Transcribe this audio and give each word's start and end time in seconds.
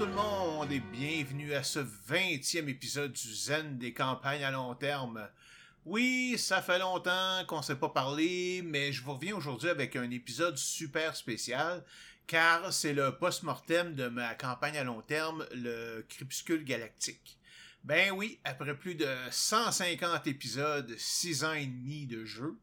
tout 0.00 0.06
le 0.06 0.12
monde 0.12 0.72
et 0.72 0.80
bienvenue 0.80 1.52
à 1.52 1.62
ce 1.62 1.80
20e 1.80 2.68
épisode 2.68 3.12
du 3.12 3.34
Zen 3.34 3.76
des 3.76 3.92
campagnes 3.92 4.42
à 4.42 4.50
long 4.50 4.74
terme. 4.74 5.28
Oui, 5.84 6.36
ça 6.38 6.62
fait 6.62 6.78
longtemps 6.78 7.44
qu'on 7.46 7.58
ne 7.58 7.62
s'est 7.62 7.76
pas 7.76 7.90
parlé, 7.90 8.62
mais 8.64 8.94
je 8.94 9.02
vous 9.02 9.12
reviens 9.12 9.36
aujourd'hui 9.36 9.68
avec 9.68 9.96
un 9.96 10.10
épisode 10.10 10.56
super 10.56 11.16
spécial 11.16 11.84
car 12.26 12.72
c'est 12.72 12.94
le 12.94 13.14
post-mortem 13.18 13.94
de 13.94 14.08
ma 14.08 14.34
campagne 14.34 14.78
à 14.78 14.84
long 14.84 15.02
terme, 15.02 15.46
le 15.52 16.02
Crépuscule 16.08 16.64
Galactique. 16.64 17.38
Ben 17.84 18.10
oui, 18.12 18.40
après 18.44 18.74
plus 18.74 18.94
de 18.94 19.06
150 19.30 20.26
épisodes, 20.28 20.94
6 20.96 21.44
ans 21.44 21.52
et 21.52 21.66
demi 21.66 22.06
de 22.06 22.24
jeu, 22.24 22.56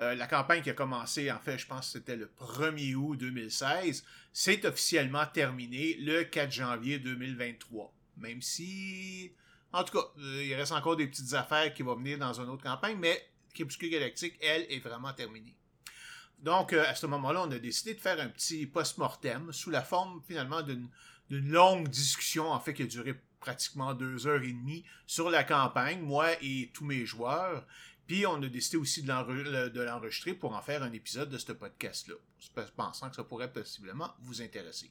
euh, 0.00 0.14
la 0.14 0.26
campagne 0.26 0.62
qui 0.62 0.70
a 0.70 0.74
commencé, 0.74 1.30
en 1.30 1.40
fait, 1.40 1.58
je 1.58 1.66
pense 1.66 1.86
que 1.86 1.98
c'était 1.98 2.16
le 2.16 2.30
1er 2.38 2.94
août 2.94 3.16
2016, 3.16 4.04
c'est 4.32 4.64
officiellement 4.64 5.26
terminé 5.26 5.94
le 5.98 6.22
4 6.22 6.52
janvier 6.52 6.98
2023. 6.98 7.92
Même 8.18 8.40
si, 8.40 9.32
en 9.72 9.82
tout 9.82 9.98
cas, 9.98 10.04
euh, 10.18 10.44
il 10.44 10.54
reste 10.54 10.72
encore 10.72 10.96
des 10.96 11.08
petites 11.08 11.34
affaires 11.34 11.74
qui 11.74 11.82
vont 11.82 11.96
venir 11.96 12.18
dans 12.18 12.40
une 12.40 12.48
autre 12.48 12.62
campagne, 12.62 12.96
mais 12.98 13.28
Crépuscule 13.54 13.90
Galactique, 13.90 14.38
elle, 14.40 14.66
est 14.70 14.78
vraiment 14.78 15.12
terminée. 15.12 15.56
Donc, 16.38 16.72
euh, 16.72 16.84
à 16.86 16.94
ce 16.94 17.06
moment-là, 17.06 17.42
on 17.42 17.50
a 17.50 17.58
décidé 17.58 17.94
de 17.94 18.00
faire 18.00 18.20
un 18.20 18.28
petit 18.28 18.66
post-mortem 18.66 19.52
sous 19.52 19.70
la 19.70 19.82
forme, 19.82 20.22
finalement, 20.26 20.62
d'une 20.62 20.88
longue 21.28 21.88
discussion, 21.88 22.50
en 22.52 22.60
fait, 22.60 22.74
qui 22.74 22.84
a 22.84 22.86
duré 22.86 23.14
pratiquement 23.40 23.94
deux 23.94 24.26
heures 24.26 24.42
et 24.42 24.52
demie 24.52 24.84
sur 25.06 25.30
la 25.30 25.44
campagne, 25.44 26.00
moi 26.00 26.30
et 26.42 26.70
tous 26.72 26.84
mes 26.84 27.04
joueurs. 27.06 27.66
Puis 28.08 28.24
on 28.24 28.42
a 28.42 28.48
décidé 28.48 28.78
aussi 28.78 29.02
de 29.02 29.80
l'enregistrer 29.82 30.32
pour 30.32 30.56
en 30.56 30.62
faire 30.62 30.82
un 30.82 30.92
épisode 30.92 31.28
de 31.28 31.36
ce 31.36 31.52
podcast-là, 31.52 32.14
pensant 32.74 33.10
que 33.10 33.16
ça 33.16 33.22
pourrait 33.22 33.52
possiblement 33.52 34.10
vous 34.22 34.40
intéresser. 34.40 34.90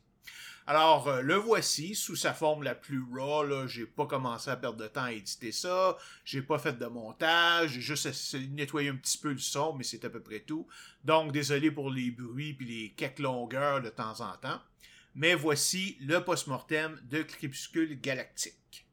Alors, 0.68 1.08
euh, 1.08 1.22
le 1.22 1.34
voici 1.34 1.96
sous 1.96 2.16
sa 2.16 2.34
forme 2.34 2.62
la 2.62 2.76
plus 2.76 3.02
raw. 3.02 3.44
Là, 3.44 3.66
j'ai 3.66 3.86
pas 3.88 4.06
commencé 4.06 4.52
à 4.52 4.58
perdre 4.58 4.78
de 4.78 4.88
temps 4.88 5.06
à 5.06 5.14
éditer 5.14 5.52
ça. 5.52 5.98
J'ai 6.26 6.44
pas 6.44 6.60
fait 6.60 6.78
de 6.78 6.86
montage. 6.86 7.72
J'ai 7.72 7.82
juste 7.82 8.36
nettoyé 8.52 8.90
un 8.90 8.98
petit 8.98 9.18
peu 9.18 9.32
le 9.32 9.40
son, 9.40 9.74
mais 9.74 9.84
c'est 9.84 10.06
à 10.06 10.10
peu 10.10 10.22
près 10.22 10.42
tout. 10.42 10.68
Donc, 11.04 11.32
désolé 11.32 11.72
pour 11.72 11.90
les 11.90 12.12
bruits 12.12 12.54
puis 12.54 12.68
les 12.68 12.90
quelques 12.92 13.20
longueurs 13.20 13.82
de 13.82 13.90
temps 13.90 14.20
en 14.20 14.36
temps. 14.38 14.62
Mais 15.16 15.34
voici 15.34 15.98
le 16.02 16.20
post-mortem 16.20 17.02
de 17.10 17.24
Crépuscule 17.24 18.00
Galactique. 18.00 18.87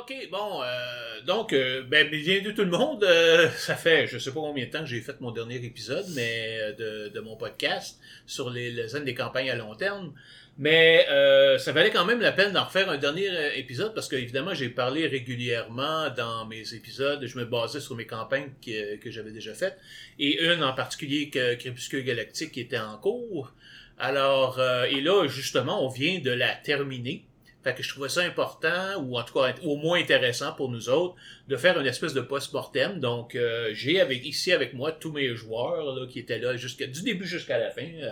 OK, 0.00 0.14
bon, 0.30 0.62
euh, 0.62 1.20
donc, 1.26 1.52
euh, 1.52 1.82
ben, 1.82 2.08
bienvenue 2.08 2.54
tout 2.54 2.64
le 2.64 2.70
monde. 2.70 3.04
Euh, 3.04 3.50
ça 3.50 3.76
fait, 3.76 4.06
je 4.06 4.16
sais 4.16 4.32
pas 4.32 4.40
combien 4.40 4.64
de 4.64 4.70
temps 4.70 4.80
que 4.80 4.86
j'ai 4.86 5.02
fait 5.02 5.20
mon 5.20 5.32
dernier 5.32 5.56
épisode, 5.56 6.06
mais 6.14 6.56
euh, 6.80 7.10
de, 7.10 7.20
mon 7.20 7.36
podcast 7.36 8.00
sur 8.24 8.48
les, 8.48 8.70
les 8.70 8.88
zones 8.88 9.04
des 9.04 9.12
campagnes 9.12 9.50
à 9.50 9.54
long 9.54 9.74
terme. 9.74 10.14
Mais 10.56 11.06
ça 11.58 11.72
valait 11.72 11.90
quand 11.90 12.06
même 12.06 12.20
la 12.20 12.32
peine 12.32 12.52
d'en 12.52 12.64
refaire 12.64 12.88
un 12.88 12.96
dernier 12.96 13.28
épisode 13.58 13.94
parce 13.94 14.08
que 14.08 14.16
évidemment 14.16 14.52
j'ai 14.52 14.68
parlé 14.68 15.06
régulièrement 15.06 16.08
dans 16.10 16.46
mes 16.46 16.74
épisodes. 16.74 17.24
Je 17.26 17.38
me 17.38 17.44
basais 17.44 17.80
sur 17.80 17.94
mes 17.94 18.06
campagnes 18.06 18.50
que, 18.64 18.96
que 18.96 19.10
j'avais 19.10 19.30
déjà 19.30 19.54
faites 19.54 19.78
et 20.18 20.42
une 20.42 20.62
en 20.62 20.74
particulier 20.74 21.30
que 21.30 21.54
Crépuscule 21.54 22.04
Galactique 22.04 22.52
qui 22.52 22.60
était 22.60 22.78
en 22.78 22.98
cours. 22.98 23.54
Alors 23.98 24.60
et 24.60 25.00
là 25.00 25.26
justement 25.26 25.84
on 25.84 25.88
vient 25.88 26.18
de 26.20 26.30
la 26.30 26.54
terminer. 26.54 27.24
Fait 27.62 27.74
que 27.74 27.82
je 27.82 27.88
trouvais 27.88 28.08
ça 28.08 28.22
important, 28.22 29.00
ou 29.02 29.16
en 29.16 29.22
tout 29.22 29.34
cas 29.34 29.54
au 29.62 29.76
moins 29.76 30.00
intéressant 30.00 30.52
pour 30.52 30.68
nous 30.68 30.88
autres, 30.88 31.14
de 31.48 31.56
faire 31.56 31.78
une 31.78 31.86
espèce 31.86 32.12
de 32.12 32.20
post-mortem. 32.20 32.98
Donc, 32.98 33.34
euh, 33.36 33.70
j'ai 33.72 34.00
avec 34.00 34.26
ici 34.26 34.52
avec 34.52 34.74
moi 34.74 34.90
tous 34.90 35.12
mes 35.12 35.34
joueurs 35.36 35.94
là, 35.94 36.06
qui 36.06 36.18
étaient 36.18 36.38
là 36.38 36.56
jusqu'à 36.56 36.86
du 36.86 37.02
début 37.02 37.26
jusqu'à 37.26 37.58
la 37.58 37.70
fin 37.70 37.86
euh, 37.86 38.10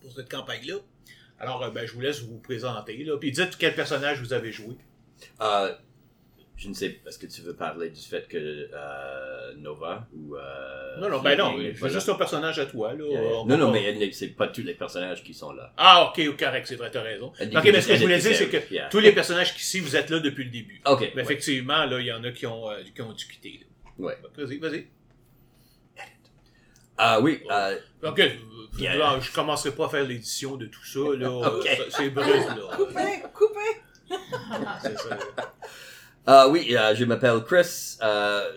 pour 0.00 0.12
cette 0.12 0.30
campagne-là. 0.30 0.76
Alors, 1.40 1.64
euh, 1.64 1.70
ben, 1.70 1.86
je 1.86 1.92
vous 1.92 2.00
laisse 2.00 2.20
vous 2.22 2.38
présenter. 2.38 3.02
Là, 3.02 3.16
puis 3.18 3.32
dites 3.32 3.56
quel 3.58 3.74
personnage 3.74 4.20
vous 4.20 4.32
avez 4.32 4.52
joué. 4.52 4.76
Je 6.64 6.70
ne 6.70 6.74
sais 6.74 6.88
pas, 6.88 7.10
est-ce 7.10 7.18
que 7.18 7.26
tu 7.26 7.42
veux 7.42 7.52
parler 7.54 7.90
du 7.90 8.00
fait 8.00 8.26
que 8.26 8.38
euh, 8.72 9.54
Nova 9.58 10.08
ou. 10.16 10.34
Euh, 10.34 10.98
non, 10.98 11.10
non, 11.10 11.20
ben 11.20 11.36
non, 11.36 11.50
Fleetwing, 11.52 11.72
c'est 11.74 11.78
voilà. 11.80 11.94
juste 11.94 12.06
ton 12.06 12.14
personnage 12.16 12.58
à 12.58 12.64
toi. 12.64 12.94
Là. 12.94 13.04
Yeah, 13.04 13.20
yeah. 13.22 13.32
On 13.34 13.44
Non, 13.44 13.58
non, 13.58 13.66
pas- 13.66 13.78
mais 13.78 14.12
c'est 14.12 14.28
pas 14.28 14.48
tous 14.48 14.62
les 14.62 14.72
personnages 14.72 15.22
qui 15.22 15.34
sont 15.34 15.52
là. 15.52 15.74
Ah, 15.76 16.10
ok, 16.10 16.36
correct, 16.38 16.66
c'est 16.66 16.76
vrai, 16.76 16.90
t'as 16.90 17.02
raison. 17.02 17.26
Ok, 17.38 17.64
mais 17.64 17.80
ce 17.82 17.88
que 17.88 17.96
je 17.96 18.00
voulais 18.00 18.18
dire, 18.18 18.34
c'est 18.34 18.48
que 18.48 18.72
yeah. 18.72 18.88
tous 18.88 19.00
les 19.00 19.12
personnages 19.12 19.54
qui 19.54 19.60
ici, 19.60 19.80
vous 19.80 19.94
êtes 19.94 20.08
là 20.08 20.20
depuis 20.20 20.44
le 20.44 20.50
début. 20.50 20.80
Ok. 20.86 21.00
Mais 21.00 21.16
ouais. 21.16 21.22
effectivement, 21.22 21.84
là, 21.84 22.00
il 22.00 22.06
y 22.06 22.12
en 22.12 22.24
a 22.24 22.32
qui 22.32 22.46
ont, 22.46 22.70
euh, 22.70 22.82
qui 22.94 23.02
ont 23.02 23.12
dû 23.12 23.26
quitter. 23.26 23.60
là. 23.60 24.06
Ouais. 24.06 24.16
Vas-y, 24.34 24.56
vas-y. 24.56 24.86
Ah 26.96 27.20
oui, 27.20 27.42
euh, 27.50 27.76
Ok, 28.04 28.22
Yeah. 28.78 28.96
là, 28.96 29.20
je 29.20 29.30
commencerai 29.32 29.72
pas 29.72 29.86
à 29.86 29.88
faire 29.90 30.04
l'édition 30.04 30.56
de 30.56 30.66
tout 30.66 30.84
ça, 30.84 31.00
là. 31.16 31.50
C'est 31.90 32.08
brut, 32.10 32.26
là. 32.26 32.76
Coupé, 32.76 33.22
coupé. 33.34 34.18
C'est 34.82 34.98
ça. 34.98 35.18
Ah 36.26 36.48
oui, 36.48 36.74
euh, 36.74 36.94
je 36.94 37.04
m'appelle 37.04 37.40
Chris. 37.46 37.98
Euh, 38.02 38.48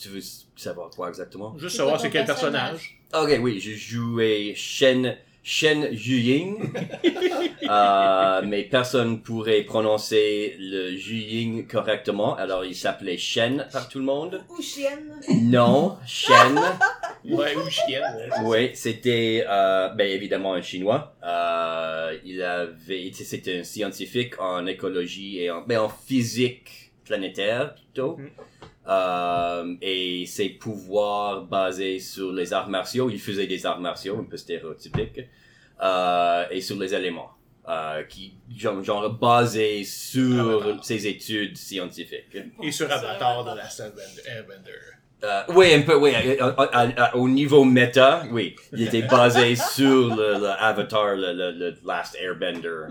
tu 0.00 0.08
veux 0.08 0.20
savoir 0.56 0.90
quoi 0.90 1.08
exactement? 1.08 1.56
Juste 1.58 1.76
savoir 1.76 2.00
c'est 2.00 2.10
quel 2.10 2.24
personnage? 2.24 2.98
personnage? 3.12 3.36
Ok, 3.36 3.42
oui, 3.42 3.60
je 3.60 3.72
jouais 3.72 4.54
Shen, 4.54 5.16
Shen 5.42 5.88
Yuying. 5.92 6.72
euh, 7.68 8.42
mais 8.46 8.62
personne 8.62 9.20
pourrait 9.20 9.62
prononcer 9.62 10.56
le 10.58 10.92
Yuying 10.92 11.66
correctement, 11.66 12.36
alors 12.36 12.64
il 12.64 12.74
s'appelait 12.74 13.18
Shen 13.18 13.66
par 13.70 13.88
tout 13.88 13.98
le 13.98 14.04
monde. 14.04 14.42
Ou 14.48 14.62
chienne. 14.62 15.20
Non, 15.42 15.98
Shen. 16.06 16.58
Ouais, 17.22 17.54
ou 17.54 17.60
ouais. 17.60 18.30
Oui, 18.44 18.70
c'était 18.72 19.44
euh, 19.46 19.90
ben 19.90 20.08
évidemment 20.10 20.54
un 20.54 20.62
chinois. 20.62 21.14
Euh, 21.22 22.16
il 22.24 22.42
avait 22.42 23.06
été 23.06 23.24
c'était 23.24 23.58
un 23.58 23.62
scientifique 23.62 24.40
en 24.40 24.66
écologie 24.66 25.40
et 25.40 25.50
en 25.50 25.60
ben 25.60 25.80
en 25.80 25.90
physique 25.90 26.79
planétaire 27.10 27.74
plutôt. 27.74 28.16
Mhm. 28.16 28.30
Euh, 28.88 29.74
et 29.82 30.24
ses 30.26 30.50
pouvoirs 30.50 31.42
basés 31.42 31.98
sur 31.98 32.32
les 32.32 32.52
arts 32.52 32.68
martiaux, 32.68 33.10
il 33.10 33.20
faisait 33.20 33.46
des 33.46 33.66
arts 33.66 33.80
martiaux 33.80 34.18
un 34.18 34.24
peu 34.24 34.36
stéréotypiques 34.36 35.20
euh, 35.82 36.44
et 36.50 36.60
sur 36.60 36.78
les 36.78 36.94
éléments. 36.94 37.30
Euh, 37.68 38.02
qui 38.04 38.34
genre, 38.56 38.82
genre 38.82 39.10
basé 39.10 39.84
sur 39.84 40.62
Avatar. 40.62 40.84
ses 40.84 41.06
études 41.06 41.56
scientifiques. 41.56 42.36
Et 42.62 42.72
sur 42.72 42.90
Avatar 42.90 43.44
de 43.44 43.56
la 43.56 43.68
Airbender. 44.34 44.99
Euh, 45.22 45.42
oui, 45.48 45.74
un 45.74 45.82
peu, 45.82 45.96
oui. 45.96 46.12
au 47.14 47.28
niveau 47.28 47.64
méta, 47.64 48.22
oui. 48.30 48.56
Il 48.72 48.82
était 48.82 49.02
basé 49.02 49.54
sur 49.54 50.14
le, 50.14 50.38
le 50.38 50.48
Avatar, 50.48 51.14
le, 51.14 51.32
le, 51.34 51.50
le 51.52 51.76
Last 51.84 52.16
Airbender, 52.20 52.86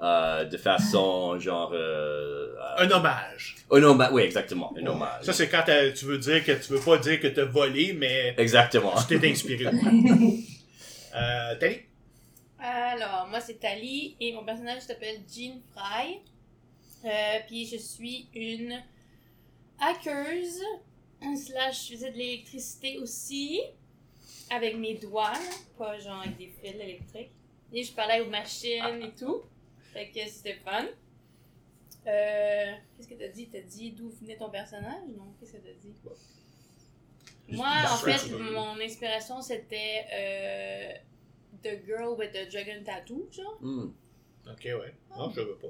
euh, 0.00 0.44
de 0.44 0.56
façon 0.56 1.38
genre... 1.40 1.72
Euh, 1.74 2.54
Un 2.78 2.90
hommage. 2.90 3.56
non, 3.72 3.96
bah, 3.96 4.10
oui, 4.12 4.22
exactement, 4.22 4.72
un 4.80 4.86
hommage. 4.86 5.22
Ça, 5.24 5.32
c'est 5.32 5.48
quand 5.48 5.64
tu 5.94 6.04
veux 6.04 6.18
dire 6.18 6.44
que 6.44 6.52
tu 6.52 6.72
veux 6.72 6.80
pas 6.80 6.98
dire 6.98 7.18
que 7.20 7.26
t'as 7.28 7.44
volé, 7.44 7.92
mais 7.98 8.34
Exactement. 8.38 8.94
tu 9.08 9.18
t'es 9.18 9.30
inspiré. 9.30 9.66
euh, 11.16 11.54
Tali? 11.58 11.80
Alors, 12.60 13.26
moi 13.28 13.40
c'est 13.40 13.58
Tali 13.58 14.14
et 14.20 14.32
mon 14.32 14.44
personnage 14.44 14.82
s'appelle 14.82 15.16
Jean 15.28 15.60
Fry. 15.74 16.20
Euh, 17.04 17.08
puis 17.48 17.66
je 17.66 17.76
suis 17.76 18.28
une 18.34 18.80
hackeuse, 19.80 20.60
slash 21.36 21.88
je 21.88 21.94
faisais 21.94 22.10
de 22.12 22.16
l'électricité 22.16 22.98
aussi, 22.98 23.60
avec 24.50 24.76
mes 24.76 24.94
doigts, 24.94 25.32
là, 25.32 25.38
pas 25.78 25.98
genre 25.98 26.20
avec 26.20 26.36
des 26.36 26.48
fils 26.48 26.74
électriques. 26.74 27.30
Et 27.72 27.82
je 27.82 27.92
parlais 27.92 28.20
aux 28.20 28.28
machines 28.28 29.02
et 29.02 29.12
tout. 29.18 29.42
Fait 29.92 30.10
que 30.10 30.20
c'était 30.28 30.54
fun. 30.64 30.86
Euh, 32.06 32.72
Qu'est-ce 32.96 33.08
que 33.08 33.14
t'as 33.14 33.28
dit? 33.28 33.48
T'as 33.48 33.60
dit 33.60 33.92
d'où 33.92 34.10
venait 34.10 34.36
ton 34.36 34.50
personnage? 34.50 35.02
Non, 35.16 35.32
qu'est-ce 35.38 35.52
que 35.52 35.58
t'as 35.58 35.72
dit? 35.80 35.94
Moi, 37.48 37.68
en 37.90 37.96
fait, 37.96 38.30
mon 38.30 38.80
inspiration 38.80 39.40
c'était 39.40 40.04
euh, 40.12 40.92
The 41.62 41.84
Girl 41.86 42.18
with 42.18 42.32
the 42.32 42.50
Dragon 42.50 42.82
Tattoo, 42.84 43.28
genre. 43.30 43.56
Hmm. 43.60 43.92
Ok, 44.50 44.64
ouais. 44.64 44.94
Non, 45.16 45.30
je 45.30 45.40
veux 45.40 45.56
pas. 45.56 45.68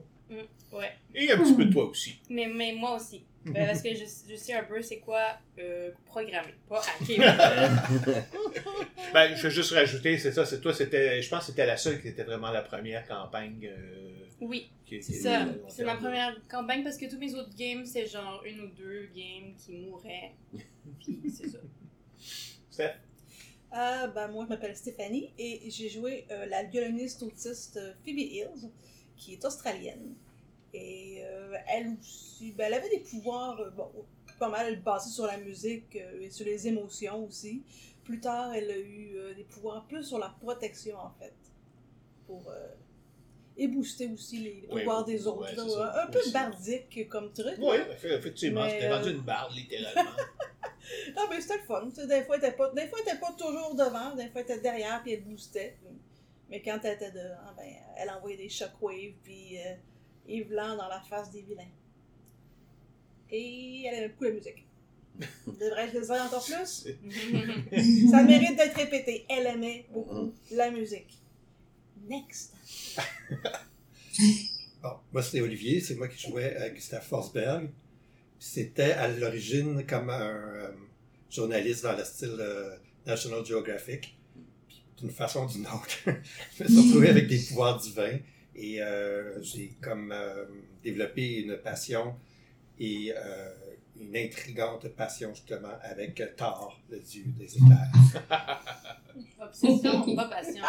Ouais. 0.76 0.93
Et 1.14 1.31
un 1.31 1.38
petit 1.43 1.55
peu 1.55 1.66
de 1.66 1.72
toi 1.72 1.84
aussi. 1.84 2.19
Mais, 2.31 2.46
mais 2.46 2.72
moi 2.72 2.96
aussi. 2.96 3.25
Ben, 3.44 3.66
parce 3.66 3.82
que 3.82 3.94
je, 3.94 4.04
je 4.30 4.36
sais 4.36 4.54
un 4.54 4.64
peu 4.64 4.80
c'est 4.82 4.98
quoi 4.98 5.36
euh, 5.58 5.90
programmer, 6.06 6.54
pas 6.68 6.80
hacker. 6.80 7.18
Ben, 9.12 9.34
je 9.34 9.42
vais 9.42 9.50
juste 9.50 9.72
rajouter, 9.72 10.16
c'est 10.16 10.32
ça, 10.32 10.46
c'est 10.46 10.60
toi, 10.60 10.72
c'était, 10.72 11.20
je 11.20 11.28
pense 11.28 11.40
que 11.40 11.46
c'était 11.46 11.66
la 11.66 11.76
seule 11.76 12.00
qui 12.00 12.08
était 12.08 12.22
vraiment 12.22 12.50
la 12.50 12.62
première 12.62 13.06
campagne. 13.06 13.68
euh, 13.70 14.26
oui, 14.40 14.70
c'est 14.88 15.02
ça. 15.02 15.46
C'est 15.68 15.84
ma 15.84 15.96
première 15.96 16.36
campagne 16.48 16.82
parce 16.82 16.96
que 16.96 17.10
tous 17.10 17.18
mes 17.18 17.34
autres 17.34 17.54
games, 17.56 17.84
c'est 17.84 18.06
genre 18.06 18.42
une 18.44 18.60
ou 18.60 18.66
deux 18.68 19.08
games 19.14 19.54
qui 19.58 19.72
mouraient. 19.72 20.32
Puis 21.00 21.20
c'est 21.30 21.48
ça. 21.48 21.58
Steph? 22.70 22.94
Euh, 23.74 24.06
ben, 24.08 24.28
moi, 24.28 24.44
je 24.44 24.50
m'appelle 24.50 24.76
Stéphanie 24.76 25.30
et 25.38 25.62
j'ai 25.70 25.88
joué 25.88 26.26
euh, 26.30 26.46
la 26.46 26.62
violoniste 26.64 27.22
autiste 27.22 27.78
Phoebe 28.04 28.18
Hills, 28.18 28.70
qui 29.16 29.34
est 29.34 29.44
australienne. 29.44 30.14
Et 30.74 31.22
euh, 31.24 31.54
elle 31.69 31.88
aussi, 32.00 32.52
ben, 32.52 32.66
elle 32.66 32.74
avait 32.74 32.88
des 32.88 33.00
pouvoirs 33.00 33.60
euh, 33.60 33.70
bon, 33.70 33.90
pas 34.38 34.48
mal 34.48 34.80
basés 34.80 35.10
sur 35.10 35.26
la 35.26 35.36
musique 35.36 35.96
euh, 35.96 36.22
et 36.22 36.30
sur 36.30 36.46
les 36.46 36.66
émotions 36.66 37.26
aussi. 37.26 37.62
Plus 38.04 38.20
tard, 38.20 38.54
elle 38.54 38.70
a 38.70 38.78
eu 38.78 39.16
des 39.36 39.44
pouvoirs 39.44 39.84
plus 39.86 40.02
sur 40.02 40.19
la 40.19 40.34
protection, 40.40 40.98
en 40.98 41.12
fait. 41.20 41.34
Pour, 42.26 42.52
et 43.56 43.69
booster 43.69 44.08
aussi 44.08 44.38
les 44.38 44.66
pouvoirs 44.69 45.04
oui, 45.06 45.12
des 45.12 45.26
autres. 45.26 45.40
ouais, 45.40 46.02
un 46.02 46.06
peu 46.08 46.19
bardique 46.32 47.08
comme 47.08 47.32
truc. 47.32 47.54
Oui, 47.58 47.76
effectivement, 48.02 48.69
c'était 48.69 48.88
vendu 48.88 49.10
une 49.10 49.20
barre, 49.20 49.50
littéralement. 49.54 50.10
Non, 51.16 51.22
mais 51.30 51.40
c'était 51.40 51.58
le 51.58 51.62
fun. 51.62 51.86
Des 51.86 52.24
fois, 52.24 52.36
elle 52.36 52.48
était 52.48 52.56
pas, 52.56 52.69
pas 52.69 53.32
toujours 53.38 53.74
devant, 53.76 54.16
des 54.16 54.28
fois, 54.28 54.40
elle 54.40 54.50
était 54.50 54.60
derrière, 54.60 55.00
puis 55.02 55.12
elle 55.12 55.22
boostait. 55.22 55.76
Mais 56.50 56.60
quand 56.60 56.80
elle 56.82 56.94
était 56.94 57.12
devant, 57.12 57.54
ben, 57.56 57.72
elle 57.96 58.10
envoyait 58.10 58.36
des 58.36 58.48
shockwaves, 58.48 59.14
puis 59.22 59.58
euh, 60.28 60.32
Yvelan 60.32 60.76
dans 60.76 60.88
la 60.88 61.00
face 61.00 61.30
des 61.30 61.42
vilains. 61.42 61.64
Et 63.30 63.84
elle 63.86 63.94
aimait 63.94 64.08
beaucoup 64.08 64.24
la 64.24 64.30
musique. 64.32 64.66
Devrais-je 65.46 65.98
le 65.98 66.04
dire 66.04 66.22
encore 66.22 66.44
plus? 66.44 68.10
Ça 68.10 68.22
mérite 68.22 68.56
d'être 68.56 68.76
répété. 68.76 69.26
Elle 69.28 69.46
aimait 69.46 69.86
beaucoup 69.92 70.32
la 70.50 70.70
musique. 70.70 71.19
Next. 72.08 72.54
Bon, 74.82 74.94
moi, 75.12 75.22
c'était 75.22 75.40
Olivier. 75.40 75.80
C'est 75.80 75.94
moi 75.94 76.08
qui 76.08 76.19
jouais 76.28 76.56
à 76.56 76.69
Gustave 76.69 77.06
Forsberg. 77.06 77.70
C'était 78.40 78.92
à 78.92 79.06
l'origine 79.06 79.86
comme 79.86 80.10
un 80.10 80.20
euh, 80.20 80.72
journaliste 81.30 81.84
dans 81.84 81.96
le 81.96 82.04
style 82.04 82.36
euh, 82.40 82.76
National 83.06 83.46
Geographic. 83.46 84.19
Puis, 84.66 84.84
d'une 84.98 85.10
façon 85.10 85.46
ou 85.46 85.48
d'une 85.48 85.66
autre, 85.69 85.88
je 86.58 86.64
me 86.64 86.69
suis 86.69 86.80
retrouvé 86.88 87.10
avec 87.10 87.28
des 87.28 87.38
pouvoirs 87.38 87.78
divins 87.78 88.19
et 88.54 88.82
euh, 88.82 89.40
j'ai 89.43 89.72
comme 89.81 90.12
euh, 90.12 90.44
développé 90.82 91.40
une 91.40 91.56
passion 91.58 92.14
et 92.78 93.12
euh, 93.16 93.50
une 94.00 94.16
intrigante 94.16 94.88
passion 94.88 95.34
justement 95.34 95.69
avec 95.82 96.20
Thor, 96.37 96.81
le 96.90 96.99
dieu 97.00 97.25
des 97.38 97.56
éclairs. 97.56 97.90
Obsession, 99.40 100.14
pas 100.16 100.28
passion. 100.28 100.64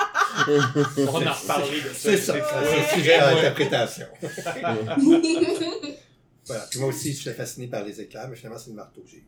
On 0.97 1.27
en 1.27 1.33
reparlé 1.33 1.81
de 1.81 1.87
ça. 1.89 1.93
C'est 1.93 2.17
ça, 2.17 2.33
c'est 2.33 2.79
un 2.79 2.95
sujet 2.97 3.13
à 3.15 3.33
Ouais. 3.33 3.39
interprétation. 3.39 4.07
Voilà. 6.45 6.65
Puis 6.69 6.79
moi 6.79 6.89
aussi, 6.89 7.13
je 7.13 7.21
suis 7.21 7.31
fasciné 7.31 7.67
par 7.67 7.85
les 7.85 8.01
éclairs, 8.01 8.27
mais 8.27 8.35
finalement, 8.35 8.59
c'est 8.59 8.71
le 8.71 8.75
marteau 8.75 8.99
que 9.01 9.07
j'ai. 9.07 9.17
eu. 9.17 9.25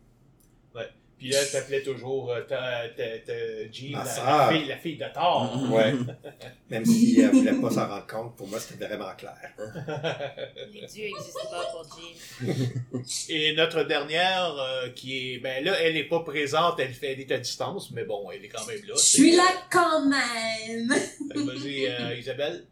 Puis 1.18 1.30
là, 1.30 1.38
t'appelais 1.50 1.82
toujours 1.82 2.30
euh, 2.30 2.42
ta, 2.42 2.88
ta, 2.94 3.18
ta 3.20 3.32
Jean, 3.72 3.92
Ma 3.92 4.04
la, 4.04 4.48
fille, 4.52 4.68
la 4.68 4.76
fille 4.76 4.96
de 4.98 5.06
Thor. 5.14 5.50
Ouais. 5.70 5.94
Même 6.70 6.84
si 6.84 7.20
elle 7.20 7.30
voulait 7.30 7.54
pas 7.54 7.70
s'en 7.70 7.88
rendre 7.88 8.06
compte, 8.06 8.36
pour 8.36 8.46
moi, 8.48 8.60
c'était 8.60 8.86
vraiment 8.86 9.14
clair. 9.16 9.38
Les 10.72 10.86
dieux 10.86 11.04
n'existent 11.06 11.50
pas 11.50 11.64
pour 11.72 11.84
Jean. 11.84 13.02
Et 13.30 13.54
notre 13.54 13.84
dernière, 13.84 14.54
euh, 14.58 14.90
qui 14.90 15.34
est, 15.34 15.38
ben 15.38 15.64
là, 15.64 15.72
elle 15.80 15.96
est 15.96 16.08
pas 16.08 16.20
présente, 16.20 16.78
elle 16.80 16.92
fait, 16.92 17.12
elle 17.12 17.20
est 17.20 17.32
à 17.32 17.38
distance, 17.38 17.90
mais 17.92 18.04
bon, 18.04 18.30
elle 18.30 18.44
est 18.44 18.48
quand 18.48 18.66
même 18.66 18.84
là. 18.86 18.94
Je 18.96 19.00
suis 19.00 19.34
là 19.34 19.48
quand 19.70 20.04
même. 20.04 20.88
Que 21.32 21.38
Vas-y, 21.38 21.86
euh, 21.86 22.14
Isabelle. 22.18 22.66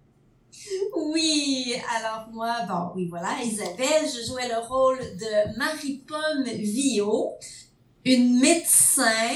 Oui, 0.95 1.75
alors 1.97 2.29
moi, 2.33 2.57
bon, 2.69 2.93
oui, 2.95 3.07
voilà, 3.09 3.37
Isabelle, 3.43 4.05
je 4.05 4.27
jouais 4.27 4.49
le 4.49 4.59
rôle 4.67 4.99
de 4.99 5.59
Marie-Pomme 5.59 6.45
Villot, 6.45 7.33
une 8.05 8.39
médecin 8.41 9.35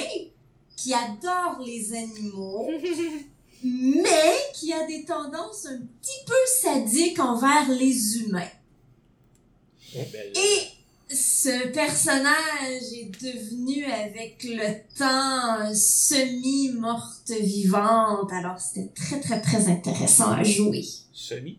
qui 0.76 0.94
adore 0.94 1.60
les 1.64 1.92
animaux, 1.94 2.68
mais 3.64 4.34
qui 4.54 4.72
a 4.72 4.86
des 4.86 5.04
tendances 5.04 5.66
un 5.66 5.78
petit 5.78 6.24
peu 6.26 6.34
sadiques 6.62 7.18
envers 7.18 7.68
les 7.68 8.18
humains. 8.18 8.50
Belle. 9.94 10.32
Et 10.36 11.14
ce 11.14 11.68
personnage 11.68 12.92
est 12.92 13.10
devenu 13.22 13.84
avec 13.86 14.44
le 14.44 14.96
temps 14.96 15.74
semi-morte 15.74 17.30
vivante, 17.30 18.30
alors 18.32 18.58
c'était 18.58 18.92
très 18.94 19.20
très 19.20 19.40
très 19.40 19.68
intéressant 19.68 20.32
à 20.32 20.42
jouer. 20.42 20.84
Semi? 21.12 21.58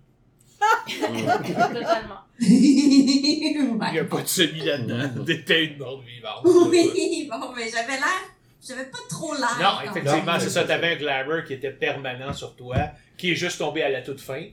Totalement. 0.88 2.29
Il 2.42 3.68
n'y 3.92 4.00
a 4.00 4.02
ouais. 4.02 4.04
pas 4.06 4.22
de 4.22 4.28
semi 4.28 4.62
là-dedans. 4.62 5.24
T'étais 5.26 5.66
une 5.66 5.78
morte 5.78 6.04
vivante. 6.06 6.42
Oui, 6.70 7.28
bon, 7.30 7.52
mais 7.56 7.70
j'avais 7.70 7.98
l'air, 7.98 8.22
j'avais 8.66 8.86
pas 8.86 8.98
trop 9.10 9.34
l'air. 9.34 9.58
Non, 9.62 9.90
effectivement, 9.92 10.40
c'est 10.40 10.50
ça. 10.50 10.64
T'avais 10.64 10.94
un 10.94 10.96
glamour 10.96 11.44
qui 11.46 11.54
était 11.54 11.72
permanent 11.72 12.34
sur 12.34 12.56
toi, 12.56 12.76
qui 13.18 13.32
est 13.32 13.36
juste 13.36 13.58
tombé 13.58 13.84
à 13.84 13.90
la 13.90 14.02
toute 14.02 14.22
fin. 14.22 14.44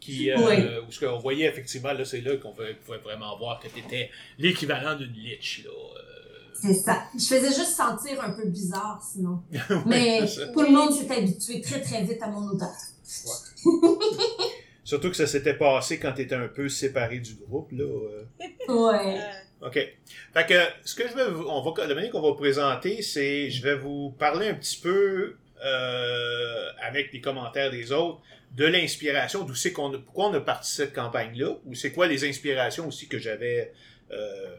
Qui, 0.00 0.30
euh, 0.30 0.36
Oui. 0.38 0.54
Où 0.88 0.92
ce 0.92 1.04
qu'on 1.04 1.18
voyait, 1.18 1.46
effectivement, 1.46 1.92
là, 1.92 2.04
c'est 2.04 2.20
là 2.20 2.36
qu'on 2.36 2.52
pouvait 2.52 2.76
vraiment 3.02 3.36
voir 3.38 3.58
que 3.60 3.68
t'étais 3.68 4.10
l'équivalent 4.38 4.94
d'une 4.94 5.12
lich, 5.12 5.62
là. 5.64 5.70
euh. 5.70 6.50
C'est 6.54 6.74
ça. 6.74 7.02
Je 7.14 7.24
faisais 7.24 7.48
juste 7.48 7.74
sentir 7.76 8.22
un 8.22 8.30
peu 8.30 8.46
bizarre, 8.46 9.00
sinon. 9.02 9.42
Ouais, 9.52 9.82
Mais 9.86 10.20
tout 10.54 10.60
le 10.62 10.70
monde 10.70 10.92
s'est 10.92 11.10
habitué 11.10 11.60
très 11.60 11.80
très 11.80 12.02
vite 12.04 12.22
à 12.22 12.28
mon 12.28 12.48
odeur. 12.48 12.68
Surtout 14.86 15.10
que 15.10 15.16
ça 15.16 15.26
s'était 15.26 15.54
passé 15.54 15.98
quand 15.98 16.12
t'étais 16.12 16.36
un 16.36 16.46
peu 16.46 16.68
séparé 16.68 17.18
du 17.18 17.34
groupe, 17.34 17.72
là. 17.72 17.82
euh. 17.82 18.22
Ouais. 18.68 19.20
OK. 19.60 19.74
Fait 19.74 20.46
que 20.46 20.54
ce 20.84 20.94
que 20.94 21.08
je 21.08 21.12
vais 21.12 21.28
vous, 21.28 21.42
on 21.48 21.60
va, 21.60 21.86
la 21.88 21.94
manière 21.96 22.12
qu'on 22.12 22.20
va 22.20 22.28
vous 22.28 22.36
présenter, 22.36 23.02
c'est 23.02 23.50
je 23.50 23.64
vais 23.64 23.74
vous 23.74 24.14
parler 24.16 24.46
un 24.46 24.54
petit 24.54 24.78
peu 24.80 25.34
euh, 25.64 26.70
avec 26.80 27.12
les 27.12 27.20
commentaires 27.20 27.72
des 27.72 27.90
autres 27.90 28.20
de 28.54 28.64
l'inspiration, 28.64 29.42
d'où 29.42 29.56
c'est 29.56 29.72
qu'on 29.72 29.92
a, 29.92 29.98
pourquoi 29.98 30.28
on 30.28 30.34
a 30.34 30.40
parti 30.40 30.70
cette 30.70 30.94
campagne-là, 30.94 31.56
ou 31.64 31.74
c'est 31.74 31.90
quoi 31.90 32.06
les 32.06 32.24
inspirations 32.24 32.86
aussi 32.86 33.08
que 33.08 33.18
j'avais 33.18 33.72
euh, 34.12 34.56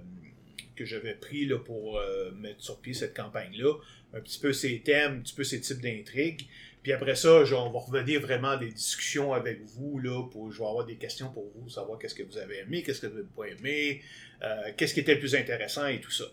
que 0.75 0.83
j'avais 0.83 1.13
pris 1.13 1.45
là, 1.45 1.57
pour 1.57 1.99
euh, 1.99 2.31
mettre 2.31 2.61
sur 2.61 2.81
pied 2.81 2.93
cette 2.93 3.15
campagne-là, 3.15 3.75
un 4.13 4.19
petit 4.19 4.39
peu 4.39 4.51
ces 4.51 4.79
thèmes, 4.81 5.19
un 5.19 5.21
petit 5.21 5.33
peu 5.33 5.45
ces 5.45 5.61
types 5.61 5.81
d'intrigues. 5.81 6.47
Puis 6.87 6.93
après 6.93 7.15
ça, 7.15 7.43
on 7.43 7.69
va 7.69 7.79
revenir 7.79 8.21
vraiment 8.21 8.51
à 8.51 8.55
des 8.55 8.69
discussions 8.69 9.33
avec 9.33 9.59
vous, 9.61 9.99
là, 9.99 10.23
pour, 10.31 10.53
je 10.53 10.59
vais 10.59 10.65
avoir 10.65 10.85
des 10.85 10.95
questions 10.95 11.27
pour 11.27 11.51
vous, 11.53 11.67
savoir 11.67 11.99
qu'est-ce 11.99 12.15
que 12.15 12.23
vous 12.23 12.37
avez 12.37 12.59
aimé, 12.59 12.81
qu'est-ce 12.81 13.01
que 13.01 13.07
vous 13.07 13.15
n'avez 13.17 13.27
pas 13.35 13.43
aimé, 13.43 14.01
euh, 14.41 14.71
qu'est-ce 14.77 14.93
qui 14.93 15.01
était 15.01 15.15
le 15.15 15.19
plus 15.19 15.35
intéressant 15.35 15.85
et 15.87 15.99
tout 15.99 16.11
ça. 16.11 16.23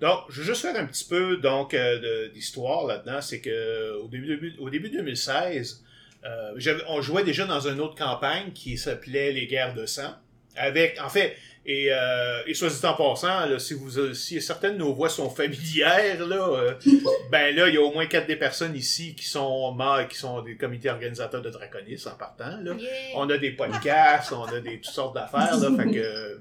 Donc, 0.00 0.24
je 0.28 0.40
vais 0.40 0.46
juste 0.48 0.62
faire 0.62 0.74
un 0.74 0.86
petit 0.86 1.04
peu 1.04 1.36
donc 1.36 1.72
euh, 1.72 2.28
d'histoire 2.30 2.84
là-dedans. 2.88 3.20
C'est 3.20 3.40
que 3.40 3.92
au 4.00 4.08
début, 4.08 4.56
au 4.58 4.70
début 4.70 4.90
2016, 4.90 5.84
euh, 6.24 6.60
on 6.88 7.00
jouait 7.00 7.22
déjà 7.22 7.46
dans 7.46 7.68
une 7.68 7.78
autre 7.78 7.94
campagne 7.94 8.50
qui 8.52 8.78
s'appelait 8.78 9.30
Les 9.30 9.46
Guerres 9.46 9.74
de 9.74 9.86
sang. 9.86 10.16
Avec, 10.56 11.00
en 11.00 11.10
fait, 11.10 11.36
et, 11.68 11.88
euh, 11.90 12.42
et 12.46 12.54
soit 12.54 12.68
dit 12.68 12.86
en 12.86 12.94
passant, 12.94 13.44
là, 13.44 13.58
si, 13.58 13.74
vous, 13.74 14.14
si 14.14 14.40
certaines 14.40 14.74
de 14.74 14.78
nos 14.78 14.94
voix 14.94 15.08
sont 15.08 15.28
familières, 15.28 16.24
là, 16.24 16.48
euh, 16.48 16.74
ben 17.32 17.56
là, 17.56 17.68
il 17.68 17.74
y 17.74 17.76
a 17.76 17.82
au 17.82 17.92
moins 17.92 18.06
quatre 18.06 18.28
des 18.28 18.36
personnes 18.36 18.76
ici 18.76 19.16
qui 19.16 19.24
sont 19.24 19.72
membres, 19.72 20.06
qui 20.06 20.16
sont 20.16 20.42
des 20.42 20.56
comités 20.56 20.90
organisateurs 20.90 21.42
de 21.42 21.50
Draconis 21.50 22.04
en 22.06 22.16
partant. 22.16 22.56
Là. 22.62 22.72
Yeah. 22.74 22.90
On 23.16 23.28
a 23.28 23.36
des 23.36 23.50
podcasts, 23.50 24.32
on 24.32 24.44
a 24.44 24.60
des 24.60 24.80
toutes 24.80 24.94
sortes 24.94 25.16
d'affaires, 25.16 25.56
là, 25.56 25.70
fait 25.76 25.90
que 25.90 26.40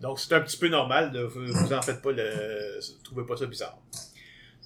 donc 0.00 0.20
c'est 0.20 0.34
un 0.34 0.40
petit 0.40 0.56
peu 0.56 0.68
normal 0.68 1.12
de 1.12 1.20
vous, 1.20 1.46
vous 1.46 1.72
en 1.72 1.82
faites 1.82 2.02
pas 2.02 2.12
le 2.12 2.78
trouvez 3.04 3.26
pas 3.26 3.36
ça 3.36 3.46
bizarre. 3.46 3.78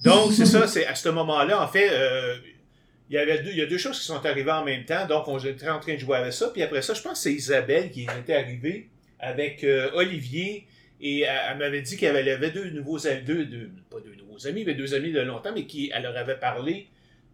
Donc 0.03 0.31
c'est 0.31 0.45
ça, 0.45 0.67
c'est 0.67 0.85
à 0.85 0.95
ce 0.95 1.09
moment-là 1.09 1.61
en 1.61 1.67
fait 1.67 1.89
euh, 1.91 2.37
il 3.09 3.15
y 3.15 3.17
avait 3.17 3.39
deux, 3.43 3.51
il 3.51 3.57
y 3.57 3.61
a 3.61 3.65
deux 3.65 3.77
choses 3.77 3.99
qui 3.99 4.05
sont 4.05 4.25
arrivées 4.25 4.51
en 4.51 4.63
même 4.63 4.85
temps, 4.85 5.05
donc 5.05 5.27
on 5.27 5.37
était 5.37 5.69
en 5.69 5.79
train 5.79 5.95
de 5.95 5.99
jouer 5.99 6.17
avec 6.17 6.33
ça, 6.33 6.49
puis 6.49 6.63
après 6.63 6.81
ça, 6.81 6.93
je 6.93 7.01
pense 7.01 7.13
que 7.13 7.19
c'est 7.19 7.33
Isabelle 7.33 7.91
qui 7.91 8.03
était 8.03 8.35
arrivée 8.35 8.90
avec 9.21 9.63
euh, 9.63 9.89
Olivier 9.93 10.67
et 10.99 11.21
elle, 11.21 11.39
elle 11.51 11.57
m'avait 11.57 11.81
dit 11.81 11.97
qu'elle 11.97 12.15
avait 12.29 12.51
deux 12.51 12.69
nouveaux 12.71 13.07
amis, 13.07 13.21
deux, 13.23 13.45
deux, 13.45 13.69
pas 13.89 13.99
deux 13.99 14.15
nouveaux 14.15 14.45
amis, 14.47 14.63
mais 14.65 14.73
deux 14.73 14.93
amis 14.93 15.11
de 15.11 15.21
longtemps, 15.21 15.51
mais 15.53 15.65
qui 15.65 15.91
elle 15.95 16.03
leur 16.03 16.17
avait 16.17 16.37
parlé 16.37 16.87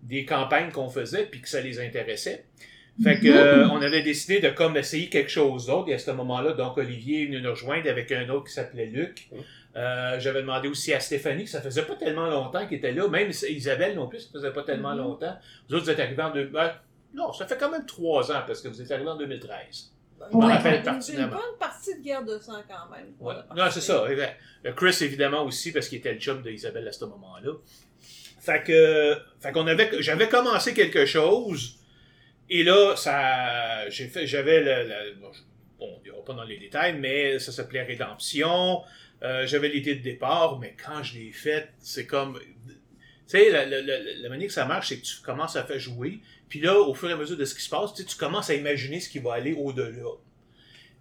des 0.04 0.26
campagnes 0.26 0.72
qu'on 0.72 0.90
faisait 0.90 1.26
puis 1.26 1.42
que 1.42 1.50
ça 1.50 1.60
les 1.62 1.80
intéressait. 1.80 2.46
Fait 3.04 3.20
que 3.20 3.28
euh, 3.28 3.68
on 3.70 3.82
avait 3.82 4.02
décidé 4.02 4.40
de 4.40 4.50
comme 4.50 4.76
essayer 4.76 5.08
quelque 5.10 5.30
chose 5.30 5.68
d'autre. 5.68 5.90
Et 5.90 5.94
à 5.94 6.00
ce 6.00 6.10
moment-là, 6.12 6.54
donc 6.54 6.78
Olivier 6.78 7.24
est 7.24 7.26
venu 7.28 7.42
nous 7.42 7.52
rejoindre 7.52 7.88
avec 7.90 8.12
un 8.12 8.28
autre 8.30 8.46
qui 8.48 8.54
s'appelait 8.54 8.88
Luc. 8.88 9.30
Euh, 9.76 10.20
J'avais 10.20 10.42
demandé 10.42 10.68
aussi 10.68 10.94
à 10.96 11.00
Stéphanie, 11.00 11.44
que 11.44 11.50
ça 11.52 11.62
faisait 11.62 11.84
pas 11.84 11.94
tellement 11.96 12.28
longtemps 12.28 12.66
qu'elle 12.66 12.80
était 12.80 12.94
là. 12.94 13.08
Même 13.08 13.30
Isabelle 13.50 13.94
non 13.96 14.08
plus, 14.08 14.22
ça 14.22 14.30
faisait 14.34 14.52
pas 14.52 14.64
tellement 14.64 14.94
Mhm. 14.94 14.98
longtemps. 14.98 15.38
Vous 15.70 15.76
autres, 15.76 15.86
vous 15.86 15.92
êtes 15.92 16.00
arrivés 16.00 16.24
en 16.24 16.32
deux... 16.34 16.46
ben, 16.46 16.74
non, 17.14 17.32
ça 17.34 17.46
fait 17.46 17.58
quand 17.60 17.70
même 17.70 17.86
trois 17.86 18.32
ans 18.32 18.42
parce 18.48 18.62
que 18.62 18.68
vous 18.68 18.82
êtes 18.82 18.90
arrivés 18.92 19.10
en 19.10 19.16
2013. 19.18 19.94
Je 20.32 20.36
me 20.38 20.42
rappelle 20.46 20.84
Une- 20.86 21.20
Une 21.20 21.28
bonne 21.30 21.58
partie 21.60 21.96
de 21.98 22.02
guerre 22.04 22.24
de 22.26 22.38
sang 22.40 22.62
quand 22.68 22.90
même. 22.96 23.14
Ouais. 23.20 23.36
Non, 23.56 23.66
c'est 23.72 23.82
ça. 23.82 24.06
exact. 24.12 24.38
Le 24.64 24.74
Chris, 24.74 24.98
évidemment, 25.02 25.44
aussi, 25.44 25.72
parce 25.72 25.88
qu'il 25.88 26.00
était 26.00 26.14
le 26.14 26.20
chum 26.20 26.42
d'Isabelle 26.42 26.88
à 26.88 26.92
ce 26.92 27.06
moment-là. 27.06 27.52
Fait 28.40 28.64
que, 28.64 29.16
fait 29.40 29.52
qu'on 29.52 29.68
avait, 29.68 29.92
j'avais 30.02 30.30
commencé 30.30 30.74
quelque 30.74 31.06
chose, 31.06 31.80
et 32.50 32.64
là, 32.64 32.96
ça, 32.96 33.90
j'ai 33.90 34.08
fait, 34.08 34.26
j'avais 34.26 34.60
le, 34.62 34.88
le- 34.90 35.16
bon, 35.20 35.32
je- 35.34 35.42
bon, 35.80 36.00
on 36.02 36.06
ira 36.08 36.24
pas 36.26 36.34
dans 36.34 36.44
les 36.46 36.58
détails, 36.58 36.98
mais 36.98 37.40
ça 37.40 37.52
s'appelait 37.52 37.84
Rédemption. 37.84 38.82
Euh, 39.24 39.46
j'avais 39.48 39.68
l'idée 39.70 39.96
de 39.96 40.04
départ, 40.04 40.60
mais 40.60 40.76
quand 40.84 41.04
je 41.04 41.16
l'ai 41.20 41.32
faite, 41.32 41.70
c'est 41.80 42.06
comme, 42.06 42.40
tu 43.28 43.38
sais, 43.38 43.50
la, 43.52 43.66
la, 43.66 43.82
la, 43.82 43.98
la 44.16 44.30
manière 44.30 44.48
que 44.48 44.54
ça 44.54 44.66
marche, 44.66 44.90
c'est 44.90 44.98
que 45.00 45.06
tu 45.06 45.18
commences 45.22 45.56
à 45.56 45.64
faire 45.64 45.80
jouer, 45.80 46.20
puis 46.50 46.60
là, 46.62 46.80
au 46.80 46.94
fur 46.94 47.10
et 47.10 47.14
à 47.14 47.18
mesure 47.18 47.36
de 47.38 47.46
ce 47.46 47.54
qui 47.56 47.62
se 47.62 47.70
passe, 47.70 47.94
tu 47.94 48.04
commences 48.18 48.50
à 48.50 48.56
imaginer 48.56 49.00
ce 49.00 49.10
qui 49.10 49.20
va 49.20 49.34
aller 49.34 49.54
au-delà. 49.54 50.12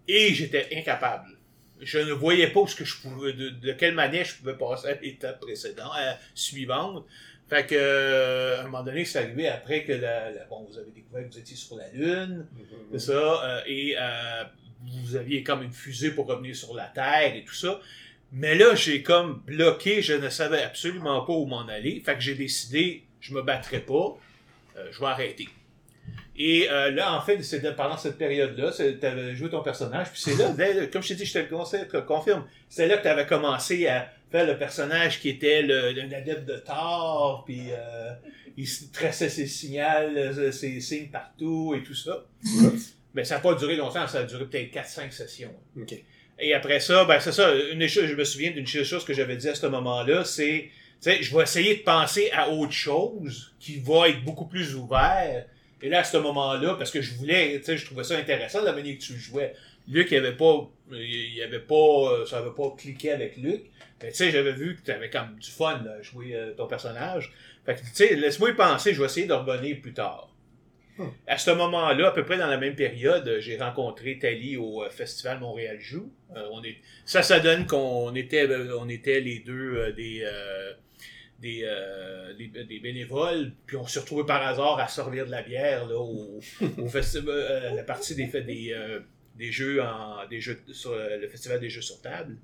Et 0.07 0.33
j'étais 0.33 0.67
incapable. 0.77 1.37
Je 1.79 1.99
ne 1.99 2.11
voyais 2.11 2.47
pas 2.47 2.65
ce 2.67 2.75
que 2.75 2.85
je 2.85 2.97
pouvais, 3.01 3.33
de, 3.33 3.49
de 3.49 3.71
quelle 3.73 3.93
manière 3.93 4.25
je 4.25 4.35
pouvais 4.35 4.55
passer 4.55 4.87
à 4.87 4.93
l'étape 4.95 5.39
précédente, 5.39 5.91
à- 5.95 6.17
suivante. 6.33 7.05
Fait 7.49 7.65
que, 7.65 7.75
euh, 7.77 8.57
à 8.57 8.61
un 8.61 8.63
moment 8.65 8.83
donné, 8.83 9.05
c'est 9.05 9.19
arrivé 9.19 9.47
après 9.47 9.83
que 9.85 9.93
la, 9.93 10.31
la- 10.31 10.45
bon, 10.45 10.65
vous 10.69 10.77
avez 10.77 10.91
découvert 10.91 11.27
que 11.27 11.33
vous 11.33 11.39
étiez 11.39 11.55
sur 11.55 11.77
la 11.77 11.87
Lune, 11.91 12.45
c'est 12.91 12.99
ça, 12.99 13.13
euh, 13.45 13.61
et 13.67 13.95
euh, 13.97 14.43
vous 14.85 15.15
aviez 15.15 15.43
comme 15.43 15.63
une 15.63 15.71
fusée 15.71 16.11
pour 16.11 16.25
revenir 16.27 16.55
sur 16.55 16.73
la 16.75 16.87
Terre 16.87 17.35
et 17.35 17.43
tout 17.45 17.53
ça. 17.53 17.79
Mais 18.31 18.55
là, 18.55 18.75
j'ai 18.75 19.03
comme 19.03 19.41
bloqué, 19.45 20.01
je 20.01 20.13
ne 20.13 20.29
savais 20.29 20.61
absolument 20.61 21.21
pas 21.25 21.33
où 21.33 21.45
m'en 21.45 21.67
aller. 21.67 22.01
Fait 22.05 22.15
que 22.15 22.21
j'ai 22.21 22.35
décidé, 22.35 23.03
je 23.21 23.33
me 23.33 23.41
battrai 23.41 23.79
pas, 23.79 24.17
euh, 24.77 24.87
je 24.91 24.99
vais 24.99 25.05
arrêter. 25.05 25.47
Et 26.39 26.69
euh, 26.69 26.91
là, 26.91 27.13
en 27.17 27.21
fait, 27.21 27.41
c'est 27.41 27.61
pendant 27.75 27.97
cette 27.97 28.17
période-là, 28.17 28.71
tu 28.71 29.05
avais 29.05 29.33
joué 29.35 29.49
ton 29.49 29.63
personnage, 29.63 30.11
puis 30.11 30.21
c'est 30.21 30.35
là, 30.35 30.49
dès- 30.51 30.87
comme 30.89 31.01
je 31.01 31.07
t'ai 31.09 31.15
dit, 31.15 31.25
je 31.25 31.33
te 31.33 31.39
le 31.39 31.45
conseille, 31.47 31.87
te 31.87 31.97
confirme, 31.97 32.45
c'est 32.69 32.87
là 32.87 32.97
que 32.97 33.01
tu 33.01 33.07
avais 33.07 33.25
commencé 33.25 33.87
à 33.87 34.11
faire 34.31 34.45
le 34.45 34.55
personnage 34.57 35.19
qui 35.19 35.29
était 35.29 35.63
le- 35.63 35.91
l'adepte 36.07 36.45
de 36.45 36.57
Thor, 36.57 37.43
puis 37.45 37.71
euh, 37.71 38.11
il 38.55 38.67
traçait 38.91 39.29
ses 39.29 39.47
signaux, 39.47 40.51
ses 40.51 40.79
signes 40.79 41.07
partout 41.09 41.73
et 41.75 41.81
tout 41.81 41.95
ça. 41.95 42.25
Mais 43.15 43.23
ça 43.23 43.35
n'a 43.35 43.41
pas 43.41 43.55
duré 43.55 43.75
longtemps, 43.75 44.05
ça 44.07 44.19
a 44.19 44.23
duré 44.25 44.45
peut-être 44.45 44.71
4-5 44.71 45.11
sessions. 45.11 45.53
Ok. 45.81 45.95
Et 46.39 46.53
après 46.53 46.79
ça, 46.79 47.05
ben 47.05 47.19
c'est 47.19 47.31
ça, 47.31 47.53
une 47.71 47.79
des 47.79 47.87
choses, 47.87 48.05
je 48.05 48.15
me 48.15 48.23
souviens 48.23 48.51
d'une 48.51 48.67
chose 48.67 49.03
que 49.03 49.13
j'avais 49.13 49.37
dit 49.37 49.49
à 49.49 49.55
ce 49.55 49.65
moment-là, 49.67 50.23
c'est, 50.23 50.69
tu 51.01 51.11
sais, 51.11 51.23
je 51.23 51.35
vais 51.35 51.43
essayer 51.43 51.77
de 51.77 51.81
penser 51.81 52.29
à 52.31 52.49
autre 52.49 52.73
chose 52.73 53.55
qui 53.59 53.79
va 53.79 54.09
être 54.09 54.23
beaucoup 54.23 54.45
plus 54.45 54.75
ouvert. 54.75 55.45
Et 55.81 55.89
là, 55.89 55.99
à 55.99 56.03
ce 56.03 56.17
moment-là, 56.17 56.75
parce 56.75 56.91
que 56.91 57.01
je 57.01 57.13
voulais, 57.15 57.59
tu 57.59 57.65
sais, 57.65 57.77
je 57.77 57.85
trouvais 57.85 58.03
ça 58.03 58.17
intéressant 58.17 58.63
la 58.63 58.73
manière 58.73 58.95
que 58.97 59.01
tu 59.01 59.13
jouais. 59.17 59.53
Luc, 59.87 60.09
il 60.11 60.17
avait 60.17 60.35
pas, 60.35 60.69
il 60.91 61.41
avait 61.43 61.59
pas, 61.59 62.25
ça 62.27 62.39
avait 62.39 62.55
pas 62.55 62.73
cliqué 62.77 63.11
avec 63.11 63.37
Luc. 63.37 63.63
Tu 63.99 64.07
sais, 64.11 64.31
j'avais 64.31 64.51
vu 64.51 64.75
que 64.75 64.81
tu 64.83 64.91
avais 64.91 65.09
comme 65.09 65.37
du 65.39 65.49
fun 65.49 65.81
là, 65.83 66.01
jouer 66.01 66.35
euh, 66.35 66.53
ton 66.53 66.67
personnage. 66.67 67.31
Fait 67.65 67.75
que, 67.75 67.79
tu 67.79 67.87
sais, 67.93 68.15
laisse-moi 68.15 68.51
y 68.51 68.53
penser, 68.53 68.93
je 68.93 68.99
vais 68.99 69.05
essayer 69.05 69.25
de 69.25 69.33
revenir 69.33 69.81
plus 69.81 69.93
tard. 69.93 70.29
À 71.27 71.37
ce 71.37 71.51
moment-là, 71.51 72.07
à 72.07 72.11
peu 72.11 72.23
près 72.23 72.37
dans 72.37 72.47
la 72.47 72.57
même 72.57 72.75
période, 72.75 73.37
j'ai 73.39 73.57
rencontré 73.57 74.17
Tali 74.19 74.57
au 74.57 74.83
euh, 74.83 74.89
Festival 74.89 75.39
Montréal 75.39 75.77
Joue. 75.79 76.11
Euh, 76.35 76.47
on 76.51 76.63
est, 76.63 76.77
ça, 77.05 77.21
ça 77.21 77.39
donne 77.39 77.65
qu'on 77.67 78.13
était, 78.15 78.47
euh, 78.47 78.77
on 78.79 78.89
était 78.89 79.19
les 79.19 79.39
deux 79.39 79.75
euh, 79.77 79.91
des, 79.91 80.21
euh, 80.23 80.73
des, 81.39 81.67
des, 82.37 82.63
des 82.63 82.79
bénévoles, 82.79 83.53
puis 83.65 83.77
on 83.77 83.85
s'est 83.85 83.99
retrouvés 83.99 84.25
par 84.25 84.41
hasard 84.41 84.79
à 84.79 84.87
servir 84.87 85.25
de 85.25 85.31
la 85.31 85.43
bière 85.43 85.87
là, 85.87 85.97
au, 85.97 86.39
au 86.77 86.87
festival, 86.89 87.73
la 87.75 87.83
partie 87.83 88.15
des, 88.15 88.25
des, 88.25 88.75
des 89.35 89.51
jeux 89.51 89.81
en 89.83 90.25
des 90.27 90.41
jeux 90.41 90.59
sur 90.71 90.95
le 90.95 91.27
festival 91.27 91.59
des 91.59 91.69
jeux 91.69 91.81
sur 91.81 92.01
table. 92.01 92.37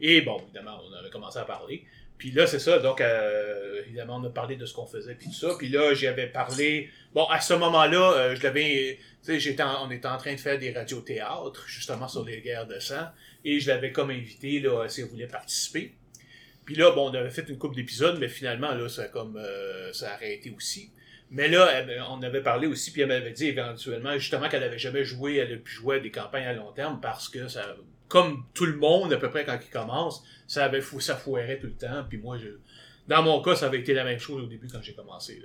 Et 0.00 0.20
bon, 0.20 0.40
évidemment, 0.44 0.80
on 0.88 0.92
avait 0.94 1.10
commencé 1.10 1.38
à 1.38 1.44
parler. 1.44 1.84
Puis 2.18 2.32
là, 2.32 2.48
c'est 2.48 2.58
ça, 2.58 2.80
donc 2.80 3.00
euh, 3.00 3.82
évidemment, 3.86 4.16
on 4.16 4.24
a 4.24 4.30
parlé 4.30 4.56
de 4.56 4.66
ce 4.66 4.74
qu'on 4.74 4.86
faisait, 4.86 5.14
puis 5.14 5.28
tout 5.28 5.34
ça. 5.34 5.54
Puis 5.56 5.68
là, 5.68 5.94
j'y 5.94 6.08
avais 6.08 6.26
parlé. 6.26 6.90
Bon, 7.14 7.24
à 7.26 7.40
ce 7.40 7.54
moment-là, 7.54 8.12
euh, 8.12 8.34
je 8.34 8.42
l'avais. 8.42 8.98
Tu 9.22 9.32
sais, 9.32 9.40
j'étais 9.40 9.62
on 9.62 9.90
était 9.90 10.08
en 10.08 10.18
train 10.18 10.34
de 10.34 10.40
faire 10.40 10.58
des 10.58 10.72
radiothéâtres, 10.72 11.64
justement 11.68 12.08
sur 12.08 12.24
les 12.24 12.40
guerres 12.40 12.66
de 12.66 12.80
sang. 12.80 13.06
Et 13.44 13.60
je 13.60 13.68
l'avais 13.68 13.92
comme 13.92 14.10
invité, 14.10 14.58
là, 14.58 14.88
si 14.88 15.02
elle 15.02 15.08
voulait 15.08 15.28
participer. 15.28 15.94
Puis 16.64 16.74
là, 16.74 16.90
bon, 16.90 17.10
on 17.10 17.14
avait 17.14 17.30
fait 17.30 17.48
une 17.48 17.56
couple 17.56 17.76
d'épisodes, 17.76 18.18
mais 18.18 18.28
finalement, 18.28 18.74
là, 18.74 18.88
ça 18.88 19.02
a 19.02 19.08
comme 19.08 19.36
euh, 19.36 19.92
ça 19.92 20.10
a 20.10 20.14
arrêté 20.14 20.52
aussi. 20.54 20.90
Mais 21.30 21.48
là, 21.48 21.84
on 22.10 22.22
avait 22.22 22.42
parlé 22.42 22.66
aussi, 22.66 22.90
puis 22.90 23.02
elle 23.02 23.08
m'avait 23.08 23.30
dit 23.30 23.46
éventuellement, 23.46 24.18
justement, 24.18 24.48
qu'elle 24.48 24.64
avait 24.64 24.78
jamais 24.78 25.04
joué, 25.04 25.36
elle 25.36 25.52
a 25.52 25.56
pu 25.56 25.70
jouer 25.70 25.96
à 25.96 26.00
des 26.00 26.10
campagnes 26.10 26.46
à 26.46 26.54
long 26.54 26.72
terme 26.72 27.00
parce 27.00 27.28
que 27.28 27.48
ça, 27.48 27.76
comme 28.08 28.44
tout 28.54 28.66
le 28.66 28.76
monde, 28.76 29.12
à 29.12 29.18
peu 29.18 29.30
près 29.30 29.44
quand 29.44 29.58
il 29.62 29.70
commence, 29.70 30.24
ça 30.46 30.64
avait 30.64 30.82
ça 31.00 31.16
foirait 31.16 31.58
tout 31.58 31.66
le 31.66 31.76
temps. 31.76 32.04
Puis 32.08 32.18
moi, 32.18 32.38
dans 33.06 33.22
mon 33.22 33.42
cas, 33.42 33.54
ça 33.54 33.66
avait 33.66 33.80
été 33.80 33.94
la 33.94 34.04
même 34.04 34.18
chose 34.18 34.42
au 34.42 34.46
début 34.46 34.68
quand 34.68 34.82
j'ai 34.82 34.94
commencé. 34.94 35.40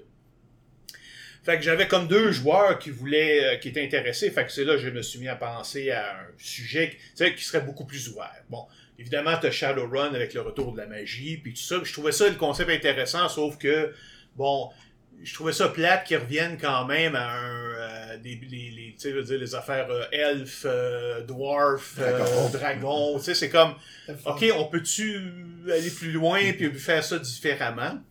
Fait 1.44 1.58
que 1.58 1.64
j'avais 1.64 1.90
comme 1.90 2.08
deux 2.08 2.32
joueurs 2.32 2.80
qui 2.80 2.90
voulaient, 2.90 3.44
euh, 3.44 3.58
qui 3.58 3.68
étaient 3.68 3.84
intéressés. 3.84 4.32
Fait 4.32 4.46
que 4.46 4.52
c'est 4.52 4.64
là 4.64 4.76
que 4.76 4.80
je 4.80 4.90
me 4.90 5.02
suis 5.02 5.20
mis 5.20 5.28
à 5.28 5.36
penser 5.36 5.92
à 5.92 6.14
un 6.14 6.28
sujet 6.38 6.98
qui, 7.18 7.36
tu 7.36 7.44
serait 7.44 7.60
beaucoup 7.60 7.86
plus 7.86 8.08
ouvert. 8.08 8.44
Bon, 8.50 8.66
évidemment, 8.98 9.38
t'as 9.42 9.52
Shadowrun 9.52 10.14
avec 10.14 10.34
le 10.34 10.40
retour 10.40 10.72
de 10.72 10.78
la 10.78 10.88
magie, 10.88 11.36
puis 11.38 11.54
tout 11.54 11.62
ça. 11.62 11.82
Je 11.84 11.92
trouvais 11.92 12.14
ça 12.14 12.30
le 12.30 12.36
concept 12.36 12.70
intéressant, 12.70 13.28
sauf 13.28 13.58
que, 13.58 13.94
bon, 14.38 14.70
je 15.24 15.34
trouvais 15.34 15.54
ça 15.54 15.70
plate 15.70 16.06
qu'ils 16.06 16.18
reviennent 16.18 16.58
quand 16.60 16.86
même 16.86 17.16
à 17.16 17.32
un, 17.40 17.72
euh, 17.74 18.18
des, 18.18 18.36
les, 18.50 18.72
les, 18.72 18.92
tu 18.94 19.00
sais, 19.00 19.12
je 19.12 19.16
veux 19.16 19.24
dire, 19.24 19.40
les 19.40 19.56
affaires 19.56 19.90
euh, 19.90 20.04
elfes, 20.12 20.66
euh, 20.66 21.22
dwarf, 21.22 21.96
euh, 22.00 22.18
Dragon. 22.20 22.50
dragon. 22.50 23.18
Tu 23.20 23.24
sais, 23.26 23.34
c'est 23.36 23.50
comme, 23.50 23.74
OK, 24.26 24.46
on 24.56 24.66
peut-tu 24.66 25.16
aller 25.72 25.90
plus 25.90 26.12
loin 26.12 26.40
puis 26.54 26.72
faire 26.74 27.04
ça 27.04 27.18
différemment? 27.20 28.02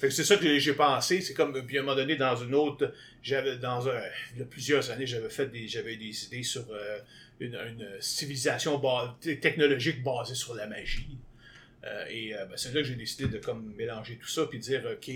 Fait 0.00 0.08
que 0.08 0.14
c'est 0.14 0.24
ça 0.24 0.36
que 0.36 0.58
j'ai- 0.58 0.72
pensé. 0.74 1.20
C'est 1.20 1.32
comme, 1.34 1.64
puis 1.64 1.78
à 1.78 1.80
un 1.80 1.84
moment 1.84 1.96
donné, 1.96 2.16
dans 2.16 2.34
une 2.34 2.54
autre, 2.56 2.92
j'avais, 3.22 3.56
dans 3.58 3.88
un, 3.88 4.00
il 4.34 4.40
y 4.40 4.42
a 4.42 4.46
plusieurs 4.46 4.90
années, 4.90 5.06
j'avais 5.06 5.30
fait 5.30 5.46
des, 5.46 5.68
j'avais 5.68 5.94
des 5.96 6.24
idées 6.24 6.42
sur 6.42 6.64
euh, 6.72 6.98
une, 7.38 7.54
une 7.54 7.86
civilisation 8.00 8.78
ba- 8.78 9.16
t- 9.20 9.38
technologique 9.38 10.02
basée 10.02 10.34
sur 10.34 10.54
la 10.54 10.66
magie. 10.66 11.16
Euh, 11.84 12.04
et 12.10 12.32
ben, 12.32 12.56
c'est 12.56 12.74
là 12.74 12.80
que 12.80 12.86
j'ai 12.88 12.96
décidé 12.96 13.28
de 13.28 13.38
comme 13.38 13.74
mélanger 13.76 14.16
tout 14.16 14.28
ça 14.28 14.46
puis 14.46 14.58
dire, 14.58 14.82
OK, 14.92 15.08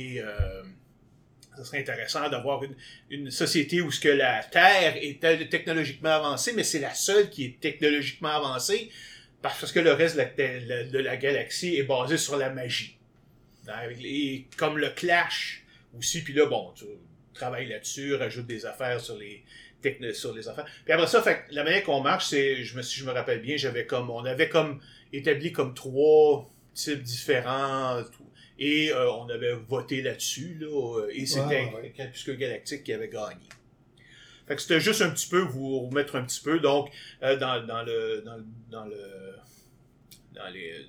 ça 1.57 1.65
serait 1.65 1.81
intéressant 1.81 2.29
d'avoir 2.29 2.63
une, 3.11 3.31
société 3.31 3.81
où 3.81 3.91
ce 3.91 4.01
que 4.01 4.09
la 4.09 4.43
Terre 4.43 4.97
est 4.97 5.21
te- 5.21 5.45
technologiquement 5.45 6.11
avancée, 6.11 6.53
mais 6.55 6.65
c'est 6.65 6.81
la 6.81 6.95
seule 6.95 7.31
qui 7.31 7.45
est 7.45 7.61
technologiquement 7.61 8.31
avancée 8.31 8.91
parce 9.43 9.71
que 9.73 9.81
le 9.81 9.93
reste 9.93 10.17
de 10.17 10.99
la, 10.99 11.17
galaxie 11.17 11.77
est 11.77 11.85
basé 11.85 12.17
sur 12.17 12.37
la 12.37 12.51
magie. 12.51 12.99
Et 14.01 14.47
comme 14.57 14.79
le 14.79 14.91
clash 14.91 15.65
aussi, 15.97 16.23
puis 16.23 16.35
là, 16.35 16.47
bon, 16.47 16.73
tu 16.75 16.85
travailles 17.35 17.69
là-dessus, 17.69 18.15
rajoute 18.15 18.47
des 18.47 18.67
affaires 18.67 19.01
sur 19.01 19.17
les 19.17 19.45
sur 20.15 20.35
les 20.35 20.49
affaires. 20.49 20.67
Puis 20.85 20.93
après 20.93 21.07
ça, 21.07 21.23
fait, 21.23 21.45
la 21.51 21.63
manière 21.63 21.85
qu'on 21.85 22.01
marche, 22.01 22.27
c'est, 22.27 22.65
je 22.65 22.77
me, 22.77 22.83
si 22.83 22.99
je 22.99 23.05
me 23.05 23.13
rappelle 23.13 23.41
bien, 23.41 23.57
j'avais 23.57 23.87
comme, 23.87 24.11
on 24.11 24.25
avait 24.25 24.49
comme 24.49 24.81
établi 25.13 25.53
comme 25.53 25.75
trois 25.75 26.51
types 26.75 27.03
différents, 27.03 28.03
et 28.59 28.91
euh, 28.93 29.11
on 29.13 29.29
avait 29.29 29.53
voté 29.55 30.03
là-dessus, 30.03 30.57
là, 30.61 30.67
euh, 31.01 31.11
et 31.13 31.27
c'était 31.27 31.71
ouais. 31.75 31.93
puisque 32.11 32.37
Galactique 32.37 32.85
qui 32.85 32.93
avait 32.93 33.09
gagné. 33.09 33.49
Fait 34.47 34.55
que 34.55 34.63
c'était 34.63 34.81
juste 34.81 35.03
un 35.03 35.11
petit 35.11 35.29
peu, 35.29 35.41
vous 35.41 35.81
remettre 35.89 36.17
un 36.17 36.23
petit 36.25 36.41
peu, 36.41 36.61
donc, 36.61 36.91
euh, 37.23 37.37
dans, 37.37 37.67
dans 37.67 37.83
le, 37.83 38.23
dans, 38.25 38.37
le- 38.37 38.47
dans 38.71 38.85
le, 38.85 39.35
dans 40.35 40.49
les, 40.49 40.87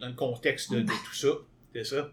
dans 0.00 0.08
le 0.08 0.14
contexte 0.14 0.72
de, 0.72 0.80
de 0.80 0.86
tout 0.86 1.14
ça, 1.14 1.28
c'est 1.74 1.84
ça. 1.84 2.10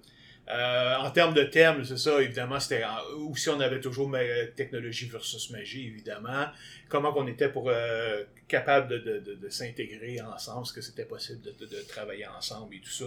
Euh, 0.49 0.95
en 0.97 1.11
termes 1.11 1.33
de 1.33 1.43
thème, 1.43 1.85
c'est 1.85 1.97
ça, 1.97 2.21
évidemment, 2.21 2.59
c'était 2.59 2.83
aussi 3.15 3.47
on 3.49 3.59
avait 3.61 3.79
toujours 3.79 4.11
technologie 4.57 5.07
versus 5.07 5.49
magie, 5.51 5.87
évidemment. 5.87 6.47
Comment 6.89 7.13
qu'on 7.13 7.27
était 7.27 7.47
pour 7.47 7.69
euh, 7.69 8.23
capable 8.49 8.89
de, 8.89 8.97
de, 8.97 9.19
de, 9.19 9.35
de 9.35 9.49
s'intégrer 9.49 10.19
ensemble, 10.19 10.65
est-ce 10.65 10.73
que 10.73 10.81
c'était 10.81 11.05
possible 11.05 11.41
de 11.41 11.81
travailler 11.87 12.27
ensemble 12.27 12.75
et 12.75 12.81
tout 12.81 12.89
ça. 12.89 13.05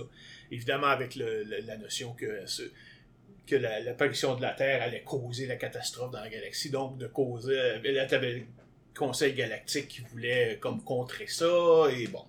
Évidemment, 0.51 0.89
avec 0.89 1.15
le, 1.17 1.43
le- 1.45 1.61
la 1.67 1.77
notion 1.77 2.13
que 2.15 2.47
ce- 2.47 2.71
que 3.47 3.57
la- 3.57 3.81
l'apparition 3.81 4.35
de 4.37 4.43
la 4.43 4.53
Terre 4.53 4.83
allait 4.83 5.03
causer 5.03 5.47
la 5.47 5.57
catastrophe 5.57 6.11
dans 6.13 6.21
la 6.21 6.29
galaxie, 6.31 6.71
donc 6.71 6.97
de 6.99 7.07
causer. 7.07 7.59
euh, 7.59 7.93
Là, 7.93 8.07
t'avais 8.07 8.33
le 8.35 8.43
Conseil 8.97 9.35
galactique 9.35 9.89
qui 9.89 10.01
voulait 10.03 10.57
comme 10.61 10.83
contrer 10.85 11.27
ça, 11.27 11.87
et 11.91 12.07
bon. 12.07 12.25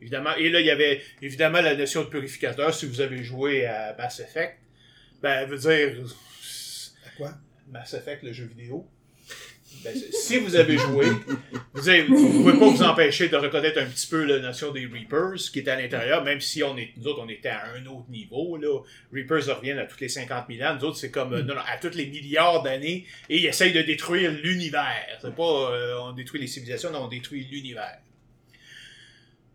Évidemment, 0.00 0.34
et 0.36 0.48
là, 0.48 0.58
il 0.60 0.66
y 0.66 0.70
avait 0.70 1.00
évidemment 1.20 1.60
la 1.60 1.76
notion 1.76 2.02
de 2.02 2.08
purificateur. 2.08 2.74
Si 2.74 2.86
vous 2.86 3.00
avez 3.02 3.22
joué 3.22 3.66
à 3.66 3.94
Mass 3.96 4.18
Effect, 4.20 4.58
ben, 5.22 5.46
veut 5.46 5.58
dire. 5.58 6.04
À 7.06 7.10
quoi? 7.16 7.34
Mass 7.68 7.94
Effect, 7.94 8.22
le 8.24 8.32
jeu 8.32 8.46
vidéo. 8.46 8.88
Ben, 9.84 9.94
si 10.12 10.38
vous 10.38 10.54
avez 10.54 10.78
joué, 10.78 11.06
vous 11.74 11.80
ne 11.80 12.30
pouvez 12.30 12.52
pas 12.52 12.68
vous 12.68 12.82
empêcher 12.82 13.28
de 13.28 13.36
reconnaître 13.36 13.80
un 13.80 13.86
petit 13.86 14.06
peu 14.06 14.24
la 14.24 14.38
notion 14.38 14.70
des 14.70 14.86
Reapers 14.86 15.50
qui 15.52 15.58
est 15.58 15.68
à 15.68 15.80
l'intérieur, 15.80 16.22
même 16.22 16.40
si 16.40 16.62
on 16.62 16.76
est, 16.76 16.90
nous 16.96 17.08
autres, 17.08 17.22
on 17.24 17.28
était 17.28 17.48
à 17.48 17.64
un 17.74 17.86
autre 17.86 18.08
niveau. 18.08 18.56
Là. 18.56 18.80
Reapers 19.12 19.56
reviennent 19.56 19.78
à 19.78 19.86
tous 19.86 20.00
les 20.00 20.08
50 20.08 20.44
000 20.48 20.68
ans. 20.68 20.76
Nous 20.76 20.84
autres, 20.84 20.98
c'est 20.98 21.10
comme 21.10 21.32
euh, 21.32 21.42
non, 21.42 21.54
non, 21.54 21.62
à 21.66 21.78
tous 21.78 21.96
les 21.96 22.06
milliards 22.06 22.62
d'années 22.62 23.06
et 23.28 23.38
ils 23.38 23.46
essayent 23.46 23.72
de 23.72 23.82
détruire 23.82 24.30
l'univers. 24.30 25.18
C'est 25.20 25.34
pas 25.34 25.72
euh, 25.72 25.98
on 26.00 26.12
détruit 26.12 26.40
les 26.40 26.46
civilisations, 26.46 26.90
non, 26.90 27.04
on 27.04 27.08
détruit 27.08 27.46
l'univers. 27.50 27.98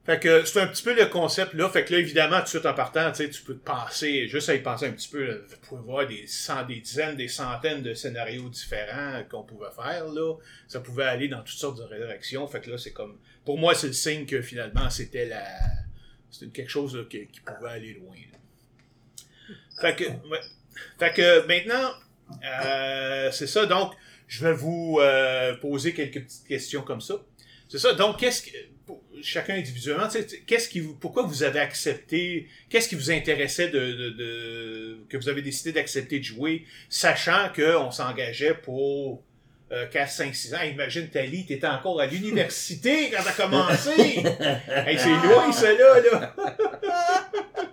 Fait 0.08 0.20
que 0.22 0.46
c'est 0.46 0.62
un 0.62 0.68
petit 0.68 0.84
peu 0.84 0.96
le 0.96 1.06
concept 1.08 1.54
là. 1.54 1.68
Fait 1.68 1.84
que 1.84 1.94
là, 1.94 2.00
évidemment, 2.00 2.38
tout 2.38 2.44
de 2.46 2.50
suite 2.50 2.66
en 2.66 2.74
partant, 2.74 3.12
tu 3.12 3.18
sais, 3.18 3.30
tu 3.30 3.42
peux 3.42 3.56
te 3.56 3.66
penser, 3.66 4.30
juste 4.30 4.48
à 4.48 4.56
y 4.56 4.60
penser 4.60 4.88
un 4.88 4.94
petit 4.94 5.10
peu, 5.10 5.26
là, 5.26 5.34
vous 5.46 5.58
pouvez 5.68 5.82
voir 5.82 6.08
des, 6.08 6.26
cent, 6.28 6.64
des 6.64 6.80
dizaines, 6.80 7.18
des 7.18 7.28
centaines 7.28 7.84
de 7.84 7.94
scénarios 7.94 8.48
différents 8.48 9.22
qu'on 9.30 9.44
pouvait 9.44 9.68
faire 9.76 10.08
là. 10.08 10.36
Ça 10.70 10.80
pouvait 10.80 11.04
aller 11.04 11.28
dans 11.28 11.40
toutes 11.42 11.58
sortes 11.58 11.78
de 11.78 11.94
directions. 11.94 12.48
Fait 12.48 12.62
que 12.62 12.72
là, 12.72 12.78
c'est 12.78 12.94
comme. 12.94 13.18
Pour 13.44 13.58
moi, 13.58 13.76
c'est 13.76 13.88
le 13.88 13.94
signe 13.94 14.26
que 14.26 14.42
finalement, 14.42 14.90
c'était 14.90 15.26
la. 15.26 15.44
C'était 16.32 16.52
quelque 16.52 16.72
chose 16.72 16.96
là, 16.96 17.04
qui, 17.10 17.28
qui 17.28 17.42
pouvait 17.42 17.70
aller 17.70 17.94
loin. 17.96 18.16
là. 18.16 19.56
Fait 19.82 19.96
que. 19.96 20.06
ouais. 20.06 20.40
Fait 20.98 21.14
que 21.14 21.46
maintenant, 21.48 21.92
euh, 22.46 23.30
c'est 23.32 23.48
ça. 23.48 23.66
Donc, 23.66 23.94
je 24.28 24.46
vais 24.46 24.54
vous 24.54 25.00
euh, 25.02 25.56
poser 25.58 25.94
quelques 25.94 26.24
petites 26.24 26.48
questions 26.48 26.82
comme 26.82 27.02
ça. 27.02 27.16
C'est 27.68 27.80
ça. 27.80 27.94
Donc, 27.94 28.20
qu'est-ce 28.20 28.42
que. 28.42 28.58
Chacun 29.22 29.56
individuellement, 29.56 30.08
qu'est-ce 30.46 30.70
qui 30.70 30.80
vous, 30.80 30.94
pourquoi 30.94 31.24
vous 31.24 31.44
avez 31.44 31.60
accepté, 31.60 32.48
qu'est-ce 32.70 32.88
qui 32.90 32.96
vous 32.96 33.12
intéressait 33.12 33.70
de, 33.70 33.80
de, 33.80 34.10
de- 34.12 34.98
que 35.10 35.18
vous 35.18 35.30
avez 35.30 35.42
décidé 35.42 35.72
d'accepter 35.72 36.20
de 36.20 36.24
jouer, 36.24 36.66
sachant 36.90 37.50
qu'on 37.56 37.92
s'engageait 37.92 38.54
pour 38.54 39.22
euh, 39.72 39.86
4, 39.88 40.10
5, 40.10 40.36
6 40.36 40.54
ans? 40.56 40.62
Imagine, 40.64 41.10
Tali, 41.10 41.46
t'étais 41.46 41.68
encore 41.68 42.00
à 42.00 42.06
l'université 42.06 43.10
quand 43.12 43.24
t'as 43.24 43.34
commencé. 43.44 43.92
hey, 44.88 44.98
c'est 44.98 45.10
loin, 45.28 45.52
ça, 45.52 45.72
là, 45.74 46.00
là. 46.12 46.36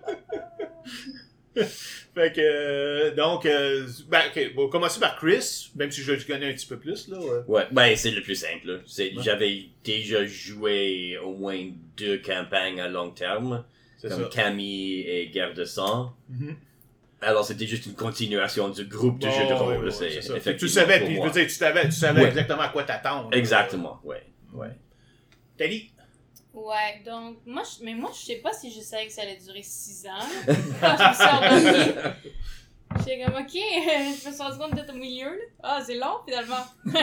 fait 2.14 2.32
que, 2.34 2.40
euh, 2.40 3.14
donc, 3.14 3.46
euh, 3.46 3.86
ben, 4.08 4.22
ok, 4.34 4.50
on 4.56 4.64
va 4.64 4.68
commencer 4.70 5.00
par 5.00 5.16
Chris, 5.16 5.70
même 5.76 5.90
si 5.90 6.02
je 6.02 6.12
le 6.12 6.22
connais 6.22 6.50
un 6.50 6.52
petit 6.54 6.66
peu 6.66 6.78
plus, 6.78 7.08
là. 7.08 7.18
ouais. 7.18 7.40
Ouais, 7.46 7.66
ben 7.70 7.96
c'est 7.96 8.10
le 8.10 8.20
plus 8.22 8.34
simple. 8.36 8.66
là. 8.66 8.78
C'est, 8.86 9.14
Ouais. 9.14 9.22
J'avais 9.22 9.64
déjà 9.84 10.24
joué 10.26 11.18
au 11.18 11.34
moins 11.34 11.58
deux 11.96 12.18
campagnes 12.18 12.80
à 12.80 12.88
long 12.88 13.10
terme, 13.10 13.64
comme 14.02 14.10
ça. 14.10 14.28
Camille 14.32 15.00
et 15.02 15.28
Guerre 15.28 15.54
de 15.54 15.64
sang. 15.64 16.14
Mhm. 16.28 16.56
Alors 17.20 17.44
c'était 17.46 17.66
juste 17.66 17.86
une 17.86 17.94
continuation 17.94 18.68
du 18.68 18.84
groupe 18.84 19.18
de 19.18 19.26
Bon, 19.26 19.32
jeux 19.32 19.46
de 19.48 19.52
rôle. 19.54 19.84
ouais, 19.86 19.90
c'est 19.90 20.56
Tu 20.58 20.68
savais, 20.68 20.98
pour 20.98 21.06
puis 21.06 21.14
je 21.14 21.20
moi. 21.20 21.28
veux 21.28 21.32
dire, 21.40 21.44
tu 21.48 21.54
savais, 21.54 21.84
tu 21.86 21.92
savais 21.92 22.20
Ouais. 22.20 22.28
exactement 22.28 22.60
à 22.60 22.68
quoi 22.68 22.82
t'attendre. 22.84 23.30
Exactement, 23.32 23.98
ouais. 24.04 24.22
ouais. 24.52 24.68
Tali? 25.56 25.90
Ouais, 26.54 27.02
donc, 27.04 27.38
moi, 27.44 27.64
je, 27.64 27.84
mais 27.84 27.94
moi, 27.94 28.12
je 28.14 28.20
sais 28.26 28.36
pas 28.36 28.52
si 28.52 28.70
je 28.70 28.78
savais 28.80 29.08
que 29.08 29.12
ça 29.12 29.22
allait 29.22 29.38
durer 29.38 29.62
6 29.62 30.06
ans. 30.06 30.20
Quand 30.80 30.96
je 30.96 31.08
me 31.08 31.14
suis 31.14 31.24
endormie, 31.24 31.90
j'étais 32.98 33.24
comme, 33.24 33.34
ok, 33.34 33.50
je 33.52 34.28
me 34.28 34.32
suis 34.32 34.42
rendu 34.42 34.58
compte 34.58 34.74
d'être 34.74 34.94
au 34.94 34.96
milieu. 34.96 35.36
Ah, 35.60 35.82
c'est 35.84 35.96
long, 35.96 36.20
finalement. 36.24 36.64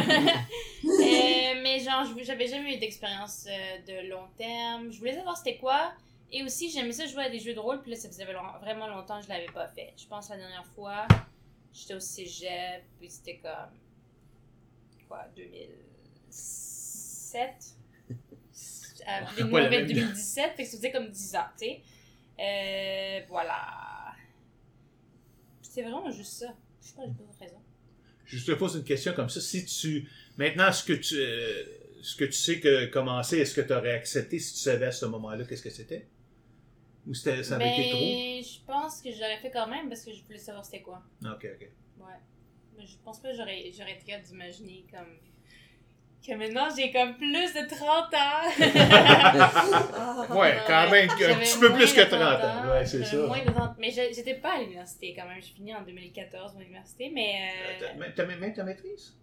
Euh, 0.84 1.54
mais 1.62 1.78
genre, 1.80 2.04
j'avais 2.24 2.48
jamais 2.48 2.76
eu 2.76 2.80
d'expérience 2.80 3.46
euh, 3.48 3.78
de 3.86 4.02
long 4.10 4.28
terme. 4.38 4.92
Je 4.92 4.98
voulais 4.98 5.14
savoir 5.14 5.38
c'était 5.38 5.58
quoi. 5.58 5.94
Et 6.32 6.42
aussi, 6.44 6.72
j'aimais 6.72 6.92
ça 6.92 7.06
jouer 7.06 7.26
à 7.26 7.30
des 7.30 7.38
jeux 7.40 7.54
de 7.54 7.60
rôle, 7.60 7.82
puis 7.82 7.92
là, 7.92 7.98
ça 7.98 8.08
faisait 8.08 8.26
vraiment 8.26 8.88
longtemps 8.88 9.20
que 9.20 9.26
je 9.26 9.30
l'avais 9.30 9.52
pas 9.52 9.68
fait. 9.68 9.94
Je 9.98 10.08
pense 10.08 10.30
la 10.30 10.38
dernière 10.38 10.66
fois, 10.76 11.08
j'étais 11.74 11.94
au 11.94 12.00
cégep, 12.00 12.84
puis 13.00 13.10
c'était 13.10 13.38
comme. 13.38 13.78
Quoi, 15.08 15.26
2007 15.36 17.81
à 19.06 19.22
même- 19.70 19.86
2017, 19.88 20.54
fait 20.56 20.64
que 20.64 20.70
ça 20.70 20.78
faisait 20.78 20.92
comme 20.92 21.10
10 21.10 21.36
ans, 21.36 21.46
tu 21.60 21.66
sais. 21.66 21.82
Euh, 22.40 23.26
voilà. 23.30 24.14
C'est 25.62 25.82
vraiment 25.84 26.10
juste 26.12 26.34
ça. 26.34 26.54
Je 26.82 26.88
sais 26.88 26.96
pas, 26.96 27.04
j'ai 27.06 27.14
pas 27.14 27.46
raison. 27.46 27.62
Je 28.26 28.46
te 28.46 28.52
pose 28.54 28.76
une 28.76 28.84
question 28.84 29.14
comme 29.14 29.30
ça. 29.30 29.40
Si 29.42 29.66
tu. 29.66 30.10
Maintenant, 30.38 30.72
ce 30.72 30.84
que 30.84 30.94
tu. 30.94 31.16
euh, 31.18 31.64
ce 32.02 32.16
que 32.16 32.26
tu 32.26 32.34
sais 32.34 32.60
que 32.60 32.86
commencer, 32.88 33.38
est-ce 33.38 33.54
que 33.54 33.62
tu 33.62 33.74
aurais 33.74 33.92
accepté 33.94 34.40
si 34.40 34.54
tu 34.54 34.60
savais 34.60 34.88
à 34.88 34.92
ce 34.92 35.06
moment-là 35.06 35.46
qu'est-ce 35.46 35.62
que 35.62 35.70
c'était? 35.70 36.08
Ou 37.08 37.14
c'était, 37.14 37.44
ça 37.44 37.56
avait 37.56 37.74
été 37.74 37.90
trop? 37.92 38.00
Mais 38.00 38.42
je 38.44 38.60
pense 38.66 39.02
que 39.02 39.12
j'aurais 39.12 39.38
fait 39.38 39.52
quand 39.52 39.68
même 39.68 39.88
parce 39.88 40.04
que 40.04 40.12
je 40.12 40.24
voulais 40.24 40.38
savoir 40.40 40.66
c'était 40.66 40.82
quoi. 40.82 41.04
Ok, 41.24 41.48
ok. 41.56 41.70
Ouais. 42.00 42.14
Mais 42.78 42.86
je 42.88 42.98
pense 43.04 43.22
pas 43.22 43.32
que 43.32 43.38
j'aurais, 43.38 43.72
j'aurais 43.78 43.94
été 43.94 44.06
capable 44.06 44.26
d'imaginer 44.28 44.86
comme. 44.92 45.18
Que 46.26 46.34
maintenant 46.36 46.68
j'ai 46.76 46.92
comme 46.92 47.16
plus 47.18 47.32
de 47.32 47.68
30 47.68 48.14
ans. 48.14 48.46
Ouais, 50.38 50.58
quand 50.68 50.90
même, 50.92 51.10
un 51.10 51.16
petit 51.40 51.58
peu 51.60 51.74
plus 51.74 51.94
que 51.94 52.02
30 52.02 52.22
ans. 52.22 52.70
Ouais, 52.72 52.86
c'est 52.86 53.04
ça. 53.04 53.18
moins 53.26 53.44
de 53.44 53.50
30 53.52 53.76
Mais 53.80 53.90
je- 53.92 54.14
j'étais 54.14 54.36
pas 54.36 54.54
à 54.56 54.60
l'université 54.60 55.16
quand 55.16 55.26
même. 55.28 55.42
J'ai 55.42 55.54
fini 55.54 55.74
en 55.74 55.82
2014 55.82 56.54
mon 56.54 56.62
université, 56.62 57.10
mais. 57.14 57.34
Euh, 57.34 57.72
euh, 57.72 57.88
t'as- 57.88 57.94
même 58.38 58.54
ta 58.54 58.64
maîtrise? 58.64 59.16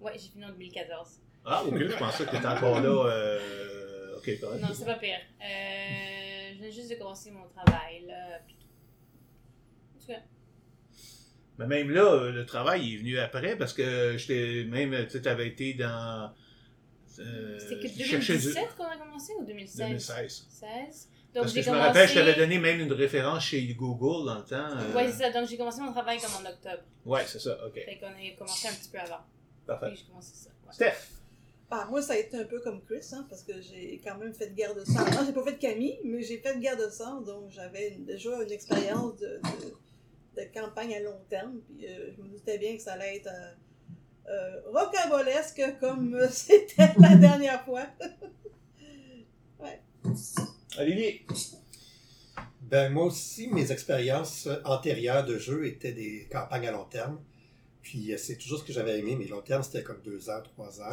Ouais, 0.00 0.12
j'ai 0.14 0.28
fini 0.30 0.44
en 0.44 0.48
2014. 0.50 1.20
Ah, 1.44 1.62
ok, 1.64 1.78
je 1.78 1.96
pensais 1.96 2.24
que 2.24 2.30
t'étais 2.30 2.46
encore 2.46 2.80
là. 2.80 2.88
Euh... 2.88 4.16
Ok, 4.18 4.40
correct. 4.40 4.60
Non, 4.62 4.68
c'est 4.74 4.84
pas 4.84 4.94
pire. 4.96 5.20
Euh, 5.40 6.54
je 6.54 6.58
viens 6.60 6.70
juste 6.70 6.90
de 6.90 6.96
commencer 6.96 7.30
mon 7.30 7.46
travail, 7.48 8.04
là, 8.06 8.40
tout. 8.48 8.54
En 9.94 10.00
tout 10.00 10.06
cas, 10.08 10.18
Mais 11.58 11.66
même 11.66 11.90
là, 11.90 12.04
euh, 12.12 12.32
le 12.32 12.44
travail 12.44 12.86
il 12.86 12.94
est 12.94 12.98
venu 12.98 13.18
après 13.18 13.56
parce 13.56 13.72
que 13.72 14.16
j'étais 14.18 14.64
même, 14.68 14.94
tu 15.06 15.10
sais, 15.12 15.22
t'avais 15.22 15.48
été 15.48 15.74
dans. 15.74 16.30
Euh, 17.18 17.58
c'était 17.58 17.76
que 17.88 17.94
tu 17.94 18.04
cherchais 18.04 18.34
du- 18.36 18.42
2017 18.52 18.76
qu'on 18.76 18.84
a 18.84 18.96
commencé 18.98 19.32
ou 19.40 19.44
2016 19.44 19.78
2016. 19.88 20.46
16. 20.50 21.08
Donc 21.34 21.44
Parce 21.44 21.52
que 21.54 21.62
je 21.62 21.66
me 21.70 21.72
commencé... 21.72 21.86
rappelle, 21.88 22.08
je 22.08 22.14
t'avais 22.14 22.34
donné 22.34 22.58
même 22.58 22.80
une 22.80 22.92
référence 22.92 23.44
chez 23.44 23.62
Google 23.74 24.26
dans 24.26 24.38
le 24.38 24.44
temps. 24.44 24.76
euh, 24.78 24.94
Ouais, 24.94 25.10
c'est 25.10 25.18
ça. 25.24 25.30
Donc 25.32 25.48
j'ai 25.48 25.56
commencé 25.56 25.80
mon 25.80 25.92
travail 25.92 26.18
comme 26.18 26.44
en 26.46 26.48
octobre. 26.50 26.82
Ouais, 27.06 27.22
c'est 27.26 27.38
ça, 27.38 27.58
ok. 27.66 27.74
Fait 27.74 27.98
qu'on 27.98 28.06
a 28.08 28.36
commencé 28.38 28.68
un 28.68 28.72
petit 28.72 28.90
peu 28.90 28.98
avant. 28.98 29.20
Parfait. 29.66 29.86
Puis 29.88 29.96
j'ai 30.00 30.04
commencé 30.10 30.32
ça. 30.34 30.50
ouais. 30.50 30.72
Steph! 30.72 31.08
Ah, 31.70 31.86
moi, 31.90 32.00
ça 32.00 32.12
a 32.12 32.16
été 32.16 32.38
un 32.38 32.44
peu 32.44 32.60
comme 32.60 32.80
Chris, 32.84 33.00
hein, 33.12 33.26
parce 33.28 33.42
que 33.42 33.52
j'ai 33.60 34.00
quand 34.04 34.16
même 34.18 34.32
fait 34.32 34.48
de 34.50 34.54
guerre 34.54 34.74
de 34.74 34.84
sang. 34.84 35.04
Non, 35.10 35.24
j'ai 35.26 35.32
pas 35.32 35.42
fait 35.42 35.52
de 35.54 35.58
Camille, 35.58 35.98
mais 36.04 36.22
j'ai 36.22 36.38
fait 36.38 36.54
de 36.54 36.60
guerre 36.60 36.76
de 36.76 36.88
sang, 36.88 37.22
donc 37.22 37.50
j'avais 37.50 37.90
déjà 37.98 38.40
une 38.42 38.52
expérience 38.52 39.16
de, 39.16 39.26
de, 39.26 39.74
de 40.36 40.44
campagne 40.52 40.94
à 40.94 41.00
long 41.00 41.18
terme. 41.28 41.60
Puis 41.66 41.86
euh, 41.86 42.10
je 42.16 42.22
me 42.22 42.28
doutais 42.28 42.58
bien 42.58 42.76
que 42.76 42.82
ça 42.82 42.92
allait 42.94 43.16
être 43.16 43.28
euh, 43.28 43.52
euh, 44.28 44.60
rocambolesque 44.72 45.62
comme 45.80 46.14
euh, 46.14 46.28
c'était 46.30 46.92
la 46.98 47.16
dernière 47.16 47.64
fois. 47.64 47.86
Olivier! 50.78 51.26
Ben, 52.60 52.92
moi 52.92 53.04
aussi, 53.04 53.48
mes 53.48 53.72
expériences 53.72 54.46
antérieures 54.64 55.24
de 55.24 55.38
jeu 55.38 55.66
étaient 55.66 55.92
des 55.92 56.28
campagnes 56.30 56.68
à 56.68 56.72
long 56.72 56.84
terme. 56.84 57.18
Puis 57.80 58.12
c'est 58.18 58.36
toujours 58.36 58.58
ce 58.58 58.64
que 58.64 58.72
j'avais 58.72 58.98
aimé, 58.98 59.16
mais 59.16 59.26
long 59.26 59.40
terme, 59.40 59.62
c'était 59.62 59.82
comme 59.82 60.02
deux 60.02 60.28
ans, 60.28 60.42
trois 60.42 60.82
ans. 60.82 60.92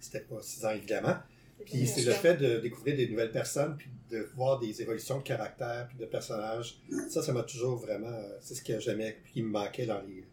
C'était 0.00 0.20
pas 0.20 0.40
six 0.40 0.64
ans, 0.64 0.70
évidemment. 0.70 1.16
Puis 1.64 1.86
c'est 1.86 2.02
le 2.02 2.12
fait 2.12 2.36
de 2.36 2.58
découvrir 2.60 2.96
des 2.96 3.08
nouvelles 3.08 3.32
personnes, 3.32 3.76
puis 3.76 3.90
de 4.10 4.26
voir 4.34 4.58
des 4.58 4.80
évolutions 4.80 5.18
de 5.18 5.22
caractère, 5.22 5.86
puis 5.88 5.98
de 5.98 6.06
personnages. 6.06 6.78
Ça, 7.10 7.22
ça 7.22 7.32
m'a 7.32 7.42
toujours 7.42 7.76
vraiment... 7.76 8.06
euh, 8.08 8.38
C'est 8.40 8.54
ce 8.54 8.62
que 8.62 8.78
j'aimais, 8.80 9.18
puis 9.22 9.32
qui 9.34 9.42
me 9.42 9.50
manquait 9.50 9.86
dans 9.86 10.00
les 10.00 10.24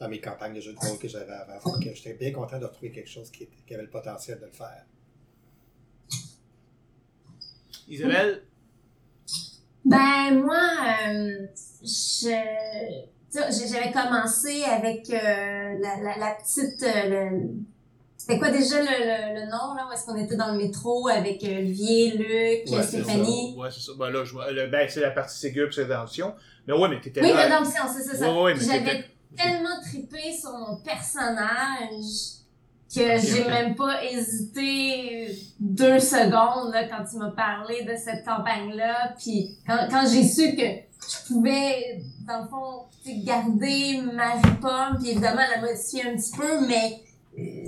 dans 0.00 0.08
mes 0.08 0.20
campagnes 0.20 0.54
de 0.54 0.60
jeux 0.60 0.72
de 0.72 0.78
rôle 0.78 0.98
que 0.98 1.06
j'avais 1.06 1.32
avant. 1.32 1.60
J'étais 1.80 2.14
bien 2.14 2.32
content 2.32 2.58
de 2.58 2.64
retrouver 2.64 2.90
quelque 2.90 3.08
chose 3.08 3.30
qui, 3.30 3.44
était- 3.44 3.62
qui 3.64 3.74
avait 3.74 3.84
le 3.84 3.90
potentiel 3.90 4.40
de 4.40 4.46
le 4.46 4.50
faire. 4.50 4.84
Isabelle? 7.88 8.42
Ben, 9.84 10.40
moi, 10.42 10.60
euh, 11.10 11.46
je, 11.82 12.34
tu 13.30 13.38
sais, 13.52 13.68
j'avais 13.68 13.92
commencé 13.92 14.62
avec 14.64 15.08
euh, 15.10 15.78
la, 15.80 16.00
la, 16.02 16.18
la 16.18 16.34
petite. 16.42 16.82
euh, 16.82 17.08
le- 17.30 17.54
c'était 18.26 18.38
quoi 18.38 18.50
déjà 18.50 18.80
le, 18.80 18.86
le, 18.86 19.40
le 19.40 19.46
nom, 19.50 19.74
là, 19.74 19.86
où 19.88 19.92
est-ce 19.92 20.06
qu'on 20.06 20.16
était 20.16 20.36
dans 20.36 20.52
le 20.52 20.58
métro 20.58 21.08
avec 21.08 21.44
euh, 21.44 21.58
Olivier, 21.58 22.12
Luc, 22.16 22.72
Ouais, 22.72 22.82
c'est 22.82 23.02
Stéphanie? 23.02 23.52
ça. 23.54 23.60
Ouais, 23.60 23.68
c'est 23.70 23.80
ça. 23.80 23.92
Ben 23.98 24.10
là, 24.10 24.24
je 24.24 24.32
vois. 24.32 24.50
le- 24.50 24.66
Ben, 24.68 24.88
c'est 24.88 25.00
la 25.00 25.10
partie 25.10 25.38
Ségur 25.38 25.68
et 25.68 25.72
Sédention. 25.72 26.34
Mais 26.66 26.72
ouais, 26.72 26.88
mais 26.88 27.00
t'étais 27.00 27.20
Oui, 27.20 27.32
là. 27.32 27.44
Redemption, 27.44 27.82
c'est 27.94 28.02
ça. 28.04 28.16
ça. 28.16 28.32
Ouais, 28.32 28.42
ouais, 28.42 28.54
mais 28.54 28.64
J'avais 28.64 29.04
tellement 29.36 29.80
trippé 29.82 30.32
sur 30.32 30.52
mon 30.52 30.76
personnage 30.76 32.40
que 32.94 33.18
j'ai 33.18 33.44
même 33.44 33.74
pas 33.74 34.04
hésité 34.04 35.36
deux 35.58 35.98
secondes 35.98 36.72
là, 36.72 36.84
quand 36.84 37.04
tu 37.10 37.16
m'as 37.16 37.30
parlé 37.32 37.82
de 37.84 37.94
cette 37.96 38.24
campagne-là. 38.24 39.14
Puis 39.18 39.56
quand, 39.66 39.88
quand 39.90 40.04
j'ai 40.10 40.22
su 40.26 40.54
que 40.54 40.62
je 40.62 41.26
pouvais, 41.26 42.00
dans 42.26 42.42
le 42.42 42.48
fond, 42.48 42.84
garder 43.24 44.00
Marie-Pomme, 44.12 44.98
puis 45.00 45.10
évidemment 45.10 45.42
la 45.54 45.60
modifier 45.60 46.04
un 46.06 46.16
petit 46.16 46.32
peu, 46.36 46.66
mais 46.66 46.92
c'est- 46.92 47.02
c'est- 47.02 47.03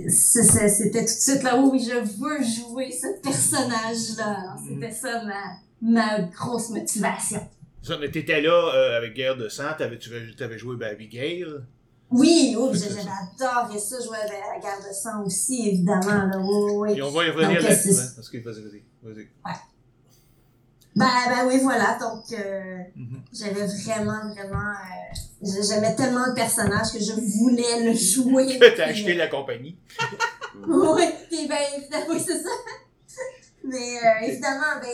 c'était 0.09 1.05
tout 1.05 1.13
de 1.13 1.19
suite 1.19 1.43
là, 1.43 1.57
oui, 1.59 1.79
je 1.79 1.99
veux 1.99 2.43
jouer 2.43 2.91
ce 2.91 3.19
personnage-là. 3.21 4.55
C'était 4.67 4.91
ça 4.91 5.23
ma, 5.23 5.57
ma 5.81 6.21
grosse 6.23 6.69
motivation. 6.69 7.41
Ça, 7.81 7.97
mais 7.99 8.09
t'étais 8.11 8.41
là 8.41 8.51
euh, 8.75 8.97
avec 8.97 9.13
Guerre 9.13 9.37
de 9.37 9.47
sang, 9.49 9.63
t'avais, 9.77 9.97
tu 9.97 10.13
avais, 10.13 10.31
t'avais 10.37 10.57
joué 10.57 10.75
ben, 10.75 10.91
Abigail. 10.91 11.45
Oui, 12.09 12.55
oui, 12.57 12.77
C'est 12.77 12.89
j'avais 12.89 13.01
ça. 13.01 13.11
adoré 13.61 13.79
ça, 13.79 13.99
jouer 14.01 14.17
avec 14.17 14.31
la 14.31 14.59
garde 14.61 14.81
de 14.87 14.93
sang 14.93 15.23
aussi, 15.25 15.67
évidemment. 15.69 16.25
Là. 16.27 16.37
Oui, 16.39 16.71
oui, 16.91 16.97
Et 16.97 17.01
on 17.01 17.11
va 17.11 17.25
y 17.25 17.29
revenir 17.31 17.59
Donc, 17.61 17.69
là-dessus. 17.69 17.99
Hein, 17.99 18.07
parce 18.15 18.29
que 18.29 18.37
vas-y, 18.37 18.61
vas-y. 18.61 18.83
vas-y. 19.03 19.27
Ben, 20.95 21.05
ben 21.29 21.47
oui, 21.47 21.59
voilà. 21.61 21.97
Donc, 21.99 22.23
euh, 22.31 22.77
Mhm. 22.95 23.21
j'avais 23.33 23.67
vraiment, 23.67 24.33
vraiment... 24.33 24.71
Euh, 24.71 25.15
J'aimais 25.41 25.95
tellement 25.95 26.25
le 26.27 26.33
personnage 26.33 26.91
que 26.93 26.99
je 26.99 27.13
voulais 27.13 27.83
le 27.83 27.93
jouer. 27.93 28.57
Que 28.59 28.75
t'as 28.77 28.85
acheté 28.87 29.13
la 29.13 29.27
compagnie. 29.27 29.77
Oui, 30.67 31.03
puis 31.29 31.47
ben, 31.47 31.57
évidemment, 31.77 32.05
oui, 32.09 32.19
c'est 32.25 32.41
ça. 32.41 32.49
Mais 33.63 33.97
euh, 33.97 34.27
évidemment, 34.27 34.79
ben, 34.81 34.89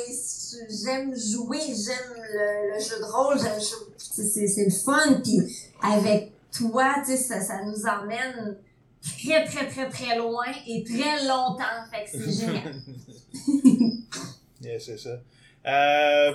j'aime 0.84 1.16
jouer, 1.16 1.60
j'aime 1.60 2.14
le, 2.18 2.74
le 2.76 2.80
jeu 2.80 3.00
de 3.00 3.06
rôle, 3.12 3.38
j'aime 3.40 3.60
jouer. 3.60 3.94
C'est- 3.98 4.66
le 4.66 4.72
fun, 4.72 5.22
puis 5.24 5.40
avec 5.82 6.32
toi, 6.52 6.96
tu 7.06 7.12
sais, 7.12 7.18
ça, 7.18 7.40
ça 7.42 7.62
nous 7.64 7.86
emmène 7.86 8.58
très, 9.02 9.46
très, 9.46 9.68
très, 9.68 9.90
très 9.90 10.18
loin 10.18 10.46
et 10.68 10.84
très 10.84 11.26
longtemps. 11.26 11.64
Fait 11.92 12.06
que 12.06 12.24
c'est 12.26 12.32
génial. 12.46 12.76
Yeah, 14.62 14.80
c'est 14.80 14.98
ça. 14.98 15.20
Euh, 15.66 16.32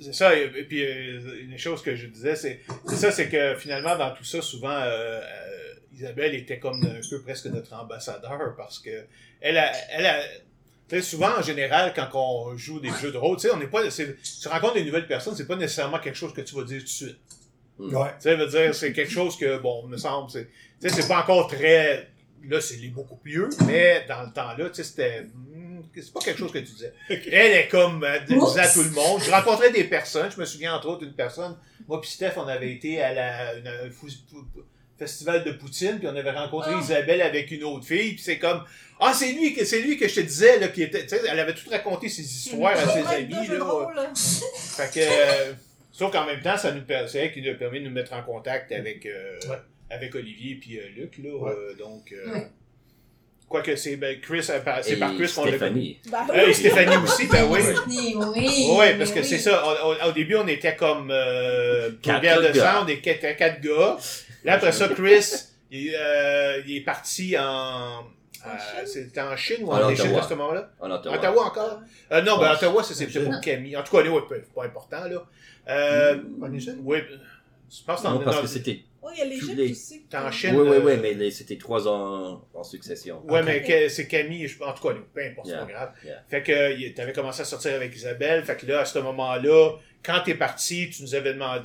c'est 0.00 0.14
ça, 0.14 0.36
et, 0.36 0.44
et 0.44 0.64
puis 0.64 0.82
euh, 0.82 1.42
une 1.42 1.58
chose 1.58 1.82
que 1.82 1.94
je 1.94 2.06
disais, 2.06 2.36
c'est 2.36 2.60
c'est 2.86 2.96
ça, 2.96 3.10
c'est 3.10 3.28
que 3.28 3.54
finalement, 3.56 3.96
dans 3.96 4.14
tout 4.14 4.24
ça, 4.24 4.40
souvent, 4.40 4.70
euh, 4.70 5.20
euh, 5.20 5.74
Isabelle 5.94 6.34
était 6.34 6.58
comme 6.58 6.82
un 6.84 7.00
peu 7.08 7.22
presque 7.22 7.46
notre 7.46 7.72
ambassadeur 7.74 8.54
parce 8.56 8.78
que 8.78 9.04
elle 9.40 9.58
a, 9.58 9.72
elle 9.90 10.06
a, 10.06 11.02
souvent, 11.02 11.38
en 11.38 11.42
général, 11.42 11.92
quand 11.94 12.08
on 12.14 12.56
joue 12.56 12.80
des 12.80 12.90
jeux 13.00 13.12
de 13.12 13.18
rôle, 13.18 13.36
tu 13.36 13.48
sais, 13.48 13.54
on 13.54 13.58
n'est 13.58 13.66
pas, 13.66 13.82
tu 13.88 14.48
rencontres 14.48 14.74
des 14.74 14.84
nouvelles 14.84 15.06
personnes, 15.06 15.34
c'est 15.34 15.46
pas 15.46 15.56
nécessairement 15.56 15.98
quelque 15.98 16.16
chose 16.16 16.34
que 16.34 16.42
tu 16.42 16.54
vas 16.54 16.64
dire 16.64 16.80
tout 16.80 16.84
de 16.84 16.88
suite. 16.88 17.18
Ouais. 17.78 18.08
Tu 18.16 18.22
sais, 18.22 18.36
veut 18.36 18.46
dire, 18.46 18.74
c'est 18.74 18.92
quelque 18.92 19.10
chose 19.10 19.36
que, 19.36 19.58
bon, 19.58 19.86
me 19.86 19.96
semble, 19.96 20.30
c'est, 20.30 20.48
tu 20.80 20.88
sais, 20.88 21.02
c'est 21.02 21.08
pas 21.08 21.22
encore 21.22 21.46
très, 21.48 22.10
là, 22.44 22.60
c'est 22.60 22.76
beaucoup 22.88 23.18
mieux, 23.24 23.48
mais 23.66 24.04
dans 24.06 24.22
le 24.22 24.32
temps-là, 24.32 24.68
tu 24.68 24.76
sais, 24.76 24.84
c'était, 24.84 25.26
c'est 26.00 26.12
pas 26.12 26.20
quelque 26.20 26.38
chose 26.38 26.52
que 26.52 26.58
tu 26.58 26.72
disais. 26.72 26.92
Elle 27.08 27.52
est 27.52 27.68
comme, 27.68 28.02
euh, 28.04 28.18
elle 28.28 28.38
disait 28.38 28.60
à 28.60 28.68
tout 28.68 28.82
le 28.82 28.90
monde. 28.90 29.20
Je 29.24 29.30
rencontrais 29.30 29.70
des 29.72 29.84
personnes, 29.84 30.30
je 30.34 30.40
me 30.40 30.44
souviens 30.46 30.74
entre 30.74 30.88
autres 30.88 31.00
d'une 31.04 31.14
personne, 31.14 31.56
moi 31.88 32.00
puis 32.00 32.10
Steph, 32.10 32.32
on 32.36 32.46
avait 32.46 32.72
été 32.72 33.02
à 33.02 33.12
la, 33.12 33.54
une- 33.56 33.66
un 33.68 33.90
fou- 33.90 34.06
festival 34.98 35.42
de 35.44 35.52
Poutine, 35.52 35.98
puis 35.98 36.06
on 36.06 36.14
avait 36.16 36.30
rencontré 36.30 36.70
Ah. 36.74 36.80
Isabelle 36.80 37.22
avec 37.22 37.50
une 37.50 37.64
autre 37.64 37.84
fille, 37.84 38.12
puis 38.14 38.22
c'est 38.22 38.38
comme, 38.38 38.62
ah, 39.00 39.12
c'est 39.12 39.32
lui 39.32 39.52
que, 39.52 39.64
c'est 39.64 39.80
lui 39.80 39.96
que 39.96 40.06
je 40.06 40.14
te 40.14 40.20
disais, 40.20 40.60
là, 40.60 40.68
qui 40.68 40.82
était, 40.82 41.02
tu 41.02 41.08
sais, 41.08 41.20
elle 41.28 41.40
avait 41.40 41.54
tout 41.54 41.68
raconté 41.68 42.08
ses 42.08 42.22
histoires 42.22 42.76
à 42.76 42.86
ses 42.88 43.04
amis, 43.16 43.46
là. 43.48 43.64
rôle, 43.64 43.94
là. 43.96 44.12
Fait 44.56 44.90
que, 44.94 45.00
euh, 45.00 45.52
sauf 45.90 46.12
qu'en 46.12 46.24
même 46.24 46.40
temps, 46.40 46.56
ça 46.56 46.70
nous 46.72 46.82
per- 46.82 47.06
c'est 47.08 47.18
elle 47.18 47.32
qui 47.32 47.42
nous 47.42 47.50
a 47.50 47.54
permis 47.54 47.80
de 47.80 47.86
nous 47.86 47.90
mettre 47.90 48.12
en 48.12 48.22
contact 48.22 48.70
avec, 48.70 49.04
euh, 49.06 49.38
Ouais. 49.48 49.56
avec 49.90 50.14
Olivier 50.14 50.54
puis 50.60 50.78
euh, 50.78 50.82
Luc, 50.96 51.18
là. 51.18 51.34
Ouais. 51.36 51.50
euh, 51.50 51.74
donc, 51.74 52.12
euh, 52.12 52.32
Ouais. 52.34 52.46
Quoique 53.52 53.76
c'est 53.76 53.96
ben, 53.96 54.18
Chris, 54.20 54.44
euh, 54.50 54.58
par- 54.60 54.82
c'est 54.82 54.96
par 54.96 55.14
Chris 55.14 55.30
qu'on 55.34 55.44
l'a 55.44 55.50
Stéphanie. 55.52 56.00
Ben, 56.10 56.26
Euh, 56.34 56.46
et 56.48 56.52
Stéphanie 56.52 56.96
aussi, 56.96 57.26
ben 57.28 57.44
oui. 57.48 57.60
Oui, 57.86 58.16
oui. 58.34 58.66
Ouais, 58.76 58.94
parce 58.98 59.12
que 59.12 59.20
oui. 59.20 59.24
c'est 59.24 59.38
ça. 59.38 59.62
Au, 59.64 59.92
au- 59.92 60.08
au 60.08 60.12
début, 60.12 60.34
on 60.36 60.48
était 60.48 60.74
comme 60.74 61.10
euh, 61.12 61.90
Quatre 62.02 62.22
de 62.42 62.52
gars. 62.52 62.72
sang, 62.72 62.84
on 62.84 62.88
était 62.88 63.16
quatre, 63.18 63.36
quatre 63.36 63.60
gars. 63.60 63.96
Là, 64.44 64.54
après 64.54 64.72
ça, 64.72 64.88
Chris, 64.88 65.24
il, 65.70 65.94
euh, 65.94 66.60
il 66.66 66.78
est 66.78 66.80
parti 66.84 67.36
en. 67.38 67.42
En 67.44 68.48
euh, 68.48 68.58
Chine? 68.58 68.86
C'était 68.86 69.20
en 69.20 69.36
Chine 69.36 69.58
ou 69.62 69.70
En 69.70 69.82
en 69.82 69.88
Égypte 69.88 70.06
Ottawa. 70.08 70.24
à 70.24 70.28
ce 70.28 70.34
moment-là? 70.34 70.70
En 70.80 70.90
Ottawa. 70.90 71.16
Ottawa 71.16 71.44
encore? 71.46 71.80
Euh, 72.10 72.22
non, 72.22 72.38
ben 72.38 72.48
Ouais. 72.50 72.56
Ottawa, 72.56 72.82
ça 72.82 72.92
c'est 72.94 73.06
peut-être 73.06 73.30
pour 73.30 73.40
Camille. 73.40 73.76
En 73.76 73.84
tout 73.84 73.96
cas, 73.96 74.02
c'est 74.02 74.52
pas 74.54 74.64
important, 74.64 75.04
là. 75.08 75.22
Euh, 75.68 76.16
En 76.42 76.52
Égypte? 76.52 76.78
oui, 76.82 76.98
je 77.70 77.84
pense 77.86 78.02
Non, 78.02 78.18
parce 78.18 78.40
que 78.40 78.46
c'était. 78.48 78.80
Ouais, 79.02 79.12
il 79.16 79.18
y 79.18 79.22
a 79.22 79.24
l'Égypte 79.24 79.56
les- 79.56 79.70
aussi. 79.72 80.06
Chine. 80.30 80.54
Oui, 80.56 80.68
oui, 80.68 80.76
oui, 81.02 81.14
mais 81.16 81.30
c'était 81.30 81.56
trois 81.58 81.88
ans 81.88 82.46
en 82.54 82.62
succession. 82.62 83.22
Ok. 83.28 83.40
mais 83.44 83.88
c'est 83.88 84.06
Camille, 84.06 84.46
je- 84.46 84.62
en 84.62 84.72
tout 84.72 84.86
cas, 84.88 84.94
peu 85.12 85.22
importe, 85.24 85.46
c'est 85.48 85.52
Yeah, 85.54 85.64
pas 85.64 85.72
grave. 85.72 85.92
yeah. 86.04 86.22
Fait 86.28 86.42
que 86.42 86.88
t'avais 86.94 87.12
commencé 87.12 87.42
à 87.42 87.44
sortir 87.44 87.74
avec 87.74 87.94
Isabelle, 87.96 88.44
fait 88.44 88.56
que 88.56 88.66
là, 88.66 88.80
à 88.80 88.84
ce 88.84 88.98
moment-là, 89.00 89.72
quand 90.04 90.20
t'es 90.24 90.34
parti, 90.34 90.88
tu 90.90 91.02
nous 91.02 91.14
avais 91.14 91.32
demandé, 91.34 91.62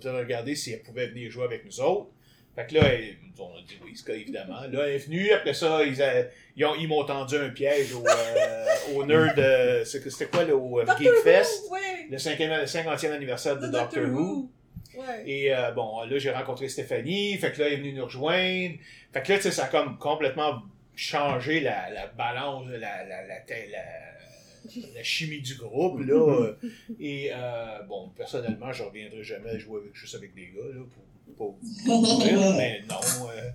t'avais 0.00 0.18
regardé 0.18 0.54
si 0.56 0.72
elle 0.72 0.82
pouvait 0.82 1.06
venir 1.06 1.30
jouer 1.30 1.44
avec 1.44 1.64
nous 1.64 1.80
autres. 1.80 2.08
Fait 2.56 2.66
que 2.68 2.74
là, 2.74 2.82
elle- 2.92 3.16
on 3.38 3.46
a 3.56 3.62
dit 3.66 3.76
oui, 3.84 3.92
c'est 3.96 4.04
quoi, 4.04 4.14
évidemment. 4.14 4.60
Là, 4.70 4.86
elle 4.86 4.94
est 4.94 4.98
venue, 4.98 5.30
après 5.32 5.54
ça, 5.54 5.82
ils, 5.84 6.00
a- 6.00 6.26
ils 6.56 6.64
ont- 6.64 6.74
ils 6.76 6.86
m'ont 6.86 7.02
tendu 7.04 7.36
un 7.36 7.48
piège 7.50 7.92
au, 7.94 8.04
euh, 8.06 8.66
au 8.94 9.04
nerd, 9.04 9.36
euh, 9.38 9.84
c'était 9.84 10.26
quoi, 10.26 10.44
là, 10.44 10.54
au 10.54 10.78
euh, 10.80 10.84
Doctor 10.84 10.98
Geekfest, 11.02 11.62
Who, 11.68 11.72
ouais. 11.74 11.80
le 12.10 12.16
50e, 12.18 12.60
le 12.60 12.66
50e 12.66 13.12
anniversaire 13.12 13.56
de 13.58 13.66
De 13.66 13.72
Doctor, 13.72 14.04
Who. 14.04 14.50
Ouais. 14.96 15.22
Et 15.30 15.54
euh, 15.54 15.70
bon, 15.72 16.02
là, 16.04 16.18
j'ai 16.18 16.30
rencontré 16.30 16.68
Stéphanie. 16.68 17.36
Fait 17.38 17.52
que 17.52 17.60
là, 17.60 17.66
elle 17.68 17.72
est 17.74 17.76
venue 17.76 17.92
nous 17.94 18.04
rejoindre. 18.04 18.74
Fait 19.12 19.22
que 19.22 19.32
là, 19.32 19.36
tu 19.38 19.42
sais, 19.44 19.50
ça 19.50 19.64
a 19.64 19.68
comme 19.68 19.98
complètement 19.98 20.62
changé 20.96 21.60
la, 21.60 21.90
la 21.90 22.06
balance, 22.06 22.66
la, 22.68 22.78
la, 23.04 23.26
la, 23.26 23.26
la, 23.26 23.84
la 24.94 25.02
chimie 25.02 25.40
du 25.40 25.56
groupe, 25.56 26.00
là. 26.00 26.52
Et 27.00 27.30
euh, 27.32 27.82
bon, 27.88 28.10
personnellement, 28.16 28.72
je 28.72 28.82
reviendrai 28.84 29.22
jamais 29.24 29.58
jouer 29.58 29.80
avec, 29.82 29.94
juste 29.94 30.14
avec 30.14 30.34
des 30.34 30.46
gars, 30.54 30.62
là, 30.74 30.82
pour, 31.36 31.36
pour, 31.36 31.58
pour 31.86 32.24
là, 32.24 32.52
mais 32.56 32.82
non. 32.88 33.00
euh. 33.28 33.50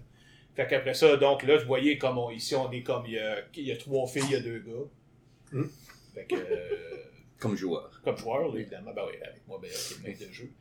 fait 0.56 0.68
qu'après 0.68 0.94
ça, 0.94 1.16
donc 1.18 1.44
là, 1.44 1.58
vous 1.58 1.66
voyez, 1.66 1.98
comme 1.98 2.18
on, 2.18 2.30
ici, 2.30 2.56
on 2.56 2.72
est 2.72 2.84
comme, 2.84 3.06
il 3.06 3.14
y 3.14 3.20
a, 3.20 3.38
il 3.56 3.64
y 3.64 3.72
a 3.72 3.78
trois 3.78 4.06
filles, 4.08 4.24
il 4.26 4.32
y 4.32 4.36
a 4.36 4.42
deux 4.42 4.60
gars. 4.60 5.54
Hmm. 5.54 5.68
Fait 6.14 6.26
que... 6.26 6.36
euh, 6.36 6.98
Comme 7.40 7.56
joueur. 7.56 7.90
comme 8.04 8.18
joueur, 8.18 8.50
là, 8.54 8.60
évidemment. 8.60 8.92
Ben 8.94 9.04
oui, 9.08 9.16
avec 9.22 9.48
moi, 9.48 9.60
ben, 9.62 9.70
c'est 9.74 9.98
le 9.98 10.08
maître 10.10 10.28
de 10.28 10.32
jeu. 10.34 10.52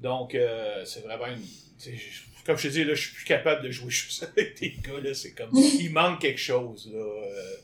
Donc, 0.00 0.34
euh, 0.34 0.84
c'est 0.84 1.00
vraiment 1.00 1.26
une. 1.26 1.40
tu 1.42 1.46
sais, 1.78 1.96
je- 1.96 2.22
Comme 2.44 2.56
je 2.58 2.68
te 2.68 2.72
dis, 2.72 2.84
là, 2.84 2.94
je 2.94 3.00
suis 3.06 3.14
plus 3.14 3.24
capable 3.24 3.62
de 3.64 3.70
jouer 3.70 3.90
juste 3.90 4.22
avec 4.24 4.58
des 4.60 4.70
gars, 4.82 5.00
là. 5.02 5.14
C'est 5.14 5.32
comme. 5.32 5.50
Il 5.80 5.90
manque 5.92 6.20
quelque 6.20 6.40
chose, 6.40 6.90
là. 6.92 6.98
euh, 7.00 7.54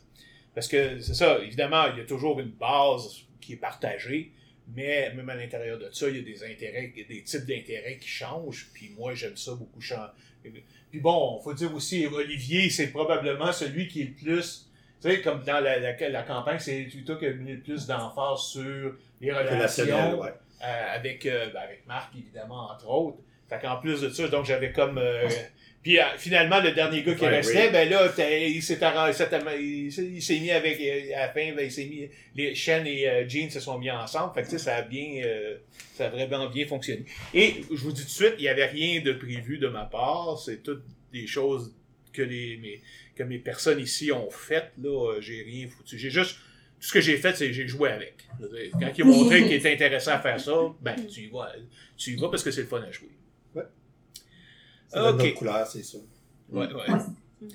parce 0.55 0.69
que 0.69 1.01
c'est 1.01 1.15
ça, 1.15 1.39
évidemment, 1.39 1.87
il 1.93 1.99
y 1.99 2.01
a 2.03 2.05
toujours 2.05 2.39
une 2.39 2.51
base 2.51 3.23
qui 3.41 3.55
est 3.55 3.57
partagée, 3.57 4.33
mais 4.77 5.11
même 5.15 5.31
à 5.31 5.35
l'intérieur 5.35 5.79
de 5.79 5.89
ça, 5.93 6.09
il 6.11 6.17
y 6.17 6.19
a 6.19 6.23
des 6.23 6.45
intérêts, 6.45 6.93
il 6.95 7.01
y 7.03 7.05
a 7.05 7.09
des 7.09 7.23
types 7.23 7.47
d'intérêts 7.47 7.97
qui 7.99 8.09
changent, 8.09 8.69
puis 8.75 8.91
moi, 8.91 9.15
j'aime 9.15 9.37
ça 9.37 9.53
beaucoup. 9.55 9.81
Puis 10.91 11.01
bon, 11.01 11.41
faut 11.41 11.55
dire 11.55 11.75
aussi, 11.75 12.07
Olivier, 12.07 12.69
c'est 12.69 12.89
probablement 12.89 13.51
celui 13.53 13.89
qui 13.89 14.03
est 14.03 14.05
le 14.07 14.13
plus. 14.15 14.69
Tu 15.01 15.09
sais, 15.11 15.21
comme 15.23 15.43
dans 15.43 15.59
la, 15.61 15.79
la, 15.79 16.09
la 16.11 16.23
campagne, 16.23 16.59
c'est 16.61 16.83
plutôt 16.83 17.17
qui 17.17 17.27
a 17.27 17.33
mis 17.33 17.53
le 17.53 17.61
plus 17.61 17.87
d'emphase 17.87 18.41
sur 18.53 18.95
les 19.21 19.33
relations 19.33 20.21
ouais. 20.21 20.33
Euh, 20.63 20.95
avec, 20.95 21.27
euh, 21.27 21.47
ben, 21.53 21.61
avec 21.61 21.87
Marc, 21.87 22.13
évidemment, 22.17 22.71
entre 22.73 22.89
autres. 22.89 23.19
Fait 23.49 23.59
qu'en 23.61 23.77
plus 23.77 24.01
de 24.01 24.09
ça, 24.09 24.29
donc 24.29 24.47
j'avais 24.47 24.73
comme. 24.73 24.97
euh, 24.99 25.29
puis 25.83 25.99
euh, 25.99 26.05
finalement, 26.17 26.61
le 26.61 26.73
dernier 26.73 27.03
gars 27.03 27.15
qui 27.15 27.23
Ouais, 27.25 27.29
restait, 27.31 27.67
oui. 27.67 27.73
ben 27.73 27.89
là, 27.91 28.07
il 28.07 28.63
s'est 28.63 30.05
il 30.05 30.23
s'est 30.23 30.39
mis 30.41 30.51
avec. 30.51 30.81
À 31.15 31.21
la 31.27 31.29
fin, 31.29 31.53
ben, 31.55 31.65
il 31.65 31.71
s'est 31.73 31.85
mis. 31.85 32.09
Les 32.35 32.55
Shen 32.55 32.87
et 32.87 33.07
euh, 33.09 33.29
Jean 33.29 33.51
se 33.51 33.61
sont 33.61 33.79
mis 33.79 33.91
ensemble. 33.91 34.33
Fait 34.35 34.43
que 34.43 34.47
tu 34.49 34.53
sais, 34.53 34.65
ça 34.65 34.77
a 34.77 34.83
bien. 34.83 35.23
euh, 35.25 35.57
ça 35.95 36.07
a 36.07 36.09
vraiment 36.09 36.49
bien 36.49 36.67
fonctionné. 36.67 37.05
Et 37.35 37.57
je 37.71 37.77
vous 37.77 37.93
dis 37.93 38.01
tout 38.03 38.07
de 38.07 38.11
suite, 38.13 38.35
il 38.39 38.43
n'y 38.43 38.49
avait 38.49 38.67
rien 38.67 39.01
de 39.03 39.13
prévu 39.13 39.59
de 39.59 39.69
ma 39.69 39.85
part. 39.85 40.39
C'est 40.39 40.63
toutes 40.63 40.85
des 41.13 41.27
choses 41.27 41.75
que 42.15 42.23
les 42.23 42.57
mes, 42.59 42.81
que 43.15 43.23
mes 43.25 43.39
personnes 43.39 43.81
ici 43.81 44.13
ont 44.13 44.31
faites. 44.31 44.71
Là, 44.83 45.17
j'ai 45.21 45.43
rien 45.43 45.67
foutu. 45.69 45.99
J'ai 45.99 46.11
juste. 46.11 46.39
Tout 46.83 46.89
ce 46.89 46.93
que 46.95 47.01
j'ai 47.01 47.17
fait, 47.17 47.35
c'est 47.37 47.53
j'ai 47.53 47.69
joué 47.69 47.91
avec. 47.91 48.27
Quand 48.73 48.91
ils 48.99 49.05
ont 49.05 49.07
montré 49.07 49.43
qu'il 49.45 49.53
était 49.53 49.73
intéressant 49.73 50.11
à 50.11 50.19
faire 50.19 50.41
ça, 50.41 50.53
ben 50.81 50.97
tu 51.07 51.21
y 51.21 51.29
vas. 51.29 51.53
Tu 51.97 52.11
y 52.11 52.17
vas 52.17 52.29
parce 52.29 52.43
que 52.43 52.51
c'est 52.51 52.63
le 52.63 52.67
fun 52.67 52.83
à 52.83 52.91
jouer. 52.91 53.09
Ça 54.89 55.01
donne 55.01 55.15
Ok. 55.15 55.23
notre 55.23 55.35
couleur, 55.39 55.67
c'est 55.67 55.83
sûr. 55.85 56.01
Ouais, 56.51 56.67
ouais. 56.67 57.51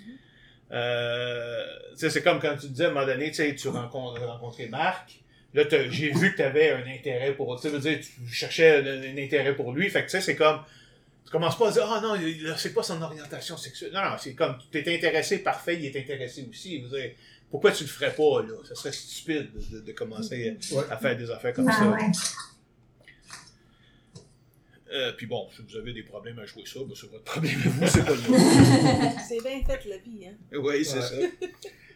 Euh, 0.71 1.63
tu 1.91 1.97
sais, 1.99 2.09
c'est 2.09 2.23
comme 2.23 2.39
quand 2.39 2.55
tu 2.57 2.67
disais 2.69 2.85
à 2.85 2.87
un 2.87 2.91
moment 2.93 3.05
donné, 3.05 3.27
tu 3.29 3.35
sais, 3.35 3.53
tu 3.55 3.67
rencontres, 3.67 4.21
rencontrais 4.25 4.67
Marc. 4.67 5.19
Là, 5.53 5.63
j'ai 5.89 6.11
vu 6.11 6.31
que 6.31 6.37
tu 6.37 6.41
avais 6.43 6.71
un 6.71 6.85
intérêt 6.87 7.33
pour. 7.33 7.59
Tu 7.59 7.69
dire, 7.79 7.99
tu 7.99 8.27
cherchais 8.33 8.77
un, 8.77 8.85
un 8.85 9.17
intérêt 9.23 9.55
pour 9.55 9.71
lui. 9.73 9.89
Fait 9.89 10.01
que 10.01 10.05
tu 10.05 10.11
sais, 10.11 10.21
c'est 10.21 10.35
comme. 10.35 10.61
Tu 11.25 11.31
commences 11.31 11.57
pas 11.57 11.67
à 11.67 11.71
dire, 11.71 11.85
ah 11.91 11.99
non, 12.01 12.15
il- 12.15 12.53
c'est 12.57 12.73
quoi 12.73 12.83
son 12.83 13.01
orientation 13.01 13.57
sexuelle? 13.57 13.91
Non, 13.93 14.01
non, 14.01 14.15
c'est 14.17 14.33
comme, 14.33 14.57
tu 14.71 14.77
es 14.79 14.95
intéressé, 14.95 15.39
parfait, 15.39 15.75
il 15.75 15.85
est 15.85 15.99
intéressé 15.99 16.47
aussi. 16.49 16.81
Pourquoi 17.49 17.71
tu 17.71 17.83
le 17.83 17.89
ferais 17.89 18.13
pas, 18.13 18.41
là? 18.43 18.53
Ça 18.65 18.75
serait 18.75 18.91
stupide 18.91 19.49
de, 19.85 19.91
commencer 19.93 20.57
Ouais. 20.71 20.83
à 20.89 20.97
faire 20.97 21.15
des 21.17 21.29
affaires 21.31 21.53
comme 21.53 21.67
Ah 21.69 21.73
ça. 21.79 21.89
ouais. 21.89 22.11
Euh, 24.89 25.11
puis 25.17 25.25
bon, 25.25 25.47
si 25.53 25.61
vous 25.67 25.75
avez 25.77 25.91
des 25.91 26.03
problèmes 26.03 26.39
à 26.39 26.45
jouer 26.45 26.63
ça, 26.65 26.79
ben, 26.79 26.93
c'est 26.95 27.09
votre 27.11 27.25
problème 27.25 27.59
à 27.65 27.69
vous, 27.69 27.87
c'est 27.87 28.05
pas 28.05 28.11
le 28.11 28.21
mien. 28.21 29.13
C'est 29.27 29.41
bien 29.41 29.61
fait 29.65 29.85
la 29.85 29.97
vie, 29.97 30.27
hein. 30.27 30.35
Oui, 30.57 30.85
c'est 30.85 30.95
Ouais. 30.97 31.01
ça. 31.01 31.47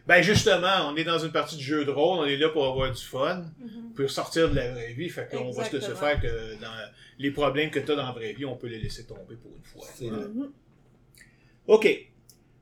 Ben 0.08 0.22
justement, 0.22 0.90
on 0.90 0.96
est 0.98 1.06
dans 1.06 1.20
une 1.20 1.32
partie 1.32 1.56
de 1.56 1.62
jeu 1.62 1.86
de 1.86 1.92
rôle, 1.92 2.20
on 2.20 2.26
est 2.26 2.36
là 2.36 2.50
pour 2.50 2.66
avoir 2.66 2.92
du 2.92 3.02
fun, 3.02 3.46
Mhm. 3.60 3.94
pour 3.96 4.10
sortir 4.10 4.50
de 4.50 4.56
la 4.56 4.72
vraie 4.72 4.92
vie, 4.94 5.08
fait 5.10 5.30
qu'on 5.32 5.52
va 5.52 5.64
se 5.64 5.80
faire 5.80 6.20
que 6.20 6.60
dans 6.60 6.74
les 7.18 7.32
problèmes 7.32 7.70
que 7.72 7.80
tu 7.80 7.92
as 7.92 7.96
dans 7.96 8.06
la 8.08 8.12
vraie 8.12 8.34
vie, 8.34 8.44
on 8.46 8.58
peut 8.58 8.68
les 8.68 8.80
laisser 8.80 9.06
tomber 9.06 9.36
pour 9.38 9.52
une 9.56 9.64
fois. 9.64 9.86
C'est. 9.96 10.10
Mhm. 10.10 10.52
OK. 11.68 12.11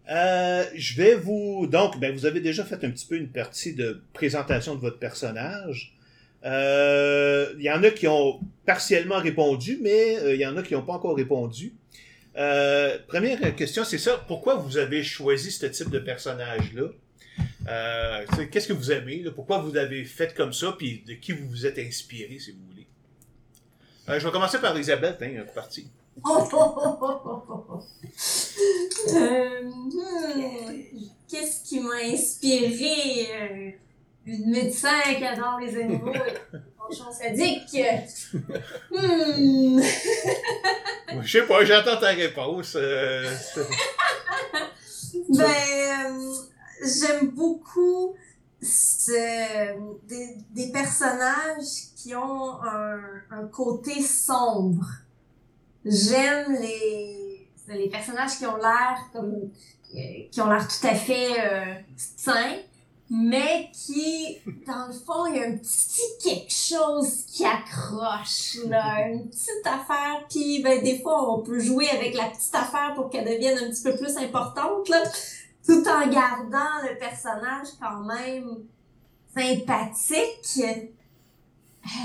Euh, 0.10 0.66
je 0.74 0.96
vais 0.96 1.16
vous... 1.16 1.68
Donc, 1.68 2.00
ben, 2.00 2.12
vous 2.14 2.26
avez 2.26 2.40
déjà 2.40 2.64
fait 2.64 2.84
un 2.84 2.90
petit 2.90 3.06
peu 3.06 3.16
une 3.16 3.30
partie 3.30 3.74
de 3.76 4.02
présentation 4.14 4.76
de 4.76 4.82
votre 4.82 4.98
personnage. 4.98 5.96
Euh, 6.46 7.54
Il 7.58 7.64
y 7.64 7.72
en 7.72 7.84
a 7.84 7.92
qui 7.92 8.08
ont 8.08 8.40
partiellement 8.66 9.20
répondu, 9.20 9.80
mais 9.82 10.18
euh, 10.18 10.34
il 10.34 10.42
y 10.42 10.48
en 10.48 10.58
a 10.58 10.64
qui 10.64 10.74
n'ont 10.74 10.82
pas 10.82 10.94
encore 10.94 11.16
répondu. 11.16 11.74
Première 12.34 13.56
question, 13.56 13.84
c'est 13.84 13.98
ça. 13.98 14.24
Pourquoi 14.28 14.56
vous 14.56 14.78
avez 14.78 15.04
choisi 15.04 15.52
ce 15.52 15.66
type 15.66 15.90
de 15.90 16.00
personnage-là? 16.00 16.88
Qu'est-ce 18.52 18.68
que 18.68 18.74
vous 18.74 18.92
aimez? 18.92 19.26
Pourquoi 19.36 19.60
vous 19.60 19.74
l'avez 19.74 20.06
fait 20.06 20.34
comme 20.34 20.54
ça? 20.54 20.74
Puis 20.78 21.04
de 21.06 21.14
qui 21.14 21.34
vous 21.34 21.48
vous 21.50 21.66
êtes 21.66 21.78
inspiré, 21.78 22.40
si 22.40 22.52
vous 22.52 22.66
voulez? 22.70 22.88
Je 24.08 24.26
vais 24.26 24.32
commencer 24.32 24.60
par 24.60 24.78
Isabelle, 24.80 25.18
hein, 25.22 25.46
parti. 25.54 25.88
Oh, 26.26 26.50
oh, 26.52 26.76
oh, 26.78 26.98
oh, 27.02 27.44
oh, 27.50 27.66
oh. 27.70 27.84
Euh, 29.16 29.62
hmm, 29.64 30.74
Qu'est-ce 31.30 31.64
qui 31.64 31.80
m'a 31.80 31.96
inspiré? 32.12 33.28
Euh, 33.34 33.72
une 34.26 34.52
médecin 34.52 35.00
qui 35.18 35.24
adore 35.24 35.60
les 35.60 35.76
animaux 35.82 36.14
et 36.14 36.58
penchant 36.78 37.12
sadique. 37.12 37.76
Hmm. 38.92 39.82
Je 41.22 41.32
sais 41.40 41.48
pas, 41.48 41.64
j'attends 41.66 41.98
ta 42.00 42.10
réponse. 42.10 42.74
euh, 42.76 43.32
Ben, 45.30 45.46
euh, 45.46 46.34
j'aime 46.84 47.30
beaucoup 47.30 48.14
ce- 48.62 49.76
des, 50.08 50.38
des 50.52 50.72
personnages 50.72 51.94
qui 51.96 52.14
ont 52.16 52.62
un, 52.62 53.00
un 53.32 53.48
côté 53.48 54.02
sombre. 54.02 54.86
J'aime 55.86 56.54
les, 56.62 57.29
les 57.74 57.90
personnages 57.90 58.38
qui 58.38 58.46
ont 58.46 58.58
l'air 58.58 59.10
comme 59.14 59.50
euh, 59.96 60.00
qui 60.32 60.40
ont 60.42 60.50
l'air 60.50 60.68
tout 60.68 60.86
à 60.86 60.94
fait 60.94 61.40
euh, 61.40 61.74
sains, 61.96 62.58
mais 63.10 63.72
qui, 63.74 64.38
dans 64.68 64.86
le 64.86 64.94
fond, 64.94 65.26
il 65.26 65.36
y 65.36 65.40
a 65.40 65.48
un 65.48 65.58
petit 65.58 66.02
quelque 66.24 66.52
chose 66.52 67.26
qui 67.26 67.44
accroche, 67.44 68.60
là, 68.68 69.08
une 69.08 69.28
petite 69.28 69.66
affaire, 69.66 70.28
puis 70.30 70.62
ben, 70.62 70.84
des 70.84 71.00
fois, 71.00 71.34
on 71.34 71.42
peut 71.42 71.60
jouer 71.60 71.90
avec 71.90 72.14
la 72.14 72.26
petite 72.26 72.54
affaire 72.54 72.94
pour 72.94 73.10
qu'elle 73.10 73.26
devienne 73.26 73.58
un 73.58 73.70
petit 73.72 73.82
peu 73.82 73.96
plus 73.96 74.16
importante, 74.18 74.88
là, 74.90 75.02
tout 75.66 75.84
en 75.88 76.08
gardant 76.08 76.88
le 76.88 77.00
personnage 77.00 77.70
quand 77.82 78.02
même 78.02 78.60
sympathique. 79.36 80.62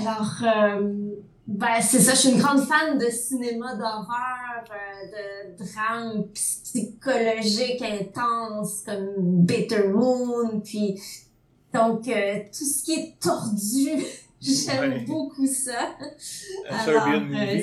Alors, 0.01 0.35
euh, 0.41 1.15
ben, 1.47 1.79
c'est 1.81 1.99
ça, 1.99 2.13
je 2.13 2.19
suis 2.19 2.29
une 2.31 2.39
grande 2.39 2.61
fan 2.65 2.97
de 2.97 3.09
cinéma 3.09 3.75
d'horreur, 3.75 4.63
euh, 4.71 5.53
de 5.57 5.63
drame 5.63 6.23
psychologique 6.33 7.81
intense 7.81 8.81
comme 8.85 9.43
Bitter 9.45 9.87
Moon, 9.89 10.59
puis 10.61 10.99
donc 11.73 12.07
euh, 12.07 12.39
tout 12.55 12.63
ce 12.65 12.83
qui 12.83 12.93
est 12.93 13.19
tordu, 13.19 14.03
j'aime 14.41 14.91
Ouais. 14.91 15.05
beaucoup 15.07 15.45
ça. 15.47 15.95
Alors, 16.69 17.07
euh. 17.07 17.59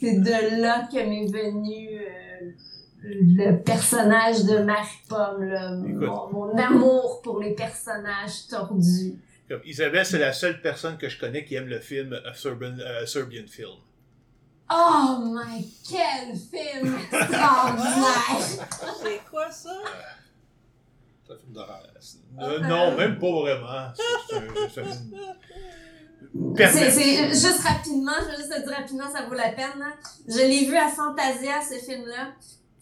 C'est 0.00 0.18
de 0.20 0.60
là 0.62 0.88
que 0.90 0.96
m'est 0.96 1.26
venu 1.26 1.88
euh, 2.00 2.50
le 3.02 3.56
personnage 3.62 4.44
de 4.44 4.58
Marie-Pomme, 4.58 5.42
là, 5.44 5.76
Écoute. 5.86 6.00
mon, 6.32 6.32
mon 6.48 6.58
amour 6.58 7.20
pour 7.22 7.38
les 7.40 7.54
personnages 7.54 8.46
tordus. 8.48 9.14
Comme 9.50 9.62
Isabelle, 9.64 10.06
c'est 10.06 10.20
la 10.20 10.32
seule 10.32 10.60
personne 10.62 10.96
que 10.96 11.08
je 11.08 11.18
connais 11.18 11.44
qui 11.44 11.56
aime 11.56 11.66
le 11.66 11.80
film 11.80 12.16
A 12.24 12.32
Serbian, 12.34 12.78
euh, 12.78 13.04
Serbian 13.04 13.46
Film. 13.48 13.78
Oh 14.72 15.16
my, 15.24 15.66
quel 15.90 16.36
film 16.36 16.96
extraordinaire! 16.96 18.68
C'est 19.02 19.20
quoi 19.28 19.50
ça? 19.50 19.74
C'est 21.26 21.32
un 21.32 21.36
film 21.38 21.52
d'horreur. 21.52 21.82
Euh, 22.40 22.60
non, 22.60 22.96
même 22.96 23.18
pas 23.18 23.30
vraiment. 23.32 23.88
C'est- 23.96 24.02
c'est 24.28 24.36
un- 24.36 24.68
c'est 24.72 24.80
un- 24.82 24.92
C'est, 26.32 26.54
Pervers. 26.56 26.92
c'est 26.92 27.28
juste 27.30 27.60
rapidement, 27.66 28.12
je 28.20 28.26
vais 28.30 28.36
juste 28.36 28.52
te 28.54 28.60
dire 28.68 28.76
rapidement, 28.76 29.10
ça 29.10 29.22
vaut 29.26 29.34
la 29.34 29.50
peine. 29.50 29.78
là. 29.80 29.90
Je 30.28 30.36
l'ai 30.38 30.64
vu 30.66 30.76
à 30.76 30.86
Fantasia, 30.88 31.54
ce 31.60 31.84
film-là. 31.84 32.28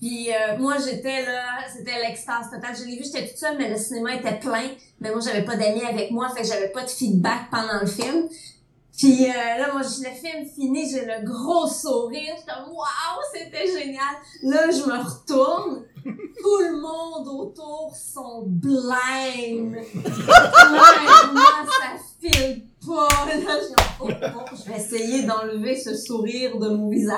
Puis 0.01 0.29
euh, 0.33 0.57
moi, 0.59 0.77
j'étais 0.79 1.25
là, 1.25 1.43
c'était 1.77 1.99
l'extase 2.01 2.51
totale. 2.51 2.75
Je 2.79 2.85
l'ai 2.85 2.97
vu, 2.97 3.05
j'étais 3.05 3.27
toute 3.29 3.37
seule, 3.37 3.59
mais 3.59 3.69
le 3.69 3.77
cinéma 3.77 4.15
était 4.15 4.39
plein. 4.39 4.69
Mais 5.01 5.11
moi, 5.11 5.21
j'avais 5.25 5.45
pas 5.45 5.57
d'amis 5.57 5.83
avec 5.85 6.11
moi, 6.13 6.29
fait 6.31 6.43
que 6.43 6.47
j'avais 6.49 6.69
pas 6.69 6.85
de 6.85 6.91
feedback 6.91 7.51
pendant 7.51 7.81
le 7.81 7.87
film. 7.87 8.29
Puis 8.97 9.27
euh, 9.29 9.33
là, 9.33 9.73
moi, 9.73 9.83
je- 9.83 10.03
le 10.09 10.15
film 10.15 10.45
fini, 10.47 10.89
j'ai 10.91 11.05
le 11.05 11.25
gros 11.25 11.67
sourire. 11.69 12.35
J'étais 12.37 12.53
comme, 12.53 12.73
waouh, 12.73 13.23
c'était 13.33 13.67
génial. 13.67 14.15
Là, 14.43 14.71
je 14.71 14.85
me 14.89 14.99
retourne. 15.05 15.85
Tout 16.05 16.59
le 16.61 16.81
monde 16.81 17.29
autour 17.29 17.93
sont. 17.95 18.45
Clairement, 20.03 21.67
ça 21.67 21.99
pas. 22.89 23.09
Là, 23.27 23.61
je, 23.61 23.75
oh, 24.01 24.09
bon, 24.09 24.45
je 24.57 24.71
vais 24.71 24.79
essayer 24.79 25.23
d'enlever 25.25 25.77
ce 25.77 25.95
sourire 25.95 26.59
de 26.59 26.69
mon 26.69 26.89
visage. 26.91 27.15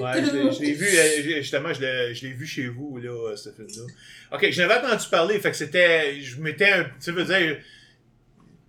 Ouais, 0.00 0.24
je 0.24 0.30
l'ai- 0.34 0.52
je 0.52 0.60
l'ai 0.60 0.72
vu, 0.72 0.86
euh, 0.86 1.42
justement, 1.42 1.72
je 1.72 1.80
l'ai 1.82 2.32
vu 2.32 2.46
chez 2.46 2.68
vous, 2.68 2.98
là, 2.98 3.10
euh, 3.10 3.36
ce 3.36 3.50
film-là. 3.50 3.82
Ok, 4.36 4.48
je 4.50 4.62
n'avais 4.62 4.86
entendu 4.86 5.08
parler, 5.10 5.38
fait 5.40 5.50
que 5.50 5.56
c'était, 5.56 6.20
je 6.20 6.40
m'étais, 6.40 6.70
un- 6.70 6.86
tu 7.02 7.10
veux 7.12 7.24
dire, 7.24 7.58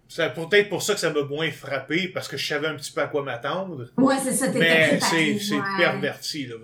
c'est 0.09 0.33
peut-être 0.33 0.67
pour 0.67 0.81
ça 0.81 0.93
que 0.93 0.99
ça 0.99 1.09
m'a 1.11 1.21
moins 1.23 1.49
frappé, 1.51 2.09
parce 2.09 2.27
que 2.27 2.35
je 2.35 2.45
savais 2.45 2.67
un 2.67 2.75
petit 2.75 2.91
peu 2.91 3.01
à 3.01 3.07
quoi 3.07 3.23
m'attendre. 3.23 3.87
Ouais, 3.97 4.15
c'est 4.21 4.33
ça, 4.33 4.49
Mais 4.49 4.99
c'est 4.99 5.55
ouais. 5.55 5.61
perverti, 5.77 6.47
là. 6.47 6.55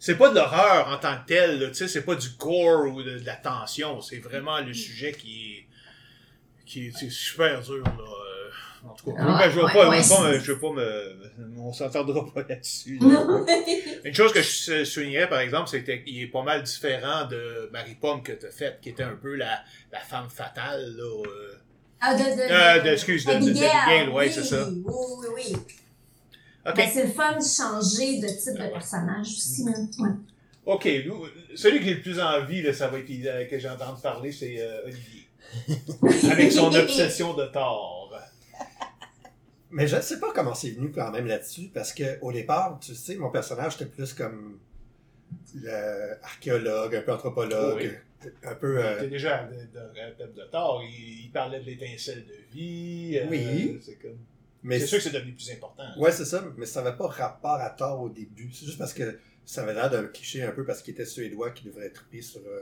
C'est 0.00 0.16
pas 0.16 0.30
de 0.30 0.34
l'horreur 0.34 0.88
en 0.88 0.96
tant 0.98 1.14
que 1.16 1.26
tel, 1.28 1.68
tu 1.68 1.74
sais, 1.74 1.86
c'est 1.88 2.02
pas 2.02 2.14
du 2.16 2.28
gore 2.38 2.86
ou 2.92 3.02
de, 3.02 3.18
de 3.18 3.26
la 3.26 3.36
tension, 3.36 4.00
c'est 4.00 4.18
vraiment 4.18 4.58
le 4.60 4.72
sujet 4.74 5.12
qui 5.12 5.58
est, 5.58 5.66
qui 6.70 6.86
est 6.86 6.92
c'est 6.98 7.10
super 7.10 7.60
dur, 7.62 7.82
là. 7.84 7.90
euh, 7.98 8.86
En 8.88 8.94
tout 8.94 9.10
cas, 9.12 9.16
Ah, 9.18 9.38
ben, 9.44 9.50
je 9.50 9.56
vais 9.56 9.64
ouais, 9.64 9.72
pas, 9.74 9.88
ouais, 9.90 10.40
je 10.40 10.52
vais 10.52 10.58
pas 10.58 10.72
me- 10.72 11.30
c'est- 11.36 11.58
on 11.60 11.72
s'entendra 11.72 12.24
pas 12.32 12.42
là-dessus. 12.48 12.98
là. 13.02 13.44
Une 14.04 14.14
chose 14.14 14.32
que 14.32 14.40
je 14.40 14.84
soulignerais, 14.84 15.28
par 15.28 15.40
exemple, 15.40 15.68
c'était 15.68 16.02
qu'il 16.02 16.18
est 16.22 16.28
pas 16.28 16.42
mal 16.42 16.62
différent 16.62 17.26
de 17.26 17.68
Marie-Pomme 17.72 18.22
que 18.22 18.32
t'as 18.32 18.50
faite, 18.50 18.78
qui 18.80 18.88
était 18.88 19.02
un 19.02 19.16
peu 19.16 19.34
la, 19.34 19.60
la 19.92 19.98
femme 20.00 20.30
fatale, 20.30 20.94
là. 20.96 21.04
euh. 21.26 21.54
Ah, 22.00 22.14
de, 22.14 22.20
de, 22.20 22.50
Euh, 22.50 22.80
de- 22.82 22.88
excuse, 22.94 23.26
de- 23.26 23.32
Abigail, 23.32 24.08
ouais, 24.08 24.26
oui, 24.28 24.32
c'est 24.32 24.44
ça. 24.44 24.66
Oui, 24.70 24.82
oui, 24.86 25.26
oui. 25.52 25.56
Ben, 26.64 26.88
c'est 26.92 27.04
le 27.04 27.10
fun 27.10 27.36
de 27.36 27.42
changer 27.44 28.20
de 28.20 28.28
type 28.28 28.54
de 28.62 28.70
personnage 28.72 29.26
aussi. 29.26 29.66
hein. 29.68 29.88
Ouais. 29.98 30.10
OK, 30.66 30.88
celui 31.56 31.78
que 31.80 31.84
j'ai 31.84 31.94
le 31.94 32.00
plus 32.02 32.20
envie, 32.20 32.62
là, 32.62 32.72
ça 32.72 32.88
va 32.88 32.98
être 32.98 33.10
euh, 33.10 33.44
que 33.46 33.58
j'ai 33.58 33.68
entendu 33.68 34.00
parler, 34.02 34.30
c'est 34.32 34.56
euh, 34.60 34.84
Olivier. 34.84 35.19
Avec 36.30 36.52
son 36.52 36.74
obsession 36.74 37.34
de 37.34 37.46
tort. 37.46 38.12
Mais 39.70 39.86
je 39.86 39.96
ne 39.96 40.00
sais 40.00 40.18
pas 40.18 40.32
comment 40.34 40.54
c'est 40.54 40.70
venu 40.70 40.90
quand 40.90 41.10
même 41.12 41.26
là-dessus, 41.26 41.70
parce 41.72 41.92
que 41.92 42.18
au 42.22 42.32
départ, 42.32 42.78
tu 42.80 42.94
sais, 42.94 43.14
mon 43.16 43.30
personnage 43.30 43.76
était 43.76 43.86
plus 43.86 44.12
comme 44.12 44.58
l'archéologue, 45.62 46.94
un 46.96 47.02
peu 47.02 47.12
anthropologue, 47.12 48.00
un 48.42 48.54
peu... 48.54 48.78
Il 48.78 48.84
euh, 48.84 48.96
était 48.98 49.08
déjà 49.08 49.44
de, 49.44 49.54
de, 49.56 50.32
de, 50.32 50.42
tort. 50.50 50.82
Il, 50.84 51.24
il 51.26 51.30
parlait 51.30 51.60
de 51.60 51.64
l'étincelle 51.66 52.24
de 52.26 52.34
vie. 52.52 53.18
euh, 53.18 53.26
Oui. 53.30 53.78
C'est 53.82 53.94
comme... 53.94 54.18
mais 54.62 54.78
C'est 54.80 54.86
sûr 54.86 54.98
que 54.98 55.04
c'est 55.04 55.10
devenu 55.12 55.32
plus 55.32 55.50
important. 55.52 55.84
Ouais, 55.98 56.12
c'est 56.12 56.24
ça, 56.24 56.44
mais 56.56 56.66
ça 56.66 56.82
n'avait 56.82 56.96
pas 56.96 57.06
rapport 57.06 57.52
à 57.60 57.70
tort 57.70 58.00
au 58.00 58.08
début. 58.08 58.50
C'est 58.52 58.66
juste 58.66 58.78
parce 58.78 58.92
que 58.92 59.18
ça 59.44 59.62
avait 59.62 59.74
l'air 59.74 59.88
d'un 59.90 60.04
cliché 60.04 60.42
un 60.42 60.52
peu 60.52 60.64
parce 60.64 60.82
qu'il 60.82 60.94
était 60.94 61.06
suédois 61.06 61.50
qui 61.50 61.64
devrait 61.64 61.90
triper 61.90 62.22
sur 62.22 62.40
euh, 62.40 62.60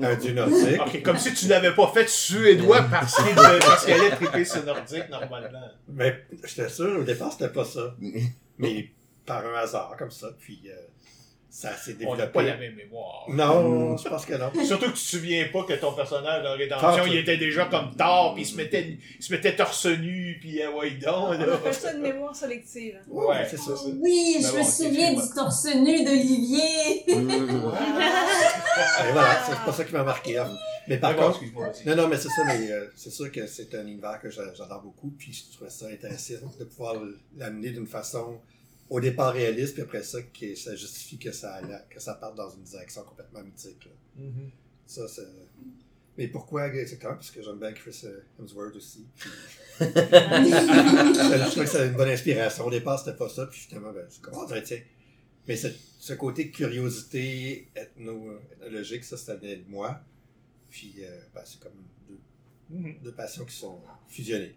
un 0.00 0.14
dieu 0.16 0.32
nordique. 0.32 0.80
Ok, 0.80 1.02
comme 1.02 1.18
si 1.18 1.34
tu 1.34 1.48
l'avais 1.48 1.74
pas 1.74 1.88
fait 1.88 2.08
suédois 2.08 2.82
parce 2.82 3.16
qu'il 3.16 3.34
parce 3.34 3.84
qu'elle 3.84 4.00
allait 4.00 4.16
triper 4.16 4.44
sur 4.44 4.64
nordique 4.64 5.08
normalement. 5.10 5.68
Mais 5.88 6.24
j'étais 6.44 6.68
sûr, 6.68 7.00
au 7.00 7.04
départ, 7.04 7.32
c'était 7.32 7.52
pas 7.52 7.64
ça. 7.64 7.94
Mais 8.58 8.90
par 9.26 9.44
un 9.46 9.54
hasard, 9.54 9.94
comme 9.98 10.10
ça, 10.10 10.28
puis 10.38 10.62
euh, 10.66 10.76
ça 11.56 11.76
s'est 11.76 11.96
On 12.04 12.16
n'a 12.16 12.26
pas 12.26 12.42
la 12.42 12.56
développé. 12.56 12.66
même 12.68 12.76
mémoire. 12.76 13.26
Non, 13.28 13.96
je 13.96 14.08
pense 14.08 14.26
que 14.26 14.34
non. 14.34 14.50
Surtout 14.64 14.86
que 14.86 14.96
tu 14.96 15.04
te 15.04 15.08
souviens 15.16 15.46
pas 15.52 15.62
que 15.62 15.74
ton 15.74 15.92
personnage 15.92 16.42
dans 16.42 16.56
Rédemption, 16.56 17.06
il 17.06 17.16
était 17.18 17.36
déjà 17.36 17.66
comme 17.66 17.94
tard, 17.94 18.34
puis 18.34 18.42
il 18.42 18.46
se 18.46 18.56
mettait, 18.56 18.98
il 19.18 19.22
se 19.24 19.32
mettait 19.32 19.54
torse 19.54 19.86
nu, 19.86 20.36
puis 20.40 20.60
ah 20.62 20.70
ouais, 20.72 20.90
donc, 20.92 21.28
On 21.28 21.32
là. 21.32 21.54
appelle 21.54 21.74
ça 21.74 21.92
une 21.92 22.00
mémoire 22.02 22.34
sélective. 22.34 22.98
Ouais, 23.06 23.46
c'est 23.48 23.56
ça. 23.56 23.70
Oui, 24.00 24.38
je 24.42 24.50
bon, 24.50 24.58
me 24.58 24.64
souviens 24.64 25.12
du 25.14 25.28
torse 25.32 25.66
nu 25.76 26.04
d'Olivier. 26.04 27.08
Et 27.08 27.14
voilà, 29.12 29.42
c'est 29.46 29.64
pas 29.64 29.72
ça 29.72 29.84
qui 29.84 29.92
m'a 29.92 30.02
marqué. 30.02 30.38
hein. 30.38 30.50
Mais 30.88 30.98
par 30.98 31.12
Mais 31.12 31.16
bon, 31.18 31.32
contre, 31.32 31.40
non, 31.86 31.96
non, 31.96 32.08
mais 32.08 32.16
c'est 32.16 32.28
ça, 32.28 32.42
mais 32.46 32.70
euh, 32.70 32.86
c'est 32.96 33.10
sûr 33.10 33.30
que 33.32 33.46
c'est 33.46 33.74
un 33.74 33.86
univers 33.86 34.20
que 34.20 34.30
j'a- 34.30 34.52
j'adore 34.54 34.82
beaucoup, 34.82 35.10
puis 35.18 35.32
je 35.32 35.54
trouvais 35.54 35.70
ça 35.70 35.86
intéressant 35.86 36.34
de 36.58 36.64
pouvoir 36.64 36.96
l'amener 37.36 37.70
d'une 37.70 37.86
façon 37.86 38.38
au 38.90 39.00
départ 39.00 39.32
réaliste, 39.32 39.74
puis 39.74 39.82
après 39.82 40.02
ça, 40.02 40.22
que 40.22 40.54
ça 40.54 40.74
justifie 40.76 41.18
que 41.18 41.32
ça, 41.32 41.54
aille- 41.54 41.84
que 41.90 42.00
ça 42.00 42.14
parte 42.14 42.34
dans 42.36 42.50
une 42.50 42.62
direction 42.62 43.02
complètement 43.04 43.42
mythique. 43.42 43.84
là. 43.86 44.24
Mhm. 44.24 44.50
Ça, 44.86 45.08
c'est... 45.08 45.26
Mais 46.16 46.28
pourquoi 46.28 46.68
exactement? 46.68 47.14
Parce 47.14 47.30
que 47.32 47.42
j'aime 47.42 47.58
bien 47.58 47.72
Chris 47.72 48.02
euh, 48.04 48.20
Hemsworth 48.38 48.76
aussi. 48.76 49.06
puis- 49.16 49.30
je 49.80 51.50
trouvais 51.50 51.64
que 51.64 51.70
c'était 51.70 51.86
une 51.88 51.94
bonne 51.94 52.08
inspiration. 52.10 52.66
Au 52.66 52.70
départ, 52.70 52.98
c'était 52.98 53.16
pas 53.16 53.28
ça, 53.28 53.46
puis 53.46 53.60
finalement, 53.60 53.92
ben, 53.92 54.06
c'est 54.08 54.20
comme, 54.22 54.34
oh, 54.36 54.46
ben, 54.48 54.62
tiens. 54.62 54.80
Mais 55.48 55.56
ce, 55.56 55.68
ce 55.98 56.12
côté 56.14 56.50
curiosité 56.50 57.68
ethno, 57.74 58.38
ethnologique, 58.52 59.04
ça, 59.04 59.16
ça 59.16 59.34
venait 59.36 59.56
de 59.56 59.68
moi. 59.68 60.00
Puis, 60.70 60.94
euh, 61.00 61.20
ben, 61.34 61.42
c'est 61.44 61.60
comme 61.60 61.72
deux, 62.08 62.18
Mhm. 62.70 62.98
deux 63.02 63.12
passions 63.12 63.44
qui 63.44 63.54
sont 63.56 63.80
fusionnées. 64.08 64.54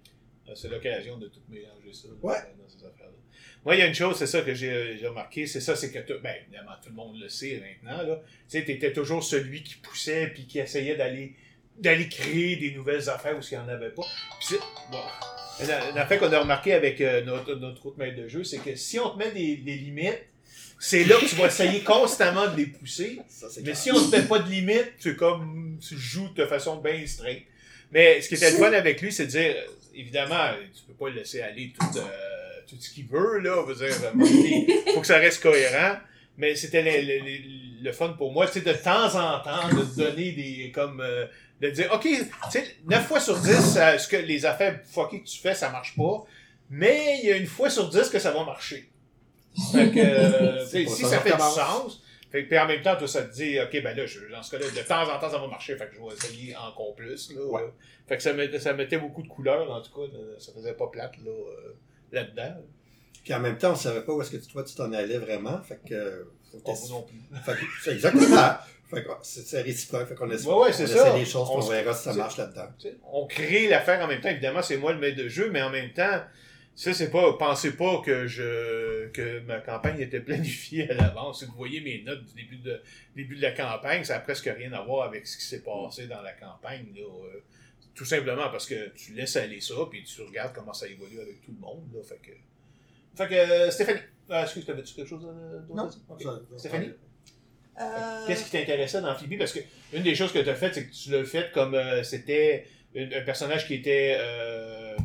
Euh, 0.47 0.53
C'est 0.55 0.69
l'occasion 0.69 1.17
de 1.17 1.27
tout 1.27 1.41
mélanger 1.49 1.91
ça. 1.91 2.07
Ouais. 2.21 2.35
Dans 2.57 2.69
ces 2.69 2.85
affaires-là. 2.85 3.17
Moi, 3.65 3.75
il 3.75 3.79
y 3.79 3.81
a 3.81 3.85
une 3.87 3.95
chose, 3.95 4.15
c'est 4.17 4.27
ça 4.27 4.41
que 4.41 4.53
j'ai 4.53 4.97
j'ai 4.99 5.07
remarqué, 5.07 5.45
c'est 5.45 5.59
ça, 5.61 5.75
c'est 5.75 5.91
que, 5.91 5.99
tout- 5.99 6.19
ben, 6.23 6.33
évidemment, 6.43 6.71
tout 6.81 6.89
le 6.89 6.95
monde 6.95 7.19
le 7.19 7.27
sait 7.29 7.61
maintenant, 7.61 8.01
là. 8.07 8.15
Tu 8.49 8.59
sais, 8.59 8.63
t'étais 8.63 8.93
toujours 8.93 9.23
celui 9.23 9.61
qui 9.63 9.75
poussait 9.75 10.27
puis 10.33 10.45
qui 10.45 10.59
essayait 10.59 10.95
d'aller 10.95 11.33
d'aller 11.77 12.07
créer 12.09 12.55
des 12.55 12.71
nouvelles 12.71 13.07
affaires 13.09 13.37
où 13.37 13.41
il 13.51 13.57
n'y 13.57 13.63
en 13.63 13.67
avait 13.67 13.91
pas. 13.91 14.03
Puis 14.47 14.55
bon, 14.91 14.97
une 15.61 15.69
une 15.91 15.97
affaire 15.97 16.19
qu'on 16.19 16.31
a 16.33 16.39
remarqué 16.39 16.73
avec 16.73 16.99
euh, 17.01 17.23
notre, 17.23 17.53
notre 17.55 17.85
autre 17.85 17.97
maître 17.99 18.17
de 18.17 18.27
jeu, 18.27 18.43
c'est 18.43 18.57
que 18.59 18.75
si 18.75 18.99
on 18.99 19.11
te 19.11 19.17
met 19.19 19.31
des, 19.31 19.57
des 19.57 19.75
limites, 19.75 20.23
c'est 20.79 21.03
là 21.03 21.17
que 21.19 21.25
tu 21.25 21.35
vas 21.35 21.47
essayer 21.47 21.81
constamment 21.83 22.47
de 22.51 22.57
les 22.57 22.65
pousser. 22.67 23.19
Ça, 23.27 23.47
Mais 23.63 23.75
si 23.75 23.91
on 23.91 23.99
ne 23.99 24.09
te 24.11 24.15
met 24.15 24.23
pas 24.23 24.39
de 24.39 24.49
limite, 24.49 24.93
c'est 24.99 25.15
comme 25.15 25.77
tu 25.87 25.97
joues 25.97 26.29
de 26.29 26.45
façon 26.45 26.77
bien 26.77 27.05
straight. 27.05 27.43
Mais 27.91 28.21
ce 28.21 28.29
qui 28.29 28.35
était 28.35 28.51
le 28.51 28.57
fun 28.57 28.71
avec 28.73 29.01
lui, 29.01 29.11
c'est 29.11 29.25
de 29.25 29.31
dire, 29.31 29.53
euh, 29.55 29.65
évidemment, 29.95 30.51
tu 30.75 30.81
peux 30.83 30.93
pas 30.93 31.09
le 31.09 31.15
laisser 31.17 31.41
aller 31.41 31.73
tout, 31.79 31.97
euh, 31.99 32.01
tout 32.67 32.75
ce 32.79 32.89
qu'il 32.91 33.07
veut, 33.07 33.39
là. 33.39 33.57
On 33.59 33.63
veut 33.63 33.75
dire, 33.75 33.93
donné, 34.13 34.67
faut 34.93 35.01
que 35.01 35.07
ça 35.07 35.17
reste 35.17 35.41
cohérent. 35.41 35.97
Mais 36.37 36.55
c'était 36.55 36.83
le, 36.83 36.91
le- 37.07 37.25
le- 37.25 37.83
le 37.83 37.91
fun 37.91 38.09
pour 38.09 38.31
moi, 38.31 38.45
tu 38.47 38.53
sais, 38.53 38.61
de 38.61 38.73
temps 38.73 39.07
en 39.15 39.39
temps, 39.39 39.69
de 39.69 39.83
te 39.83 39.97
donner 39.99 40.31
des, 40.33 40.71
comme, 40.73 41.01
euh, 41.01 41.25
de 41.61 41.69
dire, 41.71 41.89
OK, 41.93 42.03
tu 42.03 42.17
sais, 42.51 42.75
9 42.85 43.07
fois 43.07 43.19
sur 43.19 43.37
10, 43.39 43.51
ça- 43.73 43.97
ce 43.97 44.07
que 44.07 44.17
les 44.17 44.45
affaires 44.45 44.79
fuckées 44.85 45.21
que 45.21 45.27
tu 45.27 45.39
fais, 45.39 45.55
ça 45.55 45.69
marche 45.69 45.95
pas. 45.95 46.23
Mais 46.69 47.19
il 47.23 47.29
y 47.29 47.31
a 47.31 47.37
une 47.37 47.47
fois 47.47 47.69
sur 47.69 47.89
10 47.89 48.09
que 48.09 48.19
ça 48.19 48.31
va 48.31 48.43
marcher. 48.43 48.89
Fait 49.71 49.89
que, 49.91 49.97
euh, 49.99 50.65
si 50.65 50.85
ça 50.87 51.07
ça 51.09 51.19
fait 51.21 51.31
du 51.31 51.37
sens, 51.37 52.03
Fait 52.31 52.43
que, 52.43 52.49
puis 52.49 52.59
en 52.59 52.67
même 52.67 52.81
temps, 52.81 52.95
toi, 52.97 53.07
ça 53.07 53.23
te 53.23 53.33
dit, 53.33 53.57
OK, 53.59 53.81
ben 53.81 53.95
là, 53.95 54.05
je, 54.05 54.19
dans 54.29 54.43
ce 54.43 54.51
cas-là, 54.51 54.69
de 54.69 54.87
temps 54.87 55.01
en 55.09 55.17
temps, 55.19 55.29
ça 55.31 55.37
va 55.39 55.47
marcher, 55.47 55.75
fait 55.77 55.87
que 55.87 55.95
je 55.95 55.99
vais 56.01 56.13
essayer 56.13 56.55
encore 56.57 56.93
plus. 56.93 57.31
Là, 57.33 57.41
Ouais. 57.45 57.61
Fait 58.07 58.17
que 58.17 58.23
ça 58.23 58.33
mettait, 58.33 58.59
ça 58.59 58.73
mettait 58.73 58.97
beaucoup 58.97 59.23
de 59.23 59.27
couleurs, 59.27 59.71
en 59.71 59.81
tout 59.81 59.91
cas. 59.91 60.11
Ça 60.39 60.51
faisait 60.53 60.73
pas 60.73 60.87
plate 60.87 61.15
là, 61.25 61.31
euh, 61.31 61.73
là-dedans. 62.11 62.55
Puis 63.23 63.33
en 63.33 63.39
même 63.39 63.57
temps, 63.57 63.73
on 63.73 63.75
savait 63.75 64.01
pas 64.01 64.13
où 64.13 64.21
est-ce 64.21 64.31
que 64.31 64.37
toi 64.51 64.63
tu 64.63 64.73
t'en 64.75 64.91
allais 64.93 65.17
vraiment. 65.17 65.61
Fait 65.61 65.79
que. 65.85 65.93
euh, 65.93 66.23
non 66.89 67.01
plus. 67.03 67.17
Fait 67.45 67.53
que 67.53 67.65
c'est 67.83 67.91
exactement. 67.93 68.55
fait 68.89 69.03
que 69.03 69.09
c'est 69.21 69.61
réciproque. 69.61 70.07
Fait 70.07 70.15
qu'on 70.15 70.31
essaie, 70.31 70.47
Ouais, 70.47 70.55
ouais, 70.67 70.73
c'est 70.73 70.83
on 70.85 70.87
ça. 70.87 71.09
essaie 71.09 71.19
des 71.19 71.25
choses, 71.25 71.47
On 71.51 71.59
verra 71.59 71.93
si 71.93 72.03
ça 72.05 72.13
marche 72.13 72.37
là-dedans. 72.37 72.67
On 73.11 73.27
crée 73.27 73.67
l'affaire 73.67 74.01
en 74.03 74.07
même 74.07 74.21
temps. 74.21 74.29
Évidemment, 74.29 74.61
c'est 74.61 74.77
moi 74.77 74.93
le 74.93 74.99
maître 74.99 75.17
de 75.17 75.27
jeu, 75.27 75.49
mais 75.51 75.61
en 75.61 75.69
même 75.69 75.91
temps, 75.91 76.21
ça, 76.73 76.93
c'est 76.93 77.09
pas, 77.11 77.33
pensez 77.37 77.75
pas 77.75 78.01
que 78.05 78.27
je, 78.27 79.07
que 79.07 79.39
ma 79.41 79.59
campagne 79.59 79.99
était 79.99 80.21
planifiée 80.21 80.89
à 80.91 80.93
l'avance. 80.93 81.39
Si 81.39 81.45
vous 81.45 81.55
voyez 81.57 81.81
mes 81.81 82.03
notes 82.03 82.23
du 82.23 82.33
début 82.43 82.57
de, 82.57 82.81
début 83.15 83.35
de 83.35 83.41
la 83.41 83.51
campagne, 83.51 84.03
ça 84.05 84.15
a 84.15 84.19
presque 84.19 84.45
rien 84.55 84.71
à 84.73 84.81
voir 84.83 85.07
avec 85.07 85.25
ce 85.27 85.37
qui 85.37 85.43
s'est 85.43 85.63
passé 85.63 86.07
dans 86.07 86.21
la 86.21 86.31
campagne, 86.33 86.85
là. 86.95 87.01
Tout 87.97 88.05
simplement 88.05 88.49
parce 88.51 88.67
que 88.67 88.89
tu 88.95 89.13
laisses 89.13 89.35
aller 89.35 89.59
ça, 89.59 89.73
puis 89.89 90.03
tu 90.03 90.21
regardes 90.21 90.53
comment 90.53 90.71
ça 90.73 90.87
évolue 90.87 91.19
avec 91.19 91.41
tout 91.41 91.51
le 91.51 91.59
monde, 91.59 91.83
là. 91.93 92.01
Fait 92.03 92.17
que, 92.21 92.31
fait 93.15 93.27
que, 93.27 93.33
euh, 93.33 93.71
Stéphanie, 93.71 93.99
euh, 94.29 94.43
excuse, 94.43 94.65
t'avais-tu 94.65 94.93
quelque 94.93 95.09
chose 95.09 95.27
euh, 95.27 95.59
d'autre 95.67 95.97
à 96.09 96.15
dire? 96.15 96.29
Ok. 96.37 96.41
Ça- 96.51 96.57
Stéphanie? 96.59 96.91
Euh, 97.79 98.27
Qu'est-ce 98.27 98.45
qui 98.45 98.51
t'intéressait 98.51 99.01
dans 99.01 99.15
Phoebe? 99.15 99.37
Parce 99.37 99.51
que 99.53 99.59
une 99.93 100.03
des 100.03 100.15
choses 100.15 100.31
que 100.31 100.39
tu 100.39 100.49
as 100.49 100.55
faites, 100.55 100.73
c'est 100.75 100.87
que 100.87 100.93
tu 100.93 101.11
l'as 101.11 101.23
fait 101.25 101.51
comme 101.51 101.75
euh, 101.75 102.01
c'était 102.03 102.65
un 102.95 103.21
personnage 103.21 103.67
qui 103.67 103.75
était 103.75 104.15
euh, 104.19 104.95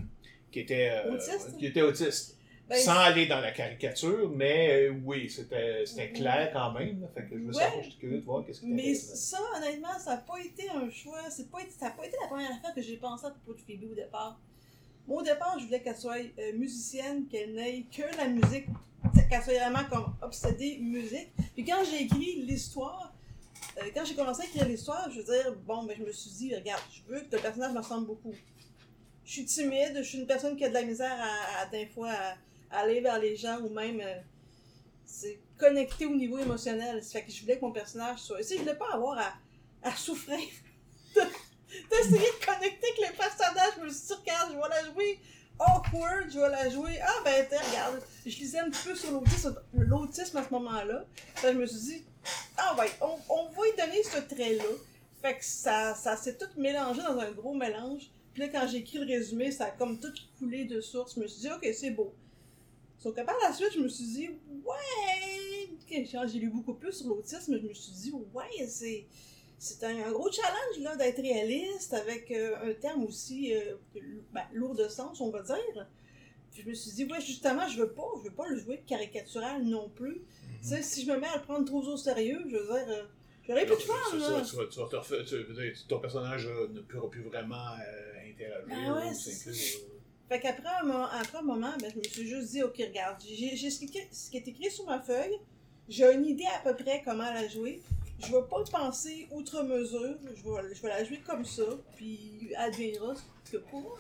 qui 0.51 0.61
était 0.61 0.91
euh, 0.91 1.13
Autiste? 1.15 1.57
qui 1.59 1.67
était 1.67 1.83
autiste. 1.83 2.39
Ben, 2.73 2.81
Sans 2.81 2.99
aller 2.99 3.27
dans 3.27 3.41
la 3.41 3.53
caricature, 3.53 4.31
mais 4.35 4.89
euh, 4.89 4.95
oui, 5.05 5.29
c'était 5.31 5.85
Mhm. 6.09 6.13
clair 6.15 6.51
quand 6.53 6.73
même. 6.73 7.07
Fait 7.15 7.23
que 7.29 7.39
je 7.39 7.45
veux 7.45 7.55
Ouais. 7.55 7.83
j'étais 7.85 7.97
curieux 7.99 8.19
de 8.19 8.25
voir 8.25 8.45
qu'est-ce 8.45 8.61
qui 8.61 8.67
Mais 8.67 8.95
ça, 8.95 9.39
honnêtement, 9.57 9.99
ça 9.99 10.13
n'a 10.17 10.23
pas 10.23 10.39
été 10.41 10.69
un 10.71 10.89
choix. 10.91 11.31
C'est 11.31 11.51
pas 11.51 11.61
été- 11.61 11.71
ça 11.79 11.87
n'a 11.87 11.91
pas 11.93 12.07
été 12.07 12.17
la 12.21 12.29
première 12.29 12.51
affaire 12.53 12.75
que 12.75 12.83
j'ai 12.83 12.97
pensé 12.97 13.27
à 13.27 13.31
propos 13.31 13.55
de 13.55 13.61
Phoebe 13.61 13.91
au 13.91 13.95
départ. 13.95 14.41
Moi, 15.07 15.21
au 15.21 15.25
départ, 15.25 15.59
je 15.59 15.65
voulais 15.67 15.83
qu'elle 15.83 15.97
soit 15.97 16.17
euh, 16.39 16.53
musicienne, 16.57 17.27
qu'elle 17.29 17.55
n'aille 17.55 17.87
que 17.89 18.03
la 18.17 18.29
musique, 18.29 18.67
qu'elle 19.29 19.43
soit 19.43 19.55
vraiment 19.55 19.85
comme 19.91 20.15
obsédée 20.23 20.79
musique. 20.79 21.33
Puis 21.55 21.65
quand 21.65 21.83
j'ai 21.91 22.03
écrit 22.05 22.43
l'histoire, 22.43 23.13
euh, 23.79 23.91
quand 23.95 24.05
j'ai 24.05 24.15
commencé 24.15 24.43
à 24.43 24.45
écrire 24.47 24.67
l'histoire, 24.69 25.11
je 25.11 25.19
veux 25.21 25.25
dire, 25.25 25.55
bon, 25.67 25.83
ben, 25.85 25.97
je 25.99 26.05
me 26.05 26.13
suis 26.13 26.31
dit, 26.31 26.55
regarde, 26.55 26.83
je 26.93 27.03
veux 27.13 27.21
que 27.21 27.35
le 27.37 27.43
personnage 27.43 27.73
me 27.73 27.79
ressemble 27.79 28.07
beaucoup. 28.07 28.33
Je 29.25 29.31
suis 29.33 29.45
timide, 29.45 29.95
je 29.99 30.03
suis 30.03 30.19
une 30.19 30.27
personne 30.27 30.57
qui 30.57 30.65
a 30.65 30.69
de 30.69 30.75
la 30.75 30.83
misère 30.83 31.17
à, 31.21 31.63
à 31.63 31.67
des 31.67 31.87
fois, 31.87 32.11
à 32.11 32.35
aller 32.73 33.01
vers 33.01 33.19
les 33.19 33.37
gens 33.37 33.59
ou 33.61 33.69
même 33.71 34.01
euh, 34.01 34.15
c'est 35.05 35.39
connecté 35.59 36.07
au 36.07 36.15
niveau 36.15 36.39
émotionnel. 36.39 37.03
Ça 37.03 37.13
fait 37.21 37.25
que 37.27 37.33
je 37.33 37.41
voulais 37.43 37.57
que 37.57 37.65
mon 37.65 37.73
personnage 37.73 38.19
soit. 38.21 38.39
Tu 38.39 38.45
sais, 38.45 38.55
je 38.57 38.61
voulais 38.63 38.75
pas 38.77 38.93
avoir 38.93 39.19
à, 39.19 39.33
à 39.83 39.95
souffrir 39.95 40.39
de- 41.15 41.21
d'essayer 41.91 42.19
de 42.19 42.45
connecter 42.45 42.87
avec 42.87 43.11
les 43.11 43.17
personnages. 43.17 43.73
Je 43.79 43.85
me 43.85 43.91
suis 43.91 44.07
dit, 44.09 44.15
regarde, 44.15 44.53
je 44.53 44.57
vais 44.57 44.69
la 44.69 44.93
jouer 44.93 45.19
awkward, 45.59 46.31
je 46.33 46.39
vais 46.41 46.49
la 46.49 46.69
jouer. 46.71 46.99
Ah 47.03 47.15
ben, 47.25 47.47
regarde, 47.47 48.03
je 48.27 48.37
lisais 48.37 48.59
un 48.59 48.71
petit 48.71 48.89
peu 48.89 48.95
sur 48.95 49.11
l'autisme, 49.13 50.37
à 50.37 50.45
ce 50.45 50.51
moment-là. 50.51 51.05
Je 51.43 51.49
me 51.49 51.67
suis 51.67 51.79
dit, 51.81 52.05
ah 52.57 52.75
ouais, 52.79 52.91
on, 53.01 53.17
on 53.29 53.49
va 53.51 53.63
lui 53.65 53.77
donner 53.77 54.03
ce 54.03 54.19
trait-là. 54.35 54.65
Fait 55.21 55.37
que 55.39 55.45
ça, 55.45 55.95
ça 55.95 56.17
s'est 56.17 56.37
tout 56.37 56.49
mélangé 56.57 57.01
dans 57.03 57.17
un 57.19 57.31
gros 57.31 57.55
mélange. 57.55 58.11
Puis 58.35 58.43
là, 58.43 58.49
quand 58.49 58.67
j'ai 58.67 58.79
écrit 58.79 58.99
le 58.99 59.07
résumé, 59.07 59.53
ça 59.53 59.67
a 59.67 59.71
comme 59.71 60.01
tout 60.01 60.13
coulé 60.39 60.65
de 60.65 60.81
source. 60.81 61.15
Je 61.15 61.21
me 61.21 61.27
suis 61.29 61.43
dit, 61.43 61.49
ok, 61.51 61.69
c'est 61.75 61.91
beau. 61.91 62.13
Sauf 63.03 63.17
que 63.17 63.23
par 63.23 63.35
la 63.43 63.53
suite, 63.53 63.73
je 63.75 63.81
me 63.81 63.89
suis 63.89 64.05
dit, 64.05 64.29
ouais, 64.65 65.99
j'ai 66.29 66.39
lu 66.39 66.51
beaucoup 66.51 66.75
plus 66.75 66.93
sur 66.93 67.09
l'autisme, 67.09 67.59
je 67.61 67.67
me 67.67 67.75
suis 67.75 67.93
dit, 67.93 68.13
ouais, 68.33 68.67
c'est, 68.69 69.07
c'est 69.59 69.83
un, 69.85 70.13
gros 70.13 70.31
challenge 70.31 70.79
là, 70.81 70.95
d'être 70.95 71.21
réaliste 71.21 71.95
avec 71.95 72.31
euh, 72.31 72.55
un 72.71 72.75
terme 72.75 73.03
aussi 73.05 73.55
euh, 73.57 73.75
ben, 74.33 74.43
lourd 74.53 74.77
de 74.77 74.87
sens, 74.87 75.21
on 75.21 75.31
va 75.31 75.43
dire. 75.43 75.89
Puis 76.53 76.63
je 76.63 76.69
me 76.69 76.75
suis 76.75 76.93
dit, 76.93 77.05
ouais, 77.07 77.21
justement, 77.21 77.67
je 77.67 77.79
veux 77.81 77.91
pas, 77.91 78.05
je 78.19 78.29
veux 78.29 78.35
pas 78.35 78.47
le 78.47 78.57
jouer 78.57 78.81
caricatural 78.87 79.65
non 79.65 79.89
plus. 79.89 80.23
Tu 80.63 80.69
sais, 80.69 80.83
si 80.83 81.05
je 81.05 81.11
me 81.11 81.19
mets 81.19 81.27
à 81.27 81.39
le 81.39 81.43
prendre 81.43 81.65
trop 81.65 81.83
au 81.83 81.97
sérieux, 81.97 82.41
je 82.47 82.57
veux 82.57 82.65
dire, 82.67 82.87
euh, 82.89 83.03
j'aurais 83.49 83.67
plus 83.67 83.75
de 83.75 83.81
fun, 83.81 83.95
C'est 84.13 84.19
là. 84.19 84.45
ça, 84.45 84.49
tu 84.49 84.57
vas- 84.57 84.67
tu 84.67 84.79
vas 84.79 84.87
te 84.87 84.97
refaire- 84.97 85.25
tu 85.25 85.37
veux 85.43 85.55
dire, 85.55 85.73
ton 85.89 85.99
personnage 85.99 86.47
euh, 86.47 86.69
ne 86.69 86.81
pourra 86.83 87.11
plus 87.11 87.23
vraiment 87.23 87.57
euh, 87.57 88.31
interagir. 88.31 88.67
Ben 88.69 88.95
ouais, 88.95 89.13
c'est 89.13 89.51
euh. 89.51 89.92
Fait 90.33 90.41
qu'après 90.41 90.71
un, 90.81 90.87
moment, 90.87 91.09
après 91.21 91.39
un 91.39 91.43
moment, 91.43 91.75
ben, 91.79 91.91
je 91.93 91.99
me 91.99 92.05
suis 92.05 92.27
juste 92.27 92.53
dit, 92.53 92.63
ok, 92.63 92.75
regarde, 92.79 93.19
j'ai 93.21 93.55
j'ai 93.55 93.69
ce 93.69 93.81
qui, 93.81 93.93
ce 94.11 94.31
qui 94.31 94.39
est 94.39 94.49
écrit 94.49 94.71
sur 94.71 94.87
ma 94.87 94.99
feuille, 94.99 95.37
j'ai 95.91 96.11
une 96.11 96.25
idée 96.25 96.47
à 96.47 96.61
peu 96.61 96.75
près 96.75 97.03
comment 97.05 97.31
la 97.35 97.47
jouer. 97.49 97.83
Je 98.19 98.29
vais 98.29 98.41
pas 98.49 98.65
penser 98.71 99.29
outre 99.31 99.63
mesure, 99.63 100.17
je 100.35 100.43
vais, 100.43 100.75
je 100.75 100.81
vais 100.81 100.89
la 100.89 101.05
jouer 101.05 101.21
comme 101.27 101.45
ça, 101.45 101.65
puis 101.97 102.49
adviendra 102.57 103.15
ce 103.45 103.53
que 103.53 103.57
pour. 103.59 103.99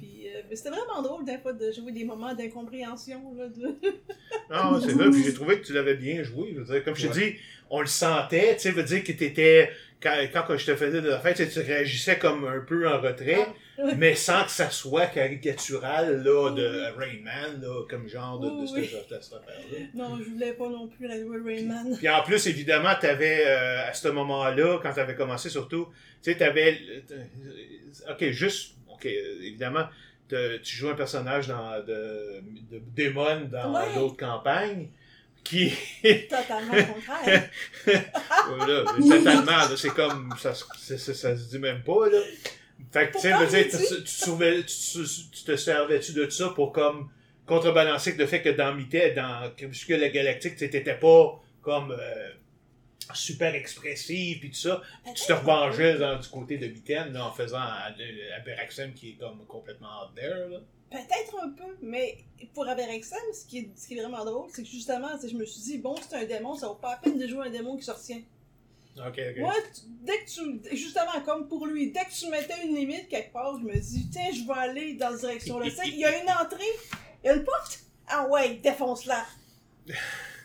Puis, 0.00 0.26
euh, 0.26 0.42
mais 0.50 0.56
c'était 0.56 0.70
vraiment 0.70 1.00
drôle 1.00 1.24
des 1.24 1.38
fois 1.38 1.52
de 1.52 1.70
jouer 1.70 1.92
des 1.92 2.04
moments 2.04 2.34
d'incompréhension. 2.34 3.32
Là, 3.36 3.46
de... 3.46 3.66
Non, 4.50 4.80
c'est 4.80 4.94
vrai, 4.94 5.10
puis 5.10 5.22
j'ai 5.22 5.34
trouvé 5.34 5.60
que 5.60 5.66
tu 5.66 5.74
l'avais 5.74 5.94
bien 5.94 6.24
joué. 6.24 6.54
Je 6.54 6.60
veux 6.60 6.64
dire, 6.64 6.84
comme 6.84 6.96
je 6.96 7.06
te 7.06 7.12
dis, 7.12 7.36
on 7.70 7.80
le 7.80 7.86
sentait, 7.86 8.56
tu 8.56 8.62
sais, 8.62 8.72
veut 8.72 8.82
dire 8.82 9.04
que 9.04 9.12
t'étais. 9.12 9.70
Quand, 10.00 10.12
quand 10.32 10.56
je 10.56 10.66
te 10.66 10.74
faisais 10.74 11.00
de 11.00 11.08
la 11.08 11.20
fête, 11.20 11.36
tu 11.36 11.44
sais, 11.44 11.50
tu 11.50 11.60
réagissais 11.60 12.18
comme 12.18 12.44
un 12.46 12.60
peu 12.60 12.88
en 12.88 13.00
retrait, 13.00 13.46
Ah. 13.46 13.54
mais 13.96 14.14
sans 14.14 14.44
que 14.44 14.50
ça 14.50 14.70
soit 14.70 15.06
caricatural, 15.06 16.22
là, 16.22 16.50
de 16.50 16.96
Rain 16.96 17.20
Man, 17.22 17.60
là, 17.60 17.82
comme 17.88 18.08
genre 18.08 18.38
de, 18.40 18.48
de, 18.48 18.54
Oui, 18.62 18.68
ce- 18.68 18.74
oui. 18.74 18.88
cette 18.92 19.12
affaire-là. 19.12 19.78
Non, 19.94 20.18
je 20.18 20.30
voulais 20.30 20.52
pas 20.52 20.68
non 20.68 20.88
plus 20.88 21.06
la 21.06 21.20
jouer 21.20 21.38
Rayman. 21.44 21.96
Puis 21.96 22.08
en 22.08 22.22
plus, 22.22 22.46
évidemment, 22.46 22.94
t'avais, 23.00 23.44
euh, 23.46 23.88
à 23.88 23.92
ce 23.92 24.08
moment-là, 24.08 24.78
quand 24.82 24.92
t'avais 24.92 25.14
commencé 25.14 25.48
surtout, 25.50 25.88
tu 26.22 26.30
sais, 26.32 26.36
t'avais. 26.38 26.78
Ok, 28.10 28.30
juste. 28.30 28.74
Ok, 28.88 29.04
évidemment, 29.06 29.84
te- 30.28 30.56
tu 30.58 30.74
joues 30.76 30.88
un 30.88 30.94
personnage 30.94 31.48
dans, 31.48 31.84
de, 31.84 32.40
de 32.70 32.80
Démon 32.94 33.42
dans 33.52 33.74
Ouais. 33.74 33.94
d'autres 33.94 34.16
campagnes 34.16 34.88
qui. 35.44 35.70
Totalement 36.02 36.72
le 36.72 36.92
contraire. 36.94 37.50
Voilà, 38.48 38.84
totalement, 38.84 39.50
là, 39.68 39.76
c'est 39.76 39.90
comme. 39.90 40.32
Ça, 40.38 40.52
c'est- 40.78 40.98
c'est- 40.98 41.14
ça 41.14 41.36
se 41.36 41.48
dit 41.50 41.58
même 41.58 41.82
pas, 41.82 42.08
là. 42.08 42.18
Fait 42.92 43.08
que, 43.10 43.14
tu 43.14 43.20
sais, 43.20 43.32
veux 43.32 43.46
dire, 43.46 43.66
tu, 43.70 44.02
tu, 44.04 44.06
surveillais- 44.06 44.64
tu, 44.64 44.74
tu- 45.04 45.30
tu 45.30 45.44
te 45.44 45.56
servais-tu 45.56 46.12
de 46.12 46.28
ça 46.30 46.50
pour 46.50 46.72
comme 46.72 47.10
contrebalancer 47.46 48.12
le 48.12 48.26
fait 48.26 48.42
que 48.42 48.48
dans 48.50 48.74
Mité, 48.74 49.12
dans 49.12 49.50
Crépuscule 49.56 50.00
la 50.00 50.08
Galactique, 50.08 50.56
tu 50.56 50.68
t'étais 50.70 50.94
pas 50.98 51.40
comme 51.62 51.90
euh, 51.92 52.28
super 53.14 53.54
expressif 53.54 54.40
puis 54.40 54.50
tout 54.50 54.56
ça. 54.56 54.82
Tu 55.14 55.26
te 55.26 55.32
revengeais 55.32 55.98
dans, 55.98 56.18
du 56.18 56.28
côté 56.28 56.58
de 56.58 56.66
Mitaine 56.66 57.12
là, 57.12 57.26
en 57.26 57.32
faisant 57.32 57.58
à, 57.58 57.88
à 58.36 58.40
Beraxem 58.44 58.92
qui 58.94 59.10
est 59.10 59.14
comme 59.14 59.44
complètement 59.46 59.88
out 60.04 60.14
there. 60.14 60.48
Là. 60.50 60.58
Peut-être 60.90 61.36
un 61.42 61.50
peu, 61.50 61.76
mais 61.82 62.18
pour 62.54 62.66
Aberexam, 62.68 63.18
ce 63.32 63.44
qui 63.46 63.58
est, 63.58 63.68
ce 63.76 63.88
qui 63.88 63.98
est 63.98 64.00
vraiment 64.00 64.24
drôle, 64.24 64.48
c'est 64.52 64.62
que 64.62 64.68
justement, 64.68 65.08
je 65.20 65.34
me 65.34 65.44
suis 65.44 65.60
dit, 65.62 65.78
bon, 65.78 65.96
c'est 66.08 66.16
un 66.16 66.24
démon, 66.24 66.54
ça 66.54 66.68
vaut 66.68 66.74
pas 66.74 66.92
la 66.92 66.96
peine 66.98 67.18
de 67.18 67.26
jouer 67.26 67.46
un 67.48 67.50
démon 67.50 67.76
qui 67.76 67.84
se 67.84 67.90
retient. 67.90 68.22
Ok, 68.98 69.18
ok. 69.30 69.38
Moi, 69.38 69.54
tu- 69.74 69.80
dès 70.02 70.18
que 70.18 70.30
tu. 70.30 70.76
Justement, 70.76 71.20
comme 71.24 71.48
pour 71.48 71.66
lui, 71.66 71.90
dès 71.92 72.00
que 72.04 72.10
tu 72.18 72.28
mettais 72.28 72.54
une 72.64 72.74
limite 72.74 73.08
quelque 73.08 73.32
part, 73.32 73.58
je 73.60 73.64
me 73.66 73.74
dis, 73.78 74.08
tiens, 74.10 74.30
je 74.32 74.46
vais 74.46 74.58
aller 74.58 74.94
dans 74.94 75.10
cette 75.10 75.20
direction-là. 75.20 75.66
Tu 75.66 75.70
sais, 75.76 75.82
il 75.88 75.98
y 75.98 76.04
a 76.04 76.22
une 76.22 76.30
entrée, 76.30 76.64
il 77.22 77.26
y 77.26 77.30
a 77.30 77.34
une 77.34 77.44
porte. 77.44 77.80
Ah 78.08 78.26
ouais, 78.28 78.54
défonce-la. 78.62 79.24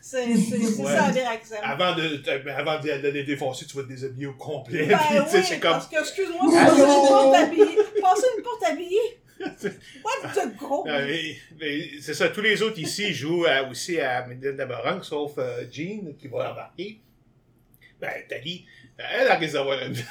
C'est 0.02 0.26
Ouais. 0.28 0.96
ça, 0.96 1.06
Aberexam. 1.06 1.60
Avant 1.64 1.96
de, 1.96 2.50
avant 2.50 2.80
de, 2.80 3.02
de 3.02 3.08
les 3.10 3.24
défoncer, 3.24 3.66
tu 3.66 3.78
vas 3.78 3.84
te 3.84 3.88
déshabiller 3.90 4.26
au 4.28 4.34
complet. 4.34 4.86
Ben 4.88 4.98
puis, 5.10 5.18
oui, 5.20 5.44
c'est 5.44 5.60
comme. 5.60 5.72
parce 5.74 5.88
que, 5.88 6.00
excuse-moi, 6.00 6.52
passer 6.52 6.82
une 6.82 6.84
porte 7.08 7.36
habillée. 7.36 7.78
Passer 8.02 8.26
une 8.38 8.44
porte 8.44 8.64
habillée. 8.64 9.18
What 10.04 10.30
the 10.36 10.56
gros? 10.58 10.86
Ah, 10.90 11.00
c'est 12.02 12.14
ça, 12.14 12.30
tous 12.30 12.42
les 12.42 12.62
autres 12.62 12.80
ici 12.80 13.14
jouent 13.14 13.46
à- 13.46 13.64
aussi 13.70 14.00
à 14.00 14.26
Medina 14.28 14.52
Dabarang, 14.52 15.02
sauf 15.04 15.34
euh, 15.38 15.64
Jean 15.72 16.14
qui 16.20 16.28
va 16.28 16.52
embarquer. 16.52 17.00
Ben, 18.02 18.10
Tali, 18.28 18.66
elle 18.98 19.28
a 19.28 19.38
d'avoir 19.38 19.80
une. 19.84 19.96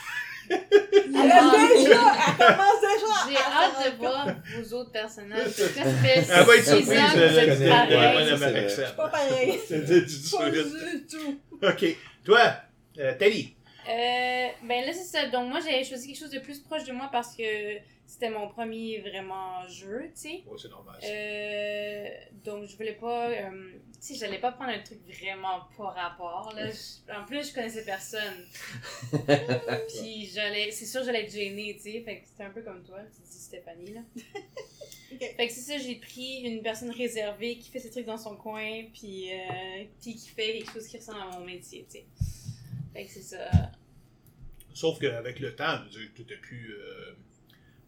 Elle 0.51 1.30
a 1.30 1.68
déjà, 1.68 2.12
elle 2.26 2.47
commence 2.47 2.80
déjà. 2.80 3.28
J'ai 3.28 3.36
hâte 3.36 3.93
de 3.93 3.97
voir 3.99 4.26
vos 4.57 4.74
autres 4.74 4.91
personnages. 4.91 5.47
Ça 5.49 5.84
fait 5.84 6.26
Elle 6.28 6.45
va 6.45 6.57
être 6.57 6.64
6 6.64 6.70
surprise 6.70 6.99
ans 6.99 7.14
de 7.14 7.20
que 7.20 7.57
c'est 7.57 7.70
Alexandre. 7.70 8.68
C'est 8.68 8.97
pas 8.97 9.09
pareil. 9.09 9.61
C'est 9.68 9.84
du 9.84 11.07
tout. 11.09 11.41
Ok. 11.62 11.97
Toi, 12.24 12.41
euh, 12.99 13.14
Tali. 13.16 13.55
Euh, 13.88 14.49
ben 14.62 14.86
là, 14.86 14.93
c'est 14.93 15.18
ça. 15.18 15.28
Donc, 15.28 15.49
moi, 15.51 15.61
j'avais 15.61 15.84
choisi 15.84 16.09
quelque 16.09 16.18
chose 16.18 16.30
de 16.30 16.41
plus 16.41 16.59
proche 16.59 16.84
de 16.84 16.93
moi 16.93 17.09
parce 17.12 17.34
que 17.36 17.78
c'était 18.12 18.30
mon 18.30 18.48
premier 18.48 18.98
vraiment 19.02 19.66
jeu, 19.68 20.06
tu 20.06 20.20
sais. 20.20 20.42
Ouais, 20.46 20.58
c'est 20.61 20.68
normal. 20.68 20.98
Euh, 21.04 22.08
donc, 22.44 22.66
je 22.66 22.76
voulais 22.76 22.94
pas. 22.94 23.30
euh, 23.30 23.70
tu 23.94 24.00
sais, 24.00 24.14
j'allais 24.16 24.40
pas 24.40 24.50
prendre 24.50 24.70
un 24.72 24.80
truc 24.80 24.98
vraiment 25.06 25.61
pas 25.76 25.90
rapport, 25.90 26.52
là. 26.56 26.68
Je- 26.70 27.12
en 27.12 27.24
plus, 27.24 27.48
je 27.50 27.54
connaissais 27.54 27.84
personne. 27.84 28.44
Puis, 29.88 30.26
j'allais. 30.34 30.72
C'est 30.72 30.86
sûr, 30.86 31.04
j'allais 31.04 31.22
être 31.24 31.32
gênée, 31.32 31.74
tu 31.76 31.82
sais. 31.92 32.00
Fait 32.02 32.18
que 32.20 32.26
c'était 32.26 32.42
un 32.44 32.50
peu 32.50 32.62
comme 32.62 32.82
toi, 32.82 32.98
tu 33.14 33.22
dis 33.30 33.38
Stéphanie, 33.38 33.92
là. 33.92 34.00
Fait 35.36 35.46
que 35.48 35.52
c'est 35.52 35.72
ça, 35.72 35.78
j'ai 35.78 35.96
pris 35.96 36.42
une 36.44 36.62
personne 36.62 36.90
réservée 36.90 37.58
qui 37.58 37.70
fait 37.70 37.78
ses 37.80 37.90
trucs 37.90 38.06
dans 38.06 38.16
son 38.18 38.36
coin, 38.36 38.84
puis, 38.92 39.32
euh, 39.32 39.84
puis 40.00 40.14
qui 40.14 40.28
fait 40.28 40.58
quelque 40.58 40.72
chose 40.72 40.86
qui 40.86 40.96
ressemble 40.98 41.20
à 41.20 41.38
mon 41.38 41.44
métier, 41.44 41.84
tu 41.90 41.98
sais. 41.98 42.06
Fait 42.92 43.04
que 43.04 43.11
c'est 43.11 43.22
ça. 43.22 43.50
Sauf 44.72 44.98
qu'avec 45.00 45.40
le 45.40 45.54
temps, 45.56 45.78
je 45.90 45.98
veux 45.98 46.08
dire, 46.08 46.14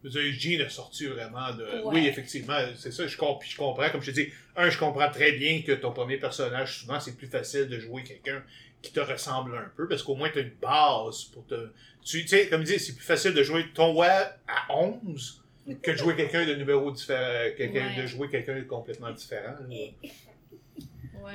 tout 0.09 0.63
a 0.65 0.69
sorti 0.69 1.05
vraiment 1.07 1.53
de. 1.53 1.63
Ouais. 1.63 1.81
Oui, 2.01 2.07
effectivement, 2.07 2.57
c'est 2.77 2.91
ça. 2.91 3.07
Je, 3.07 3.17
comp- 3.17 3.43
je 3.47 3.55
comprends, 3.55 3.89
comme 3.89 4.01
je 4.01 4.11
te 4.11 4.15
dis, 4.15 4.29
un, 4.55 4.69
je 4.69 4.77
comprends 4.77 5.09
très 5.09 5.31
bien 5.33 5.61
que 5.61 5.71
ton 5.71 5.91
premier 5.91 6.17
personnage, 6.17 6.79
souvent, 6.81 6.99
c'est 6.99 7.17
plus 7.17 7.27
facile 7.27 7.67
de 7.67 7.79
jouer 7.79 8.03
quelqu'un 8.03 8.43
qui 8.81 8.91
te 8.91 8.99
ressemble 8.99 9.55
un 9.57 9.71
peu, 9.77 9.87
parce 9.87 10.03
qu'au 10.03 10.15
moins, 10.15 10.29
tu 10.29 10.39
as 10.39 10.41
une 10.41 10.51
base 10.61 11.23
pour 11.33 11.45
te. 11.47 11.69
Tu 12.03 12.27
sais, 12.27 12.47
comme 12.49 12.65
je 12.65 12.73
dis, 12.73 12.79
c'est 12.79 12.93
plus 12.95 13.05
facile 13.05 13.33
de 13.33 13.41
jouer 13.43 13.65
ton 13.73 13.95
web 13.97 14.27
à 14.47 14.75
11 14.77 15.41
que 15.81 15.91
de 15.91 15.95
jouer 15.95 16.15
quelqu'un 16.17 16.45
de 16.45 16.55
numéro 16.55 16.91
différent, 16.91 17.49
quelqu'un, 17.55 17.87
Ouais. 17.95 18.01
de 18.01 18.05
jouer 18.07 18.29
quelqu'un 18.29 18.55
de 18.57 18.63
complètement 18.63 19.11
différent. 19.11 19.55
Ouais, 19.69 19.93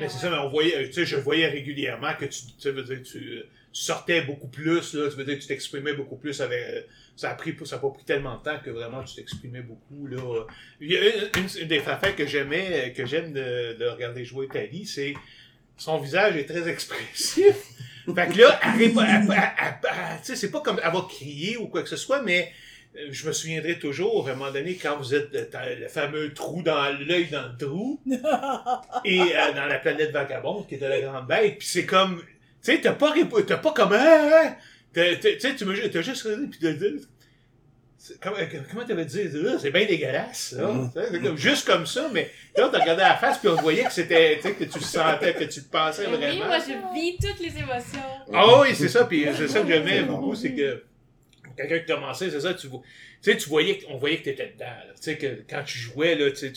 Mais 0.00 0.08
c'est 0.10 0.18
ça, 0.18 0.30
mais 0.30 0.36
on 0.36 0.50
voyait, 0.50 0.86
tu 0.88 0.92
sais, 0.92 1.06
je 1.06 1.16
voyais 1.16 1.48
régulièrement 1.48 2.12
que 2.14 2.26
tu, 2.26 2.70
veux 2.70 2.82
dire, 2.82 2.98
tu, 3.02 3.42
tu 3.72 3.82
sortais 3.82 4.20
beaucoup 4.22 4.48
plus, 4.48 4.92
là, 4.94 5.08
tu 5.08 5.16
veux 5.16 5.24
dire, 5.24 5.38
tu 5.38 5.46
t'exprimais 5.46 5.94
beaucoup 5.94 6.16
plus 6.16 6.40
avec, 6.42 6.58
euh, 6.60 6.82
ça 7.18 7.30
a 7.30 7.34
pris, 7.34 7.54
ça 7.64 7.76
a 7.76 7.78
pas 7.80 7.90
pris 7.90 8.04
tellement 8.04 8.36
de 8.36 8.42
temps 8.44 8.58
que 8.64 8.70
vraiment 8.70 9.02
tu 9.02 9.16
t'exprimais 9.16 9.62
beaucoup, 9.62 10.06
là. 10.06 10.46
Il 10.80 10.92
y 10.92 10.96
a 10.96 11.00
une, 11.36 11.48
une- 11.60 11.66
des 11.68 11.80
affaires 11.80 12.14
que 12.14 12.26
j'aimais, 12.26 12.66
euh, 12.70 12.90
que 12.90 13.04
j'aime 13.06 13.32
de, 13.32 13.76
de 13.78 13.84
regarder 13.86 14.24
jouer 14.24 14.46
Tali, 14.46 14.86
c'est, 14.86 15.14
son 15.76 15.98
visage 15.98 16.36
est 16.36 16.44
très 16.46 16.68
expressif. 16.74 17.56
fait 18.06 18.28
que 18.28 18.38
là, 18.38 18.60
elle, 18.62 18.82
elle- 18.82 18.90
elle- 18.98 19.26
elle- 19.28 19.74
elle- 19.82 20.18
tu 20.20 20.24
sais, 20.26 20.36
c'est 20.36 20.50
pas 20.50 20.60
comme, 20.60 20.80
elle 20.82 20.92
va 20.92 21.04
crier 21.08 21.56
ou 21.56 21.66
quoi 21.66 21.82
que 21.82 21.88
ce 21.88 21.96
soit, 21.96 22.22
mais, 22.22 22.52
euh, 22.96 23.08
je 23.10 23.26
me 23.26 23.32
souviendrai 23.32 23.78
toujours, 23.80 24.28
à 24.28 24.32
un 24.32 24.34
moment 24.36 24.52
donné, 24.52 24.76
quand 24.76 24.96
vous 24.96 25.12
êtes, 25.14 25.30
le 25.32 25.88
fameux 25.88 26.32
trou 26.32 26.62
dans 26.62 26.88
l'œil 27.00 27.26
dans 27.26 27.48
le 27.48 27.56
trou, 27.58 28.00
et 29.04 29.20
euh, 29.20 29.52
dans 29.54 29.66
la 29.66 29.78
planète 29.78 30.12
vagabonde 30.12 30.66
qui 30.68 30.76
était 30.76 30.88
la 30.88 31.00
grande 31.00 31.26
bête 31.26 31.58
puis 31.58 31.66
c'est 31.68 31.84
comme 31.86 32.20
tu 32.20 32.72
sais 32.72 32.80
t'as 32.80 32.92
pas 32.92 33.12
t'as 33.46 33.56
pas 33.58 33.72
comme 33.72 33.92
ah, 33.92 34.30
ah, 34.44 34.56
tu 35.20 35.40
sais 35.40 35.54
tu 35.54 35.64
me 35.64 35.88
t'as 35.88 36.02
juste 36.02 36.22
regardé 36.22 36.46
puis 36.48 36.58
t'as 36.60 36.72
dit 36.72 37.06
comment 38.22 38.84
t'avais 38.86 39.04
dit? 39.04 39.28
C'est 39.60 39.70
bien 39.70 39.84
dégueulasse 39.86 40.52
là 40.56 40.68
Mhm. 40.68 41.22
Comme- 41.22 41.36
juste 41.36 41.66
comme 41.66 41.84
ça 41.86 42.08
mais 42.12 42.30
là 42.56 42.68
t'as 42.72 42.78
regardé 42.80 43.02
la 43.02 43.16
face 43.16 43.38
puis 43.38 43.48
on 43.48 43.56
voyait 43.56 43.84
que 43.84 43.92
c'était 43.92 44.36
tu 44.36 44.42
sais 44.42 44.54
que 44.54 44.64
tu 44.64 44.78
le 44.78 44.84
sentais 44.84 45.34
que 45.34 45.44
tu 45.44 45.62
te 45.62 45.70
pensais 45.70 46.06
Mais 46.08 46.16
vraiment 46.16 46.32
Oui, 46.42 46.46
moi 46.46 46.58
je 46.60 46.94
vis 47.00 47.16
toutes 47.20 47.40
les 47.40 47.58
émotions. 47.58 48.00
ah 48.32 48.60
oui, 48.60 48.68
c'est 48.74 48.88
ça, 48.88 49.04
puis 49.04 49.26
c'est 49.36 49.48
ça 49.48 49.60
que 49.62 49.68
j'aimais 49.68 50.02
beaucoup, 50.02 50.34
c'est 50.34 50.52
que 50.54 50.84
quelqu'un 51.58 51.78
qui 51.80 51.92
commençait, 51.92 52.30
c'est 52.30 52.40
ça, 52.40 52.54
tu 52.54 52.68
vois. 52.68 52.82
Tu 53.22 53.32
sais, 53.32 53.36
tu 53.36 53.48
voyais, 53.48 53.80
on 53.88 53.96
voyait 53.96 54.18
que 54.18 54.24
tu 54.24 54.30
étais 54.30 54.52
dedans. 54.54 54.66
là. 54.66 54.92
Tu 54.94 55.02
sais, 55.02 55.18
que 55.18 55.42
quand 55.48 55.62
tu 55.64 55.78
jouais, 55.78 56.14
là, 56.14 56.30
tu 56.30 56.52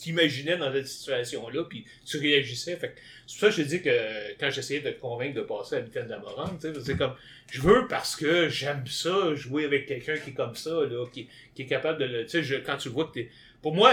t'imaginais 0.00 0.56
dans 0.56 0.72
cette 0.72 0.86
situation-là, 0.86 1.64
puis 1.64 1.84
tu 2.06 2.18
réagissais. 2.18 2.76
Fait 2.76 2.94
c'est 3.26 3.38
pour 3.38 3.48
ça 3.48 3.56
que 3.56 3.62
je 3.62 3.68
dis 3.68 3.82
que 3.82 4.38
quand 4.38 4.50
j'essayais 4.50 4.80
de 4.80 4.90
te 4.90 5.00
convaincre 5.00 5.34
de 5.34 5.42
passer 5.42 5.76
à 5.76 5.80
Mitaine 5.80 6.06
d'Amorante, 6.06 6.60
tu 6.60 6.72
sais, 6.72 6.80
c'est 6.84 6.96
comme, 6.96 7.14
je 7.50 7.60
veux 7.60 7.86
parce 7.88 8.14
que 8.16 8.48
j'aime 8.48 8.86
ça, 8.86 9.34
jouer 9.34 9.64
avec 9.64 9.86
quelqu'un 9.86 10.16
qui 10.16 10.30
est 10.30 10.34
comme 10.34 10.54
ça, 10.54 10.70
là, 10.70 11.06
qui, 11.12 11.28
est 11.58 11.66
capable 11.66 11.98
de 11.98 12.04
le. 12.04 12.26
Tu 12.26 12.44
sais, 12.44 12.62
quand 12.64 12.76
tu 12.76 12.88
vois 12.88 13.06
que 13.06 13.14
t'es. 13.14 13.30
Pour 13.62 13.74
moi, 13.74 13.92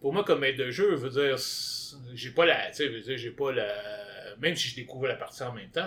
pour 0.00 0.12
moi, 0.12 0.24
comme 0.24 0.40
maître 0.40 0.58
de 0.58 0.70
jeu, 0.70 0.90
je 0.92 0.96
veux 0.96 1.10
dire, 1.10 1.36
j'ai 2.14 2.30
pas 2.30 2.46
la. 2.46 2.70
Tu 2.70 3.02
sais, 3.02 3.18
j'ai 3.18 3.30
pas 3.30 3.52
la. 3.52 3.66
Même 4.40 4.56
si 4.56 4.68
je 4.68 4.74
découvre 4.76 5.06
la 5.06 5.14
partie 5.16 5.42
en 5.42 5.52
même 5.52 5.70
temps, 5.70 5.86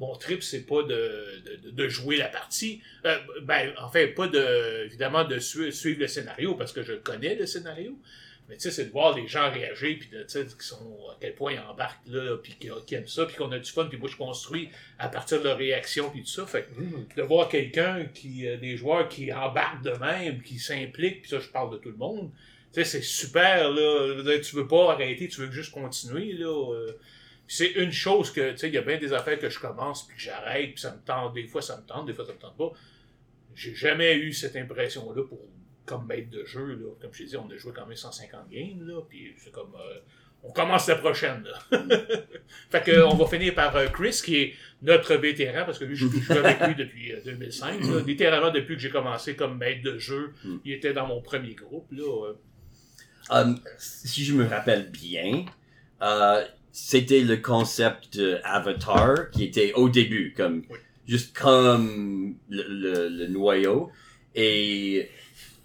mon 0.00 0.16
trip, 0.16 0.42
c'est 0.42 0.66
pas 0.66 0.82
de, 0.82 1.42
de, 1.64 1.70
de 1.70 1.88
jouer 1.88 2.16
la 2.16 2.28
partie. 2.28 2.82
Euh, 3.04 3.18
ben, 3.42 3.72
en 3.78 3.88
fait, 3.88 4.08
pas 4.08 4.26
de. 4.28 4.84
Évidemment, 4.86 5.24
de 5.24 5.38
su- 5.38 5.72
suivre 5.72 6.00
le 6.00 6.08
scénario, 6.08 6.54
parce 6.54 6.72
que 6.72 6.82
je 6.82 6.94
connais 6.94 7.34
le 7.34 7.46
scénario. 7.46 7.96
Mais 8.48 8.56
tu 8.56 8.62
sais, 8.62 8.70
c'est 8.72 8.84
de 8.84 8.90
voir 8.90 9.16
les 9.16 9.26
gens 9.26 9.50
réagir, 9.50 9.96
puis 9.98 10.10
de, 10.10 10.22
tu 10.22 10.28
sais, 10.28 10.44
qui 10.44 10.66
sont, 10.66 10.98
à 11.10 11.16
quel 11.18 11.34
point 11.34 11.52
ils 11.54 11.58
embarquent 11.60 12.06
là, 12.08 12.36
puis 12.42 12.54
qui, 12.60 12.68
qui 12.86 12.94
aiment 12.94 13.08
ça, 13.08 13.24
puis 13.24 13.36
qu'on 13.36 13.50
a 13.52 13.58
du 13.58 13.70
fun, 13.70 13.86
puis 13.86 13.96
moi 13.96 14.06
je 14.12 14.16
construis 14.16 14.68
à 14.98 15.08
partir 15.08 15.38
de 15.38 15.44
leur 15.44 15.56
réaction, 15.56 16.10
puis 16.10 16.20
tout 16.20 16.28
ça. 16.28 16.44
Fait 16.44 16.64
que 17.16 17.16
de 17.16 17.22
voir 17.22 17.48
quelqu'un 17.48 18.04
qui, 18.12 18.46
euh, 18.46 18.58
des 18.58 18.76
joueurs 18.76 19.08
qui 19.08 19.32
embarquent 19.32 19.82
de 19.82 19.92
même, 19.92 20.42
qui 20.42 20.58
s'impliquent, 20.58 21.22
puis 21.22 21.30
ça 21.30 21.38
je 21.40 21.48
parle 21.48 21.72
de 21.72 21.78
tout 21.78 21.88
le 21.88 21.96
monde, 21.96 22.30
tu 22.74 22.82
sais, 22.82 22.84
c'est 22.84 23.02
super, 23.02 23.70
là. 23.70 24.38
Tu 24.42 24.56
veux 24.56 24.68
pas 24.68 24.92
arrêter, 24.92 25.26
tu 25.28 25.40
veux 25.40 25.50
juste 25.50 25.72
continuer, 25.72 26.34
là. 26.34 26.48
euh. 26.74 26.92
C'est 27.46 27.72
une 27.72 27.92
chose 27.92 28.30
que, 28.32 28.52
tu 28.52 28.58
sais, 28.58 28.68
il 28.68 28.74
y 28.74 28.78
a 28.78 28.82
bien 28.82 28.98
des 28.98 29.12
affaires 29.12 29.38
que 29.38 29.50
je 29.50 29.58
commence, 29.60 30.06
puis 30.06 30.16
que 30.16 30.22
j'arrête, 30.22 30.72
puis 30.72 30.80
ça 30.80 30.92
me 30.94 31.00
tente, 31.04 31.34
des 31.34 31.46
fois 31.46 31.60
ça 31.62 31.76
me 31.76 31.86
tente, 31.86 32.06
des 32.06 32.14
fois 32.14 32.24
ça 32.24 32.32
me 32.32 32.38
tente 32.38 32.56
pas. 32.56 32.72
J'ai 33.54 33.74
jamais 33.74 34.16
eu 34.16 34.32
cette 34.32 34.56
impression-là 34.56 35.22
pour 35.28 35.40
comme 35.86 36.06
maître 36.06 36.30
de 36.30 36.44
jeu, 36.46 36.66
là. 36.76 36.90
Comme 37.00 37.12
je 37.12 37.18
t'ai 37.18 37.24
dit, 37.26 37.36
on 37.36 37.48
a 37.50 37.56
joué 37.56 37.72
quand 37.74 37.86
même 37.86 37.96
150 37.96 38.48
games, 38.50 38.86
là, 38.86 39.02
puis 39.08 39.34
c'est 39.36 39.52
comme... 39.52 39.74
euh, 39.74 39.98
on 40.42 40.50
commence 40.52 40.88
la 40.88 40.96
prochaine, 40.96 41.44
là. 41.44 41.78
fait 42.70 42.82
que, 42.82 43.02
on 43.02 43.14
va 43.14 43.26
finir 43.26 43.54
par 43.54 43.76
euh, 43.76 43.86
Chris, 43.88 44.20
qui 44.24 44.36
est 44.36 44.54
notre 44.82 45.14
vétéran, 45.16 45.64
parce 45.66 45.78
que 45.78 45.84
lui, 45.84 45.94
je 45.96 46.06
je 46.06 46.18
joue 46.20 46.32
avec 46.32 46.60
lui 46.66 46.74
depuis 46.74 47.12
euh, 47.12 47.20
2005, 47.24 47.80
là. 47.82 48.00
Littéralement, 48.06 48.50
depuis 48.50 48.76
que 48.76 48.80
j'ai 48.80 48.90
commencé 48.90 49.36
comme 49.36 49.58
maître 49.58 49.82
de 49.82 49.98
jeu, 49.98 50.32
il 50.64 50.72
était 50.72 50.94
dans 50.94 51.06
mon 51.06 51.20
premier 51.20 51.54
groupe, 51.54 51.92
là. 51.92 52.32
euh. 53.30 53.54
Si 53.78 54.24
je 54.24 54.34
me 54.34 54.46
rappelle 54.46 54.90
bien, 54.90 55.44
euh, 56.02 56.44
c'était 56.76 57.20
le 57.20 57.36
concept 57.36 58.18
de 58.18 58.40
Avatar 58.42 59.30
qui 59.30 59.44
était 59.44 59.72
au 59.74 59.88
début, 59.88 60.34
comme 60.36 60.64
Oui. 60.68 60.78
juste 61.06 61.38
comme 61.38 62.34
le, 62.48 62.64
le, 62.68 63.08
le 63.08 63.26
noyau, 63.28 63.90
et 64.34 65.08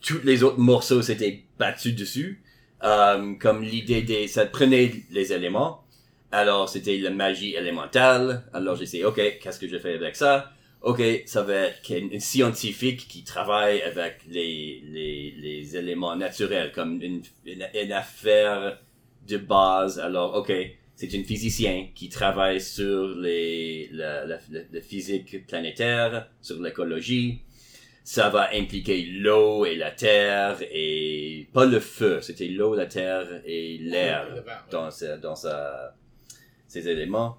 tous 0.01 0.21
les 0.23 0.43
autres 0.43 0.59
morceaux 0.59 1.01
s'étaient 1.01 1.43
battus 1.57 1.95
dessus. 1.95 2.43
Um, 2.81 3.39
comme 3.39 3.63
l'idée 3.63 4.03
des, 4.03 4.27
ça 4.27 4.45
prenait 4.45 4.91
les 5.11 5.33
éléments. 5.33 5.83
Alors 6.31 6.69
c'était 6.69 6.97
la 6.99 7.09
magie 7.09 7.55
élémentale. 7.55 8.43
Alors 8.53 8.75
j'ai 8.75 8.85
dit 8.85 9.03
ok, 9.03 9.19
qu'est-ce 9.41 9.59
que 9.59 9.67
je 9.67 9.79
fais 9.79 9.95
avec 9.95 10.15
ça? 10.15 10.53
Ok, 10.81 11.01
ça 11.25 11.41
va 11.41 11.55
être 11.55 11.91
un 11.91 12.19
scientifique 12.19 13.07
qui 13.09 13.23
travaille 13.23 13.81
avec 13.81 14.19
les, 14.29 14.81
les, 14.85 15.33
les 15.37 15.75
éléments 15.75 16.15
naturels, 16.15 16.71
comme 16.71 17.01
une, 17.01 17.23
une, 17.45 17.67
une 17.73 17.91
affaire 17.91 18.79
de 19.27 19.37
base. 19.37 19.99
Alors, 19.99 20.35
ok, 20.35 20.53
c'est 20.99 21.17
un 21.17 21.23
physicien 21.23 21.87
qui 21.95 22.09
travaille 22.09 22.59
sur 22.59 23.07
les, 23.15 23.87
la, 23.93 24.25
la, 24.25 24.37
la- 24.73 24.81
physique 24.81 25.47
planétaire, 25.47 26.29
sur 26.41 26.61
l'écologie. 26.61 27.39
Ça 28.03 28.27
va 28.29 28.49
impliquer 28.53 29.03
l'eau 29.05 29.63
et 29.65 29.75
la 29.77 29.91
terre 29.91 30.57
et 30.73 31.47
pas 31.53 31.65
le 31.65 31.79
feu, 31.79 32.19
c'était 32.21 32.47
l'eau, 32.49 32.75
la 32.75 32.85
terre 32.85 33.27
et 33.45 33.77
l'air 33.77 34.27
dans, 34.71 34.91
sa- 34.91 35.15
dans 35.17 35.35
sa, 35.35 35.95
ces 36.67 36.89
éléments. 36.89 37.37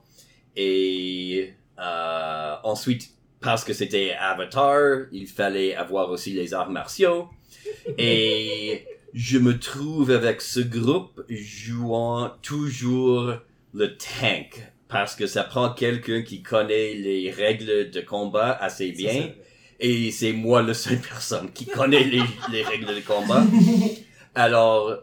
Et 0.57 1.53
euh, 1.79 2.55
ensuite, 2.65 3.11
parce 3.43 3.63
que 3.63 3.75
c'était 3.75 4.13
Avatar, 4.19 5.07
il 5.13 5.27
fallait 5.27 5.75
avoir 5.75 6.09
aussi 6.11 6.33
les 6.33 6.55
arts 6.55 6.71
martiaux. 6.71 7.29
Et 7.99 8.87
je 9.13 9.37
me 9.39 9.59
trouve 9.59 10.11
avec 10.13 10.41
ce 10.41 10.61
groupe 10.61 11.23
jouant 11.29 12.31
toujours 12.43 13.35
le 13.75 13.97
tank. 13.97 14.61
Parce 14.89 15.15
que 15.15 15.27
ça 15.27 15.45
prend 15.45 15.73
quelqu'un 15.73 16.23
qui 16.23 16.43
connaît 16.43 16.95
les 16.95 17.31
règles 17.31 17.91
de 17.91 18.01
combat 18.01 18.51
assez 18.53 18.91
bien. 18.91 19.33
Et 19.79 20.11
c'est 20.11 20.33
moi 20.33 20.63
la 20.63 20.75
seule 20.75 20.99
personne 21.09 21.51
qui 21.53 21.65
connaît 21.67 22.05
les, 22.05 22.23
les 22.51 22.63
règles 22.63 22.95
de 22.95 23.01
combat. 23.01 23.45
Alors, 24.35 25.01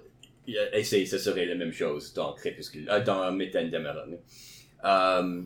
et 0.73 0.83
c'est, 0.83 1.05
ce 1.05 1.17
serait 1.17 1.45
la 1.45 1.55
même 1.55 1.71
chose 1.73 2.13
dans 2.13 2.33
Crépuscule, 2.33 2.87
euh, 2.89 3.03
dans 3.03 3.31
Méthane 3.31 3.69
Dameron. 3.69 4.19
Euh, 4.85 5.41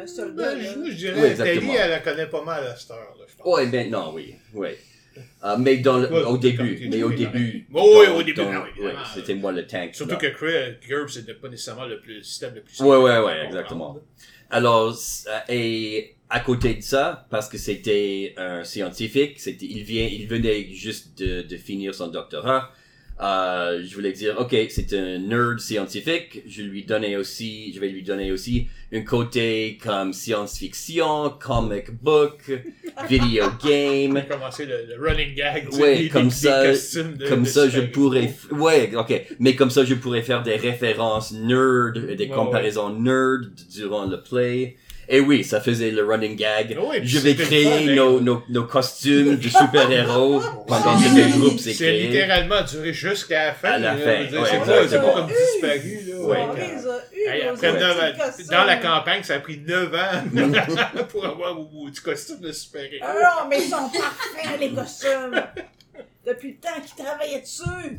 un 0.00 0.06
soldat, 0.06 0.54
Ben, 0.54 0.60
je, 0.60 0.66
je 0.66 0.78
Oui, 0.80 0.94
dirais. 0.94 1.34
Thalie, 1.36 1.70
elle 1.76 1.90
la 1.90 2.00
connaît 2.00 2.26
pas 2.26 2.42
mal 2.44 2.66
à 2.66 2.76
cette 2.76 2.90
heure, 2.90 3.14
là, 3.18 3.24
je 3.28 3.36
pense. 3.36 3.46
ouais, 3.56 3.66
maintenant, 3.66 4.12
oui, 4.14 4.34
oui. 4.54 4.70
Euh, 5.44 5.56
mais 5.58 5.76
dans 5.78 5.98
le- 5.98 6.10
Ouais, 6.12 6.22
au 6.24 6.36
début, 6.38 6.88
mais 6.90 7.02
au 7.02 7.10
début. 7.12 7.66
Oh, 7.72 8.00
oui, 8.00 8.06
au 8.14 8.22
début, 8.22 8.40
ouais, 8.40 8.94
c'était 9.14 9.34
moi 9.34 9.52
le 9.52 9.66
tank. 9.66 9.94
Surtout 9.94 10.14
là. 10.14 10.18
que 10.18 10.26
Cre- 10.26 10.80
GURPS, 10.86 11.12
c'était 11.14 11.34
pas 11.34 11.48
nécessairement 11.48 11.86
le, 11.86 12.00
plus, 12.00 12.16
le 12.16 12.22
système 12.22 12.54
le 12.54 12.62
plus 12.62 12.80
Ouais, 12.80 12.96
ouais, 12.96 13.18
ouais, 13.20 13.46
exactement. 13.46 13.98
Alors, 14.50 14.96
et 15.48 16.14
à 16.30 16.40
côté 16.40 16.74
de 16.74 16.82
ça, 16.82 17.26
parce 17.30 17.48
que 17.48 17.58
c'était 17.58 18.34
un 18.36 18.64
scientifique, 18.64 19.38
c'était, 19.40 19.66
il 19.66 19.82
vient, 19.82 20.06
il 20.06 20.26
venait 20.26 20.68
juste 20.72 21.18
de, 21.18 21.42
de 21.42 21.56
finir 21.56 21.94
son 21.94 22.08
doctorat. 22.08 22.70
Euh, 23.20 23.82
je 23.84 23.92
voulais 23.96 24.12
dire, 24.12 24.36
ok, 24.38 24.54
c'est 24.70 24.92
un 24.92 25.18
nerd 25.18 25.58
scientifique. 25.58 26.42
Je 26.46 26.62
lui 26.62 26.84
donnais 26.84 27.16
aussi, 27.16 27.72
je 27.74 27.80
vais 27.80 27.88
lui 27.88 28.02
donner 28.04 28.30
aussi 28.30 28.68
un 28.92 29.00
côté 29.02 29.76
comme 29.82 30.12
science-fiction, 30.12 31.30
comic 31.40 31.90
book, 32.00 32.38
video 33.08 33.46
game. 33.64 34.16
a 34.16 34.20
commencé 34.22 34.66
le, 34.66 34.86
le 34.86 35.00
running 35.04 35.34
gag, 35.34 35.68
tu 35.70 35.80
Ouais, 35.80 35.98
des- 35.98 36.08
comme 36.08 36.28
des- 36.28 36.30
ça- 36.34 36.62
des 36.62 36.68
costumes 36.70 37.16
de- 37.16 37.28
Comme 37.28 37.42
de 37.42 37.48
ça, 37.48 37.68
je 37.68 37.80
pourrais, 37.80 38.32
ouais, 38.52 38.92
ok, 38.96 39.22
mais 39.40 39.56
comme 39.56 39.70
ça, 39.70 39.84
je 39.84 39.94
pourrais 39.94 40.22
faire 40.22 40.42
des 40.44 40.56
références 40.56 41.32
nerd, 41.32 41.98
des 41.98 42.24
Ouais, 42.24 42.28
comparaisons 42.28 42.90
nerd 42.98 43.50
durant 43.74 44.06
le 44.06 44.22
play. 44.22 44.76
Et 45.10 45.20
oui, 45.20 45.42
ça 45.42 45.60
faisait 45.62 45.90
le 45.90 46.04
running 46.04 46.36
gag. 46.36 46.76
Ah 46.78 46.82
oui, 46.86 46.96
Je 47.02 47.18
vais 47.20 47.34
créer 47.34 47.86
fun, 47.86 47.94
nos, 47.94 48.20
nos, 48.20 48.42
nos 48.50 48.64
costumes 48.64 49.36
de 49.36 49.48
super-héros 49.48 50.40
pendant 50.66 50.98
que 50.98 51.04
le 51.04 51.38
groupe 51.38 51.58
s'est 51.58 51.72
C'est 51.72 51.84
créé. 51.86 52.06
littéralement 52.08 52.62
duré 52.62 52.92
jusqu'à 52.92 53.46
la 53.46 53.54
fin. 53.54 53.68
À 53.70 53.78
la 53.78 53.94
là. 53.94 53.98
fin, 53.98 54.06
ouais, 54.20 54.28
c'est 54.50 54.58
pas, 54.58 54.88
c'est 54.88 55.00
comme 55.00 55.26
disparu. 55.28 56.00
Là, 56.08 56.18
Ouais. 56.18 56.36
Ouais. 56.36 57.42
après 57.48 57.70
ans- 57.70 58.44
dans 58.50 58.64
la 58.64 58.76
campagne, 58.76 59.22
ça 59.22 59.34
a 59.36 59.40
pris 59.40 59.58
9 59.66 59.94
ans 59.94 60.24
pour 61.08 61.24
avoir 61.24 61.58
au- 61.58 61.88
du 61.88 62.00
costume 62.02 62.40
de 62.40 62.52
super-héros. 62.52 63.06
Ah 63.08 63.14
non, 63.44 63.48
mais 63.48 63.58
ils 63.62 63.68
sont 63.70 63.88
parfaits, 63.88 64.60
les 64.60 64.70
costumes. 64.72 65.42
Depuis 66.26 66.48
le 66.50 66.56
temps 66.58 66.80
qu'ils 66.84 67.02
travaillaient 67.04 67.40
dessus. 67.40 67.98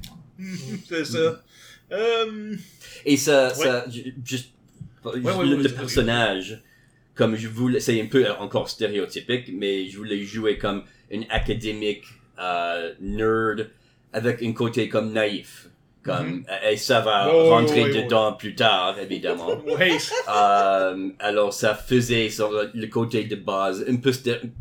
C'est 0.87 1.05
ça. 1.05 1.41
Euh, 1.91 2.55
Et 3.03 3.17
ça, 3.17 3.47
Ouais. 3.57 3.65
ça, 3.65 3.85
ju- 3.89 4.13
juste, 4.23 4.49
ouais, 5.03 5.13
le, 5.15 5.21
ouais, 5.23 5.45
le 5.45 5.55
vas-y, 5.55 5.69
personnage, 5.73 6.61
comme 7.19 7.35
je 7.35 7.49
voulais, 7.49 7.81
c'est 7.81 7.99
un 8.01 8.05
peu 8.05 8.25
encore 8.39 8.69
stéréotypique, 8.69 9.51
mais 9.53 9.89
je 9.89 9.97
voulais 9.97 10.23
jouer 10.23 10.57
comme 10.57 10.83
une 11.11 11.25
académique 11.29 12.05
euh, 12.41 12.93
nerd 13.01 13.69
avec 14.13 14.41
un 14.41 14.53
côté 14.53 14.87
comme 14.87 15.11
naïf. 15.11 15.67
Comme, 16.01 16.45
et 16.71 16.77
ça 16.77 17.01
va. 17.01 17.27
Ouais, 17.27 17.41
ouais, 17.41 17.49
rentrer 17.49 17.83
ouais, 17.83 17.91
ouais. 17.93 18.03
dedans 18.03 18.31
plus 18.31 18.55
tard, 18.55 18.95
évidemment. 18.97 19.49
ouais, 19.65 19.97
Euh, 20.33 21.09
alors 21.19 21.51
ça 21.53 21.75
faisait 21.75 22.29
sur 22.29 22.49
le, 22.73 22.87
côté 22.87 23.25
de 23.25 23.35
base 23.35 23.83
un 23.85 23.97
peu 23.97 24.13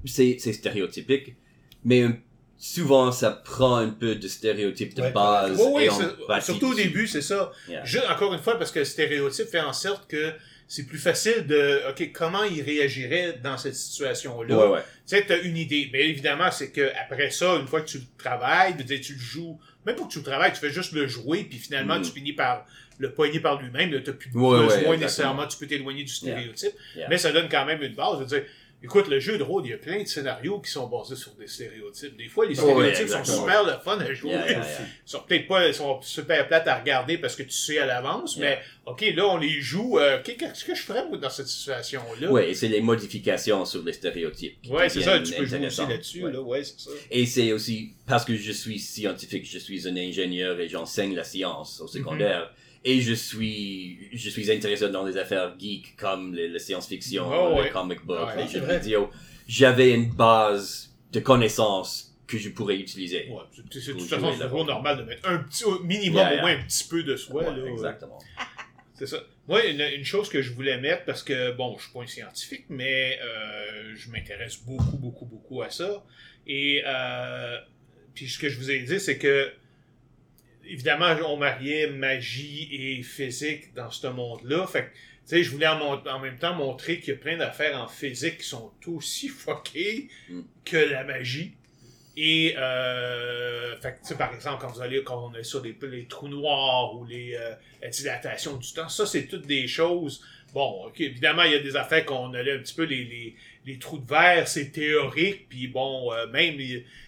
c'est 0.05 0.39
stéréotypique 0.53 1.37
mais 1.85 2.03
un- 2.03 2.17
souvent 2.57 3.13
ça 3.13 3.31
prend 3.31 3.77
un 3.77 3.91
peu 3.91 4.17
de 4.17 4.27
stéréotypes 4.27 4.95
de 4.95 5.03
Ouais, 5.03 5.13
base 5.13 5.61
Oui, 5.61 5.71
oui, 5.75 5.83
et 5.85 5.91
on 5.91 6.41
surtout 6.41 6.73
au 6.73 6.75
début, 6.75 7.07
c'est 7.07 7.23
ça. 7.23 7.53
Yeah. 7.69 7.85
Je- 7.85 8.01
encore 8.13 8.35
une 8.35 8.41
fois, 8.41 8.59
parce 8.59 8.73
que 8.73 8.81
le 8.81 8.85
stéréotype 8.85 9.47
fait 9.47 9.61
en 9.61 9.73
sorte 9.73 10.11
que 10.11 10.33
c'est 10.71 10.87
plus 10.87 10.99
facile 10.99 11.47
de, 11.47 11.81
OK, 11.91 12.13
comment 12.13 12.45
il 12.45 12.61
réagirait 12.63 13.41
dans 13.43 13.57
cette 13.57 13.75
situation-là? 13.75 14.57
ouais 14.57 14.67
ouais 14.75 14.81
Tu 15.09 15.17
sais, 15.17 15.25
t'as 15.27 15.41
une 15.41 15.57
idée. 15.57 15.89
Mais 15.93 16.07
évidemment, 16.09 16.51
c'est 16.51 16.71
que 16.71 16.91
après 17.03 17.31
ça, 17.31 17.55
une 17.57 17.67
fois 17.67 17.81
que 17.81 17.89
tu 17.89 17.99
le 17.99 18.05
travailles, 18.19 18.77
tu 18.77 19.15
le 19.15 19.19
joues, 19.19 19.59
même 19.87 19.97
pour 19.97 20.09
que 20.09 20.13
tu 20.13 20.19
le 20.19 20.25
travailles, 20.25 20.53
tu 20.53 20.61
fais 20.61 20.71
juste 20.71 20.93
le 20.93 21.07
jouer, 21.09 21.45
puis 21.45 21.59
finalement, 21.59 21.99
Mm. 21.99 22.03
tu 22.03 22.11
finis 22.13 22.35
par 22.35 22.67
le 22.99 23.13
poigner 23.13 23.41
par 23.41 23.61
lui-même. 23.63 23.93
Là, 23.93 24.01
t'as 24.05 24.13
plus 24.13 24.31
Ouais, 24.35 24.67
besoin 24.67 24.97
nécessairement, 24.97 25.47
tu 25.47 25.57
peux 25.57 25.67
t'éloigner 25.67 26.03
du 26.05 26.13
stéréotype. 26.13 26.73
Yeah. 26.97 27.09
Mais 27.09 27.17
ça 27.17 27.33
donne 27.33 27.49
quand 27.49 27.65
même 27.65 27.83
une 27.83 27.95
base. 27.95 28.15
Je 28.19 28.25
veux 28.25 28.27
dire, 28.27 28.45
écoute, 28.83 29.09
le 29.09 29.19
jeu 29.21 29.39
de 29.39 29.43
rôle, 29.43 29.65
il 29.67 29.71
y 29.71 29.75
a 29.75 29.79
plein 29.79 30.03
de 30.03 30.07
scénarios 30.07 30.61
qui 30.61 30.71
sont 30.71 30.87
basés 30.87 31.17
sur 31.17 31.33
des 31.35 31.47
stéréotypes. 31.47 32.17
Des 32.17 32.29
fois, 32.29 32.47
les 32.47 32.59
ouais, 32.61 32.65
stéréotypes 32.95 33.09
sont 33.09 33.25
super 33.25 33.65
le 33.65 33.73
fun 33.85 33.99
à 33.99 34.13
jouer. 34.15 34.31
Yeah, 34.31 34.51
yeah, 34.51 34.59
yeah. 34.61 34.81
Ils 35.07 35.11
sont 35.11 35.21
peut-être 35.27 35.47
pas, 35.49 35.67
ils 35.67 35.75
sont 35.75 36.01
super 36.03 36.47
plates 36.49 36.69
à 36.69 36.79
regarder 36.79 37.19
parce 37.19 37.35
que 37.37 37.43
tu 37.43 37.51
sais 37.51 37.79
à 37.79 37.87
l'avance, 37.87 38.37
mais 38.37 38.59
OK, 38.87 39.05
là, 39.15 39.27
on 39.27 39.37
les 39.39 39.61
joue. 39.61 39.99
euh, 39.99 40.21
qu'est-ce 40.23 40.65
que 40.65 40.75
je 40.75 40.83
ferais, 40.83 41.07
moi, 41.09 41.19
dans 41.19 41.31
cette 41.31 41.49
situation-là? 41.49 42.41
et 42.43 42.55
c'est 42.55 42.69
les 42.69 42.81
modifications 42.81 43.65
sur 43.65 43.83
les 43.83 43.93
stéréotypes 43.93 44.57
Ouais, 44.71 44.89
c'est 44.89 45.03
ça, 45.03 45.19
tu 45.21 45.33
peux 45.33 45.45
jouer 45.45 45.67
aussi 45.67 45.81
là-dessus, 45.87 46.25
Ouais. 46.25 46.33
là, 46.33 46.41
ouais, 46.41 46.65
c'est 46.65 46.81
ça. 46.81 46.91
et 47.11 47.27
c'est 47.27 47.53
aussi 47.53 47.93
parce 48.07 48.25
que 48.25 48.35
je 48.37 48.53
suis 48.53 48.79
scientifique 48.79 49.49
je 49.51 49.59
suis 49.59 49.87
un 49.89 49.97
ingénieur 49.97 50.59
et 50.61 50.69
j'enseigne 50.69 51.15
la 51.15 51.25
science 51.25 51.81
au 51.81 51.87
secondaire. 51.87 52.53
Et 52.91 53.01
je 53.01 53.13
suis, 53.13 54.09
je 54.13 54.31
suis 54.31 54.51
intéressé 54.51 54.89
dans 54.89 55.05
les 55.05 55.17
affaires 55.17 55.55
geeks 55.59 55.97
comme 55.97 56.35
les, 56.35 56.49
les 56.49 56.59
science-fiction, 56.59 57.25
Oh, 57.31 57.55
les 57.57 57.63
ouais. 57.63 57.71
comic 57.71 58.01
books, 58.05 58.19
Ouais, 58.29 58.37
les 58.45 58.49
c'est 58.49 58.61
jeux 58.61 58.79
vidéo. 58.79 59.11
J'avais 59.47 59.93
une 59.93 60.11
base 60.15 60.95
de 61.13 61.21
connaissances 61.21 62.17
que 62.27 62.39
je 62.39 62.49
pourrais 62.51 62.77
utiliser. 62.77 63.29
Ouais, 63.31 63.43
c'est- 63.55 63.63
de 63.93 63.99
toute 63.99 64.09
façon 64.09 64.33
toujours 64.33 64.65
normal 64.65 64.99
de 64.99 65.03
mettre 65.03 65.29
un 65.29 65.39
petit, 65.39 65.65
au 65.65 65.81
minimum 65.83 66.19
Yeah, 66.21 66.39
au 66.39 66.41
moins 66.43 66.53
un 66.59 66.63
petit 66.63 66.85
peu 66.89 67.03
de 67.03 67.17
soi. 67.17 67.43
Ouais, 67.51 67.57
là, 67.57 67.67
exactement. 67.71 68.19
C'est 68.95 69.07
ça. 69.07 69.19
Moi, 69.47 69.65
une, 69.67 69.81
une 69.81 70.05
chose 70.05 70.29
que 70.29 70.43
je 70.43 70.53
voulais 70.53 70.79
mettre, 70.81 71.05
parce 71.05 71.23
que, 71.23 71.53
bon, 71.53 71.77
je 71.79 71.85
suis 71.85 71.93
pas 71.93 72.01
un 72.03 72.07
scientifique, 72.07 72.65
mais 72.69 73.19
euh, 73.23 73.95
je 73.97 74.11
m'intéresse 74.11 74.59
beaucoup, 74.67 74.97
beaucoup, 74.99 75.25
beaucoup 75.25 75.63
à 75.63 75.71
ça. 75.71 76.05
Et, 76.47 76.83
euh, 76.87 77.59
puis 78.15 78.29
ce 78.29 78.39
que 78.39 78.49
je 78.49 78.59
vous 78.59 78.71
ai 78.71 78.81
dit, 78.81 78.99
c'est 78.99 79.17
que, 79.19 79.53
évidemment, 80.69 81.15
on 81.27 81.37
mariait 81.37 81.89
magie 81.89 82.69
et 82.71 83.03
physique 83.03 83.75
dans 83.75 83.91
ce 83.91 84.07
monde-là. 84.07 84.67
Fait 84.67 84.85
que, 84.85 84.89
tu 84.89 85.37
sais, 85.37 85.43
je 85.43 85.51
voulais 85.51 85.67
en, 85.67 86.19
même 86.21 86.39
temps 86.39 86.55
montrer 86.55 87.01
qu'il 87.01 87.15
y 87.15 87.17
a 87.17 87.21
plein 87.21 87.37
d'affaires 87.37 87.81
en 87.81 87.89
physique 87.89 88.39
qui 88.39 88.47
sont 88.47 88.73
aussi 88.87 89.29
fuckées 89.29 90.09
Mm. 90.29 90.41
que 90.65 90.77
la 90.77 91.05
magie. 91.05 91.53
Et, 92.17 92.55
euh, 92.59 93.77
fait 93.81 93.93
que, 93.93 94.01
tu 94.01 94.09
sais, 94.09 94.17
par 94.17 94.35
exemple, 94.35 94.61
quand 94.61 94.73
vous 94.73 94.83
allez, 94.83 95.05
quand 95.05 95.31
on 95.31 95.35
est 95.35 95.45
sur 95.45 95.63
les, 95.63 95.77
les 95.83 96.07
trous 96.07 96.29
noirs 96.29 96.97
ou 96.97 97.05
les, 97.05 97.35
euh, 97.35 97.55
la 97.81 97.89
dilatation 97.91 98.57
du 98.57 98.73
temps, 98.73 98.89
ça, 98.89 99.07
c'est 99.07 99.27
toutes 99.27 99.47
des 99.47 99.69
choses. 99.69 100.25
Bon, 100.53 100.87
ok, 100.87 101.01
évidemment, 101.01 101.43
il 101.43 101.53
y 101.53 101.55
a 101.55 101.61
des 101.61 101.77
affaires 101.77 102.05
qu'on 102.05 102.35
allait 102.35 102.55
un 102.55 102.59
petit 102.59 102.75
peu 102.75 102.85
les, 102.85 103.05
les, 103.05 103.37
les 103.69 103.79
trous 103.79 103.99
de 103.99 104.09
verre, 104.09 104.49
c'est 104.49 104.71
théorique, 104.73 105.49
puis 105.49 105.69
bon, 105.69 106.13
euh, 106.13 106.27
même 106.29 106.59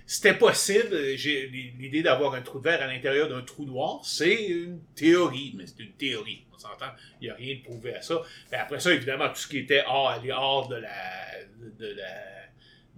c'était 0.07 0.35
possible. 0.35 1.17
J'ai 1.17 1.47
l'idée 1.79 2.03
d'avoir 2.03 2.35
un 2.35 2.43
trou 2.43 2.59
de 2.59 2.65
verre 2.65 2.83
à 2.83 2.87
l'intérieur 2.87 3.29
d'un 3.29 3.43
trou 3.43 3.65
noir, 3.65 4.01
c'est 4.05 4.47
une 4.47 4.81
théorie, 4.95 5.53
mais 5.57 5.65
c'est 5.67 5.83
une 5.83 5.93
théorie. 5.93 6.43
On 6.55 6.59
s'entend, 6.59 6.91
il 7.21 7.25
n'y 7.25 7.31
a 7.31 7.35
rien 7.35 7.57
de 7.57 7.63
prouvé 7.63 7.95
à 7.95 8.03
ça. 8.03 8.21
Mais 8.53 8.59
après 8.59 8.81
ça, 8.81 8.93
évidemment, 8.93 9.29
tout 9.29 9.37
ce 9.41 9.49
qui 9.49 9.59
était 9.59 9.83
hors, 9.87 10.09
aller 10.11 10.31
hors 10.33 10.69
de 10.69 10.77
la, 10.77 10.91
de 11.79 11.87
la 11.95 12.15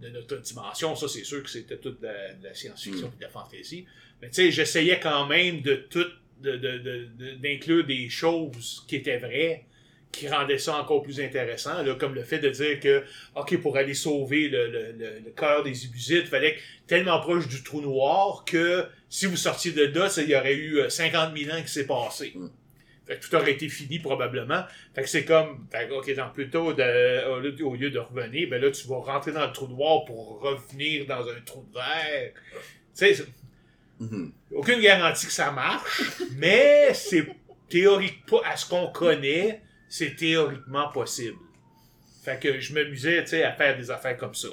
de 0.01 0.09
notre 0.09 0.37
dimension, 0.39 0.97
ça 0.97 1.07
c'est 1.07 1.23
sûr 1.23 1.45
que 1.45 1.49
c'était 1.49 1.77
toute 1.79 2.01
de 2.01 2.09
la, 2.43 2.55
science-fiction 2.55 3.07
Mm. 3.07 3.13
et 3.15 3.17
de 3.19 3.23
la 3.23 3.29
fantasy. 3.29 3.87
Mais 4.21 4.29
tu 4.31 4.35
sais, 4.35 4.51
j'essayais 4.51 4.99
quand 4.99 5.27
même 5.27 5.61
de 5.61 5.77
tout, 5.77 6.05
de, 6.41 6.57
de, 6.57 6.79
de- 6.79 7.09
de- 7.17 7.35
d'inclure 7.37 7.85
des 7.87 8.09
choses 8.09 8.85
qui 8.89 8.97
étaient 8.97 9.19
vraies, 9.19 9.65
qui 10.13 10.29
rendaient 10.29 10.59
ça 10.59 10.77
encore 10.77 11.03
plus 11.03 11.21
intéressant, 11.21 11.83
là, 11.83 11.95
comme 11.95 12.15
le 12.15 12.23
fait 12.23 12.39
de 12.39 12.51
dire 12.51 12.79
que, 12.81 13.03
OK, 13.35 13.57
pour 13.61 13.77
aller 13.77 13.95
sauver 13.95 14.49
le, 14.49 14.69
le, 14.69 14.93
le, 14.93 15.19
le 15.25 15.31
cœur 15.31 15.63
des 15.63 15.87
Ibusites, 15.87 16.25
il 16.25 16.27
fallait 16.27 16.51
être 16.51 16.63
tellement 16.87 17.19
proche 17.21 17.49
du 17.49 17.63
trou 17.63 17.81
noir 17.81 18.45
que 18.45 18.85
si 19.09 19.27
vous 19.27 19.37
sortiez 19.37 19.73
de 19.73 19.87
là, 19.99 20.09
ça, 20.09 20.23
il 20.23 20.29
y 20.29 20.37
aurait 20.37 20.55
eu 20.55 20.79
euh, 20.81 20.89
50 20.91 21.37
000 21.37 21.57
ans 21.57 21.63
qui 21.63 21.73
s'est 21.73 21.87
passé. 21.87 22.33
Mm. 22.35 22.49
Fait 23.07 23.17
que 23.19 23.27
tout 23.27 23.35
aurait 23.35 23.53
été 23.53 23.69
fini 23.69 23.99
probablement. 23.99 24.63
Fait 24.95 25.03
que 25.03 25.09
c'est 25.09 25.25
comme, 25.25 25.67
fait 25.73 25.89
que, 25.89 25.95
ok, 25.95 26.15
donc 26.15 26.35
plutôt 26.35 26.73
de, 26.73 27.29
au, 27.65 27.75
lieu, 27.75 27.91
de 27.91 27.99
revenir, 27.99 28.49
ben 28.49 28.61
là 28.63 28.71
tu 28.71 28.87
vas 28.87 28.99
rentrer 28.99 29.33
dans 29.33 29.47
le 29.47 29.53
trou 29.53 29.67
noir 29.67 30.05
pour 30.05 30.41
revenir 30.41 31.07
dans 31.07 31.27
un 31.29 31.41
trou 31.45 31.67
de 31.69 31.75
verre. 31.75 32.33
Tu 32.97 33.15
sais, 33.15 33.25
Mhm. 34.03 34.33
aucune 34.53 34.81
garantie 34.81 35.27
que 35.27 35.33
ça 35.33 35.53
marche, 35.53 36.03
mais 36.37 36.93
c'est 36.93 37.27
théorique 37.69 38.27
pas 38.27 38.41
à 38.45 38.57
ce 38.57 38.69
qu'on 38.69 38.89
connaît, 38.89 39.63
c'est 39.93 40.17
théoriquement 40.17 40.89
possible. 40.89 41.37
Fait 42.23 42.41
que 42.41 42.59
je 42.59 42.73
m'amusais, 42.73 43.23
tu 43.25 43.31
sais, 43.31 43.43
à 43.43 43.53
faire 43.53 43.77
des 43.77 43.91
affaires 43.91 44.17
comme 44.17 44.35
ça. 44.35 44.49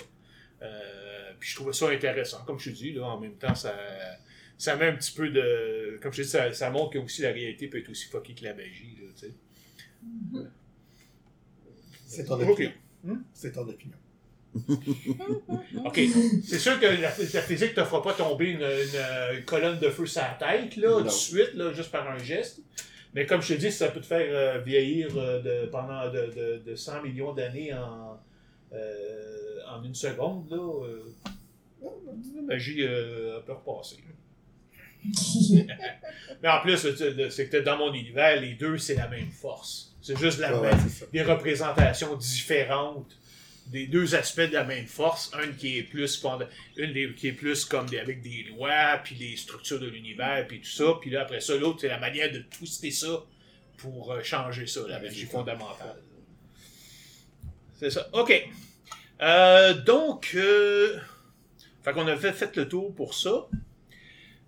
Euh, 0.61 1.31
puis 1.39 1.51
je 1.51 1.55
trouvais 1.55 1.71
ça 1.71 1.87
intéressant. 1.87 2.43
Comme 2.43 2.59
je 2.59 2.71
te 2.71 2.75
dis, 2.75 2.91
là, 2.91 3.05
en 3.05 3.21
même 3.21 3.37
temps, 3.37 3.55
ça, 3.55 3.73
ça 4.57 4.75
met 4.75 4.87
un 4.87 4.95
petit 4.95 5.13
peu 5.13 5.29
de. 5.29 5.97
Comme 6.01 6.11
je 6.11 6.17
te 6.17 6.21
dis, 6.23 6.27
ça, 6.27 6.51
ça 6.51 6.69
montre 6.69 6.91
que 6.91 6.97
aussi 6.99 7.21
la 7.21 7.31
réalité 7.31 7.67
peut 7.67 7.77
être 7.77 7.87
aussi 7.87 8.09
fuckée 8.09 8.35
que 8.35 8.43
la 8.43 8.53
magie, 8.53 8.97
là, 9.01 9.07
tu 9.17 9.27
sais. 9.27 9.33
C'est 12.05 12.25
ton 12.25 12.41
opinion. 12.41 12.73
Hmm? 13.05 13.21
C'est 13.33 13.53
ton 13.53 13.61
opinion. 13.61 13.97
OK. 15.85 16.01
C'est 16.43 16.59
sûr 16.59 16.77
que 16.81 16.85
la, 16.85 16.99
la 16.99 17.41
physique 17.41 17.75
te 17.75 17.83
fera 17.85 18.03
pas 18.03 18.13
tomber 18.13 18.47
une, 18.47 18.57
une, 18.57 18.65
euh, 18.65 19.41
colonne 19.43 19.79
de 19.79 19.89
feu 19.89 20.05
sur 20.05 20.21
la 20.21 20.33
tête, 20.33 20.75
là, 20.75 20.97
tout 20.97 21.03
de 21.05 21.09
suite, 21.09 21.53
là, 21.53 21.71
juste 21.71 21.91
par 21.91 22.09
un 22.09 22.17
geste. 22.17 22.59
Mais 23.13 23.25
comme 23.25 23.41
je 23.41 23.53
te 23.55 23.59
dis, 23.59 23.71
ça 23.71 23.89
peut 23.89 24.01
te 24.01 24.05
faire 24.05 24.27
euh, 24.29 24.59
vieillir 24.59 25.09
euh, 25.17 25.41
de, 25.41 25.65
pendant 25.67 26.09
de, 26.09 26.31
de, 26.35 26.61
de 26.63 26.75
100 26.75 27.01
millions 27.03 27.33
d'années 27.33 27.73
en, 27.73 28.19
euh, 28.73 29.59
en 29.67 29.83
une 29.83 29.95
seconde, 29.95 30.49
là. 30.51 31.87
la 32.35 32.41
magie 32.43 32.85
peut 33.45 33.53
repasser. 33.53 33.97
Mais 36.43 36.49
en 36.49 36.61
plus, 36.61 36.77
c'est 37.29 37.49
que 37.49 37.57
dans 37.57 37.77
mon 37.77 37.93
univers, 37.93 38.39
les 38.39 38.53
deux, 38.53 38.77
c'est 38.77 38.95
la 38.95 39.07
même 39.07 39.31
force. 39.31 39.95
C'est 40.01 40.17
juste 40.17 40.39
la 40.39 40.59
Ouais, 40.59 40.69
même 40.69 40.79
des 41.11 41.23
représentations 41.23 42.15
différentes 42.15 43.17
des 43.69 43.85
deux 43.87 44.15
aspects 44.15 44.41
de 44.41 44.53
la 44.53 44.63
même 44.63 44.87
force, 44.87 45.31
une 45.43 45.55
qui 45.55 45.77
est 45.77 45.83
plus 45.83 46.23
une 46.77 46.91
des- 46.93 47.13
qui 47.13 47.27
est 47.27 47.33
plus 47.33 47.65
comme 47.65 47.87
des, 47.87 47.99
avec 47.99 48.21
des 48.21 48.43
lois 48.49 48.97
puis 49.03 49.15
des 49.15 49.35
structures 49.37 49.79
de 49.79 49.87
l'univers 49.87 50.45
puis 50.47 50.59
tout 50.59 50.69
ça, 50.69 50.97
puis 50.99 51.09
là 51.11 51.21
après 51.21 51.39
ça 51.39 51.55
l'autre 51.55 51.81
c'est 51.81 51.87
la 51.87 51.99
manière 51.99 52.31
de 52.31 52.39
twister 52.39 52.89
ça 52.91 53.23
pour 53.77 54.11
euh, 54.11 54.23
changer 54.23 54.65
ça, 54.67 54.81
la 54.87 54.99
magie 54.99 55.25
fondamentale. 55.25 56.01
C'est 57.79 57.91
ça. 57.91 58.09
OK. 58.13 58.49
Euh, 59.21 59.73
donc 59.73 60.31
euh, 60.35 60.97
fait 61.83 61.93
qu'on 61.93 62.07
a 62.07 62.17
fait, 62.17 62.33
fait 62.33 62.55
le 62.57 62.67
tour 62.67 62.93
pour 62.95 63.13
ça. 63.13 63.47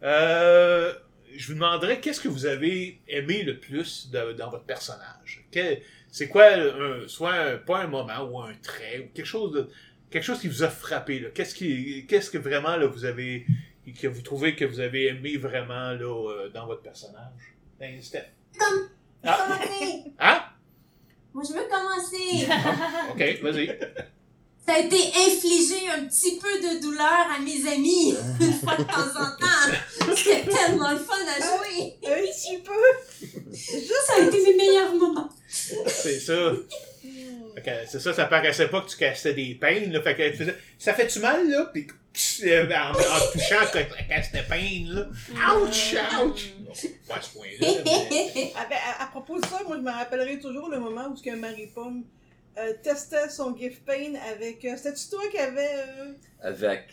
Euh, 0.04 0.94
je 1.36 1.48
vous 1.48 1.54
demanderais 1.54 2.00
qu'est-ce 2.02 2.20
que 2.20 2.28
vous 2.28 2.46
avez 2.46 3.00
aimé 3.08 3.44
le 3.44 3.58
plus 3.60 4.10
de- 4.10 4.34
dans 4.34 4.50
votre 4.50 4.66
personnage? 4.66 5.46
Quel- 5.52 5.82
c'est 6.12 6.28
quoi, 6.28 6.46
un- 6.54 7.08
soit 7.08 7.58
pas 7.66 7.80
un 7.80 7.88
moment 7.88 8.22
ou 8.30 8.40
un 8.42 8.54
trait 8.62 9.00
ou 9.00 9.14
quelque 9.14 9.26
chose 9.26 9.54
de 9.54 9.68
quelque 10.12 10.24
chose 10.24 10.40
qui 10.40 10.48
vous 10.50 10.62
a 10.64 10.70
frappé. 10.70 11.20
là. 11.20 11.30
Qu'est-ce 11.34 11.56
qui, 11.56 12.06
qu'est-ce 12.06 12.30
que 12.30 12.38
vraiment 12.38 12.76
là 12.76 12.86
vous 12.86 13.06
avez 13.06 13.46
que 14.00 14.08
vous 14.08 14.22
trouvez 14.22 14.56
que 14.56 14.64
vous 14.66 14.80
avez 14.80 15.08
aimé 15.08 15.38
vraiment 15.38 15.92
là 15.92 16.30
euh, 16.30 16.50
dans 16.50 16.66
votre 16.68 16.82
personnage? 16.84 17.56
Ben, 17.80 18.00
Steph. 18.02 18.26
Ah, 19.24 19.60
hein? 20.20 20.44
Moi, 21.34 21.44
je 21.48 21.54
veux 21.54 21.68
commencer. 21.70 22.48
Ok, 23.12 23.42
vas-y. 23.42 23.80
Ça 24.72 24.78
a 24.78 24.80
été 24.80 24.96
infliger 24.96 25.90
un 25.90 26.06
petit 26.06 26.38
peu 26.38 26.48
de 26.62 26.80
douleur 26.82 27.28
à 27.36 27.40
mes 27.40 27.70
amis, 27.70 28.16
une 28.40 28.54
fois 28.54 28.78
de 28.78 28.84
temps 28.84 29.20
en 29.20 29.36
temps. 29.38 30.16
C'était 30.16 30.46
tellement 30.50 30.92
le 30.92 30.98
fun 30.98 31.14
à 31.28 31.40
jouer. 31.42 31.94
Un 32.08 32.22
petit 32.22 32.58
peu. 32.60 33.54
Ça 34.08 34.14
a 34.18 34.20
été 34.22 34.38
mes 34.46 34.54
meilleurs 34.56 34.96
moments. 34.96 35.28
C'est 35.50 36.22
ça. 36.22 36.54
C'est 37.92 38.00
ça, 38.00 38.14
ça 38.14 38.26
paraissait 38.26 38.70
pas 38.70 38.80
que 38.80 38.90
tu 38.90 38.96
cassais 38.98 39.34
des 39.34 39.56
peines, 39.56 39.92
là. 39.92 40.02
Fait 40.02 40.16
que 40.16 40.30
tu 40.32 40.38
faisais, 40.38 40.56
ça 40.80 40.94
fait-tu 40.94 41.20
mal, 41.20 41.50
là? 41.50 41.66
Puis, 41.74 41.88
pss, 42.14 42.44
euh, 42.46 42.66
en, 42.74 42.92
en 42.92 43.32
touchant, 43.34 43.68
ça 43.74 43.84
casse 43.84 44.32
des 44.32 44.42
peines, 44.44 44.88
là. 44.88 45.08
Ouch, 45.58 45.96
ouch! 46.24 46.42
Pas 47.10 47.16
à 47.16 47.22
ce 47.22 47.30
point-là, 47.32 47.68
mais- 47.86 48.54
Ah 48.58 48.66
ben, 48.70 48.78
à, 49.00 49.04
à 49.04 49.08
propos 49.08 49.38
de 49.38 49.46
ça, 49.46 49.60
moi 49.68 49.76
je 49.76 49.82
me 49.82 49.92
rappellerai 49.92 50.40
toujours 50.40 50.70
le 50.70 50.80
moment 50.80 51.10
où 51.12 51.18
ce 51.18 51.24
que 51.24 51.36
Marie 51.36 51.68
Pomme 51.68 52.06
euh, 52.58 52.74
testait 52.84 53.30
son 53.30 53.56
gift 53.56 53.84
pain 53.86 54.14
avec. 54.34 54.64
Euh, 54.66 54.74
C'était-tu 54.78 55.10
toi 55.10 55.22
qui 55.32 55.38
avait. 55.38 55.70
euh, 55.76 56.14
Avec, 56.42 56.86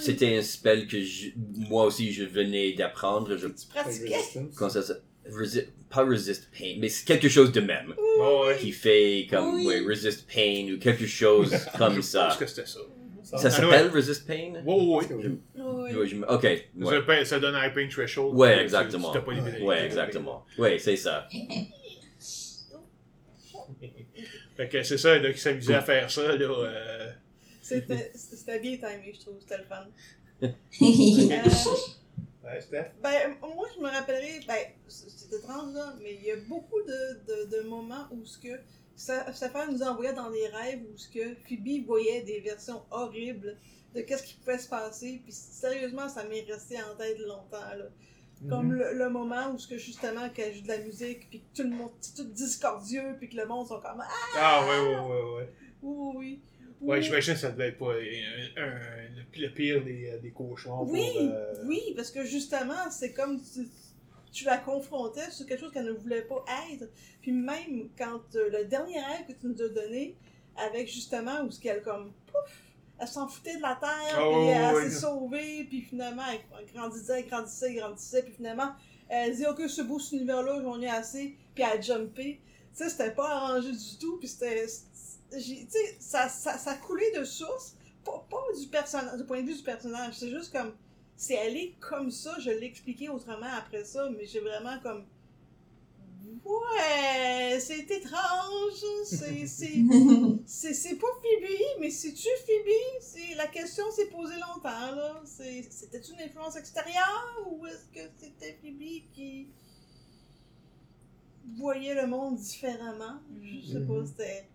c'était 0.00 0.36
un 0.36 0.42
spell 0.42 0.86
que 0.86 1.00
je- 1.00 1.28
moi 1.36 1.84
aussi 1.86 2.12
je 2.12 2.24
venais 2.24 2.72
d'apprendre. 2.72 3.36
Je, 3.36 3.46
tu 3.48 3.66
pratiquais? 3.68 4.16
Comment 4.56 4.70
ça 4.70 4.82
s'appelle? 4.82 5.02
Resi- 5.30 5.66
pas 5.90 6.04
resist 6.06 6.48
pain, 6.58 6.76
mais 6.78 6.88
c'est 6.88 7.04
quelque 7.04 7.28
chose 7.28 7.52
de 7.52 7.60
même. 7.60 7.94
Bon, 8.18 8.46
ouais. 8.46 8.56
Qui 8.58 8.72
fait 8.72 9.26
comme, 9.28 9.56
Oui. 9.56 9.66
ouais, 9.66 9.80
resist 9.86 10.26
pain 10.26 10.72
ou 10.74 10.78
quelque 10.78 11.06
chose 11.06 11.54
comme 11.78 11.96
Je 11.96 12.00
ça. 12.00 12.28
pense 12.28 12.36
que 12.38 12.46
c'était 12.46 12.66
ça. 12.66 12.78
Ça 13.36 13.50
s'appelle 13.50 13.88
resist 13.90 14.26
pain? 14.26 14.54
Oui, 14.64 14.74
oui, 14.78 15.06
oui. 15.10 15.38
Oui. 15.56 16.08
Je 16.08 16.16
ok, 16.24 16.42
ouais. 16.42 16.64
Ça, 17.18 17.24
ça 17.26 17.40
donne 17.40 17.54
un 17.56 17.68
pain 17.70 17.86
threshold. 17.90 18.34
Ouais, 18.34 18.56
Tu- 18.56 18.62
exactement. 18.62 19.12
tu 19.12 19.18
t'as 19.18 19.24
pas. 19.24 19.32
Ouais, 19.62 19.84
exactement. 19.84 20.46
Ouais, 20.56 20.78
c'est 20.78 20.96
ça. 20.96 21.28
Fait 24.58 24.68
que 24.68 24.82
c'est 24.82 24.98
ça, 24.98 25.16
là, 25.18 25.32
qui 25.32 25.38
s'amusait 25.38 25.74
à 25.74 25.80
faire 25.82 26.10
ça, 26.10 26.36
là. 26.36 26.44
euh, 26.50 27.10
C'était 27.62 28.10
c'était 28.14 28.58
bien 28.60 28.76
timé, 28.76 29.14
je 29.14 29.20
trouve. 29.20 29.38
C'était 29.40 29.58
le 29.58 29.64
fun. 29.64 29.86
Moi, 30.42 30.50
Euh, 30.82 32.50
Ouais, 32.50 32.60
Steph? 32.62 32.92
Ben, 33.02 33.36
moi, 33.40 33.68
je 33.76 33.80
me 33.82 33.88
rappellerai, 33.88 34.40
ben, 34.46 34.56
c'est 34.88 35.32
étrange, 35.36 35.74
là, 35.74 35.94
mais 36.02 36.14
il 36.14 36.22
y 36.24 36.30
a 36.32 36.36
beaucoup 36.48 36.80
de, 36.82 37.20
de, 37.28 37.56
de 37.56 37.68
moments 37.68 38.06
où 38.10 38.24
ce 38.24 38.38
que 38.38 38.58
Sa- 38.96 39.26
nous 39.70 39.82
envoyait 39.82 40.14
dans 40.14 40.30
des 40.30 40.48
rêves 40.48 40.80
où 40.92 40.96
ce 40.96 41.08
que 41.08 41.34
Phoebe 41.46 41.84
voyait 41.86 42.22
des 42.22 42.40
versions 42.40 42.82
horribles 42.90 43.56
de 43.94 44.00
qu'est-ce 44.00 44.24
qui 44.24 44.34
pouvait 44.34 44.58
se 44.58 44.68
passer, 44.68 45.20
puis 45.22 45.32
sérieusement, 45.32 46.08
ça 46.08 46.24
m'est 46.24 46.42
resté 46.50 46.76
en 46.82 46.96
tête 46.96 47.18
longtemps, 47.20 47.74
là. 47.76 47.84
Comme 48.48 48.72
le, 48.72 48.92
le 48.94 49.10
moment 49.10 49.50
où 49.52 49.58
ce 49.58 49.66
que 49.66 49.78
justement, 49.78 50.28
qu'elle 50.30 50.54
joue 50.54 50.62
de 50.62 50.68
la 50.68 50.78
musique, 50.78 51.28
puis 51.28 51.40
que 51.40 51.56
tout 51.62 51.68
le 51.68 51.74
monde, 51.74 51.90
tout 52.14 52.24
discordieux, 52.24 53.16
puis 53.18 53.28
que 53.28 53.36
le 53.36 53.46
monde 53.46 53.66
sont 53.66 53.80
comme, 53.80 54.00
ah, 54.00 54.08
Ah, 54.36 54.66
ouais, 54.66 54.78
ouais, 54.78 55.00
ouais, 55.00 55.36
ouais. 55.36 55.48
oui, 55.82 56.12
oui. 56.16 56.40
Ouais, 56.80 56.98
Oui. 56.98 57.02
j'imagine 57.02 57.34
que 57.34 57.40
ça 57.40 57.50
devait 57.50 57.68
être 57.70 57.78
pas 57.78 57.94
un, 57.94 58.62
un- 58.62 58.78
le, 59.16 59.42
le 59.42 59.48
pire 59.52 59.82
des, 59.84 60.16
des 60.22 60.30
cauchemars 60.30 60.82
Oui, 60.88 61.00
pour... 61.12 61.22
euh, 61.22 61.54
oui, 61.64 61.80
parce 61.96 62.12
que 62.12 62.24
justement, 62.24 62.88
c'est 62.90 63.12
comme 63.12 63.40
tu, 63.42 63.66
tu 64.30 64.44
la 64.44 64.58
confrontais 64.58 65.28
sur 65.32 65.44
quelque 65.46 65.58
chose 65.60 65.72
qu'elle 65.72 65.86
ne 65.86 65.92
voulait 65.92 66.22
pas 66.22 66.44
être. 66.72 66.88
Puis 67.20 67.32
même 67.32 67.88
quand 67.98 68.20
euh, 68.36 68.48
le 68.50 68.64
dernier 68.66 69.00
rêve 69.00 69.26
que 69.26 69.32
tu 69.32 69.46
nous 69.48 69.60
as 69.60 69.68
donné, 69.70 70.14
avec 70.56 70.86
justement 70.86 71.42
où 71.42 71.50
ce 71.50 71.58
qu'elle 71.60 71.82
comme 71.82 72.12
pouf, 72.26 72.62
elle 72.98 73.08
s'en 73.08 73.28
foutait 73.28 73.56
de 73.56 73.62
la 73.62 73.76
terre, 73.76 74.16
Ah, 74.16 74.22
puis 74.30 74.48
elle 74.48 74.90
s'est 74.90 75.00
sauvée, 75.00 75.64
puis 75.64 75.82
finalement 75.82 76.22
elle 76.28 76.66
grandissait, 76.74 77.22
grandissait, 77.24 77.74
grandissait, 77.74 78.22
puis 78.22 78.32
finalement 78.32 78.72
elle 79.08 79.34
dit 79.34 79.46
ok 79.46 79.68
ce 79.68 79.82
beau 79.82 79.98
univers-là 79.98 80.60
j'en 80.62 80.80
ai 80.80 80.88
assez, 80.88 81.36
puis 81.54 81.64
elle 81.64 81.78
a 81.78 81.80
jumpé. 81.80 82.40
Tu 82.76 82.84
sais, 82.84 82.90
c'était 82.90 83.10
pas 83.10 83.28
arrangé 83.28 83.72
du 83.72 83.98
tout, 83.98 84.18
puis 84.18 84.28
c'était, 84.28 84.66
tu 85.32 85.40
sais, 85.40 85.96
ça, 85.98 86.28
ça, 86.28 86.56
ça 86.58 86.74
coulait 86.74 87.10
de 87.18 87.24
source 87.24 87.74
pas, 88.04 88.26
pas 88.30 88.58
du 88.58 88.66
personnage, 88.68 89.18
du 89.18 89.24
point 89.24 89.42
de 89.42 89.46
vue 89.46 89.56
du 89.56 89.62
personnage, 89.62 90.14
c'est 90.14 90.30
juste 90.30 90.52
comme, 90.52 90.72
c'est 91.16 91.38
allé 91.38 91.76
comme 91.80 92.10
ça, 92.10 92.36
je 92.38 92.50
l'ai 92.50 92.66
expliqué 92.66 93.08
autrement 93.08 93.52
après 93.56 93.84
ça, 93.84 94.08
mais 94.16 94.26
j'ai 94.26 94.40
vraiment 94.40 94.78
comme, 94.82 95.04
ouais, 96.44 97.58
c'est 97.60 97.90
étrange, 97.90 98.84
c'est, 99.04 99.46
c'est, 99.46 99.72
c'est, 100.46 100.74
c'est 100.74 100.96
pas 100.96 101.06
Phoebe, 101.22 101.50
mais 101.80 101.90
c'est-tu 101.90 102.28
Phoebe? 102.46 103.00
C'est, 103.00 103.34
la 103.36 103.46
question 103.46 103.90
s'est 103.90 104.06
posée 104.06 104.34
longtemps, 104.36 104.94
là, 104.94 105.22
c'est, 105.24 105.62
c'était 105.70 106.00
une 106.00 106.20
influence 106.20 106.56
extérieure, 106.56 107.46
ou 107.50 107.66
est-ce 107.66 107.86
que 107.94 108.06
c'était 108.18 108.56
Phoebe 108.62 109.02
qui 109.14 109.48
voyait 111.56 111.94
le 111.94 112.06
monde 112.06 112.36
différemment? 112.36 113.18
Je 113.42 113.72
sais 113.72 113.80
pas, 113.80 113.92
Mhm. 113.94 114.06
c'était... 114.06 114.48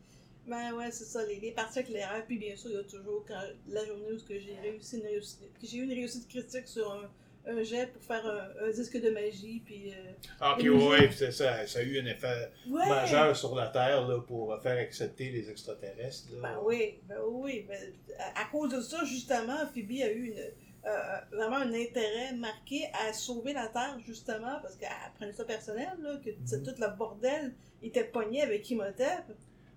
Ben 0.45 0.74
ouais, 0.74 0.91
c'est 0.91 1.05
ça, 1.05 1.26
les, 1.26 1.39
les 1.39 1.51
parties 1.53 1.80
avec 1.80 1.89
l'erreur. 1.89 2.26
Puis 2.26 2.38
bien 2.38 2.55
sûr, 2.57 2.69
il 2.69 2.76
y 2.76 2.80
a 2.80 2.84
toujours 2.84 3.24
quand, 3.26 3.39
la 3.69 3.86
journée 3.86 4.11
où 4.11 4.17
j'ai 4.28 4.57
réussi 4.61 4.97
une 4.97 5.03
réussite, 5.03 5.39
j'ai 5.63 5.78
eu 5.78 5.84
une 5.84 5.93
réussite 5.93 6.28
critique 6.28 6.67
sur 6.67 6.91
un, 6.91 7.09
un 7.46 7.62
jet 7.64 7.88
pour 7.91 8.02
faire 8.04 8.26
un, 8.26 8.68
un 8.68 8.72
disque 8.72 9.00
de 9.02 9.10
magie. 9.10 9.62
Puis 9.66 9.91
euh, 9.91 10.12
Ah, 10.39 10.58
ouais, 10.60 11.08
puis 11.08 11.16
c'est 11.18 11.32
ça, 11.32 11.66
ça 11.68 11.80
a 11.80 11.82
eu 11.82 12.00
un 12.00 12.06
effet 12.06 12.50
ouais. 12.70 12.88
majeur 12.88 13.36
sur 13.36 13.56
la 13.56 13.68
Terre 13.68 14.08
là, 14.08 14.20
pour 14.20 14.58
faire 14.62 14.78
accepter 14.78 15.30
les 15.30 15.50
extraterrestres. 15.50 16.30
Là. 16.34 16.39
Ben 16.41 16.60
oui, 16.64 17.00
ben 17.08 17.18
oui. 17.30 17.66
Ben, 17.68 17.78
à, 18.20 18.41
à 18.41 18.46
cause 18.46 18.72
de 18.74 18.82
ça, 18.82 19.04
justement, 19.06 19.58
Phoebe 19.74 20.02
a 20.04 20.12
eu 20.12 20.28
une, 20.28 20.39
euh, 20.86 20.91
vraiment 21.32 21.58
un 21.58 21.74
intérêt 21.74 22.34
marqué 22.36 22.86
à 23.08 23.14
sauver 23.14 23.54
la 23.54 23.68
Terre, 23.68 23.98
justement, 24.06 24.60
parce 24.62 24.76
qu'elle 24.76 24.89
prenait 25.16 25.32
ça 25.34 25.46
personnel, 25.46 25.89
là, 26.02 26.18
que 26.24 26.30
t- 26.30 26.64
tout 26.64 26.76
le 26.80 26.98
bordel 26.98 27.54
était 27.82 28.04
pogné 28.06 28.41
avec 28.41 28.70
Imhotep. 28.70 29.24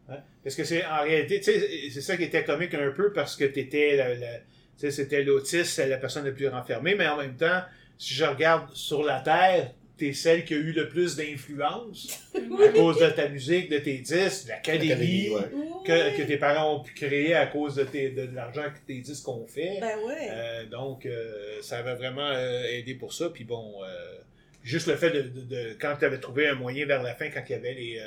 Hein? 0.08 0.18
Parce 0.44 0.54
que 0.54 0.62
c'est 0.64 0.84
en 0.84 1.02
réalité, 1.02 1.40
tu 1.40 1.52
sais, 1.52 1.90
c'est 1.90 2.00
ça 2.00 2.16
qui 2.16 2.24
était 2.24 2.44
comique 2.44 2.74
un 2.74 2.92
peu 2.92 3.12
parce 3.12 3.34
que 3.36 3.44
t'étais 3.44 3.96
la, 3.96 4.14
la- 4.14 4.38
tu 4.38 4.44
c'était 4.76 5.22
l'autiste, 5.22 5.78
la 5.78 5.96
personne 5.98 6.24
la 6.24 6.32
plus 6.32 6.48
renfermée, 6.48 6.94
mais 6.94 7.08
en 7.08 7.16
même 7.16 7.36
temps, 7.36 7.62
si 7.98 8.14
je 8.14 8.24
regarde 8.24 8.74
sur 8.74 9.02
la 9.02 9.20
Terre, 9.20 9.72
t'es 9.96 10.12
celle 10.12 10.44
qui 10.44 10.54
a 10.54 10.58
eu 10.58 10.72
le 10.72 10.88
plus 10.88 11.16
d'influence 11.16 12.30
à 12.34 12.68
cause 12.68 12.98
de 12.98 13.08
ta 13.10 13.28
musique, 13.28 13.70
de 13.70 13.78
tes 13.78 13.98
disques, 13.98 14.44
de 14.44 14.50
l'académie 14.50 14.92
Académie, 14.92 15.30
ouais. 15.30 15.42
que, 15.86 16.16
que 16.18 16.22
tes 16.22 16.36
parents 16.36 16.76
ont 16.76 16.80
pu 16.80 16.92
créer 16.92 17.34
à 17.34 17.46
cause 17.46 17.76
de, 17.76 17.84
tes, 17.84 18.10
de, 18.10 18.28
l'argent 18.34 18.64
que 18.64 18.86
tes 18.86 19.00
disques 19.00 19.26
ont 19.28 19.46
fait. 19.46 19.78
Ben 19.80 19.98
ouais. 20.06 20.28
Euh, 20.30 20.66
donc, 20.66 21.06
euh, 21.06 21.62
ça 21.62 21.78
avait 21.78 21.94
vraiment 21.94 22.28
euh, 22.28 22.64
aidé 22.64 22.94
pour 22.94 23.14
ça. 23.14 23.30
Puis 23.30 23.44
bon, 23.44 23.82
euh, 23.82 24.18
juste 24.62 24.86
le 24.88 24.96
fait 24.96 25.10
de, 25.10 25.22
de, 25.22 25.40
de- 25.40 25.76
quand 25.80 25.94
tu 25.98 26.04
avais 26.04 26.20
trouvé 26.20 26.48
un 26.48 26.54
moyen 26.54 26.84
vers 26.84 27.02
la 27.02 27.14
fin, 27.14 27.30
quand 27.30 27.42
il 27.48 27.52
y 27.52 27.54
avait 27.54 27.74
les. 27.74 28.00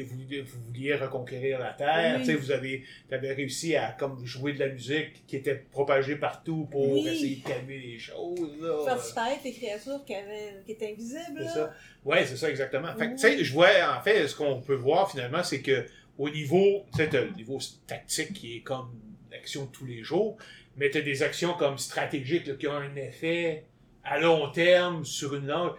Vous, 0.00 0.16
vouliez, 0.16 0.40
vous, 0.40 1.04
reconquérir 1.04 1.58
la 1.58 1.72
Terre, 1.74 2.20
Oui. 2.24 2.34
vous 2.34 2.50
avez, 2.50 2.84
avais 3.10 3.32
réussi 3.34 3.76
à 3.76 3.92
comme 3.92 4.24
jouer 4.24 4.54
de 4.54 4.60
la 4.60 4.68
musique 4.68 5.26
qui 5.26 5.36
était 5.36 5.54
propagée 5.54 6.16
partout 6.16 6.66
pour 6.70 6.92
Oui. 6.92 7.08
essayer 7.08 7.36
de 7.36 7.48
calmer 7.48 7.78
les 7.78 7.98
choses. 7.98 8.56
Là. 8.60 8.84
Faire 8.84 8.96
disparaître 9.02 9.40
les 9.44 9.52
créatures 9.52 10.04
qui, 10.06 10.14
avaient, 10.14 10.62
qui 10.64 10.72
étaient 10.72 10.92
invisibles. 10.92 11.38
C'est 11.38 11.44
là. 11.44 11.52
ça. 11.52 11.74
Ouais, 12.04 12.24
c'est 12.24 12.36
ça 12.36 12.48
exactement. 12.48 12.88
Fait 12.96 13.14
que, 13.14 13.36
Oui. 13.36 13.44
je 13.44 13.52
vois, 13.52 13.68
en 13.98 14.00
fait, 14.02 14.26
ce 14.28 14.34
qu'on 14.34 14.60
peut 14.62 14.74
voir 14.74 15.10
finalement, 15.10 15.42
c'est 15.42 15.60
que 15.60 15.84
au 16.18 16.30
niveau, 16.30 16.84
tu 16.96 17.02
le 17.02 17.34
niveau 17.36 17.58
tactique 17.86 18.32
qui 18.32 18.56
est 18.56 18.60
comme 18.60 18.90
l'action 19.30 19.64
de 19.64 19.70
tous 19.70 19.86
les 19.86 20.02
jours, 20.02 20.36
mais 20.76 20.90
tu 20.90 20.98
as 20.98 21.02
des 21.02 21.22
actions 21.22 21.54
comme 21.54 21.78
stratégiques 21.78 22.46
là, 22.46 22.54
qui 22.54 22.66
ont 22.66 22.76
un 22.76 22.94
effet 22.96 23.64
à 24.04 24.18
long 24.20 24.50
terme 24.50 25.04
sur 25.04 25.34
une 25.34 25.46
langue. 25.46 25.72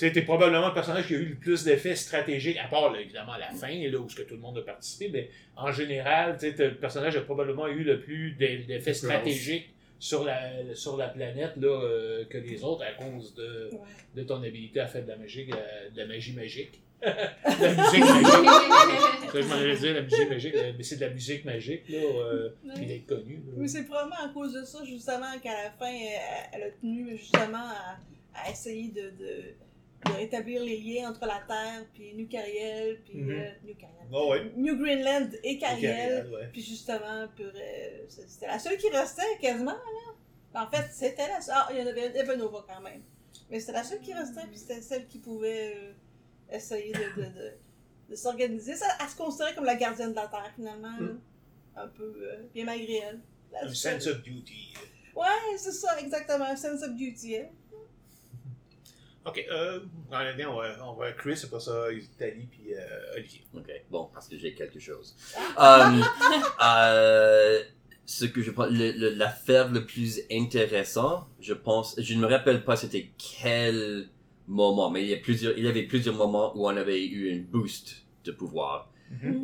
T'es 0.00 0.22
probablement 0.22 0.68
le 0.68 0.74
personnage 0.74 1.06
qui 1.06 1.14
a 1.14 1.18
eu 1.18 1.26
le 1.26 1.34
plus 1.36 1.64
d'effets 1.64 1.94
stratégiques, 1.96 2.56
à 2.58 2.68
part 2.68 2.90
là, 2.92 3.00
évidemment 3.00 3.36
la 3.36 3.50
fin, 3.50 3.68
là, 3.68 3.98
où 3.98 4.08
ce 4.08 4.16
que 4.16 4.22
tout 4.22 4.34
le 4.34 4.40
monde 4.40 4.56
a 4.58 4.62
participé, 4.62 5.10
mais 5.12 5.28
en 5.56 5.70
général, 5.70 6.36
tu 6.38 6.46
sais, 6.48 6.54
t'as- 6.54 6.68
le 6.68 6.76
personnage 6.76 7.16
a 7.16 7.20
probablement 7.20 7.66
eu 7.68 7.82
le 7.82 8.00
plus 8.00 8.32
d'e- 8.32 8.64
d'effets 8.66 8.94
stratégiques 8.94 9.70
sur 9.98 10.24
la, 10.24 10.74
sur 10.74 10.96
la 10.96 11.08
planète 11.08 11.52
là, 11.58 11.68
euh, 11.68 12.24
que 12.24 12.38
les 12.38 12.64
autres 12.64 12.82
à 12.84 12.92
cause 12.92 13.34
de, 13.34 13.68
Ouais. 13.72 13.78
de 14.16 14.22
ton 14.22 14.42
habilité 14.42 14.80
à 14.80 14.86
faire 14.86 15.04
de 15.04 15.08
la 15.10 15.16
magie, 15.16 15.46
euh, 15.52 15.90
de 15.90 15.98
la 15.98 16.06
magie 16.06 16.32
magique. 16.32 16.80
de 17.02 17.06
la 17.64 17.74
musique 17.74 18.00
magique. 18.00 19.30
Ça, 19.32 19.40
je 19.40 19.46
m'en 19.48 19.54
allais 19.54 19.76
dire, 19.76 19.94
la 19.94 20.02
musique 20.02 20.28
magique, 20.30 20.54
euh, 20.54 20.72
mais 20.76 20.82
c'est 20.82 20.96
de 20.96 21.00
la 21.06 21.10
musique 21.10 21.44
magique, 21.44 21.88
là, 21.88 21.98
euh, 21.98 22.48
Ouais. 22.64 22.74
qui 22.74 22.86
d'être 22.86 23.06
connue. 23.06 23.36
là. 23.46 23.52
Oui, 23.56 23.68
c'est 23.68 23.84
probablement 23.84 24.16
à 24.24 24.28
cause 24.28 24.52
de 24.54 24.62
ça, 24.64 24.84
justement, 24.84 25.38
qu'à 25.42 25.64
la 25.64 25.70
fin, 25.70 25.86
elle, 25.90 26.50
elle 26.54 26.62
a 26.64 26.70
tenu 26.80 27.16
justement 27.16 27.56
à, 27.68 27.98
à 28.34 28.50
essayer 28.50 28.88
de, 28.90 29.00
de, 29.18 29.42
de 30.06 30.12
rétablir 30.12 30.62
les 30.62 30.78
liens 30.80 31.10
entre 31.10 31.26
la 31.26 31.40
Terre, 31.46 31.84
puis 31.92 32.14
New 32.14 32.26
Cariel, 32.28 33.00
puis 33.04 33.18
Mhm. 33.18 33.30
euh, 33.30 33.50
New 33.64 33.74
Cariel. 33.74 34.06
Ah 34.12 34.26
ouais. 34.26 34.52
New 34.56 34.76
Greenland 34.76 35.30
et 35.44 35.58
Cariel. 35.58 36.28
Ouais. 36.32 36.48
Puis 36.52 36.62
justement, 36.62 37.28
pour, 37.36 37.46
euh, 37.46 38.04
c'était 38.08 38.46
la 38.46 38.58
seule 38.58 38.76
qui 38.78 38.88
restait 38.88 39.22
quasiment, 39.40 39.72
là. 39.72 40.62
En 40.62 40.70
fait, 40.70 40.88
c'était 40.92 41.28
la 41.28 41.40
seule. 41.40 41.54
Ah, 41.56 41.68
il 41.70 41.78
y 41.78 41.82
en 41.82 41.86
avait 41.86 42.08
il 42.08 42.16
y 42.16 42.18
avait 42.20 42.36
Nova 42.36 42.64
quand 42.66 42.80
même. 42.80 43.02
Mais 43.50 43.60
c'était 43.60 43.72
la 43.72 43.84
seule 43.84 44.00
qui 44.00 44.12
restait, 44.14 44.46
puis 44.50 44.58
c'était 44.58 44.80
celle 44.80 45.06
qui 45.06 45.18
pouvait 45.18 45.74
euh, 45.76 45.92
essayer 46.56 46.92
de, 46.92 47.20
de, 47.20 47.26
de, 47.26 47.52
de 48.08 48.14
s'organiser. 48.16 48.74
Ça, 48.76 48.86
elle 49.00 49.08
se 49.08 49.16
considérait 49.16 49.54
comme 49.54 49.64
la 49.64 49.76
gardienne 49.76 50.10
de 50.10 50.16
la 50.16 50.26
Terre, 50.28 50.50
finalement. 50.56 50.96
là. 50.98 51.08
Un 51.76 51.88
peu, 51.88 52.02
euh, 52.22 52.42
bien 52.54 52.64
malgré 52.64 52.96
elle. 52.96 53.20
Un 53.62 53.72
sense 53.74 54.06
of 54.06 54.22
duty. 54.22 54.74
Ouais, 55.14 55.56
c'est 55.56 55.72
ça, 55.72 56.00
exactement. 56.00 56.44
Un 56.46 56.56
sense 56.56 56.82
of 56.82 56.94
duty. 56.96 57.36
hein. 57.36 57.48
Ok, 59.26 59.44
euh, 59.52 59.80
en 60.10 60.16
on 60.48 60.56
va, 60.56 60.86
on 60.88 60.94
va 60.94 61.12
Chris, 61.12 61.40
après 61.44 61.60
ça, 61.60 61.84
Tali, 62.18 62.46
puis 62.50 62.74
euh, 62.74 63.16
Olivier. 63.16 63.42
Ok, 63.54 63.70
bon, 63.90 64.08
parce 64.14 64.28
que 64.28 64.38
j'ai 64.38 64.54
quelque 64.54 64.78
chose. 64.80 65.14
Euh, 65.60 66.00
euh, 66.64 67.60
ce 68.06 68.24
que 68.24 68.42
je 68.42 68.50
pense, 68.50 68.70
le- 68.70 68.92
le- 68.92 69.10
l'affaire 69.10 69.70
le 69.70 69.84
plus 69.84 70.22
intéressant, 70.32 71.28
je 71.40 71.52
pense, 71.54 71.94
je 72.00 72.14
ne 72.14 72.20
me 72.20 72.26
rappelle 72.26 72.64
pas 72.64 72.76
c'était 72.76 73.10
quel 73.18 74.08
moment, 74.48 74.90
mais 74.90 75.02
il 75.02 75.08
y 75.10 75.14
a 75.14 75.18
plusieurs, 75.18 75.56
il 75.56 75.64
y 75.64 75.68
avait 75.68 75.84
plusieurs 75.84 76.14
moments 76.16 76.56
où 76.56 76.66
on 76.66 76.76
avait 76.76 77.04
eu 77.06 77.32
un 77.36 77.42
boost 77.42 78.04
de 78.24 78.32
pouvoir. 78.32 78.90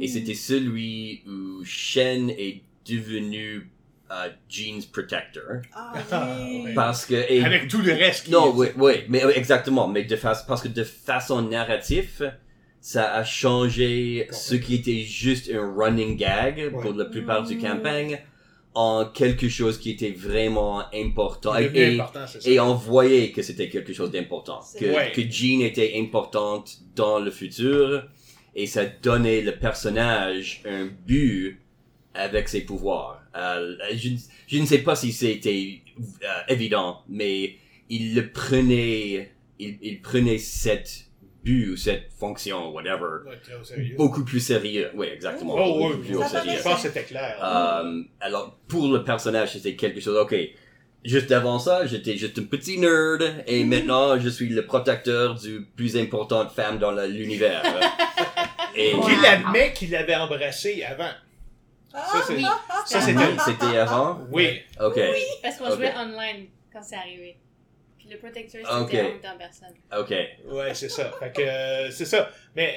Et 0.00 0.06
c'était 0.06 0.34
celui 0.34 1.24
où 1.26 1.64
Shen 1.64 2.30
est 2.30 2.62
devenu 2.88 3.68
euh, 4.10 4.28
Jean's 4.48 4.86
protector. 4.86 5.62
Ah 5.74 5.92
oui. 6.38 6.72
Parce 6.74 7.06
que, 7.06 7.14
et- 7.14 7.44
Avec 7.44 7.68
tout 7.68 7.82
le 7.82 7.92
reste 7.92 8.26
qui 8.26 8.30
non, 8.32 8.52
est- 8.52 8.56
oui, 8.56 8.66
oui, 8.76 8.92
mais 9.08 9.24
oui, 9.24 9.32
exactement, 9.36 9.88
mais 9.88 10.04
de 10.04 10.16
face, 10.16 10.44
parce 10.46 10.62
que 10.62 10.68
de 10.68 10.84
façon 10.84 11.42
narrative, 11.42 12.32
ça 12.80 13.14
a 13.14 13.24
changé 13.24 14.28
ce 14.30 14.54
qui 14.54 14.76
était 14.76 15.00
juste 15.00 15.50
un 15.52 15.74
running 15.76 16.16
gag 16.16 16.70
pour 16.80 16.92
la 16.94 17.04
plupart 17.06 17.42
du 17.42 17.58
campagne 17.58 18.20
en 18.74 19.06
quelque 19.06 19.48
chose 19.48 19.78
qui 19.78 19.90
était 19.92 20.10
vraiment 20.12 20.82
important. 20.94 21.56
Et, 21.56 21.94
important, 21.98 22.26
ça. 22.26 22.38
et 22.44 22.60
on 22.60 22.74
voyait 22.74 23.32
que 23.32 23.40
c'était 23.42 23.68
quelque 23.70 23.92
chose 23.94 24.10
d'important, 24.10 24.60
que, 24.78 25.12
que 25.14 25.22
Jean 25.30 25.62
était 25.62 25.94
importante 25.98 26.76
dans 26.94 27.18
le 27.18 27.30
futur 27.30 28.04
et 28.54 28.66
ça 28.66 28.84
donnait 28.84 29.40
le 29.40 29.52
personnage 29.56 30.62
un 30.66 30.86
but 31.06 31.58
avec 32.14 32.48
ses 32.48 32.60
pouvoirs. 32.62 33.22
Euh, 33.36 33.76
je, 33.94 34.08
ne- 34.10 34.16
je 34.46 34.58
ne 34.58 34.66
sais 34.66 34.78
pas 34.78 34.96
si 34.96 35.12
c'était 35.12 35.82
euh, 35.98 36.26
évident, 36.48 37.02
mais 37.08 37.56
il 37.88 38.14
le 38.14 38.30
prenait, 38.32 39.32
il, 39.58 39.78
il 39.82 40.00
prenait 40.00 40.38
cette 40.38 41.04
but 41.44 41.70
ou 41.70 41.76
cette 41.76 42.10
fonction, 42.18 42.70
whatever, 42.72 43.20
Ouais, 43.26 43.94
beaucoup 43.96 44.24
plus 44.24 44.40
sérieux. 44.40 44.90
Oui, 44.94 45.06
exactement. 45.12 45.54
Oh, 45.56 45.78
beaucoup 45.90 46.00
oui, 46.00 46.06
plus 46.08 46.18
Ça 46.18 46.28
sérieux. 46.28 46.52
je 46.58 46.62
pense 46.62 46.82
que 46.82 46.88
c'était 46.88 47.04
clair. 47.04 47.36
Euh, 47.42 48.02
alors, 48.20 48.58
pour 48.68 48.88
le 48.88 49.04
personnage, 49.04 49.52
c'était 49.52 49.76
quelque 49.76 50.00
chose, 50.00 50.16
ok. 50.16 50.34
Juste 51.04 51.30
avant 51.30 51.60
ça, 51.60 51.86
j'étais 51.86 52.16
juste 52.16 52.36
un 52.40 52.44
petit 52.44 52.78
nerd, 52.78 53.22
et 53.46 53.62
maintenant, 53.62 54.18
je 54.18 54.28
suis 54.28 54.48
le 54.48 54.66
protecteur 54.66 55.36
du 55.36 55.64
plus 55.76 55.96
importante 55.96 56.50
femme 56.50 56.78
dans 56.80 56.90
l'univers. 56.90 57.62
et. 58.74 58.90
Qu'il 58.90 59.24
admet 59.24 59.72
qu'il 59.72 59.90
l'avait 59.92 60.16
embrassé 60.16 60.82
avant. 60.82 61.10
Ah, 61.98 62.02
Ça, 62.12 62.22
c'est- 62.26 62.34
Oui, 62.34 62.44
ça, 62.86 63.00
c'était 63.00 63.18
c'était- 63.46 63.78
avant? 63.78 64.20
Oui. 64.30 64.60
Ok, 64.80 65.00
parce 65.42 65.56
qu'on 65.56 65.74
jouait 65.74 65.94
online 65.96 66.46
quand 66.72 66.82
c'est 66.82 66.96
arrivé. 66.96 67.38
Puis 67.98 68.08
le 68.10 68.18
protecteur, 68.18 68.60
c'était 68.62 68.74
Ok. 68.74 68.94
en 69.06 69.08
même 69.08 69.20
temps 69.20 69.34
en 69.34 69.38
personne. 69.38 69.74
ok. 69.98 70.54
Ouais, 70.54 70.74
c'est 70.74 70.88
ça. 70.90 71.10
Fait 71.18 71.32
que, 71.34 71.40
euh, 71.42 71.90
c'est 71.90 72.04
ça. 72.04 72.28
Mais, 72.54 72.74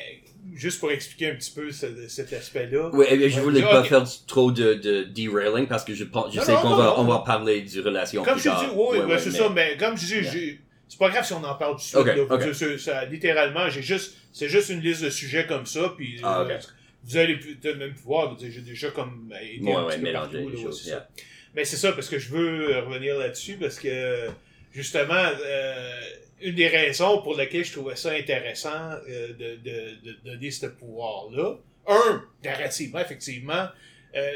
juste 0.56 0.80
pour 0.80 0.90
expliquer 0.92 1.32
un 1.32 1.36
petit 1.36 1.52
peu 1.52 1.70
ce- 1.72 2.08
cet 2.08 2.32
aspect-là. 2.32 2.90
Oui, 2.94 3.06
et 3.10 3.30
je 3.30 3.36
Ouais, 3.36 3.42
voulais 3.42 3.64
ok. 3.64 3.70
pas 3.70 3.84
faire 3.84 4.04
trop 4.26 4.52
de, 4.54 4.76
de 4.76 5.04
derailing 5.04 5.68
parce 5.68 5.84
que 5.84 5.94
je 5.94 6.06
pense, 6.06 6.34
je 6.34 6.40
Non, 6.40 6.46
sais 6.46 6.54
non, 6.54 6.62
qu'on 6.62 6.70
non, 6.70 6.76
va, 6.78 6.84
non, 6.86 6.94
on 7.00 7.04
va 7.04 7.14
non. 7.16 7.24
parler 7.24 7.62
du 7.62 7.82
relation 7.82 8.24
Comme 8.24 8.36
plus 8.36 8.44
je 8.44 8.50
dis, 8.50 8.56
tard. 8.56 8.78
oui, 8.78 8.98
Ouais, 9.00 9.04
ouais, 9.06 9.20
c'est 9.20 9.32
mais- 9.32 9.38
ça, 9.38 9.50
mais 9.50 9.78
comme 9.78 9.98
je 9.98 10.06
dis, 10.06 10.24
j'ai- 10.24 10.62
c'est 10.88 10.98
pas 10.98 11.10
grave 11.10 11.26
si 11.26 11.34
on 11.34 11.44
en 11.44 11.56
parle 11.56 11.76
de 11.76 11.82
suite. 11.82 11.96
Ok, 11.98 12.08
là. 12.08 12.16
ok. 12.24 12.42
C'est- 12.42 12.54
c'est- 12.54 12.78
ça, 12.78 13.06
littéralement, 13.06 13.70
j'ai 13.70 13.82
juste, 13.82 14.16
c'est 14.32 14.48
juste 14.48 14.70
une 14.70 14.80
liste 14.80 15.04
de 15.04 15.10
sujets 15.10 15.46
comme 15.46 15.66
ça, 15.66 15.94
puis 15.98 16.20
Ah, 16.24 16.40
euh, 16.40 16.46
ok. 16.46 16.64
Vous 17.04 17.18
allez 17.18 17.38
peut-être 17.38 17.78
même 17.78 17.94
pouvoir, 17.94 18.38
j'ai 18.40 18.62
déjà 18.62 18.92
comme 18.92 19.34
été 19.42 19.64
Ouais, 19.64 19.74
un 19.74 19.86
ouais, 19.86 19.96
petit 19.96 20.06
peu 20.06 20.12
partout, 20.12 20.50
là, 20.50 20.62
choses, 20.62 20.82
c'est 20.84 20.90
yeah. 20.90 21.00
ça. 21.00 21.10
Mais 21.56 21.66
c'est 21.66 21.78
ça, 21.78 21.94
parce 21.94 22.10
que 22.10 22.20
je 22.20 22.30
veux 22.30 22.76
euh, 22.76 22.82
revenir 22.82 23.18
là-dessus, 23.18 23.58
parce 23.58 23.80
que 23.80 24.30
justement, 24.72 25.14
euh, 25.16 26.02
une 26.42 26.56
des 26.56 26.68
raisons 26.68 27.22
pour 27.22 27.36
lesquelles 27.38 27.66
je 27.66 27.74
trouvais 27.74 27.96
ça 27.96 28.12
intéressant 28.12 28.92
euh, 29.10 29.34
de, 29.34 29.56
de, 29.56 29.96
de 30.04 30.18
donner 30.24 30.52
ce 30.52 30.68
pouvoir-là, 30.68 31.58
un, 31.88 32.24
narrativement, 32.44 33.00
effectivement, 33.00 33.68
euh, 34.16 34.32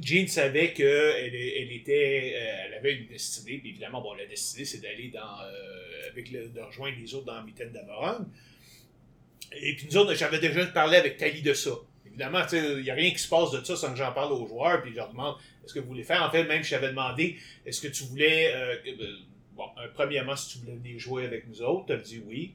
Jean 0.00 0.26
savait 0.28 0.72
qu'elle 0.72 1.34
elle 1.34 1.72
était, 1.72 2.30
elle 2.30 2.74
avait 2.74 2.94
une 2.94 3.06
destinée, 3.06 3.58
puis 3.58 3.70
évidemment, 3.70 4.00
bon, 4.00 4.14
la 4.14 4.26
destinée, 4.26 4.64
c'est 4.64 4.78
d'aller 4.78 5.08
dans, 5.12 5.36
avec 6.10 6.30
le, 6.30 6.48
de 6.48 6.60
rejoindre 6.60 6.96
les 7.00 7.14
autres 7.14 7.26
dans 7.26 7.42
Mitaine 7.42 7.72
d'Amoran. 7.72 8.24
Et 9.52 9.74
puis 9.74 9.86
nous 9.90 9.96
autres, 9.96 10.14
j'avais 10.14 10.38
déjà 10.38 10.64
parlé 10.66 10.96
avec 10.96 11.16
Tali 11.16 11.42
de 11.42 11.54
ça. 11.54 11.72
Évidemment, 12.20 12.44
il 12.52 12.82
n'y 12.82 12.90
a 12.90 12.94
rien 12.94 13.10
qui 13.12 13.18
se 13.18 13.28
passe 13.28 13.50
de 13.50 13.64
ça 13.64 13.76
sans 13.76 13.92
que 13.92 13.96
j'en 13.96 14.12
parle 14.12 14.32
aux 14.32 14.46
joueurs, 14.46 14.82
puis 14.82 14.90
je 14.90 14.96
leur 14.96 15.08
demande 15.08 15.36
est-ce 15.64 15.72
que 15.72 15.80
vous 15.80 15.86
voulez 15.86 16.04
faire? 16.04 16.22
En 16.22 16.30
fait, 16.30 16.44
même 16.44 16.62
je 16.62 16.70
t'avais 16.70 16.88
demandé 16.88 17.36
est-ce 17.64 17.80
que 17.80 17.88
tu 17.88 18.04
voulais, 18.04 18.52
euh, 18.54 18.76
euh, 18.86 19.88
premièrement, 19.94 20.36
si 20.36 20.52
tu 20.52 20.58
voulais 20.58 20.76
venir 20.76 20.98
jouer 20.98 21.24
avec 21.24 21.48
nous 21.48 21.62
autres, 21.62 21.86
tu 21.86 21.92
as 21.94 21.96
dit 21.96 22.22
oui. 22.26 22.52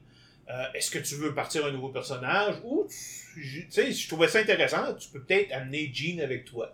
Euh, 0.48 0.64
est-ce 0.74 0.92
que 0.92 1.00
tu 1.00 1.16
veux 1.16 1.34
partir 1.34 1.66
un 1.66 1.72
nouveau 1.72 1.88
personnage? 1.88 2.54
Ou, 2.62 2.86
tu 3.34 3.66
sais, 3.68 3.90
je 3.90 4.08
trouvais 4.08 4.28
ça 4.28 4.38
intéressant, 4.38 4.94
tu 4.94 5.08
peux 5.08 5.20
peut-être 5.20 5.52
amener 5.52 5.90
Jean 5.92 6.20
avec 6.20 6.44
toi. 6.44 6.72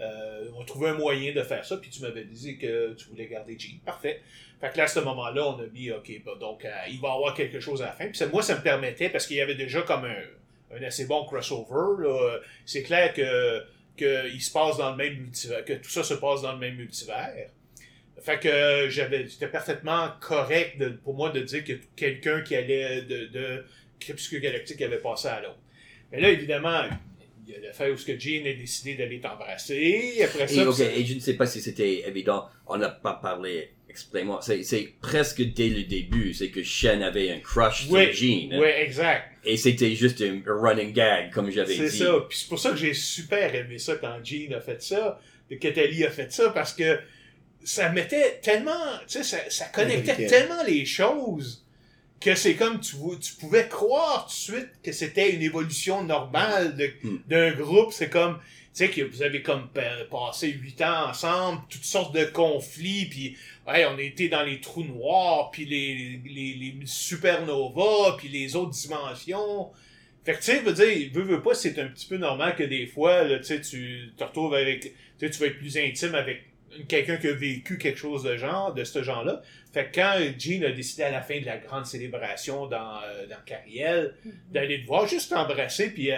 Euh, 0.00 0.48
on 0.56 0.64
trouvait 0.64 0.88
un 0.88 0.94
moyen 0.94 1.32
de 1.32 1.42
faire 1.42 1.64
ça, 1.64 1.76
puis 1.76 1.90
tu 1.90 2.02
m'avais 2.02 2.24
dit 2.24 2.58
que 2.58 2.94
tu 2.94 3.08
voulais 3.08 3.26
garder 3.26 3.56
Jean. 3.56 3.78
Parfait. 3.84 4.20
Fait 4.60 4.70
que 4.72 4.78
là, 4.78 4.84
à 4.84 4.88
ce 4.88 4.98
moment-là, 5.00 5.46
on 5.46 5.60
a 5.60 5.66
mis, 5.66 5.92
OK, 5.92 6.10
bah, 6.24 6.32
donc 6.40 6.64
euh, 6.64 6.70
il 6.88 7.00
va 7.00 7.08
y 7.08 7.12
avoir 7.12 7.34
quelque 7.34 7.60
chose 7.60 7.82
à 7.82 7.86
la 7.86 7.92
fin. 7.92 8.08
Puis 8.08 8.20
moi, 8.32 8.42
ça 8.42 8.56
me 8.56 8.62
permettait, 8.62 9.08
parce 9.08 9.26
qu'il 9.26 9.36
y 9.36 9.40
avait 9.40 9.54
déjà 9.54 9.82
comme 9.82 10.04
un, 10.04 10.22
un 10.74 10.82
assez 10.82 11.06
bon 11.06 11.24
crossover. 11.24 12.40
C'est 12.64 12.82
clair 12.82 13.12
que, 13.14 13.62
que 13.96 14.28
il 14.32 14.40
se 14.40 14.50
passe 14.52 14.76
dans 14.78 14.90
le 14.90 14.96
même 14.96 15.14
multivers, 15.18 15.64
que 15.64 15.74
tout 15.74 15.90
ça 15.90 16.02
se 16.04 16.14
passe 16.14 16.42
dans 16.42 16.52
le 16.52 16.58
même 16.58 16.76
multivers. 16.76 17.50
Fait 18.20 18.38
que 18.40 18.88
j'avais, 18.88 19.28
c'était 19.28 19.46
parfaitement 19.48 20.08
correct 20.20 20.78
de- 20.78 20.88
pour 20.88 21.14
moi 21.14 21.30
de 21.30 21.40
dire 21.40 21.62
que 21.64 21.74
quelqu'un 21.94 22.40
qui 22.40 22.56
allait 22.56 23.02
de, 23.02 23.26
de 23.26 23.64
Crépuscule 24.00 24.40
Galactique 24.40 24.80
avait 24.82 24.98
passé 24.98 25.28
à 25.28 25.40
l'autre. 25.42 25.58
Mais 26.10 26.20
là, 26.20 26.30
évidemment, 26.30 26.82
il 27.46 27.52
y 27.52 27.56
a 27.56 27.60
l'affaire 27.60 27.92
où 27.92 27.96
ce 27.96 28.06
que 28.06 28.18
Jean 28.18 28.46
a 28.46 28.52
décidé 28.54 28.94
d'aller 28.94 29.20
t'embrasser. 29.20 30.22
Après 30.24 30.48
ça, 30.48 30.62
Et, 30.96 31.04
je 31.04 31.14
ne 31.14 31.20
sais 31.20 31.34
pas 31.34 31.46
si 31.46 31.60
c'était 31.60 32.08
évident, 32.08 32.46
on 32.66 32.78
n'a 32.78 32.88
pas 32.88 33.14
parlé, 33.14 33.70
explain-moi, 33.88 34.40
c'est, 34.42 34.94
presque 35.00 35.42
dès 35.42 35.68
le 35.68 35.84
début, 35.84 36.32
c'est 36.32 36.50
que 36.50 36.62
Shen 36.62 37.02
avait 37.02 37.30
un 37.30 37.40
crush 37.40 37.86
Ouais, 37.88 38.12
sur 38.12 38.26
Jean, 38.28 38.58
ouais, 38.58 38.82
exact. 38.82 39.35
Et 39.46 39.56
c'était 39.56 39.94
juste 39.94 40.20
un, 40.22 40.40
un 40.46 40.60
running 40.60 40.92
gag, 40.92 41.30
comme 41.32 41.50
j'avais 41.50 41.74
C'est 41.76 41.88
dit. 41.90 41.98
ça. 41.98 42.12
Puis 42.28 42.38
c'est 42.38 42.48
pour 42.48 42.58
ça 42.58 42.70
que 42.70 42.76
j'ai 42.76 42.94
super 42.94 43.54
aimé 43.54 43.78
ça 43.78 43.94
quand 43.96 44.18
Jean 44.24 44.52
a 44.54 44.60
fait 44.60 44.82
ça, 44.82 45.20
que 45.50 45.68
Tali 45.68 46.04
a 46.04 46.10
fait 46.10 46.32
ça, 46.32 46.50
parce 46.50 46.72
que 46.72 46.98
ça 47.64 47.88
mettait 47.90 48.40
tellement, 48.42 48.72
tu 49.08 49.18
sais, 49.18 49.24
ça, 49.24 49.38
ça 49.50 49.64
connectait 49.66 50.12
Américaine. 50.12 50.28
tellement 50.48 50.62
les 50.64 50.84
choses 50.84 51.64
que 52.20 52.34
c'est 52.34 52.54
comme 52.54 52.80
tu, 52.80 52.96
tu 53.20 53.34
pouvais 53.34 53.68
croire 53.68 54.26
tout 54.26 54.52
de 54.52 54.56
suite 54.58 54.70
que 54.82 54.92
c'était 54.92 55.32
une 55.32 55.42
évolution 55.42 56.02
normale 56.04 56.76
de- 56.76 56.90
Hmm. 57.02 57.18
d'un 57.28 57.52
groupe. 57.52 57.92
C'est 57.92 58.08
comme, 58.08 58.38
tu 58.38 58.86
sais, 58.86 58.88
que 58.90 59.02
vous 59.02 59.22
avez 59.22 59.42
comme 59.42 59.68
pa- 59.68 60.04
passé 60.10 60.48
huit 60.48 60.80
ans 60.80 61.10
ensemble, 61.10 61.60
toutes 61.68 61.84
sortes 61.84 62.14
de 62.14 62.24
conflits, 62.24 63.06
puis 63.06 63.36
ouais, 63.66 63.84
on 63.86 63.96
a 63.96 64.02
été 64.02 64.28
dans 64.28 64.42
les 64.42 64.60
trous 64.60 64.84
noirs, 64.84 65.50
puis 65.50 65.64
les, 65.64 66.20
les, 66.24 66.54
les 66.54 66.86
supernovas, 66.86 68.16
puis 68.18 68.28
les 68.28 68.56
autres 68.56 68.70
dimensions. 68.70 69.70
Fait 70.24 70.32
que, 70.32 70.38
tu 70.38 70.44
sais, 70.44 70.58
veux 70.60 70.72
dire, 70.72 71.10
veux, 71.12 71.22
veux 71.22 71.42
pas, 71.42 71.54
c'est 71.54 71.78
un 71.78 71.86
petit 71.86 72.06
peu 72.06 72.16
normal 72.16 72.56
que 72.56 72.64
des 72.64 72.86
fois, 72.86 73.22
là, 73.22 73.38
tu 73.38 73.44
sais, 73.44 73.60
tu 73.60 74.12
te 74.16 74.24
retrouves 74.24 74.54
avec, 74.54 74.80
tu 74.80 74.90
sais, 75.18 75.30
tu 75.30 75.38
vas 75.38 75.46
être 75.46 75.58
plus 75.58 75.76
intime 75.78 76.14
avec 76.14 76.42
quelqu'un 76.88 77.16
qui 77.16 77.28
a 77.28 77.32
vécu 77.32 77.78
quelque 77.78 77.98
chose 77.98 78.24
de 78.24 78.36
genre, 78.36 78.74
de 78.74 78.82
ce 78.82 79.02
genre-là. 79.02 79.40
Fait 79.72 79.86
que 79.86 79.94
quand 79.94 80.18
Jean 80.38 80.64
a 80.64 80.72
décidé 80.72 81.04
à 81.04 81.10
la 81.10 81.22
fin 81.22 81.38
de 81.40 81.46
la 81.46 81.58
grande 81.58 81.86
célébration 81.86 82.66
dans, 82.66 82.96
euh, 83.04 83.26
dans 83.28 83.36
Cariel, 83.46 84.14
d'aller 84.50 84.82
te 84.82 84.86
voir, 84.86 85.06
juste 85.06 85.30
t'embrasser, 85.30 85.90
puis 85.90 86.10
euh, 86.10 86.16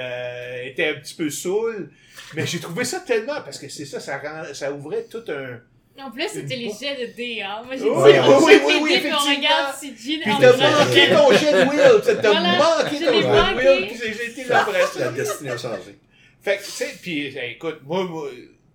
elle 0.62 0.68
était 0.68 0.88
un 0.88 0.94
petit 0.94 1.14
peu 1.14 1.28
saoule. 1.28 1.90
Mais 2.34 2.46
j'ai 2.46 2.60
trouvé 2.60 2.84
ça 2.84 3.00
tellement, 3.00 3.42
parce 3.42 3.58
que 3.58 3.68
c'est 3.68 3.84
ça, 3.84 4.00
ça, 4.00 4.18
rend- 4.18 4.54
ça 4.54 4.72
ouvrait 4.72 5.04
tout 5.04 5.24
un... 5.28 5.60
En 6.00 6.10
plus, 6.12 6.28
c'était 6.28 6.56
les 6.56 6.70
jets 6.70 6.94
de 7.08 7.12
dés, 7.16 7.42
hein. 7.42 7.62
Moi, 7.64 7.76
j'ai 7.76 7.82
Oui, 7.84 8.12
dit, 8.12 8.18
oui, 8.18 8.24
on 8.28 8.44
oui, 8.44 8.52
oui, 8.64 8.72
les 8.74 8.80
oui, 8.80 8.98
puis 9.00 9.10
on 9.12 9.36
regarde 9.36 9.74
si 9.76 9.88
Jean 9.96 10.20
Puis 10.22 10.32
en 10.32 10.38
t'as 10.38 10.56
manqué 10.56 11.08
ton 11.10 11.32
jet 11.32 11.52
de 11.52 11.68
Will! 11.68 12.20
T'as 12.22 12.40
manqué 12.56 12.98
ton 13.04 13.12
jet 13.12 13.22
de. 13.22 13.56
Will, 13.56 13.86
puis 13.88 13.98
j'ai 14.16 14.26
été 14.30 14.44
l'embrasser. 14.44 14.98
La 15.00 15.12
destinée 15.12 15.50
a 15.50 15.58
changé. 15.58 15.98
Fait 16.40 16.56
que, 16.58 16.64
tu 16.64 16.70
sais, 16.70 16.94
puis 17.02 17.26
eh, 17.36 17.50
écoute, 17.52 17.80
moi, 17.84 18.04
moi, 18.04 18.28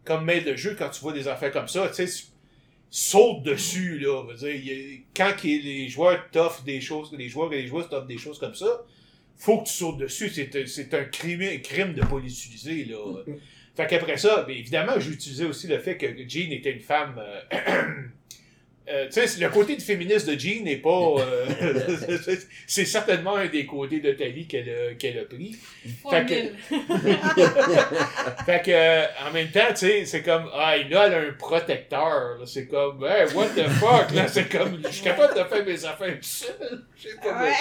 comme 0.04 0.26
maître 0.26 0.48
de 0.52 0.56
jeu, 0.58 0.76
quand 0.78 0.90
tu 0.90 1.00
vois 1.00 1.14
des 1.14 1.28
affaires 1.30 1.52
comme 1.52 1.70
ça, 1.70 1.88
tu 1.96 2.06
sais, 2.06 2.24
saute 2.90 3.44
dessus, 3.44 4.00
là. 4.00 4.22
Veut 4.28 4.36
dire, 4.36 4.54
il 4.56 4.66
y 4.66 4.72
a- 4.72 5.00
quand 5.16 5.44
les 5.44 5.88
joueurs 5.88 6.20
t'offrent 6.32 6.64
des 6.64 6.82
choses, 6.82 7.12
les 7.18 7.30
joueurs 7.30 7.52
et 7.54 7.62
les 7.62 7.68
joueuses 7.68 7.88
t'offrent 7.90 8.06
des 8.08 8.18
choses 8.18 8.38
comme 8.38 8.54
ça, 8.54 8.82
faut 9.38 9.60
que 9.60 9.68
tu 9.68 9.74
sautes 9.74 9.98
dessus. 9.98 10.30
C'est 10.30 10.54
un- 10.58 10.68
C'est 10.68 10.94
un 10.94 11.06
crime, 11.06 11.42
un 11.42 11.58
crime 11.60 11.94
de 11.94 12.02
pas 12.02 12.20
l'utiliser, 12.22 12.86
là. 12.86 12.98
Fait 13.76 13.88
qu'après 13.88 14.18
ça, 14.18 14.44
bien 14.48 14.56
évidemment, 14.56 15.00
j'ai 15.00 15.12
utilisé 15.12 15.46
aussi 15.46 15.68
le 15.68 15.80
fait 15.80 15.98
que 15.98 16.06
Jean 16.28 16.52
était 16.52 16.72
une 16.72 16.80
femme, 16.80 17.16
euh, 17.18 17.42
euh, 18.90 19.08
tu 19.12 19.28
sais, 19.28 19.40
le 19.40 19.50
côté 19.50 19.76
de 19.76 19.82
féministe 19.82 20.30
de 20.30 20.38
Jean 20.38 20.64
n'est 20.64 20.78
pas. 20.78 20.90
euh, 20.92 21.48
c'est 22.68 22.86
certainement 22.86 23.36
un 23.38 23.48
des 23.48 23.66
côtés 23.66 24.00
de 24.00 24.12
ta 24.12 24.26
vie 24.28 24.46
qu'elle 24.46 24.70
a, 24.70 24.94
qu'elle 24.94 25.18
a 25.18 25.24
pris. 25.26 25.56
Fait 26.08 26.26
que-. 26.26 26.76
Fait 28.46 28.62
que, 28.62 28.72
euh, 28.72 29.06
en 29.28 29.32
même 29.32 29.50
temps, 29.50 29.70
tu 29.70 29.78
sais, 29.78 30.06
c'est 30.06 30.22
comme, 30.22 30.48
ah, 30.54 30.78
il 30.78 30.94
a 30.96 31.06
un 31.06 31.32
protecteur. 31.40 32.42
C'est 32.46 32.68
comme, 32.68 33.04
hey, 33.06 33.26
what 33.34 33.48
the 33.56 33.68
fuck, 33.80 34.12
là. 34.14 34.28
C'est 34.28 34.50
comme, 34.50 34.82
je 34.86 34.92
suis 34.92 35.04
capable 35.04 35.34
de 35.34 35.44
faire 35.46 35.66
mes 35.66 35.86
affaires 35.86 36.18
seul. 36.22 36.84
Je 36.96 37.10
sais 37.10 37.16
pas. 37.24 37.42
Ouais. 37.42 37.54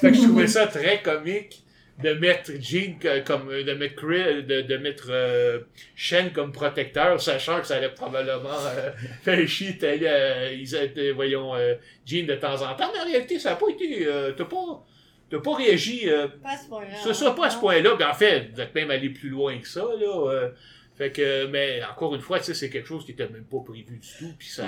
Fait 0.00 0.10
que 0.12 0.16
je 0.16 0.22
trouvais 0.22 0.46
ça 0.46 0.68
très 0.68 1.02
comique 1.02 1.64
de 2.02 2.12
mettre 2.12 2.52
Jean 2.60 2.98
comme, 3.26 3.48
de 3.48 3.72
mettre 3.74 3.96
Chris, 3.96 4.42
de, 4.44 4.62
de 4.62 4.76
mettre 4.76 5.08
euh, 5.10 5.60
Shen 5.96 6.30
comme 6.32 6.52
protecteur, 6.52 7.20
sachant 7.20 7.60
que 7.60 7.66
ça 7.66 7.76
allait 7.76 7.88
probablement 7.90 8.50
euh, 8.66 8.90
faire 9.22 9.48
chier 9.48 9.76
euh, 9.82 10.52
ils 10.52 10.74
étaient, 10.74 11.10
voyons, 11.10 11.54
euh, 11.56 11.74
Jean 12.06 12.26
de 12.26 12.34
temps 12.34 12.62
en 12.62 12.74
temps. 12.74 12.90
Mais 12.94 13.00
en 13.00 13.04
réalité, 13.04 13.38
ça 13.38 13.50
n'a 13.50 13.56
pas 13.56 13.68
été, 13.70 14.06
euh, 14.06 14.32
t'as 14.32 14.44
pas, 14.44 14.86
t'as 15.30 15.40
pas 15.40 15.54
réagi, 15.56 16.08
euh, 16.08 16.28
Pas 16.42 16.50
à 16.50 16.56
ce 16.56 16.68
point-là. 16.68 17.14
sera 17.14 17.34
pas 17.34 17.46
à 17.46 17.50
ce 17.50 17.58
point-là, 17.58 17.96
mais 17.98 18.04
en 18.04 18.14
fait, 18.14 18.50
vous 18.54 18.60
êtes 18.60 18.74
même 18.74 18.90
allé 18.90 19.10
plus 19.10 19.28
loin 19.30 19.58
que 19.58 19.66
ça, 19.68 19.80
là. 19.80 20.30
euh, 20.30 20.50
fait 20.96 21.12
que, 21.12 21.46
mais 21.46 21.80
encore 21.84 22.14
une 22.16 22.20
fois, 22.20 22.38
tu 22.40 22.46
sais, 22.46 22.54
c'est 22.54 22.70
quelque 22.70 22.88
chose 22.88 23.04
qui 23.04 23.12
était 23.12 23.28
même 23.28 23.44
pas 23.44 23.58
prévu 23.64 23.84
du 23.84 24.08
tout, 24.18 24.32
puis 24.36 24.48
ça, 24.48 24.64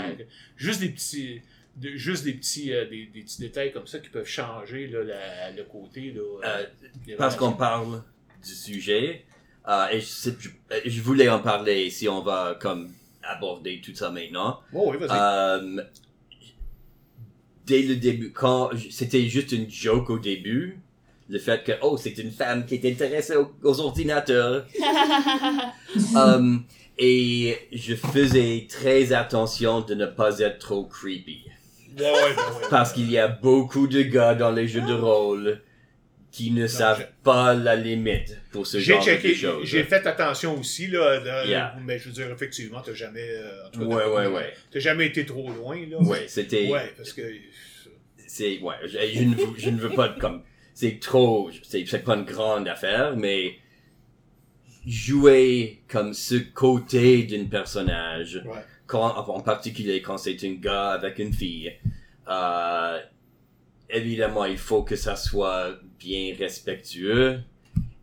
juste 0.56 0.80
des 0.80 0.90
petits, 0.90 1.42
de- 1.80 1.96
juste 1.96 2.24
des 2.24 2.34
petits, 2.34 2.72
euh, 2.72 2.88
des, 2.88 3.06
des 3.06 3.22
petits 3.22 3.40
détails 3.40 3.72
comme 3.72 3.86
ça 3.86 3.98
qui 3.98 4.08
peuvent 4.10 4.26
changer 4.26 4.86
là, 4.88 5.02
la- 5.04 5.50
le 5.52 5.64
côté 5.64 6.12
là. 6.12 6.20
Euh, 6.44 6.66
des 7.06 7.14
parce 7.14 7.36
qu'on 7.36 7.52
parle 7.52 8.02
du 8.44 8.54
sujet, 8.54 9.24
euh, 9.68 9.88
et 9.88 10.00
je, 10.00 10.06
sais- 10.06 10.36
je, 10.38 10.48
je 10.90 11.00
voulais 11.02 11.28
en 11.28 11.40
parler 11.40 11.90
si 11.90 12.08
on 12.08 12.22
va 12.22 12.56
comme 12.60 12.90
aborder 13.22 13.80
tout 13.84 13.94
ça 13.94 14.10
maintenant. 14.10 14.60
Oh, 14.72 14.90
oui, 14.92 14.96
vas-y. 14.98 15.10
Euh, 15.18 15.82
dès 17.66 17.82
le 17.82 17.96
début, 17.96 18.32
quand 18.32 18.70
c'était 18.90 19.26
juste 19.28 19.52
une 19.52 19.70
joke 19.70 20.10
au 20.10 20.18
début, 20.18 20.78
le 21.28 21.38
fait 21.38 21.62
que 21.62 21.72
oh 21.82 21.96
c'est 21.96 22.18
une 22.18 22.32
femme 22.32 22.66
qui 22.66 22.74
est 22.74 22.84
intéressée 22.90 23.36
aux, 23.36 23.52
aux 23.62 23.80
ordinateurs, 23.80 24.66
Euh, 26.16 26.56
et 26.98 27.56
je 27.72 27.94
faisais 27.96 28.66
très 28.68 29.12
attention 29.12 29.80
de 29.80 29.94
ne 29.94 30.06
pas 30.06 30.38
être 30.38 30.58
trop 30.58 30.84
creepy. 30.84 31.44
Ouais, 31.98 32.04
ouais. 32.04 32.34
Parce 32.70 32.92
qu'il 32.92 33.10
y 33.10 33.18
a 33.18 33.28
beaucoup 33.28 33.86
de 33.86 34.02
gars 34.02 34.34
dans 34.34 34.50
les 34.50 34.66
jeux 34.68 34.80
de 34.82 34.92
rôle 34.92 35.60
qui 36.30 36.52
ne 36.52 36.66
savent 36.68 37.00
je- 37.00 37.24
pas 37.24 37.54
la 37.54 37.74
limite 37.74 38.38
pour 38.52 38.64
ce 38.66 38.78
genre 38.78 39.02
checké, 39.04 39.30
de 39.30 39.34
choses. 39.34 39.64
j'ai 39.66 39.82
fait 39.82 40.06
attention 40.06 40.56
aussi, 40.58 40.86
là, 40.86 41.44
Yeah. 41.44 41.74
mais 41.84 41.98
je 41.98 42.06
veux 42.06 42.12
dire, 42.12 42.30
effectivement, 42.30 42.80
t'as 42.80 42.94
jamais, 42.94 43.28
euh, 43.28 43.66
en 43.66 43.70
tout 43.70 43.80
cas, 43.80 43.86
Ouais, 43.86 44.02
t'as- 44.04 44.10
ouais, 44.10 44.26
ouais. 44.28 44.52
T'as 44.70 44.78
jamais 44.78 45.06
été 45.06 45.26
trop 45.26 45.50
loin, 45.50 45.76
là. 45.90 45.98
Ouais, 45.98 46.26
c'était, 46.28 46.68
Ouais, 46.68 46.92
parce 46.96 47.12
que, 47.12 47.22
c'est, 48.28 48.60
ouais, 48.60 48.74
je, 48.84 48.90
je 49.12 49.24
ne 49.24 49.34
veux, 49.34 49.46
je 49.58 49.70
ne 49.70 49.78
veux 49.80 49.90
pas 49.90 50.08
comme, 50.10 50.44
c'est 50.72 51.00
trop, 51.00 51.50
c'est 51.64 52.04
pas 52.04 52.14
une 52.14 52.24
grande 52.24 52.68
affaire, 52.68 53.16
mais 53.16 53.54
jouer 54.86 55.82
comme 55.88 56.14
ce 56.14 56.36
côté 56.36 57.24
d'un 57.24 57.44
personnage, 57.46 58.40
Ouais. 58.46 58.60
Quand, 58.90 59.16
en 59.28 59.40
particulier 59.40 60.02
quand 60.02 60.18
c'est 60.18 60.42
un 60.44 60.54
gars 60.54 60.90
avec 60.90 61.18
une 61.18 61.32
fille, 61.32 61.72
euh, 62.28 62.98
évidemment, 63.88 64.44
il 64.44 64.58
faut 64.58 64.82
que 64.82 64.96
ça 64.96 65.14
soit 65.16 65.74
bien 65.98 66.34
respectueux. 66.38 67.40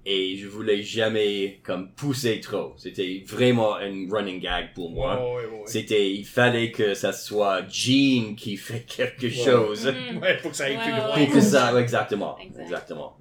Et 0.10 0.38
je 0.38 0.48
voulais 0.48 0.82
jamais 0.84 1.60
comme 1.64 1.92
pousser 1.92 2.40
trop. 2.40 2.74
C'était 2.78 3.24
vraiment 3.28 3.76
un 3.76 4.08
running 4.10 4.40
gag 4.40 4.74
pour 4.74 4.90
moi. 4.90 5.22
C'était, 5.66 6.10
il 6.14 6.24
fallait 6.26 6.72
que 6.72 6.94
ça 6.94 7.12
soit 7.12 7.64
Jean 7.70 8.34
qui 8.38 8.56
fait 8.56 8.86
quelque 8.88 9.24
Ouais. 9.26 9.30
chose. 9.46 9.86
Mhm. 9.86 10.18
Ouais, 10.22 10.38
faut 10.38 10.50
que 10.50 10.56
ça 10.56 10.64
aille 10.64 10.78
Ouais, 10.78 10.84
plus 10.84 10.94
ouais, 10.94 10.98
loin. 11.00 11.26
Pour 11.26 11.34
que 11.34 11.42
ça, 11.42 11.78
exactement, 11.82 12.38
Exact. 12.40 12.62
exactement. 12.64 13.18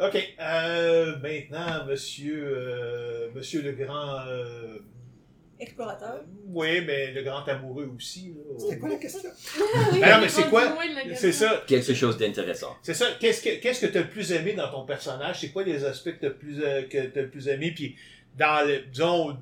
OK. 0.00 0.34
Euh, 0.40 1.16
maintenant, 1.18 1.84
monsieur, 1.86 2.42
euh, 2.56 3.28
monsieur 3.34 3.60
le 3.60 3.72
grand... 3.72 4.20
euh, 4.28 4.78
Explorateur. 5.58 6.22
oui, 6.48 6.80
mais 6.84 7.12
le 7.12 7.22
grand 7.22 7.46
amoureux 7.48 7.90
aussi. 7.96 8.34
C'était 8.58 8.78
quoi 8.78 8.88
la 8.90 8.96
question? 8.96 9.30
Oui, 9.92 10.00
Ben 10.00 10.16
non, 10.16 10.20
mais 10.20 10.28
c'est 10.28 10.42
est 10.42 10.48
quoi? 10.50 10.76
C'est 11.14 11.32
ça. 11.32 11.62
Quelque 11.66 11.94
chose 11.94 12.18
d'intéressant. 12.18 12.76
C'est 12.82 12.94
ça. 12.94 13.06
Qu'est-ce 13.18 13.42
que 13.42 13.60
qu'est-ce 13.60 13.80
que 13.86 13.90
t'as 13.92 14.00
le 14.00 14.08
plus 14.10 14.32
aimé 14.32 14.52
dans 14.52 14.70
ton 14.70 14.84
personnage? 14.84 15.40
C'est 15.40 15.50
quoi 15.50 15.62
les 15.64 15.84
aspects 15.84 16.10
que 16.12 16.20
t'as 16.20 16.28
le 16.28 16.36
plus 16.36 16.62
euh, 16.62 16.82
que 16.82 17.06
t'as 17.06 17.22
le 17.22 17.30
plus 17.30 17.48
aimé? 17.48 17.72
Puis 17.74 17.96
dans 18.36 18.66
le 18.66 18.80
disons 18.92 19.36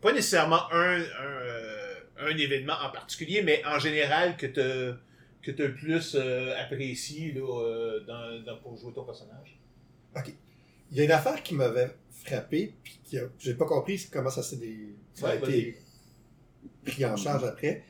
pas 0.00 0.12
nécessairement 0.12 0.70
un 0.72 1.00
un, 1.00 1.02
euh, 1.02 1.94
un 2.20 2.36
événement 2.36 2.74
en 2.84 2.90
particulier, 2.90 3.42
mais 3.42 3.62
en 3.66 3.78
général 3.78 4.36
que 4.36 4.46
t'as 4.46 4.96
que 5.42 5.50
t'as 5.50 5.64
le 5.64 5.74
plus 5.74 6.14
euh, 6.18 6.54
apprécié 6.62 7.32
là 7.32 7.40
euh, 7.64 8.00
dans, 8.06 8.44
dans 8.44 8.58
pour 8.58 8.76
jouer 8.76 8.92
ton 8.92 9.04
personnage? 9.04 9.58
Il 10.92 10.98
y 10.98 11.00
a 11.00 11.04
une 11.04 11.12
affaire 11.12 11.42
qui 11.42 11.54
m'avait 11.54 11.90
frappé, 12.30 12.74
puis 12.82 13.00
qui 13.04 13.18
a- 13.18 13.28
j'ai 13.38 13.54
pas 13.54 13.66
compris 13.66 14.08
comment 14.12 14.30
ça 14.30 14.42
s'est 14.42 14.56
des- 14.56 14.94
ça 15.14 15.28
a 15.28 15.36
Ouais, 15.36 15.38
été 15.38 15.78
pris 16.84 17.04
en 17.04 17.16
charge 17.16 17.44
après. 17.44 17.84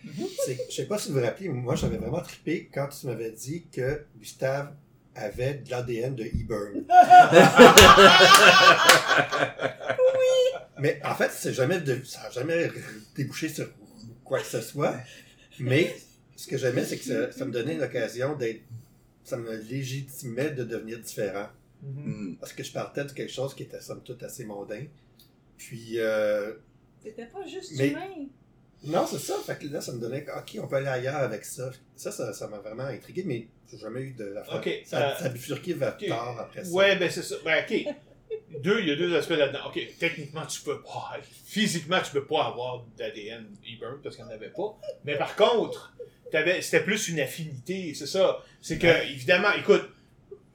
C'est 0.45 0.57
que- 0.57 0.63
je 0.71 0.75
sais 0.77 0.87
pas 0.87 0.99
si 0.99 1.09
vous 1.11 1.19
vous 1.19 1.25
rappelez, 1.25 1.49
moi 1.49 1.75
j'avais 1.77 1.97
vraiment 1.99 2.21
trippé 2.23 2.69
quand 2.73 2.89
tu 2.89 3.07
m'avais 3.07 3.31
dit 3.33 3.67
que 3.73 4.05
Gustave 4.19 4.73
avait 5.15 5.55
de 5.55 5.71
l'ADN 5.71 6.15
de 6.15 6.25
E-Burn. 6.25 6.85
Mais 10.81 11.01
en 11.05 11.15
fait, 11.15 11.31
c'est 11.33 11.53
jamais 11.53 11.81
de- 11.81 12.03
ça 12.05 12.23
n'a 12.23 12.31
jamais 12.31 12.71
débouché 13.15 13.49
sur 13.49 13.69
quoi 14.25 14.39
que 14.41 14.47
ce 14.47 14.61
soit. 14.61 14.95
Mais 15.59 15.95
ce 16.37 16.47
que 16.47 16.57
j'aimais, 16.57 16.85
c'est 16.85 16.97
que 16.97 17.05
ça, 17.05 17.33
ça 17.33 17.45
me 17.45 17.51
donnait 17.53 17.75
une 17.75 17.83
occasion 17.83 18.35
d'être. 18.35 18.63
Ça 19.25 19.37
me 19.37 19.55
légitimait 19.57 20.51
de 20.51 20.65
devenir 20.65 20.99
différent. 20.99 21.47
Hmm. 21.83 22.35
Parce 22.37 22.53
que 22.53 22.63
je 22.63 22.73
partais 22.73 23.05
de 23.05 23.13
quelque 23.13 23.33
chose 23.33 23.55
qui 23.55 23.63
était 23.65 23.81
somme 23.81 24.03
toute 24.03 24.23
assez 24.23 24.45
mondain. 24.45 24.85
Puis, 25.57 25.99
euh, 25.99 26.55
C'était 27.03 27.27
pas 27.27 27.47
juste 27.47 27.73
Mais- 27.77 27.89
humain. 27.89 28.27
non, 28.85 29.07
c'est 29.07 29.19
ça. 29.19 29.35
Fait 29.47 29.59
que 29.59 29.67
là, 29.73 29.81
ça 29.81 29.93
me 29.93 30.01
donnait, 30.01 30.27
OK, 30.37 30.59
on 30.63 30.67
peut 30.69 30.77
aller 30.77 30.89
ailleurs 30.89 31.17
avec 31.17 31.45
ça. 31.45 31.71
Ça, 31.97 32.11
ça 32.13 32.33
ça 32.33 32.49
m'a 32.49 32.59
vraiment 32.59 32.85
intrigué, 32.85 33.23
mais 33.25 33.49
j'ai 33.71 33.79
jamais 33.79 34.01
eu 34.03 34.13
de 34.13 34.25
l'affaire. 34.25 34.57
Ok, 34.57 34.83
Ça, 34.85 35.17
ça 35.19 35.25
a 35.27 35.29
bifurqué 35.31 35.75
vers 35.75 35.97
tard 35.97 36.39
après 36.41 36.65
ça. 36.65 36.71
Ouais, 36.71 36.97
ben 36.97 37.11
c'est 37.11 37.23
ça. 37.23 37.37
Ben 37.45 37.65
ok. 37.65 37.95
Deux, 38.63 38.81
il 38.81 38.89
y 38.89 38.91
a 38.91 38.97
deux 38.97 39.15
aspects 39.17 39.31
là-dedans. 39.31 39.67
Ok, 39.69 39.81
techniquement 39.99 40.45
tu 40.47 40.61
peux 40.63 40.83
pas, 40.83 41.17
physiquement 41.45 42.01
tu 42.05 42.13
peux 42.13 42.25
pas 42.27 42.47
avoir 42.47 42.85
d'ADN 42.97 43.47
e-burn 43.65 44.01
parce 44.03 44.17
qu'il 44.17 44.25
n'y 44.25 44.31
en 44.31 44.35
avait 44.35 44.51
pas. 44.51 44.79
Mais 45.05 45.17
par 45.17 45.35
contre, 45.37 45.95
t'avais, 46.31 46.61
c'était 46.63 46.83
plus 46.85 47.09
une 47.09 47.21
affinité, 47.21 47.95
c'est 47.95 48.07
ça. 48.07 48.43
C'est 48.61 48.79
que 48.79 49.05
évidemment, 49.11 49.53
écoute, 49.59 49.89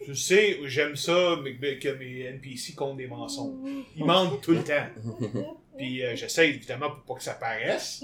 je 0.07 0.13
sais, 0.13 0.59
j'aime 0.65 0.95
ça 0.95 1.37
que 1.81 1.89
mes 1.97 2.19
NPC 2.21 2.73
comptent 2.75 2.97
des 2.97 3.07
mensonges. 3.07 3.55
Ils 3.95 4.05
mentent 4.05 4.41
tout 4.41 4.51
le 4.51 4.63
temps. 4.63 4.85
Puis 5.77 6.03
euh, 6.05 6.15
j'essaie 6.15 6.49
évidemment 6.49 6.89
pour 6.91 7.03
pas 7.03 7.13
que 7.15 7.23
ça 7.23 7.33
paraisse. 7.33 8.03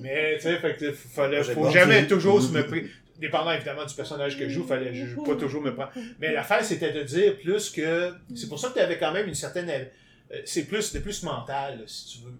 Mais 0.00 0.36
tu 0.36 0.42
sais, 0.44 0.58
fait 0.58 0.76
que 0.78 0.92
fallait, 0.92 1.42
faut 1.42 1.70
jamais 1.70 2.06
toujours 2.06 2.40
se 2.42 2.50
me 2.52 2.62
prendre. 2.66 2.82
Dépendant 3.18 3.52
évidemment 3.52 3.84
du 3.84 3.94
personnage 3.94 4.36
que 4.38 4.44
je 4.48 4.54
joue, 4.54 4.64
fallait 4.64 4.92
je- 4.94 5.14
pas 5.16 5.36
toujours 5.36 5.62
me 5.62 5.72
prendre. 5.74 5.92
Mais 6.18 6.32
l'affaire 6.32 6.64
c'était 6.64 6.92
de 6.92 7.02
dire 7.02 7.38
plus 7.38 7.70
que. 7.70 8.12
C'est 8.34 8.48
pour 8.48 8.58
ça 8.58 8.68
que 8.70 8.74
tu 8.74 8.80
avais 8.80 8.98
quand 8.98 9.12
même 9.12 9.28
une 9.28 9.34
certaine. 9.34 9.68
euh, 9.70 10.40
c'est 10.44 10.64
plus, 10.66 10.82
c'était 10.82 11.00
plus 11.02 11.22
mental, 11.22 11.78
là, 11.80 11.84
si 11.86 12.06
tu 12.18 12.24
veux. 12.24 12.32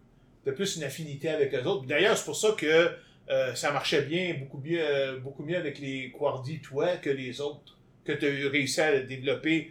T'as 0.44 0.52
plus 0.52 0.76
une 0.76 0.82
affinité 0.84 1.28
avec 1.28 1.52
les 1.52 1.64
autres. 1.66 1.84
D'ailleurs, 1.86 2.16
c'est 2.16 2.24
pour 2.24 2.34
ça 2.36 2.52
que 2.58 2.90
euh, 3.30 3.54
ça 3.54 3.70
marchait 3.70 4.02
bien, 4.02 4.34
beaucoup 4.40 4.58
mieux, 4.58 4.80
euh, 4.80 5.18
beaucoup 5.20 5.44
mieux 5.44 5.56
avec 5.56 5.78
les 5.78 6.10
Quardi, 6.10 6.58
toi, 6.60 6.96
que 6.96 7.10
les 7.10 7.40
autres. 7.40 7.78
Que 8.04 8.12
tu 8.12 8.26
as 8.26 8.50
réussi 8.50 8.80
à 8.80 9.00
développer. 9.00 9.70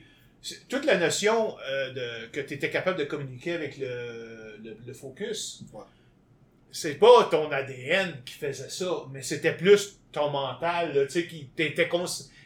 Toute 0.69 0.85
la 0.85 0.97
notion 0.97 1.55
euh, 1.69 1.91
de, 1.91 2.27
que 2.31 2.39
tu 2.41 2.55
étais 2.55 2.69
capable 2.69 2.97
de 2.97 3.03
communiquer 3.03 3.53
avec 3.53 3.77
le, 3.77 4.57
le, 4.63 4.77
le 4.87 4.93
focus, 4.93 5.63
Ouais. 5.71 5.83
c'est 6.71 6.95
pas 6.95 7.27
ton 7.29 7.51
ADN 7.51 8.21
qui 8.25 8.33
faisait 8.33 8.69
ça, 8.69 9.03
mais 9.11 9.21
c'était 9.21 9.55
plus 9.55 9.99
ton 10.11 10.29
mental, 10.31 11.05
tu 11.07 11.11
sais, 11.13 11.27
qui 11.27 11.45
t'étais 11.55 11.87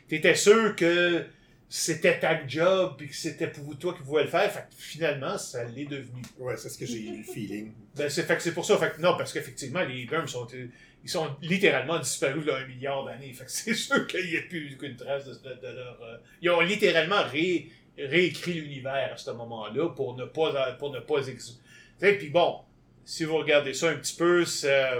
t'étais 0.09 0.35
sûr 0.35 0.75
que 0.75 1.23
c'était 1.69 2.19
ta 2.19 2.45
job 2.47 2.95
puis 2.97 3.07
que 3.07 3.15
c'était 3.15 3.47
pour 3.47 3.77
toi 3.77 3.93
qui 3.93 4.03
pouvais 4.03 4.23
le 4.23 4.29
faire. 4.29 4.51
Fait 4.51 4.59
que 4.69 4.75
finalement, 4.77 5.37
ça 5.37 5.63
l'est 5.63 5.85
devenu. 5.85 6.21
Ouais, 6.37 6.57
c'est 6.57 6.69
ce 6.69 6.77
que 6.77 6.85
j'ai 6.85 6.99
eu 6.99 7.17
le 7.17 7.23
feeling. 7.23 7.71
Ben, 7.95 8.09
c'est, 8.09 8.23
fait 8.23 8.35
que 8.35 8.43
c'est 8.43 8.53
pour 8.53 8.65
ça. 8.65 8.77
Fait 8.77 8.91
que 8.95 9.01
non, 9.01 9.15
parce 9.17 9.31
qu'effectivement, 9.33 9.83
les 9.83 10.05
Burms 10.05 10.27
sont, 10.27 10.47
euh, 10.53 10.67
ils 11.05 11.09
sont 11.09 11.29
littéralement 11.41 11.99
disparus 11.99 12.43
là, 12.45 12.57
un 12.57 12.65
milliard 12.67 13.05
d'années. 13.05 13.31
Fait 13.31 13.45
que 13.45 13.51
c'est 13.59 13.73
sûr 13.75 14.05
qu'il 14.07 14.25
n'y 14.29 14.35
a 14.37 14.41
plus 14.41 14.75
aucune 14.75 14.97
trace 14.97 15.25
de, 15.25 15.33
de- 15.49 15.61
de 15.61 15.67
leur. 15.67 15.97
euh, 16.03 16.17
ils 16.41 16.49
ont 16.49 16.59
littéralement 16.61 17.23
ré- 17.23 17.69
réécrit 17.97 18.53
l'univers 18.55 19.11
à 19.13 19.17
ce 19.17 19.31
moment-là 19.31 19.89
pour 19.89 20.17
ne 20.17 20.25
pas, 20.25 20.73
pour 20.73 20.91
ne 20.91 20.99
pas 20.99 21.25
ex... 21.27 21.61
Tu 21.99 22.05
sais, 22.05 22.13
puis 22.17 22.29
bon, 22.29 22.59
si 23.05 23.23
vous 23.23 23.37
regardez 23.37 23.73
ça 23.73 23.89
un 23.91 23.95
petit 23.95 24.15
peu, 24.17 24.43
ça, 24.45 24.95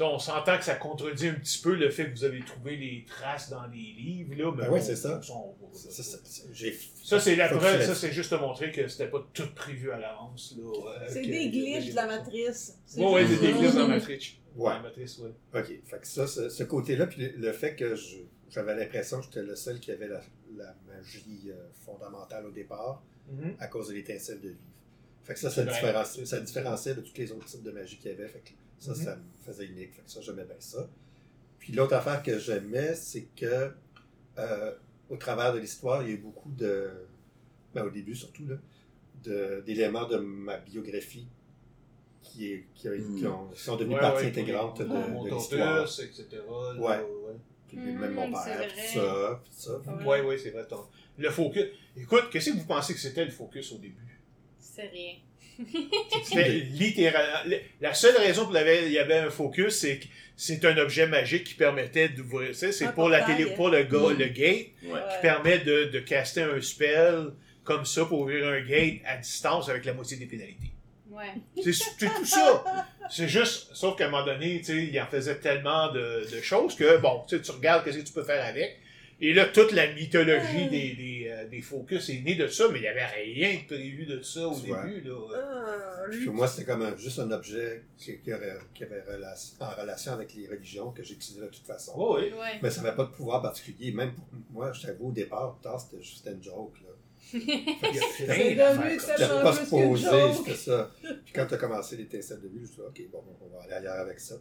on 0.00 0.18
s'entend 0.18 0.56
que 0.58 0.64
ça 0.64 0.74
contredit 0.74 1.28
un 1.28 1.34
petit 1.34 1.60
peu 1.60 1.74
le 1.74 1.90
fait 1.90 2.06
que 2.06 2.10
vous 2.12 2.24
avez 2.24 2.40
trouvé 2.40 2.76
les 2.76 3.04
traces 3.06 3.50
dans 3.50 3.66
les 3.66 3.76
livres, 3.76 4.34
là. 4.36 4.50
Mais 4.56 4.62
Ben 4.64 4.70
bon, 4.70 4.80
c'est 4.80 4.96
ça. 4.96 5.20
Ça, 5.22 5.90
ça, 5.90 6.02
ça, 6.02 6.42
j'ai- 6.52 6.78
Ça, 7.04 7.20
c'est 7.20 7.36
la 7.36 7.48
preuve, 7.48 7.82
ça, 7.84 7.94
c'est 7.94 8.12
juste 8.12 8.30
te 8.30 8.34
montrer 8.36 8.72
que 8.72 8.88
c'était 8.88 9.08
pas 9.08 9.26
tout 9.34 9.52
prévu 9.54 9.90
à 9.90 9.98
l'avance, 9.98 10.54
là. 10.58 10.64
euh, 10.64 11.06
C'est 11.08 11.22
des 11.22 11.50
glitches 11.50 11.90
de 11.90 11.96
la 11.96 12.06
matrice. 12.06 12.78
C'est 12.86 13.00
Ouais, 13.04 13.26
c'est 13.26 13.40
des 13.40 13.52
glitches 13.52 13.74
dans 13.74 13.80
la 13.88 13.94
matrice. 13.96 14.32
Ouais. 14.56 14.70
Dans 14.70 14.76
la 14.76 14.82
matrice, 14.82 15.18
ouais. 15.18 15.30
OK. 15.54 15.66
Fait 15.84 15.98
que 16.00 16.06
ça, 16.06 16.26
ce, 16.26 16.62
côté-là, 16.64 17.06
puis 17.06 17.22
le, 17.22 17.32
le 17.38 17.52
fait 17.52 17.74
que 17.76 17.94
je- 17.94 18.16
j'avais 18.50 18.74
l'impression 18.74 19.18
que 19.18 19.24
j'étais 19.24 19.42
le 19.42 19.56
seul 19.56 19.78
qui 19.80 19.90
avait 19.92 20.08
la, 20.08 20.20
la 20.56 20.74
magie 20.86 21.50
euh, 21.50 21.54
fondamentale 21.84 22.46
au 22.46 22.50
départ 22.50 23.02
Mhm. 23.30 23.54
à 23.60 23.66
cause 23.68 23.88
de 23.88 23.94
l'étincelle 23.94 24.40
de 24.40 24.48
vivre. 24.48 24.60
Fait 25.24 25.34
que 25.34 25.40
ça, 25.40 25.48
ça, 25.50 25.64
ça 26.26 26.40
différenciait 26.40 26.94
de 26.94 27.00
tous 27.00 27.16
les 27.16 27.30
autres 27.32 27.46
types 27.46 27.62
de 27.62 27.70
magie 27.70 27.96
qu'il 27.96 28.10
y 28.10 28.14
avait. 28.14 28.26
Fait 28.28 28.40
que 28.40 28.50
ça, 28.82 28.92
Mhm. 28.92 28.96
ça 29.04 29.16
me 29.16 29.22
faisait 29.44 29.66
unique. 29.66 29.92
Fait 29.94 30.02
que 30.02 30.10
ça, 30.10 30.20
j'aimais 30.20 30.44
bien 30.44 30.56
ça. 30.58 30.88
Puis 31.58 31.72
l'autre 31.72 31.94
affaire 31.94 32.22
que 32.22 32.38
j'aimais, 32.38 32.94
c'est 32.94 33.28
que 33.36 33.72
euh, 34.38 34.72
au 35.10 35.16
travers 35.16 35.52
de 35.52 35.58
l'histoire, 35.58 36.02
il 36.02 36.08
y 36.08 36.10
a 36.12 36.14
eu 36.14 36.18
beaucoup 36.18 36.50
de. 36.50 36.90
Ben, 37.74 37.84
au 37.84 37.90
début 37.90 38.14
surtout, 38.14 38.46
là, 38.46 38.56
de- 39.22 39.62
d'éléments 39.64 40.06
de, 40.08 40.16
ma 40.16 40.56
biographie 40.58 41.26
qui, 42.22 42.52
est, 42.52 42.66
qui, 42.74 42.88
a- 42.88 42.92
Mhm. 42.92 43.18
qui 43.18 43.26
ont- 43.26 43.48
qui 43.48 43.60
sont 43.60 43.76
devenus 43.76 43.96
Ouais, 43.96 44.00
partie 44.00 44.24
ouais, 44.24 44.30
intégrante 44.30 44.78
de, 44.80 44.84
mon 44.86 45.24
de 45.24 45.30
l'histoire. 45.30 45.82
etc. 45.84 46.26
là, 46.48 46.74
Ouais. 46.74 46.96
ouais. 46.98 47.36
Puis 47.68 47.76
même 47.78 48.14
mon 48.14 48.28
Mhm, 48.28 48.36
c'est 48.44 48.50
père, 48.50 48.58
vrai. 48.58 48.68
tout 48.68 48.98
ça, 48.98 49.40
puis 49.42 49.52
ça. 49.54 49.78
Ouais. 49.78 50.04
Ouais, 50.06 50.20
ouais, 50.22 50.38
c'est 50.38 50.50
vrai. 50.50 50.66
ton- 50.66 50.86
Le 51.18 51.30
focus. 51.30 51.64
Écoute, 51.96 52.24
qu'est-ce 52.30 52.50
que 52.50 52.56
vous 52.56 52.64
pensez 52.66 52.94
que 52.94 53.00
c'était 53.00 53.24
le 53.24 53.30
focus 53.30 53.72
au 53.72 53.78
début? 53.78 54.18
C'est 54.58 54.88
rien. 54.88 55.14
C'était 56.24 56.48
littéralement. 56.48 57.56
La 57.80 57.94
seule 57.94 58.16
raison 58.16 58.44
pour 58.44 58.52
laquelle 58.52 58.84
il 58.86 58.92
y 58.92 58.98
avait 58.98 59.16
un 59.18 59.30
focus, 59.30 59.74
c'est 59.78 59.98
que 59.98 60.06
c'est 60.36 60.64
un 60.64 60.76
objet 60.78 61.06
magique 61.06 61.44
qui 61.44 61.54
permettait 61.54 62.08
d'ouvrir. 62.08 62.54
C'est 62.54 62.92
pour 62.94 63.08
la 63.08 63.22
télé, 63.22 63.46
pour 63.54 63.68
le, 63.68 63.84
Mhm. 63.84 64.18
le 64.18 64.26
gate, 64.26 64.66
Ouais. 64.84 65.00
Qui 65.14 65.22
permet 65.22 65.58
de, 65.58 65.84
de 65.84 66.00
caster 66.00 66.42
un 66.42 66.60
spell 66.60 67.32
comme 67.64 67.84
ça 67.84 68.04
pour 68.06 68.20
ouvrir 68.20 68.48
un 68.48 68.60
gate 68.60 69.00
à 69.06 69.16
distance 69.16 69.68
avec 69.68 69.84
la 69.84 69.92
moitié 69.92 70.16
des 70.16 70.26
pénalités. 70.26 70.70
Ouais. 71.10 71.26
C'est 71.62 71.72
c'est 71.72 72.06
tout 72.08 72.24
ça. 72.24 72.64
C'est 73.10 73.28
juste, 73.28 73.68
sauf 73.74 73.96
qu'à 73.96 74.06
un 74.06 74.10
moment 74.10 74.24
donné, 74.24 74.58
tu 74.60 74.64
sais, 74.64 74.84
il 74.84 75.00
en 75.00 75.06
faisait 75.06 75.36
tellement 75.36 75.92
de, 75.92 76.26
de 76.32 76.40
choses 76.40 76.74
que, 76.74 76.96
bon, 76.96 77.22
tu 77.28 77.36
regardes 77.50 77.88
ce 77.90 77.98
que 77.98 78.02
tu 78.02 78.12
peux 78.12 78.24
faire 78.24 78.44
avec. 78.44 78.78
Et 79.24 79.32
là, 79.32 79.46
toute 79.46 79.70
la 79.72 79.92
mythologie 79.94 80.68
des, 80.68 80.94
des, 80.94 81.28
euh, 81.30 81.46
des 81.48 81.60
focus 81.60 82.08
est 82.10 82.22
née 82.22 82.34
de 82.34 82.48
ça, 82.48 82.64
mais 82.72 82.80
il 82.80 82.82
n'y 82.82 82.88
avait 82.88 83.06
rien 83.06 83.60
de 83.62 83.66
prévu 83.66 84.04
de 84.04 84.20
ça 84.20 84.48
au 84.48 84.58
début. 84.58 85.00
Là. 85.02 85.14
Ah, 85.32 86.02
Puis 86.10 86.18
lui, 86.18 86.26
pour 86.26 86.34
moi, 86.34 86.48
c'était 86.48 86.64
comme 86.70 86.82
un- 86.82 86.96
juste 86.96 87.20
un 87.20 87.30
objet 87.30 87.84
qui, 87.96 88.18
qui 88.18 88.34
aurait- 88.34 88.58
qui 88.74 88.82
avait 88.82 89.00
relation, 89.02 89.54
en 89.60 89.70
relation 89.80 90.12
avec 90.12 90.34
les 90.34 90.48
religions 90.48 90.90
que 90.90 91.04
j'utilisais 91.04 91.40
de 91.46 91.50
toute 91.52 91.64
façon. 91.66 91.92
Oh, 91.96 92.16
oui. 92.18 92.32
Ouais. 92.32 92.58
Mais 92.62 92.68
ça 92.70 92.82
n'avait 92.82 92.96
pas 92.96 93.04
de 93.04 93.10
pouvoir 93.10 93.40
particulier. 93.42 93.92
Même 93.92 94.12
pour 94.12 94.24
moi, 94.50 94.72
je 94.72 94.82
t'avoue, 94.82 95.10
au 95.10 95.12
départ, 95.12 95.54
plus 95.54 95.62
tard, 95.62 95.80
c'était 95.80 96.02
juste 96.02 96.26
une 96.26 96.42
joke. 96.42 96.74
Là. 96.82 96.88
Il 97.34 97.40
y 97.48 97.52
a 97.52 97.54
plein 97.54 98.02
C'est 98.26 98.54
d'affaires 98.56 98.76
devenu 98.76 98.80
comme 98.82 98.90
J'étais 98.90 98.98
ça. 99.06 99.16
tellement- 99.16 99.42
pas 99.42 99.52
plus 99.56 99.64
supposé, 99.64 100.02
qu'une 100.02 100.10
joke. 100.10 100.36
c'était 100.36 100.56
ça. 100.58 100.90
Puis 101.24 101.32
quand 101.32 101.46
tu 101.46 101.54
as 101.54 101.58
commencé 101.58 101.96
l'étincelle 101.96 102.40
de 102.40 102.48
vue, 102.48 102.56
je 102.56 102.60
me 102.62 102.66
suis 102.66 102.74
dit, 102.76 102.82
OK, 102.82 103.10
bon, 103.12 103.22
on 103.40 103.56
va 103.56 103.62
aller 103.62 103.72
ailleurs 103.74 104.00
avec 104.00 104.18
ça. 104.18 104.34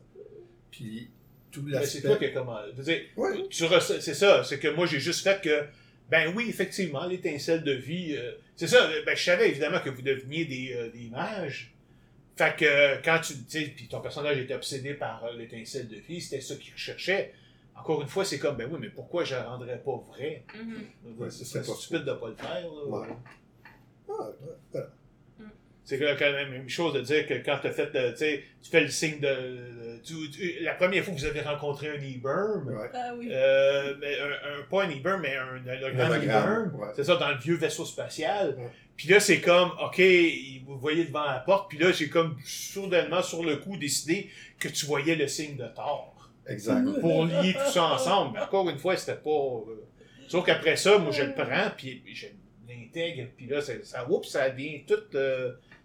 Puis 0.72 1.10
tout 1.52 1.66
c'est 1.84 2.02
toi 2.02 2.16
qui 2.18 2.26
as 2.26 2.30
commencé. 2.30 2.70
Je 2.72 2.78
veux 2.78 2.84
dire, 2.84 3.02
Ouais. 3.18 3.30
c'est 3.50 4.14
ça, 4.14 4.44
c'est 4.44 4.60
que 4.60 4.68
moi 4.70 4.86
j'ai 4.86 5.00
juste 5.00 5.24
fait 5.24 5.42
que, 5.42 5.66
ben 6.10 6.34
oui, 6.36 6.46
effectivement, 6.50 7.06
l'étincelle 7.06 7.64
de 7.64 7.72
vie, 7.74 8.16
euh, 8.18 8.34
c'est 8.56 8.68
ça, 8.68 8.90
ben 9.06 9.16
je 9.16 9.24
savais 9.24 9.50
évidemment 9.50 9.80
que 9.80 9.90
vous 9.90 10.02
deveniez 10.02 10.46
des, 10.46 10.74
euh, 10.76 10.90
des 10.90 11.10
mages. 11.10 11.74
Fait 12.38 12.56
que 12.58 13.04
quand 13.04 13.20
tu, 13.20 13.34
tu 13.34 13.44
sais, 13.48 13.74
puis 13.76 13.88
ton 13.88 14.00
personnage 14.02 14.38
était 14.38 14.54
obsédé 14.54 14.94
par 14.94 15.24
euh, 15.26 15.34
l'étincelle 15.38 15.88
de 15.88 15.98
vie, 15.98 16.20
c'était 16.22 16.42
ça 16.42 16.56
qu'il 16.56 16.74
recherchait. 16.74 17.34
Encore 17.76 18.02
une 18.02 18.08
fois, 18.08 18.26
c'est 18.26 18.40
comme, 18.40 18.58
ben 18.58 18.68
oui, 18.72 18.78
mais 18.82 18.90
pourquoi 18.90 19.24
je 19.24 19.36
la 19.36 19.44
rendrais 19.44 19.78
pas 19.80 20.04
vrai? 20.10 20.44
Mhm. 20.56 21.18
Ouais, 21.18 21.30
c'est 21.30 21.46
stupide 21.64 22.04
de 22.06 22.14
pas 22.14 22.28
le 22.30 22.36
faire. 22.36 22.62
là. 22.62 22.86
Ouais. 22.88 23.08
Ah, 24.10 24.30
voilà. 24.72 24.88
C'est 25.84 25.98
quand 26.00 26.06
même 26.20 26.34
la 26.36 26.46
même 26.46 26.70
chose 26.70 26.94
de 26.94 27.02
dire 27.02 27.26
que 27.28 27.34
quand 27.44 27.58
as 27.64 27.72
fait, 27.72 27.92
le- 27.94 28.12
tu 28.12 28.18
sais, 28.18 28.44
tu 28.62 28.70
fais 28.70 28.82
le 28.82 28.90
signe 28.90 29.20
de, 29.20 30.00
tu- 30.04 30.30
tu- 30.30 30.60
la 30.62 30.74
première 30.76 31.04
fois 31.04 31.14
que 31.14 31.20
vous 31.20 31.26
avez 31.26 31.42
rencontré 31.42 31.90
un 31.90 31.98
Ouais. 31.98 32.90
Ah 32.94 33.14
oui. 33.18 33.30
Euh, 33.32 33.96
mais 34.00 34.16
un, 34.20 34.60
un- 34.60 34.64
pas 34.70 34.84
un 34.84 34.90
e 34.90 35.18
mais 35.20 35.36
un 35.36 35.68
hologramme 35.68 36.12
hologramme, 36.12 36.72
e 36.76 36.78
ouais. 36.78 36.88
C'est 36.96 37.04
ça, 37.04 37.16
dans 37.16 37.30
le 37.30 37.38
vieux 37.38 37.56
vaisseau 37.56 37.84
spatial. 37.86 38.56
Ouais. 38.58 38.70
Puis 38.96 39.10
là, 39.10 39.20
c'est 39.20 39.42
comme, 39.42 39.72
OK, 39.84 40.00
vous 40.66 40.78
voyez 40.78 41.06
devant 41.06 41.26
la 41.26 41.40
porte, 41.40 41.70
puis 41.70 41.80
là, 41.80 41.92
j'ai 41.92 42.10
comme 42.10 42.38
soudainement, 42.46 43.24
sur 43.24 43.44
le 43.44 43.58
coup, 43.58 43.76
décidé 43.76 44.30
que 44.60 44.68
tu 44.68 44.86
voyais 44.86 45.16
le 45.16 45.28
signe 45.28 45.58
de 45.58 45.66
Thor. 45.76 46.30
Exact. 46.48 46.86
Pour 47.02 47.26
lier 47.26 47.54
tout 47.54 47.72
ça 47.72 47.86
ensemble. 47.86 48.34
Mais 48.36 48.44
encore 48.44 48.70
une 48.70 48.78
fois, 48.78 48.96
c'était 48.98 49.18
pas... 49.20 49.30
euh, 49.32 49.84
Sauf 50.28 50.46
qu'après 50.46 50.76
ça, 50.76 51.00
moi, 51.00 51.12
je 51.12 51.24
le 51.24 51.34
prends, 51.34 51.72
puis 51.76 52.04
je 52.14 52.28
l'intègre, 52.70 53.28
puis 53.36 53.48
là, 53.48 53.60
ça, 53.62 54.08
oups, 54.10 54.30
ça 54.30 54.50
vient 54.50 54.80
tout... 54.88 55.18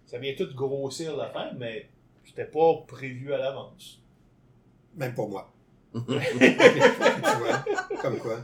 ça 0.07 0.19
vient 0.19 0.35
tout 0.35 0.49
grossir 0.55 1.17
l'affaire, 1.17 1.53
mais 1.59 1.89
c'était 2.25 2.45
pas 2.45 2.75
prévu 2.87 3.33
à 3.33 3.39
l'avance. 3.39 4.01
Même 4.97 5.15
pour 5.15 5.29
moi. 5.29 5.53
tu 5.95 6.01
vois, 6.01 7.65
comme 8.01 8.19
quoi? 8.19 8.39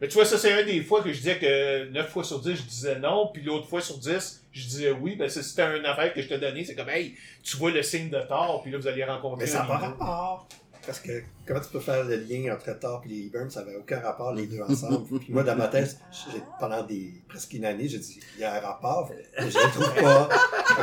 Mais 0.00 0.08
tu 0.08 0.14
vois, 0.14 0.24
ça, 0.24 0.38
c'est 0.38 0.52
un 0.52 0.64
des 0.64 0.82
fois 0.82 1.02
que 1.02 1.12
je 1.12 1.18
disais 1.18 1.38
que 1.38 1.88
9 1.88 2.08
fois 2.10 2.24
sur 2.24 2.40
10, 2.40 2.56
je 2.56 2.62
disais 2.62 2.98
non, 2.98 3.30
puis 3.32 3.42
l'autre 3.42 3.68
fois 3.68 3.80
sur 3.80 3.98
10, 3.98 4.44
je 4.52 4.66
disais 4.66 4.90
oui. 4.90 5.16
Ben, 5.16 5.28
c'était 5.28 5.78
une 5.78 5.86
affaire 5.86 6.12
que 6.12 6.20
je 6.20 6.28
te 6.28 6.34
donnais. 6.34 6.64
C'est 6.64 6.74
comme, 6.74 6.88
hey, 6.88 7.14
tu 7.42 7.56
vois 7.56 7.70
le 7.70 7.82
signe 7.82 8.10
de 8.10 8.20
Thor, 8.20 8.60
puis 8.62 8.72
là, 8.72 8.78
vous 8.78 8.86
allez 8.86 9.04
rencontrer 9.04 9.44
Mais 9.44 9.50
ça 9.50 9.60
n'a 9.60 9.66
pas 9.66 9.78
rapport. 9.78 10.48
Parce 10.86 11.00
que 11.00 11.22
comment 11.46 11.60
tu 11.60 11.68
peux 11.70 11.80
faire 11.80 12.04
le 12.04 12.16
lien 12.16 12.54
entre 12.54 12.78
Thor 12.78 13.02
et 13.06 13.08
les 13.08 13.28
Burns, 13.30 13.50
ça 13.50 13.64
n'avait 13.64 13.76
aucun 13.76 14.00
rapport 14.00 14.32
les 14.34 14.46
deux 14.46 14.60
ensemble. 14.68 15.04
Puis 15.18 15.32
moi, 15.32 15.42
dans 15.42 15.56
ma 15.56 15.68
tête, 15.68 15.96
j'ai- 16.12 16.42
pendant 16.60 16.82
des, 16.82 17.22
presque 17.28 17.52
une 17.54 17.64
année, 17.64 17.88
j'ai 17.88 17.98
dit, 17.98 18.20
il 18.36 18.40
y 18.42 18.44
a 18.44 18.54
un 18.56 18.60
rapport, 18.60 19.10
mais 19.10 19.50
je 19.50 19.58
ne 19.58 19.64
le 19.64 19.70
trouve 19.70 19.94
pas. 20.02 20.28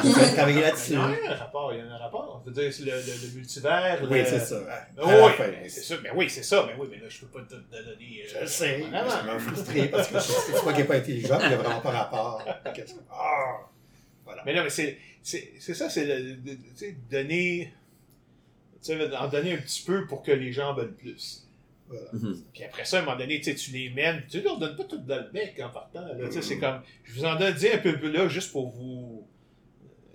Fait 0.01 0.07
que 0.07 0.07
J'ai 0.29 0.33
travaillé 0.35 0.57
Il 0.57 0.59
y 0.59 0.63
là-dessus. 0.63 0.95
a 0.95 1.03
un 1.03 1.35
rapport, 1.35 1.73
il 1.73 1.79
y 1.79 1.81
a 1.81 1.85
un 1.85 1.97
rapport. 1.97 2.41
Je 2.45 2.49
veux 2.51 2.61
dire, 2.61 2.73
c'est 2.73 2.83
le, 2.83 2.91
le, 2.91 3.27
le 3.27 3.35
multivers. 3.35 3.99
Oui, 4.09 4.19
le- 4.19 4.25
c'est 4.25 4.39
ça. 4.39 4.59
La 4.97 5.05
oui, 5.05 5.31
fin. 5.37 5.43
c'est 5.67 5.81
ça. 5.81 5.95
Ben 5.97 6.11
oui, 6.15 6.29
c'est 6.29 6.43
ça. 6.43 6.63
Mais 6.67 6.73
oui, 6.79 6.87
mais 6.89 6.97
là, 6.97 7.07
je 7.09 7.19
peux 7.19 7.27
pas 7.27 7.41
te, 7.45 7.55
te 7.55 7.83
donner. 7.83 8.23
Je 8.27 8.35
euh, 8.37 8.41
le 8.41 8.47
sais, 8.47 8.77
mais 8.91 8.91
m'a 8.91 9.39
frustré 9.39 9.87
parce 9.89 10.07
que 10.07 10.15
je 10.15 10.19
c'est 10.21 10.63
pas 10.63 10.71
qu'il 10.71 10.81
n'est 10.81 10.87
pas 10.87 10.95
intelligent, 10.95 11.37
mais 11.37 11.43
il 11.45 11.49
n'y 11.49 11.53
a 11.55 11.57
vraiment 11.57 11.81
pas 11.81 11.91
rapport. 11.91 12.43
Ah! 13.11 13.67
Voilà. 14.25 14.43
Mais 14.45 14.53
non, 14.55 14.63
mais 14.63 14.69
c'est, 14.69 14.97
c'est, 15.21 15.51
c'est 15.59 15.73
ça, 15.73 15.89
c'est 15.89 16.05
le- 16.05 16.35
de- 16.35 16.51
de- 16.51 16.55
tu 16.55 16.61
sais, 16.75 16.95
donner. 17.09 17.73
Tu 18.83 18.87
sais, 18.97 19.15
en 19.15 19.27
donner 19.27 19.53
un 19.53 19.57
petit 19.57 19.83
peu 19.83 20.07
pour 20.07 20.23
que 20.23 20.31
les 20.31 20.51
gens 20.51 20.73
veulent 20.73 20.93
plus. 20.95 21.47
Voilà. 21.87 22.07
Mhm. 22.13 22.41
Puis 22.53 22.63
après 22.63 22.85
ça, 22.85 22.97
à 22.97 23.01
un 23.01 23.05
moment 23.05 23.17
donné, 23.17 23.41
tu 23.41 23.53
les 23.71 23.89
mènes. 23.89 24.23
Tu 24.29 24.41
leur 24.41 24.57
donnes 24.57 24.75
pas 24.75 24.85
tout 24.85 24.97
dans 24.97 25.17
le 25.17 25.29
bec 25.29 25.59
en 25.63 25.69
partant. 25.69 26.05
Tu 26.25 26.31
sais, 26.31 26.41
c'est 26.41 26.57
comme. 26.57 26.81
Je 27.03 27.13
vous 27.13 27.25
en 27.25 27.35
donne 27.35 27.53
un 27.53 27.77
peu, 27.77 27.99
peu 27.99 28.09
là 28.11 28.27
juste 28.27 28.51
pour 28.51 28.69
vous. 28.69 29.27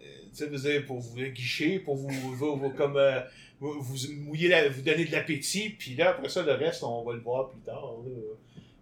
euh, 0.00 0.04
Tu 0.30 0.36
sais, 0.36 0.46
vous 0.48 0.56
dire, 0.56 0.84
pour 0.86 0.98
vous 0.98 1.16
guicher, 1.16 1.78
pour 1.78 1.96
vous. 1.96 2.08
vous- 2.08 2.56
vous- 2.56 2.70
comme. 2.70 2.96
euh, 2.96 3.20
vous, 3.60 3.96
mouiller 4.16 4.48
la, 4.48 4.68
vous 4.68 4.82
donner 4.82 5.04
de 5.04 5.12
l'appétit. 5.12 5.70
Puis 5.70 5.94
là, 5.94 6.10
après 6.10 6.28
ça, 6.28 6.42
le 6.42 6.52
reste, 6.52 6.82
on 6.82 7.04
va 7.04 7.14
le 7.14 7.20
voir 7.20 7.50
plus 7.50 7.60
tard. 7.60 7.92
là. 8.04 8.10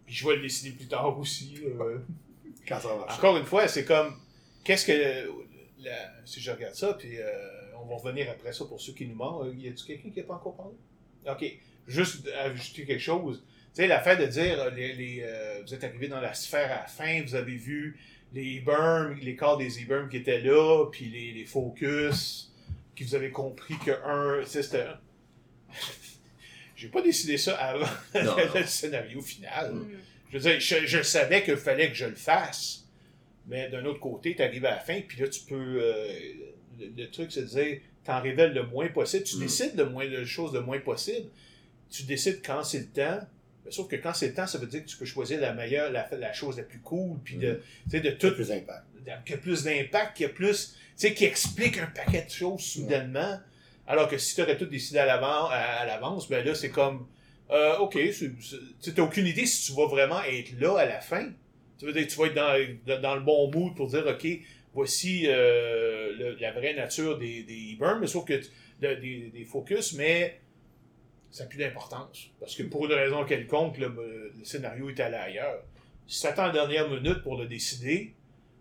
Puis 0.06 0.14
je 0.14 0.26
vais 0.28 0.36
le 0.36 0.42
décider 0.42 0.70
plus 0.70 0.86
tard 0.86 1.18
aussi. 1.18 1.54
Quand 2.68 2.80
ça 2.80 2.88
va. 2.88 3.06
Encore 3.12 3.36
une 3.36 3.44
fois, 3.44 3.68
c'est 3.68 3.84
comme. 3.84 4.14
Qu'est-ce 4.64 4.86
que. 4.86 5.28
la- 5.82 6.12
si 6.24 6.40
je 6.40 6.50
regarde 6.50 6.74
ça, 6.74 6.94
puis 6.94 7.18
euh, 7.18 7.24
on 7.80 7.86
va 7.86 7.96
revenir 7.96 8.30
après 8.30 8.52
ça 8.52 8.64
pour 8.64 8.80
ceux 8.80 8.92
qui 8.92 9.06
nous 9.06 9.14
manquent. 9.14 9.46
Y 9.56 9.68
a-tu 9.68 9.84
quelqu'un 9.84 10.10
qui 10.10 10.18
n'a 10.20 10.26
pas 10.26 10.34
encore 10.34 10.56
parlé? 10.56 10.74
Ok. 11.26 11.58
Juste 11.86 12.28
ajouter 12.28 12.84
quelque 12.84 13.00
chose. 13.00 13.44
Tu 13.74 13.82
sais, 13.82 13.86
l'affaire 13.88 14.18
de 14.18 14.26
dire, 14.26 14.60
euh, 14.60 14.70
les, 14.70 14.92
les, 14.94 15.20
euh, 15.22 15.62
vous 15.66 15.74
êtes 15.74 15.84
arrivé 15.84 16.08
dans 16.08 16.20
la 16.20 16.32
sphère 16.34 16.70
à 16.72 16.82
la 16.82 16.86
fin, 16.86 17.22
vous 17.22 17.34
avez 17.34 17.56
vu 17.56 17.98
les 18.32 18.60
burms, 18.60 19.18
les 19.20 19.36
corps 19.36 19.56
des 19.58 19.82
e 19.82 20.08
qui 20.08 20.16
étaient 20.16 20.40
là, 20.40 20.86
puis 20.90 21.06
les, 21.06 21.32
les 21.32 21.44
focus, 21.44 22.52
qui 22.94 23.04
vous 23.04 23.14
avez 23.14 23.30
compris 23.30 23.74
que 23.84 23.90
un, 24.04 24.44
c'était. 24.46 24.86
J'ai 26.76 26.88
pas 26.88 27.02
décidé 27.02 27.36
ça 27.38 27.56
avant 27.56 27.86
Non. 28.14 28.36
le 28.54 28.64
scénario 28.64 29.20
final. 29.20 29.72
Mhm. 29.74 29.98
Je 30.32 30.38
veux 30.38 30.50
dire, 30.50 30.60
je, 30.60 30.86
je 30.86 31.02
savais 31.02 31.42
qu'il 31.44 31.56
fallait 31.56 31.88
que 31.88 31.94
je 31.94 32.06
le 32.06 32.16
fasse. 32.16 32.86
Mais 33.46 33.68
d'un 33.68 33.84
autre 33.84 34.00
côté, 34.00 34.34
tu 34.34 34.42
arrives 34.42 34.64
à 34.64 34.70
la 34.70 34.80
fin, 34.80 35.00
puis 35.06 35.20
là, 35.20 35.28
tu 35.28 35.40
peux. 35.42 35.54
euh, 35.82 36.08
le, 36.78 37.02
le 37.02 37.10
truc, 37.10 37.30
c'est 37.32 37.42
de 37.42 37.46
dire, 37.46 37.78
t'en 38.04 38.20
révèles 38.20 38.52
le 38.52 38.64
moins 38.66 38.88
possible. 38.88 39.24
Tu 39.24 39.36
Mm. 39.36 39.40
décides 39.40 39.76
le 39.76 39.86
moins 39.88 40.08
de 40.08 40.24
choses 40.24 40.52
le 40.52 40.60
moins 40.60 40.78
possible. 40.80 41.28
Tu 41.90 42.02
décides 42.04 42.40
quand 42.44 42.62
c'est 42.64 42.80
le 42.80 42.86
temps. 42.86 43.20
Mais 43.64 43.70
sauf 43.70 43.88
que 43.88 43.96
quand 43.96 44.12
c'est 44.12 44.28
le 44.28 44.34
temps, 44.34 44.46
ça 44.46 44.58
veut 44.58 44.66
dire 44.66 44.84
que 44.84 44.88
tu 44.90 44.96
peux 44.96 45.04
choisir 45.06 45.40
la 45.40 45.54
meilleure, 45.54 45.90
la, 45.90 46.06
la 46.18 46.32
chose 46.34 46.56
la 46.58 46.64
plus 46.64 46.80
cool, 46.80 47.18
puis 47.24 47.36
de, 47.36 47.62
tu 47.84 47.90
sais, 47.92 48.00
de 48.00 48.10
Tout 48.10 48.28
tout 48.30 48.34
plus 48.34 48.48
d'impact. 48.48 48.84
qui 49.24 49.32
a 49.32 49.38
plus 49.38 49.64
d'impact, 49.64 50.16
qui 50.18 50.24
a 50.26 50.28
plus, 50.28 50.72
tu 50.74 50.78
sais, 50.96 51.14
qui 51.14 51.24
explique 51.24 51.78
un 51.78 51.86
paquet 51.86 52.24
de 52.26 52.30
choses 52.30 52.60
soudainement. 52.60 53.38
Alors 53.86 54.08
que 54.08 54.18
si 54.18 54.34
tu 54.34 54.42
aurais 54.42 54.56
tout 54.58 54.66
décidé 54.66 54.98
à 54.98 55.06
l'avance, 55.06 55.48
à, 55.50 55.80
à 55.80 55.86
l'avance, 55.86 56.28
ben 56.28 56.44
là, 56.44 56.54
c'est 56.54 56.70
comme, 56.70 57.06
euh, 57.50 57.76
ok, 57.78 57.96
tu 58.10 58.34
n'as 58.96 59.02
aucune 59.02 59.26
idée 59.26 59.46
si 59.46 59.66
tu 59.70 59.76
vas 59.78 59.86
vraiment 59.86 60.22
être 60.24 60.52
là 60.60 60.78
à 60.78 60.84
la 60.86 61.00
fin. 61.00 61.30
Tu 61.78 61.86
veux 61.86 61.92
dire, 61.92 62.06
tu 62.06 62.16
vas 62.18 62.26
être 62.26 62.34
dans, 62.34 63.00
dans 63.00 63.14
le 63.14 63.20
bon 63.22 63.50
mood 63.50 63.74
pour 63.74 63.88
dire, 63.88 64.04
ok, 64.06 64.26
voici 64.74 65.24
euh, 65.28 66.36
la 66.40 66.52
vraie 66.52 66.74
nature 66.74 67.16
des, 67.16 67.44
des 67.44 67.76
burns, 67.78 68.00
mais 68.00 68.06
sauf 68.06 68.24
que 68.24 68.40
des, 68.80 69.46
focus, 69.48 69.94
mais 69.94 70.40
ça 71.30 71.44
n'a 71.44 71.48
plus 71.48 71.58
d'importance. 71.58 72.28
Parce 72.40 72.54
que 72.54 72.64
pour 72.64 72.84
une 72.86 72.92
raison 72.92 73.24
quelconque, 73.24 73.78
le, 73.78 74.32
scénario 74.42 74.90
est 74.90 75.00
allé 75.00 75.16
ailleurs. 75.16 75.62
Si 76.06 76.20
tu 76.20 76.26
attends 76.26 76.46
la 76.46 76.52
dernière 76.52 76.88
minute 76.90 77.22
pour 77.22 77.38
le 77.38 77.46
décider, 77.46 78.12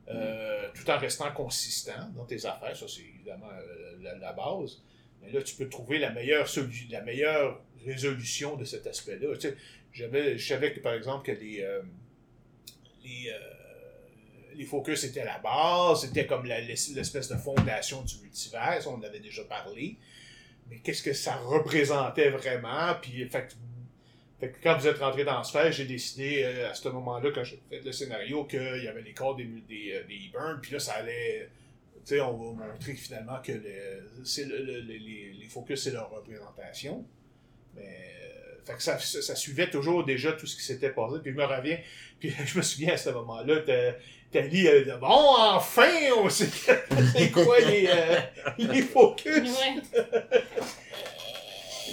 euh, 0.07 0.69
tout 0.73 0.89
en 0.89 0.97
restant 0.97 1.31
consistant 1.31 2.09
dans 2.15 2.25
tes 2.25 2.45
affaires, 2.45 2.75
ça 2.75 2.85
c'est 2.87 3.01
évidemment 3.01 3.49
euh, 3.51 4.17
la, 4.19 4.33
base. 4.33 4.81
Mais 5.21 5.31
là, 5.31 5.41
tu 5.41 5.55
peux 5.55 5.67
trouver 5.67 5.97
la 5.97 6.11
meilleure, 6.11 6.47
la 6.89 7.01
meilleure 7.01 7.61
résolution 7.85 8.55
de 8.55 8.65
cet 8.65 8.87
aspect-là. 8.87 9.35
Tu 9.35 9.49
sais, 9.49 9.57
je 9.91 10.37
savais 10.37 10.73
que, 10.73 10.79
par 10.79 10.93
exemple, 10.93 11.25
que 11.25 11.39
les, 11.39 11.65
les 14.55 14.65
focus 14.65 15.03
étaient 15.03 15.25
la 15.25 15.39
base, 15.39 16.01
c'était 16.01 16.25
comme 16.25 16.45
l'espèce 16.45 17.27
de 17.27 17.37
fondation 17.37 18.01
du 18.03 18.15
multivers, 18.21 18.79
on 18.87 18.95
en 18.95 19.03
avait 19.03 19.19
déjà 19.19 19.43
parlé. 19.43 19.97
Mais 20.69 20.79
qu'est-ce 20.79 21.03
que 21.03 21.13
ça 21.13 21.35
représentait 21.35 22.29
vraiment? 22.29 22.95
Puis, 23.01 23.25
fait, 23.29 23.55
fait 24.39 24.49
que 24.49 24.57
quand 24.63 24.77
vous 24.77 24.87
êtes 24.87 24.97
rentré 24.99 25.23
dans 25.23 25.37
la 25.37 25.43
sphère, 25.43 25.71
j'ai 25.71 25.85
décidé 25.85 26.43
euh, 26.43 26.71
à 26.71 26.73
ce 26.73 26.87
moment-là, 26.89 27.31
quand 27.33 27.43
j'ai 27.43 27.61
fait 27.69 27.81
le 27.81 27.91
scénario, 27.91 28.45
qu'il 28.45 28.83
y 28.83 28.87
avait 28.87 29.01
les 29.01 29.13
corps 29.13 29.35
des, 29.35 29.45
des, 29.45 29.93
euh, 29.93 30.03
des 30.07 30.15
Eburn, 30.27 30.59
puis 30.61 30.71
là, 30.71 30.79
ça 30.79 30.93
allait. 30.93 31.49
Tu 32.05 32.15
sais, 32.15 32.21
on 32.21 32.35
va 32.53 32.65
montrer 32.67 32.93
finalement 32.95 33.39
que 33.41 33.51
le, 33.53 34.81
les, 34.87 35.33
les 35.39 35.47
focus, 35.47 35.83
c'est 35.83 35.91
leur 35.91 36.09
représentation. 36.09 37.05
Mais. 37.75 37.81
euh, 37.81 38.29
fait 38.65 38.75
que 38.75 38.81
ça, 38.83 38.97
ça, 38.97 39.21
ça 39.21 39.35
suivait 39.35 39.69
toujours 39.69 40.05
déjà 40.05 40.31
tout 40.31 40.47
ce 40.47 40.55
qui 40.55 40.63
s'était 40.63 40.91
passé. 40.91 41.15
Puis 41.21 41.31
je 41.31 41.37
me 41.37 41.43
reviens, 41.43 41.77
puis 42.19 42.33
je 42.45 42.57
me 42.57 42.63
souviens 42.63 42.93
à 42.93 42.97
ce 42.97 43.09
moment-là, 43.09 43.61
Tali, 44.33 44.65
elle 44.65 44.83
dit 44.85 44.91
Bon, 44.99 45.07
enfin, 45.07 45.89
on 46.17 46.29
sait 46.29 46.47
c'est 47.15 47.31
quoi 47.31 47.59
les, 47.61 47.87
euh, 47.87 48.19
les 48.57 48.81
focus. 48.81 49.35
Ouais. 49.35 49.75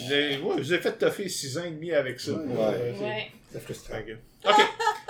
Vous 0.03 0.12
avez, 0.12 0.38
ouais, 0.38 0.57
vous 0.57 0.72
avez 0.72 0.82
fait 0.82 0.93
toffer 0.99 1.28
6 1.28 1.59
ans 1.59 1.64
et 1.64 1.70
demi 1.70 1.93
avec 1.93 2.18
ça. 2.20 2.32
Ouais. 2.32 2.47
Euh, 2.59 2.93
Ouais. 3.01 3.30
C'est 3.53 3.61
frustrant. 3.61 3.97
OK. 3.99 4.55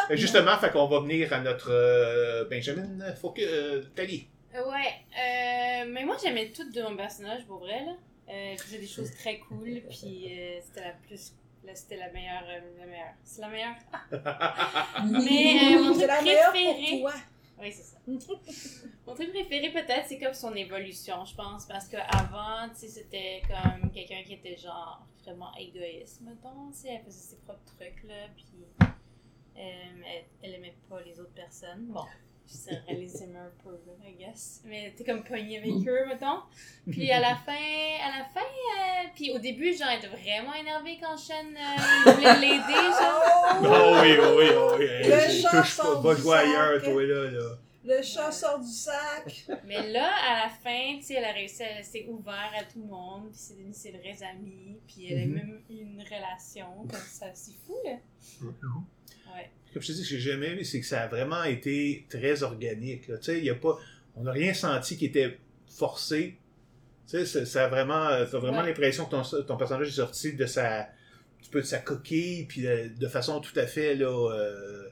Que 0.09 0.16
Justement, 0.16 0.57
fait 0.59 0.70
qu'on 0.70 0.89
va 0.89 1.01
venir 1.01 1.33
à 1.33 1.41
notre 1.41 1.70
euh, 1.70 2.45
Benjamin 2.49 3.12
Focus, 3.14 3.45
euh, 3.47 3.83
Tali. 3.95 4.26
Ouais. 4.55 4.61
Euh, 4.62 5.85
mais 5.89 6.05
moi, 6.05 6.16
j'aimais 6.22 6.51
tout 6.51 6.68
de 6.72 6.83
mon 6.83 6.97
personnage, 6.97 7.45
pour 7.47 7.59
vrai, 7.59 7.85
là. 7.85 7.93
Euh, 8.33 8.57
faisait 8.57 8.78
des 8.78 8.87
choses 8.87 9.12
très 9.14 9.39
cool, 9.41 9.83
puis 9.91 10.28
euh, 10.31 10.59
c'était 10.64 10.87
la 10.87 10.93
plus. 11.07 11.33
Là, 11.64 11.74
c'était 11.74 11.96
la 11.96 12.11
meilleure. 12.11 12.44
euh, 12.48 12.61
la 12.78 12.86
meilleure. 12.86 13.14
C'est 13.22 13.40
la 13.42 13.48
meilleure. 13.48 13.74
Mais 15.11 15.74
euh, 15.76 15.82
mon 15.82 15.92
truc 15.94 16.06
préféré. 16.06 16.90
pour 16.90 17.11
toi. 17.11 17.12
Oui, 17.61 17.72
c'est 17.72 17.82
ça. 17.82 17.98
Mon 19.06 19.14
truc 19.14 19.30
préféré, 19.30 19.70
peut-être, 19.70 20.06
c'est 20.06 20.18
comme 20.18 20.32
son 20.32 20.54
évolution, 20.54 21.22
je 21.26 21.34
pense. 21.34 21.66
Parce 21.66 21.88
qu'avant, 21.88 22.68
tu 22.70 22.76
sais, 22.80 22.88
c'était 22.88 23.42
comme 23.46 23.90
quelqu'un 23.90 24.22
qui 24.24 24.32
était 24.34 24.56
genre 24.56 25.06
vraiment 25.22 25.54
égoïste, 25.56 26.22
mettons. 26.22 26.70
Tu 26.72 26.78
sais, 26.78 26.88
elle 26.94 27.04
faisait 27.04 27.18
ses 27.20 27.36
propres 27.36 27.61
trucs, 27.76 28.02
là. 28.04 28.28
Puis 28.34 28.46
euh, 28.82 28.86
elle, 29.56 30.24
elle 30.42 30.54
aimait 30.54 30.76
pas 30.88 31.02
les 31.02 31.20
autres 31.20 31.34
personnes. 31.34 31.86
Bon, 31.88 32.04
je 32.88 32.94
les 32.94 33.22
aimait 33.22 33.38
un 33.38 33.53
peu, 33.62 33.70
là, 33.70 33.92
I 34.09 34.14
guess. 34.18 34.61
Mais 34.64 34.92
t'es 34.96 35.05
comme 35.05 35.22
pogné 35.22 35.59
avec 35.59 35.86
eux, 35.88 36.07
mettons. 36.09 36.40
Puis 36.90 37.11
à 37.11 37.20
la 37.20 37.34
fin, 37.46 37.53
à 37.53 38.18
la 38.18 38.24
fin, 38.24 38.40
euh, 38.40 39.09
puis 39.14 39.30
au 39.32 39.38
début, 39.38 39.72
genre, 39.76 39.88
elle 39.90 39.98
était 39.98 40.09
vraiment 40.09 40.55
énervée 40.55 40.98
quand 41.01 41.16
Shen 41.16 41.57
euh, 41.57 42.12
voulait 42.12 42.38
l'aider, 42.40 42.72
genre. 43.01 43.61
Oh 43.62 43.98
oui, 44.03 44.16
oh 44.20 44.34
oui, 44.38 44.46
oh 44.57 44.74
oui. 44.78 44.86
Le 44.86 45.12
Hey, 45.12 45.40
chat 45.42 45.51
touche 45.51 45.76
pas, 45.76 45.82
sort 45.84 46.03
va 46.03 46.14
du 46.14 46.20
jouer 46.22 46.36
ailleurs, 46.36 46.82
toi, 46.82 47.03
là. 47.03 47.30
là. 47.30 47.57
Le 47.82 48.03
chat 48.03 48.30
sort 48.30 48.59
du 48.61 48.68
sac. 48.68 49.46
Mais 49.64 49.90
là, 49.90 50.11
à 50.28 50.42
la 50.44 50.48
fin, 50.51 50.96
tu 50.98 51.03
sais, 51.05 51.14
elle 51.14 51.24
a 51.24 51.32
réussi, 51.32 51.62
elle 51.62 51.82
s'est 51.84 52.05
ouverte 52.09 52.53
à 52.59 52.64
tout 52.64 52.78
le 52.80 52.86
monde, 52.88 53.30
puis 53.30 53.38
c'est 53.38 53.55
devenu 53.55 53.72
ses 53.72 53.90
vrais 53.92 54.22
amis, 54.30 54.78
puis 54.86 55.11
elle 55.11 55.22
a 55.22 55.26
Mhm. 55.26 55.32
même 55.32 55.61
eu 55.70 55.74
une 55.82 56.03
relation, 56.03 56.66
comme 56.80 57.01
ça, 57.01 57.26
c'est 57.32 57.55
fou, 57.66 57.76
là. 57.84 57.92
Ouais. 59.34 59.51
Comme 59.72 59.82
je 59.82 59.88
te 59.88 59.92
dis, 59.92 60.04
ce 60.04 60.10
que 60.10 60.16
j'ai 60.18 60.32
jamais 60.32 60.48
aimé, 60.48 60.64
c'est 60.64 60.80
que 60.80 60.86
ça 60.86 61.02
a 61.02 61.06
vraiment 61.08 61.44
été 61.44 62.04
très 62.08 62.42
organique. 62.42 63.06
Tu 63.06 63.12
sais, 63.22 63.38
il 63.38 63.44
y 63.44 63.50
a 63.50 63.54
pas, 63.54 63.78
on 64.16 64.24
n'a 64.24 64.32
rien 64.32 64.52
senti 64.54 64.96
qui 64.96 65.04
était 65.06 65.38
forcé. 65.68 66.36
Tu 67.08 67.24
sais, 67.26 67.44
ça, 67.46 67.64
a 67.64 67.68
vraiment, 67.68 68.06
euh, 68.08 68.26
t'as 68.30 68.38
vraiment 68.38 68.58
Ouais. 68.60 68.66
l'impression 68.66 69.04
que 69.04 69.10
ton, 69.10 69.22
ton 69.44 69.56
personnage 69.56 69.88
est 69.88 69.92
sorti 69.92 70.32
de 70.34 70.46
sa, 70.46 70.88
de 71.52 71.60
sa 71.62 71.78
coquille, 71.78 72.44
puis 72.46 72.62
de, 72.62 72.90
de 72.98 73.08
façon 73.08 73.40
tout 73.40 73.56
à 73.58 73.66
fait 73.66 73.94
là, 73.94 74.06
euh, 74.32 74.88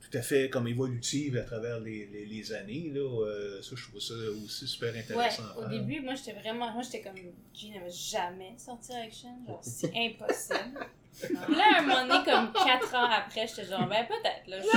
tout 0.00 0.16
à 0.18 0.22
fait 0.22 0.50
comme 0.50 0.66
évolutive 0.68 1.36
à 1.38 1.42
travers 1.42 1.80
les, 1.80 2.06
les, 2.12 2.26
les 2.26 2.52
années. 2.52 2.90
Là, 2.94 3.00
Euh, 3.26 3.62
ça, 3.62 3.76
je 3.76 3.82
trouve 3.88 4.00
ça 4.00 4.14
aussi 4.44 4.66
super 4.66 4.92
Ouais, 4.92 5.00
intéressant. 5.00 5.42
à 5.44 5.56
au 5.56 5.60
faire. 5.60 5.68
début, 5.70 6.00
moi, 6.00 6.14
j'étais 6.14 6.32
vraiment, 6.38 6.70
moi, 6.72 6.82
j'étais 6.82 7.00
comme, 7.00 7.16
Jean 7.54 7.84
ne 7.86 7.90
jamais 7.90 8.54
sortir 8.58 8.96
avec 8.96 9.12
Shen, 9.14 9.30
genre, 9.46 9.60
c'est 9.62 9.92
impossible. 9.96 10.80
Puis 11.20 11.54
là, 11.54 11.64
à 11.76 11.78
un 11.78 11.82
moment 11.82 12.06
donné, 12.06 12.24
comme 12.24 12.52
4 12.52 12.94
ans 12.94 13.08
après, 13.10 13.46
j'étais 13.46 13.64
genre, 13.66 13.86
ben, 13.86 14.06
peut-être, 14.06 14.46
là, 14.46 14.60
je- 14.60 14.76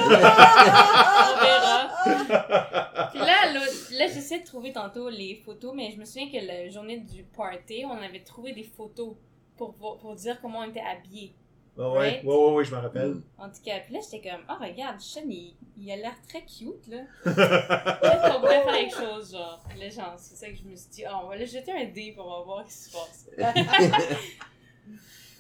on 1.32 1.38
verra. 1.44 3.10
Puis 3.12 3.20
là, 3.20 3.52
là 3.54 4.08
j'essaie 4.08 4.40
de 4.42 4.46
trouver 4.46 4.72
tantôt 4.74 5.10
les 5.10 5.36
photos, 5.46 5.74
mais 5.74 5.92
je 5.92 5.98
me 5.98 6.06
souviens 6.06 6.30
que 6.30 6.46
la 6.46 6.70
journée 6.70 7.00
du 7.00 7.24
party, 7.24 7.86
on 7.86 7.98
avait 8.02 8.20
trouvé 8.24 8.52
des 8.54 8.64
photos 8.64 9.16
pour, 9.58 9.74
pour 9.76 10.16
dire 10.16 10.40
comment 10.42 10.60
on 10.60 10.70
était 10.70 10.82
habillés. 10.82 11.34
Ouais, 11.78 11.86
ouais, 11.86 11.98
Right? 11.98 12.24
ouais, 12.24 12.36
ouais, 12.36 12.52
ouais, 12.54 12.64
je 12.66 12.74
me 12.76 12.80
rappelle. 12.80 13.16
En 13.38 13.50
tout 13.50 13.62
cas, 13.66 13.80
puis 13.80 13.94
là, 13.96 14.00
j'étais 14.02 14.30
comme, 14.30 14.42
oh, 14.50 14.54
regarde, 14.64 15.00
Sean, 15.00 15.22
il, 15.28 15.56
il 15.78 15.92
a 15.92 15.96
l'air 15.98 16.16
très 16.28 16.42
cute, 16.42 16.88
là. 16.88 17.00
Peut-être 17.24 18.34
qu'on 18.34 18.40
pourrait 18.40 18.64
faire 18.64 18.74
quelque 18.74 18.96
chose, 18.96 19.32
genre. 19.34 19.62
Là, 19.78 19.90
genre, 19.90 20.14
c'est 20.18 20.36
ça 20.36 20.48
que 20.50 20.56
je 20.56 20.64
me 20.64 20.76
suis 20.76 20.90
dit, 20.90 21.04
oh, 21.10 21.16
on 21.24 21.28
va 21.30 21.36
lui 21.38 21.46
jeter 21.46 21.72
un 21.74 21.86
dé 21.86 22.14
pour 22.16 22.44
voir 22.46 22.64
ce 22.70 22.90
qui 22.90 22.92
se 22.92 22.98
passe. 22.98 23.28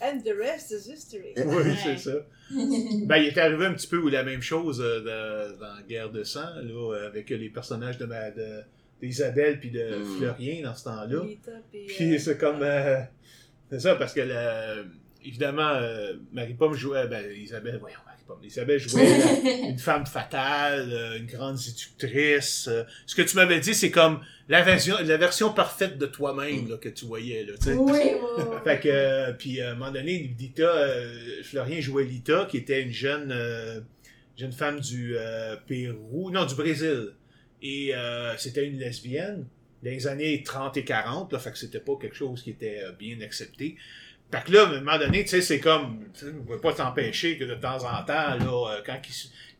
And 0.01 0.19
the 0.23 0.33
rest 0.37 0.71
is 0.71 0.89
history. 0.91 1.33
oui, 1.37 1.73
c'est 1.83 1.97
ça. 1.97 2.11
Ben, 2.51 3.17
il 3.17 3.27
est 3.29 3.37
arrivé 3.37 3.65
un 3.65 3.73
petit 3.73 3.87
peu 3.87 3.97
ou 3.97 4.07
la 4.09 4.23
même 4.23 4.41
chose 4.41 4.79
euh, 4.79 4.99
de- 4.99 5.59
dans 5.59 5.81
Guerre 5.87 6.11
de 6.11 6.23
sang, 6.23 6.45
là, 6.61 7.05
avec 7.07 7.29
les 7.31 7.49
personnages 7.49 7.97
de, 7.97 8.05
ma- 8.05 8.29
de- 8.31 8.61
d'Isabelle 9.01 9.59
puis 9.59 9.71
de 9.71 9.97
Mm. 9.97 10.17
Fleurien 10.17 10.61
dans 10.63 10.75
ce 10.75 10.83
temps-là. 10.83 11.21
Puis, 11.71 11.85
Puis 11.87 12.15
euh, 12.15 12.19
c'est 12.19 12.37
comme. 12.37 12.61
euh, 12.61 12.99
c'est 13.71 13.79
ça, 13.79 13.95
parce 13.95 14.13
que 14.13 14.21
la- 14.21 14.75
évidemment, 15.23 15.69
euh, 15.69 16.13
Marie-Pomme 16.33 16.75
jouait. 16.75 17.07
Ben, 17.07 17.25
Isabelle, 17.35 17.77
voyons, 17.79 17.97
Marie-Pomme. 18.27 18.43
Isabelle 18.43 18.79
jouait 18.79 19.21
euh, 19.21 19.69
une 19.69 19.79
femme 19.79 20.05
fatale, 20.05 20.89
euh, 20.91 21.17
une 21.17 21.25
grande 21.25 21.57
séductrice. 21.57 22.67
euh. 22.67 22.83
ce 23.05 23.15
que 23.15 23.21
tu 23.21 23.35
m'avais 23.35 23.59
dit, 23.59 23.73
c'est 23.73 23.91
comme 23.91 24.21
la 24.47 24.61
version, 24.61 24.95
la 25.03 25.17
version 25.17 25.53
parfaite 25.53 25.97
de 25.97 26.05
toi-même 26.05 26.77
que 26.79 26.89
tu 26.89 27.05
voyais, 27.05 27.45
là, 27.45 27.53
oui, 27.67 27.75
oui. 27.77 28.43
Fait 28.63 28.79
que, 28.79 28.89
euh, 28.89 29.33
puis 29.33 29.61
à 29.61 29.71
un 29.71 29.73
moment 29.75 29.91
donné, 29.91 30.35
Lita, 30.37 30.63
euh, 30.63 31.41
Florien 31.43 31.81
jouait 31.81 32.03
Lita, 32.03 32.45
qui 32.49 32.57
était 32.57 32.81
une 32.81 32.91
jeune, 32.91 33.31
euh, 33.31 33.81
jeune 34.37 34.51
femme 34.51 34.79
du 34.79 35.15
Pérou, 35.67 36.29
non, 36.31 36.45
du 36.45 36.55
Brésil. 36.55 37.13
Et 37.61 37.93
c'était 38.37 38.67
une 38.67 38.77
lesbienne 38.77 39.47
dans 39.83 39.91
les 39.91 40.07
années 40.07 40.43
30 40.43 40.77
et 40.77 40.83
40, 40.83 41.33
là, 41.33 41.39
fait 41.39 41.51
que 41.51 41.57
c'était 41.57 41.79
pas 41.79 41.95
quelque 41.99 42.15
chose 42.15 42.43
qui 42.43 42.51
était 42.51 42.81
bien 42.99 43.19
accepté. 43.21 43.75
Fait 44.31 44.43
que 44.43 44.51
là, 44.51 44.63
à 44.63 44.65
un 44.67 44.79
moment 44.81 44.97
donné, 44.97 45.23
tu 45.23 45.29
sais, 45.29 45.41
c'est 45.41 45.59
comme, 45.59 46.05
tu 46.13 46.21
sais, 46.25 46.31
on 46.39 46.45
peut 46.45 46.59
pas 46.59 46.73
t'empêcher 46.73 47.37
que 47.37 47.43
de 47.45 47.55
temps 47.55 47.83
en 47.83 48.03
temps, 48.03 48.35
là, 48.35 48.71
euh, 48.73 48.81
quand 48.85 48.97
il, 49.07 49.13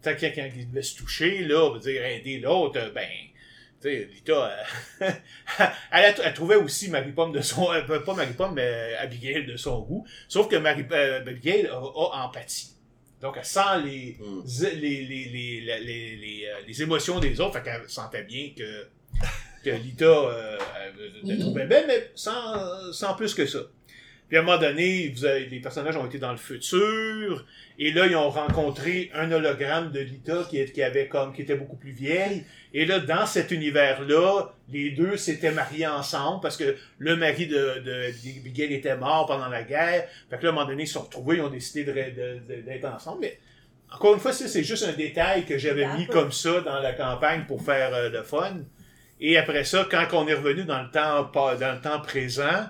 quand, 0.04 0.16
quand, 0.20 0.50
il 0.56 0.70
devait 0.70 0.82
se 0.82 0.96
toucher, 0.98 1.40
là, 1.46 1.66
on 1.66 1.74
veut 1.74 1.80
dire 1.80 2.04
aider 2.04 2.40
l'autre, 2.40 2.80
euh, 2.80 2.90
ben, 2.92 3.08
tu 3.82 3.90
sais, 3.90 4.10
Lita, 4.12 4.52
euh, 5.02 5.12
elle, 5.92 6.16
elle 6.24 6.34
trouvait 6.34 6.56
aussi 6.56 6.90
Marie-Pomme 6.90 7.32
de 7.32 7.42
son, 7.42 7.72
euh, 7.72 8.00
pas 8.00 8.14
Marie-Pomme, 8.14 8.54
mais 8.56 8.96
Abigail 9.00 9.46
de 9.46 9.56
son 9.56 9.82
goût. 9.82 10.06
Sauf 10.28 10.48
que 10.50 10.56
Marie, 10.56 10.86
euh, 10.92 11.20
Abigail 11.20 11.68
a, 11.68 11.76
a 11.78 12.26
empathie. 12.26 12.72
Donc, 13.22 13.36
elle 13.38 13.46
sent 13.46 13.60
les, 13.86 14.18
Mm. 14.20 14.44
les, 14.62 14.72
les, 14.76 15.06
les, 15.06 15.26
les, 15.26 15.62
les, 15.62 15.80
les, 15.80 16.16
les, 16.16 16.48
les 16.68 16.82
émotions 16.82 17.20
des 17.20 17.40
autres, 17.40 17.54
fait 17.54 17.64
qu'elle 17.64 17.88
sentait 17.90 18.24
bien 18.24 18.50
que, 18.58 18.88
que 19.64 19.70
Lita 19.70 20.06
euh, 20.06 20.58
elle 21.24 21.30
la 21.30 21.38
trouvait 21.38 21.66
belle, 21.66 21.86
mais 21.88 22.12
sans, 22.16 22.92
sans 22.92 23.14
plus 23.16 23.34
que 23.34 23.46
ça. 23.46 23.60
Puis 24.28 24.38
à 24.38 24.42
un 24.42 24.44
moment 24.44 24.58
donné, 24.58 25.14
les 25.50 25.60
personnages 25.60 25.96
ont 25.98 26.06
été 26.06 26.18
dans 26.18 26.32
le 26.32 26.38
futur, 26.38 27.46
et 27.78 27.92
là, 27.92 28.08
ils 28.08 28.16
ont 28.16 28.30
rencontré 28.30 29.12
un 29.14 29.32
hologramme 29.32 29.92
de 29.92 30.00
Lita 30.00 30.48
qui, 30.50 30.82
avait 30.82 31.08
comme 31.08 31.34
qui 31.34 31.44
était 31.44 31.56
beaucoup 31.56 31.76
plus 31.76 31.92
vieille. 31.92 32.44
Et 32.74 32.86
là, 32.86 33.00
dans 33.00 33.26
cet 33.26 33.52
univers-là, 33.52 34.54
les 34.70 34.92
deux 34.92 35.18
s'étaient 35.18 35.52
mariés 35.52 35.86
ensemble 35.86 36.42
parce 36.42 36.58
que 36.58 36.76
le 36.98 37.16
mari 37.16 37.48
de, 37.48 37.80
de, 37.80 38.12
d'Abigail 38.12 38.74
était 38.74 38.98
mort 38.98 39.28
pendant 39.28 39.50
la 39.50 39.64
guerre. 39.64 40.08
Fait 40.30 40.38
que 40.38 40.44
là, 40.44 40.50
à 40.50 40.52
un 40.52 40.56
moment 40.56 40.68
donné, 40.68 40.84
ils 40.84 40.88
se 40.88 40.94
sont 40.94 41.04
retrouvés, 41.04 41.36
ils 41.36 41.42
ont 41.42 41.50
décidé 41.50 41.84
d'être 41.84 42.86
ensemble. 42.86 43.20
Mais 43.22 43.40
encore 43.92 44.16
une 44.16 44.20
fois, 44.20 44.34
c'est 44.34 44.64
juste 44.64 44.84
un 44.84 44.94
détail 44.94 45.46
que 45.46 45.58
j'avais 45.58 45.88
mis 45.98 46.08
comme 46.08 46.32
ça 46.32 46.62
dans 46.62 46.80
la 46.80 46.94
campagne 46.94 47.46
pour 47.46 47.62
faire 47.62 47.94
euh, 47.94 48.10
le 48.10 48.24
fun. 48.24 48.58
Et 49.20 49.38
après 49.38 49.64
ça, 49.64 49.88
quand 49.90 50.08
on 50.14 50.28
est 50.28 50.34
revenu 50.34 50.64
dans 50.64 50.82
le 50.82 50.90
temps, 50.90 51.30
dans 51.34 51.74
le 51.74 51.82
temps 51.82 52.02
présent, 52.02 52.66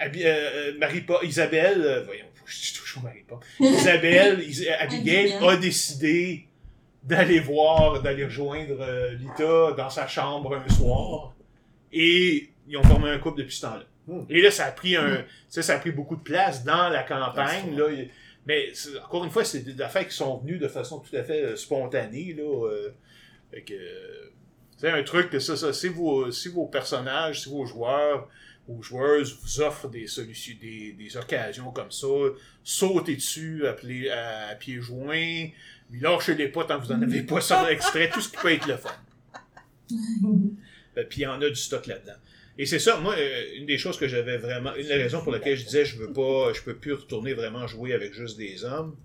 euh, 0.00 0.06
euh, 0.16 0.78
Marie 0.78 1.02
pa 1.02 1.20
Isabelle, 1.22 1.80
euh, 1.82 2.02
voyons, 2.04 2.24
je 2.44 2.60
dis 2.60 2.72
toujours 2.74 3.02
Marie 3.02 3.24
pas. 3.28 3.40
Isabelle, 3.60 4.40
Is- 4.40 4.68
Abigail 4.78 5.34
a 5.34 5.56
décidé 5.56 6.46
d'aller 7.02 7.40
voir, 7.40 8.02
d'aller 8.02 8.24
rejoindre 8.24 8.80
euh, 8.80 9.14
Lita 9.14 9.72
dans 9.76 9.90
sa 9.90 10.06
chambre 10.06 10.56
un 10.56 10.68
soir. 10.72 11.34
Et 11.92 12.50
ils 12.66 12.76
ont 12.76 12.82
formé 12.82 13.10
un 13.10 13.18
couple 13.18 13.38
depuis 13.38 13.54
ce 13.54 13.62
temps-là. 13.62 13.84
Hmm. 14.06 14.24
Et 14.28 14.42
là, 14.42 14.50
ça 14.50 14.66
a 14.66 14.72
pris 14.72 14.96
un, 14.96 15.24
ça, 15.48 15.62
ça 15.62 15.76
a 15.76 15.78
pris 15.78 15.92
beaucoup 15.92 16.16
de 16.16 16.22
place 16.22 16.64
dans 16.64 16.88
la 16.88 17.02
campagne, 17.02 17.76
là. 17.76 17.84
Mais 18.46 18.72
encore 19.02 19.24
une 19.24 19.30
fois, 19.30 19.44
c'est 19.44 19.60
des 19.60 19.80
affaires 19.80 20.06
qui 20.06 20.14
sont 20.14 20.38
venues 20.38 20.58
de 20.58 20.68
façon 20.68 21.00
tout 21.00 21.14
à 21.16 21.22
fait 21.24 21.42
euh, 21.42 21.56
spontanée, 21.56 22.34
là. 22.36 22.68
fait 23.50 23.62
que, 23.62 23.74
c'est 24.76 24.90
un 24.90 25.02
truc 25.02 25.30
que 25.30 25.38
ça, 25.38 25.56
ça, 25.56 25.72
si 25.72 25.88
vos, 25.88 26.30
si 26.30 26.48
vos 26.48 26.66
personnages, 26.66 27.42
si 27.42 27.48
vos 27.48 27.64
joueurs 27.64 28.28
ou 28.68 28.82
joueuses 28.82 29.38
vous 29.42 29.60
offrent 29.60 29.88
des 29.88 30.06
solutions, 30.06 30.54
des, 30.60 30.92
des 30.92 31.16
occasions 31.16 31.70
comme 31.70 31.90
ça, 31.90 32.06
sautez 32.62 33.16
dessus 33.16 33.66
à, 33.66 33.72
pli- 33.74 34.08
à, 34.08 34.48
à 34.48 34.54
pieds 34.54 34.80
joints, 34.80 35.48
puis 35.90 36.00
lâchez-les 36.00 36.48
pas 36.48 36.64
tant 36.64 36.80
que 36.80 36.86
vous 36.86 36.92
en 36.92 37.02
avez 37.02 37.22
pas 37.22 37.40
sur 37.40 37.62
l'extrait, 37.62 38.08
tout 38.10 38.20
ce 38.20 38.30
qui 38.30 38.36
peut 38.36 38.52
être 38.52 38.66
le 38.66 38.76
fun. 38.76 38.90
Puis 41.10 41.20
il 41.20 41.22
y 41.22 41.26
en 41.26 41.42
a 41.42 41.48
du 41.48 41.56
stock 41.56 41.86
là-dedans. 41.86 42.14
Et 42.56 42.66
c'est 42.66 42.78
ça, 42.78 42.98
moi, 43.00 43.16
euh, 43.18 43.44
une 43.56 43.66
des 43.66 43.78
choses 43.78 43.98
que 43.98 44.06
j'avais 44.06 44.36
vraiment, 44.38 44.74
une 44.76 44.86
des 44.86 44.94
raisons 44.94 45.22
pour 45.22 45.32
laquelle 45.32 45.56
je 45.56 45.64
disais 45.64 45.84
je 45.84 45.98
veux 45.98 46.12
pas, 46.12 46.52
je 46.52 46.62
peux 46.62 46.76
plus 46.76 46.92
retourner 46.92 47.34
vraiment 47.34 47.66
jouer 47.66 47.92
avec 47.92 48.14
juste 48.14 48.38
des 48.38 48.64
hommes, 48.64 48.96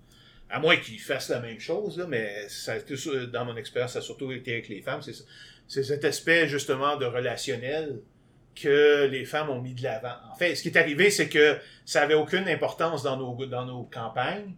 à 0.48 0.60
moins 0.60 0.76
qu'ils 0.76 1.00
fassent 1.00 1.30
la 1.30 1.40
même 1.40 1.58
chose, 1.58 1.98
là, 1.98 2.06
mais 2.06 2.48
ça 2.48 2.74
a 2.74 2.76
été, 2.76 2.94
dans 3.32 3.44
mon 3.44 3.56
expérience, 3.56 3.92
ça 3.94 3.98
a 3.98 4.02
surtout 4.02 4.30
été 4.32 4.52
avec 4.52 4.68
les 4.68 4.80
femmes, 4.82 5.02
c'est. 5.02 5.14
C'est 5.72 5.84
cet 5.84 6.04
aspect 6.04 6.48
justement 6.48 6.96
de 6.96 7.04
relationnel 7.04 8.00
que 8.62 9.06
les 9.10 9.24
femmes 9.24 9.50
ont 9.50 9.60
mis 9.60 9.74
de 9.74 9.82
l'avant. 9.82 10.14
En 10.32 10.36
fait, 10.36 10.54
ce 10.54 10.62
qui 10.62 10.68
est 10.68 10.76
arrivé, 10.78 11.10
c'est 11.10 11.28
que 11.28 11.56
ça 11.84 12.02
avait 12.02 12.14
aucune 12.14 12.48
importance 12.48 13.02
dans 13.02 13.16
nos, 13.16 13.46
dans 13.46 13.64
nos 13.64 13.84
campagnes. 13.84 14.54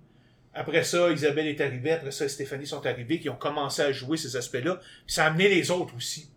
Après 0.55 0.85
ça, 0.85 1.11
Isabelle 1.11 1.47
est 1.47 1.61
arrivée, 1.61 1.93
après 1.93 2.11
ça, 2.11 2.29
Stéphanie 2.29 2.66
sont 2.66 2.85
arrivées, 2.85 3.19
qui 3.19 3.31
ont 3.31 3.37
commencé 3.37 3.81
à 3.83 3.91
jouer 3.93 4.16
ces 4.19 4.37
aspects-là, 4.37 4.77
puis 5.07 5.15
ça 5.15 5.24
a 5.24 5.27
amené 5.29 5.49
les 5.49 5.70
autres 5.70 5.97
aussi. 5.97 6.29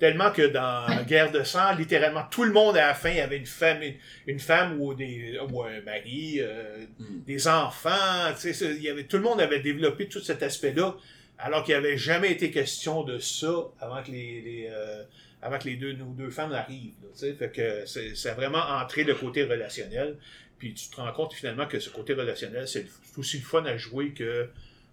Tellement 0.00 0.32
que 0.32 0.42
dans 0.42 1.04
Guerre 1.04 1.30
de 1.30 1.44
sang, 1.44 1.72
littéralement, 1.76 2.24
tout 2.28 2.42
le 2.42 2.52
monde 2.52 2.76
à 2.76 2.88
la 2.88 2.94
fin 2.94 3.16
avait 3.16 3.36
une 3.36 3.46
femme, 3.46 3.78
une 4.26 4.40
femme 4.40 4.80
ou, 4.80 4.92
des, 4.92 5.38
ou 5.48 5.62
un 5.62 5.80
mari, 5.82 6.40
euh, 6.40 6.84
Mm. 6.98 7.24
des 7.26 7.48
enfants. 7.48 8.32
il 8.44 8.82
y 8.82 8.88
avait, 8.88 9.04
tout 9.04 9.16
le 9.16 9.22
monde 9.22 9.40
avait 9.40 9.60
développé 9.60 10.08
tout 10.08 10.20
cet 10.20 10.42
aspect-là, 10.42 10.96
alors 11.38 11.64
qu'il 11.64 11.74
n'y 11.74 11.78
avait 11.78 11.96
jamais 11.96 12.30
été 12.32 12.50
question 12.50 13.02
de 13.02 13.18
ça 13.18 13.52
avant 13.80 14.02
que 14.02 14.10
les, 14.10 14.40
les, 14.40 14.68
euh, 14.70 15.02
avant 15.44 15.58
que 15.58 15.68
les 15.68 15.76
deux, 15.76 15.92
nos 15.92 16.12
deux 16.12 16.30
femmes 16.30 16.52
arrivent. 16.52 16.94
là, 17.02 17.08
tu 17.12 17.18
sais. 17.20 17.34
fait 17.34 17.50
que 17.52 17.86
c'est, 17.86 18.14
ça 18.16 18.32
a 18.32 18.34
vraiment 18.34 18.58
entré 18.82 19.04
le 19.04 19.14
côté 19.14 19.44
relationnel. 19.44 20.16
Puis 20.58 20.72
tu 20.74 20.88
te 20.88 20.96
rends 20.96 21.12
compte 21.12 21.34
finalement 21.34 21.66
que 21.66 21.78
ce 21.78 21.90
côté 21.90 22.14
relationnel, 22.14 22.66
c'est 22.66 22.86
aussi 23.18 23.38
le 23.38 23.44
fun 23.44 23.64
à 23.66 23.76
jouer 23.76 24.12
que 24.14 24.48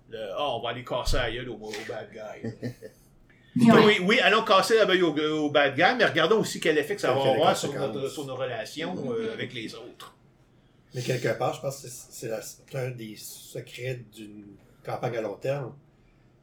le 0.10 0.20
Ah, 0.38 0.56
on 0.58 0.62
va 0.62 0.70
aller 0.70 0.84
casser 0.84 1.18
la 1.18 1.32
gueule 1.32 1.50
au, 1.50 1.54
au 1.56 1.72
bad 1.88 2.10
guy. 2.12 2.50
Oui, 3.56 3.98
oui, 4.04 4.20
allons 4.22 4.44
casser 4.44 4.78
la 4.78 4.86
gueule 4.86 5.04
au, 5.04 5.46
au 5.46 5.52
bad 5.52 5.76
guy, 5.76 5.84
mais 5.98 6.06
regardons 6.06 6.40
aussi 6.40 6.60
quel 6.62 6.78
effet 6.78 6.96
que 6.96 7.02
ça 7.02 7.14
va 7.14 7.22
avoir 7.32 7.58
sur, 7.58 7.68
conséquences. 7.70 7.96
notre- 7.96 8.10
sur 8.10 8.26
nos 8.26 8.36
relations 8.36 9.12
euh, 9.12 9.34
avec 9.34 9.54
les 9.54 9.76
autres. 9.76 10.16
Mais 10.96 11.02
quelque 11.02 11.38
part, 11.38 11.54
je 11.56 11.62
pense 11.62 11.82
que 11.82 11.88
c'est- 11.90 12.78
un 12.78 12.92
des 12.92 13.16
secrets 13.18 14.02
d'une 14.16 14.46
campagne 14.86 15.18
à 15.18 15.22
long 15.22 15.36
terme, 15.36 15.76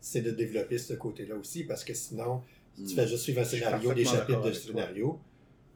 c'est 0.00 0.20
de 0.20 0.30
développer 0.30 0.76
ce 0.78 0.92
côté-là 0.94 1.34
aussi, 1.36 1.64
parce 1.64 1.82
que 1.82 1.94
sinon, 1.94 2.42
si 2.57 2.57
tu 2.86 2.94
fais 2.94 3.06
juste 3.08 3.22
suivre 3.24 3.40
un 3.40 3.44
scénario, 3.44 3.92
des 3.94 4.04
chapitres 4.04 4.42
de 4.42 4.52
scénario, 4.52 5.18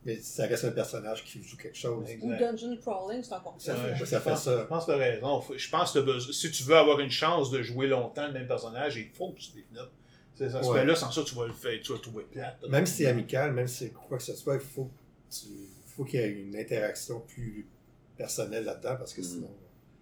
mais 0.04 0.16
ça 0.20 0.46
reste 0.46 0.64
un 0.64 0.70
personnage 0.72 1.24
qui 1.24 1.42
joue 1.42 1.56
quelque 1.56 1.76
chose. 1.78 2.06
Ou 2.22 2.30
dungeon 2.34 2.76
crawling, 2.78 3.22
c'est 3.22 3.34
encore 3.34 3.54
Ça 3.58 3.74
plus. 3.74 3.82
fait- 3.82 3.88
Ouais, 3.90 3.96
je, 3.96 4.04
ça 4.04 4.20
fait 4.20 4.30
pense, 4.30 4.42
ça. 4.44 4.58
je 4.60 4.64
pense 4.66 4.84
que 4.86 4.90
tu 4.90 4.96
as 4.96 4.98
raison. 5.00 5.42
Je 5.56 5.70
pense 5.70 5.92
que 5.92 6.20
si 6.32 6.50
tu 6.50 6.62
veux 6.64 6.76
avoir 6.76 7.00
une 7.00 7.10
chance 7.10 7.50
de 7.50 7.62
jouer 7.62 7.86
longtemps 7.86 8.26
le 8.26 8.32
même 8.32 8.46
personnage, 8.48 8.96
il 8.96 9.08
faut 9.14 9.30
que 9.32 9.38
tu 9.40 9.50
développes 9.52 9.92
ces 10.34 10.54
aspects-là. 10.56 10.94
Sans 10.96 11.10
ça, 11.12 11.22
tu 11.22 11.34
vas 11.34 11.46
le 11.46 11.52
faire, 11.52 11.78
tu 11.82 11.92
vas 11.92 11.96
le 11.96 12.02
trouver 12.02 12.24
plate. 12.24 12.58
Même 12.68 12.86
si 12.86 12.94
c'est 12.98 13.06
amical, 13.06 13.52
même 13.52 13.68
si 13.68 13.84
c'est 13.84 13.90
quoi 13.90 14.18
que 14.18 14.24
ce 14.24 14.34
soit, 14.34 14.54
il 14.54 14.60
faut, 14.60 14.84
que 14.84 14.90
tu- 15.34 15.46
faut 15.86 16.04
qu'il 16.04 16.20
y 16.20 16.22
ait 16.22 16.30
une 16.32 16.56
interaction 16.56 17.20
plus 17.20 17.66
personnelle 18.16 18.64
là-dedans, 18.64 18.96
parce 18.96 19.12
que 19.14 19.20
Mm. 19.20 19.24
sinon, 19.24 19.50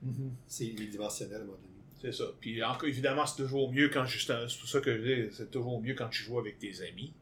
Mhm. 0.03 0.31
c'est 0.47 0.67
unidimensionnel 0.67 1.37
à 1.37 1.41
un 1.41 1.45
moment 1.45 1.59
donné. 1.59 1.70
C'est 2.03 2.13
ça. 2.13 2.25
Puis 2.41 2.63
encore, 2.63 2.89
évidemment, 2.89 3.27
c'est 3.27 3.43
toujours 3.43 3.73
mieux 3.73 3.89
quand 3.91 4.05
justement, 4.07 4.49
c'est 4.49 4.59
pour 4.59 4.69
ça 4.69 4.81
que 4.81 4.97
je 4.97 5.03
dis, 5.03 5.35
c'est 5.37 5.51
toujours 5.51 5.81
mieux 5.83 5.95
quand 5.95 6.09
tu 6.09 6.23
joues 6.23 6.39
avec 6.39 6.59
tes 6.59 6.73
amis. 6.89 7.13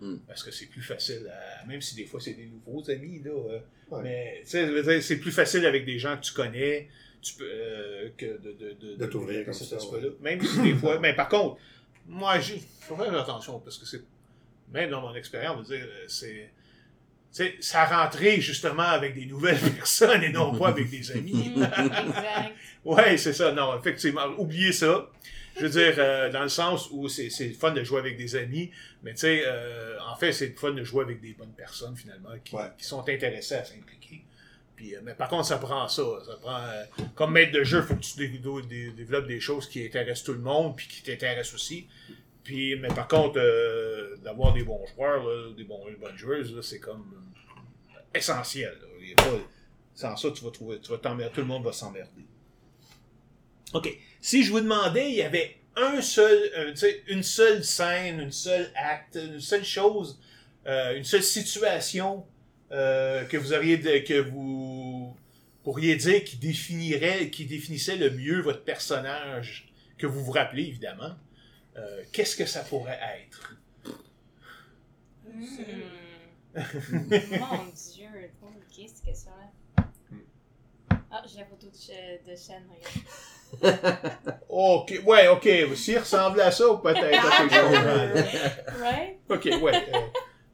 Mm. 0.00 0.16
Parce 0.26 0.42
que 0.42 0.50
c'est 0.50 0.66
plus 0.66 0.82
facile, 0.82 1.30
à- 1.32 1.64
même 1.66 1.80
si 1.80 1.94
des 1.94 2.04
fois 2.06 2.20
c'est 2.20 2.34
des 2.34 2.46
nouveaux 2.46 2.88
amis, 2.90 3.22
là. 3.24 3.30
euh, 3.30 3.58
Ouais. 3.90 4.02
Mais 4.02 4.42
je 4.46 5.00
c'est 5.02 5.18
plus 5.18 5.32
facile 5.32 5.66
avec 5.66 5.84
des 5.84 5.98
gens 5.98 6.16
que 6.16 6.22
tu 6.22 6.32
connais 6.32 6.88
tu 7.20 7.34
peux, 7.34 7.44
euh, 7.46 8.08
que 8.16 8.24
de, 8.26 8.52
de, 8.52 8.72
de, 8.80 8.96
De 8.96 9.06
t'ouvrir 9.06 9.40
de 9.40 9.44
comme 9.44 9.52
cet 9.54 9.68
ça, 9.68 9.76
aspect-là. 9.76 10.08
Même 10.22 10.40
si 10.42 10.60
des 10.62 10.74
fois. 10.74 10.98
Mais 11.02 11.14
par 11.14 11.28
contre, 11.28 11.60
moi, 12.06 12.36
il 12.38 12.60
faut 12.80 12.96
faire 12.96 13.14
attention 13.14 13.60
parce 13.60 13.78
que 13.78 13.86
c'est. 13.86 14.02
Même 14.72 14.90
dans 14.90 15.02
mon 15.02 15.14
expérience, 15.14 15.68
dire, 15.68 15.84
euh, 15.86 16.04
c'est. 16.08 16.50
Tu 17.34 17.44
sais, 17.44 17.54
ça 17.60 17.84
rentrait 17.86 18.40
justement 18.40 18.82
avec 18.82 19.14
des 19.14 19.26
nouvelles 19.26 19.60
personnes 19.76 20.22
et 20.24 20.30
non 20.30 20.58
pas 20.58 20.68
avec 20.70 20.90
des 20.90 21.12
amis. 21.12 21.52
Exact. 21.54 22.52
Ouais, 22.84 23.16
c'est 23.16 23.32
ça. 23.32 23.52
Non, 23.52 23.78
effectivement. 23.78 24.26
Oubliez 24.38 24.72
ça. 24.72 25.08
Je 25.56 25.66
veux 25.66 25.68
dire, 25.68 25.94
euh, 25.98 26.30
dans 26.30 26.42
le 26.42 26.48
sens 26.48 26.88
où 26.90 27.08
c'est 27.08 27.28
le 27.40 27.52
fun 27.54 27.72
de 27.72 27.84
jouer 27.84 27.98
avec 28.00 28.16
des 28.16 28.36
amis, 28.36 28.70
mais 29.02 29.12
tu 29.12 29.18
sais, 29.20 29.42
euh, 29.46 29.98
en 30.10 30.16
fait, 30.16 30.32
c'est 30.32 30.46
le 30.48 30.54
fun 30.54 30.70
de 30.72 30.82
jouer 30.82 31.04
avec 31.04 31.20
des 31.20 31.34
bonnes 31.34 31.52
personnes, 31.52 31.94
finalement, 31.94 32.30
qui, 32.42 32.56
Ouais. 32.56 32.70
qui 32.78 32.84
sont 32.86 33.06
intéressées 33.06 33.56
à 33.56 33.64
s'impliquer. 33.64 34.24
Puis, 34.74 34.96
euh, 34.96 35.00
mais 35.02 35.14
par 35.14 35.28
contre, 35.28 35.44
ça 35.46 35.58
prend 35.58 35.86
ça. 35.88 36.02
Ça 36.26 36.36
prend, 36.40 36.56
euh, 36.56 36.84
comme 37.14 37.32
maître 37.32 37.52
de 37.52 37.62
jeu, 37.64 37.80
il 37.80 37.86
faut 37.86 37.94
que 37.94 38.00
tu 38.00 38.16
dé- 38.16 38.28
dé- 38.28 38.62
dé- 38.66 38.90
développes 38.92 39.26
des 39.26 39.40
choses 39.40 39.68
qui 39.68 39.84
intéressent 39.84 40.24
tout 40.24 40.32
le 40.32 40.38
monde, 40.40 40.74
puis 40.74 40.88
qui 40.88 41.02
t'intéressent 41.02 41.54
aussi. 41.54 41.86
Puis, 42.42 42.74
mais 42.76 42.88
par 42.88 43.06
contre, 43.06 43.38
euh, 43.38 44.16
d'avoir 44.24 44.54
des 44.54 44.64
bons 44.64 44.84
joueurs, 44.96 45.22
là, 45.22 45.52
des 45.54 45.64
bons, 45.64 45.84
des 45.86 45.96
bonnes 45.96 46.16
joueuses, 46.16 46.58
c'est 46.62 46.80
comme 46.80 47.04
essentiel. 48.14 48.72
là. 48.80 49.14
Pas- 49.16 49.24
sans 49.94 50.16
ça, 50.16 50.30
tu 50.30 50.42
vas 50.44 50.50
trouver, 50.50 50.80
tu 50.80 50.90
vas 50.90 50.96
t'emmerder, 50.98 51.34
tout 51.34 51.42
le 51.42 51.46
monde 51.46 51.64
va 51.64 51.72
s'emmerder. 51.72 52.24
OK. 53.74 53.88
Si 54.20 54.42
je 54.44 54.50
vous 54.52 54.60
demandais, 54.60 55.10
il 55.10 55.16
y 55.16 55.22
avait 55.22 55.56
un 55.76 56.00
seul, 56.02 56.38
euh, 56.56 56.74
une 57.08 57.22
seule 57.22 57.64
scène, 57.64 58.20
une 58.20 58.32
seule 58.32 58.70
acte, 58.76 59.16
une 59.22 59.40
seule 59.40 59.64
chose, 59.64 60.20
euh, 60.66 60.96
une 60.96 61.04
seule 61.04 61.22
situation 61.22 62.26
euh, 62.70 63.24
que 63.24 63.36
vous 63.36 63.52
auriez, 63.52 63.76
de- 63.78 63.98
que 63.98 64.20
vous 64.20 65.16
pourriez 65.64 65.96
dire 65.96 66.22
qui 66.24 66.36
définirait, 66.36 67.30
qui 67.30 67.44
définissait 67.46 67.96
le 67.96 68.10
mieux 68.10 68.40
votre 68.40 68.62
personnage, 68.64 69.72
que 69.98 70.06
vous 70.06 70.22
vous 70.24 70.32
rappelez 70.32 70.64
évidemment, 70.64 71.14
euh, 71.76 72.02
qu'est-ce 72.12 72.36
que 72.36 72.46
ça 72.46 72.60
pourrait 72.62 72.98
être? 73.26 73.56
Mm. 75.26 75.44
Mon 76.54 77.64
Dieu, 77.72 78.08
ok, 78.42 78.86
cette 78.86 79.04
question-là. 79.04 79.84
Ah, 81.10 81.22
j'ai 81.30 81.38
la 81.40 81.46
photo 81.46 81.66
de, 81.68 81.74
Ch- 81.76 82.20
de 82.26 82.36
Shen, 82.36 82.62
regarde. 82.68 83.06
Ok, 84.48 85.00
ouais, 85.06 85.28
ok. 85.28 85.48
S'il 85.76 85.98
ressemble 85.98 86.40
à 86.40 86.50
ça, 86.50 86.64
peut-être. 86.82 87.24
Ok? 87.44 89.16
Ok, 89.30 89.44
ouais. 89.62 89.74
euh, 89.74 89.98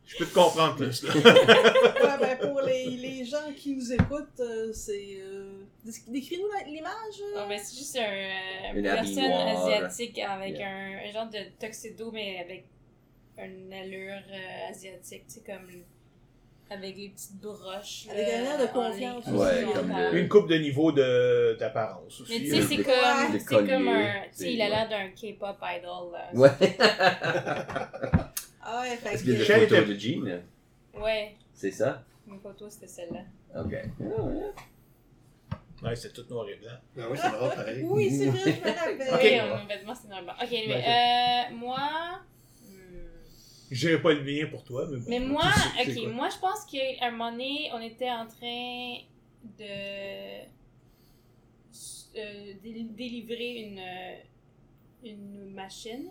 je 0.06 0.16
peux 0.18 0.26
te 0.26 0.34
comprendre 0.34 0.76
plus. 0.76 1.02
là. 1.02 1.12
Ouais, 1.14 2.18
ben, 2.20 2.48
pour 2.48 2.60
les, 2.62 2.86
les 2.86 3.24
gens 3.24 3.52
qui 3.56 3.74
nous 3.74 3.92
écoutent, 3.92 4.40
euh, 4.40 4.72
c'est. 4.72 5.18
Euh... 5.20 5.62
dé- 5.84 5.92
Décris-nous 6.08 6.48
l'image. 6.72 7.20
euh. 7.36 7.46
Ben, 7.48 7.58
c'est 7.62 7.76
juste 7.76 7.96
un, 7.96 8.02
euh, 8.02 8.74
une 8.76 8.82
personne 8.82 9.32
asiatique 9.32 10.18
avec 10.20 10.56
Yeah. 10.58 10.68
un, 10.68 11.08
un 11.08 11.12
genre 11.12 11.28
de 11.28 11.38
tuxedo, 11.60 12.10
mais 12.12 12.38
avec 12.38 12.64
une 13.38 13.72
allure 13.72 14.22
euh, 14.32 14.70
asiatique, 14.70 15.24
tu 15.28 15.34
sais, 15.34 15.42
comme 15.46 15.68
avec 16.70 16.96
les 16.96 17.08
petites 17.10 17.40
broches. 17.40 18.06
Avec 18.10 18.26
un 18.28 18.42
air 18.44 18.58
de 18.58 18.64
en 18.64 18.68
confiance 18.68 19.26
ligne. 19.26 19.36
Ouais, 19.36 19.66
comme 19.74 19.88
le- 19.96 20.18
Une 20.18 20.28
coupe 20.28 20.48
de 20.48 20.56
niveau 20.56 20.92
de- 20.92 21.56
d'apparence 21.58 22.20
aussi. 22.20 22.32
Mais 22.32 22.38
tu 22.40 22.50
sais, 22.50 22.62
c'est 22.62 22.82
comme, 22.84 23.38
c'est 23.38 23.44
comme 23.66 23.88
un. 23.88 24.12
Tu 24.22 24.28
sais, 24.32 24.52
il 24.54 24.62
a 24.62 24.68
l'air 24.68 24.88
d'un 24.88 25.08
K-pop 25.10 25.56
idol. 25.62 26.12
Là. 26.12 26.30
Ouais. 26.34 26.50
Ah 28.70 28.80
ouais, 28.82 28.96
fait 28.96 29.16
que. 29.24 29.34
photos 29.44 29.62
était- 29.62 29.84
de 29.86 29.94
Jean? 29.98 30.42
Ouais, 31.00 31.36
C'est 31.54 31.70
ça? 31.70 32.02
mes 32.26 32.38
photos, 32.38 32.72
c'était 32.72 32.86
celle-là. 32.88 33.20
Ok. 33.60 33.72
Ouais, 35.82 35.94
c'est 35.94 36.12
tout 36.12 36.24
noir 36.28 36.46
et 36.48 36.56
blanc. 36.56 36.72
Ah 36.98 37.02
oui, 37.10 37.18
c'est 37.22 37.30
drôle, 37.30 37.54
pareil. 37.54 37.82
Oui, 37.84 38.10
c'est 38.10 38.26
vrai, 38.26 38.40
je 38.52 38.60
me 38.60 38.74
rappelle. 38.76 39.14
Ok. 39.14 39.20
Oui, 39.22 39.58
mon 39.60 39.66
vêtement, 39.66 39.94
c'est 39.94 40.08
normal. 40.08 40.34
Ok, 40.42 40.50
Ouais, 40.50 40.84
euh, 40.86 41.54
moi. 41.54 41.78
Hmm. 43.70 43.74
Je 43.74 43.86
dirais 43.88 44.02
pas 44.02 44.12
le 44.12 44.22
mien 44.24 44.46
pour 44.50 44.64
toi, 44.64 44.86
mais 44.90 44.98
bon. 44.98 45.04
Mais 45.08 45.20
moi, 45.20 45.42
Tu 45.42 45.60
sais- 45.60 45.84
tu 45.84 45.92
sais 45.94 46.06
ok, 46.06 46.12
moi 46.14 46.28
je 46.30 46.38
pense 46.38 46.64
qu'à 46.64 47.06
un 47.06 47.10
moment 47.10 47.30
donné, 47.32 47.70
on 47.72 47.80
était 47.80 48.10
en 48.10 48.26
train 48.26 48.98
de 49.58 50.48
euh, 52.16 52.54
dé- 52.62 52.86
délivrer 52.90 53.62
une, 53.62 53.78
euh, 53.78 54.16
une 55.04 55.50
machine. 55.54 56.10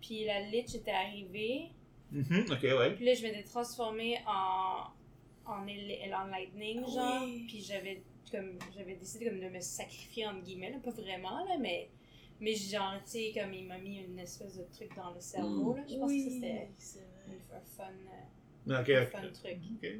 Puis 0.00 0.24
la 0.24 0.40
lich 0.40 0.74
était 0.74 0.90
arrivée. 0.90 1.68
Mhm, 2.10 2.46
ok, 2.50 2.62
ouais. 2.62 2.94
Puis 2.96 3.04
là, 3.04 3.14
je 3.14 3.22
m'étais 3.22 3.42
transformée 3.44 4.18
en, 4.26 4.86
en, 5.50 5.64
lightning, 5.64 6.80
genre. 6.80 7.22
Oui. 7.24 7.44
Puis 7.48 7.60
j'avais 7.60 8.02
comme 8.30 8.58
j'avais 8.76 8.94
décidé 8.94 9.26
comme 9.26 9.40
de 9.40 9.48
me 9.48 9.60
sacrifier, 9.60 10.26
entre 10.26 10.42
guillemets, 10.42 10.70
là, 10.70 10.78
pas 10.82 10.90
vraiment, 10.90 11.44
là, 11.44 11.56
mais. 11.58 11.88
Mais 12.40 12.54
genre, 12.54 12.94
tu 13.04 13.10
sais, 13.10 13.32
comme 13.34 13.52
il 13.52 13.66
m'a 13.66 13.78
mis 13.78 13.98
une 13.98 14.18
espèce 14.18 14.56
de 14.56 14.64
truc 14.72 14.90
dans 14.96 15.12
le 15.12 15.20
cerveau, 15.20 15.74
là. 15.74 15.82
Je 15.88 15.96
pense 15.96 16.10
que 16.10 16.18
ça, 16.18 16.30
c'était 16.30 16.68
un 17.52 17.60
fun, 17.76 17.92
un 18.68 19.32
truc. 19.32 19.58
Ok. 19.82 19.90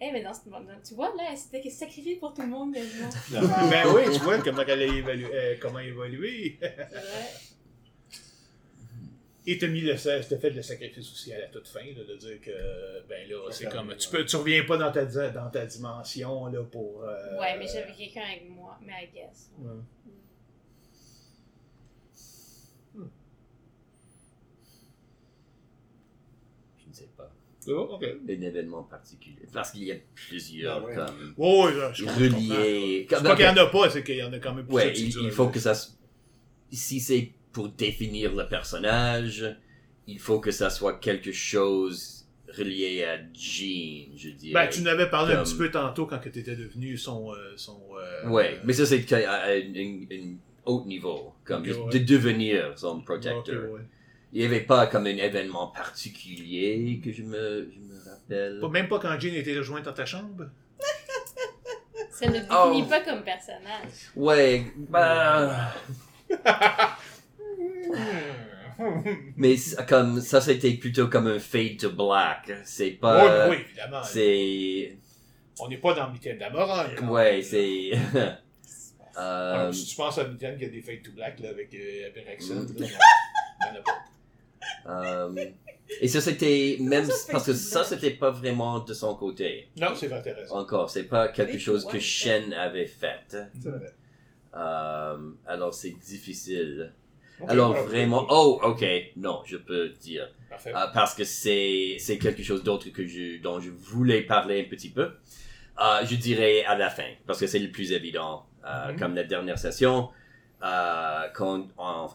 Eh, 0.00 0.10
mais 0.12 0.22
dans 0.22 0.34
ce 0.34 0.48
moment 0.48 0.60
tu 0.86 0.94
vois, 0.94 1.14
là, 1.16 1.28
elle 1.30 1.36
s'était 1.36 1.70
sacrifiée 1.70 2.16
pour 2.16 2.34
tout 2.34 2.42
le 2.42 2.48
monde 2.48 2.74
quasiment. 2.74 3.08
ben 3.70 3.86
oui, 3.94 4.02
tu 4.12 4.18
vois 4.20 4.38
comment 4.38 4.62
elle 4.66 4.82
a 4.82 4.86
évalué, 4.86 5.28
euh, 5.32 5.54
comment 5.60 5.78
évoluer. 5.78 6.58
C'est 6.60 6.74
vrai. 6.74 7.30
Et 9.46 9.58
t'as 9.58 9.66
mis 9.68 9.82
le 9.82 9.94
t'as 9.94 10.38
fait 10.38 10.50
le 10.50 10.62
sacrifice 10.62 11.12
aussi 11.12 11.32
à 11.34 11.38
la 11.38 11.46
toute 11.48 11.68
fin, 11.68 11.84
là, 11.84 12.02
de 12.02 12.16
dire 12.16 12.40
que 12.40 13.06
ben 13.06 13.28
là, 13.28 13.50
c'est 13.50 13.70
comme 13.70 13.94
tu 13.96 14.08
peux 14.08 14.24
tu 14.24 14.36
reviens 14.36 14.64
pas 14.64 14.78
dans 14.78 14.90
ta 14.90 15.04
dans 15.04 15.50
ta 15.50 15.66
dimension 15.66 16.46
là 16.46 16.62
pour 16.64 17.04
euh, 17.04 17.38
Ouais, 17.38 17.58
mais 17.58 17.66
j'avais 17.66 17.92
quelqu'un 17.92 18.22
avec 18.22 18.48
moi, 18.48 18.78
mais 18.82 18.92
I 19.04 19.08
guess. 19.14 19.50
ouais. 19.58 19.70
Ne 27.02 27.06
sais 27.06 27.10
pas. 27.16 27.30
Oh. 27.66 27.98
Un 28.02 28.40
événement 28.42 28.82
particulier. 28.82 29.38
Parce 29.52 29.70
qu'il 29.70 29.84
y 29.84 29.92
a 29.92 29.96
plusieurs 30.14 30.82
Ah 30.82 30.86
ouais. 30.86 30.94
comme 30.94 31.34
Oh, 31.38 31.64
oui, 31.66 31.78
là, 31.78 31.92
je 31.94 32.04
reliés. 32.04 33.06
C'est 33.08 33.22
pas 33.22 33.34
qu'il 33.36 33.44
y 33.46 33.48
en 33.48 33.56
a 33.56 33.66
pas, 33.66 33.88
c'est 33.90 34.04
qu'il 34.04 34.16
y 34.16 34.22
en 34.22 34.32
a 34.34 34.38
quand 34.38 34.52
même 34.54 34.66
Ouais, 34.68 34.88
plusieurs 34.90 35.08
il, 35.08 35.12
durent. 35.12 35.24
il 35.24 35.30
faut 35.30 35.48
que 35.48 35.58
ça. 35.60 35.72
Si 36.70 37.00
c'est 37.00 37.32
pour 37.52 37.68
définir 37.70 38.34
le 38.34 38.46
personnage, 38.48 39.56
il 40.06 40.18
faut 40.18 40.40
que 40.40 40.50
ça 40.50 40.68
soit 40.70 40.98
quelque 40.98 41.32
chose 41.32 42.26
relié 42.48 43.04
à 43.04 43.16
Jean, 43.32 44.12
je 44.16 44.28
dirais. 44.30 44.52
Ben, 44.52 44.68
tu 44.68 44.82
n'avais 44.82 45.08
parlé 45.08 45.34
un 45.34 45.42
petit 45.42 45.56
peu 45.56 45.70
tantôt 45.70 46.06
quand 46.06 46.18
tu 46.18 46.28
étais 46.38 46.56
devenu 46.56 46.98
son. 46.98 47.32
euh, 47.32 47.54
son 47.56 47.80
euh, 47.98 48.28
Ouais, 48.28 48.60
mais 48.64 48.72
ça 48.74 48.84
c'est 48.86 49.10
à, 49.12 49.32
à 49.32 49.50
un, 49.52 49.60
un 50.10 50.36
haut 50.66 50.84
niveau, 50.84 51.32
comme 51.44 51.60
Ok, 51.62 51.66
juste 51.66 51.80
ouais. 51.80 51.98
de 51.98 52.04
devenir 52.04 52.78
son 52.78 53.00
protecteur. 53.00 53.70
ouais. 53.72 53.80
Il 54.34 54.40
n'y 54.40 54.46
avait 54.46 54.62
pas 54.62 54.88
comme 54.88 55.06
un 55.06 55.16
événement 55.16 55.68
particulier 55.68 57.00
que 57.02 57.12
je 57.12 57.22
me, 57.22 57.70
je 57.72 57.78
me 57.78 57.98
rappelle. 58.10 58.58
Pas- 58.60 58.68
Même 58.68 58.88
pas 58.88 58.98
quand 58.98 59.18
Jean 59.20 59.32
était 59.34 59.56
rejointe 59.56 59.84
dans 59.84 59.92
ta 59.92 60.04
chambre? 60.04 60.46
Ça 62.10 62.26
ne 62.28 62.40
Oh. 62.50 62.68
définit 62.70 62.88
pas 62.88 63.00
comme 63.00 63.22
personnage. 63.22 64.10
Ouais, 64.16 64.64
bah. 64.76 65.72
Mais 69.36 69.54
comme 69.88 70.20
ça, 70.20 70.40
c'était 70.40 70.72
plutôt 70.74 71.08
comme 71.08 71.26
un 71.28 71.38
fade 71.38 71.76
to 71.78 71.90
black. 71.90 72.50
C'est 72.64 72.90
pas. 72.92 73.48
oui, 73.48 73.56
oui, 73.56 73.64
évidemment. 73.68 74.02
C'est. 74.02 74.96
On 75.60 75.68
n'est 75.68 75.78
pas 75.78 75.94
dans 75.94 76.10
Mitaine 76.10 76.38
d'Amoran. 76.38 76.82
là. 76.82 77.02
Ouais, 77.02 77.40
c'est. 77.42 77.92
Alors, 77.94 78.34
euh, 79.68 79.72
si 79.72 79.86
tu 79.86 79.96
penses 79.96 80.18
à 80.18 80.24
Mitaine 80.26 80.58
qui 80.58 80.64
a 80.64 80.68
des 80.68 80.80
fades 80.82 81.02
to 81.02 81.12
black 81.12 81.38
là, 81.40 81.50
avec 81.50 81.72
euh, 81.74 82.10
Mm. 82.10 82.80
là, 82.80 82.88
a 83.60 83.82
pas. 83.82 83.92
Euh, 84.86 85.34
et 86.00 86.08
ça, 86.08 86.20
c'était 86.20 86.76
même. 86.80 87.04
ça, 87.04 87.32
Parce 87.32 87.46
que 87.46 87.52
ça, 87.52 87.84
c'était 87.84 88.10
pas 88.10 88.30
vraiment 88.30 88.80
de 88.80 88.94
son 88.94 89.14
côté. 89.14 89.68
Non, 89.76 89.88
c'est 89.94 90.08
t'as 90.08 90.20
raison. 90.20 90.54
Encore, 90.54 90.90
c'est 90.90 91.04
pas 91.04 91.28
quelque 91.28 91.54
Mais 91.54 91.58
chose 91.58 91.84
que. 91.86 91.98
Shen 91.98 92.52
avait 92.52 92.86
fait. 92.86 93.36
C'est 93.60 93.68
vrai. 93.68 93.92
Euh, 94.56 95.16
alors, 95.46 95.74
c'est 95.74 95.90
difficile. 95.98 96.92
Alors, 97.48 97.74
vraiment. 97.74 98.26
Oh, 98.30 98.60
ok. 98.62 98.84
Non, 99.16 99.42
je 99.44 99.56
peux 99.56 99.90
dire. 99.90 100.30
Parfait. 100.48 100.72
Euh, 100.74 100.86
parce 100.94 101.14
que 101.14 101.24
c'est 101.24 101.96
c'est 101.98 102.18
quelque 102.18 102.42
chose 102.42 102.62
d'autre 102.62 102.88
que 102.90 103.06
je 103.06 103.40
dont 103.42 103.60
je 103.60 103.70
voulais 103.70 104.22
parler 104.22 104.60
un 104.60 104.68
petit 104.68 104.90
peu. 104.90 105.10
Je 105.78 106.14
dirais 106.14 106.64
à 106.64 106.76
la 106.76 106.90
fin 106.90 107.10
parce 107.26 107.40
que 107.40 107.46
c'est 107.46 107.58
le 107.58 107.70
plus 107.70 107.92
évident. 107.92 108.46
Mhm. 108.64 108.98
Comme 108.98 109.14
la 109.14 109.24
dernière 109.24 109.58
session, 109.58 110.08
euh, 110.64 111.28
quand 111.34 111.66
on, 111.76 112.08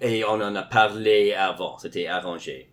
et 0.00 0.24
on 0.24 0.34
en 0.40 0.54
a 0.54 0.62
parlé 0.62 1.32
avant, 1.34 1.78
c'était 1.78 2.06
arrangé 2.06 2.68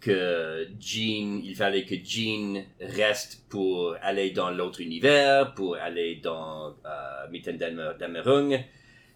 que 0.00 0.68
Jean, 0.78 1.40
il 1.42 1.54
fallait 1.56 1.84
que 1.86 1.94
Jean 2.04 2.62
reste 2.78 3.44
pour 3.48 3.96
aller 4.02 4.32
dans 4.32 4.50
l'autre 4.50 4.82
univers, 4.82 5.54
pour 5.54 5.76
aller 5.76 6.16
dans 6.16 6.74
euh, 6.84 7.28
Mitten 7.30 7.56
d'Amerung, 7.56 8.62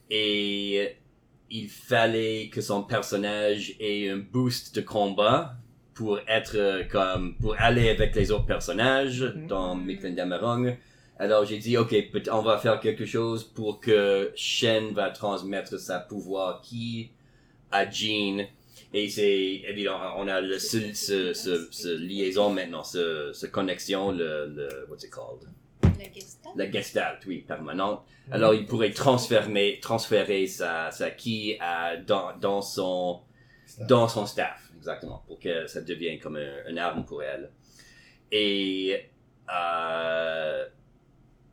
et 0.08 0.96
il 1.50 1.68
fallait 1.68 2.48
que 2.50 2.62
son 2.62 2.82
personnage 2.82 3.74
ait 3.80 4.08
un 4.08 4.16
boost 4.16 4.74
de 4.76 4.80
combat 4.80 5.56
pour 5.94 6.20
être 6.26 6.56
euh, 6.56 6.84
comme 6.84 7.36
pour 7.36 7.54
aller 7.58 7.90
avec 7.90 8.14
les 8.14 8.30
autres 8.30 8.46
personnages 8.46 9.22
Mhm. 9.22 9.46
dans 9.46 9.74
Mitten 9.74 10.14
d'Amerung. 10.14 10.76
Alors 11.18 11.44
j'ai 11.44 11.58
dit 11.58 11.76
ok, 11.76 12.10
peut- 12.12 12.22
on 12.30 12.42
va 12.42 12.58
faire 12.58 12.78
quelque 12.80 13.04
chose 13.04 13.42
pour 13.42 13.80
que 13.80 14.32
Shen 14.36 14.92
va 14.94 15.10
transmettre 15.10 15.78
sa 15.78 15.98
pouvoir 15.98 16.60
qui 16.62 17.10
à 17.72 17.88
Jean 17.90 18.46
et 18.94 19.08
c'est 19.10 19.62
évident, 19.68 19.98
on 20.16 20.28
a 20.28 20.40
le, 20.40 20.58
ce, 20.58 20.94
ce, 20.94 21.34
ce, 21.34 21.68
ce 21.70 21.88
liaison 21.96 22.50
maintenant, 22.50 22.84
ce, 22.84 23.32
ce 23.34 23.46
connexion, 23.46 24.12
le, 24.12 24.46
le 24.46 24.86
what's 24.88 25.04
it 25.04 25.10
called? 25.10 25.46
Le 25.82 26.04
Gestalt? 26.14 26.54
La 26.56 26.70
gestalt, 26.70 27.26
oui, 27.26 27.38
permanente. 27.46 28.02
Alors 28.30 28.54
il 28.54 28.64
pourrait 28.64 28.92
transférer, 28.92 29.78
transférer 29.82 30.46
sa, 30.46 30.90
sa 30.92 31.10
ki 31.10 31.56
à, 31.60 31.96
dans, 31.96 32.36
dans 32.38 32.62
son, 32.62 33.20
dans 33.88 34.06
son 34.08 34.24
staff, 34.24 34.70
exactement, 34.76 35.22
pour 35.26 35.38
que 35.40 35.66
ça 35.66 35.80
devienne 35.80 36.18
comme 36.20 36.36
un, 36.36 36.70
une 36.70 36.78
arme 36.78 37.04
pour 37.04 37.22
elle. 37.22 37.50
Et 38.30 39.08
euh, 39.52 40.64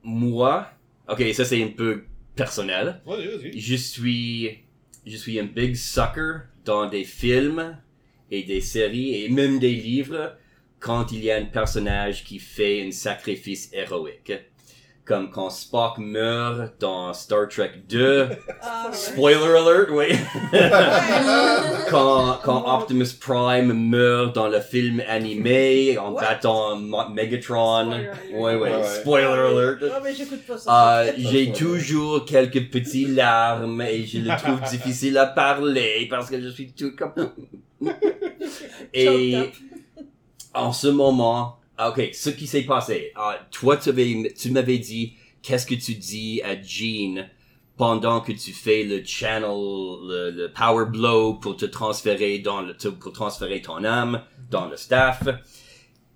moi, 0.06 0.70
ok, 1.10 1.24
ça 1.34 1.44
c'est 1.44 1.62
un 1.62 1.70
peu 1.70 2.06
personnel. 2.36 3.02
Vas-y, 3.06 3.28
vas-y. 3.28 3.60
Je 3.60 3.76
suis, 3.76 4.60
je 5.06 5.18
suis 5.18 5.40
un 5.40 5.46
big 5.46 5.76
sucker 5.76 6.42
dans 6.64 6.88
des 6.90 7.04
films 7.04 7.78
et 8.32 8.44
des 8.44 8.62
séries 8.62 9.24
et 9.24 9.30
même 9.30 9.60
des 9.60 9.74
livres 9.74 10.38
quand 10.80 11.12
il 11.12 11.24
y 11.24 11.32
a 11.32 11.38
un 11.38 11.46
personnage 11.46 12.24
qui 12.24 12.40
fait 12.40 12.86
un 12.86 12.92
sacrifice 12.92 13.70
héroïque. 13.74 14.34
Comme 15.06 15.30
quand 15.30 15.52
Spock 15.52 16.00
meurt 16.00 16.74
dans 16.80 17.14
Star 17.14 17.48
Trek 17.48 17.84
2. 17.88 18.28
Ah, 18.62 18.88
ouais. 18.88 18.96
Spoiler 18.96 19.38
alert, 19.38 19.90
oui. 19.92 20.18
quand, 21.92 22.40
quand 22.44 22.66
Optimus 22.76 23.14
Prime 23.20 23.72
meurt 23.72 24.34
dans 24.34 24.48
le 24.48 24.60
film 24.60 25.04
animé 25.08 25.96
en 26.00 26.12
What? 26.12 26.22
battant 26.22 26.78
Megatron. 26.78 27.92
Spoiler 27.92 28.08
alert. 28.08 28.34
Ouais, 28.34 28.56
ouais, 28.56 28.76
Ouais, 28.78 28.84
spoiler 28.84 29.26
alert. 29.28 30.04
Mais 30.04 30.16
j'écoute 30.16 30.44
pas 30.48 30.58
ça. 30.58 31.00
Euh, 31.02 31.12
j'ai 31.18 31.52
toujours 31.52 32.26
quelques 32.26 32.72
petits 32.72 33.06
larmes 33.06 33.82
et 33.82 34.08
je 34.08 34.18
le 34.18 34.36
trouve 34.38 34.60
difficile 34.72 35.20
à 35.20 35.28
parler 35.28 36.08
parce 36.10 36.32
que 36.32 36.42
je 36.42 36.50
suis 36.50 36.72
tout 36.74 36.94
comme... 36.98 37.30
et 38.94 39.52
en 40.56 40.72
ce 40.74 40.88
moment, 40.88 41.60
ok, 41.80 42.10
ce 42.14 42.30
qui 42.30 42.48
s'est 42.48 42.64
passé, 42.64 43.12
ah, 43.16 43.40
toi 43.52 43.78
tu 43.78 43.90
avais- 43.90 44.34
tu 44.38 44.52
m'avais 44.52 44.78
dit 44.78 45.14
qu'est-ce 45.42 45.66
que 45.66 45.76
tu 45.76 45.96
dis 45.96 46.42
à 46.44 46.62
Jean 46.62 47.28
pendant 47.78 48.22
que 48.22 48.32
tu 48.32 48.54
fais 48.54 48.84
le 48.84 49.04
channel, 49.04 49.50
le, 49.50 50.32
le 50.32 50.52
power 50.52 50.86
blow 50.86 51.34
pour 51.36 51.58
te 51.58 51.66
transférer 51.66 52.40
dans 52.40 52.62
le, 52.62 52.74
pour 52.76 53.12
transférer 53.12 53.62
ton 53.62 53.84
âme 53.84 54.22
dans 54.50 54.68
le 54.68 54.78
staff? 54.78 55.24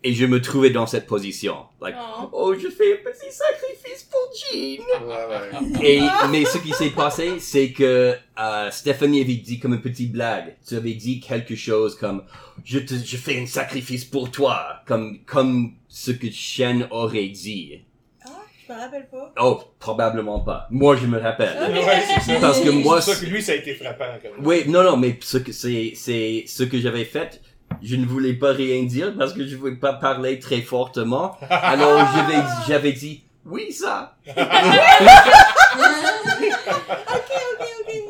Et 0.01 0.13
je 0.13 0.25
me 0.25 0.39
trouvais 0.41 0.69
dans 0.69 0.87
cette 0.87 1.07
position. 1.07 1.57
Like, 1.81 1.95
Oh. 1.99 2.29
oh, 2.31 2.53
je 2.53 2.69
fais 2.69 2.93
un 2.93 3.03
petit 3.11 3.29
sacrifice 3.31 4.07
pour 4.09 4.29
Jean. 4.33 5.05
Ouais, 5.05 5.81
ouais. 5.81 5.83
Et, 5.97 6.01
mais 6.31 6.45
ce 6.45 6.57
qui 6.59 6.71
s'est 6.71 6.91
passé, 6.91 7.39
c'est 7.39 7.71
que 7.73 8.15
euh, 8.39 8.71
Stéphanie 8.71 9.21
avait 9.21 9.33
dit 9.35 9.59
comme 9.59 9.73
une 9.73 9.81
petite 9.81 10.13
blague. 10.13 10.55
Tu 10.65 10.75
avais 10.75 10.93
dit 10.93 11.19
quelque 11.19 11.55
chose 11.55 11.95
comme 11.97 12.23
je 12.63 12.79
te, 12.79 12.93
je 12.95 13.17
fais 13.17 13.39
un 13.41 13.45
sacrifice 13.45 14.05
pour 14.05 14.31
toi, 14.31 14.81
comme 14.87 15.19
comme 15.25 15.73
ce 15.89 16.11
que 16.11 16.31
Shen 16.31 16.87
aurait 16.91 17.27
dit. 17.27 17.81
Ah, 18.25 18.29
je 18.67 18.73
me 18.73 18.79
rappelle 18.79 19.07
pas? 19.09 19.33
Oh, 19.41 19.61
probablement 19.79 20.39
pas. 20.39 20.67
Moi, 20.69 20.95
je 20.95 21.07
me 21.07 21.19
rappelle. 21.19 21.57
Ouais. 21.73 22.37
Parce 22.39 22.61
que 22.61 22.69
moi, 22.69 23.01
C'est 23.01 23.15
ça 23.15 23.19
que 23.25 23.29
lui, 23.29 23.41
ça 23.41 23.51
a 23.51 23.55
été 23.55 23.73
frappant. 23.73 24.05
Comme 24.21 24.45
oui, 24.45 24.63
non, 24.67 24.83
non, 24.83 24.95
mais 24.95 25.17
ce 25.21 25.39
que 25.39 25.51
c'est, 25.51 25.91
c'est 25.95 26.45
ce 26.47 26.63
que 26.63 26.79
j'avais 26.79 27.03
fait. 27.05 27.41
Je 27.81 27.95
ne 27.95 28.05
voulais 28.05 28.33
pas 28.33 28.51
rien 28.53 28.83
dire 28.83 29.13
parce 29.17 29.33
que 29.33 29.45
je 29.47 29.55
voulais 29.55 29.75
pas 29.75 29.93
parler 29.93 30.39
très 30.39 30.61
fortement. 30.61 31.37
Alors, 31.49 31.99
j'avais, 32.15 32.41
j'avais 32.67 32.91
dit 32.93 33.23
oui 33.45 33.71
ça. 33.71 34.15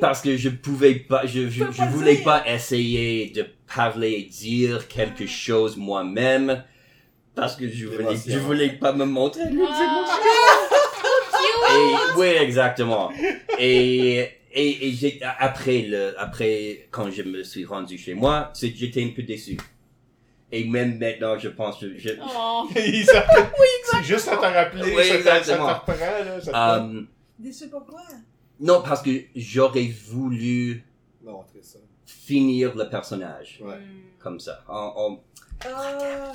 parce 0.01 0.21
que 0.21 0.37
je 0.37 0.49
pouvais 0.49 0.95
pas, 0.95 1.25
je, 1.25 1.49
je, 1.49 1.65
je 1.71 1.83
voulais 1.91 2.17
pas 2.17 2.43
essayer 2.47 3.29
de 3.29 3.45
parler, 3.73 4.23
dire 4.31 4.87
quelque 4.87 5.27
chose 5.27 5.77
moi-même, 5.77 6.63
parce 7.35 7.55
que 7.55 7.69
je 7.69 7.85
voulais, 7.87 8.17
je 8.27 8.37
voulais 8.39 8.69
pas 8.69 8.93
me 8.93 9.05
montrer 9.05 9.43
les 9.49 9.61
Ah. 9.67 9.83
émotions. 9.83 10.15
Et, 11.71 12.17
oui, 12.19 12.27
exactement. 12.41 13.11
Et, 13.59 14.29
et, 14.51 14.87
et 14.87 14.91
j'ai, 14.91 15.19
après 15.39 15.81
le, 15.83 16.19
après, 16.19 16.87
quand 16.91 17.09
je 17.11 17.21
me 17.23 17.43
suis 17.43 17.65
rendu 17.65 17.97
chez 17.97 18.13
moi, 18.13 18.51
c'est- 18.53 18.73
j'étais 18.75 19.03
un 19.03 19.09
peu 19.15 19.23
déçu. 19.23 19.57
Et 20.51 20.63
même 20.63 20.97
maintenant, 20.97 21.37
je 21.37 21.49
pense 21.49 21.79
que 21.79 21.97
je, 21.97 22.09
Oh. 22.21 22.67
S'en- 22.73 22.73
C'est 22.73 24.03
juste 24.03 24.27
à 24.27 24.37
te 24.37 24.41
rappeler, 24.41 24.93
Oui, 24.95 25.21
ça, 25.23 25.39
te- 25.39 25.45
ça 25.45 25.63
reprend, 25.73 25.93
là. 25.93 26.41
Ça 26.41 26.75
euh, 26.77 27.01
Déçu 27.37 27.69
pourquoi? 27.69 28.01
non, 28.59 28.81
parce 28.81 29.01
que 29.03 29.11
j'aurais 29.35 29.87
voulu 30.07 30.83
Montrer 31.23 31.59
ça. 31.61 31.77
finir 32.05 32.75
le 32.75 32.89
personnage. 32.89 33.59
Ouais. 33.61 33.75
Hmm. 33.75 34.19
comme 34.19 34.39
ça. 34.39 34.63
On- 34.67 34.93
on- 34.97 35.19
Ah. 35.65 36.33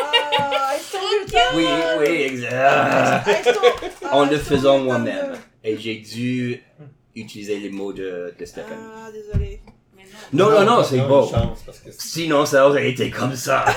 Ah, 0.00 0.74
I 0.76 0.80
stole 0.80 1.00
your 1.02 1.26
thunder. 1.26 1.56
Oui, 1.56 1.66
oui, 2.00 2.22
exact. 2.22 2.50
Ah, 2.52 3.24
En 4.12 4.26
I 4.26 4.30
le 4.30 4.38
faisant 4.38 4.78
moi-même. 4.78 5.34
Et 5.62 5.76
j'ai 5.78 5.96
dû 5.96 6.62
utiliser 7.16 7.58
les 7.60 7.70
mots 7.70 7.92
de, 7.92 8.34
de 8.38 8.44
Stéphane. 8.44 8.78
Ah, 8.96 9.08
désolé. 9.12 9.60
Mais 9.96 10.02
non. 10.32 10.50
Non, 10.50 10.60
non, 10.64 10.76
non, 10.78 10.84
c'est 10.84 10.98
beau. 11.00 11.26
chance, 11.28 11.62
parce 11.64 11.78
que 11.80 11.90
c'est- 11.92 12.00
Sinon, 12.00 12.44
ça 12.46 12.66
aurait 12.68 12.90
été 12.90 13.10
comme 13.10 13.34
ça. 13.36 13.64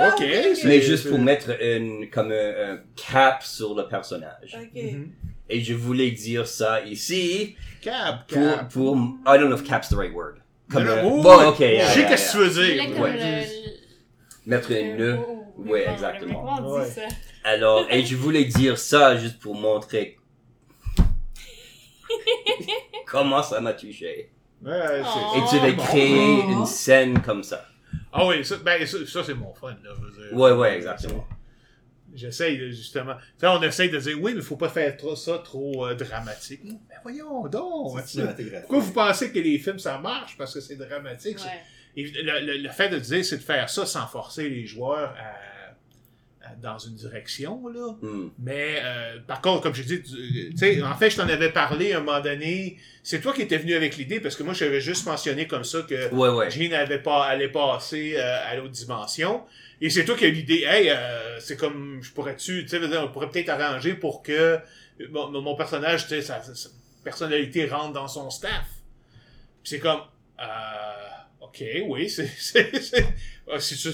Ah, 0.00 0.10
Ok, 0.10 0.22
c'est- 0.54 0.64
Mais 0.68 0.80
juste 0.80 1.08
pour 1.08 1.18
mettre 1.18 1.60
une, 1.60 2.08
comme 2.08 2.30
un, 2.30 2.74
un 2.74 2.78
cap 2.94 3.42
sur 3.42 3.74
le 3.74 3.88
personnage. 3.88 4.56
Ok. 4.56 4.80
Mhm. 4.80 5.10
Et 5.50 5.60
je 5.60 5.74
voulais 5.74 6.12
dire 6.12 6.46
ça 6.46 6.82
ici 6.84 7.56
Cap, 7.80 8.28
pour, 8.28 8.38
cap. 8.56 8.72
pour, 8.72 8.96
I 9.26 9.38
don't 9.38 9.48
know 9.48 9.56
if 9.56 9.64
cap's 9.64 9.88
the 9.88 9.94
right 9.96 10.12
word. 10.14 10.34
Comme 10.70 10.84
non, 10.84 11.20
bon, 11.22 11.38
oui, 11.38 11.44
ok. 11.46 11.58
yeah, 11.60 11.86
Je 11.88 11.92
sais 11.94 12.00
yeah, 12.00 12.08
qu'est-ce 12.10 12.32
que 12.32 12.38
tu 12.38 12.38
yeah. 12.38 12.46
veux 12.46 12.50
Je 12.52 12.60
voulais 12.60 12.74
dire. 12.86 12.94
comme 12.94 13.02
ouais. 13.02 13.42
le- 13.42 14.50
Mettre 14.50 14.70
un 14.72 14.96
le 14.96 15.18
ruban, 15.56 15.92
exactement. 15.92 16.74
Ouais. 16.74 16.86
Alors, 17.42 17.86
et 17.90 18.04
je 18.04 18.14
voulais 18.14 18.44
dire 18.44 18.78
ça 18.78 19.16
juste 19.16 19.38
pour 19.40 19.54
montrer 19.56 20.17
comment 23.06 23.42
ça 23.42 23.60
m'a 23.60 23.72
touché. 23.74 24.30
Ouais, 24.62 25.02
Oh. 25.04 25.36
Et 25.36 25.40
tu 25.50 25.76
bon. 25.76 25.82
créer 25.84 26.40
Oh. 26.46 26.50
une 26.50 26.66
scène 26.66 27.20
comme 27.22 27.42
ça. 27.42 27.64
Ah 28.12 28.26
oui, 28.26 28.44
ça, 28.44 28.56
ben, 28.56 28.84
ça, 28.86 28.98
ça, 29.06 29.22
c'est 29.24 29.34
mon 29.34 29.54
fun. 29.54 29.70
Là, 29.84 29.90
je. 30.30 30.34
Ouais, 30.34 30.52
ouais, 30.52 30.76
exactement. 30.76 31.26
J'essaye 32.14 32.58
de, 32.58 32.68
justement. 32.70 33.14
On 33.42 33.62
essaye 33.62 33.90
de 33.90 33.98
dire 33.98 34.16
oui, 34.20 34.32
mais 34.34 34.40
faut 34.40 34.56
pas 34.56 34.70
faire 34.70 34.96
trop, 34.96 35.14
ça 35.14 35.38
trop 35.38 35.86
euh, 35.86 35.94
dramatique. 35.94 36.60
Mais 36.64 36.96
voyons 37.02 37.46
donc. 37.48 38.00
cinématographique. 38.00 38.60
Pourquoi 38.62 38.78
vous 38.80 38.92
pensez 38.92 39.30
que 39.30 39.38
les 39.38 39.58
films 39.58 39.78
ça 39.78 39.98
marche? 39.98 40.36
Parce 40.36 40.54
que 40.54 40.60
c'est 40.60 40.76
dramatique? 40.76 41.38
Ouais. 41.38 41.60
Et 41.96 42.06
le, 42.10 42.40
le- 42.46 42.58
le 42.62 42.68
fait 42.70 42.88
de 42.88 42.98
dire 42.98 43.24
c'est 43.24 43.36
de 43.36 43.42
faire 43.42 43.68
ça 43.68 43.84
sans 43.86 44.06
forcer 44.06 44.48
les 44.48 44.66
joueurs 44.66 45.14
à- 45.18 45.36
dans 46.62 46.78
une 46.78 46.94
direction 46.94 47.68
là. 47.68 47.94
Hmm. 48.00 48.30
Mais 48.38 48.80
euh, 48.82 49.18
par 49.26 49.40
contre, 49.40 49.62
comme 49.62 49.74
je 49.74 49.82
dis, 49.82 50.02
tu 50.02 50.56
sais, 50.56 50.82
en 50.82 50.94
fait, 50.94 51.10
je 51.10 51.16
t'en 51.16 51.28
avais 51.28 51.50
parlé 51.50 51.92
un 51.92 52.00
moment 52.00 52.20
donné. 52.20 52.78
C'est 53.02 53.20
toi 53.20 53.32
qui 53.32 53.42
étais 53.42 53.58
venu 53.58 53.74
avec 53.74 53.96
l'idée 53.96 54.20
parce 54.20 54.36
que 54.36 54.42
moi, 54.42 54.54
j'avais 54.54 54.80
juste 54.80 55.06
mentionné 55.06 55.46
comme 55.46 55.64
ça 55.64 55.82
que 55.82 56.12
Ouais, 56.14 56.28
ouais. 56.28 56.50
Jean 56.50 56.72
allait, 56.72 56.98
pas, 56.98 57.24
allait 57.24 57.48
passer 57.48 58.14
euh, 58.16 58.50
à 58.50 58.56
l'autre 58.56 58.72
dimension. 58.72 59.42
Et 59.80 59.90
c'est 59.90 60.04
toi 60.04 60.16
qui 60.16 60.24
as 60.24 60.28
eu 60.28 60.32
l'idée, 60.32 60.64
hey, 60.66 60.90
euh, 60.90 61.38
c'est 61.40 61.56
comme, 61.56 62.00
je 62.02 62.12
pourrais-tu, 62.12 62.64
tu 62.64 62.68
sais, 62.68 62.98
on 62.98 63.08
pourrait 63.08 63.30
peut-être 63.30 63.48
arranger 63.48 63.94
pour 63.94 64.22
que 64.22 64.58
mon, 65.10 65.30
mon 65.40 65.54
personnage, 65.54 66.02
tu 66.02 66.08
sais, 66.08 66.22
sa, 66.22 66.42
sa 66.42 66.68
personnalité 67.04 67.66
rentre 67.66 67.92
dans 67.92 68.08
son 68.08 68.28
staff. 68.30 68.66
Puis 69.62 69.70
c'est 69.70 69.78
comme, 69.78 70.00
euh, 70.40 70.44
ok, 71.40 71.62
oui, 71.86 72.08
c'est, 72.08 72.28
ah, 73.52 73.60
si 73.60 73.76
tu 73.76 73.90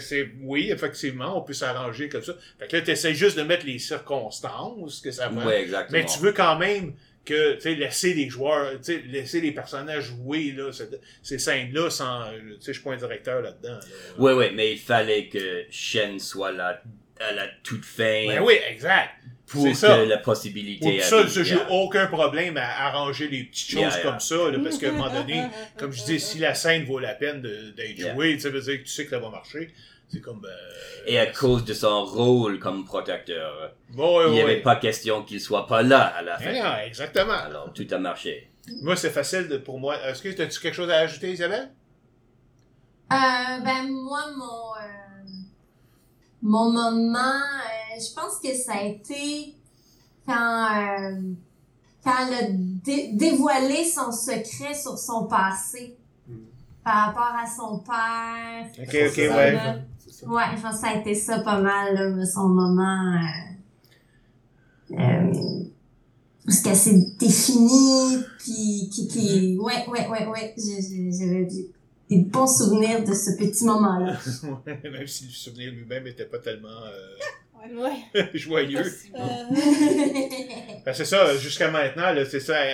c'est, 0.00 0.28
oui, 0.42 0.70
effectivement, 0.70 1.38
on 1.38 1.42
peut 1.42 1.52
s'arranger 1.52 2.08
comme 2.08 2.22
ça. 2.22 2.34
Fait 2.58 2.66
que 2.68 2.76
là, 2.76 2.82
t'essaies 2.82 3.14
juste 3.14 3.36
de 3.36 3.42
mettre 3.42 3.66
les 3.66 3.78
circonstances 3.78 5.00
que 5.00 5.10
ça 5.10 5.28
va. 5.28 5.44
Ouais, 5.46 5.62
exactement. 5.62 5.98
Mais 5.98 6.04
tu 6.06 6.18
veux 6.20 6.32
quand 6.32 6.56
même 6.58 6.94
que 7.24 7.54
tu 7.56 7.60
sais 7.60 7.74
laisser 7.74 8.14
les 8.14 8.28
joueurs, 8.30 8.72
tu 8.78 8.84
sais 8.84 9.02
laisser 9.06 9.40
les 9.40 9.52
personnages 9.52 10.04
jouer 10.04 10.52
là, 10.56 10.72
cette- 10.72 11.00
ces 11.22 11.38
scènes-là 11.38 11.90
sans, 11.90 12.22
euh, 12.22 12.38
tu 12.38 12.52
sais, 12.60 12.72
je 12.72 12.72
suis 12.72 12.82
pas 12.82 12.92
un 12.92 12.96
directeur 12.96 13.42
là-dedans. 13.42 13.74
là. 13.74 13.80
Ouais, 14.18 14.32
ouais, 14.32 14.50
mais 14.52 14.72
il 14.72 14.78
fallait 14.78 15.28
que 15.28 15.64
Shen 15.70 16.18
soit 16.18 16.52
là 16.52 16.82
à 17.20 17.32
la 17.32 17.48
toute 17.62 17.84
fin 17.84 18.26
Ben 18.28 18.42
oui, 18.42 18.54
exact. 18.70 19.10
Pour 19.50 19.64
que 19.64 19.74
ça. 19.74 20.04
la 20.04 20.18
possibilité 20.18 20.96
Pour 20.98 21.04
ça, 21.04 21.28
ça, 21.28 21.42
j'ai 21.42 21.54
Yeah. 21.56 21.70
aucun 21.70 22.06
problème 22.06 22.56
à 22.56 22.86
arranger 22.86 23.28
les 23.28 23.44
petites 23.44 23.70
choses 23.70 23.80
Yeah, 23.80 23.90
yeah. 23.94 24.02
comme 24.02 24.20
ça, 24.20 24.36
là, 24.50 24.58
parce 24.62 24.78
qu'à 24.78 24.88
un 24.88 24.92
moment 24.92 25.12
donné, 25.12 25.44
comme 25.76 25.92
je 25.92 26.04
dis, 26.04 26.20
si 26.20 26.38
la 26.38 26.54
scène 26.54 26.84
vaut 26.84 26.98
la 26.98 27.14
peine 27.14 27.42
d'être 27.42 27.98
Yeah. 27.98 28.14
jouée, 28.14 28.38
ça 28.38 28.50
veut 28.50 28.60
dire 28.60 28.78
que 28.78 28.82
tu 28.84 28.88
sais 28.88 29.04
que 29.04 29.10
ça 29.10 29.18
va 29.18 29.30
marcher. 29.30 29.72
C'est 30.10 30.20
comme. 30.22 30.42
euh, 30.46 31.02
Et 31.06 31.18
à 31.18 31.26
cause 31.26 31.64
de 31.66 31.74
son 31.74 32.04
rôle 32.06 32.58
comme 32.58 32.84
protecteur, 32.86 33.74
Bon, 33.90 34.22
il 34.26 34.30
n'y 34.32 34.36
ouais. 34.38 34.42
avait 34.42 34.60
pas 34.62 34.76
question 34.76 35.22
qu'il 35.22 35.38
soit 35.40 35.66
pas 35.66 35.82
là 35.82 36.00
à 36.00 36.22
la 36.22 36.38
fin. 36.38 36.50
Eh 36.54 36.60
non, 36.62 36.76
exactement. 36.86 37.32
Alors, 37.34 37.72
tout 37.74 37.86
a 37.90 37.98
marché. 37.98 38.48
Moi, 38.82 38.96
c'est 38.96 39.10
facile 39.10 39.48
de- 39.48 39.58
pour 39.58 39.78
moi. 39.78 39.96
Est-ce 40.06 40.22
que 40.22 40.28
tu 40.30 40.40
as 40.42 40.46
quelque 40.46 40.72
chose 40.74 40.90
à 40.90 40.96
ajouter, 41.00 41.30
Isabelle? 41.32 41.70
Euh, 43.12 43.16
ben, 43.64 43.88
moi, 43.90 44.20
mon, 44.36 44.74
euh, 44.74 45.07
mon 46.42 46.70
moment, 46.72 47.18
euh, 47.18 47.98
je 48.00 48.14
pense 48.14 48.38
que 48.42 48.54
ça 48.54 48.74
a 48.74 48.82
été 48.84 49.54
quand, 50.26 50.34
euh, 50.34 51.20
quand 52.04 52.12
elle 52.28 52.34
a 52.34 52.48
dé- 52.50 53.10
dévoilé 53.14 53.84
son 53.84 54.12
secret 54.12 54.74
sur 54.74 54.96
son 54.98 55.24
passé 55.26 55.96
Mm. 56.28 56.32
par 56.84 57.06
rapport 57.06 57.34
à 57.42 57.46
son 57.46 57.78
père. 57.78 58.66
Ok, 58.78 58.96
ok, 59.10 59.16
ouais. 59.16 59.58
ça. 60.10 60.26
Ouais, 60.28 60.42
je 60.56 60.62
pense 60.62 60.74
que 60.74 60.80
ça 60.80 60.88
a 60.88 60.96
été 60.96 61.14
ça 61.14 61.38
pas 61.40 61.60
mal, 61.60 61.94
là, 62.18 62.26
son 62.26 62.48
moment. 62.48 63.14
Euh, 64.90 64.96
euh, 64.98 65.32
parce 66.44 66.60
qu'elle 66.60 66.76
s'est 66.76 67.04
définie, 67.18 68.18
puis 68.38 68.88
qui, 68.90 69.06
qui, 69.08 69.58
ouais, 69.60 69.86
ouais, 69.88 70.08
ouais, 70.08 70.26
ouais, 70.26 70.54
j'avais 70.56 71.44
du- 71.44 71.66
des 72.10 72.18
bons 72.18 72.46
souvenirs 72.46 73.04
de 73.04 73.12
ce 73.14 73.36
petit 73.38 73.64
moment-là. 73.64 74.18
Ouais, 74.66 74.90
Même 74.90 75.06
si 75.06 75.24
le 75.26 75.30
souvenir 75.30 75.72
lui-même 75.72 76.04
n'était 76.04 76.24
pas 76.26 76.38
tellement 76.38 76.68
euh, 76.86 77.16
Ouais. 77.76 78.30
joyeux. 78.34 78.84
Euh, 79.14 79.44
Ben, 80.84 80.92
c'est 80.94 81.04
ça, 81.04 81.36
jusqu'à 81.36 81.70
maintenant, 81.70 82.12
là, 82.12 82.24
c'est 82.24 82.40
ça. 82.40 82.54
euh, 82.56 82.72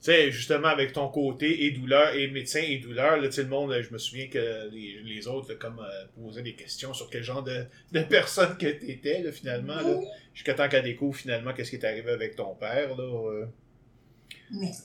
tu 0.00 0.12
sais, 0.12 0.30
justement, 0.30 0.68
avec 0.68 0.92
ton 0.92 1.08
côté 1.08 1.64
et 1.64 1.70
douleur, 1.72 2.14
et 2.14 2.28
médecin 2.28 2.60
et 2.62 2.78
douleur, 2.78 3.16
là, 3.20 3.28
le 3.36 3.44
monde, 3.46 3.74
je 3.80 3.92
me 3.92 3.98
souviens 3.98 4.28
que 4.28 4.68
les, 4.70 5.00
les 5.04 5.26
autres, 5.26 5.48
là, 5.50 5.54
comme, 5.58 5.80
euh, 5.80 6.04
posaient 6.22 6.42
des 6.42 6.54
questions 6.54 6.92
sur 6.94 7.08
quel 7.10 7.22
genre 7.24 7.42
de, 7.42 7.64
de 7.92 8.00
personne 8.02 8.56
que 8.56 8.66
t'étais, 8.66 9.22
là, 9.22 9.32
finalement, 9.32 9.74
là, 9.76 9.96
jusqu'à 10.34 10.54
temps 10.54 10.68
qu'elle 10.68 10.84
découvre, 10.84 11.16
finalement, 11.16 11.52
qu'est-ce 11.52 11.70
qui 11.70 11.76
est 11.76 11.84
arrivé 11.84 12.10
avec 12.12 12.36
ton 12.36 12.54
père, 12.54 12.96
là. 12.96 13.02
euh. 13.04 13.46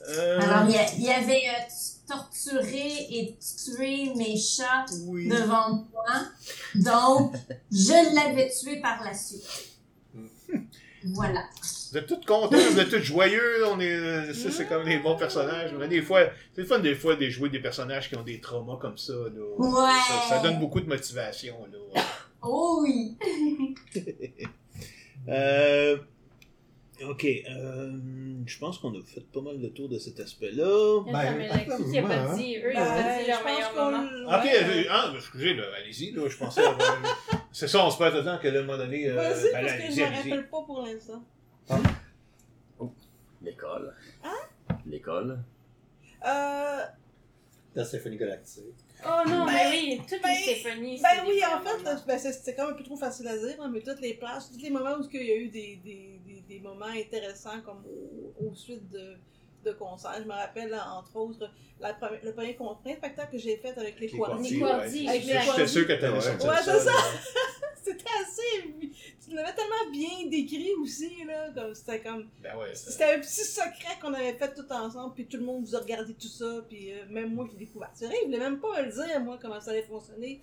Euh, 0.10 0.40
Alors, 0.42 0.66
il 0.70 0.76
y, 0.76 0.78
a- 0.78 0.94
il 0.98 1.04
y 1.04 1.10
avait 1.10 1.44
tu- 2.08 2.14
torturé 2.14 3.08
et 3.12 3.38
tué 3.40 4.14
mes 4.16 4.38
chats 4.38 4.86
oui. 5.08 5.28
devant 5.30 5.86
moi. 5.92 6.06
Donc, 6.76 7.36
je 7.72 8.16
l'avais 8.16 8.50
tué 8.52 8.80
par 8.82 9.04
la 9.04 9.14
suite. 9.14 9.44
Voilà. 11.06 11.44
Vous 11.92 11.98
êtes 11.98 12.08
tous 12.08 12.26
contents, 12.26 12.58
vous 12.58 12.80
êtes 12.80 12.90
tous 12.90 13.00
joyeux, 13.04 13.66
on 13.68 13.80
est, 13.80 13.92
euh, 13.94 14.34
c'est 14.34 14.68
comme 14.68 14.86
des 14.86 15.00
bons 15.00 15.18
personnages. 15.18 15.72
Mais 15.78 15.88
des 15.88 16.02
fois, 16.02 16.22
c'est 16.56 16.62
le 16.62 16.68
fun 16.68 16.80
des 16.80 16.96
fois 16.96 17.16
de 17.16 17.30
jouer 17.30 17.50
des 17.50 17.60
personnages 17.60 18.08
qui 18.10 18.16
ont 18.16 18.24
des 18.24 18.40
traumas 18.40 18.78
comme 18.78 18.98
ça, 18.98 19.14
là. 19.14 19.44
Ouais. 19.58 19.92
Ça, 20.08 20.30
ça 20.30 20.40
donne 20.40 20.60
beaucoup 20.60 20.80
de 20.80 20.88
motivation, 20.88 21.56
là. 21.72 22.02
Oh 22.42 22.80
oui. 22.84 23.18
Euh, 25.30 25.98
ok, 27.02 27.26
euh, 27.26 27.92
je 28.46 28.60
pense 28.60 28.78
qu'on 28.78 28.94
a 29.00 29.04
fait 29.04 29.26
pas 29.32 29.42
mal 29.42 29.60
de 29.60 29.68
tour 29.70 29.90
de 29.90 29.98
cet 29.98 30.20
aspect-là. 30.20 31.02
Ben, 31.06 31.38
là, 31.38 31.58
qui 31.58 31.98
a 31.98 32.04
pas 32.04 32.14
hein. 32.14 32.36
dit? 32.36 32.58
Eux, 32.58 32.72
ils 32.74 32.78
ont 32.78 32.86
pas 32.86 33.04
ben, 33.04 33.18
dit 33.18 33.24
je 33.24 33.30
leur 33.30 33.46
meilleur 33.46 33.76
moment. 33.76 34.38
Ok, 34.38 34.44
ouais. 34.44 34.64
euh, 34.64 34.84
ah, 34.90 35.10
ben, 35.12 35.18
excusez, 35.18 35.54
là, 35.56 35.64
allez-y, 35.80 36.12
là, 36.12 36.28
je 36.30 36.38
pensais 36.38 36.64
avoir... 36.64 37.02
C'est 37.52 37.68
ça, 37.68 37.86
on 37.86 37.92
se 37.92 37.98
perd 37.98 38.16
dedans 38.16 38.38
que 38.42 38.48
le 38.48 38.64
moment 38.64 38.78
donné... 38.78 39.08
Euh, 39.08 39.16
Vas-y, 39.16 39.52
ben, 39.52 39.52
parce 39.54 39.64
là, 39.66 39.74
que 39.74 39.94
je 39.94 40.02
allez-y, 40.02 40.02
me 40.02 40.16
rappelle 40.16 40.50
pas 40.50 40.62
pour 40.64 40.86
l'instant. 40.86 41.24
L'école. 43.42 43.94
Hein? 44.24 44.76
L'école. 44.86 45.44
Euh, 46.26 46.82
La 47.76 47.86
symphonie 47.86 48.18
galactique. 48.18 48.64
Oh 49.06 49.30
non, 49.30 49.46
Ben, 49.46 49.52
mais 49.54 49.70
oui, 49.72 50.02
toutes 50.10 50.22
ben, 50.22 50.30
les 50.30 50.36
Stéphanie. 50.56 51.00
Ben 51.02 51.24
oui, 51.28 51.42
en 51.46 51.62
fait, 51.62 52.06
ben, 52.08 52.18
c'est- 52.18 52.32
c'était 52.34 52.56
comme 52.56 52.70
un 52.72 52.74
peu 52.74 52.84
trop 52.84 52.96
facile 52.98 53.28
à 53.28 53.38
dire, 53.38 53.56
hein, 53.60 53.70
mais 53.74 53.82
toutes 53.82 54.00
les 54.02 54.14
places, 54.14 54.50
tous 54.52 54.60
les 54.62 54.70
moments 54.70 54.96
où 55.00 55.08
il 55.12 55.24
y 55.28 55.32
a 55.32 55.36
eu 55.36 55.48
des, 55.50 55.80
des, 55.84 56.20
des, 56.26 56.42
des 56.48 56.60
moments 56.60 56.86
intéressants 56.86 57.62
comme 57.66 57.84
au, 57.86 58.48
au 58.48 58.56
suite 58.56 58.90
de, 58.90 59.16
de 59.66 59.72
concerts. 59.74 60.16
Je 60.20 60.24
me 60.28 60.34
rappelle, 60.34 60.74
entre 60.76 61.16
autres, 61.18 61.50
la 61.80 61.94
premi- 61.94 62.20
le 62.24 62.34
premier 62.34 62.54
spectacle 62.96 63.32
que 63.34 63.38
j'ai 63.38 63.58
fait 63.58 63.78
avec 63.78 64.00
les 64.00 64.08
Les 64.08 64.14
Les 64.50 64.64
ouais. 64.64 65.20
J'étais 65.20 65.68
sûr 65.68 65.88
que 65.88 65.94
t'allais 65.94 66.14
Ouais. 66.14 66.22
sortir 66.22 66.50
Ouais, 66.50 66.56
ça, 66.58 66.80
c'est 66.80 66.86
ça. 66.86 66.92
C'était 67.84 68.04
assez. 68.22 68.74
Tu 69.34 69.38
l'avais 69.42 69.54
tellement 69.56 69.92
bien 69.92 70.30
décrit 70.30 70.72
aussi, 70.80 71.24
là. 71.26 71.50
Comme 71.56 71.74
c'était 71.74 72.00
comme. 72.02 72.28
Ben 72.44 72.56
ouais, 72.58 72.76
ça- 72.76 72.92
C'était 72.92 73.16
un 73.16 73.20
petit 73.20 73.44
secret 73.44 73.98
qu'on 74.00 74.14
avait 74.14 74.34
fait 74.34 74.54
tout 74.54 74.72
ensemble, 74.72 75.16
puis 75.16 75.26
tout 75.26 75.38
le 75.38 75.44
monde 75.44 75.66
vous 75.66 75.76
a 75.76 75.80
regardé 75.80 76.14
tout 76.14 76.28
ça, 76.28 76.64
puis 76.70 76.92
euh, 76.94 76.98
même 77.10 77.34
moi 77.34 77.46
qui 77.48 77.54
l'ai 77.58 77.66
découvert. 77.66 77.90
C'est 77.96 78.06
vrai, 78.06 78.16
ils 78.22 78.26
voulaient 78.28 78.38
même 78.40 78.60
pas 78.60 78.80
me 78.82 78.86
le 78.86 78.92
dire, 78.92 79.20
moi, 79.22 79.40
comment 79.42 79.60
ça 79.60 79.72
allait 79.72 79.82
fonctionner. 79.82 80.40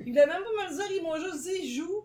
Ils 0.00 0.12
voulaient 0.12 0.26
même 0.26 0.42
pas 0.42 0.64
me 0.64 0.70
le 0.70 0.76
dire, 0.76 0.86
ils 0.96 1.02
m'ont 1.02 1.16
juste 1.16 1.42
dit, 1.46 1.74
joue, 1.76 2.04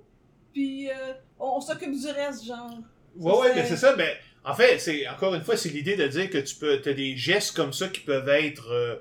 puis 0.54 0.90
euh, 0.90 1.14
on, 1.40 1.58
on 1.58 1.62
s'occupe 1.62 1.92
du 1.98 2.08
reste, 2.08 2.44
genre. 2.46 2.72
Ouais, 3.16 3.32
ouais, 3.32 3.48
c'est- 3.50 3.56
mais 3.56 3.66
c'est 3.68 3.78
ça, 3.78 3.96
mais 3.96 4.18
en 4.44 4.54
fait, 4.54 4.80
c'est 4.80 5.08
encore 5.08 5.34
une 5.34 5.44
fois, 5.44 5.56
c'est 5.56 5.70
l'idée 5.70 5.96
de 5.96 6.08
dire 6.08 6.30
que 6.30 6.40
tu 6.40 6.56
peux, 6.56 6.82
t'as 6.82 6.94
des 6.94 7.16
gestes 7.16 7.56
comme 7.56 7.72
ça 7.72 7.88
qui 7.88 8.02
peuvent 8.02 8.28
être 8.30 8.70
euh, 8.72 8.98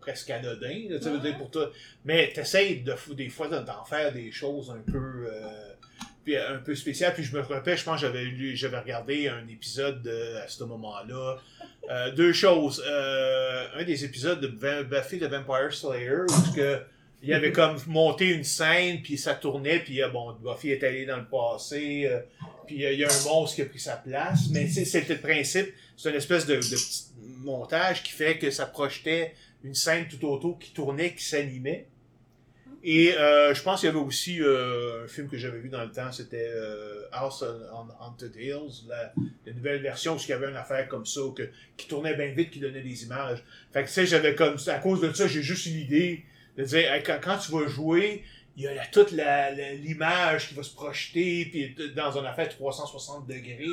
presque 0.00 0.28
anodins, 0.30 0.84
là, 0.90 0.98
veux 0.98 1.18
dire 1.20 1.36
pour 1.38 1.50
toi, 1.50 1.70
mais 2.04 2.32
t'essayes 2.34 2.82
de, 2.82 2.94
des 3.14 3.28
fois 3.28 3.48
d'en 3.48 3.62
d'en 3.62 3.84
faire 3.84 4.12
des 4.12 4.30
choses 4.30 4.70
un 4.70 4.80
peu, 4.92 5.26
euh, 5.26 5.65
puis 6.26 6.36
un 6.36 6.58
peu 6.58 6.74
spéciales. 6.74 7.14
Puis 7.14 7.22
je 7.24 7.34
me 7.34 7.40
rappelle, 7.40 7.78
je 7.78 7.84
pense, 7.84 8.00
que 8.00 8.06
j'avais 8.06 8.24
lu, 8.24 8.54
j'avais 8.56 8.78
regardé 8.80 9.28
un 9.28 9.46
épisode 9.48 10.02
de- 10.02 10.36
à 10.44 10.48
ce 10.48 10.62
moment-là 10.64 11.38
Euh, 11.88 12.10
deux 12.10 12.32
choses. 12.32 12.82
Euh, 12.84 13.68
un 13.76 13.84
des 13.84 14.04
épisodes 14.04 14.40
de 14.40 14.48
Buffy 14.48 15.20
the 15.20 15.30
Vampire 15.30 15.72
Slayer 15.72 16.22
où 16.28 16.52
que 16.54 16.80
il 17.22 17.32
avait 17.32 17.52
comme 17.52 17.76
monté 17.86 18.30
une 18.30 18.42
scène, 18.42 19.02
puis 19.02 19.16
ça 19.16 19.34
tournait, 19.34 19.78
puis 19.78 20.02
euh, 20.02 20.08
bon, 20.08 20.32
Buffy 20.32 20.70
est 20.72 20.82
allé 20.82 21.06
dans 21.06 21.16
le 21.18 21.26
passé, 21.26 22.06
euh, 22.10 22.18
puis 22.66 22.84
euh, 22.84 22.92
il 22.92 22.98
y 22.98 23.04
a 23.04 23.08
un 23.08 23.24
monstre 23.24 23.54
qui 23.54 23.62
a 23.62 23.66
pris 23.66 23.78
sa 23.78 23.96
place. 23.96 24.48
Mais 24.50 24.66
c'était 24.66 25.14
le 25.14 25.20
principe. 25.20 25.72
C'est 25.96 26.10
une 26.10 26.16
espèce 26.16 26.44
de, 26.44 26.56
de 26.56 26.60
petit 26.60 27.04
montage 27.44 28.02
qui 28.02 28.10
fait 28.10 28.36
que 28.36 28.50
ça 28.50 28.66
projetait 28.66 29.34
une 29.62 29.74
scène 29.74 30.06
tout 30.08 30.26
autour 30.28 30.58
qui 30.58 30.72
tournait, 30.72 31.14
qui 31.14 31.24
s'animait. 31.24 31.86
Et 32.88 33.16
euh, 33.16 33.52
je 33.52 33.62
pense 33.62 33.80
qu'il 33.80 33.88
y 33.88 33.90
avait 33.90 33.98
aussi 33.98 34.40
euh, 34.40 35.04
un 35.04 35.08
film 35.08 35.28
que 35.28 35.36
j'avais 35.36 35.58
vu 35.58 35.68
dans 35.68 35.82
le 35.82 35.90
temps, 35.90 36.12
c'était 36.12 36.48
euh, 36.54 37.02
House 37.10 37.42
on 37.42 37.78
on 37.78 38.04
Haunted 38.06 38.32
Hills, 38.36 38.86
la, 38.88 39.12
la 39.44 39.52
nouvelle 39.52 39.82
version, 39.82 40.14
où 40.14 40.18
il 40.20 40.28
y 40.28 40.32
avait 40.32 40.48
une 40.48 40.56
affaire 40.56 40.86
comme 40.86 41.04
ça, 41.04 41.20
que, 41.34 41.48
qui 41.76 41.88
tournait 41.88 42.14
bien 42.14 42.28
vite, 42.28 42.50
qui 42.50 42.60
donnait 42.60 42.82
des 42.82 43.02
images. 43.02 43.42
Fait 43.72 43.82
que 43.82 43.88
tu 43.88 43.94
sais, 43.94 44.06
j'avais 44.06 44.36
comme, 44.36 44.56
à 44.68 44.78
cause 44.78 45.00
de 45.00 45.12
ça, 45.12 45.26
j'ai 45.26 45.42
juste 45.42 45.66
eu 45.66 45.70
l'idée 45.70 46.24
de 46.56 46.62
dire, 46.62 46.92
Hey, 46.92 47.02
quand, 47.02 47.18
quand 47.20 47.38
tu 47.38 47.50
vas 47.50 47.66
jouer, 47.66 48.22
il 48.56 48.62
y 48.62 48.68
a 48.68 48.74
la- 48.74 48.86
toute 48.86 49.10
l'image 49.10 50.48
qui 50.48 50.54
va 50.54 50.62
se 50.62 50.72
projeter, 50.74 51.46
puis 51.46 51.74
dans 51.94 52.16
une 52.18 52.24
affaire 52.26 52.48
360 52.48 53.26
degrés, 53.26 53.66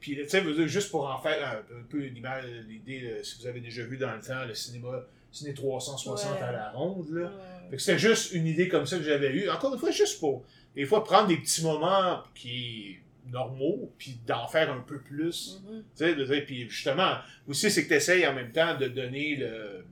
puis 0.00 0.16
tu 0.16 0.28
sais, 0.28 0.68
juste 0.68 0.90
pour 0.92 1.08
en 1.10 1.18
faire 1.20 1.44
un, 1.72 1.76
un 1.76 1.82
peu 1.88 1.98
l'image, 1.98 2.44
l'idée, 2.68 3.02
euh, 3.04 3.22
si 3.24 3.40
vous 3.40 3.46
avez 3.48 3.60
déjà 3.60 3.82
vu 3.82 3.96
dans 3.98 4.14
le 4.14 4.20
temps, 4.20 4.44
le 4.46 4.54
cinéma, 4.54 5.02
ciné 5.32 5.54
360 5.54 6.32
Ouais. 6.36 6.42
à 6.42 6.52
la 6.52 6.70
ronde, 6.70 7.08
là. 7.10 7.22
Ouais. 7.22 7.30
Fait 7.70 7.76
que 7.76 7.82
c'était 7.82 7.98
juste 7.98 8.32
une 8.32 8.46
idée 8.46 8.68
comme 8.68 8.86
ça 8.86 8.96
que 8.98 9.02
j'avais 9.04 9.32
eue. 9.32 9.48
Encore 9.50 9.72
une 9.74 9.80
fois, 9.80 9.90
juste 9.90 10.20
pour, 10.20 10.44
des 10.74 10.84
fois, 10.86 11.02
prendre 11.04 11.28
des 11.28 11.36
petits 11.38 11.62
moments 11.62 12.22
qui 12.34 12.98
normaux, 13.26 13.90
puis 13.96 14.18
d'en 14.26 14.46
faire 14.48 14.70
un 14.70 14.80
peu 14.80 14.98
plus. 15.00 15.60
Tu 15.66 15.82
sais, 15.94 16.14
de 16.14 16.24
dire, 16.24 16.44
puis 16.44 16.68
justement, 16.68 17.16
aussi, 17.48 17.70
c'est 17.70 17.84
que 17.84 17.88
tu 17.88 17.94
essayes 17.94 18.26
en 18.26 18.34
même 18.34 18.52
temps 18.52 18.76
de 18.76 18.86
donner 18.88 19.36
le. 19.36 19.84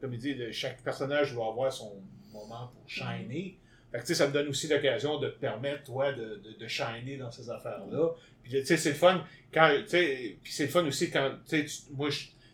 Comme 0.00 0.12
il 0.14 0.18
dit, 0.20 0.34
le- 0.34 0.52
chaque 0.52 0.82
personnage 0.82 1.34
va 1.34 1.46
avoir 1.46 1.72
son 1.72 1.92
moment 2.32 2.70
pour 2.72 2.88
shiner. 2.88 3.56
Fait 3.90 3.98
que, 3.98 4.02
tu 4.02 4.08
sais, 4.08 4.14
ça 4.14 4.28
me 4.28 4.32
donne 4.32 4.48
aussi 4.48 4.68
l'occasion 4.68 5.18
de 5.18 5.28
te 5.28 5.38
permettre, 5.38 5.84
toi, 5.84 6.12
de, 6.12 6.40
de, 6.44 6.56
de 6.58 6.68
shiner 6.68 7.16
dans 7.16 7.30
ces 7.30 7.48
affaires-là. 7.50 8.10
Puis, 8.42 8.52
tu 8.52 8.66
sais, 8.66 8.76
c'est 8.76 8.90
le 8.90 8.94
fun 8.96 9.24
quand. 9.52 9.70
Tu 9.82 9.88
sais, 9.88 10.36
puis 10.42 10.52
c'est 10.52 10.64
le 10.66 10.70
fun 10.70 10.84
aussi 10.86 11.10
quand. 11.10 11.32
Tu 11.48 11.66
sais, 11.68 11.82
moi, 11.92 12.08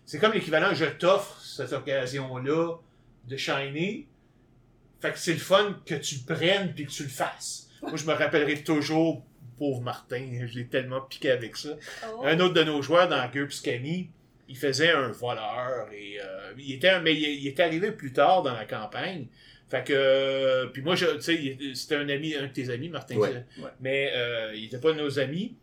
c'est 0.07 0.19
comme 0.19 0.33
l'équivalent, 0.33 0.73
je 0.75 0.87
t'offre 0.87 1.41
cette 1.43 1.73
occasion-là 1.73 2.77
de 3.29 3.37
shiner. 3.37 4.07
Fait 5.01 5.13
que 5.13 5.19
c'est 5.19 5.33
le 5.33 5.39
fun 5.39 5.81
que 5.87 5.95
tu 5.95 6.17
le 6.27 6.35
prennes 6.35 6.73
puis 6.75 6.87
que 6.87 6.91
tu 6.91 7.03
le 7.05 7.09
fasses. 7.09 7.69
Moi, 7.83 7.97
je 7.97 8.05
me 8.05 8.13
rappellerai 8.13 8.63
toujours, 8.63 9.25
pauvre 9.59 9.81
Martin, 9.81 10.27
je 10.47 10.59
l'ai 10.59 10.67
tellement 10.67 11.01
piqué 11.01 11.31
avec 11.31 11.57
ça. 11.57 11.71
Oh. 12.07 12.23
Un 12.25 12.39
autre 12.41 12.55
de 12.55 12.63
nos 12.65 12.83
joueurs 12.83 13.09
dans 13.09 13.27
GURPS 13.31 13.61
Camille, 13.61 14.09
il 14.49 14.57
faisait 14.57 14.91
un 14.91 15.09
voleur 15.09 15.89
et 15.93 16.19
euh, 16.21 16.53
il 16.59 16.75
était 16.75 16.89
un- 16.91 17.01
mais 17.01 17.15
il, 17.15 17.23
il 17.23 17.47
est 17.47 17.61
arrivé 17.61 17.93
plus 17.93 18.13
tard 18.13 18.43
dans 18.43 18.53
la 18.53 18.65
campagne. 18.67 19.27
Fait 19.71 19.85
que 19.87 19.93
euh, 19.95 20.67
puis 20.67 20.83
moi 20.83 20.97
je 20.97 21.07
tu 21.07 21.21
sais 21.23 21.59
c'était 21.75 21.95
un 21.95 22.09
ami 22.09 22.35
un 22.35 22.43
de 22.49 22.53
tes 22.53 22.69
amis 22.71 22.89
Martin 22.89 23.15
Ouais, 23.17 23.45
c'est- 23.57 23.63
ouais. 23.63 23.71
mais 23.81 24.11
euh, 24.17 24.53
il 24.57 24.65
était 24.65 24.81
pas 24.81 24.93
de 24.93 24.99
nos 24.99 25.21
amis. 25.21 25.55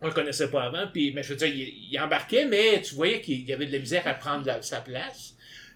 On 0.00 0.06
le 0.06 0.12
connaissait 0.12 0.48
pas 0.48 0.62
avant 0.62 0.86
puis 0.92 1.12
mais 1.12 1.24
je 1.24 1.30
veux 1.30 1.36
dire 1.36 1.48
il, 1.48 1.88
il 1.90 2.00
embarquait 2.00 2.46
mais 2.46 2.80
tu 2.82 2.94
voyais 2.94 3.20
qu'il 3.20 3.40
y 3.42 3.52
avait 3.52 3.66
de 3.66 3.72
la 3.72 3.80
misère 3.80 4.06
à 4.06 4.14
prendre 4.14 4.46
la- 4.46 4.62
sa 4.62 4.80
place. 4.80 5.31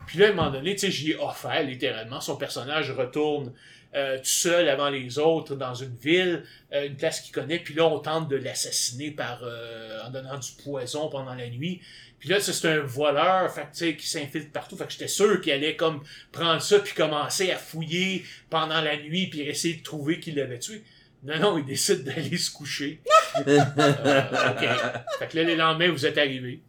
Puis 0.06 0.18
là 0.18 0.26
à 0.26 0.30
un 0.30 0.32
moment 0.32 0.50
donné, 0.50 0.74
tu 0.74 0.80
sais 0.80 0.90
j'y 0.90 1.12
ai 1.12 1.16
offert 1.16 1.62
littéralement 1.62 2.20
son 2.20 2.36
personnage 2.36 2.90
retourne 2.90 3.52
euh, 3.94 4.18
tout 4.18 4.24
seul 4.24 4.68
avant 4.68 4.90
les 4.90 5.18
autres 5.18 5.54
dans 5.54 5.74
une 5.74 5.96
ville, 5.96 6.44
euh, 6.72 6.86
une 6.86 6.96
place 6.96 7.20
qu'il 7.20 7.32
connaît, 7.32 7.58
puis 7.58 7.74
là 7.74 7.86
on 7.86 7.98
tente 7.98 8.28
de 8.28 8.36
l'assassiner 8.36 9.10
par 9.10 9.40
euh, 9.42 10.00
en 10.04 10.10
donnant 10.10 10.38
du 10.38 10.50
poison 10.62 11.08
pendant 11.08 11.34
la 11.34 11.48
nuit. 11.48 11.80
Puis 12.18 12.30
là, 12.30 12.40
c'est 12.40 12.68
un 12.68 12.80
voleur 12.80 13.52
fait, 13.52 13.62
tu 13.62 13.68
sais, 13.72 13.96
qui 13.96 14.06
s'infiltre 14.08 14.50
partout. 14.50 14.76
Fait 14.76 14.86
que 14.86 14.92
j'étais 14.92 15.06
sûr 15.06 15.40
qu'il 15.40 15.52
allait 15.52 15.76
comme 15.76 16.02
prendre 16.32 16.62
ça 16.62 16.78
puis 16.78 16.94
commencer 16.94 17.50
à 17.50 17.56
fouiller 17.56 18.24
pendant 18.48 18.80
la 18.80 18.96
nuit 18.96 19.28
puis 19.28 19.42
essayer 19.42 19.74
de 19.74 19.82
trouver 19.82 20.18
qui 20.18 20.32
l'avait 20.32 20.58
tué. 20.58 20.82
Non, 21.22 21.38
non, 21.38 21.58
il 21.58 21.64
décide 21.64 22.04
d'aller 22.04 22.36
se 22.36 22.50
coucher. 22.50 23.00
Euh, 23.46 23.60
ok. 23.60 24.66
Fait 25.18 25.28
que 25.28 25.36
là, 25.36 25.42
le 25.42 25.56
lendemain, 25.56 25.90
vous 25.90 26.06
êtes 26.06 26.16
arrivé. 26.16 26.60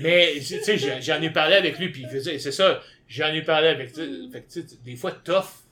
Mais, 0.00 0.32
tu 0.36 0.42
sais, 0.62 0.78
j'en- 1.00 1.20
ai 1.22 1.30
parlé 1.30 1.56
avec 1.56 1.78
lui, 1.78 1.88
puis 1.90 2.02
il 2.02 2.08
faisait, 2.08 2.38
c'est 2.38 2.52
ça, 2.52 2.80
j'en 3.08 3.32
ai 3.32 3.42
parlé 3.42 3.68
avec, 3.68 3.90
fait 3.94 4.42
que, 4.42 4.60
des 4.84 4.96
fois, 4.96 5.12
t'offres 5.12 5.62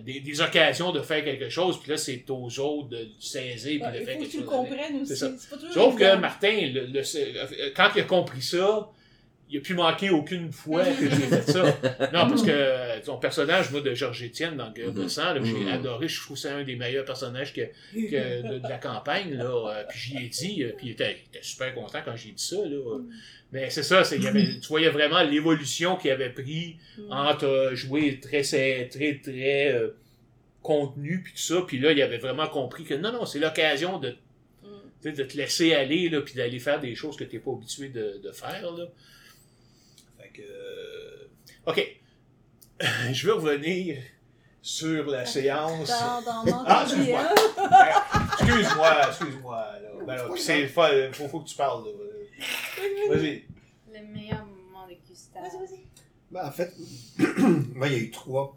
des, 0.00 0.20
des 0.20 0.40
occasions 0.40 0.92
de 0.92 1.00
faire 1.00 1.24
quelque 1.24 1.48
chose, 1.48 1.80
puis 1.80 1.90
là, 1.90 1.96
c'est 1.96 2.24
aux 2.30 2.58
autres 2.60 2.88
de 2.90 3.08
saisir, 3.18 3.80
puis 3.80 3.82
Ouais, 3.90 3.92
de 3.92 4.00
il 4.00 4.04
faire 4.04 4.14
faut 4.14 4.20
que 4.20 4.24
quelque 4.24 4.30
tu 4.30 4.36
le 4.38 4.42
chose. 4.44 4.50
comprennes 4.52 5.02
aussi. 5.02 5.72
Sauf 5.72 5.96
que. 5.98 6.16
Martin, 6.16 6.70
le, 6.72 6.86
le- 6.86 7.70
quand 7.74 7.88
il 7.96 8.00
a 8.02 8.04
compris 8.04 8.42
ça, 8.42 8.88
il 9.52 9.58
a 9.58 9.60
pu 9.60 9.74
manquer 9.74 10.08
aucune 10.10 10.50
fois 10.50 10.82
que 10.84 11.08
j'ai 11.10 11.26
fait 11.26 11.42
ça. 11.52 11.62
Non, 12.12 12.26
parce 12.28 12.42
que 12.42 13.04
son 13.04 13.18
personnage, 13.18 13.70
moi, 13.70 13.80
de 13.82 13.94
Georges 13.94 14.22
Étienne 14.22 14.56
dans 14.56 14.70
Guerre 14.72 14.92
de 14.92 15.06
sang, 15.08 15.34
là, 15.34 15.40
j'ai 15.44 15.52
Mhm. 15.52 15.68
adoré. 15.68 16.08
Je 16.08 16.20
trouve 16.20 16.36
que 16.36 16.40
c'est 16.42 16.48
un 16.50 16.64
des 16.64 16.74
meilleurs 16.76 17.04
personnages 17.04 17.52
que, 17.52 17.60
que 17.92 18.42
de, 18.54 18.58
de 18.58 18.68
la 18.68 18.78
campagne. 18.78 19.34
Là. 19.34 19.44
Euh, 19.44 19.84
Puis 19.90 19.98
j'y 19.98 20.16
ai 20.24 20.28
dit, 20.28 20.62
euh, 20.64 20.72
puis 20.76 20.86
il 20.88 20.92
était, 20.92 21.18
il 21.24 21.28
était 21.36 21.42
super 21.44 21.74
content 21.74 21.98
quand 22.04 22.16
j'ai 22.16 22.30
dit 22.32 22.42
ça. 22.42 22.56
Là. 22.56 22.98
Mais 23.52 23.68
c'est 23.68 23.82
ça, 23.82 24.02
il 24.16 24.22
y 24.22 24.26
avait, 24.26 24.58
tu 24.60 24.68
voyais 24.68 24.88
vraiment 24.88 25.22
l'évolution 25.22 25.96
qu'il 25.96 26.10
avait 26.10 26.30
pris 26.30 26.78
entre 27.10 27.44
euh, 27.46 27.74
jouer 27.74 28.18
très, 28.20 28.40
très, 28.42 28.88
très, 28.88 29.20
très 29.22 29.72
euh, 29.74 29.88
contenu, 30.62 31.20
puis 31.22 31.32
tout 31.34 31.38
ça. 31.42 31.62
Puis 31.66 31.78
là, 31.78 31.92
il 31.92 32.00
avait 32.00 32.16
vraiment 32.18 32.46
compris 32.48 32.84
que 32.84 32.94
non, 32.94 33.12
non, 33.12 33.26
c'est 33.26 33.38
l'occasion 33.40 33.98
de 33.98 34.16
te 35.02 35.36
laisser 35.36 35.74
aller, 35.74 36.08
là, 36.08 36.20
puis 36.22 36.34
d'aller 36.34 36.58
faire 36.60 36.80
des 36.80 36.94
choses 36.94 37.16
que 37.16 37.24
tu 37.24 37.36
n'es 37.36 37.42
pas 37.42 37.50
habitué 37.50 37.88
de, 37.88 38.20
de 38.22 38.32
faire. 38.32 38.70
Là. 38.72 38.86
Que. 40.32 40.42
euh, 40.42 41.28
OK. 41.66 42.00
Je 43.12 43.26
veux 43.26 43.34
revenir 43.34 44.02
sur 44.60 45.06
la 45.06 45.24
séance. 45.26 45.88
Dans, 45.88 46.22
dans, 46.22 46.44
dans 46.44 46.64
Ah, 46.66 46.84
excuse-moi. 46.84 47.22
DM. 47.22 47.68
Ben, 47.70 48.46
excuse-moi, 48.46 49.08
excuse-moi. 49.08 49.56
là. 49.82 49.88
Ben, 50.06 50.18
c'est 50.36 50.66
fa- 50.66 51.12
faut, 51.12 51.28
faut 51.28 51.40
que 51.40 51.48
tu 51.48 51.54
parles. 51.56 51.84
là. 51.84 53.14
Vas-y. 53.14 53.44
Le 53.94 54.00
meilleur 54.12 54.44
moment 54.44 54.86
de 54.88 54.94
Gustave. 55.08 55.42
Vas-y, 55.44 55.58
vas-y. 55.60 55.86
Ben, 56.30 56.46
en 56.46 56.50
fait, 56.50 56.72
moi, 57.74 57.86
il 57.86 57.92
y 57.92 57.96
a 57.96 57.98
eu 58.00 58.10
trois, 58.10 58.56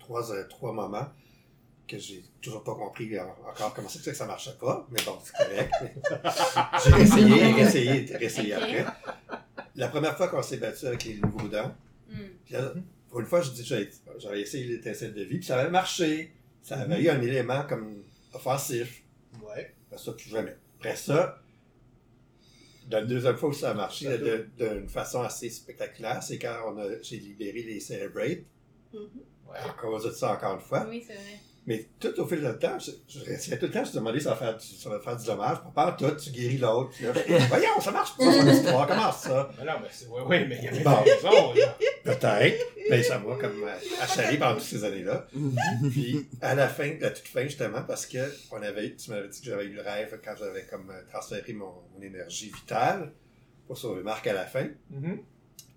trois, 0.00 0.32
euh, 0.32 0.44
trois 0.48 0.72
moments 0.72 1.06
que 1.86 1.98
j'ai 1.98 2.24
toujours 2.40 2.64
pas 2.64 2.74
compris 2.74 3.16
en- 3.20 3.28
encore 3.48 3.74
comment 3.74 3.88
fait 3.88 4.10
que 4.10 4.16
ça 4.16 4.26
marchait 4.26 4.56
pas, 4.60 4.86
mais 4.90 5.00
bon, 5.04 5.18
c'est 5.22 5.36
correct. 5.36 5.72
j'ai 6.84 7.24
réessayé, 7.44 8.16
réessayé 8.16 8.56
Ok. 8.56 8.62
après. 8.62 8.86
La 9.76 9.88
première 9.88 10.16
fois 10.16 10.28
qu'on 10.28 10.42
s'est 10.42 10.58
battu 10.58 10.86
avec 10.86 11.04
les 11.04 11.14
nouveaux 11.16 11.48
dents, 11.48 11.74
Hmm. 12.10 12.14
puis 12.44 12.54
là, 12.54 12.74
pour 13.08 13.20
une 13.20 13.26
fois, 13.26 13.40
je 13.40 13.50
dis, 13.52 13.64
j'avais 13.64 13.88
j'avais 14.18 14.40
essayé 14.42 14.66
l'étincelle 14.66 15.14
de 15.14 15.22
vie, 15.22 15.38
puis 15.38 15.46
ça 15.46 15.58
avait 15.58 15.70
marché. 15.70 16.32
Ça 16.62 16.78
avait 16.78 17.02
eu 17.02 17.08
un 17.08 17.20
élément 17.22 17.62
comme 17.66 18.02
offensif. 18.34 19.02
Ouais. 19.42 19.74
Après 19.90 20.02
ça, 20.02 20.12
plus 20.12 20.28
jamais. 20.30 20.56
Après 20.78 20.96
ça, 20.96 21.42
la 22.90 23.02
deuxième 23.02 23.36
fois 23.36 23.48
où 23.48 23.52
ça 23.52 23.70
a 23.70 23.74
marché 23.74 24.08
d'une 24.58 24.88
façon 24.88 25.22
assez 25.22 25.48
spectaculaire, 25.48 26.22
c'est 26.22 26.38
quand 26.38 26.54
on 26.66 26.78
a- 26.78 27.00
j'ai 27.02 27.16
libéré 27.18 27.62
les 27.62 27.80
Celebrate. 27.80 28.40
Ouais. 28.92 29.56
À 29.58 29.70
cause 29.80 30.04
de 30.04 30.10
ça, 30.10 30.32
encore 30.34 30.54
une 30.56 30.60
fois. 30.60 30.86
Oui, 30.88 31.02
c'est 31.06 31.14
vrai. 31.14 31.40
Mais 31.64 31.86
tout 32.00 32.12
au 32.20 32.26
fil 32.26 32.40
du 32.40 32.58
temps, 32.58 32.76
je, 32.80 33.20
restais 33.24 33.56
tout 33.56 33.66
le 33.66 33.70
temps, 33.70 33.84
je 33.84 33.90
me 33.90 33.94
demandais 33.96 34.18
si 34.18 34.24
ça 34.24 34.30
va 34.30 34.36
faire, 34.36 34.56
du- 34.56 34.66
ça 34.66 34.90
va 34.90 34.98
faire 34.98 35.16
du 35.16 35.24
dommage. 35.24 35.58
Pas 35.72 35.92
en 35.92 35.96
tout, 35.96 36.10
tu 36.16 36.30
guéris 36.30 36.58
l'autre. 36.58 36.90
Puis 36.90 37.04
là, 37.04 37.12
je- 37.14 37.32
Voyons, 37.48 37.80
ça 37.80 37.92
marche 37.92 38.16
pas, 38.16 38.32
son 38.32 38.48
histoire. 38.48 38.86
Comment 38.88 39.12
ça? 39.12 39.48
Mais 39.58 39.64
non, 39.64 39.72
mais 39.80 39.88
c'est. 39.92 40.08
Ouais, 40.08 40.22
ouais, 40.22 40.44
mais 40.48 40.56
il 40.58 40.64
y 40.64 40.68
avait 40.68 40.82
Bon. 40.82 40.96
raison. 41.02 41.54
là. 41.54 41.76
Peut-être. 42.02 42.64
Mais 42.90 43.02
ça 43.04 43.20
m'a 43.20 43.36
comme 43.36 43.62
euh, 43.62 43.76
achalé 44.02 44.38
pendant 44.38 44.54
toutes 44.54 44.64
ces 44.64 44.82
années-là. 44.82 45.28
Puis 45.92 46.26
à 46.40 46.56
la 46.56 46.66
fin, 46.68 46.90
à 47.00 47.10
toute 47.10 47.28
fin, 47.28 47.44
justement, 47.44 47.82
parce 47.82 48.06
que 48.06 48.18
on 48.50 48.60
avait, 48.60 48.96
tu 48.96 49.10
m'avais 49.12 49.28
dit 49.28 49.40
que 49.40 49.46
j'avais 49.46 49.66
eu 49.66 49.72
le 49.74 49.82
rêve 49.82 50.20
quand 50.24 50.34
j'avais 50.36 50.64
comme 50.66 50.90
euh, 50.90 51.00
transféré 51.12 51.52
mon, 51.52 51.72
mon 51.94 52.02
énergie 52.02 52.50
vitale 52.50 53.12
pour 53.68 53.78
sauver 53.78 54.02
Marc 54.02 54.26
à 54.26 54.32
la 54.32 54.46
fin. 54.46 54.66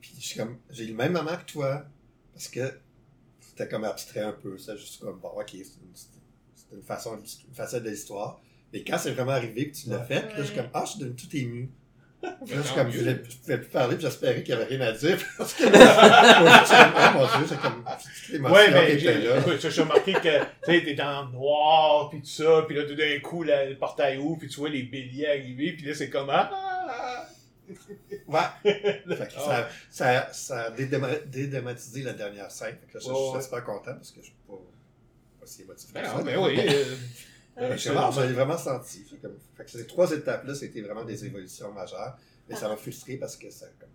Puis 0.02 0.14
je 0.20 0.26
suis 0.26 0.40
comme, 0.40 0.58
j'ai 0.72 0.86
eu 0.86 0.90
le 0.90 0.96
même 0.96 1.12
moment 1.14 1.36
que 1.38 1.52
toi, 1.52 1.86
parce 2.34 2.48
que 2.48 2.74
c'était 3.56 3.70
comme 3.70 3.84
abstrait 3.86 4.22
un 4.22 4.34
peu, 4.34 4.58
ça, 4.58 4.76
juste 4.76 5.00
comme, 5.02 5.20
bon, 5.20 5.30
ok, 5.30 5.50
c'est 5.50 5.60
une, 5.60 5.92
c'est 5.94 6.76
une 6.76 6.82
façon, 6.84 7.18
une 7.18 7.56
facette 7.56 7.84
de 7.84 7.90
l'histoire. 7.90 8.42
Mais 8.74 8.84
quand 8.84 8.98
c'est 8.98 9.12
vraiment 9.12 9.32
arrivé 9.32 9.70
que 9.72 9.76
tu 9.78 9.90
l'as 9.90 10.00
Ouais. 10.00 10.06
fait, 10.06 10.22
là, 10.22 10.34
je 10.38 10.44
suis 10.44 10.56
comme, 10.56 10.70
ah, 10.74 10.84
je 10.86 10.92
suis 11.04 11.14
tout 11.16 11.38
ému. 11.38 11.70
Là, 12.24 12.36
je 12.44 12.74
comme, 12.74 12.90
je 12.92 13.00
voulais- 13.00 13.22
je 13.30 13.36
pouvais 13.38 13.58
plus 13.60 13.70
parler, 13.70 13.96
puis 13.98 14.06
j'espérais 14.06 14.42
qu'il 14.42 14.56
n'y 14.56 14.62
avait 14.62 14.76
rien 14.76 14.88
à 14.88 14.92
dire, 14.94 15.18
parce 15.38 15.54
que, 15.54 15.64
moi, 15.64 16.60
je 16.62 16.66
suis 16.66 16.76
comme, 16.76 16.94
oh 16.98 17.18
mon 17.18 17.38
dieu, 17.38 17.48
c'est 17.48 17.62
comme, 18.42 18.52
Ouais, 18.52 18.72
mais 18.72 18.94
était 18.94 19.00
j'ai 19.00 19.28
là. 19.28 19.40
écoute, 19.40 19.70
j'ai 19.70 19.82
remarqué 19.82 20.14
que 20.14 20.20
tu 20.20 20.46
sais, 20.66 20.84
t'es 20.84 20.94
dans 20.96 21.26
le 21.28 21.32
noir, 21.34 22.10
puis 22.10 22.20
tout 22.22 22.26
ça, 22.28 22.64
puis 22.68 22.76
là, 22.76 22.84
tout 22.86 22.96
d'un 22.96 23.20
coup, 23.20 23.44
la- 23.44 23.66
le 23.70 23.78
portail 23.78 24.18
ouvre, 24.18 24.40
puis 24.40 24.50
tu 24.50 24.60
vois 24.60 24.70
les 24.70 24.84
béliers 24.84 25.28
arriver, 25.28 25.74
puis 25.74 25.86
là, 25.86 25.94
c'est 25.94 26.10
comme 26.10 26.30
Ah! 26.32 26.50
Ouais. 28.28 28.40
Fait 28.64 29.28
que 29.28 29.34
Ah. 29.38 29.40
ça, 29.40 29.70
ça, 29.90 30.34
ça 30.34 30.62
a 30.64 30.72
dédéma- 30.72 31.24
dédramatisé 31.26 32.02
la 32.04 32.14
dernière 32.14 32.52
scène. 32.52 32.76
Fait 32.82 32.88
que 32.88 32.98
là, 32.98 33.04
je, 33.06 33.10
ouais. 33.12 33.32
suis 33.34 33.44
super 33.44 33.64
content 33.64 33.94
parce 33.94 34.12
que 34.12 34.22
je 34.22 34.26
suis 34.26 34.36
pas, 34.48 34.54
pas 35.40 35.46
si 35.46 35.62
émotif 35.64 35.90
que 35.90 35.94
Ben 35.94 36.06
ça. 36.06 36.22
mais 36.24 36.38
oui. 36.38 36.58
euh, 37.58 37.78
je 37.78 38.22
l'ai 38.28 38.34
vraiment 38.34 38.58
senti. 38.58 39.04
Fait 39.10 39.18
que, 39.18 39.28
fait 39.58 39.64
que 39.66 39.72
ces 39.72 39.88
trois 39.88 40.12
étapes-là, 40.12 40.54
c'était 40.56 40.82
vraiment 40.82 41.04
des 41.06 41.26
évolutions 41.26 41.72
majeures. 41.72 42.18
Mais 42.50 42.56
ça 42.56 42.68
m'a 42.70 42.76
frustré 42.78 43.18
parce 43.18 43.36
que 43.38 43.50
ça. 43.50 43.66
comme, 43.80 43.90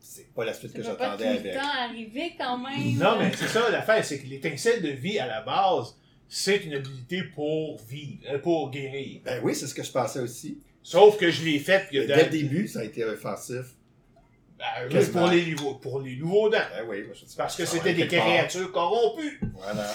C'est 0.00 0.32
pas 0.34 0.44
la 0.44 0.52
suite 0.54 0.72
Ça 0.72 0.78
que 0.78 0.84
j'attendais 0.84 1.32
le 1.34 1.38
avec. 1.40 1.54
temps 1.54 1.68
arriver 1.78 2.34
quand 2.36 2.58
même. 2.58 2.96
Non, 2.98 3.18
mais 3.18 3.32
c'est 3.36 3.46
ça 3.48 3.70
l'affaire, 3.70 4.04
c'est 4.04 4.18
que 4.20 4.26
l'étincelle 4.26 4.82
de 4.82 4.88
vie 4.88 5.18
à 5.20 5.26
la 5.26 5.42
base, 5.42 5.96
c'est 6.28 6.64
une 6.64 6.74
habilité 6.74 7.22
pour 7.34 7.78
vivre, 7.84 8.22
euh, 8.28 8.38
pour 8.38 8.70
guérir. 8.70 9.20
Ben 9.24 9.40
oui, 9.44 9.54
c'est 9.54 9.66
ce 9.68 9.74
que 9.74 9.82
je 9.82 9.92
pensais 9.92 10.18
aussi. 10.20 10.60
Sauf 10.82 11.16
que 11.18 11.30
je 11.30 11.44
l'ai 11.44 11.58
faite. 11.58 11.86
puis 11.88 12.00
Mais 12.00 12.06
dans- 12.06 12.16
Dès 12.16 12.24
le 12.24 12.30
début, 12.30 12.68
ça 12.68 12.80
a 12.80 12.84
été 12.84 13.04
offensif. 13.04 13.62
Ben, 14.58 14.64
oui, 14.92 15.06
pour 15.12 15.26
les 15.28 15.46
nouveaux, 15.46 15.74
pour 15.74 16.00
les 16.00 16.16
nouveaux 16.16 16.48
dents. 16.48 16.58
Ben 16.76 16.84
oui, 16.88 17.02
moi, 17.04 17.14
Parce 17.36 17.56
que 17.56 17.64
ça 17.64 17.72
c'était 17.72 17.94
des 17.94 18.04
part. 18.06 18.24
créatures 18.26 18.70
corrompues. 18.72 19.40
Voilà. 19.56 19.92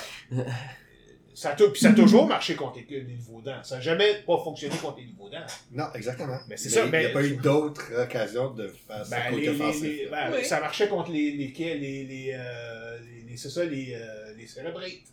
Ça 1.34 1.52
a, 1.52 1.56
tou- 1.56 1.70
puis 1.70 1.80
ça 1.80 1.90
a 1.90 1.94
toujours 1.94 2.26
marché 2.28 2.56
contre 2.56 2.80
les, 2.90 3.02
les 3.02 3.14
nouveaux 3.14 3.42
dents. 3.42 3.62
Ça 3.64 3.76
n'a 3.76 3.82
jamais 3.82 4.16
pas 4.26 4.38
fonctionné 4.44 4.76
contre 4.78 4.98
les 4.98 5.06
nouveaux 5.06 5.30
dents. 5.30 5.46
Non, 5.72 5.86
exactement. 5.94 6.40
Mais 6.50 6.58
c'est 6.58 6.70
ça, 6.70 6.84
Il 6.86 6.90
n'y 7.00 7.06
a 7.06 7.10
pas 7.10 7.24
eu 7.24 7.36
d'autres 7.36 7.92
occasions 7.96 8.50
de 8.56 8.68
faire 8.70 9.06
ça 9.06 9.16
Ben, 9.18 9.30
côté 9.30 9.42
les, 9.42 9.52
les- 9.54 9.62
offensif. 9.62 9.84
les- 9.84 10.06
là. 10.10 10.30
ben, 10.32 10.38
Oui. 10.40 10.46
Ça 10.46 10.60
marchait 10.60 10.88
contre 10.88 11.12
les, 11.12 11.32
les, 11.32 11.54
les, 11.56 11.78
les, 11.78 12.04
les, 12.06 12.32
euh, 12.34 12.98
les- 13.02 13.30
les- 13.30 13.38
c'est 13.38 13.50
ça, 13.52 13.64
les, 13.64 13.94
euh, 13.94 14.34
les 14.36 14.48
cérébrites. 14.48 15.06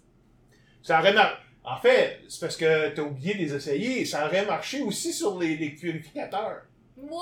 Ça 0.82 0.98
aurait 1.00 1.12
mar- 1.12 1.38
En 1.64 1.76
fait, 1.78 2.20
c'est 2.28 2.40
parce 2.40 2.56
que 2.56 2.90
tu 2.94 3.00
as 3.00 3.04
oublié 3.04 3.34
de 3.34 3.38
les 3.38 3.54
essayer. 3.54 4.04
Ça 4.04 4.26
aurait 4.26 4.44
marché 4.44 4.82
aussi 4.82 5.12
sur 5.12 5.38
les, 5.38 5.56
les 5.56 5.70
purificateurs. 5.70 6.62
Wow! 6.96 7.20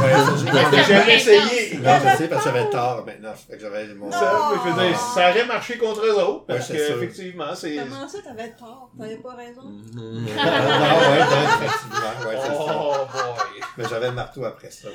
Ouais, 0.00 0.08
j'ai- 0.38 0.50
Parce 0.50 0.70
que 0.70 0.76
Ah, 0.76 0.82
j'avais 0.88 1.04
ben, 1.06 1.08
essayé. 1.16 1.78
Non, 1.78 1.92
je 2.02 2.16
sais 2.16 2.28
parce 2.28 2.44
que 2.44 2.50
j'avais 2.50 2.68
tort 2.70 3.04
maintenant. 3.06 3.32
Fait 3.34 3.56
que 3.56 3.62
j'avais 3.62 3.86
mon. 3.94 4.10
Ça, 4.10 4.50
mais 4.52 4.58
je 4.70 4.74
veux 4.76 4.88
dire, 4.88 4.98
ça 4.98 5.30
aurait 5.30 5.44
marché 5.46 5.78
contre 5.78 6.04
eux 6.04 6.14
autres. 6.20 6.46
Parce 6.46 6.68
Ouais, 6.70 6.76
que, 6.76 7.02
effectivement, 7.04 7.54
c'est. 7.54 7.76
Comment 7.76 8.08
ça, 8.08 8.18
t'avais 8.22 8.50
tort? 8.58 8.90
T'avais 8.98 9.16
pas 9.18 9.34
raison? 9.34 9.62
Mm. 9.62 10.26
Ah, 10.38 10.44
non, 10.60 11.10
ouais, 11.10 11.18
non, 11.20 11.64
effectivement. 11.64 12.28
Ouais, 12.28 12.36
c'est 12.42 12.48
ça. 12.48 12.76
Oh 12.80 13.06
boy. 13.12 13.60
Mais 13.78 13.84
j'avais 13.88 14.06
le 14.08 14.12
marteau 14.14 14.44
après 14.44 14.70
ça. 14.70 14.88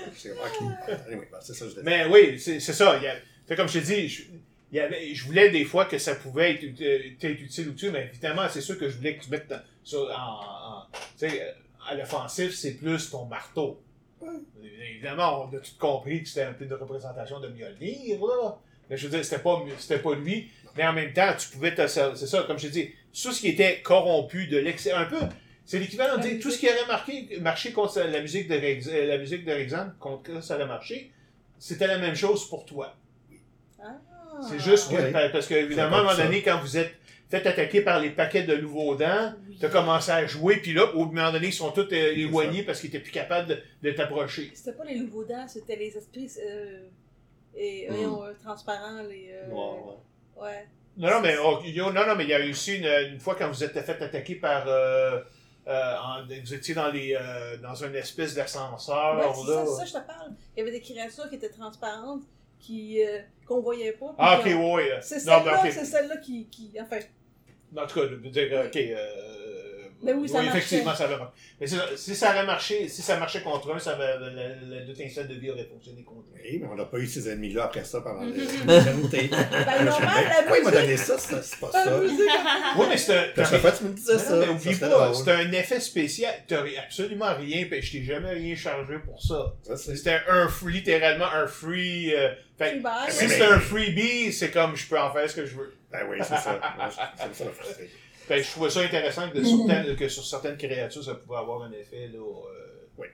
Anyway, 1.08 1.30
ben, 1.32 1.40
c'est 1.42 1.54
je. 1.54 1.80
Mais 1.84 2.06
oui, 2.12 2.38
c'est 2.40 2.60
c'est 2.60 2.74
ça. 2.74 2.98
Il 2.98 3.04
y 3.04 3.08
a, 3.08 3.14
fait 3.48 3.56
comme 3.56 3.70
je 3.70 3.80
te 3.80 3.86
dis, 3.86 4.10
je, 4.10 4.24
il 4.72 4.78
y 4.78 4.80
avait, 4.80 5.14
je 5.14 5.26
voulais 5.26 5.50
des 5.50 5.66
fois 5.66 5.86
que 5.86 5.98
ça 5.98 6.16
pouvait 6.16 6.52
être, 6.54 6.64
être 7.24 7.42
utile 7.42 7.70
ou 7.70 7.72
dessus, 7.74 7.92
mais 7.92 8.06
évidemment, 8.12 8.48
c'est 8.50 8.62
sûr 8.62 8.78
que 8.78 8.90
je 8.90 8.98
voulais 8.98 9.18
que 9.18 9.24
tu 9.24 9.30
mettes 9.30 9.54
sur, 9.84 10.02
en, 10.04 10.84
euh, 11.24 11.52
à 11.90 11.96
l'offensif, 11.96 12.54
c'est 12.56 12.74
plus 12.76 13.10
ton 13.10 13.26
marteau. 13.26 13.82
Évidemment, 14.94 15.44
on 15.52 15.56
a 15.56 15.60
tout 15.60 15.72
compris 15.80 16.22
que 16.24 16.28
c'était 16.30 16.44
un 16.44 16.54
peu 16.54 16.66
de 16.66 16.76
représentation 16.76 17.40
de 17.40 17.48
Mjolnir, 17.50 18.20
là. 18.20 18.58
Mais 18.90 18.98
je 18.98 19.08
veux 19.08 19.10
dire, 19.16 19.26
c'était 19.26 19.42
pas, 19.42 19.64
c'était 19.80 20.00
pas 20.00 20.16
lui. 20.16 20.50
Mais 20.78 20.86
en 20.86 20.94
même 20.94 21.12
temps, 21.12 21.34
tu 21.38 21.50
pouvais 21.50 21.74
te 21.74 21.86
servir- 21.88 22.18
c'est 22.18 22.28
ça, 22.28 22.44
comme 22.44 22.58
je 22.60 22.68
te 22.68 22.72
dis, 22.72 22.92
tout 23.14 23.32
ce 23.32 23.42
qui 23.42 23.50
était 23.50 23.82
corrompu 23.82 24.48
de 24.48 24.58
l'excès, 24.58 24.92
un 24.92 25.06
peu, 25.06 25.20
c'est 25.66 25.80
l'équivalent 25.80 26.18
de 26.18 26.22
dire, 26.22 26.40
tout 26.42 26.52
ce 26.52 26.58
qui 26.60 26.68
aurait 26.68 26.86
marqué, 26.88 27.38
marché 27.42 27.72
contre 27.74 28.00
la 28.00 28.22
musique 28.22 28.48
de 28.48 28.56
euh, 28.56 29.08
la 29.08 29.18
musique 29.18 29.44
de 29.44 29.52
Rexham, 29.52 29.96
contre 30.00 30.42
ça 30.44 30.56
aurait 30.56 30.66
marché, 30.68 31.12
c'était 31.60 31.88
la 31.88 31.98
même 31.98 32.16
chose 32.16 32.48
pour 32.48 32.66
toi. 32.66 32.96
C'est 34.50 34.60
juste 34.60 34.90
que, 34.90 34.96
Ouais. 34.96 35.30
parce 35.32 35.48
que, 35.48 35.54
évidemment, 35.56 35.98
à 35.98 36.00
un 36.00 36.04
moment 36.04 36.16
ça. 36.16 36.24
donné, 36.24 36.42
quand 36.42 36.60
vous 36.60 36.78
êtes 36.78 36.94
fait 37.30 37.46
attaquer 37.48 37.82
par 37.82 38.00
les 38.00 38.10
paquets 38.10 38.44
de 38.44 38.56
nouveaux 38.58 38.96
dents, 38.96 39.34
Oui. 39.48 39.58
t'as 39.60 39.70
commencé 39.70 40.12
à 40.12 40.26
jouer, 40.26 40.58
puis 40.58 40.74
là, 40.74 40.94
au 40.96 41.06
moment 41.06 41.32
donné, 41.32 41.48
ils 41.48 41.54
sont 41.54 41.72
tous 41.72 41.88
euh, 41.92 42.14
éloignés 42.16 42.64
parce 42.64 42.80
qu'ils 42.82 42.90
étaient 42.90 43.00
plus 43.00 43.12
capables 43.12 43.48
de, 43.48 43.58
de 43.90 43.92
t'approcher. 43.96 44.52
C'était 44.54 44.74
pas 44.78 44.84
les 44.86 44.96
nouveaux 45.00 45.24
dents, 45.24 45.48
c'était 45.48 45.76
les 45.78 45.96
esprits 45.98 46.30
euh, 46.46 46.88
et, 47.56 47.88
Mm. 47.90 47.94
voyons, 47.94 48.24
euh, 48.24 48.34
transparents, 48.44 49.02
les. 49.10 49.30
euh, 49.34 49.50
Ouais, 49.50 50.44
ouais. 50.44 50.68
Non, 50.98 51.10
non, 51.10 51.22
mais, 51.22 51.36
oh, 51.42 51.60
yo, 51.64 51.86
non, 51.94 52.06
non, 52.06 52.16
mais 52.16 52.24
il 52.26 52.30
y 52.32 52.34
a 52.34 52.46
eu 52.46 52.50
aussi 52.52 52.76
une, 52.78 52.86
une 53.14 53.20
fois 53.20 53.36
quand 53.36 53.48
vous 53.50 53.64
êtes 53.64 53.72
fait 53.80 54.02
attaquer 54.04 54.36
par. 54.36 54.66
euh, 54.68 55.22
euh, 55.68 55.96
en- 56.04 56.26
vous 56.44 56.54
étiez 56.56 56.74
dans, 56.74 56.90
les, 56.92 57.16
euh, 57.16 57.56
dans 57.58 57.76
une 57.76 57.96
espèce 57.96 58.34
d'ascenseur. 58.34 59.16
Ouais, 59.20 59.26
c'est 59.34 59.54
ça, 59.54 59.66
ça, 59.66 59.86
je 59.86 59.92
te 59.94 60.08
parle. 60.08 60.32
Il 60.56 60.60
y 60.60 60.62
avait 60.64 60.72
des 60.72 60.82
créatures 60.82 61.30
qui 61.30 61.36
étaient 61.36 61.50
transparentes, 61.50 62.24
qui 62.60 63.02
euh, 63.06 63.20
qu'on 63.52 63.62
voyait 63.62 63.92
pas. 63.94 64.16
ah, 64.18 64.40
ok, 64.40 64.46
ouais. 64.46 65.00
C'est 65.02 65.20
celle-là, 65.20 65.62
c'est 65.72 65.86
celle-là 65.86 66.18
qui, 66.18 66.46
qui. 66.48 66.72
Enfin, 66.80 66.98
En 67.76 67.86
tout 67.86 68.00
cas, 68.00 68.08
je 68.10 68.16
veux 68.16 68.30
dire, 68.30 68.64
ok. 68.66 68.76
Euh, 68.78 69.41
Mais 70.04 70.14
oui, 70.14 70.28
ça 70.28 70.44
effectivement, 70.44 70.96
ça 70.96 71.04
avait 71.06 71.18
marché. 71.18 71.34
Mais 71.60 71.68
c'est 71.68 71.76
ça, 71.76 71.86
si 71.96 72.16
ça 72.16 72.30
avait 72.32 72.46
marché, 72.46 72.88
si 72.88 73.02
ça 73.02 73.18
marchait 73.18 73.42
contre 73.42 73.74
un, 73.74 73.80
ça 73.80 73.92
avait, 73.92 74.18
la, 74.20 74.30
la, 74.30 74.82
de 74.86 75.34
vie 75.36 75.52
aurait 75.52 75.66
fonctionné 75.72 76.04
contre 76.04 76.26
un. 76.36 76.40
Oui, 76.44 76.58
mais 76.60 76.68
on 76.72 76.76
n'a 76.76 76.86
pas 76.86 76.98
eu 76.98 77.06
ces 77.06 77.30
ennemis-là 77.30 77.66
après 77.66 77.84
ça 77.84 78.02
pendant 78.02 78.22
Mhm. 78.26 78.34
l'éternité. 78.34 79.30
ben, 79.30 79.86
normal, 79.86 80.24
la 80.26 80.36
Pourquoi 80.44 80.58
il 80.58 80.64
m'a 80.64 80.72
donné 80.72 80.98
ça? 80.98 81.18
C'est 81.20 81.44
c'est 81.44 81.60
pas 81.60 81.70
La 81.74 81.84
ça? 81.84 82.00
Oui, 82.00 82.86
mais 82.90 82.98
c'est 82.98 83.16
un. 83.40 83.46
Chaque 83.46 83.62
fois, 83.62 83.72
tu 83.72 83.84
me 83.84 83.94
disais 83.94 84.14
Mais 84.14 84.20
ça. 84.20 84.52
oublie 84.52 84.74
c'était 84.74 84.90
pas, 84.90 85.14
c'était 85.14 85.32
un 85.32 85.52
effet 85.52 85.80
spécial. 85.80 86.34
T'as 86.48 86.64
absolument 86.84 87.34
rien, 87.36 87.68
je 87.70 87.92
t'ai 87.92 88.04
jamais 88.04 88.32
rien 88.32 88.56
chargé 88.56 88.96
pour 89.06 89.22
ça. 89.22 89.54
Ça, 89.64 89.78
c'est- 89.78 89.96
C'était 89.96 90.20
un 90.28 90.48
free, 90.48 90.74
littéralement 90.74 91.26
un 91.32 91.46
free. 91.48 92.14
euh, 92.16 92.30
fait, 92.58 92.82
si 93.10 93.30
c'est 93.30 93.42
un 93.44 93.60
freebie, 93.60 94.32
c'est 94.34 94.50
comme 94.52 94.76
je 94.76 94.88
peux 94.88 95.00
en 95.00 95.12
faire 95.14 95.30
ce 95.30 95.36
que 95.36 95.46
je 95.46 95.56
veux. 95.56 95.74
Ben 95.92 96.00
oui, 96.10 96.18
c'est 96.22 96.36
ça. 96.38 96.60
C'est 97.18 97.36
ça 97.36 97.46
le 97.46 97.52
frustré. 97.52 97.90
Fait 98.32 98.40
que 98.42 98.44
je 98.48 98.52
trouvais 98.52 98.70
ça 98.70 98.80
intéressant 98.82 99.30
que, 99.30 99.38
de 99.40 99.44
certaines- 99.44 99.96
que 99.96 100.08
sur 100.08 100.26
certaines 100.26 100.58
créatures, 100.58 101.04
ça 101.04 101.16
pouvait 101.16 101.38
avoir 101.40 101.64
un 101.64 101.72
effet. 101.72 102.08
Là, 102.14 102.20
euh, 102.20 102.88
Oui. 102.98 103.08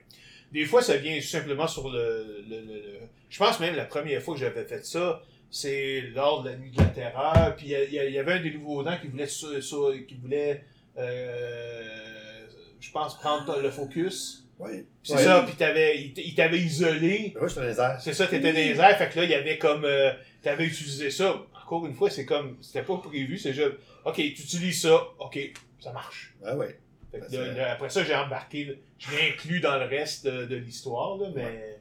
Des 0.52 0.64
fois, 0.64 0.80
ça 0.82 0.96
vient 0.96 1.16
tout 1.16 1.26
simplement 1.26 1.66
sur 1.66 1.88
le, 1.90 2.44
le, 2.48 2.56
le- 2.60 2.74
le- 2.74 2.98
Je 3.28 3.38
pense 3.38 3.60
même 3.60 3.74
la 3.76 3.84
première 3.84 4.22
fois 4.22 4.34
que 4.34 4.40
j'avais 4.40 4.64
fait 4.64 4.84
ça, 4.84 5.22
c'est 5.50 6.02
lors 6.14 6.42
de 6.42 6.50
la 6.50 6.56
nuit 6.56 6.70
de 6.70 6.78
la 6.78 6.86
terreur. 6.88 7.54
Puis 7.56 7.66
il 7.68 7.92
y 7.92 8.18
avait 8.18 8.32
un 8.32 8.42
des 8.42 8.52
nouveaux 8.52 8.82
dents 8.82 8.96
qui 9.00 9.08
voulait, 9.08 9.26
sur- 9.26 9.62
sur- 9.62 9.92
qui 10.06 10.14
voulait 10.14 10.62
euh, 10.96 12.46
je 12.80 12.90
pense, 12.90 13.18
prendre 13.18 13.60
le 13.60 13.70
focus. 13.70 14.44
Oui. 14.58 14.84
C'est 15.04 15.18
ça, 15.18 15.44
puis 15.46 15.54
t'avais, 15.56 15.96
il 16.16 16.34
t'avait 16.34 16.58
isolé. 16.58 17.34
Oui, 17.40 17.48
j'étais 17.48 17.60
dans 17.60 17.66
les 17.68 17.78
airs. 17.80 18.00
C'est 18.00 18.12
ça, 18.12 18.26
t'étais 18.26 18.52
dans 18.52 18.58
les 18.58 18.76
airs, 18.80 18.98
fait 18.98 19.08
que 19.08 19.18
là, 19.18 19.24
il 19.24 19.30
y 19.30 19.34
avait 19.34 19.58
comme. 19.58 19.84
euh, 19.84 20.10
t'avais 20.42 20.64
utilisé 20.64 21.10
ça. 21.10 21.40
Encore 21.68 21.84
une 21.84 21.92
fois, 21.92 22.08
c'est 22.08 22.24
comme. 22.24 22.56
C'était 22.62 22.82
pas 22.82 22.96
prévu, 22.96 23.36
c'est 23.36 23.52
juste. 23.52 23.72
Ok, 24.06 24.14
tu 24.16 24.24
utilises 24.28 24.80
ça, 24.80 25.06
ok, 25.18 25.38
ça 25.78 25.92
marche. 25.92 26.34
Oui. 26.42 26.66
Fait 27.12 27.18
que 27.18 27.24
là, 27.24 27.28
c'est- 27.30 27.54
là, 27.54 27.72
après 27.72 27.90
ça, 27.90 28.02
j'ai 28.04 28.14
embarqué. 28.14 28.78
je 28.98 29.10
l'ai 29.10 29.32
inclus 29.32 29.60
dans 29.60 29.76
le 29.76 29.84
reste 29.84 30.26
de, 30.26 30.46
de 30.46 30.56
l'histoire, 30.56 31.18
là, 31.18 31.28
mais. 31.34 31.78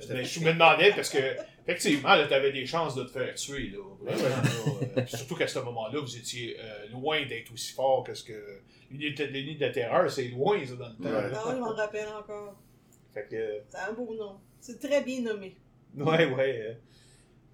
J'étais- 0.00 0.14
Mais 0.14 0.24
je 0.24 0.40
me 0.40 0.52
demandais 0.52 0.90
parce 0.90 1.08
que, 1.10 1.18
effectivement, 1.68 2.16
là, 2.16 2.26
t'avais 2.26 2.50
des 2.50 2.66
chances 2.66 2.96
de 2.96 3.04
te 3.04 3.10
faire 3.12 3.32
tuer, 3.36 3.70
là. 3.70 3.78
Vraiment, 4.00 4.42
là, 4.42 4.42
euh, 4.98 5.06
surtout 5.06 5.36
qu'à 5.36 5.46
ce 5.46 5.60
moment-là, 5.60 6.00
vous 6.00 6.16
étiez 6.16 6.56
euh, 6.58 6.88
loin 6.90 7.24
d'être 7.26 7.52
aussi 7.52 7.72
fort 7.72 8.02
que 8.02 8.12
ce 8.14 8.24
que. 8.24 8.58
L'unité 8.90 9.28
de 9.28 9.32
l'unité 9.32 9.54
de 9.60 9.66
la 9.66 9.70
terreur, 9.72 10.10
c'est 10.10 10.24
loin, 10.28 10.58
ça, 10.66 10.74
dans 10.74 10.88
le 10.88 10.94
temps. 10.96 11.04
Ouais. 11.04 11.30
là. 11.30 11.42
Non, 11.44 11.50
je 11.52 11.60
m'en 11.60 11.74
rappelle 11.74 12.08
encore. 12.08 12.56
Fait 13.14 13.28
que. 13.30 13.60
C'est 13.70 13.78
un 13.78 13.92
beau 13.92 14.12
nom. 14.16 14.36
C'est 14.60 14.80
très 14.80 15.02
bien 15.04 15.20
nommé. 15.20 15.54
Ouais, 15.96 16.26
ouais. 16.26 16.76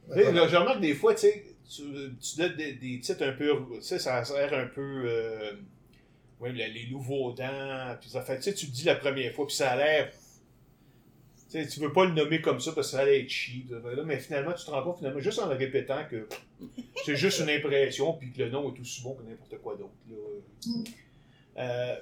Là, 0.09 0.49
je 0.49 0.57
remarque 0.57 0.81
des 0.81 0.95
fois, 0.95 1.15
tu 1.15 1.21
sais, 1.21 1.45
tu, 1.69 1.83
tu 2.21 2.37
donnes 2.39 2.57
des, 2.57 2.75
des 2.75 3.01
titres 3.01 3.25
un 3.25 3.33
peu, 3.33 3.51
tu 3.75 3.83
sais, 3.83 3.99
ça 3.99 4.25
sert 4.25 4.53
un 4.55 4.67
peu, 4.67 5.05
euh, 5.07 5.53
ouais, 6.41 6.53
les, 6.53 6.89
nouveaux 6.91 7.33
dents, 7.33 7.97
puis 8.01 8.11
ça 8.11 8.23
fait, 8.23 8.37
tu 8.37 8.45
sais, 8.45 8.55
tu 8.55 8.67
le 8.67 8.73
dis 8.73 8.85
la 8.85 8.95
première 8.95 9.33
fois, 9.33 9.47
puis 9.47 9.57
ça 9.57 9.73
a 9.73 9.77
l'air, 9.77 10.11
tu 10.11 10.19
sais, 11.49 11.67
tu 11.67 11.81
veux 11.81 11.93
pas 11.93 12.05
le 12.05 12.13
nommer 12.13 12.41
comme 12.41 12.61
ça 12.61 12.73
parce 12.73 12.89
que 12.91 12.97
ça 12.97 13.03
allait 13.03 13.21
être 13.21 13.29
cheap, 13.29 13.71
là, 13.71 14.03
mais 14.05 14.19
finalement, 14.19 14.53
tu 14.53 14.65
te 14.65 14.71
rends 14.71 14.83
compte, 14.83 14.99
finalement, 14.99 15.21
juste 15.21 15.39
en 15.39 15.49
le 15.49 15.57
répétant 15.57 16.05
que 16.11 16.29
c'est 17.05 17.17
juste 17.17 17.41
une 17.41 17.51
impression, 17.51 18.15
puis 18.15 18.33
que 18.33 18.43
le 18.43 18.51
nom 18.51 18.75
est 18.75 18.81
aussi 18.81 19.03
bon 19.03 19.15
que 19.15 19.23
n'importe 19.23 19.59
quoi 19.59 19.77
d'autre, 19.77 19.95
là. 20.09 20.17
Euh, 21.59 21.97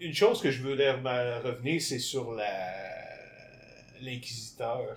une 0.00 0.14
chose 0.14 0.40
que 0.40 0.50
je 0.50 0.62
voulais 0.62 0.90
revenir, 0.90 1.80
c'est 1.80 1.98
sur 1.98 2.32
la 2.32 2.92
l'inquisiteur. 4.02 4.96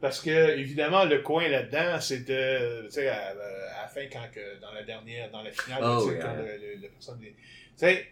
Parce 0.00 0.20
que, 0.20 0.56
évidemment, 0.58 1.04
le 1.04 1.18
coin 1.20 1.48
là-dedans, 1.48 2.00
c'était, 2.00 2.58
tu 2.84 2.90
sais, 2.92 3.08
à, 3.08 3.30
à 3.30 3.82
la 3.82 3.88
fin, 3.88 4.06
quand 4.12 4.30
que, 4.32 4.60
dans 4.60 4.72
la 4.72 4.82
dernière, 4.84 5.30
dans 5.30 5.42
la 5.42 5.50
finale, 5.50 5.80
Oh, 5.82 6.02
tu 6.02 6.10
sais, 6.10 6.16
yeah. 6.16 6.22
quand 6.24 6.36
le, 6.36 6.44
le- 6.44 6.80
le 6.82 6.88
personne, 6.88 7.18
tu 7.20 7.34
sais, 7.76 8.06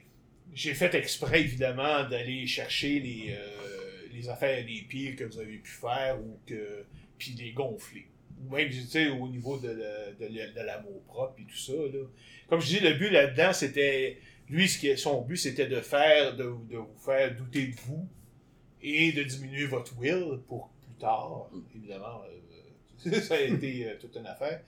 j'ai 0.55 0.75
fait 0.75 0.95
exprès, 0.95 1.41
évidemment, 1.41 2.05
d'aller 2.09 2.47
chercher 2.47 3.01
les, 3.01 3.37
euh, 3.39 4.09
les 4.13 4.29
affaires 4.29 4.65
les 4.67 4.83
pires 4.89 5.15
que 5.17 5.25
vous 5.25 5.39
avez 5.39 5.59
pu 5.59 5.71
faire 5.71 6.19
ou 6.21 6.39
que, 6.47 6.85
puis 7.19 7.33
les 7.39 7.53
gonfler. 7.53 8.07
Ou 8.45 8.55
même, 8.55 8.69
tu 8.71 8.81
sais, 8.83 9.09
au 9.09 9.29
niveau 9.29 9.59
de, 9.59 9.69
de, 9.69 10.29
de 10.29 10.61
l'amour 10.65 11.03
propre 11.05 11.35
et 11.41 11.45
tout 11.45 11.57
ça, 11.59 11.73
là. 11.73 12.05
Comme 12.49 12.61
je 12.61 12.67
dis, 12.67 12.81
le 12.81 12.95
but 12.95 13.11
là-dedans, 13.11 13.53
c'était, 13.53 14.19
lui, 14.49 14.69
ce 14.69 14.79
qui, 14.79 14.97
son 14.97 15.23
but, 15.23 15.37
c'était 15.37 15.67
de 15.67 15.81
faire, 15.81 16.35
de, 16.37 16.45
de 16.45 16.77
vous 16.77 16.99
faire 17.05 17.35
douter 17.35 17.67
de 17.69 17.77
vous 17.87 18.09
et 18.83 19.13
de 19.13 19.23
diminuer 19.23 19.67
votre 19.67 19.97
will 19.99 20.39
pour 20.49 20.71
tard, 20.99 21.49
évidemment. 21.75 22.23
euh, 23.07 23.21
ça 23.23 23.35
a 23.35 23.41
été 23.41 23.87
euh, 23.89 23.95
toute 24.01 24.17
une 24.17 24.27
affaire. 24.27 24.61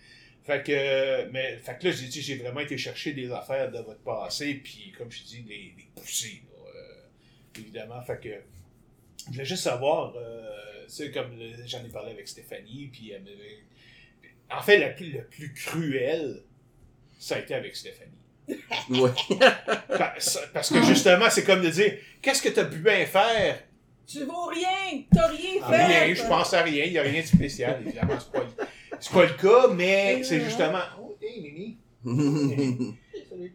Fait 0.44 0.62
que, 0.62 0.72
euh, 0.72 1.28
mais, 1.32 1.58
fait 1.58 1.78
que 1.78 1.86
là, 1.88 1.92
j'ai 1.92 2.06
dit, 2.06 2.22
j'ai 2.22 2.36
vraiment 2.36 2.60
été 2.60 2.78
chercher 2.78 3.12
des 3.12 3.30
affaires 3.30 3.70
de 3.70 3.78
votre 3.80 4.00
passé, 4.00 4.54
puis 4.54 4.92
comme 4.96 5.10
je 5.10 5.22
dis, 5.24 5.44
les, 5.46 5.74
les 5.76 5.88
pousser, 5.94 6.42
là, 6.50 6.70
euh, 6.74 7.58
évidemment. 7.60 8.00
Fait 8.02 8.18
que, 8.20 8.30
je 9.26 9.32
voulais 9.32 9.44
juste 9.44 9.64
savoir, 9.64 10.14
euh, 10.16 10.84
tu 10.86 10.94
sais, 10.94 11.10
comme 11.10 11.32
j'en 11.66 11.84
ai 11.84 11.88
parlé 11.88 12.12
avec 12.12 12.26
Stéphanie, 12.28 12.88
puis 12.92 13.10
elle 13.10 13.22
m'avait- 13.22 13.62
En 14.50 14.62
fait, 14.62 14.94
plus, 14.96 15.12
le 15.12 15.24
plus 15.24 15.52
cruel, 15.52 16.42
ça 17.18 17.36
a 17.36 17.40
été 17.40 17.54
avec 17.54 17.76
Stéphanie. 17.76 18.12
Ouais. 18.88 19.10
Parce 19.98 20.38
parce 20.54 20.70
que 20.70 20.82
justement, 20.84 21.28
c'est 21.28 21.44
comme 21.44 21.60
de 21.62 21.68
dire, 21.68 21.98
qu'est-ce 22.22 22.40
que 22.42 22.48
t'as 22.48 22.64
pu 22.64 22.78
bien 22.78 23.04
faire? 23.04 23.62
Tu 24.10 24.24
vaux 24.24 24.46
rien! 24.46 25.02
T'as 25.12 25.26
rien 25.28 25.62
fait! 25.68 25.84
Rien, 26.04 26.14
je 26.14 26.22
pense 26.26 26.54
à 26.54 26.62
rien, 26.62 26.84
il 26.84 26.92
n'y 26.92 26.98
a 26.98 27.02
rien 27.02 27.20
de 27.20 27.26
spécial, 27.26 27.82
évidemment, 27.84 28.14
c'est 28.18 28.32
pas, 28.32 28.46
c'est 28.98 29.12
pas 29.12 29.24
le 29.26 29.34
cas, 29.34 29.68
mais 29.74 30.22
c'est 30.22 30.40
justement... 30.40 30.80
Oh, 31.00 31.14
hey, 31.20 31.40
Mimi. 31.42 31.76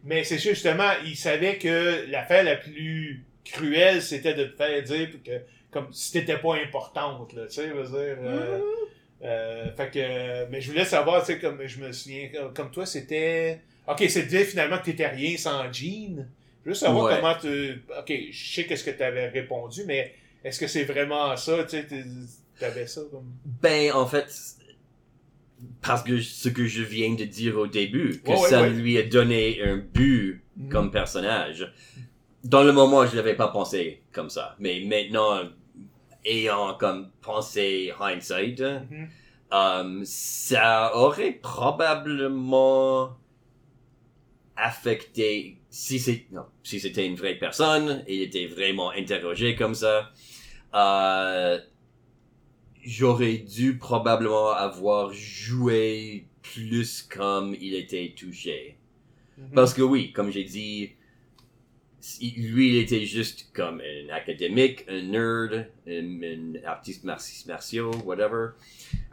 Mais 0.04 0.22
c'est 0.24 0.38
justement, 0.38 0.90
il 1.04 1.16
savait 1.16 1.58
que 1.58 2.04
l'affaire 2.08 2.44
la 2.44 2.56
plus 2.56 3.24
cruelle, 3.44 4.00
c'était 4.00 4.34
de 4.34 4.44
te 4.44 4.56
faire 4.56 4.82
dire 4.82 5.08
que, 5.24 5.32
comme 5.70 5.88
si 5.92 6.12
t'étais 6.12 6.38
pas 6.38 6.54
importante, 6.54 7.32
là, 7.32 7.46
tu 7.46 7.54
sais, 7.54 7.68
je 7.68 7.72
veux 7.72 7.84
dire... 7.84 8.16
euh, 8.22 8.60
euh, 9.24 9.72
fait 9.76 9.90
que, 9.90 10.50
mais 10.50 10.60
je 10.60 10.70
voulais 10.70 10.84
savoir, 10.84 11.20
tu 11.24 11.32
sais, 11.32 11.38
comme 11.40 11.66
je 11.66 11.80
me 11.80 11.90
souviens, 11.92 12.28
comme, 12.32 12.54
comme 12.54 12.70
toi, 12.70 12.86
c'était... 12.86 13.60
Ok, 13.88 14.04
c'était 14.08 14.44
finalement 14.44 14.78
que 14.78 14.84
t'étais 14.84 15.08
rien 15.08 15.36
sans 15.36 15.70
Jean. 15.72 16.24
Je 16.64 16.70
veux 16.70 16.74
savoir 16.74 17.06
Ouais. 17.06 17.16
comment 17.16 17.34
tu... 17.34 17.82
Ok, 17.98 18.12
je 18.30 18.54
sais 18.54 18.64
qu'est-ce 18.64 18.84
que 18.84 18.90
t'avais 18.92 19.28
répondu, 19.28 19.82
mais 19.86 20.14
est-ce 20.44 20.60
que 20.60 20.66
c'est 20.66 20.84
vraiment 20.84 21.36
ça, 21.36 21.64
tu 21.64 21.84
t'avais 22.60 22.86
ça 22.86 23.00
comme... 23.10 23.32
Ben, 23.62 23.92
en 23.92 24.06
fait, 24.06 24.32
parce 25.82 26.02
que 26.02 26.20
ce 26.20 26.48
que 26.48 26.66
je 26.66 26.82
viens 26.82 27.14
de 27.14 27.24
dire 27.24 27.56
au 27.58 27.66
début, 27.66 28.20
que 28.22 28.30
Ouais, 28.30 28.38
ouais, 28.40 28.48
ça 28.48 28.62
ouais. 28.62 28.70
lui 28.70 28.96
a 28.98 29.02
donné 29.02 29.60
un 29.62 29.76
but 29.78 30.42
Mhm. 30.56 30.68
comme 30.68 30.90
personnage. 30.92 31.72
Dans 32.44 32.62
le 32.62 32.72
moment, 32.72 33.06
je 33.06 33.16
l'avais 33.16 33.34
pas 33.34 33.48
pensé 33.48 34.02
comme 34.12 34.30
ça. 34.30 34.54
Mais 34.60 34.80
maintenant, 34.84 35.40
ayant 36.24 36.74
comme 36.74 37.10
pensé 37.22 37.92
hindsight, 37.98 38.60
Mhm. 38.60 39.08
euh, 39.52 40.00
ça 40.04 40.94
aurait 40.94 41.32
probablement 41.32 43.16
affecté 44.56 45.58
si 45.70 45.98
c'est 45.98 46.26
si 46.62 46.78
c'était 46.78 47.06
une 47.06 47.16
vraie 47.16 47.34
personne 47.34 48.04
et 48.06 48.16
il 48.16 48.22
était 48.22 48.46
vraiment 48.46 48.90
interrogé 48.90 49.56
comme 49.56 49.74
ça 49.74 50.12
euh, 50.74 51.58
j'aurais 52.82 53.38
dû 53.38 53.78
probablement 53.78 54.50
avoir 54.50 55.12
joué 55.12 56.26
plus 56.42 57.02
comme 57.02 57.54
il 57.60 57.74
était 57.74 58.12
touché 58.16 58.76
Mhm. 59.36 59.50
parce 59.54 59.74
que 59.74 59.82
oui 59.82 60.12
comme 60.12 60.30
j'ai 60.30 60.44
dit 60.44 60.92
lui 62.36 62.68
il 62.68 62.76
était 62.76 63.04
juste 63.06 63.48
comme 63.54 63.80
un 63.80 64.12
académique 64.14 64.84
un 64.88 65.00
nerd 65.02 65.66
un, 65.88 66.22
un 66.22 66.64
artiste 66.66 67.02
marti- 67.04 67.44
martiaux 67.48 67.90
whatever 68.04 68.50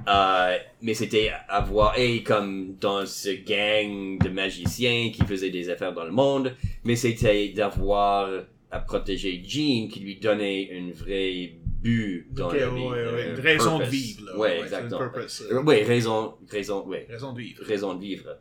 euh, 0.07 0.57
mais 0.81 0.93
c'était 0.93 1.31
avoir, 1.47 1.97
et 1.97 2.21
comme 2.21 2.75
dans 2.79 3.05
ce 3.05 3.29
gang 3.29 4.19
de 4.21 4.29
magiciens 4.29 5.09
qui 5.11 5.23
faisaient 5.25 5.49
des 5.51 5.69
affaires 5.69 5.93
dans 5.93 6.03
le 6.05 6.11
monde, 6.11 6.55
mais 6.83 6.95
c'était 6.95 7.49
d'avoir 7.49 8.29
à 8.71 8.79
protéger 8.79 9.43
Jean 9.45 9.87
qui 9.89 9.99
lui 9.99 10.15
donnait 10.19 10.63
une 10.63 10.91
vraie 10.93 11.55
but 11.81 12.27
dans 12.31 12.47
Ok, 12.47 12.53
la 12.53 12.69
vie. 12.69 12.81
ouais, 12.81 12.89
ouais, 12.89 13.23
un 13.29 13.35
une 13.35 13.39
raison 13.41 13.79
de 13.79 13.83
vivre, 13.85 14.25
là. 14.27 14.37
Ouais, 14.37 14.59
exactement. 14.61 14.97
purpose, 14.99 15.41
euh, 15.51 15.55
Euh, 15.57 15.63
ouais, 15.63 15.83
raison, 15.83 16.35
raison, 16.49 16.85
ouais, 16.87 17.05
raison 17.09 17.33
de 17.33 17.39
vivre. 17.41 17.63
raison 17.63 17.93
de 17.95 17.99
vivre. 18.01 18.37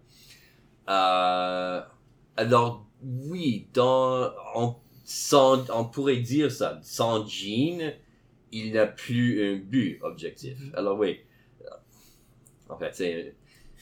Euh, 0.88 1.80
alors, 2.36 2.86
oui, 3.02 3.66
dans, 3.74 4.32
on, 4.54 4.76
sans, 5.04 5.68
on 5.70 5.84
pourrait 5.86 6.18
dire 6.18 6.50
ça, 6.52 6.78
sans 6.82 7.26
Jean, 7.26 7.92
il 8.52 8.72
n'a 8.72 8.86
plus 8.86 9.42
un 9.44 9.56
but 9.58 9.98
objectif. 10.02 10.58
Mhm. 10.58 10.72
Alors 10.74 10.98
oui, 10.98 11.18
en 12.68 12.78
fait, 12.78 12.90
c'est, 12.94 13.34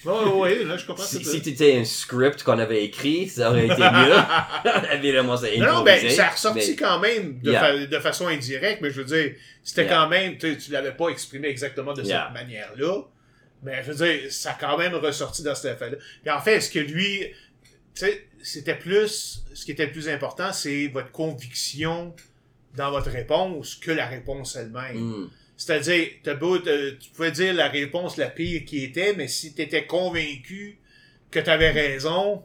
Ouais, 0.05 0.25
ouais, 0.25 0.65
là, 0.65 0.77
je 0.77 0.87
comprends 0.87 1.05
si, 1.05 1.25
si 1.25 1.41
c'était 1.43 1.77
un 1.77 1.85
script 1.85 2.45
qu'on 2.45 2.59
avait 2.59 2.85
écrit, 2.85 3.29
ça 3.29 3.51
aurait 3.51 3.65
été 3.66 3.77
mieux. 3.81 4.15
Évidemment, 4.93 5.37
c'est 5.37 5.57
Non, 5.57 5.66
non, 5.79 5.83
ben, 5.83 6.09
ça 6.11 6.27
a 6.27 6.31
ressorti 6.31 6.70
mais- 6.70 6.77
quand 6.77 7.01
même 7.01 7.41
de, 7.41 7.51
Yeah. 7.51 7.61
fa- 7.61 7.87
de 7.87 7.99
façon 7.99 8.29
indirecte, 8.29 8.81
mais 8.81 8.91
je 8.91 9.01
veux 9.03 9.05
dire, 9.05 9.35
c'était 9.65 9.85
Yeah. 9.85 9.95
quand 9.95 10.09
même, 10.09 10.39
tu 10.39 10.57
l'avais 10.70 10.93
pas 10.93 11.09
exprimé 11.09 11.49
exactement 11.49 11.93
de 11.95 12.03
Yeah. 12.03 12.27
cette 12.33 12.43
manière-là, 12.43 13.03
mais 13.65 13.83
je 13.83 13.91
veux 13.93 14.07
dire, 14.07 14.33
ça 14.33 14.51
a 14.53 14.55
quand 14.55 14.79
même 14.79 14.95
ressorti 14.95 15.43
dans 15.43 15.53
affaire-là. 15.66 15.97
Puis 16.23 16.31
en 16.31 16.41
fait, 16.41 16.61
ce 16.61 16.70
que 16.70 16.79
lui, 16.79 17.20
tu 17.95 18.07
sais, 18.07 18.29
c'était 18.41 18.77
plus, 18.77 19.43
ce 19.53 19.65
qui 19.65 19.73
était 19.73 19.87
le 19.87 19.93
plus 19.93 20.09
important, 20.09 20.53
c'est 20.53 20.87
votre 20.89 21.11
conviction 21.11 22.15
dans 22.77 22.93
votre 22.93 23.11
réponse 23.11 23.75
que 23.75 23.91
la 23.91 24.07
réponse 24.07 24.55
elle-même. 24.55 24.97
Hmm. 24.97 25.31
C'est-à-dire, 25.59 26.09
t'as 26.23 26.35
beau, 26.35 26.57
tu 26.59 27.11
pouvais 27.15 27.33
dire 27.33 27.53
la 27.53 27.69
réponse 27.69 28.17
la 28.17 28.29
pire 28.31 28.65
qui 28.65 28.83
était, 28.85 29.13
mais 29.15 29.27
si 29.29 29.53
t'étais 29.55 29.85
convaincu 29.87 30.79
que 31.31 31.41
t'avais 31.41 31.73
raison, 31.73 32.43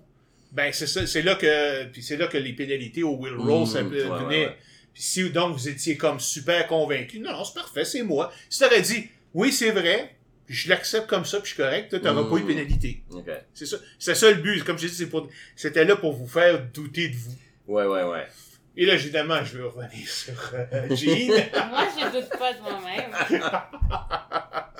ben 0.51 0.73
c'est 0.73 0.87
ça, 0.87 1.05
c'est 1.07 1.21
là 1.21 1.35
que, 1.35 1.85
puis 1.85 2.01
c'est 2.03 2.17
là 2.17 2.27
que 2.27 2.37
les 2.37 2.53
pénalités 2.53 3.03
au 3.03 3.15
Will 3.15 3.35
Roll 3.35 3.61
Mm, 3.61 3.65
ça 3.67 3.83
ouais, 3.83 3.99
venaient. 4.01 4.45
ouais. 4.47 4.57
Puis 4.93 5.03
si 5.03 5.29
donc 5.29 5.53
vous 5.55 5.69
étiez 5.69 5.95
comme 5.95 6.19
super 6.19 6.67
convaincu, 6.67 7.19
non, 7.19 7.43
c'est 7.45 7.53
parfait, 7.53 7.85
c'est 7.85 8.03
moi. 8.03 8.31
Si 8.49 8.59
t'aurais 8.59 8.81
dit, 8.81 9.07
oui, 9.33 9.51
c'est 9.51 9.71
vrai, 9.71 10.15
puis 10.47 10.55
je 10.55 10.69
l'accepte 10.69 11.07
comme 11.07 11.23
ça, 11.25 11.37
puis 11.39 11.49
je 11.51 11.53
suis 11.55 11.63
correct, 11.63 11.89
t'auras 12.01 12.21
Mm. 12.23 12.29
pas 12.29 12.35
eu 12.37 12.41
de 12.41 12.45
pénalité. 12.47 13.03
Ok. 13.11 13.29
C'est 13.53 13.65
ça, 13.67 13.77
c'est 13.99 14.15
ça 14.15 14.29
le 14.31 14.37
but. 14.37 14.63
Comme 14.63 14.77
je 14.79 14.87
dis, 14.87 14.93
c'est 14.95 15.07
pour, 15.09 15.29
c'était 15.55 15.85
là 15.85 15.95
pour 15.95 16.13
vous 16.13 16.27
faire 16.27 16.59
douter 16.73 17.09
de 17.09 17.15
vous. 17.15 17.35
Ouais, 17.67 17.85
ouais, 17.85 18.03
ouais. 18.03 18.25
Et 18.75 18.85
là, 18.87 18.95
évidemment, 18.95 19.43
je 19.43 19.57
veux 19.59 19.67
revenir 19.67 20.07
sur 20.07 20.33
euh, 20.55 20.87
Jean. 20.95 21.69
Moi, 21.69 21.87
je 21.95 22.11
doute 22.19 22.29
pas 22.39 22.53
de 22.53 22.59
moi-même. 22.61 23.11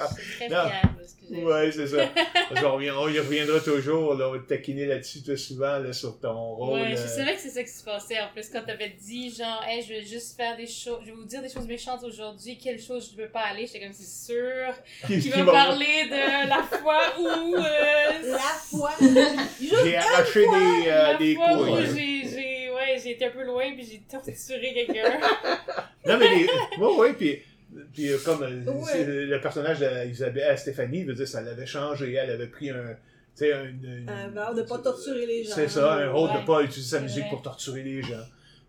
Je 0.09 0.21
suis 0.21 0.35
très 0.35 0.49
Non. 0.49 0.67
fière 0.67 0.93
de 0.99 1.03
ce 1.07 1.13
que 1.13 1.35
j'ai. 1.35 1.43
Ouais, 1.45 1.71
c'est 1.71 1.87
ça. 1.87 2.65
On 2.73 2.79
y 2.81 2.89
reviendra 3.19 3.59
toujours, 3.61 4.15
là, 4.15 4.27
on 4.27 4.31
va 4.33 4.39
te 4.39 4.49
taquiner 4.49 4.85
là-dessus, 4.85 5.21
toi, 5.23 5.37
souvent, 5.37 5.77
là, 5.79 5.93
sur 5.93 6.19
ton 6.19 6.33
rôle. 6.55 6.81
Ouais, 6.81 6.91
je 6.91 7.07
savais 7.07 7.35
que 7.35 7.39
c'est 7.41 7.49
ça 7.51 7.63
qui 7.63 7.69
se 7.69 7.83
passait. 7.83 8.19
En 8.19 8.27
plus, 8.33 8.49
quand 8.49 8.63
t'avais 8.65 8.89
dit, 8.99 9.33
genre, 9.33 9.63
hey, 9.65 9.81
je 9.81 9.89
vais 9.89 10.03
juste 10.03 10.35
faire 10.35 10.57
des 10.57 10.67
choses, 10.67 10.99
je 11.01 11.05
vais 11.11 11.15
vous 11.15 11.23
dire 11.25 11.41
des 11.41 11.49
choses 11.49 11.67
méchantes 11.67 12.03
aujourd'hui, 12.03 12.57
quelle 12.61 12.81
chose 12.81 13.11
je 13.13 13.17
ne 13.17 13.25
veux 13.25 13.31
pas 13.31 13.41
aller, 13.41 13.65
j'étais 13.65 13.79
comme, 13.85 13.93
c'est 13.93 14.33
sûr. 14.33 14.73
qui- 15.07 15.21
Tu 15.21 15.29
qui 15.31 15.41
va- 15.41 15.51
parler 15.51 16.05
de 16.09 16.49
la 16.49 16.63
fois 16.63 17.01
où. 17.19 17.55
euh, 17.55 17.61
La 18.31 18.37
foi! 18.39 18.91
J'ai 18.99 19.95
arraché 19.95 20.39
des, 20.41 20.89
euh, 20.89 21.03
la 21.11 21.17
des 21.17 21.35
fois 21.35 21.47
couilles. 21.57 21.85
j'ai, 21.95 22.62
ouais, 22.73 22.97
j'ai 23.03 23.11
été 23.11 23.25
un 23.25 23.31
peu 23.31 23.43
loin 23.43 23.73
puis 23.75 23.85
j'ai 23.85 24.01
torturé 24.09 24.73
quelqu'un. 24.73 25.19
Non, 26.05 26.17
mais 26.17 26.27
les... 26.35 26.47
ouais, 26.81 26.95
ouais, 26.97 27.13
puis, 27.13 27.39
puis 27.93 28.09
euh, 28.11 28.17
comme 28.25 28.43
euh, 28.43 28.69
Ouais. 28.71 28.81
c'est 28.91 29.05
le 29.05 29.39
personnage 29.39 29.79
d'Isabelle, 30.07 30.43
à 30.51 30.57
Stéphanie, 30.57 31.05
veut 31.05 31.13
dire, 31.13 31.27
ça 31.27 31.41
l'avait 31.41 31.65
changé, 31.65 32.11
elle 32.13 32.29
avait 32.31 32.47
pris 32.47 32.69
un, 32.71 32.83
tu 32.83 33.45
sais, 33.45 33.53
un, 33.53 33.63
une- 33.63 34.05
Un 34.09 34.27
verre 34.27 34.53
de 34.53 34.63
pas 34.63 34.79
torturer 34.79 35.25
les 35.25 35.45
gens. 35.45 35.55
C'est 35.55 35.69
ça, 35.69 35.93
un 35.93 36.11
rôle 36.11 36.29
Ouais. 36.31 36.41
de 36.41 36.45
pas 36.45 36.61
utiliser 36.61 36.97
sa 36.97 36.99
musique 37.01 37.21
vrai. 37.21 37.29
pour 37.29 37.41
torturer 37.41 37.83
les 37.83 38.01
gens. 38.01 38.19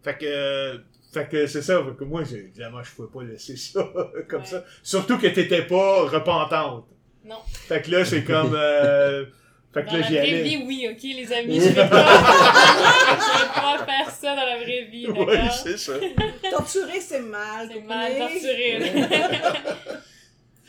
Fait 0.05 0.17
que, 0.17 0.25
euh, 0.27 0.79
fait 1.13 1.29
que 1.29 1.47
c'est 1.49 1.63
ça, 1.63 1.83
fait 1.85 1.97
que 1.97 2.05
moi, 2.05 2.23
évidemment, 2.23 2.83
je 2.85 2.93
pouvais 2.93 3.09
pas 3.13 3.25
laisser 3.25 3.57
ça 3.57 3.83
comme 4.29 4.43
Ouais. 4.43 4.47
ça. 4.47 4.65
Surtout 4.85 5.19
que 5.19 5.27
t'étais 5.27 5.63
pas 5.63 6.03
repentante. 6.05 6.87
Non. 7.25 7.39
Fait 7.53 7.83
que 7.83 7.91
là, 7.91 8.05
c'est 8.05 8.23
comme, 8.23 8.53
euh, 8.55 9.25
fait 9.75 9.83
que 9.85 9.87
Dans 9.91 9.93
là, 9.95 9.99
la 10.01 10.07
vraie 10.09 10.19
allais. 10.21 10.43
vie, 10.45 10.65
oui, 10.67 10.89
ok, 10.91 11.03
les 11.03 11.33
amis, 11.33 11.61
je 11.61 11.69
vais 11.69 11.75
pas, 11.75 11.89
je 11.91 13.39
vais 13.39 13.55
pas 13.55 13.85
faire 13.87 14.11
ça 14.11 14.35
dans 14.37 14.47
la 14.47 14.57
vraie 14.59 14.85
vie, 14.91 15.07
Oui, 15.09 15.27
d'accord? 15.27 15.53
c'est 15.53 15.77
ça. 15.79 15.93
Torturer, 16.51 17.01
c'est 17.01 17.21
mal. 17.21 17.69
c'est 17.73 17.81
mal 17.83 18.13
torturé. 18.17 18.79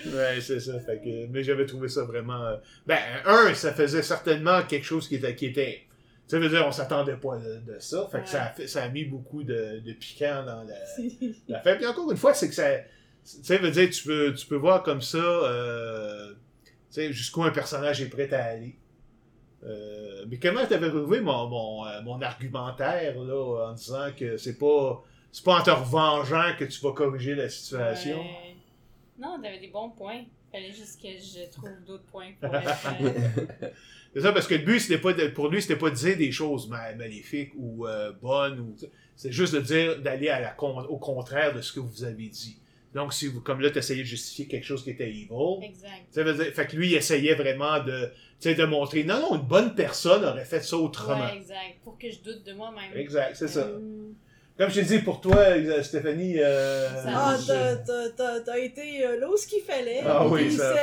Ouais, 0.06 0.40
c'est 0.40 0.60
ça. 0.60 0.80
Fait 0.82 0.99
que, 1.03 1.26
mais 1.32 1.41
j'avais 1.44 1.65
trouvé 1.65 1.88
ça 1.88 2.03
vraiment. 2.03 2.45
euh, 2.45 2.57
Ben, 2.86 2.99
un, 3.26 3.53
ça 3.56 3.73
faisait 3.73 4.03
certainement 4.03 4.61
quelque 4.64 4.86
chose 4.86 5.07
qui 5.07 5.15
était. 5.15 5.34
Qui 5.36 5.48
était 5.48 5.82
ça 6.27 6.38
veut 6.38 6.49
dire, 6.49 6.64
on 6.68 6.72
s'attendait 6.72 7.15
pas 7.18 7.38
de, 7.38 7.73
de 7.73 7.80
ça. 7.80 8.07
Fait 8.11 8.19
que 8.19 8.23
Ouais. 8.23 8.30
ça, 8.30 8.44
a 8.44 8.49
fait, 8.49 8.68
ça 8.68 8.84
a 8.84 8.90
mis 8.90 9.06
beaucoup 9.06 9.44
de, 9.44 9.80
de 9.84 9.94
piquant 9.94 10.44
dans 10.45 10.64
la, 10.64 10.76
l'affaire. 11.48 11.77
Puis 11.77 11.86
encore 11.88 12.11
une 12.11 12.18
fois, 12.18 12.34
c'est 12.36 12.49
que 12.49 12.53
ça. 12.56 12.68
Tu 12.77 12.84
sais, 13.44 13.57
veut 13.57 13.72
dire, 13.72 13.90
tu 13.90 14.03
peux, 14.03 14.34
tu 14.34 14.45
peux 14.45 14.56
voir 14.57 14.84
comme 14.84 15.02
ça. 15.02 15.18
Euh, 15.18 16.34
tu 16.61 16.72
sais, 16.91 17.11
jusqu'où 17.14 17.44
un 17.44 17.52
personnage 17.52 17.99
est 18.02 18.10
prêt 18.10 18.32
à 18.34 18.44
aller. 18.44 18.76
Euh, 19.66 20.26
mais 20.30 20.38
comment 20.38 20.66
t'avais 20.66 20.90
retrouvé 20.90 21.22
mon, 21.22 21.48
mon, 21.48 21.86
euh, 21.88 22.02
mon 22.04 22.22
argumentaire, 22.22 23.16
là, 23.20 23.70
en 23.70 23.74
disant 23.74 24.10
que 24.18 24.38
c'est 24.38 24.58
pas. 24.58 25.04
C'est 25.32 25.44
pas 25.44 25.60
en 25.60 25.64
te 25.64 25.70
revengeant 25.72 26.54
que 26.58 26.64
tu 26.64 26.80
vas 26.82 26.94
corriger 26.94 27.36
la 27.36 27.50
situation? 27.50 28.20
Ouais. 28.22 28.56
Non, 29.20 29.38
t'avais 29.42 29.60
des 29.60 29.68
bons 29.68 29.90
points. 29.90 30.22
Fallait 30.52 30.72
juste 30.72 31.02
que 31.02 31.10
je 31.10 31.50
trouve 31.52 31.72
d'autres 31.86 32.06
points 32.06 32.32
pour 32.40 32.56
être. 32.56 32.88
euh, 33.02 33.68
C'est 34.14 34.22
ça, 34.22 34.32
parce 34.32 34.48
que 34.48 34.54
le 34.56 34.64
but, 34.64 34.80
c'était 34.80 34.98
pas 35.02 35.12
de- 35.12 35.28
pour 35.28 35.50
lui, 35.50 35.62
c'était 35.62 35.76
pas 35.76 35.90
de 35.90 35.96
dire 35.96 36.16
des 36.16 36.32
choses 36.32 36.70
ma- 36.70 36.94
maléfiques 36.94 37.52
ou 37.58 37.86
euh, 37.86 38.14
bonnes. 38.22 38.60
ou 38.62 38.76
C'est 39.18 39.32
juste 39.34 39.54
de 39.56 39.60
dire 39.60 40.00
d'aller 40.02 40.30
à 40.30 40.40
la 40.40 40.52
con- 40.52 40.86
au 40.86 40.98
contraire 40.98 41.54
de 41.54 41.60
ce 41.62 41.74
que 41.74 41.82
vous 41.82 42.04
avez 42.06 42.28
dit. 42.30 42.58
Donc, 42.96 43.14
si 43.14 43.28
vous, 43.28 43.42
comme 43.42 43.60
là, 43.60 43.70
tu 43.70 43.78
essayais 43.78 44.02
de 44.04 44.08
justifier 44.08 44.48
quelque 44.48 44.64
chose 44.64 44.84
qui 44.84 44.92
était 44.92 45.10
evil, 45.10 45.28
Exact. 45.62 45.92
ça 46.12 46.24
veut 46.24 46.34
dire, 46.34 46.46
fait 46.54 46.66
que 46.66 46.78
lui, 46.78 46.88
il 46.92 46.96
essayait 46.96 47.36
vraiment 47.36 47.84
de, 47.84 48.06
tu 48.40 48.50
sais, 48.50 48.56
de 48.56 48.64
montrer, 48.66 49.04
non, 49.04 49.20
non, 49.20 49.36
une 49.36 49.46
bonne 49.48 49.76
personne 49.76 50.24
aurait 50.24 50.46
fait 50.46 50.62
ça 50.62 50.78
autrement. 50.78 51.26
Ouais, 51.26 51.36
exact. 51.36 51.76
Pour 51.84 51.98
que 52.00 52.10
je 52.10 52.20
doute 52.20 52.46
de 52.46 52.54
moi-même. 52.54 52.96
Exact, 52.96 53.36
c'est 53.36 53.50
ça. 53.50 53.66
Mm. 53.66 54.16
Comme 54.58 54.70
je 54.70 54.76
t'ai 54.76 54.84
dit, 54.84 55.00
pour 55.00 55.20
toi, 55.20 55.36
euh, 55.36 55.84
Stéphanie, 55.84 56.36
euh, 56.40 56.88
Ah, 57.06 57.36
je- 57.38 57.48
t'as- 57.48 57.76
t'as- 57.76 58.10
t'as 58.16 58.40
t'as 58.40 58.58
été 58.60 59.06
euh, 59.06 59.20
là 59.20 59.30
où 59.30 59.36
ce 59.36 59.46
qu'il 59.46 59.62
fallait. 59.62 60.00
Ah 60.06 60.26
oui, 60.26 60.50
ça- 60.50 60.74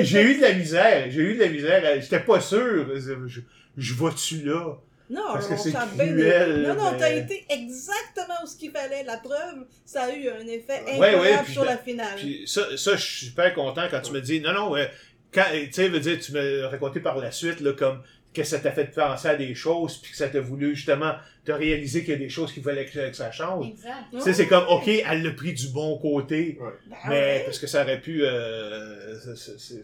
j'ai 0.00 0.22
eu 0.22 0.36
de 0.38 0.40
la 0.40 0.54
misère, 0.54 1.10
j'ai 1.10 1.20
eu 1.20 1.34
de 1.34 1.40
la 1.40 1.48
misère, 1.48 1.82
euh, 1.84 2.00
j'étais 2.00 2.20
pas 2.20 2.40
sûr, 2.40 2.88
je, 2.96 3.40
je, 3.76 3.94
vais-tu 3.94 4.42
là? 4.46 4.78
Non, 5.12 5.20
Parce 5.34 5.46
que 5.48 5.56
c'est 5.56 5.72
cruel, 5.72 6.62
Non, 6.62 6.74
non, 6.74 6.92
mais- 6.92 6.98
t'as 6.98 7.12
été 7.12 7.44
exactement 7.50 8.34
où 8.42 8.46
ce 8.46 8.56
qu'il 8.56 8.70
fallait. 8.70 9.04
La 9.04 9.18
preuve, 9.18 9.66
ça 9.84 10.04
a 10.04 10.10
eu 10.10 10.28
un 10.28 10.46
effet 10.46 10.80
incroyable 10.88 11.46
ouais, 11.46 11.52
sur 11.52 11.64
la 11.64 11.76
finale. 11.76 12.16
Puis 12.16 12.44
ça, 12.46 12.76
ça, 12.76 12.96
je 12.96 13.02
suis 13.04 13.26
super 13.26 13.52
content 13.54 13.82
quand 13.90 14.00
tu 14.00 14.12
me 14.12 14.20
dis, 14.20 14.40
non, 14.40 14.52
non, 14.52 14.70
ouais, 14.70 14.90
quand, 15.32 15.44
tu 15.52 15.72
sais, 15.72 15.88
veux 15.88 16.00
dire, 16.00 16.18
tu 16.18 16.32
me 16.32 16.64
raconté 16.64 17.00
par 17.00 17.18
la 17.18 17.30
suite, 17.30 17.60
là, 17.60 17.72
comme, 17.74 18.02
que 18.32 18.42
ça 18.44 18.58
t'a 18.58 18.72
fait 18.72 18.86
penser 18.86 19.28
à 19.28 19.34
des 19.34 19.54
choses, 19.54 19.98
puis 19.98 20.12
que 20.12 20.16
ça 20.16 20.28
t'a 20.28 20.40
voulu, 20.40 20.74
justement, 20.74 21.12
te 21.44 21.52
réaliser 21.52 22.00
qu'il 22.02 22.14
y 22.14 22.16
a 22.16 22.18
des 22.18 22.30
choses 22.30 22.50
qu'il 22.52 22.62
fallait 22.62 22.86
que, 22.86 23.10
que 23.10 23.16
ça 23.16 23.30
change. 23.30 23.66
Exact. 23.68 23.92
Tu 24.12 24.20
sais, 24.22 24.32
c'est 24.32 24.46
comme, 24.46 24.64
ok, 24.68 24.88
elle 24.88 25.22
l'a 25.22 25.30
pris 25.32 25.52
du 25.52 25.68
bon 25.68 25.98
côté, 25.98 26.56
Ben 26.58 26.96
mais 27.08 27.10
ouais. 27.10 27.42
parce 27.44 27.58
que 27.58 27.66
ça 27.66 27.82
aurait 27.82 28.00
pu, 28.00 28.22
euh, 28.24 29.14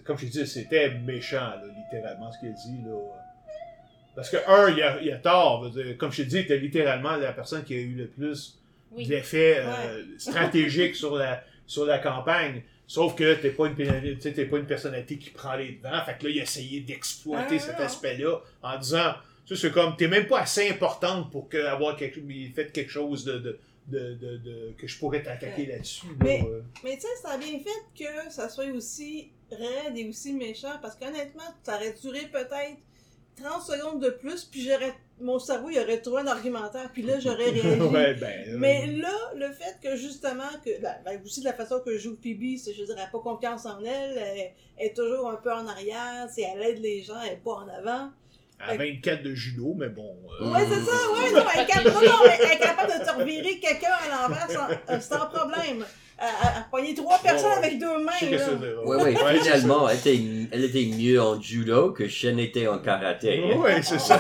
comme 0.05 0.17
je 0.17 0.25
dit, 0.27 0.47
c'était 0.47 0.91
méchant, 0.95 1.37
là, 1.41 1.63
littéralement, 1.77 2.33
ce 2.33 2.39
qu'il 2.39 2.55
dit, 2.55 2.83
là. 2.87 2.97
Parce 4.19 4.31
que, 4.31 4.37
un, 4.49 4.69
il 4.71 4.83
a, 4.83 5.01
il 5.01 5.13
a 5.13 5.19
tort, 5.19 5.71
dire, 5.71 5.97
comme 5.97 6.11
je 6.11 6.23
t'ai 6.23 6.25
dit, 6.29 6.45
t'es 6.47 6.59
littéralement 6.59 7.15
la 7.17 7.33
personne 7.33 7.63
qui 7.63 7.75
a 7.75 7.79
eu 7.79 7.95
le 7.95 8.09
plus 8.09 8.59
Oui. 8.91 9.07
d'effets 9.07 9.59
euh, 9.61 10.03
stratégiques 10.19 10.97
sur 10.97 11.15
la, 11.15 11.45
sur 11.69 11.85
la 11.87 11.99
campagne. 12.01 12.63
Sauf 12.89 13.15
que 13.15 13.35
t'es 13.35 13.51
pas 13.51 13.67
une 13.69 13.77
t'es 13.77 14.45
pas 14.47 14.57
une 14.57 14.67
personnalité 14.67 15.19
qui 15.19 15.31
prend 15.31 15.55
les 15.55 15.79
devants. 15.83 16.03
Fait 16.05 16.17
que 16.19 16.25
là, 16.25 16.31
il 16.31 16.41
a 16.41 16.43
essayé 16.43 16.81
d'exploiter 16.81 17.57
Ah, 17.57 17.59
cet 17.61 17.81
aspect-là 17.81 18.39
en 18.63 18.79
disant, 18.79 19.13
tu 19.47 19.55
sais, 19.55 19.69
c'est 19.69 19.73
comme, 19.73 19.95
t'es 19.97 20.09
même 20.09 20.27
pas 20.27 20.41
assez 20.41 20.69
importante 20.69 21.31
pour 21.31 21.49
que, 21.49 21.59
avoir 21.67 21.97
quelque, 21.97 22.21
fait 22.57 22.73
quelque 22.73 22.91
chose 22.91 23.25
de, 23.25 23.39
de, 23.39 23.59
de, 23.87 24.15
de, 24.15 24.37
de- 24.39 24.73
que 24.77 24.87
je 24.89 24.99
pourrais 24.99 25.23
t'attaquer 25.23 25.67
là-dessus. 25.67 26.07
là, 26.07 26.13
Mais- 26.25 26.43
euh. 26.45 26.61
Mais 26.83 26.95
tu 26.97 27.03
sais, 27.03 27.09
ça 27.23 27.31
a 27.35 27.39
bien 27.39 27.59
fait 27.61 28.05
que 28.05 28.33
ça 28.33 28.49
soit 28.49 28.67
aussi 28.75 29.31
raide 29.51 29.97
et 29.97 30.09
aussi 30.09 30.33
méchant, 30.33 30.79
parce 30.83 30.97
qu'honnêtement, 30.97 31.45
ça 31.63 31.77
aurait 31.77 31.95
duré 32.03 32.21
peut-être 32.33 32.79
30 33.43 33.63
secondes 33.63 34.01
de 34.03 34.11
plus, 34.11 34.45
puis 34.45 34.63
j'aurais 34.63 34.95
mon 35.21 35.41
cerveau 35.41 35.69
il 35.69 35.79
aurait 35.81 36.01
trouvé 36.01 36.23
un 36.23 36.27
argumentaire, 36.29 36.91
puis 36.93 37.03
là 37.03 37.19
j'aurais 37.19 37.51
réagi. 37.51 37.81
ouais, 37.81 38.15
ben, 38.15 38.57
Mais 38.59 38.87
là, 38.87 39.13
le 39.35 39.51
fait 39.53 39.77
que 39.83 39.97
justement, 39.97 40.45
que 40.65 40.81
ben, 40.81 40.95
ben, 41.05 41.21
aussi 41.25 41.41
de 41.41 41.47
la 41.47 41.53
façon 41.55 41.81
que 41.85 41.99
joue 41.99 42.17
Phoebe, 42.23 42.57
je 42.65 42.85
dirais 42.85 43.09
pas 43.11 43.19
confiance 43.19 43.67
en 43.67 43.81
elle, 43.83 44.17
elle, 44.17 44.51
elle 44.77 44.87
est 44.87 44.95
toujours 44.97 45.29
un 45.29 45.37
peu 45.37 45.53
en 45.53 45.67
arrière, 45.67 46.29
c'est 46.33 46.43
elle 46.43 46.63
aide 46.63 46.79
les 46.81 47.03
gens, 47.03 47.21
elle 47.27 47.33
est 47.33 47.43
pas 47.45 47.51
en 47.53 47.69
avant. 47.69 48.11
à 48.61 48.77
24 48.77 49.23
de 49.25 49.35
judo, 49.35 49.75
mais 49.77 49.89
bon. 49.89 50.17
euh, 50.41 50.53
Ouais, 50.53 50.61
c'est 50.69 50.85
ça, 50.85 50.97
ouais, 51.13 51.33
non, 51.33 51.47
elle 51.55 51.61
est 51.63 51.67
capable, 51.67 52.05
non, 52.07 52.13
elle 52.41 52.51
est 52.53 52.59
capable 52.59 52.93
de 52.93 53.05
te 53.05 53.11
revirer 53.19 53.59
quelqu'un 53.59 53.91
à 53.93 54.29
l'envers 54.29 54.51
sans, 54.51 54.93
euh, 54.95 55.01
sans 55.01 55.27
problème. 55.27 55.85
Elle, 56.21 56.27
elle 56.57 56.65
pognait 56.71 56.95
trois 56.95 57.19
personnes 57.19 57.53
avec 57.59 57.79
deux 57.79 57.99
mains. 58.05 58.13
Je 58.21 58.27
sais 58.27 58.37
là. 58.37 58.49
Ouais, 58.85 58.97
ouais, 58.97 59.15
finalement, 59.41 59.89
elle 59.89 59.99
était, 59.99 60.21
elle 60.51 60.65
était 60.65 60.85
mieux 60.87 61.21
en 61.23 61.41
judo 61.41 61.93
que 61.93 62.09
Shen 62.09 62.39
était 62.41 62.67
en 62.67 62.79
karaté. 62.79 63.43
hein. 63.53 63.57
Ouais, 63.59 63.81
c'est 63.83 64.01
ça. 64.01 64.19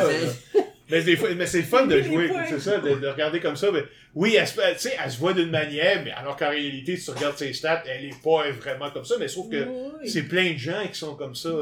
Mais, 0.90 1.02
des 1.02 1.16
fois- 1.16 1.34
mais 1.34 1.46
c'est 1.46 1.58
le 1.58 1.64
fun 1.64 1.86
de 1.86 2.00
jouer, 2.00 2.30
c'est 2.48 2.60
ça, 2.60 2.78
de, 2.78 2.94
de 2.94 3.06
regarder 3.08 3.40
comme 3.40 3.56
ça. 3.56 3.70
Mais, 3.70 3.84
oui, 4.14 4.36
elle, 4.36 4.46
tu 4.46 4.54
sais, 4.78 4.96
elle 5.04 5.10
se 5.10 5.18
voit 5.18 5.32
d'une 5.34 5.50
manière, 5.50 6.02
mais 6.02 6.10
alors 6.12 6.36
qu'en 6.36 6.48
réalité, 6.48 6.96
si 6.96 7.04
tu 7.04 7.10
regardes 7.10 7.36
ses 7.36 7.52
stats, 7.52 7.82
elle 7.86 8.06
est 8.06 8.22
pas 8.22 8.50
vraiment 8.52 8.90
comme 8.90 9.04
ça. 9.04 9.16
Mais 9.20 9.28
sauf 9.28 9.48
que 9.50 9.64
Oui, 9.66 10.08
c'est 10.08 10.22
plein 10.22 10.52
de 10.52 10.58
gens 10.58 10.82
qui 10.90 10.98
sont 10.98 11.14
comme 11.14 11.34
ça, 11.34 11.50
là. 11.50 11.54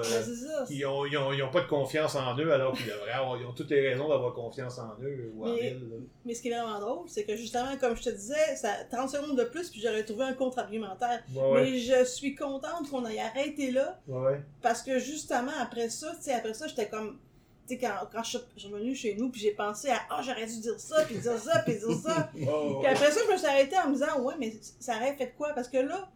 euh, 0.00 0.02
ça. 0.02 0.64
qui 0.66 0.84
ont, 0.84 1.06
ils 1.06 1.16
ont, 1.16 1.32
ils 1.32 1.42
ont 1.42 1.50
pas 1.50 1.62
de 1.62 1.66
confiance 1.66 2.14
en 2.14 2.36
eux, 2.38 2.52
alors 2.52 2.76
qu'ils 2.76 2.86
devraient 2.86 3.12
avoir, 3.12 3.40
ils 3.40 3.46
ont 3.46 3.52
toutes 3.52 3.70
les 3.70 3.88
raisons 3.88 4.08
d'avoir 4.08 4.34
confiance 4.34 4.78
en 4.78 4.94
eux 5.02 5.30
ou 5.34 5.46
en 5.46 5.54
Mais- 5.54 5.60
elles. 5.68 5.78
là. 5.80 5.96
Mais 6.26 6.34
ce 6.34 6.42
qui 6.42 6.48
est 6.48 6.54
vraiment 6.58 6.78
drôle, 6.78 7.08
c'est 7.08 7.24
que 7.24 7.36
justement, 7.36 7.76
comme 7.80 7.96
je 7.96 8.02
te 8.02 8.10
disais, 8.10 8.56
ça 8.56 8.68
30 8.90 9.08
secondes 9.10 9.38
de 9.38 9.44
plus, 9.44 9.70
puis 9.70 9.80
j'aurais 9.82 10.04
trouvé 10.04 10.24
un 10.24 10.34
contre-argumentaire. 10.34 11.22
Ouais, 11.34 11.42
ouais. 11.50 11.62
Mais 11.72 11.78
je 11.78 12.04
suis 12.04 12.34
contente 12.34 12.88
qu'on 12.90 13.06
ait 13.06 13.18
arrêté 13.20 13.70
là, 13.70 13.98
ouais. 14.08 14.40
parce 14.62 14.82
que 14.82 14.98
justement, 14.98 15.52
après 15.60 15.88
ça, 15.88 16.12
tu 16.16 16.22
sais, 16.24 16.34
après 16.34 16.54
ça, 16.54 16.66
j'étais 16.68 16.88
comme. 16.88 17.18
Tu 17.66 17.74
sais, 17.74 17.78
quand, 17.80 17.94
quand 18.12 18.22
je 18.22 18.38
suis 18.38 18.68
revenue 18.68 18.94
chez 18.94 19.14
nous, 19.14 19.30
puis 19.30 19.40
j'ai 19.40 19.52
pensé 19.52 19.88
à 19.88 20.00
Ah, 20.10 20.20
j'aurais 20.22 20.46
dû 20.46 20.60
dire 20.60 20.78
ça, 20.78 21.02
puis 21.04 21.16
dire 21.16 21.38
ça, 21.38 21.60
puis 21.60 21.74
dire 21.78 21.92
ça. 21.96 22.30
Oh, 22.48 22.78
Puis 22.82 22.86
après 22.92 23.10
ça, 23.10 23.20
je 23.26 23.32
me 23.32 23.36
suis 23.38 23.46
arrêtée 23.46 23.76
en 23.78 23.88
me 23.88 23.94
disant 23.94 24.20
Ouais, 24.20 24.34
mais 24.38 24.54
ça 24.80 24.96
aurait 24.96 25.14
fait 25.16 25.32
quoi? 25.36 25.52
Parce 25.54 25.68
que 25.68 25.78
là, 25.78 26.08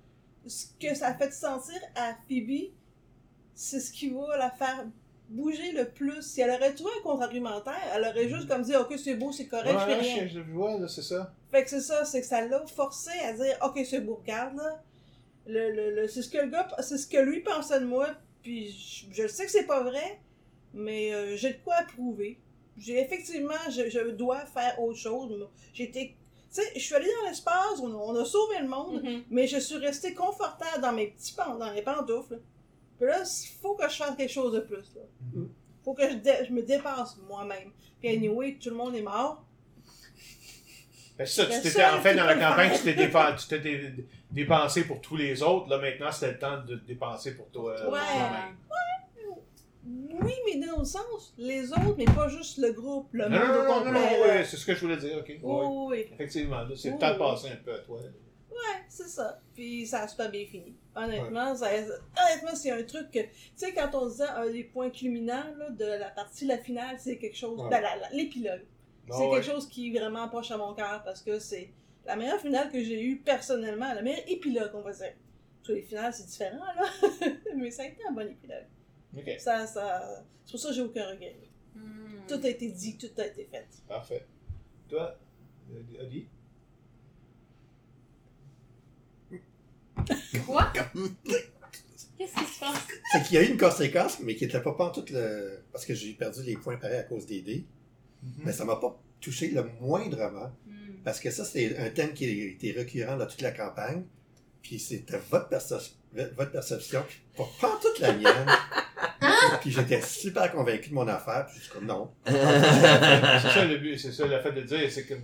ce 0.46 0.66
que 0.80 0.94
ça 0.94 1.14
fait 1.14 1.32
sentir 1.32 1.80
à 1.96 2.14
Phoebe, 2.28 2.70
c'est 3.54 3.80
ce 3.80 3.90
qui 3.92 4.10
va 4.10 4.36
la 4.36 4.50
faire 4.50 4.84
bouger 5.30 5.72
le 5.72 5.88
plus. 5.88 6.22
Si 6.22 6.40
elle 6.40 6.50
aurait 6.50 6.74
trouvé 6.74 6.90
un 6.98 7.02
contre-argumentaire, 7.02 7.74
elle 7.94 8.02
aurait 8.02 8.28
juste 8.28 8.46
comme 8.48 8.62
dit 8.62 8.76
Ok, 8.76 8.94
c'est 9.02 9.14
beau, 9.14 9.32
c'est 9.32 9.46
correct, 9.46 9.72
je 9.78 9.84
fais 9.84 9.94
rien. 9.94 10.26
je, 10.28 10.34
je 10.34 10.40
vois, 10.40 10.78
là, 10.78 10.86
c'est 10.88 11.02
ça. 11.02 11.32
Fait 11.50 11.64
que 11.64 11.70
c'est 11.70 11.80
ça, 11.80 12.04
c'est 12.04 12.20
que 12.20 12.26
ça 12.26 12.46
l'a 12.46 12.64
forcé 12.66 13.10
à 13.24 13.32
dire 13.32 13.56
Ok, 13.62 13.80
c'est 13.88 14.00
beau, 14.00 14.16
regarde 14.16 14.56
là. 14.56 14.82
Le, 15.46 15.72
le, 15.72 15.94
le- 15.94 16.08
c'est 16.08 16.20
ce 16.22 16.28
que 16.28 16.38
le 16.38 16.48
gars, 16.50 16.68
c'est 16.80 16.98
ce 16.98 17.06
que 17.06 17.16
lui 17.18 17.40
pensait 17.40 17.80
de 17.80 17.86
moi, 17.86 18.06
puis 18.42 18.70
je, 18.70 19.22
je 19.22 19.26
sais 19.28 19.46
que 19.46 19.50
c'est 19.50 19.64
pas 19.66 19.82
vrai, 19.82 20.20
mais 20.74 21.12
euh, 21.14 21.36
j'ai 21.36 21.54
de 21.54 21.58
quoi 21.64 21.76
prouver. 21.94 22.38
J'ai 22.76 23.00
effectivement, 23.00 23.54
je, 23.70 23.88
je 23.90 24.10
dois 24.10 24.44
faire 24.46 24.80
autre 24.80 24.98
chose. 24.98 25.48
J'étais. 25.74 26.14
Tu 26.52 26.62
sais, 26.62 26.72
je 26.74 26.80
suis 26.80 26.94
allée 26.94 27.10
dans 27.22 27.28
l'espace, 27.28 27.78
on 27.82 27.90
a, 27.92 27.96
on 27.96 28.14
a 28.16 28.24
sauvé 28.24 28.56
le 28.60 28.68
monde, 28.68 29.02
Mhm. 29.02 29.24
mais 29.30 29.46
je 29.46 29.58
suis 29.58 29.76
restée 29.76 30.14
confortable 30.14 30.80
dans 30.80 30.92
mes 30.92 31.08
petits 31.08 31.34
pan- 31.34 31.56
dans 31.56 31.70
les 31.72 31.82
pantoufles. 31.82 32.40
Puis 32.98 33.06
là, 33.06 33.22
il 33.22 33.48
faut 33.60 33.74
que 33.74 33.88
je 33.88 33.96
fasse 33.96 34.16
quelque 34.16 34.32
chose 34.32 34.52
de 34.54 34.60
plus. 34.60 34.94
Là. 34.94 35.02
Mhm. 35.34 35.48
faut 35.84 35.92
que 35.94 36.08
je, 36.08 36.14
dé- 36.16 36.44
je 36.46 36.52
me 36.52 36.62
dépasse 36.62 37.16
moi-même. 37.28 37.70
Puis 38.00 38.08
anyway, 38.10 38.56
tout 38.60 38.70
le 38.70 38.76
monde 38.76 38.94
est 38.94 39.02
mort. 39.02 39.44
Que 41.18 41.24
ça, 41.24 41.46
tu 41.46 41.60
t'étais, 41.62 41.84
en 41.84 42.00
fait, 42.00 42.14
dans 42.14 42.24
la 42.26 42.36
campagne, 42.36 42.70
tu 42.76 42.82
t'étais 42.84 43.06
dépa- 43.08 43.34
tu 43.36 43.48
t'étais 43.48 43.92
dépensé 44.30 44.84
pour 44.84 45.00
tous 45.00 45.16
les 45.16 45.42
autres. 45.42 45.68
Là, 45.68 45.78
maintenant, 45.78 46.12
c'était 46.12 46.32
le 46.32 46.38
temps 46.38 46.62
de 46.62 46.76
te 46.76 46.86
dépenser 46.86 47.34
pour 47.36 47.48
toi. 47.50 47.72
euh, 47.76 47.90
Ouais. 47.90 47.98
Oui, 50.20 50.32
mais 50.47 50.66
dans 50.66 50.78
le 50.78 50.85
sens, 50.85 51.35
les 51.39 51.70
autres, 51.73 51.94
mais 51.97 52.05
pas 52.05 52.28
juste 52.28 52.59
le 52.59 52.73
groupe, 52.73 53.09
le 53.12 53.28
Non, 53.28 53.39
monde 53.39 53.48
non, 53.48 53.55
au 53.55 53.65
non, 53.85 53.85
non, 53.93 53.93
complet. 54.01 54.20
ouais, 54.23 54.44
c'est 54.44 54.56
ce 54.56 54.66
que 54.66 54.74
je 54.74 54.81
voulais 54.81 54.97
dire, 54.97 55.16
ok. 55.19 55.28
Oui, 55.28 55.39
oui, 55.43 55.86
oui. 55.89 56.06
Effectivement, 56.12 56.65
c'est 56.77 56.89
le 56.89 56.94
Oui, 56.94 57.01
temps 57.01 57.09
de 57.09 57.12
oui. 57.12 57.19
passer 57.19 57.48
un 57.51 57.56
peu 57.56 57.74
à 57.74 57.78
toi. 57.78 58.01
Ouais, 58.51 58.82
c'est 58.89 59.09
ça. 59.09 59.40
Puis 59.55 59.86
ça 59.86 60.02
a 60.02 60.09
super 60.09 60.31
bien 60.31 60.44
fini. 60.47 60.74
Honnêtement, 60.97 61.55
ça- 61.55 61.70
honnêtement 61.73 62.55
c'est 62.55 62.73
un 62.73 62.82
truc 62.82 63.10
que. 63.12 63.20
Tu 63.20 63.28
sais, 63.55 63.73
quand 63.73 63.89
on 63.94 64.09
disait 64.09 64.24
un 64.24 64.51
des 64.51 64.65
points 64.65 64.90
culminants 64.90 65.44
là, 65.56 65.70
de 65.70 65.85
la 65.85 66.10
partie 66.10 66.44
de 66.44 66.51
la 66.51 66.59
finale, 66.59 66.97
c'est 66.98 67.19
quelque 67.19 67.36
chose. 67.36 67.60
Ouais. 67.60 67.70
ben, 67.70 67.82
L'épilogue. 68.12 68.65
Ah 69.10 69.15
c'est 69.16 69.27
ouais. 69.27 69.31
quelque 69.40 69.52
chose 69.52 69.69
qui 69.69 69.94
est 69.94 69.98
vraiment 69.98 70.28
proche 70.28 70.51
à 70.51 70.56
mon 70.56 70.74
cœur 70.74 71.02
parce 71.05 71.23
que 71.23 71.39
c'est 71.39 71.70
la 72.05 72.16
meilleure 72.16 72.40
finale 72.40 72.69
que 72.70 72.82
j'ai 72.82 73.01
eue 73.02 73.19
personnellement. 73.19 73.94
La 73.94 74.02
meilleure 74.02 74.24
épilogue, 74.28 74.70
on 74.74 74.81
va 74.82 74.93
dire. 74.93 75.12
Tous 75.62 75.73
les 75.73 75.82
finales, 75.82 76.12
c'est 76.12 76.27
différent, 76.27 76.59
là. 76.59 76.89
mais 77.56 77.70
ça 77.70 77.82
a 77.82 77.86
été 77.86 77.98
un 78.09 78.12
bon 78.12 78.28
épilogue. 78.28 78.66
Ok, 79.16 79.30
Ça, 79.39 79.66
ça... 79.66 80.24
C'est 80.44 80.52
pour 80.52 80.60
ça 80.60 80.68
que 80.70 80.74
j'ai 80.74 80.82
aucun 80.82 81.09
regret. 81.10 81.36
Hmm. 81.74 82.26
Tout 82.26 82.40
a 82.43 82.48
été 82.48 82.70
dit, 82.70 82.97
tout 82.97 83.10
a 83.18 83.26
été 83.26 83.44
fait. 83.51 83.66
parfait. 83.86 84.26
Toi, 84.89 85.16
Adi? 86.01 86.26
Quoi? 90.47 90.72
Qu'est-ce 92.18 92.35
qui 92.35 92.44
se 92.52 92.60
passe? 92.60 92.86
C'est 93.12 93.22
qu'il 93.24 93.35
y 93.35 93.39
a 93.39 93.43
eu 93.43 93.51
une 93.51 93.59
conséquence, 93.59 94.18
mais 94.20 94.35
qui 94.35 94.44
n'était 94.44 94.60
pas 94.60 94.74
en 94.78 94.90
tout 94.90 95.05
le. 95.12 95.62
Parce 95.72 95.85
que 95.86 95.94
j'ai 95.94 96.14
perdu 96.14 96.43
les 96.43 96.56
points 96.56 96.76
pareils 96.76 96.98
à 96.98 97.02
cause 97.05 97.26
des 97.26 97.43
dés. 97.43 97.64
Mais 98.39 98.52
ça 98.52 98.64
m'a 98.64 98.76
pas 98.76 99.01
touché 99.20 99.51
le 99.51 99.64
moindrement. 99.80 100.51
Hmm. 100.66 101.02
Parce 101.05 101.20
que 101.20 101.30
ça, 101.30 101.44
c'est 101.44 101.76
un 101.78 101.90
thème 101.90 102.12
qui 102.14 102.24
a 102.24 102.28
été 102.52 102.72
récurrent 102.72 103.16
dans 103.16 103.26
toute 103.26 103.40
la 103.43 103.52
campagne. 103.52 104.05
Puis 104.62 104.78
c'était 104.80 105.18
votre, 105.30 105.48
perce- 105.48 105.97
votre 106.12 106.51
perception, 106.51 107.05
pas, 107.36 107.44
pas 107.60 107.78
toute 107.80 108.01
la 108.01 108.12
mienne. 108.14 108.47
puis 109.60 109.70
j'étais 109.70 110.01
super 110.02 110.51
convaincu 110.52 110.90
de 110.90 110.94
mon 110.94 111.09
affaire, 111.09 111.47
puis 111.47 111.56
je 111.59 111.65
suis 111.65 111.73
comme 111.73 111.86
non. 111.86 112.10
c'est 112.27 112.32
ça 113.51 113.65
le 113.65 113.77
but, 113.78 113.98
c'est 113.98 114.12
ça 114.12 114.27
le 114.27 114.39
fait 114.40 114.52
de 114.52 114.62
dire, 114.62 114.81
c'est 114.90 115.05
que 115.05 115.15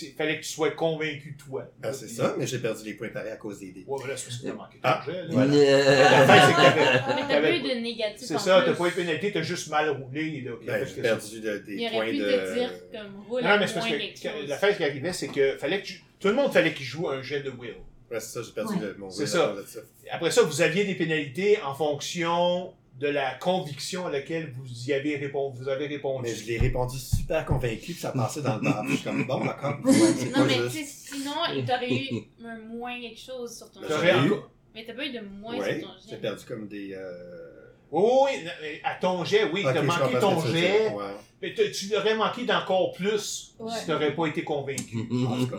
il 0.00 0.12
fallait 0.16 0.38
que 0.38 0.44
tu 0.44 0.50
sois 0.50 0.70
convaincu 0.70 1.36
toi. 1.36 1.64
Ben, 1.80 1.92
c'est 1.92 2.08
ça, 2.08 2.34
mais 2.38 2.46
j'ai 2.46 2.58
perdu 2.58 2.84
les 2.84 2.94
points 2.94 3.08
pareils 3.10 3.32
à 3.32 3.36
cause 3.36 3.58
des 3.60 3.70
dés. 3.70 3.84
Ouais, 3.86 3.98
voilà, 4.00 4.16
c'est 4.16 4.26
parce 4.28 4.38
que 4.40 4.46
t'as 4.46 4.54
manqué 4.54 4.78
Ah, 4.82 5.02
d'argent, 5.06 5.12
là. 5.20 5.26
voilà. 5.28 5.52
C'est 5.52 6.52
que 6.52 6.56
t'avais- 6.62 7.14
Mais 7.14 7.28
t'as 7.28 7.40
pas 7.42 7.50
eu 7.50 7.60
de 7.76 7.80
négatif 7.82 8.26
C'est 8.26 8.38
ça, 8.38 8.62
t'as 8.64 8.72
pas 8.72 8.86
eu 8.86 8.90
de 8.90 8.94
pénalité, 8.94 9.32
t'as 9.32 9.42
juste 9.42 9.68
mal 9.68 9.90
roulé. 9.90 10.40
Là, 10.40 10.52
Ben, 10.66 10.86
j'ai 10.86 11.02
perdu 11.02 11.40
de- 11.40 11.58
des 11.58 11.74
Il 11.74 11.80
aurait 11.86 11.90
points 11.96 12.06
pu 12.10 12.16
de. 12.18 12.24
te 12.24 12.54
dire 12.54 12.70
comme 12.92 13.22
roule 13.28 13.42
Non, 13.42 13.58
mais 13.58 13.66
c'est 13.66 13.74
parce 13.74 13.86
que 13.88 13.92
que- 14.22 14.28
chose. 14.40 14.48
l'affaire 14.48 14.76
qui 14.76 14.84
arrivait, 14.84 15.12
c'est 15.12 15.28
que 15.28 15.56
fallait 15.58 15.82
que 15.82 15.86
tu- 15.86 16.02
tout 16.18 16.28
le 16.28 16.34
monde 16.34 16.52
fallait 16.52 16.72
qu'il 16.72 16.86
joue 16.86 17.08
un 17.10 17.20
jet 17.22 17.40
de 17.42 17.50
will. 17.50 17.74
Ouais, 18.10 18.20
c'est 18.20 18.38
ça, 18.38 18.40
j'ai 18.42 18.52
perdu 18.52 18.74
Ouais. 18.76 18.80
le, 18.80 18.94
mon 18.98 19.10
C'est 19.10 19.24
will 19.24 19.56
de 19.58 19.66
ça. 19.66 19.80
Après 20.12 20.30
ça, 20.30 20.42
vous 20.42 20.62
aviez 20.62 20.84
des 20.84 20.94
pénalités 20.94 21.60
en 21.62 21.74
fonction 21.74 22.72
de 22.98 23.06
la 23.08 23.34
conviction 23.34 24.06
à 24.06 24.10
laquelle 24.10 24.52
vous 24.56 24.66
y 24.88 24.92
avez 24.92 25.16
répondu. 25.16 25.58
Vous 25.62 25.68
avez 25.68 25.86
répondu. 25.86 26.22
Mais 26.28 26.34
je 26.34 26.46
l'ai 26.46 26.58
répondu 26.58 26.98
super 26.98 27.44
convaincu, 27.44 27.92
puis 27.92 27.94
ça 27.94 28.10
passait 28.10 28.42
dans 28.42 28.56
le 28.56 28.62
bar. 28.62 28.84
Je 28.88 28.94
suis 28.94 29.04
comme 29.04 29.24
bon, 29.26 29.44
d'accord, 29.44 29.76
ouais, 29.84 29.92
Non, 29.92 30.32
pas 30.32 30.44
mais 30.44 30.54
tu 30.54 30.62
juste. 30.62 30.72
sais, 30.72 31.14
sinon, 31.16 31.32
il 31.54 31.64
t'aurait 31.64 31.92
eu 31.92 32.08
un 32.44 32.58
moins 32.58 33.00
quelque 33.00 33.20
chose 33.20 33.56
sur 33.56 33.70
ton 33.70 33.80
T'aurais 33.82 34.12
J'ai 34.20 34.26
eu. 34.26 34.32
encore- 34.32 34.50
Mais 34.74 34.84
t'as 34.84 34.94
pas 34.94 35.06
eu 35.06 35.12
de 35.12 35.20
moins 35.20 35.56
Ouais, 35.58 35.78
sur 35.80 35.88
ton 35.88 35.94
j'ai 36.04 36.10
jet. 36.10 36.16
perdu 36.16 36.44
comme 36.44 36.66
des. 36.68 36.92
Euh... 36.94 37.54
Oui, 37.90 38.30
à 38.84 38.96
ton 38.96 39.24
jet, 39.24 39.44
oui, 39.52 39.62
t'as 39.64 39.74
je 39.76 39.80
manqué 39.80 40.18
ton 40.20 40.42
tu 40.42 40.48
jet. 40.48 40.88
Ouais. 40.90 41.04
mais 41.40 41.54
tu 41.54 41.86
l'aurais 41.90 42.16
manqué 42.16 42.44
d'encore 42.44 42.92
plus 42.92 43.54
Ouais. 43.58 43.72
si 43.78 43.86
t'aurais 43.86 44.14
pas 44.14 44.26
été 44.26 44.44
convaincu. 44.44 45.08
En 45.26 45.38
tout 45.38 45.46
cas. 45.46 45.56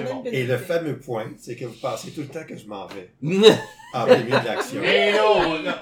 Bon. 0.00 0.24
Et 0.24 0.42
le 0.44 0.56
fameux 0.58 0.98
point, 0.98 1.30
c'est 1.36 1.54
que 1.54 1.66
vous 1.66 1.76
pensez 1.80 2.10
tout 2.10 2.22
le 2.22 2.26
temps 2.28 2.44
que 2.48 2.56
je 2.56 2.66
m'en 2.66 2.86
vais. 2.86 3.10
En 3.94 4.06
milieu 4.06 4.24
de 4.26 4.44
l'action. 4.44 4.80
Mais 4.82 5.12
non, 5.12 5.62
non. 5.62 5.72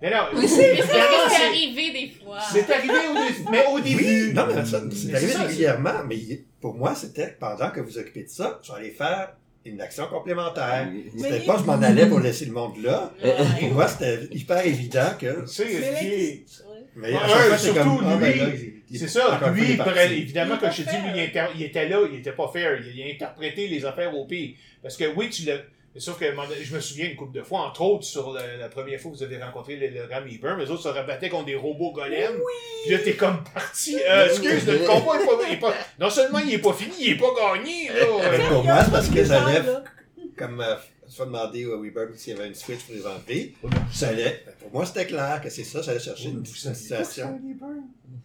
Mais 0.00 0.10
non, 0.10 0.16
Oui, 0.34 0.40
Mais 0.42 0.46
ça, 0.48 0.62
évidemment, 0.68 0.92
c'est 1.28 1.36
c'est- 1.36 1.46
arrivé 1.46 1.90
des 1.92 2.12
fois. 2.24 2.38
c'est 2.52 2.70
arrivé 2.70 2.94
au 2.94 3.14
début, 3.14 3.50
mais 3.50 3.64
au 3.66 3.80
début. 3.80 4.26
Oui, 4.28 4.32
non, 4.32 4.46
mais 4.46 4.54
ça, 4.64 4.80
c'est 4.92 5.08
Mais 5.08 5.14
arrivé 5.16 5.32
ça, 5.32 5.42
régulièrement, 5.42 6.04
mais 6.08 6.16
pour 6.60 6.74
moi, 6.74 6.94
c'était 6.94 7.36
pendant 7.40 7.70
que 7.70 7.80
vous 7.80 7.98
occupez 7.98 8.22
de 8.24 8.28
ça, 8.28 8.60
j'allais 8.62 8.90
faire 8.90 9.30
une 9.64 9.80
action 9.80 10.06
complémentaire. 10.06 10.86
C'était 11.16 11.30
Mais- 11.40 11.46
pas 11.46 11.58
je 11.58 11.64
m'en 11.64 11.82
allais 11.82 12.06
pour 12.06 12.20
laisser 12.20 12.44
le 12.46 12.52
monde 12.52 12.80
là. 12.82 13.12
Pour 13.60 13.70
moi, 13.72 13.88
c'était 13.88 14.20
hyper 14.32 14.64
évident 14.64 15.10
que. 15.18 15.40
Tu 15.42 15.46
sais, 15.48 15.66
Mais 15.66 16.00
Guy- 16.00 16.44
ouais. 17.12 17.12
Fois, 17.12 17.56
c'est 17.58 17.72
surtout 17.72 17.96
comme. 17.98 18.06
ah, 18.08 18.16
ben 18.16 18.32
lui, 18.32 18.38
là, 18.40 18.46
il- 18.54 18.72
il- 18.90 18.98
C'est 18.98 19.08
ça, 19.08 19.40
lui, 19.52 19.72
évidemment, 20.22 20.56
comme 20.58 20.70
je 20.72 20.82
te 20.82 20.90
dis, 20.90 20.96
lui, 20.96 21.10
il, 21.16 21.20
inter- 21.20 21.52
il 21.54 21.62
était 21.64 21.88
là, 21.88 21.98
il 22.10 22.18
était 22.20 22.32
pas 22.32 22.48
fair. 22.52 22.78
Il, 22.80 22.96
il 22.96 23.02
a 23.02 23.14
interprété 23.14 23.68
les 23.68 23.84
affaires 23.84 24.16
au 24.16 24.26
pire. 24.26 24.50
Parce 24.82 24.96
que 24.96 25.04
oui, 25.16 25.28
tu 25.28 25.42
l'as. 25.44 25.58
C'est 25.98 26.04
sûr 26.04 26.18
que 26.18 26.26
je 26.62 26.74
me 26.74 26.80
souviens 26.80 27.06
une 27.10 27.16
couple 27.16 27.36
de 27.36 27.42
fois, 27.42 27.60
entre 27.62 27.80
autres, 27.82 28.04
sur 28.04 28.32
le- 28.32 28.58
la 28.60 28.68
première 28.68 29.00
fois 29.00 29.10
que 29.10 29.16
vous 29.16 29.22
avez 29.24 29.42
rencontré 29.42 29.74
le, 29.76 29.88
le 29.88 30.02
Ram 30.12 30.24
Eber, 30.28 30.54
mais 30.56 30.64
les 30.64 30.70
autres 30.70 30.82
se 30.82 30.88
rabattaient 30.88 31.28
contre 31.28 31.46
des 31.46 31.56
robots 31.56 31.92
golems. 31.92 32.38
Puis 32.84 32.92
là, 32.92 32.98
t'es 33.02 33.14
comme 33.14 33.42
parti. 33.52 33.96
Euh, 34.08 34.26
excuse, 34.26 34.66
le 34.66 34.78
combat 34.86 35.20
est 35.20 35.26
pas, 35.26 35.50
est 35.50 35.56
pas- 35.56 35.74
Non 35.98 36.08
seulement 36.10 36.38
il 36.38 36.54
est 36.54 36.58
pas 36.58 36.72
fini, 36.72 36.94
il 37.00 37.10
est 37.12 37.16
pas 37.16 37.34
gagné, 37.36 37.88
là. 37.88 38.06
Mais 38.30 38.38
pour 38.48 38.64
moi, 38.64 38.84
c'est 38.84 38.90
parce 38.92 39.08
que 39.08 39.18
là. 39.18 39.82
comme 40.36 40.64
tu 41.10 41.18
vas 41.18 41.24
demander 41.26 41.66
au 41.66 41.82
Weber 41.82 42.08
s'il 42.16 42.34
y 42.34 42.38
avait 42.38 42.48
une 42.48 42.54
switch 42.54 42.80
pour 42.80 42.94
les 42.94 43.06
enlever, 43.06 43.54
j'allais, 43.92 44.44
pour 44.60 44.72
moi, 44.72 44.86
c'était 44.86 45.06
clair 45.06 45.40
que 45.42 45.50
c'est 45.50 45.64
ça, 45.64 45.82
j'allais 45.82 46.00
chercher 46.00 46.28
une, 46.28 46.44
situation. 46.44 47.40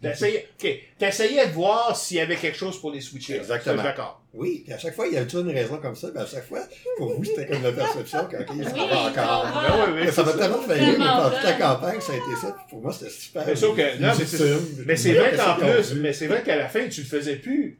T'essayais, 0.00 0.48
ok, 0.60 0.68
t'essayais 0.98 1.46
de 1.46 1.52
voir 1.52 1.96
s'il 1.96 2.18
y 2.18 2.20
avait 2.20 2.36
quelque 2.36 2.58
chose 2.58 2.78
pour 2.80 2.90
les 2.90 3.00
switcher. 3.00 3.36
Exactement. 3.36 3.82
D'accord. 3.82 4.20
Oui, 4.34 4.62
puis 4.64 4.72
à 4.72 4.78
chaque 4.78 4.94
fois, 4.94 5.06
il 5.06 5.14
y 5.14 5.16
avait 5.16 5.26
toujours 5.26 5.48
une 5.48 5.54
raison 5.54 5.78
comme 5.78 5.94
ça, 5.94 6.08
puis 6.08 6.20
à 6.20 6.26
chaque 6.26 6.46
fois, 6.46 6.60
pour 6.98 7.14
vous, 7.14 7.24
c'était 7.24 7.46
comme 7.46 7.62
la 7.62 7.72
perception 7.72 8.26
que, 8.26 8.36
OK, 8.36 8.48
il 8.54 8.64
s'en 8.64 8.88
va 8.88 9.10
encore. 9.10 9.46
Ben 9.86 9.94
Mais 9.94 10.10
ça 10.10 10.24
m'a 10.24 10.32
c'est 10.32 10.38
tellement 10.38 10.62
failli, 10.62 10.86
mais 10.90 10.96
pendant 10.96 11.30
toute 11.30 11.44
la 11.44 11.52
campagne, 11.52 12.00
ça 12.00 12.12
a 12.12 12.16
été 12.16 12.36
ça, 12.40 12.52
puis 12.52 12.64
pour 12.68 12.82
moi, 12.82 12.92
c'était 12.92 13.10
super. 13.10 13.46
Mais 13.46 13.56
sauf 13.56 13.76
que- 13.76 14.00
non, 14.00 14.12
mais 14.18 14.26
c'est-. 14.26 14.84
Mais 14.86 14.96
c'est 14.96 15.14
vrai 15.14 15.36
qu'en 15.36 15.54
plus, 15.56 15.94
mais 15.94 16.12
c'est 16.12 16.26
vrai 16.26 16.42
qu'à 16.42 16.56
la 16.56 16.68
fin, 16.68 16.88
tu 16.88 17.02
le 17.02 17.06
faisais 17.06 17.36
plus. 17.36 17.78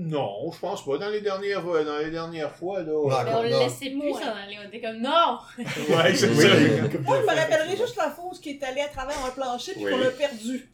Non, 0.00 0.50
je 0.52 0.58
pense 0.58 0.84
pas. 0.84 0.98
Dans 0.98 1.08
les 1.10 1.20
dernières, 1.20 1.66
euh, 1.68 1.84
dans 1.84 1.98
les 1.98 2.10
dernières 2.10 2.54
fois, 2.54 2.80
là. 2.80 2.86
Non. 2.92 3.08
Mais 3.08 3.34
on 3.34 3.42
le 3.42 3.48
laissait 3.48 3.90
plus 3.90 4.00
Ouais. 4.00 4.12
s'en 4.12 4.34
aller. 4.34 4.56
On 4.64 4.68
était 4.68 4.80
comme 4.80 5.00
non! 5.00 5.38
Ouais, 5.58 6.14
c'est 6.14 6.28
Oui, 6.28 6.36
ça. 6.42 6.48
il 6.48 7.00
Moi, 7.02 7.18
je 7.20 7.22
me 7.26 7.36
rappellerai 7.40 7.76
juste 7.76 7.96
la 7.96 8.10
fausse 8.10 8.38
qui 8.40 8.50
est 8.50 8.62
allée 8.62 8.80
à 8.82 8.88
travers 8.88 9.16
un 9.26 9.30
plancher 9.30 9.72
puis 9.74 9.84
Oui. 9.84 9.90
qu'on 9.90 9.98
l'a 9.98 10.10
perdu. 10.10 10.68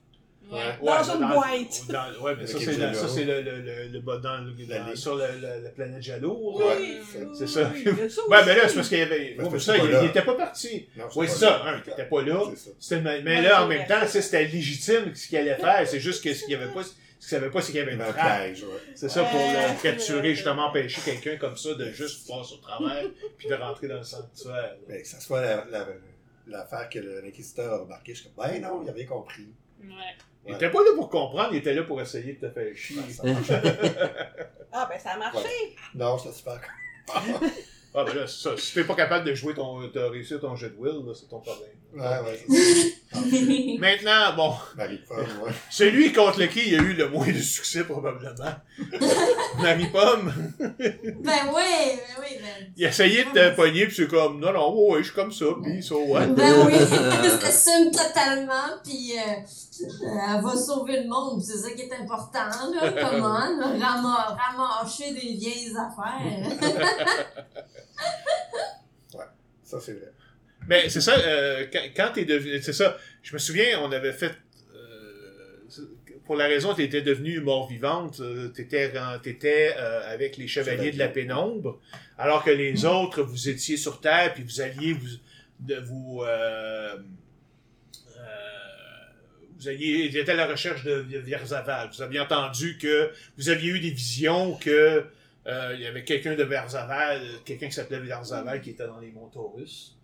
Ouais. 0.49 0.61
Dans 0.81 1.03
une 1.03 1.27
boîte. 1.27 1.83
dans- 1.89 2.23
ouais, 2.25 2.37
mais 2.39 2.47
ça, 2.47 2.57
Avec 2.57 2.69
c'est, 2.69 2.75
ça, 2.95 3.21
le, 3.21 3.43
le, 3.43 3.63
le, 3.63 3.89
le 3.89 4.01
dans, 4.01 4.95
sur 4.97 5.17
la 5.17 5.27
planète 5.75 6.01
Jalour. 6.03 6.63
Oui, 6.79 6.99
C'est 7.35 7.49
ça. 7.49 7.69
oui, 7.75 7.83
il 7.85 8.09
ça 8.11 8.21
Ouais, 8.29 8.39
mais 8.47 8.55
là, 8.55 8.69
c'est 8.69 8.77
parce 8.77 8.89
qu'il 8.89 8.99
y 8.99 9.03
avait. 9.03 9.35
Mais 9.37 9.45
ouais, 9.45 9.59
ça, 9.59 9.73
pas 9.73 9.85
il, 9.85 9.91
là. 9.91 10.03
il 10.05 10.09
était 10.11 10.23
pas 10.23 10.35
parti. 10.35 10.87
Oui, 11.17 11.27
c'est 11.29 11.39
ça. 11.39 11.63
Un, 11.65 11.81
t'étais 11.81 12.05
pas 12.05 12.23
là. 12.23 12.41
C'est 12.51 12.57
ça. 12.59 12.71
C'était, 12.79 13.23
mais 13.23 13.37
Ouais, 13.39 13.43
là, 13.43 13.65
en 13.65 13.67
même 13.67 13.85
vrai. 13.87 14.01
temps, 14.01 14.07
c'était 14.07 14.45
légitime 14.45 15.13
ce 15.17 15.27
qu'il 15.27 15.39
allait 15.39 15.57
faire. 15.57 15.83
C'est 15.85 15.99
juste 15.99 16.23
que 16.23 16.33
ce 16.33 16.43
qu'il 16.45 16.53
y 16.53 16.55
avait 16.55 16.73
pas, 16.73 16.83
ce 17.27 17.31
qu'il 17.35 17.39
savait 17.41 17.51
pas, 17.51 17.61
c'est 17.61 17.73
qu'il 17.73 17.81
y 17.81 17.83
avait 17.83 17.95
une 17.95 18.13
piège, 18.13 18.63
ouais. 18.65 18.79
C'est 18.95 19.09
ça 19.09 19.25
pour 19.25 19.41
le 19.41 19.83
capturer, 19.83 20.35
justement, 20.35 20.67
empêcher 20.67 21.01
quelqu'un 21.05 21.37
comme 21.39 21.57
ça 21.57 21.75
de 21.75 21.87
juste 21.91 22.29
passer 22.29 22.55
au 22.55 22.59
travers 22.59 23.05
puis 23.37 23.49
de 23.49 23.55
rentrer 23.55 23.89
dans 23.89 23.97
le 23.97 24.05
sanctuaire. 24.05 24.77
Mais 24.89 25.03
que 25.03 25.09
ça 25.09 25.19
soit 25.21 25.41
la- 25.41 25.65
la- 25.71 25.87
l'affaire 26.47 26.89
que 26.89 26.99
l'inquisiteur 27.01 27.73
a 27.73 27.79
remarqué, 27.79 28.15
je 28.15 28.21
suis 28.21 28.31
comme, 28.31 28.47
ben 28.47 28.61
non, 28.63 28.83
il 28.85 28.89
avait 28.91 29.05
compris. 29.07 29.49
Ouais. 29.83 29.89
Il 30.47 30.55
était 30.55 30.71
pas 30.71 30.79
là 30.79 30.91
pour 30.95 31.09
comprendre, 31.11 31.49
il 31.53 31.57
était 31.59 31.75
là 31.75 31.83
pour 31.83 32.01
essayer 32.01 32.35
de 32.35 32.47
te 32.47 32.53
faire 32.53 32.77
chier. 32.77 33.01
Ça 33.11 33.25
marche. 33.25 33.49
Ah, 34.79 34.87
ben 34.91 34.99
ça 34.99 35.13
a 35.13 35.17
marché. 35.19 35.49
Non, 35.95 36.19
c'était 36.19 36.35
super. 36.35 36.61
Ah, 37.13 38.05
ben 38.05 38.15
là, 38.15 38.27
c'est 38.27 38.43
ça. 38.51 38.57
Si 38.59 38.75
t'es 38.75 38.85
pas 38.85 38.95
capable 38.95 39.25
de 39.27 39.35
jouer 39.35 39.55
ton, 39.55 39.81
de 39.89 39.99
réussir 40.01 40.39
ton 40.39 40.55
jeu 40.55 40.69
de 40.69 40.77
will, 40.77 41.03
c'est 41.15 41.29
ton 41.29 41.41
problème. 41.41 41.71
Ouais, 41.97 42.21
ouais. 42.21 43.79
Maintenant, 43.79 44.35
bon, 44.37 44.55
Marie-Paul, 44.77 45.25
ouais. 45.45 45.53
celui 45.71 46.13
contre 46.13 46.41
lequel 46.41 46.63
il 46.67 46.73
y 46.73 46.77
a 46.77 46.83
eu 46.83 46.93
le 46.93 47.09
moins 47.09 47.27
de 47.27 47.39
succès, 47.39 47.85
probablement. 47.85 48.53
Marie-Pomme, 49.63 50.53
Ben 50.59 51.47
oui, 51.55 51.63
ben 51.97 52.17
oui, 52.21 52.37
ben. 52.43 52.73
il 52.77 52.85
a 52.85 52.89
essayé 52.91 53.25
de 53.25 53.31
te 53.31 53.57
pogner, 53.57 53.87
puis 53.87 53.95
c'est 53.97 54.09
comme, 54.09 54.39
non, 54.41 54.53
non, 54.53 54.75
ouais, 54.75 54.93
ouais, 54.97 54.99
je 54.99 55.05
suis 55.07 55.15
comme 55.15 55.33
ça, 55.33 55.47
puis 55.63 55.83
so 55.83 55.99
what? 56.05 56.27
Ben 56.27 56.67
oui, 56.67 56.75
elle 56.75 57.31
s'assume 57.41 57.91
totalement, 57.91 58.77
puis 58.85 59.15
euh, 59.17 59.41
elle 60.29 60.43
va 60.43 60.55
sauver 60.57 61.03
le 61.03 61.09
monde, 61.09 61.43
c'est 61.43 61.57
ça 61.57 61.71
qui 61.71 61.83
est 61.83 61.93
important, 61.95 62.45
là, 62.75 62.93
comment, 63.11 63.39
là, 63.39 63.67
rama- 63.81 64.37
ramasser 64.39 65.15
des 65.15 65.33
vieilles 65.35 65.73
affaires. 65.75 66.51
Ça, 69.65 69.79
c'est 69.81 69.93
vrai. 69.95 70.13
Mais 70.69 70.89
c'est 70.89 71.01
ça, 71.01 71.17
euh, 71.19 71.67
quand, 71.73 71.83
quand 71.97 72.13
t'es 72.15 72.25
devenu. 72.25 72.61
C'est 72.63 72.73
ça, 72.73 72.99
je 73.23 73.33
me 73.35 73.39
souviens, 73.39 73.81
on 73.83 73.93
avait 73.93 74.13
fait. 74.13 74.33
euh, 74.75 75.69
pour 76.25 76.35
la 76.37 76.47
raison 76.49 76.73
que 76.73 76.79
t'étais 76.79 77.03
devenu 77.03 77.41
mort-vivante, 77.41 78.19
euh, 78.21 78.49
t'étais, 78.49 78.93
t'étais 79.23 79.75
euh, 79.79 80.13
avec 80.13 80.37
les 80.37 80.49
chevaliers 80.49 80.91
de 80.91 80.99
la 80.99 81.09
pénombre, 81.09 81.81
alors 82.19 82.43
que 82.43 82.51
les 82.51 82.85
autres, 82.85 83.23
vous 83.23 83.49
étiez 83.49 83.77
sur 83.77 84.01
Terre, 84.01 84.35
puis 84.35 84.43
vous 84.43 84.61
alliez 84.61 84.93
vous. 84.93 85.07
De, 85.61 85.77
vous 85.77 86.23
euh, 86.23 86.97
euh, 88.19 88.21
vous 89.59 89.69
alliez, 89.69 90.09
vous 90.09 90.17
étiez 90.19 90.33
à 90.33 90.37
la 90.37 90.47
recherche 90.47 90.85
de 90.85 91.19
Verzaval. 91.19 91.89
Vous 91.95 92.03
aviez 92.03 92.21
entendu 92.21 92.77
que 92.77 93.11
vous 93.39 93.49
aviez 93.49 93.71
eu 93.71 93.81
des 93.81 93.91
visions 93.91 94.55
que 94.57 95.05
euh, 95.47 95.73
il 95.75 95.81
y 95.81 95.87
avait 95.87 96.05
quelqu'un 96.05 96.35
de 96.35 96.43
Verzaval, 96.43 97.23
quelqu'un 97.45 97.69
qui 97.69 97.73
s'appelait 97.75 98.01
Verzaval 98.01 98.61
qui 98.61 98.71
était 98.71 98.87
dans 98.87 98.99
les 99.01 99.11
monts 99.13 99.29
Taurus. 99.29 99.96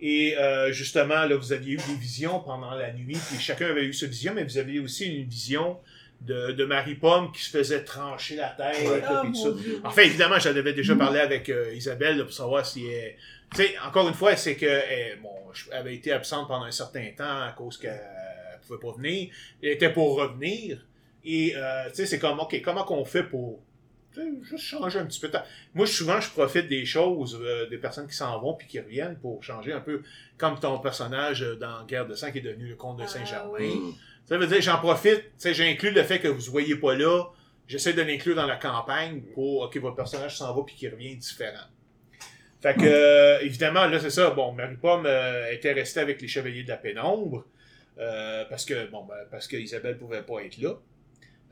Et 0.00 0.36
euh, 0.38 0.72
justement, 0.72 1.24
là, 1.24 1.36
vous 1.36 1.52
aviez 1.52 1.74
eu 1.74 1.76
des 1.76 1.96
visions 2.00 2.40
pendant 2.40 2.72
la 2.74 2.92
nuit, 2.92 3.18
puis 3.28 3.38
chacun 3.40 3.66
avait 3.66 3.84
eu 3.84 3.92
sa 3.92 4.06
vision, 4.06 4.32
mais 4.34 4.44
vous 4.44 4.56
aviez 4.58 4.80
aussi 4.80 5.06
une 5.06 5.24
vision 5.28 5.78
de, 6.20 6.52
de 6.52 6.64
Marie-Pomme 6.64 7.32
qui 7.32 7.42
se 7.42 7.50
faisait 7.50 7.82
trancher 7.84 8.36
la 8.36 8.48
tête, 8.50 8.88
Ouais. 8.88 9.00
là, 9.00 9.20
puis 9.24 9.32
tout 9.32 9.38
ça. 9.38 9.48
Enfin, 9.84 10.02
évidemment, 10.02 10.38
j'en 10.38 10.50
avais 10.50 10.72
déjà 10.72 10.94
parlé 10.94 11.18
avec 11.20 11.48
euh, 11.50 11.74
Isabelle 11.74 12.18
là, 12.18 12.24
pour 12.24 12.32
savoir 12.32 12.64
si 12.64 12.86
elle... 12.86 13.14
Tu 13.54 13.62
sais, 13.62 13.74
encore 13.86 14.08
une 14.08 14.14
fois, 14.14 14.34
c'est 14.36 14.56
que 14.56 14.64
elle, 14.64 15.20
bon, 15.20 15.30
je- 15.52 15.64
elle 15.70 15.78
avait 15.78 15.94
été 15.94 16.12
absente 16.12 16.48
pendant 16.48 16.64
un 16.64 16.70
certain 16.70 17.08
temps 17.16 17.42
à 17.42 17.52
cause 17.56 17.76
qu'elle 17.76 17.92
ne 17.92 18.66
pouvait 18.66 18.80
pas 18.80 18.96
venir. 18.96 19.28
Elle 19.62 19.68
était 19.70 19.92
pour 19.92 20.16
revenir. 20.16 20.78
Et, 21.24 21.52
euh, 21.56 21.88
tu 21.90 21.96
sais, 21.96 22.06
c'est 22.06 22.18
comme, 22.18 22.38
OK, 22.40 22.60
comment 22.62 22.84
qu'on 22.84 23.04
fait 23.04 23.22
pour... 23.24 23.60
Juste 24.42 24.64
changer 24.64 24.98
un 24.98 25.06
petit 25.06 25.20
peu 25.20 25.28
de 25.28 25.32
temps. 25.32 25.42
Moi, 25.74 25.86
souvent, 25.86 26.20
je 26.20 26.30
profite 26.30 26.68
des 26.68 26.84
choses, 26.86 27.38
euh, 27.42 27.68
des 27.68 27.78
personnes 27.78 28.06
qui 28.06 28.14
s'en 28.16 28.38
vont 28.40 28.54
puis 28.54 28.66
qui 28.66 28.78
reviennent 28.80 29.16
pour 29.18 29.42
changer 29.42 29.72
un 29.72 29.80
peu, 29.80 30.02
comme 30.38 30.58
ton 30.58 30.78
personnage 30.78 31.42
euh, 31.42 31.56
dans 31.56 31.84
Guerre 31.86 32.06
de 32.06 32.14
sang 32.14 32.30
qui 32.32 32.38
est 32.38 32.42
devenu 32.42 32.68
le 32.68 32.76
comte 32.76 32.98
de 32.98 33.04
Ah, 33.04 33.08
Saint-Germain. 33.08 33.50
oui. 33.58 33.94
Ça 34.26 34.38
veut 34.38 34.46
dire, 34.46 34.60
j'en 34.62 34.78
profite, 34.78 35.20
tu 35.22 35.30
sais, 35.36 35.52
j'inclus 35.54 35.90
le 35.90 36.02
fait 36.02 36.18
que 36.18 36.28
vous 36.28 36.40
ne 36.46 36.50
voyez 36.50 36.76
pas 36.76 36.94
là, 36.94 37.24
j'essaie 37.66 37.92
de 37.92 38.00
l'inclure 38.02 38.34
dans 38.36 38.46
la 38.46 38.56
campagne 38.56 39.20
pour, 39.34 39.62
ok, 39.62 39.76
votre 39.78 39.96
personnage 39.96 40.38
s'en 40.38 40.54
va 40.54 40.62
puis 40.64 40.74
qu'il 40.74 40.90
revient 40.90 41.16
différent. 41.16 41.66
Fait 42.62 42.72
que, 42.74 42.84
euh, 42.86 43.40
évidemment, 43.42 43.84
là, 43.86 44.00
c'est 44.00 44.08
ça, 44.08 44.30
bon, 44.30 44.52
Marie-Pomme 44.52 45.04
euh, 45.04 45.50
était 45.52 45.72
restée 45.72 46.00
avec 46.00 46.22
les 46.22 46.28
Chevaliers 46.28 46.62
de 46.62 46.70
la 46.70 46.78
Pénombre, 46.78 47.44
euh, 47.98 48.44
parce 48.48 48.64
que, 48.64 48.90
bon, 48.90 49.04
ben, 49.04 49.16
parce 49.30 49.46
que 49.46 49.56
Isabelle 49.56 49.98
pouvait 49.98 50.22
pas 50.22 50.40
être 50.42 50.56
là. 50.56 50.70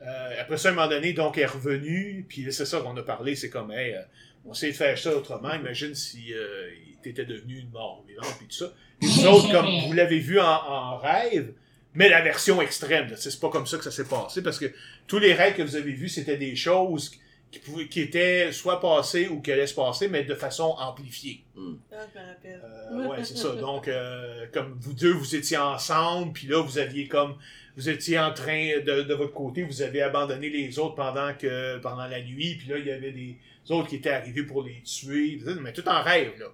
Euh, 0.05 0.41
après 0.41 0.57
ça, 0.57 0.69
à 0.69 0.71
un 0.71 0.75
moment 0.75 0.87
donné, 0.87 1.13
donc, 1.13 1.37
elle 1.37 1.43
est 1.43 1.47
revenue, 1.47 2.25
puis 2.27 2.51
c'est 2.51 2.65
ça 2.65 2.79
qu'on 2.81 2.95
a 2.97 3.03
parlé, 3.03 3.35
c'est 3.35 3.49
comme, 3.49 3.71
hey, 3.71 3.93
euh, 3.93 4.01
on 4.45 4.53
sait 4.53 4.71
faire 4.73 4.97
ça 4.97 5.15
autrement, 5.15 5.53
imagine 5.53 5.95
si 5.95 6.33
euh, 6.33 6.69
t'étais 7.01 7.25
devenu 7.25 7.59
une 7.59 7.69
mort 7.69 8.03
vivante, 8.07 8.35
puis 8.37 8.47
tout 8.47 8.55
ça. 8.55 8.73
Et 9.01 9.05
vous 9.05 9.25
autres, 9.27 9.51
comme 9.51 9.67
vous 9.87 9.93
l'avez 9.93 10.19
vu 10.19 10.39
en, 10.39 10.45
en 10.45 10.97
rêve, 10.97 11.53
mais 11.93 12.09
la 12.09 12.21
version 12.21 12.61
extrême, 12.61 13.09
là, 13.09 13.15
tu 13.15 13.21
sais, 13.21 13.31
c'est 13.31 13.39
pas 13.39 13.49
comme 13.49 13.67
ça 13.67 13.77
que 13.77 13.83
ça 13.83 13.91
s'est 13.91 14.07
passé, 14.07 14.41
parce 14.41 14.59
que 14.59 14.73
tous 15.07 15.19
les 15.19 15.33
rêves 15.33 15.55
que 15.55 15.61
vous 15.61 15.75
avez 15.75 15.91
vus, 15.91 16.09
c'était 16.09 16.37
des 16.37 16.55
choses 16.55 17.11
qui, 17.53 17.59
pouvaient, 17.59 17.87
qui 17.87 18.01
étaient 18.01 18.51
soit 18.51 18.81
passées 18.81 19.27
ou 19.27 19.39
qui 19.39 19.51
allaient 19.51 19.67
se 19.67 19.75
passer, 19.75 20.07
mais 20.07 20.23
de 20.23 20.33
façon 20.33 20.75
amplifiée. 20.79 21.43
Ah, 21.55 21.61
je 21.61 22.19
me 22.19 22.25
rappelle. 22.25 22.61
Euh, 22.63 23.07
ouais, 23.09 23.23
c'est 23.23 23.37
ça. 23.37 23.55
Donc, 23.55 23.87
euh, 23.87 24.47
comme 24.51 24.75
vous 24.79 24.93
deux, 24.93 25.13
vous 25.13 25.35
étiez 25.35 25.57
ensemble, 25.57 26.33
puis 26.33 26.47
là, 26.47 26.61
vous 26.61 26.79
aviez 26.79 27.07
comme, 27.07 27.35
vous 27.75 27.89
étiez 27.89 28.19
en 28.19 28.33
train 28.33 28.79
de, 28.79 29.01
de 29.03 29.13
votre 29.13 29.33
côté, 29.33 29.63
vous 29.63 29.81
avez 29.81 30.01
abandonné 30.01 30.49
les 30.49 30.77
autres 30.79 30.95
pendant 30.95 31.33
que, 31.33 31.77
pendant 31.79 32.05
la 32.07 32.21
nuit, 32.21 32.55
puis 32.55 32.67
là, 32.69 32.77
il 32.77 32.85
y 32.85 32.91
avait 32.91 33.11
des 33.11 33.37
autres 33.69 33.89
qui 33.89 33.95
étaient 33.95 34.09
arrivés 34.11 34.43
pour 34.43 34.63
les 34.63 34.81
tuer, 34.83 35.39
mais 35.61 35.73
tout 35.73 35.87
en 35.87 36.01
rêve, 36.03 36.33
là. 36.39 36.47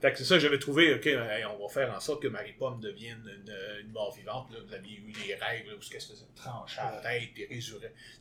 Fait 0.00 0.12
que 0.12 0.18
c'est 0.18 0.24
ça, 0.24 0.38
j'avais 0.38 0.60
trouvé, 0.60 0.94
ok, 0.94 1.08
on 1.58 1.66
va 1.66 1.68
faire 1.68 1.92
en 1.92 1.98
sorte 1.98 2.22
que 2.22 2.28
Marie-Pomme 2.28 2.80
devienne 2.80 3.20
une, 3.26 3.52
une 3.84 3.90
mort 3.90 4.14
vivante. 4.16 4.46
Là. 4.52 4.60
Vous 4.64 4.72
aviez 4.72 4.94
eu 4.96 5.10
des 5.10 5.34
rêves 5.34 5.66
là, 5.66 5.74
où 5.76 5.82
ce 5.82 5.90
qu'elle 5.90 6.00
se 6.00 6.12
faisait 6.12 6.24
trancher 6.36 6.80
la 6.84 7.00
tête 7.00 7.30
puis. 7.34 7.46
Tu 7.48 7.62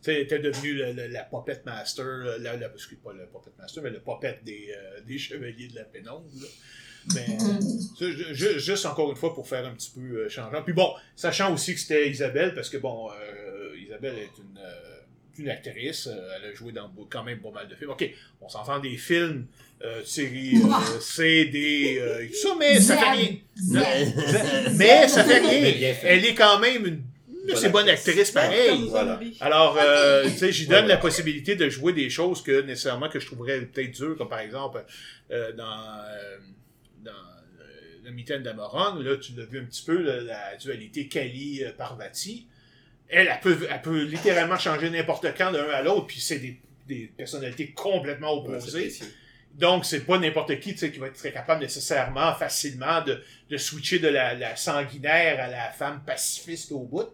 sais, 0.01 0.21
était 0.23 0.39
devenue 0.39 0.73
le- 0.73 0.93
le- 0.93 1.05
la 1.05 1.23
Puppet 1.23 1.61
Master, 1.65 2.03
là, 2.03 2.37
la, 2.39 2.55
la, 2.57 2.67
excuse 2.73 2.97
pas 3.03 3.13
le 3.13 3.27
Puppet 3.27 3.51
Master, 3.59 3.83
mais 3.83 3.91
le 3.91 3.99
Puppet 3.99 4.39
des, 4.43 4.73
euh, 4.75 5.01
des 5.01 5.19
Chevaliers 5.19 5.67
de 5.67 5.75
la 5.75 5.83
Pénombre. 5.83 6.25
là. 6.41 6.47
Mais 7.15 7.27
ju- 8.33 8.59
juste 8.59 8.85
encore 8.85 9.09
une 9.09 9.15
fois 9.15 9.33
pour 9.33 9.47
faire 9.47 9.65
un 9.65 9.71
petit 9.71 9.91
peu 9.95 10.01
euh, 10.01 10.29
changeant. 10.29 10.61
Puis 10.63 10.73
bon, 10.73 10.89
sachant 11.15 11.53
aussi 11.53 11.73
que 11.73 11.79
c'était 11.79 12.09
Isabelle, 12.09 12.53
parce 12.53 12.69
que 12.69 12.77
bon, 12.77 13.09
euh, 13.09 13.75
Isabelle 13.79 14.15
est 14.17 14.37
une 14.41 14.57
euh, 14.57 14.71
une 15.39 15.49
actrice, 15.49 16.07
euh, 16.07 16.29
elle 16.35 16.49
a 16.51 16.53
joué 16.55 16.71
dans 16.71 16.91
quand 17.11 17.23
même 17.23 17.39
pas 17.39 17.51
mal 17.51 17.67
de 17.67 17.75
films. 17.75 17.91
Ok, 17.91 18.09
on 18.41 18.49
s'entend 18.49 18.79
des 18.79 18.97
films, 18.97 19.45
euh, 19.83 20.01
séries 20.03 20.55
euh, 20.55 20.99
C, 20.99 21.45
D, 21.45 21.99
euh, 22.01 22.25
tout 22.27 22.33
ça, 22.33 22.55
mais 22.57 22.79
ça 22.81 22.97
fait 22.97 23.11
rien. 23.11 23.35
Mais 24.73 25.07
ça 25.07 25.23
fait 25.23 25.39
rien. 25.39 25.93
Elle 26.03 26.25
est 26.25 26.33
quand 26.35 26.59
même 26.59 26.85
une, 26.85 27.03
assez 27.53 27.69
bonne 27.69 27.87
actrice 27.87 28.31
pareil. 28.31 28.87
Voilà. 28.89 29.19
Alors, 29.39 29.77
euh, 29.79 30.23
tu 30.23 30.37
sais, 30.37 30.51
j'y 30.51 30.67
donne 30.67 30.83
Ouais, 30.85 30.89
la 30.89 30.97
possibilité 30.97 31.55
de 31.55 31.69
jouer 31.69 31.93
des 31.93 32.09
choses 32.09 32.41
que 32.41 32.61
nécessairement 32.61 33.07
que 33.09 33.19
je 33.19 33.27
trouverais 33.27 33.61
peut-être 33.61 33.91
dures, 33.91 34.17
comme 34.17 34.29
par 34.29 34.39
exemple 34.39 34.83
euh, 35.31 35.51
dans, 35.53 35.63
euh, 35.65 36.37
dans 37.03 37.11
euh, 37.11 37.63
le 38.03 38.11
mitaine 38.11 38.43
d'Amoron, 38.43 38.95
là, 38.95 39.17
tu 39.17 39.33
l'as 39.33 39.45
vu 39.45 39.59
un 39.59 39.65
petit 39.65 39.83
peu, 39.83 40.01
là, 40.01 40.21
la 40.21 40.55
dualité 40.57 41.07
Kali-Parvati. 41.07 42.47
Elle, 43.09 43.27
elle 43.27 43.39
peut, 43.39 43.67
elle 43.69 43.81
peut 43.81 44.03
littéralement 44.03 44.57
changer 44.57 44.89
n'importe 44.89 45.27
quand 45.37 45.51
d'un 45.51 45.69
à 45.69 45.81
l'autre, 45.81 46.07
puis 46.07 46.19
c'est 46.19 46.39
des, 46.39 46.59
des 46.87 47.11
personnalités 47.17 47.71
complètement 47.71 48.33
opposées. 48.33 48.89
Donc, 49.53 49.85
c'est 49.85 50.01
pas 50.01 50.19
n'importe 50.19 50.59
qui 50.59 50.75
qui 50.75 50.97
va 50.99 51.07
être 51.07 51.15
très 51.15 51.31
capable 51.31 51.61
nécessairement, 51.61 52.35
facilement, 52.35 53.01
de, 53.01 53.23
de 53.49 53.57
switcher 53.57 53.97
de 53.99 54.07
la, 54.07 54.35
la 54.35 54.55
sanguinaire 54.55 55.39
à 55.39 55.47
la 55.47 55.71
femme 55.71 56.03
pacifiste 56.05 56.71
au 56.71 56.83
bout. 56.83 57.09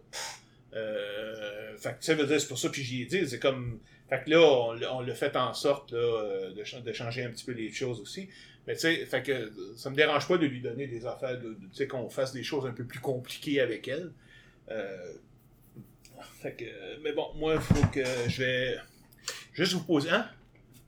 Euh, 0.74 1.78
fait 1.78 1.98
que 2.00 2.04
ça 2.06 2.14
veut 2.16 2.26
dire, 2.26 2.42
c'est 2.42 2.48
pour 2.48 2.58
ça, 2.60 2.70
puis 2.70 2.84
j'y 2.84 3.04
ai 3.04 3.06
dit, 3.06 3.28
c'est 3.30 3.40
comme. 3.40 3.80
Fait 4.10 4.24
que 4.26 4.30
là, 4.32 4.42
on, 4.42 4.74
l'a- 4.74 4.94
on 4.96 5.02
l'a 5.02 5.16
fait 5.16 5.36
en 5.36 5.54
sorte 5.54 5.92
là, 5.92 5.98
euh, 6.00 6.50
de, 6.54 6.80
de 6.82 6.94
changer 6.94 7.24
un 7.24 7.30
petit 7.30 7.46
peu 7.46 7.52
les 7.54 7.72
choses 7.72 8.00
aussi. 8.02 8.30
Mais 8.68 8.76
tu 8.76 8.81
sais, 8.81 9.06
fait 9.06 9.22
que 9.23 9.52
ça 9.76 9.90
me 9.90 9.95
dérange 9.95 10.27
pas 10.27 10.38
de 10.38 10.45
lui 10.45 10.61
donner 10.61 10.88
des 10.88 11.06
affaires, 11.06 11.38
de, 11.40 11.49
de- 11.49 11.56
tu 11.56 11.76
sais, 11.76 11.88
qu'on 11.88 12.10
fasse 12.10 12.31
des 12.31 12.44
choses 12.44 12.65
un 12.65 12.72
peu 12.72 12.85
plus 12.85 12.99
compliquées 12.99 13.60
avec 13.60 13.88
elle. 13.88 14.11
Euh, 14.72 15.14
fait 16.41 16.53
que, 16.56 17.02
mais 17.02 17.11
bon, 17.11 17.34
moi, 17.35 17.56
il 17.56 17.61
faut 17.61 17.88
que 17.88 18.03
je 18.30 18.44
vais 18.44 18.77
juste 19.53 19.73
vous 19.73 19.84
poser. 19.84 20.10
Hein? 20.10 20.27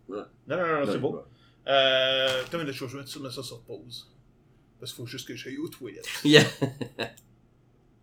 Ouais. 0.07 0.19
Non, 0.47 0.57
non, 0.57 0.67
non, 0.67 0.85
non, 0.85 0.91
c'est 0.91 0.99
beau. 0.99 1.21
Euh, 1.67 2.41
attends 2.43 2.59
une 2.59 2.65
minute, 2.65 2.73
je 2.75 2.85
vais 2.85 2.97
mettre 2.99 3.09
ça- 3.09 3.19
mettre 3.19 3.35
ça 3.35 3.43
sur 3.43 3.61
pause. 3.63 4.09
Parce 4.79 4.93
qu'il 4.93 5.03
faut 5.03 5.07
juste 5.07 5.27
que 5.27 5.35
j'aille 5.35 5.57
aux 5.57 5.67
toilettes. 5.69 6.07
Yeah. 6.23 6.43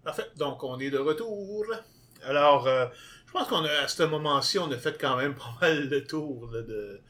Parfait. 0.05 0.27
Donc, 0.37 0.63
on 0.65 0.79
est 0.81 0.91
de 0.91 0.99
retour. 0.99 1.65
Alors, 2.25 2.67
euh, 2.67 2.87
je 3.27 3.33
pense 3.33 3.49
qu'on 3.49 3.65
a, 3.65 3.71
à 3.71 3.89
ce 3.89 4.03
moment-ci, 4.03 4.59
on 4.59 4.71
a 4.71 4.77
fait 4.79 5.01
quand 5.01 5.17
même 5.17 5.35
pas 5.35 5.55
mal 5.61 5.89
le 5.89 6.05
tour 6.05 6.51
là, 6.53 6.63
de, 6.63 7.01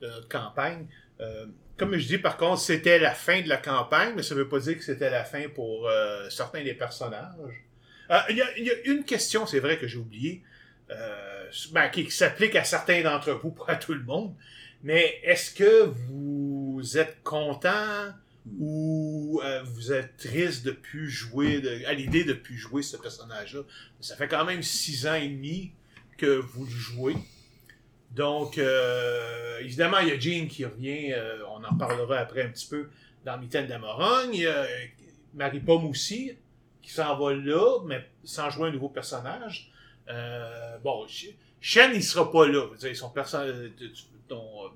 de 0.00 0.06
notre 0.06 0.28
campagne. 0.28 0.86
Euh, 1.20 1.46
comme 1.76 1.96
je 1.96 2.06
dis, 2.06 2.18
par 2.18 2.36
contre, 2.36 2.60
c'était 2.60 2.98
la 2.98 3.12
fin 3.14 3.40
de 3.40 3.48
la 3.48 3.56
campagne, 3.56 4.12
mais 4.14 4.22
ça 4.22 4.34
ne 4.34 4.40
veut 4.40 4.48
pas 4.48 4.60
dire 4.60 4.76
que 4.76 4.84
c'était 4.84 5.10
la 5.10 5.24
fin 5.24 5.48
pour 5.48 5.88
euh, 5.88 6.28
certains 6.30 6.62
des 6.62 6.74
personnages. 6.74 7.64
Euh, 8.10 8.18
Il 8.30 8.36
y, 8.36 8.42
a, 8.42 8.74
une 8.84 9.04
question, 9.04 9.46
c'est 9.46 9.60
vrai 9.60 9.78
que 9.78 9.86
j'ai 9.86 9.98
oublié, 9.98 10.42
euh, 10.90 11.44
ben, 11.72 11.88
qui, 11.88 12.04
qui 12.04 12.10
s'applique 12.10 12.54
à 12.56 12.64
certains 12.64 13.02
d'entre 13.02 13.32
vous, 13.32 13.50
pas 13.66 13.72
à 13.72 13.76
tout 13.76 13.94
le 13.94 14.02
monde. 14.02 14.34
Mais 14.82 15.20
est-ce 15.22 15.54
que 15.54 15.84
vous 15.84 16.82
êtes 16.96 17.22
content 17.22 18.12
ou 18.58 19.40
euh, 19.44 19.62
vous 19.62 19.92
êtes 19.92 20.16
triste 20.16 20.64
de 20.64 20.72
plus 20.72 21.08
jouer, 21.08 21.60
de- 21.60 21.84
à 21.86 21.92
l'idée 21.94 22.24
de 22.24 22.32
plus 22.32 22.56
jouer 22.56 22.82
ce 22.82 22.96
personnage-là? 22.96 23.60
Ça 24.00 24.16
fait 24.16 24.28
quand 24.28 24.44
même 24.44 24.62
six 24.62 25.06
ans 25.06 25.14
et 25.14 25.28
demi 25.28 25.72
que 26.18 26.26
vous 26.26 26.64
le 26.64 26.70
jouez. 26.70 27.14
Donc, 28.14 28.58
euh, 28.58 29.58
évidemment, 29.60 29.98
il 29.98 30.08
y 30.08 30.10
a 30.12 30.18
Jean 30.18 30.46
qui 30.48 30.64
revient, 30.64 31.12
euh, 31.12 31.38
on 31.48 31.64
en 31.64 31.74
parlera 31.76 32.18
après 32.18 32.42
un 32.42 32.48
petit 32.48 32.68
peu 32.68 32.90
dans 33.24 33.38
Mitaine 33.38 33.66
d'Amorogne. 33.66 34.34
Il 34.34 34.40
y 34.40 34.46
a 34.46 34.66
Marie 35.34 35.60
Pomme 35.60 35.86
aussi, 35.86 36.36
qui 36.82 36.90
s'en 36.90 37.16
va 37.16 37.32
là, 37.32 37.80
mais 37.86 38.04
sans 38.22 38.50
jouer 38.50 38.68
un 38.68 38.72
nouveau 38.72 38.90
personnage. 38.90 39.70
Euh, 40.08 40.78
bon, 40.78 41.06
Shen, 41.60 41.92
il 41.94 42.02
sera 42.02 42.30
pas 42.30 42.46
là. 42.46 42.66
Dire, 42.78 42.96
son 42.96 43.10
personnage. 43.10 43.54
Euh, 44.30 44.68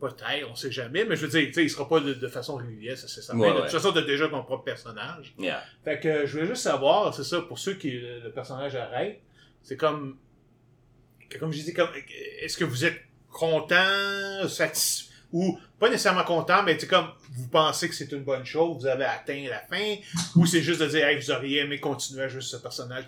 Peut-être, 0.00 0.50
on 0.50 0.54
sait 0.54 0.72
jamais, 0.72 1.06
mais 1.06 1.16
je 1.16 1.24
veux 1.24 1.28
dire, 1.28 1.46
tu 1.46 1.54
sais, 1.54 1.62
il 1.62 1.70
sera 1.70 1.88
pas 1.88 2.00
de, 2.00 2.12
de 2.12 2.28
façon 2.28 2.56
régulière, 2.56 2.98
ça 2.98 3.08
c'est 3.08 3.22
certain. 3.22 3.40
Ouais, 3.40 3.54
de 3.54 3.60
toute 3.60 3.70
façon, 3.70 3.90
tu 3.90 3.98
as 3.98 4.02
déjà 4.02 4.28
ton 4.28 4.42
propre 4.42 4.64
personnage. 4.64 5.34
Yeah. 5.38 5.62
Fait 5.82 5.98
que 5.98 6.08
euh, 6.08 6.26
je 6.26 6.32
voulais 6.32 6.46
juste 6.46 6.62
savoir, 6.62 7.14
c'est 7.14 7.24
ça, 7.24 7.40
pour 7.40 7.58
ceux 7.58 7.74
qui 7.74 7.92
le 7.92 8.30
personnage 8.30 8.74
arrête, 8.76 9.22
c'est 9.62 9.78
comme. 9.78 10.18
Comme 11.38 11.52
je 11.52 11.62
dis, 11.62 11.74
est-ce 12.40 12.56
que 12.56 12.64
vous 12.64 12.84
êtes 12.84 13.00
content, 13.30 14.48
satisfait, 14.48 15.12
ou 15.32 15.58
pas 15.80 15.90
nécessairement 15.90 16.22
content, 16.22 16.62
mais 16.62 16.78
c'est 16.78 16.86
comme 16.86 17.08
vous 17.32 17.48
pensez 17.48 17.88
que 17.88 17.94
c'est 17.94 18.12
une 18.12 18.22
bonne 18.22 18.44
chose, 18.44 18.78
vous 18.78 18.86
avez 18.86 19.04
atteint 19.04 19.48
la 19.48 19.58
fin, 19.58 19.96
ou 20.36 20.46
c'est 20.46 20.62
juste 20.62 20.80
de 20.80 20.86
dire, 20.86 21.06
hey, 21.06 21.18
vous 21.18 21.30
auriez 21.32 21.60
aimé 21.60 21.80
continuer 21.80 22.22
à 22.22 22.28
jouer 22.28 22.40
ce 22.40 22.56
personnage. 22.56 23.06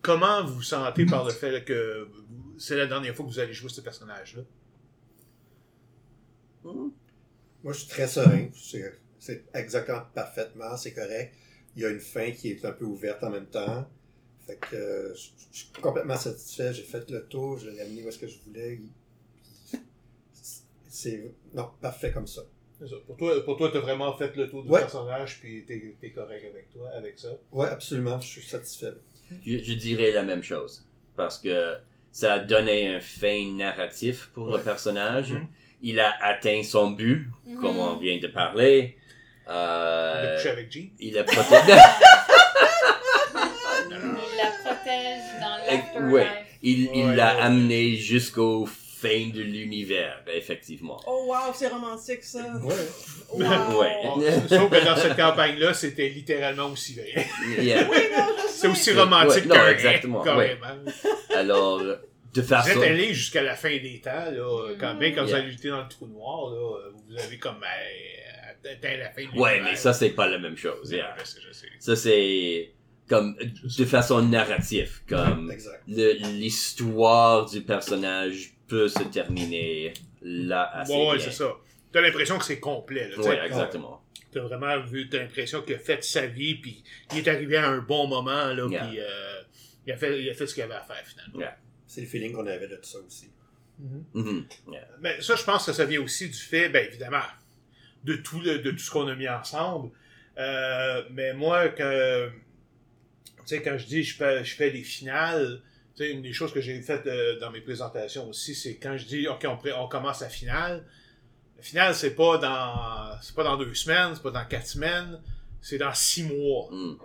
Comment 0.00 0.44
vous 0.44 0.54
vous 0.54 0.62
sentez 0.62 1.06
par 1.06 1.24
le 1.24 1.32
fait 1.32 1.64
que 1.64 2.08
c'est 2.56 2.76
la 2.76 2.86
dernière 2.86 3.16
fois 3.16 3.24
que 3.24 3.30
vous 3.30 3.40
allez 3.40 3.52
jouer 3.52 3.70
ce 3.70 3.80
personnage-là? 3.80 4.42
Moi, 6.62 7.72
je 7.72 7.78
suis 7.78 7.88
très 7.88 8.06
serein. 8.06 8.48
C'est 9.18 9.44
exactement 9.54 10.02
parfaitement, 10.14 10.76
c'est 10.76 10.92
correct. 10.92 11.34
Il 11.74 11.82
y 11.82 11.86
a 11.86 11.88
une 11.88 11.98
fin 11.98 12.30
qui 12.30 12.50
est 12.50 12.64
un 12.64 12.72
peu 12.72 12.84
ouverte 12.84 13.24
en 13.24 13.30
même 13.30 13.46
temps. 13.46 13.90
Fait 14.46 14.56
que 14.56 14.76
euh, 14.76 15.14
je 15.14 15.28
je 15.52 15.58
suis 15.58 15.68
complètement 15.80 16.16
satisfait. 16.16 16.72
J'ai 16.74 16.82
fait 16.82 17.08
le 17.10 17.24
tour, 17.26 17.58
je 17.58 17.70
l'ai 17.70 17.80
amené 17.80 18.02
où 18.04 18.08
est-ce 18.08 18.18
que 18.18 18.26
je 18.28 18.36
voulais. 18.46 18.80
C'est 20.88 21.32
non, 21.54 21.70
parfait 21.80 22.12
comme 22.12 22.26
ça. 22.26 22.42
C'est 22.80 22.88
ça. 22.88 22.96
Pour 23.06 23.16
toi, 23.16 23.44
pour 23.44 23.56
toi, 23.56 23.70
t'as 23.72 23.80
vraiment 23.80 24.12
fait 24.16 24.34
le 24.36 24.48
tour 24.48 24.62
du 24.64 24.68
Ouais. 24.70 24.80
personnage, 24.80 25.38
puis 25.40 25.64
t'es, 25.64 25.96
t'es 26.00 26.10
correct 26.10 26.44
avec 26.50 26.70
toi, 26.70 26.88
avec 26.94 27.18
ça? 27.18 27.28
Ouais, 27.52 27.68
absolument, 27.68 28.20
je 28.20 28.26
suis 28.28 28.42
satisfait. 28.42 28.92
Je, 29.44 29.58
je 29.58 29.72
dirais 29.74 30.10
la 30.12 30.22
même 30.22 30.42
chose. 30.42 30.84
Parce 31.16 31.38
que 31.38 31.76
ça 32.12 32.34
a 32.34 32.38
donné 32.40 32.88
un 32.94 33.00
fin 33.00 33.52
narratif 33.54 34.30
pour 34.34 34.50
le 34.56 34.60
personnage. 34.62 35.32
Mhm. 35.32 35.46
Il 35.82 36.00
a 36.00 36.12
atteint 36.24 36.62
son 36.64 36.90
but, 36.90 37.28
Mhm. 37.46 37.60
comme 37.60 37.78
on 37.78 37.96
vient 37.96 38.18
de 38.18 38.26
parler. 38.28 38.96
Euh, 39.48 40.36
coucher 40.36 40.48
avec 40.50 40.70
Jean. 40.72 40.88
il 40.98 41.18
a 41.18 41.24
protégé. 41.24 41.72
Il 43.90 44.36
la 44.36 44.50
protège 44.64 45.22
dans 45.94 46.00
l'afterlife. 46.00 46.12
ouais. 46.12 46.44
Il 46.66 46.88
Ouais, 46.88 47.14
l'a 47.16 47.34
ouais. 47.36 47.42
amené 47.42 47.96
jusqu'au 47.96 48.64
fin 48.66 49.28
de 49.34 49.42
l'univers, 49.42 50.22
effectivement. 50.34 50.98
Oh 51.06 51.26
wow, 51.28 51.52
c'est 51.54 51.68
romantique 51.68 52.22
ça. 52.22 52.40
Ouais. 52.62 52.74
Wow. 53.32 53.80
Ouais. 53.80 53.96
Bon, 54.02 54.22
sauf 54.48 54.70
que 54.70 54.84
dans 54.84 54.96
cette 54.96 55.16
campagne-là, 55.16 55.74
c'était 55.74 56.08
littéralement 56.08 56.68
aussi 56.70 56.94
vrai. 56.94 57.26
Yeah. 57.60 57.86
Oui. 57.90 57.96
C'est 58.48 58.68
aussi 58.68 58.92
romantique 58.92 59.44
Ouais, 59.50 59.58
non, 59.58 59.66
exactement, 59.66 60.22
carrément. 60.22 60.66
Alors, 61.34 61.80
de 61.82 62.40
Vous 62.40 62.42
façon... 62.42 62.70
êtes 62.80 62.90
allé 62.90 63.12
jusqu'à 63.12 63.42
la 63.42 63.54
fin 63.56 63.68
des 63.76 64.00
temps, 64.02 64.30
là, 64.30 64.74
quand 64.80 64.94
bien 64.94 65.12
quand 65.12 65.24
vous 65.26 65.34
avez 65.34 65.48
lutté 65.50 65.68
dans 65.68 65.82
le 65.82 65.88
trou 65.88 66.06
noir, 66.06 66.50
là, 66.50 66.78
vous 67.10 67.18
avez 67.22 67.36
comme 67.38 67.62
euh, 67.62 68.72
atteint 68.72 68.96
la 68.96 69.10
fin 69.10 69.22
de 69.22 69.38
Ouais, 69.38 69.52
l'univers. 69.56 69.70
mais 69.72 69.76
ça, 69.76 69.92
c'est 69.92 70.10
pas 70.10 70.28
la 70.28 70.38
même 70.38 70.56
chose. 70.56 70.90
Ouais, 70.90 70.96
yeah. 70.96 71.14
Ça, 71.78 71.94
c'est 71.94 72.70
comme 73.08 73.36
de 73.36 73.84
façon 73.84 74.22
narrative. 74.22 75.00
Comme 75.08 75.52
l'histoire 75.86 77.46
du 77.46 77.62
personnage 77.62 78.54
peut 78.68 78.88
se 78.88 79.02
terminer 79.04 79.92
là 80.22 80.70
assez 80.74 80.92
ouais, 80.92 81.16
bien. 81.16 81.24
c'est 81.24 81.32
ça. 81.32 81.52
T'as 81.92 82.00
l'impression 82.00 82.38
que 82.38 82.44
c'est 82.44 82.60
complet, 82.60 83.08
là. 83.10 83.18
Ouais, 83.18 83.46
exactement. 83.46 84.00
T'as 84.32 84.40
vraiment 84.40 84.80
vu, 84.80 85.08
t'as 85.08 85.18
l'impression 85.18 85.62
qu'il 85.62 85.76
a 85.76 85.78
fait 85.78 86.02
sa 86.02 86.26
vie, 86.26 86.56
puis 86.56 86.82
il 87.12 87.18
est 87.18 87.28
arrivé 87.28 87.56
à 87.56 87.68
un 87.68 87.78
bon 87.78 88.06
moment, 88.08 88.46
là, 88.52 88.66
Yeah. 88.68 88.86
puis 88.86 88.98
euh, 89.00 89.42
il, 89.86 89.92
a 89.92 89.96
fait, 89.96 90.20
il 90.20 90.28
a 90.28 90.34
fait 90.34 90.46
ce 90.48 90.54
qu'il 90.54 90.62
avait 90.64 90.74
à 90.74 90.80
faire, 90.82 91.02
finalement. 91.06 91.52
C'est 91.86 92.00
le 92.00 92.06
feeling 92.08 92.32
qu'on 92.32 92.46
avait 92.46 92.66
de 92.66 92.74
tout 92.76 92.82
ça 92.88 92.98
aussi. 93.06 93.30
Mhm. 93.78 94.46
Yeah. 94.72 94.88
Mais 95.00 95.20
ça, 95.20 95.36
je 95.36 95.44
pense 95.44 95.66
que 95.66 95.72
ça 95.72 95.84
vient 95.84 96.00
aussi 96.02 96.28
du 96.28 96.38
fait, 96.38 96.68
bien 96.68 96.80
évidemment, 96.82 97.22
de 98.02 98.16
tout, 98.16 98.40
le- 98.40 98.58
de 98.58 98.70
tout 98.72 98.78
ce 98.78 98.90
qu'on 98.90 99.06
a 99.06 99.14
mis 99.14 99.28
ensemble. 99.28 99.90
Euh, 100.36 101.02
mais 101.12 101.32
moi, 101.32 101.68
que, 101.68 102.28
sais, 103.46 103.62
quand 103.62 103.76
je 103.78 103.86
dis 103.86 104.02
je 104.02 104.16
fais, 104.16 104.44
je 104.44 104.54
fais 104.54 104.70
les 104.70 104.82
finales, 104.82 105.60
tu 105.96 106.04
sais, 106.04 106.10
une 106.10 106.22
des 106.22 106.32
choses 106.32 106.52
que 106.52 106.60
j'ai 106.60 106.80
faites 106.82 107.06
euh, 107.06 107.38
dans 107.38 107.50
mes 107.50 107.60
présentations 107.60 108.28
aussi, 108.28 108.54
c'est 108.54 108.76
quand 108.76 108.96
je 108.96 109.06
dis, 109.06 109.28
OK, 109.28 109.44
on, 109.46 109.58
on 109.78 109.88
commence 109.88 110.20
la 110.20 110.28
finale, 110.28 110.84
la 111.56 111.62
finale, 111.62 111.94
c'est 111.94 112.14
pas 112.14 112.38
dans 112.38 113.20
c'est 113.22 113.34
pas 113.34 113.44
dans 113.44 113.56
deux 113.56 113.74
semaines, 113.74 114.10
c'est 114.14 114.22
pas 114.22 114.30
dans 114.30 114.44
quatre 114.44 114.66
semaines, 114.66 115.20
c'est 115.62 115.78
dans 115.78 115.94
six 115.94 116.24
mois. 116.24 116.68
Mm. 116.70 116.96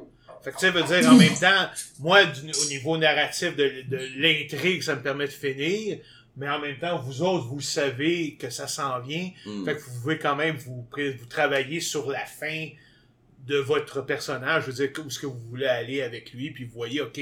Fait 0.41 0.51
que 0.51 0.59
ça 0.59 0.71
veut 0.71 0.83
dire 0.83 1.09
en 1.11 1.15
même 1.15 1.37
temps, 1.37 1.69
moi, 1.99 2.23
du- 2.25 2.49
au 2.51 2.65
niveau 2.69 2.97
narratif 2.97 3.55
de, 3.57 3.83
de 3.89 3.97
l'intrigue, 4.17 4.81
ça 4.81 4.95
me 4.95 5.01
permet 5.01 5.25
de 5.27 5.31
finir, 5.33 5.99
mais 6.37 6.47
en 6.49 6.59
même 6.59 6.79
temps, 6.79 6.97
vous 6.97 7.21
autres, 7.21 7.45
vous 7.47 7.59
savez 7.59 8.35
que 8.35 8.49
ça 8.49 8.65
s'en 8.67 8.99
vient. 9.01 9.29
Mm. 9.45 9.65
Fait 9.65 9.75
que 9.75 9.81
vous 9.81 9.99
pouvez 10.01 10.17
quand 10.17 10.37
même 10.37 10.55
vous, 10.55 10.87
vous 10.95 11.25
travailler 11.25 11.81
sur 11.81 12.09
la 12.09 12.25
fin 12.25 12.69
de 13.45 13.57
votre 13.57 14.01
personnage. 14.01 14.63
Je 14.65 14.71
veux 14.71 14.87
dire, 14.87 15.03
où 15.03 15.07
est-ce 15.07 15.19
que 15.19 15.25
vous 15.25 15.39
voulez 15.49 15.65
aller 15.67 16.01
avec 16.01 16.33
lui, 16.33 16.51
puis 16.51 16.65
vous 16.65 16.73
voyez, 16.73 17.01
OK, 17.01 17.19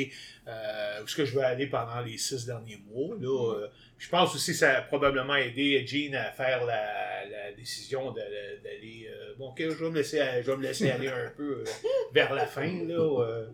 euh, 0.48 1.02
où 1.02 1.06
est-ce 1.06 1.16
que 1.16 1.26
je 1.26 1.36
vais 1.36 1.46
aller 1.46 1.68
pendant 1.68 2.02
les 2.02 2.18
six 2.18 2.46
derniers 2.46 2.82
mois. 2.90 3.16
Là, 3.20 3.54
Euh, 3.56 3.68
je 3.98 4.10
pense 4.10 4.36
aussi 4.36 4.52
que 4.52 4.58
ça 4.58 4.78
a 4.78 4.82
probablement 4.84 5.36
aidé 5.36 5.84
Jean 5.88 6.14
à 6.16 6.32
faire 6.32 6.66
la, 6.66 7.26
la 7.26 7.52
décision 7.54 8.12
d'aller... 8.12 9.10
euh, 9.10 9.34
bon, 9.40 9.50
OK, 9.50 9.60
je 9.60 9.70
vais 9.70 9.90
me 9.90 9.96
laisser, 9.96 10.20
je 10.44 10.52
vais 10.52 10.58
me 10.58 10.62
laisser 10.64 10.92
aller 10.92 11.08
un 11.08 11.32
peu 11.36 11.64
euh, 11.66 11.66
vers 12.14 12.34
la 12.34 12.46
fin. 12.46 12.86
Là, 12.86 13.24
euh. 13.24 13.48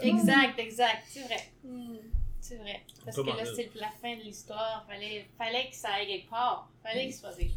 Exact, 0.00 0.58
exact, 0.58 1.02
c'est 1.06 1.20
vrai. 1.24 1.40
Hmm. 1.64 1.96
C'est 2.40 2.56
vrai. 2.56 2.80
Parce 3.04 3.16
que 3.16 3.22
là, 3.26 3.44
c'est 3.54 3.70
la 3.74 3.90
fin 4.00 4.16
de 4.16 4.22
l'histoire. 4.22 4.84
Fallait, 4.88 5.26
fallait 5.36 5.68
que 5.68 5.76
ça 5.76 5.88
aille 5.90 6.06
quelque 6.06 6.30
part. 6.30 6.70
Fallait 6.82 7.04
qu'il 7.04 7.14
se 7.14 7.22
passe 7.22 7.36
quelque 7.36 7.54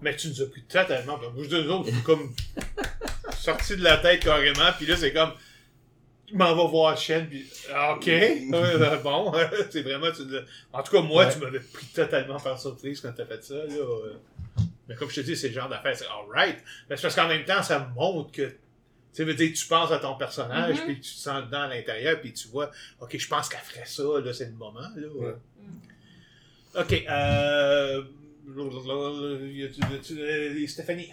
Mais 0.00 0.16
tu 0.16 0.28
nous 0.28 0.42
as 0.42 0.46
pris 0.50 0.62
totalement. 0.62 1.18
Moi, 1.18 1.44
je 1.44 1.48
deux 1.48 1.68
autres, 1.70 1.90
c'est 1.92 2.02
comme 2.02 2.34
sorti 3.36 3.76
de 3.76 3.82
la 3.82 3.96
tête 3.98 4.22
carrément, 4.22 4.72
puis 4.76 4.86
là, 4.86 4.96
c'est 4.96 5.12
comme. 5.12 5.32
M'en 6.32 6.54
vais 6.56 6.68
voir 6.70 6.90
la 6.92 6.96
chaîne, 6.96 7.28
puis. 7.28 7.44
ah, 7.72 7.94
Ok, 7.94 8.08
euh, 8.08 8.96
bon, 9.02 9.32
c'est 9.70 9.82
vraiment. 9.82 10.10
tu 10.10 10.22
en 10.72 10.82
tout 10.82 10.92
cas, 10.92 11.00
moi, 11.02 11.26
Ouais. 11.26 11.32
tu 11.32 11.38
m'avais 11.38 11.60
pris 11.60 11.86
totalement 11.86 12.38
par 12.40 12.58
surprise 12.58 13.00
quand 13.00 13.12
t'as 13.12 13.26
fait 13.26 13.42
ça, 13.44 13.54
là. 13.54 14.10
Mais 14.88 14.94
comme 14.96 15.08
je 15.10 15.16
te 15.16 15.20
dis, 15.20 15.36
c'est 15.36 15.48
le 15.48 15.54
genre 15.54 15.68
d'affaire, 15.68 15.96
c'est 15.96 16.06
alright. 16.06 16.58
Mais 16.88 16.96
c'est 16.96 17.02
parce 17.02 17.14
qu'en 17.14 17.28
même 17.28 17.44
temps, 17.44 17.62
ça 17.62 17.90
montre 17.94 18.32
que. 18.32 18.52
Tu 19.14 19.22
veut 19.22 19.34
dire, 19.34 19.52
tu 19.54 19.66
penses 19.66 19.92
à 19.92 19.98
ton 19.98 20.16
personnage, 20.16 20.76
Mhm. 20.80 20.84
puis 20.86 20.94
tu 20.96 21.12
te 21.14 21.18
sens 21.20 21.44
dedans 21.44 21.60
à 21.62 21.68
l'intérieur, 21.68 22.20
puis 22.20 22.32
tu 22.32 22.48
vois, 22.48 22.70
ok, 23.00 23.16
je 23.16 23.28
pense 23.28 23.48
qu'elle 23.48 23.60
ferait 23.60 23.86
ça, 23.86 24.02
là, 24.02 24.32
c'est 24.32 24.46
le 24.46 24.52
moment, 24.52 24.80
là. 24.80 25.06
Ouais. 25.14 25.34
Ok, 26.76 27.04
euh, 27.08 28.02
Stéphanie? 30.68 31.12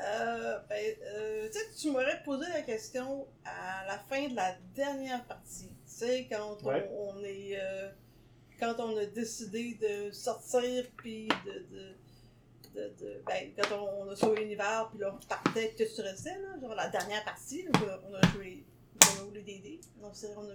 Euh, 0.00 0.58
ben, 0.68 0.94
euh, 1.02 1.48
tu 1.76 1.90
m'aurais 1.90 2.22
posé 2.24 2.46
la 2.52 2.62
question 2.62 3.26
à 3.44 3.84
la 3.86 3.98
fin 3.98 4.28
de 4.28 4.36
la 4.36 4.56
dernière 4.74 5.24
partie. 5.24 5.68
Tu 5.68 5.74
sais, 5.86 6.26
quand 6.30 6.56
on, 6.62 6.66
Ouais. 6.66 6.88
on 6.96 7.22
est. 7.24 7.58
euh, 7.60 7.88
quand 8.60 8.74
on 8.78 8.96
a 8.96 9.06
décidé 9.06 9.74
de 9.80 10.10
sortir, 10.12 10.84
puis 10.96 11.28
de. 11.46 11.52
de 11.76 11.94
de, 12.74 12.82
de- 13.00 13.22
ben, 13.26 13.50
quand 13.56 13.76
on, 13.76 14.02
on 14.06 14.10
a 14.10 14.14
sauvé 14.14 14.42
l'univers, 14.42 14.88
puis 14.90 15.00
là, 15.00 15.12
on 15.20 15.26
partait, 15.26 15.72
puis 15.76 15.86
tu 15.92 16.00
restais, 16.00 16.38
là, 16.38 16.60
genre 16.60 16.74
la 16.76 16.88
dernière 16.88 17.24
partie, 17.24 17.64
là, 17.64 18.00
on 18.08 18.14
a 18.14 18.20
joué, 18.28 18.62
on 19.02 19.20
a 19.20 19.24
roulé 19.24 19.42
des 19.42 19.58
dés. 19.58 19.80
On 20.00 20.06
a, 20.06 20.52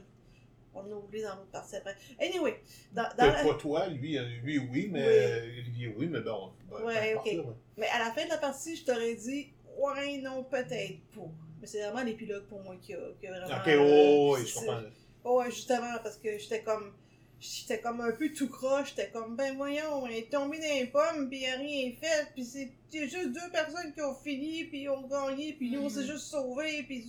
on 0.75 0.91
a 0.91 0.95
roulé 0.95 1.21
dans 1.21 1.35
l'autre 1.35 1.51
partie 1.51 1.75
après. 1.75 1.95
Anyway, 2.19 2.59
dans, 2.93 3.07
dans 3.17 3.25
la- 3.25 3.43
Pas 3.43 3.53
toi, 3.55 3.87
lui, 3.87 4.17
euh, 4.17 4.23
lui 4.43 4.57
oui, 4.59 4.89
mais 4.91 5.01
Oui. 5.01 5.07
euh, 5.07 5.59
Olivier 5.59 5.95
oui, 5.97 6.07
mais 6.07 6.21
bon. 6.21 6.51
ben, 6.69 6.83
Ouais, 6.83 7.15
ok. 7.15 7.25
là, 7.25 7.31
ouais. 7.41 7.55
Mais 7.77 7.87
à 7.87 7.99
la 7.99 8.11
fin 8.11 8.23
de 8.25 8.29
la 8.29 8.37
partie, 8.37 8.75
je 8.75 8.85
t'aurais 8.85 9.15
dit, 9.15 9.49
ouais, 9.77 10.17
non, 10.17 10.43
peut-être 10.43 10.99
pas. 11.15 11.21
Mais 11.61 11.67
c'est 11.67 11.81
vraiment 11.81 12.03
l'épilogue 12.03 12.45
pour 12.45 12.61
moi 12.61 12.75
qui 12.81 12.93
a, 12.93 12.99
qui 13.19 13.27
a 13.27 13.31
vraiment. 13.31 13.47
Ok, 13.55 13.69
oh, 13.79 14.35
oui, 14.37 14.45
je 14.47 14.53
comprends. 14.55 14.81
Oh, 15.23 15.39
ouais, 15.39 15.51
justement, 15.51 15.97
parce 16.03 16.17
que 16.17 16.37
j'étais 16.37 16.61
comme. 16.61 16.93
J'étais 17.39 17.81
comme 17.81 17.99
un 17.99 18.13
peu 18.13 18.31
tout 18.31 18.47
croche, 18.47 18.91
j'étais 18.95 19.09
comme, 19.09 19.35
ben 19.35 19.57
voyons, 19.57 20.03
on 20.03 20.07
est 20.07 20.31
tombé 20.31 20.59
dans 20.59 20.75
les 20.79 20.85
pommes, 20.87 21.27
puis 21.29 21.39
y 21.41 21.47
a 21.47 21.57
rien 21.57 21.91
fait, 21.91 22.27
puis 22.33 22.45
c'est 22.45 22.71
il 22.93 23.01
juste 23.09 23.33
deux 23.33 23.51
personnes 23.51 23.91
qui 23.93 23.99
ont 24.01 24.15
fini, 24.15 24.63
puis 24.65 24.83
ils 24.83 24.89
ont 24.89 25.05
gagné, 25.07 25.51
puis 25.51 25.69
nous 25.69 25.81
on 25.81 25.89
s'est 25.89 26.05
juste 26.05 26.19
sauvés, 26.27 26.83
puis. 26.83 27.05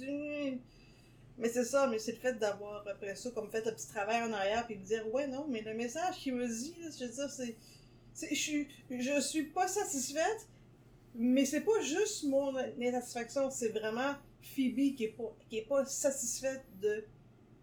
Mais 1.39 1.49
c'est 1.49 1.65
ça, 1.65 1.89
mais 1.89 1.99
c'est 1.99 2.13
le 2.13 2.19
fait 2.19 2.35
d'avoir 2.35 2.87
après 2.87 3.17
ça, 3.17 3.31
comme 3.33 3.51
fait 3.51 3.67
un 3.67 3.73
petit 3.73 3.89
travail 3.89 4.23
en 4.23 4.33
arrière, 4.33 4.65
puis 4.67 4.77
de 4.77 4.85
dire, 4.85 5.13
ouais, 5.13 5.27
non, 5.27 5.47
mais 5.49 5.63
le 5.63 5.75
message 5.75 6.17
qu'il 6.17 6.35
me 6.35 6.47
dit, 6.47 6.75
là, 6.81 6.89
je 6.97 7.05
veux 7.05 7.11
dire, 7.13 7.31
c'est. 7.31 7.57
Je 8.31 8.35
suis, 8.37 8.69
je 8.91 9.21
suis 9.21 9.43
pas 9.47 9.67
satisfaite, 9.67 10.47
mais 11.17 11.45
c'est 11.45 11.63
pas 11.63 11.81
juste 11.83 12.23
mon 12.25 12.55
insatisfaction, 12.57 13.51
c'est 13.51 13.71
vraiment 13.71 14.15
Phoebe 14.43 14.95
qui 14.95 15.05
est 15.05 15.17
pas, 15.17 15.35
qui 15.51 15.59
est 15.59 15.67
pas 15.69 15.85
satisfaite 15.85 16.63
de 16.81 17.05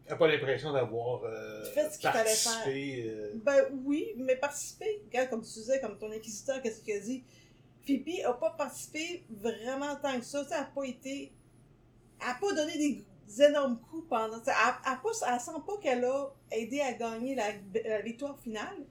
T'as 0.07 0.18
pas 0.18 0.27
l'impression 0.27 0.73
d'avoir 0.73 1.23
euh, 1.23 1.64
Faites 1.73 1.93
ce 1.93 1.98
qu'il 1.99 2.10
fallait 2.10 2.23
participé. 2.26 3.03
euh, 3.07 3.31
Ben 3.35 3.64
oui, 3.85 4.14
mais 4.18 4.35
participer. 4.35 5.02
Regarde, 5.06 5.30
comme 5.30 5.41
tu 5.41 5.53
disais, 5.53 5.80
comme 5.80 5.98
ton 5.98 6.11
inquisiteur, 6.11 6.61
qu'est-ce 6.61 6.81
qu'il 6.81 6.95
a 6.95 6.99
dit? 6.99 7.23
Phoebe 7.88 8.26
a 8.26 8.34
pas 8.34 8.49
participé 8.49 9.23
vraiment 9.30 9.95
tant 9.95 10.19
que 10.19 10.26
ça. 10.26 10.43
Tu 10.43 10.49
sais, 10.49 10.56
Elle 10.56 10.61
a 10.64 10.65
pas 10.65 10.84
été. 10.84 11.31
Elle 12.19 12.27
a 12.30 12.34
pas 12.41 12.53
donné 12.53 12.77
des, 12.77 12.89
des 12.89 13.06
énormes 13.39 13.79
coups 13.79 14.07
pendant. 14.09 14.41
Elle, 14.45 14.97
elle, 15.33 15.39
sent 15.39 15.51
pas 15.65 15.77
qu'elle 15.81 16.03
a 16.05 16.33
aidé 16.51 16.81
à 16.81 16.93
gagner 16.93 17.35
la, 17.35 17.51
la 17.85 18.01
victoire 18.01 18.39
finale. 18.39 18.85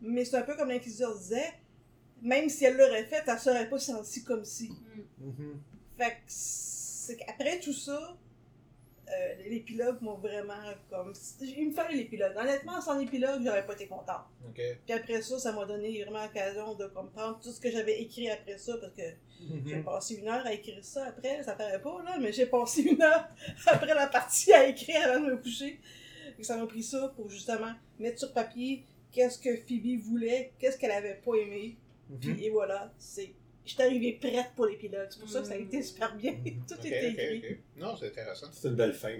Mais 0.00 0.24
c'est 0.24 0.36
un 0.36 0.42
peu 0.42 0.56
comme 0.56 0.68
l'inquisiteur 0.68 1.16
disait. 1.16 1.52
Même 2.22 2.48
si 2.48 2.64
elle 2.66 2.76
l'aurait 2.76 3.04
fait, 3.04 3.22
elle 3.26 3.38
serait 3.38 3.68
pas 3.68 3.78
sentie 3.78 4.22
comme 4.24 4.44
si. 4.44 4.72
mhm. 5.18 5.60
Fait 5.96 6.10
que 6.10 6.16
c'est 6.26 7.16
qu'après 7.16 7.60
tout 7.60 7.72
ça, 7.72 8.16
euh, 9.12 9.34
l'épilogue 9.48 10.00
m'a 10.02 10.12
vraiment 10.12 10.54
comme. 10.88 11.12
Il 11.40 11.68
me 11.68 11.72
fallait 11.72 11.96
l'épilogue. 11.96 12.32
Honnêtement, 12.36 12.80
sans 12.80 12.98
l'épilogue, 12.98 13.42
j'aurais 13.44 13.66
pas 13.66 13.72
été 13.72 13.86
contente. 13.86 14.24
Puis 14.54 14.92
après 14.94 15.20
ça, 15.22 15.38
ça 15.38 15.52
m'a 15.52 15.64
donné 15.64 16.02
vraiment 16.02 16.22
l'occasion 16.22 16.74
de 16.74 16.86
comprendre 16.86 17.40
tout 17.42 17.50
ce 17.50 17.60
que 17.60 17.70
j'avais 17.70 18.00
écrit 18.00 18.30
après 18.30 18.58
ça, 18.58 18.76
parce 18.78 18.92
que 18.92 19.02
j'ai 19.66 19.76
Mhm. 19.76 19.84
passé 19.84 20.14
une 20.16 20.28
heure 20.28 20.44
à 20.46 20.52
écrire 20.52 20.78
ça 20.84 21.06
après, 21.06 21.42
ça 21.42 21.54
paraît 21.54 21.80
pas, 21.80 22.02
là, 22.04 22.18
mais 22.20 22.32
j'ai 22.32 22.46
passé 22.46 22.82
une 22.82 23.00
heure 23.02 23.26
après 23.66 23.94
la 23.94 24.06
partie 24.06 24.52
à 24.52 24.66
écrire 24.68 25.00
avant 25.08 25.24
de 25.24 25.30
me 25.32 25.36
coucher. 25.36 25.80
Et 26.38 26.42
ça 26.44 26.56
m'a 26.56 26.66
pris 26.66 26.82
ça 26.82 27.12
pour 27.16 27.28
justement 27.28 27.72
mettre 27.98 28.18
sur 28.18 28.32
papier 28.32 28.84
qu'est-ce 29.12 29.38
que 29.38 29.56
Phoebe 29.56 29.98
voulait, 30.00 30.52
qu'est-ce 30.58 30.78
qu'elle 30.78 30.90
avait 30.92 31.14
pas 31.24 31.34
aimé, 31.36 31.76
Mhm. 32.08 32.18
puis 32.20 32.44
et 32.44 32.50
voilà, 32.50 32.92
c'est. 32.98 33.32
J'étais 33.66 33.82
arrivée 33.84 34.18
prête 34.20 34.50
pour 34.56 34.66
l'épilogue, 34.66 35.06
c'est 35.10 35.20
pour 35.20 35.28
ça 35.28 35.40
que 35.42 35.46
ça 35.46 35.54
a 35.54 35.58
Mm. 35.58 35.62
été 35.64 35.82
super 35.82 36.14
bien. 36.16 36.32
Tout 36.68 36.74
était 36.86 37.10
écrit. 37.10 37.58
Non, 37.76 37.94
c'est 37.94 38.06
intéressant. 38.08 38.46
C'est 38.52 38.68
une 38.68 38.74
belle 38.74 38.94
fin. 38.94 39.10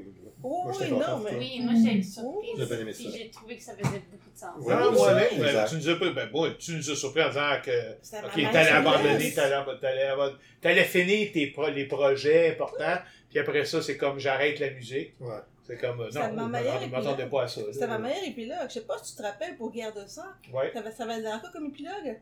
Oh 0.42 0.62
Moi, 0.64 0.72
oui, 0.80 0.90
non, 0.90 1.18
mais. 1.18 1.36
Oui, 1.38 1.60
moi 1.62 1.72
j'ai 1.76 1.90
été 1.90 2.02
J'ai 2.02 2.02
surprise. 2.02 2.68
bien 2.68 2.78
aimé 2.80 2.92
ça. 2.92 3.02
j'ai 3.12 3.30
trouvé 3.30 3.56
que 3.56 3.62
ça 3.62 3.72
faisait 3.76 4.02
beaucoup 4.10 4.30
de 4.32 4.38
sens. 4.38 4.50
Ouais, 4.58 4.74
Ah, 4.76 4.90
ça, 4.96 5.14
ben, 5.14 5.46
exact. 5.46 5.68
tu 5.68 5.74
nous 5.76 5.88
as 5.90 5.96
pas, 5.98 6.10
ben, 6.10 6.30
bon, 6.32 6.54
tu 6.58 6.72
nous 6.72 6.90
as 6.90 6.96
surpris 6.96 7.22
en 7.22 7.28
disant 7.28 7.50
que, 7.64 7.70
C'était 8.02 8.24
ok, 8.24 8.52
t'allais 8.52 8.70
abandonner, 8.70 9.32
t'allais, 9.34 10.34
t'allais, 10.60 10.84
finir 10.84 11.30
tes 11.32 11.46
pro- 11.48 11.68
les 11.70 11.84
projets 11.86 12.50
importants, 12.52 12.98
puis 13.28 13.38
après 13.38 13.64
ça, 13.64 13.82
c'est 13.82 13.96
comme 13.98 14.18
j'arrête 14.18 14.58
la 14.58 14.70
musique. 14.70 15.14
Ouais. 15.20 15.36
C'est 15.66 15.76
comme, 15.76 16.00
euh, 16.00 16.10
non, 16.12 16.20
ma 16.20 16.28
je 16.28 16.32
meilleure 16.32 16.48
m'attendais- 16.48 16.84
je 16.86 16.90
m'attendais 16.90 17.12
épilogue. 17.12 17.30
pas 17.30 17.42
à 17.44 17.48
ça. 17.48 17.60
C'était 17.72 17.86
ma 17.86 17.98
meilleure 17.98 18.24
épilogue. 18.26 18.58
Je 18.68 18.72
sais 18.72 18.80
pas 18.80 18.98
si 18.98 19.12
tu 19.12 19.18
te 19.18 19.22
rappelles 19.26 19.56
pour 19.56 19.70
Guerre 19.70 19.92
de 19.94 20.04
sang. 20.08 20.22
Ouais. 20.52 20.72
Ça 20.74 20.80
va, 20.80 20.90
ça 20.90 21.06
va 21.06 21.18
être 21.18 21.40
quoi 21.40 21.50
comme 21.52 21.66
épilogue? 21.66 22.16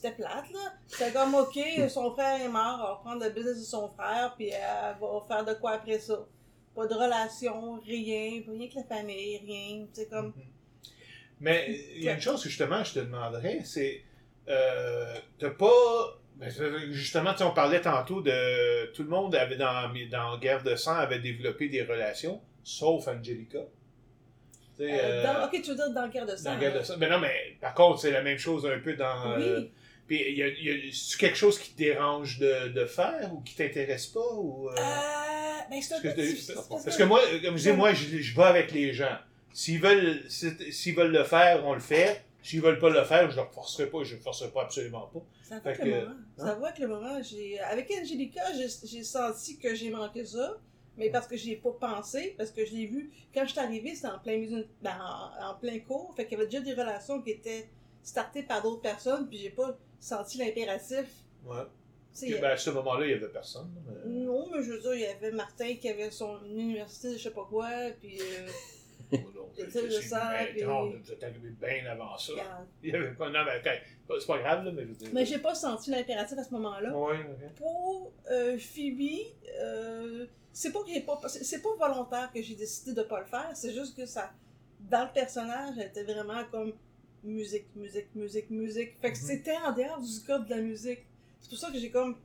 C'était 0.00 0.14
plate, 0.14 0.52
là. 0.52 0.74
C'était 0.86 1.10
comme, 1.12 1.34
OK, 1.34 1.58
son 1.88 2.12
frère 2.12 2.40
est 2.40 2.48
mort, 2.48 2.78
elle 2.80 2.86
va 2.88 3.00
prendre 3.02 3.24
le 3.24 3.30
business 3.30 3.58
de 3.58 3.64
son 3.64 3.88
frère, 3.88 4.32
puis 4.36 4.50
elle 4.50 4.96
va 5.00 5.08
faire 5.26 5.44
de 5.44 5.54
quoi 5.54 5.72
après 5.72 5.98
ça? 5.98 6.24
Pas 6.72 6.86
de 6.86 6.94
relation, 6.94 7.80
rien, 7.84 8.40
rien 8.48 8.68
que 8.68 8.76
la 8.76 8.84
famille, 8.84 9.38
rien. 9.44 9.86
C'est 9.92 10.08
comme, 10.08 10.32
Mais 11.40 11.66
il 11.96 12.04
y 12.04 12.08
a 12.08 12.12
une 12.14 12.20
chose 12.20 12.40
que 12.44 12.48
justement 12.48 12.84
je 12.84 12.94
te 12.94 12.98
demanderais, 13.00 13.62
c'est 13.64 14.02
euh, 14.48 15.14
t'as 15.36 15.50
pas 15.50 16.16
ben, 16.36 16.48
justement 16.92 17.32
tu 17.32 17.38
sais, 17.38 17.44
on 17.44 17.50
parlait 17.52 17.80
tantôt 17.80 18.20
de 18.22 18.86
tout 18.92 19.02
le 19.02 19.08
monde 19.08 19.34
avait 19.34 19.56
dans 19.56 19.92
dans 20.12 20.38
Guerre 20.38 20.62
de 20.62 20.76
sang 20.76 20.94
avait 20.94 21.18
développé 21.18 21.68
des 21.68 21.82
relations, 21.82 22.40
sauf 22.62 23.08
Angelica. 23.08 23.58
Euh, 23.58 24.84
euh, 24.88 25.22
dans- 25.24 25.44
OK, 25.46 25.60
tu 25.60 25.70
veux 25.70 25.74
dire 25.74 25.90
dans 25.92 26.06
Guerre 26.08 26.26
de 26.26 26.36
sang? 26.36 26.52
dans 26.54 26.60
Guerre 26.60 26.72
de 26.74 26.78
là. 26.78 26.84
sang. 26.84 26.94
Mais 26.98 27.08
non, 27.10 27.18
mais 27.18 27.56
par 27.60 27.74
contre 27.74 27.98
c'est 28.00 28.12
la 28.12 28.22
même 28.22 28.38
chose 28.38 28.64
un 28.64 28.78
peu 28.78 28.94
dans. 28.94 29.32
euh. 29.32 29.62
Puis 30.08 30.32
y 30.32 30.42
a, 30.42 30.48
y 30.48 30.70
a- 30.70 30.92
c'est 30.92 31.18
quelque 31.18 31.36
chose 31.36 31.58
qui 31.58 31.70
te 31.72 31.78
dérange 31.78 32.38
de, 32.40 32.68
de 32.68 32.84
faire 32.86 33.30
ou 33.32 33.40
qui 33.42 33.54
t'intéresse 33.54 34.06
pas 34.06 34.32
ou. 34.34 34.68
euh, 34.70 34.72
Euh, 34.72 35.70
ben, 35.70 35.80
c'est 35.82 35.94
un 35.94 36.00
parce 36.00 36.14
que, 36.14 36.20
peu 36.20 36.26
difficile, 36.26 36.54
parce 36.68 36.96
que 36.96 37.02
moi, 37.04 37.20
comme 37.44 37.56
je 37.58 37.70
dis, 37.70 37.76
moi, 37.76 37.92
je, 37.92 38.16
je 38.18 38.34
vais 38.36 38.42
avec 38.44 38.72
les 38.72 38.92
gens. 38.92 39.18
S'ils 39.52 39.80
veulent, 39.80 40.22
si- 40.28 40.72
s'ils 40.72 40.94
veulent 40.94 41.12
le 41.12 41.24
faire, 41.24 41.64
on 41.66 41.74
le 41.74 41.80
fait. 41.80 42.24
S'ils 42.42 42.62
veulent 42.62 42.78
pas 42.78 42.88
le 42.88 43.04
faire, 43.04 43.30
je 43.30 43.36
leur 43.36 43.52
forcerai 43.52 43.90
pas. 43.90 44.02
Je 44.04 44.14
ne 44.16 44.20
forcerai 44.20 44.50
pas 44.50 44.62
absolument 44.62 45.10
pas. 45.12 45.20
Ça 45.42 45.58
va 45.60 45.72
que- 45.74 45.82
le 45.84 45.90
moment. 45.90 46.02
hein? 46.10 46.16
Ça 46.38 46.54
va 46.54 46.66
avec 46.68 46.78
le 46.78 46.88
moment. 46.88 47.22
J'ai, 47.22 47.58
avec 47.60 47.90
Angelica, 48.00 48.40
j'ai, 48.56 48.68
j'ai 48.86 49.02
senti 49.04 49.58
que 49.58 49.74
j'ai 49.74 49.90
manqué 49.90 50.24
ça. 50.24 50.56
Mais 50.96 51.10
parce 51.10 51.26
que 51.28 51.36
j'y 51.36 51.52
ai 51.52 51.56
pas 51.56 51.70
pensé, 51.78 52.34
parce 52.36 52.50
que 52.50 52.64
je 52.64 52.72
l'ai 52.72 52.86
vu. 52.86 53.10
Quand 53.34 53.44
je 53.44 53.50
suis 53.50 53.60
arrivée, 53.60 53.94
c'était 53.94 54.08
en 54.08 54.18
plein 54.18 54.38
ben, 54.82 54.96
en, 55.00 55.50
en 55.50 55.54
plein 55.54 55.78
cours. 55.80 56.12
Fait 56.16 56.24
qu'il 56.26 56.38
y 56.38 56.40
avait 56.40 56.50
déjà 56.50 56.60
des 56.62 56.72
relations 56.72 57.20
qui 57.22 57.30
étaient 57.32 57.68
startées 58.02 58.42
par 58.42 58.62
d'autres 58.62 58.80
personnes, 58.82 59.28
puis 59.28 59.38
j'ai 59.38 59.50
pas 59.50 59.76
senti 60.00 60.38
l'impératif. 60.38 61.06
Ouais. 61.44 61.56
Sais, 62.12 62.26
Puis, 62.26 62.40
ben, 62.40 62.50
à 62.50 62.56
ce 62.56 62.70
moment-là, 62.70 63.06
il 63.06 63.10
y 63.10 63.14
avait 63.14 63.28
personne. 63.28 63.70
mais- 63.86 64.10
Non, 64.10 64.48
mais 64.50 64.62
je 64.62 64.72
veux 64.72 64.80
dire, 64.80 64.94
il 64.94 65.00
y 65.00 65.06
avait 65.06 65.30
Martin 65.30 65.74
qui 65.76 65.88
avait 65.88 66.10
son 66.10 66.42
université, 66.46 67.12
je 67.12 67.22
sais 67.24 67.30
pas 67.30 67.46
quoi, 67.48 67.68
puis. 68.00 68.18
euh, 68.20 68.48
non, 69.12 69.48
Le 69.56 69.70
c'est- 69.70 70.02
sang, 70.02 70.16
ben, 70.30 70.46
puis- 70.52 70.64
non, 70.64 70.90
vous 70.90 71.12
êtes 71.12 71.22
arrivé 71.22 71.50
bien 71.50 71.86
avant 71.90 72.16
ça. 72.18 72.32
regarde. 72.32 72.66
Il 72.82 72.90
y 72.90 72.96
avait 72.96 73.12
pas. 73.14 73.30
Non, 73.30 73.44
mais 73.44 73.62
c'est 74.18 74.26
pas 74.26 74.38
grave, 74.38 74.64
là, 74.64 74.72
mais 74.72 74.82
je 74.82 74.88
veux 74.88 74.94
dire- 74.94 75.08
mais 75.12 75.24
j'ai 75.24 75.38
pas 75.38 75.54
senti 75.54 75.90
l'impératif 75.90 76.36
à 76.38 76.42
ce 76.44 76.50
moment-là. 76.54 76.96
Ouais, 76.96 77.18
ok. 77.20 77.54
pour 77.56 78.12
euh, 78.30 78.58
Phoebe, 78.58 79.26
euh, 79.60 80.26
c'est 80.52 80.72
pas 80.72 80.82
que 80.82 80.88
j'ai 80.90 81.00
pas 81.02 81.20
c'est 81.28 81.44
c'est 81.44 81.62
pas 81.62 81.74
volontaire 81.78 82.30
que 82.34 82.42
j'ai 82.42 82.54
décidé 82.56 82.94
de 82.94 83.02
pas 83.02 83.20
le 83.20 83.26
faire, 83.26 83.50
c'est 83.54 83.72
juste 83.72 83.96
que 83.96 84.06
ça 84.06 84.30
dans 84.80 85.04
le 85.04 85.12
personnage, 85.12 85.74
elle 85.78 85.86
était 85.88 86.04
vraiment 86.04 86.42
comme 86.50 86.72
musique, 87.28 87.66
musique, 87.76 88.14
musique, 88.14 88.50
musique. 88.50 88.92
Fait 89.00 89.12
que 89.12 89.18
Mhm. 89.18 89.24
c'était 89.26 89.56
en 89.56 89.72
dehors 89.72 90.00
du 90.00 90.08
scope 90.10 90.46
de 90.46 90.50
la 90.54 90.60
musique. 90.60 91.00
C'est 91.40 91.50
pour 91.50 91.58
ça 91.58 91.70
que 91.70 91.78
j'ai 91.78 91.90
comme 91.90 92.16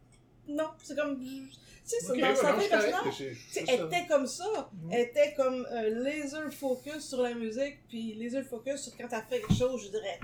non, 0.47 0.67
c'est 0.83 0.95
comme 0.97 1.19
tu 1.19 1.49
sais 1.85 1.97
c'est 2.01 2.17
dans 2.17 2.35
sa 2.35 2.53
personnage. 2.53 3.23
elle 3.67 3.85
était 3.85 4.07
comme 4.07 4.27
ça. 4.27 4.69
Mhm. 4.73 4.91
Elle 4.91 5.01
était 5.01 5.33
comme 5.35 5.65
euh, 5.71 5.89
laser 6.03 6.53
focus 6.53 7.01
sur 7.09 7.21
la 7.21 7.33
musique, 7.33 7.77
puis 7.89 8.13
laser 8.15 8.43
focus 8.45 8.81
sur 8.81 8.97
quand 8.97 9.07
elle 9.11 9.23
fait 9.29 9.41
quelque 9.41 9.53
chose, 9.53 9.83
je 9.85 9.89
dirais. 9.91 10.19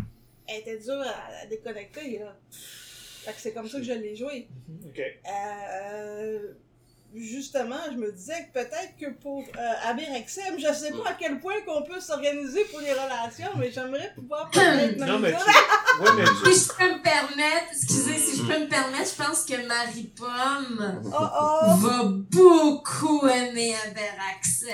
Elle 0.47 0.61
était 0.61 0.77
dure 0.79 1.01
à, 1.01 1.41
à 1.41 1.45
déconnecter, 1.45 2.19
là. 2.19 2.35
Fait 2.49 3.33
que 3.33 3.39
c'est 3.41 3.53
comme 3.53 3.67
ça 3.69 3.77
que 3.77 3.83
je 3.83 3.93
l'ai 3.93 4.15
joué. 4.15 4.47
Mhm, 4.67 4.89
Ok. 4.89 5.01
Euh, 5.29 6.53
justement, 7.15 7.77
je 7.91 7.97
me 7.97 8.11
disais 8.11 8.47
que 8.53 8.59
peut-être 8.59 8.95
que 8.99 9.09
pour 9.21 9.43
euh, 9.57 9.89
Aberexem, 9.89 10.57
je 10.59 10.73
sais 10.73 10.91
pas 10.91 11.09
à 11.09 11.13
quel 11.13 11.39
point 11.39 11.55
qu'on 11.65 11.81
peut 11.83 11.99
s'organiser 11.99 12.63
pour 12.65 12.79
les 12.81 12.91
relations, 12.93 13.51
mais 13.57 13.71
j'aimerais 13.71 14.11
pouvoir 14.15 14.49
peut-être 14.51 14.97
Non, 14.97 15.19
mais 15.19 15.31
même 15.31 15.39
tu. 15.39 15.51
ça. 15.51 16.03
Ouais, 16.03 16.09
mais 16.17 16.23
tu- 16.43 16.53
Si 16.53 16.65
je 16.67 16.73
peux 16.77 16.93
me 16.93 17.01
permettre, 17.01 17.67
excusez, 17.71 18.17
si 18.17 18.37
je 18.37 18.43
peux 18.43 18.59
me 18.59 18.67
permettre, 18.67 19.09
je 19.17 19.23
pense 19.23 19.43
que 19.43 19.67
Marie-Pomme 19.67 21.01
Oh 21.05 21.17
oh! 21.19 21.75
va 21.77 22.03
beaucoup 22.05 23.27
aimer 23.27 23.73
Aberaxem. 23.85 24.69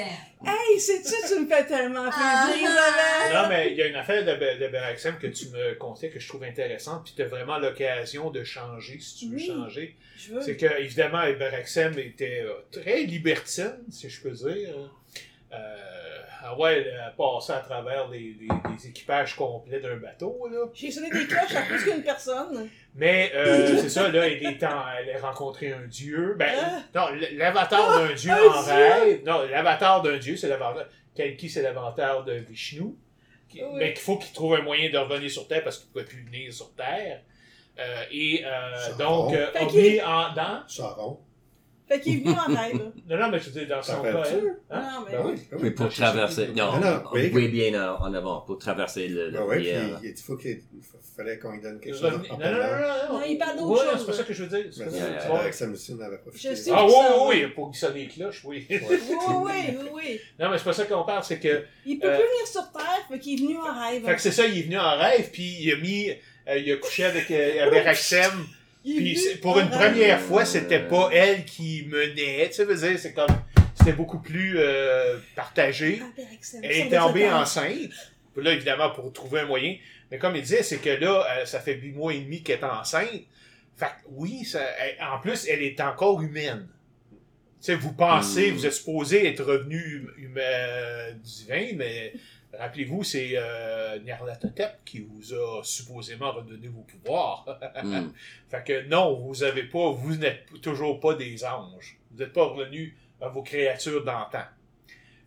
Hey, 0.45 0.79
sais-tu, 0.79 1.33
tu 1.33 1.39
me 1.41 1.47
fais 1.47 1.65
tellement 1.65 2.09
plaisir, 2.09 2.19
Ah. 2.21 2.55
Isabelle! 2.55 3.33
Non, 3.43 3.49
mais 3.49 3.71
il 3.71 3.77
y 3.77 3.81
a 3.81 3.87
une 3.87 3.95
affaire 3.95 4.23
de, 4.23 4.63
de 4.63 4.67
Beraxem 4.69 5.17
que 5.17 5.27
tu 5.27 5.47
me 5.49 5.73
conseilles 5.75 6.11
que 6.11 6.19
je 6.19 6.27
trouve 6.27 6.43
intéressante, 6.43 7.03
puis 7.05 7.13
tu 7.15 7.21
as 7.23 7.27
vraiment 7.27 7.57
l'occasion 7.57 8.29
de 8.29 8.43
changer 8.43 8.99
si 8.99 9.17
tu 9.17 9.25
veux 9.31 9.35
Oui. 9.37 9.47
changer. 9.47 9.95
Je 10.17 10.33
veux. 10.33 10.41
C'est 10.41 10.55
que, 10.57 10.79
évidemment, 10.79 11.23
Beraxem 11.37 11.97
était 11.99 12.41
euh, 12.43 12.53
très 12.71 13.01
libertine, 13.03 13.77
si 13.89 14.09
je 14.09 14.21
peux 14.21 14.31
dire. 14.31 14.75
Euh, 15.53 15.75
ah 16.47 16.57
ouais, 16.59 16.85
elle 16.87 16.99
a 16.99 17.09
passé 17.11 17.53
à 17.53 17.59
travers 17.59 18.07
les, 18.09 18.35
les- 18.39 18.47
les 18.77 18.87
équipages 18.87 19.35
complets 19.35 19.79
d'un 19.79 19.97
bateau, 19.97 20.47
là. 20.51 20.65
J'ai 20.73 20.91
sonné 20.91 21.09
des 21.09 21.25
cloches 21.25 21.55
à 21.55 21.61
plus 21.63 21.83
qu'une 21.83 22.03
personne. 22.03 22.69
Mais 22.93 23.31
euh, 23.35 23.77
c'est 23.77 23.89
ça, 23.89 24.07
là, 24.09 24.27
elle, 24.27 24.43
est 24.45 24.63
en- 24.63 24.83
elle 24.99 25.15
a 25.15 25.19
rencontré 25.19 25.71
un 25.73 25.85
dieu. 25.87 26.35
Ben, 26.37 26.53
Ah. 26.61 26.79
non, 26.93 27.07
l- 27.15 27.37
l'avatar 27.37 27.99
d'un 27.99 28.13
dieu 28.13 28.31
un 28.31 28.35
en 28.51 28.63
dieu! 28.63 28.73
rêve. 28.73 29.23
Non, 29.25 29.41
l'avatar 29.49 30.01
d'un 30.01 30.17
dieu, 30.17 30.35
c'est 30.37 30.47
l'avatar. 30.47 30.85
Kalki, 31.15 31.49
c'est 31.49 31.61
l'avatar 31.61 32.23
de 32.25 32.33
Vishnu? 32.33 32.95
Qui- 33.49 33.63
Oui. 33.63 33.69
Mais 33.75 33.93
qu'il 33.93 34.01
faut 34.03 34.17
qu'il 34.17 34.33
trouve 34.33 34.55
un 34.55 34.61
moyen 34.61 34.89
de 34.89 34.97
revenir 34.97 35.29
sur 35.31 35.47
Terre 35.47 35.63
parce 35.63 35.77
qu'il 35.77 35.87
ne 35.87 35.93
pouvait 35.93 36.05
plus 36.05 36.23
venir 36.25 36.53
sur 36.53 36.73
Terre. 36.75 37.21
Euh, 37.79 38.03
et 38.11 38.43
euh, 38.45 38.77
Ça 38.77 38.93
donc, 38.93 39.31
va. 39.31 39.37
euh, 39.37 39.51
Fait 39.51 39.63
Obi 39.65 40.01
en 40.01 40.33
dans. 40.33 40.63
Charon. 40.67 41.19
Fait 41.87 41.99
qu'il 41.99 42.15
est 42.15 42.23
venu 42.23 42.31
en 42.35 42.55
rêve. 42.55 42.91
Non, 43.07 43.17
non, 43.19 43.29
mais 43.29 43.39
je 43.39 43.45
veux 43.51 43.59
dire, 43.63 43.67
dans 43.67 43.83
son 43.83 44.01
cas, 44.01 44.23
elle. 44.25 44.55
Hein? 44.71 44.81
Non, 44.81 45.05
mais. 45.05 45.11
Ben 45.11 45.23
oui, 45.25 45.33
ben 45.35 45.57
Mais 45.61 45.63
oui. 45.65 45.69
pour 45.71 45.89
traverser, 45.89 46.47
non, 46.55 46.71
Non, 46.73 46.79
non, 46.79 47.03
oui. 47.13 47.29
oui, 47.31 47.47
bien 47.49 47.73
en, 47.93 48.01
en 48.03 48.13
avant, 48.15 48.41
pour 48.41 48.57
traverser 48.57 49.07
le, 49.07 49.29
Ben 49.29 49.43
ouais, 49.43 49.57
puis 49.59 50.09
il, 50.09 50.15
faut 50.17 50.35
qu'il 50.37 50.59
il 50.73 50.81
fallait 51.15 51.37
qu'on 51.37 51.51
lui 51.51 51.61
donne 51.61 51.79
quelque 51.79 51.93
chose 51.93 52.01
Non, 52.01 52.09
non, 52.17 52.17
non, 52.17 52.37
non, 52.39 53.13
non. 53.13 53.19
Non, 53.19 53.25
il 53.27 53.37
parle 53.37 53.57
d'autre 53.59 53.69
Ouais, 53.85 53.91
chose, 53.91 53.99
C'est 53.99 54.05
pas 54.07 54.13
ça 54.13 54.23
que 54.23 54.33
je 54.33 54.43
veux 54.43 54.49
dire. 54.63 54.71
c'est 54.73 55.27
pas 55.29 55.39
avec 55.39 55.53
Sam 55.53 55.73
aussi, 55.73 55.93
on 55.95 56.01
avait 56.01 56.17
profité. 56.17 56.49
Je 56.49 56.55
sais. 56.55 56.71
Ah 56.73 56.85
oui, 56.85 56.91
oui, 56.93 57.43
oui, 57.43 57.47
pour 57.53 57.69
qu'il 57.69 57.79
sonne 57.79 57.93
les 57.93 58.07
cloches, 58.07 58.41
oui. 58.45 58.65
Oui, 58.67 58.77
oui, 58.81 58.97
oui, 59.45 59.89
oui. 59.93 60.19
non, 60.39 60.49
mais 60.49 60.57
c'est 60.57 60.63
pas 60.63 60.73
ça 60.73 60.85
qu'on 60.85 61.03
parle, 61.03 61.23
c'est 61.23 61.39
que 61.39 61.63
Il 61.85 61.99
peut 61.99 62.07
Euh, 62.07 62.17
plus 62.17 62.25
venir 62.25 62.47
sur 62.47 62.71
Terre, 62.71 63.05
fait 63.07 63.19
qu'il 63.19 63.39
est 63.39 63.45
venu 63.45 63.57
en 63.59 63.79
rêve. 63.87 64.03
Fait 64.03 64.15
que 64.15 64.21
c'est 64.21 64.31
ça, 64.31 64.47
il 64.47 64.57
est 64.57 64.63
venu 64.63 64.79
en 64.79 64.97
rêve, 64.97 65.29
puis 65.31 65.57
il 65.61 65.71
a 65.73 65.77
mis, 65.77 66.09
euh, 66.09 66.57
il 66.57 66.71
a 66.71 66.77
couché 66.77 67.05
avec 67.05 67.29
euh, 67.29 67.35
est 67.35 67.69
puis 68.85 69.17
pour 69.41 69.59
une 69.59 69.69
première 69.69 70.19
fois, 70.21 70.45
c'était 70.45 70.79
pas 70.87 71.09
elle 71.11 71.43
qui 71.45 71.85
menait, 71.87 72.47
tu 72.49 72.53
sais, 72.53 72.65
veux 72.65 72.75
dire, 72.75 72.97
c'est 72.99 73.13
comme, 73.13 73.27
c'était 73.73 73.93
beaucoup 73.93 74.19
plus 74.19 74.55
euh, 74.57 75.17
partagé. 75.35 76.01
Ah, 76.01 76.21
Elle 76.63 76.71
est 76.71 76.89
tombée 76.97 77.29
enceinte, 77.29 77.89
puis 78.33 78.43
là, 78.43 78.53
évidemment, 78.53 78.91
pour 78.91 79.11
trouver 79.11 79.41
un 79.41 79.45
moyen, 79.45 79.75
mais 80.11 80.17
comme 80.17 80.35
il 80.35 80.41
disait, 80.41 80.63
c'est 80.63 80.77
que 80.77 80.89
là, 80.89 81.25
euh, 81.39 81.45
ça 81.45 81.59
fait 81.59 81.73
huit 81.75 81.91
mois 81.93 82.13
et 82.13 82.19
demi 82.19 82.43
qu'elle 82.43 82.59
est 82.59 82.63
enceinte, 82.63 83.09
fait 83.77 83.85
que 83.87 84.07
oui, 84.11 84.45
ça, 84.45 84.61
elle- 84.79 84.97
en 85.03 85.19
plus, 85.19 85.47
elle 85.47 85.61
est 85.63 85.79
encore 85.81 86.21
humaine. 86.21 86.67
Tu 87.61 87.71
sais, 87.71 87.75
vous 87.75 87.93
pensez, 87.93 88.51
Mm. 88.51 88.55
vous 88.55 88.65
êtes 88.67 88.73
supposé 88.73 89.27
être 89.27 89.43
revenu 89.43 90.07
hum- 90.19 90.35
euh, 90.37 91.11
divin, 91.23 91.69
mais 91.75 92.13
rappelez-vous, 92.59 93.03
c'est 93.03 93.31
euh, 93.35 93.99
Nyarlathotep 93.99 94.83
qui 94.85 94.99
vous 94.99 95.33
a 95.33 95.63
supposément 95.63 96.31
redonné 96.31 96.67
vos 96.67 96.81
pouvoirs. 96.81 97.59
Hmm. 97.83 98.09
fait 98.49 98.63
que 98.63 98.87
non, 98.87 99.15
vous 99.19 99.43
avez 99.43 99.63
pas, 99.63 99.91
vous 99.91 100.15
n'êtes 100.15 100.61
toujours 100.61 100.99
pas 100.99 101.13
des 101.15 101.45
anges. 101.45 101.97
Vous 102.11 102.19
n'êtes 102.19 102.33
pas 102.33 102.45
revenus 102.45 102.93
à 103.21 103.29
vos 103.29 103.43
créatures 103.43 104.03
d'antan. 104.03 104.43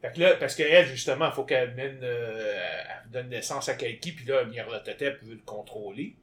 Fait 0.01 0.13
que 0.13 0.21
là, 0.21 0.35
parce 0.35 0.55
qu'elle, 0.55 0.87
justement, 0.87 1.27
il 1.27 1.33
faut 1.33 1.45
qu'elle 1.45 1.75
mène, 1.75 1.99
euh, 2.03 2.61
elle 3.05 3.11
donne 3.11 3.29
naissance 3.31 3.69
à 3.69 3.75
quelqu'un, 3.75 4.11
puis 4.15 4.25
là, 4.27 4.45
Nyarlathotep 4.45 5.23
veut 5.25 5.35
le 5.35 5.43
contrôler. 5.45 6.15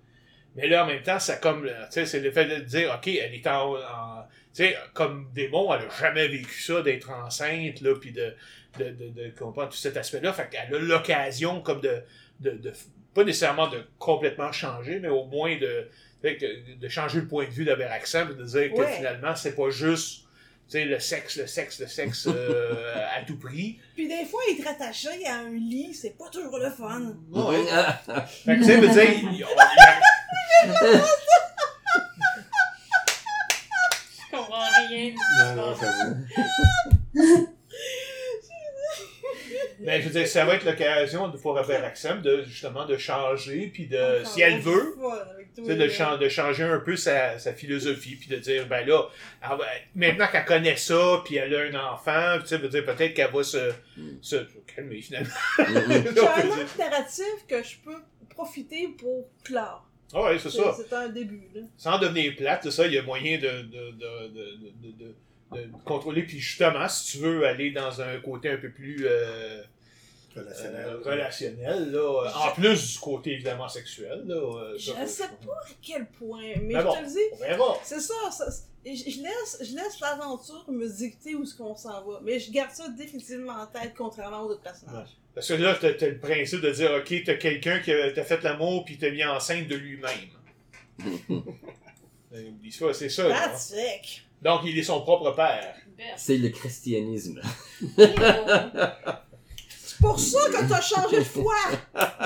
Mais 0.55 0.67
là, 0.67 0.85
en 0.85 0.87
même 0.87 1.03
temps, 1.03 1.19
ça 1.19 1.35
comme, 1.35 1.65
tu 1.65 1.71
sais, 1.89 2.05
c'est 2.05 2.21
le 2.21 2.31
fait 2.31 2.45
de 2.45 2.63
dire, 2.63 2.93
OK, 2.95 3.07
elle 3.07 3.33
est 3.33 3.45
en, 3.47 3.75
en- 3.75 4.23
tu 4.53 4.63
sais, 4.63 4.77
comme 4.93 5.29
démon, 5.33 5.73
elle 5.73 5.85
a 5.85 5.89
jamais 5.99 6.29
vécu 6.29 6.61
ça, 6.61 6.81
d'être 6.81 7.09
enceinte, 7.11 7.81
là, 7.81 7.93
puis 7.99 8.13
de, 8.13 8.33
de, 8.79 8.89
de, 8.89 9.09
de 9.09 9.29
comprendre 9.37 9.69
tout 9.69 9.77
cet 9.77 9.97
aspect-là. 9.97 10.33
Fait 10.33 10.49
qu'elle 10.49 10.73
a 10.75 10.79
l'occasion, 10.79 11.61
comme 11.61 11.81
de, 11.81 12.01
de, 12.39 12.51
de, 12.51 12.73
pas 13.13 13.23
nécessairement 13.23 13.67
de 13.69 13.83
complètement 13.99 14.51
changer, 14.51 14.99
mais 14.99 15.07
au 15.09 15.25
moins 15.25 15.57
de, 15.57 15.87
de 16.23 16.87
changer 16.89 17.19
le 17.21 17.27
point 17.27 17.45
de 17.45 17.51
vue 17.51 17.65
d'Aberaxam, 17.65 18.31
et 18.31 18.35
de 18.35 18.43
dire 18.43 18.73
que 18.73 18.79
Ouais. 18.81 18.93
finalement, 18.97 19.35
c'est 19.35 19.55
pas 19.55 19.69
juste, 19.69 20.21
tu 20.67 20.71
sais, 20.79 20.85
le 20.85 20.99
sexe, 20.99 21.37
le 21.37 21.47
sexe, 21.47 21.79
le 21.79 21.87
sexe, 21.87 22.27
euh, 22.27 22.93
à 23.15 23.21
tout 23.23 23.37
prix. 23.37 23.79
Puis 23.95 24.07
des 24.07 24.25
fois, 24.25 24.41
être 24.51 24.67
attaché 24.67 25.25
à 25.27 25.35
un 25.39 25.49
lit, 25.51 25.93
c'est 25.93 26.17
pas 26.17 26.29
toujours 26.29 26.57
le 26.57 26.69
fun. 26.71 27.13
Ah, 27.35 28.21
Fait 28.27 28.55
que, 28.55 28.59
tu 28.61 28.65
sais, 28.65 28.77
veut 28.77 28.87
dire, 28.89 29.47
Je 34.17 34.35
comprends 34.35 34.67
rien. 34.89 35.13
Non, 35.39 35.55
non, 35.55 35.75
j'avoue. 35.79 37.47
Mais 39.85 40.01
je 40.01 40.07
veux 40.07 40.13
dire, 40.19 40.27
ça 40.27 40.43
va 40.45 40.55
être 40.55 40.65
l'occasion 40.65 41.27
de 41.27 41.37
pour 41.37 41.57
Aberaxam 41.57 42.21
de 42.21 42.43
justement 42.43 42.85
de 42.85 42.97
changer, 42.97 43.67
puis 43.73 43.87
de, 43.87 44.21
si 44.23 44.41
elle 44.41 44.59
veut, 44.59 44.95
de, 45.57 45.87
chan- 45.87 46.17
de 46.17 46.27
changer 46.27 46.63
un 46.63 46.79
peu 46.79 46.95
sa, 46.95 47.37
sa 47.39 47.53
philosophie, 47.53 48.15
puis 48.15 48.27
de 48.27 48.37
dire, 48.37 48.67
ben 48.67 48.85
là, 48.85 49.03
elle 49.43 49.49
va- 49.57 49.65
maintenant 49.95 50.27
qu'elle 50.31 50.45
connaît 50.45 50.75
ça, 50.75 51.21
puis 51.23 51.35
elle 51.35 51.53
a 51.55 51.59
un 51.61 51.93
enfant, 51.93 52.39
tu 52.41 52.47
sais, 52.47 52.57
veut 52.57 52.69
dire 52.69 52.85
peut-être 52.85 53.13
qu'elle 53.13 53.31
va 53.31 53.43
se, 53.43 53.71
Mm. 53.97 54.17
se 54.21 54.35
calmer 54.75 55.01
finalement. 55.01 55.29
hmm, 55.59 55.63
J'ai 56.15 56.19
un 56.19 56.47
autre 56.49 56.77
narratif 56.77 57.25
que 57.47 57.63
je 57.63 57.77
peux 57.83 58.01
profiter 58.29 58.89
pour 58.97 59.29
clore. 59.43 59.87
Ah 60.13 60.23
ouais, 60.23 60.37
c'est 60.39 60.49
C'est 60.49 60.57
ça. 60.61 60.75
c'est 60.77 60.93
un 60.95 61.09
début, 61.09 61.47
là. 61.53 61.61
Sans 61.77 61.97
devenir 61.99 62.35
plate, 62.35 62.61
c'est 62.63 62.71
ça, 62.71 62.85
il 62.87 62.93
y 62.93 62.97
a 62.97 63.01
moyen 63.03 63.37
de, 63.37 63.47
de, 63.47 63.91
de, 63.91 64.27
de, 64.27 64.57
de, 64.83 64.91
de- 65.05 65.15
de 65.53 65.69
contrôler, 65.85 66.23
puis 66.23 66.39
justement, 66.39 66.87
si 66.89 67.11
tu 67.13 67.23
veux 67.23 67.45
aller 67.45 67.71
dans 67.71 68.01
un 68.01 68.17
côté 68.19 68.49
un 68.49 68.57
peu 68.57 68.69
plus 68.71 69.05
euh, 69.07 69.61
Relationnel. 70.35 70.85
euh, 70.87 71.01
relationnel, 71.03 71.91
là, 71.91 72.31
en 72.35 72.51
plus 72.53 72.93
du 72.93 72.99
côté 72.99 73.31
évidemment 73.33 73.69
sexuel, 73.69 74.23
là. 74.25 74.35
euh, 74.35 74.75
Je 74.77 74.91
ça, 74.91 75.05
sais 75.07 75.23
pas 75.45 75.53
à 75.53 75.67
quel 75.81 76.05
point, 76.07 76.41
mais 76.57 76.61
Mais 76.61 76.79
je 76.81 76.85
bon. 76.85 76.93
te 76.93 76.99
le 77.01 77.07
dis, 77.07 77.19
On 77.33 77.37
verra. 77.37 77.77
c'est 77.83 77.99
ça, 78.01 78.13
ça- 78.31 78.49
je, 78.85 78.91
laisse, 78.91 79.57
je 79.61 79.75
laisse 79.75 79.99
l'aventure 80.01 80.65
me 80.67 80.87
dicter 80.87 81.33
où 81.35 81.43
est-ce 81.43 81.55
qu'on 81.55 81.75
s'en 81.75 82.03
va. 82.05 82.19
Mais 82.23 82.39
je 82.39 82.51
garde 82.51 82.71
ça 82.71 82.87
définitivement 82.89 83.53
en 83.53 83.65
tête, 83.67 83.93
contrairement 83.97 84.41
aux 84.41 84.49
autres 84.51 84.61
personnages. 84.61 85.09
Parce 85.33 85.47
que 85.47 85.53
là, 85.53 85.75
t'as 85.79 85.93
t'as 85.93 86.07
le 86.09 86.19
principe 86.19 86.61
de 86.61 86.71
dire, 86.71 86.91
OK, 86.93 87.13
t'as 87.25 87.35
quelqu'un 87.35 87.79
qui 87.79 87.91
a- 87.91 88.11
t'a 88.11 88.23
fait 88.23 88.41
l'amour 88.43 88.85
puis 88.85 88.97
t'a 88.97 89.09
mis 89.09 89.23
enceinte 89.23 89.67
de 89.67 89.75
lui-même. 89.75 90.29
Euh, 92.33 92.49
oublie 92.49 92.71
ça, 92.71 92.91
C'est 92.93 93.07
ça. 93.07 93.29
là. 93.29 93.35
That's 93.47 93.67
sick! 93.69 94.27
Donc, 94.41 94.61
il 94.65 94.77
est 94.77 94.83
son 94.83 95.01
propre 95.03 95.31
père. 95.31 95.73
C'est 96.17 96.37
le 96.37 96.49
christianisme. 96.49 97.39
C'est 99.95 100.01
pour 100.01 100.19
ça 100.19 100.39
que 100.49 100.67
t'as 100.67 100.81
changé 100.81 101.19
de 101.19 101.23
foi! 101.23 101.55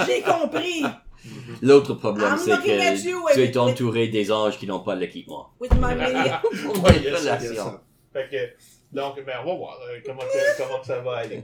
J'ai 0.08 0.22
compris! 0.22 0.84
L'autre 1.62 1.94
problème, 1.94 2.32
I'm 2.32 2.38
c'est 2.38 2.58
que 2.58 3.34
tu 3.36 3.42
es 3.44 3.58
entouré 3.58 4.08
des 4.08 4.32
anges 4.32 4.58
qui 4.58 4.66
n'ont 4.66 4.80
pas 4.80 4.96
l'équipement. 4.96 5.52
With 5.60 5.74
my 5.76 5.94
relation. 5.94 7.56
ça. 7.56 7.84
Fait 8.14 8.28
que, 8.32 8.96
donc, 8.96 9.24
ben, 9.24 9.36
on 9.44 9.46
va 9.46 9.56
voir 9.56 9.80
euh, 9.88 10.00
comment, 10.04 10.22
que- 10.22 10.58
comment 10.58 10.80
que 10.80 10.88
ça 10.88 11.00
va 11.02 11.18
aller. 11.18 11.44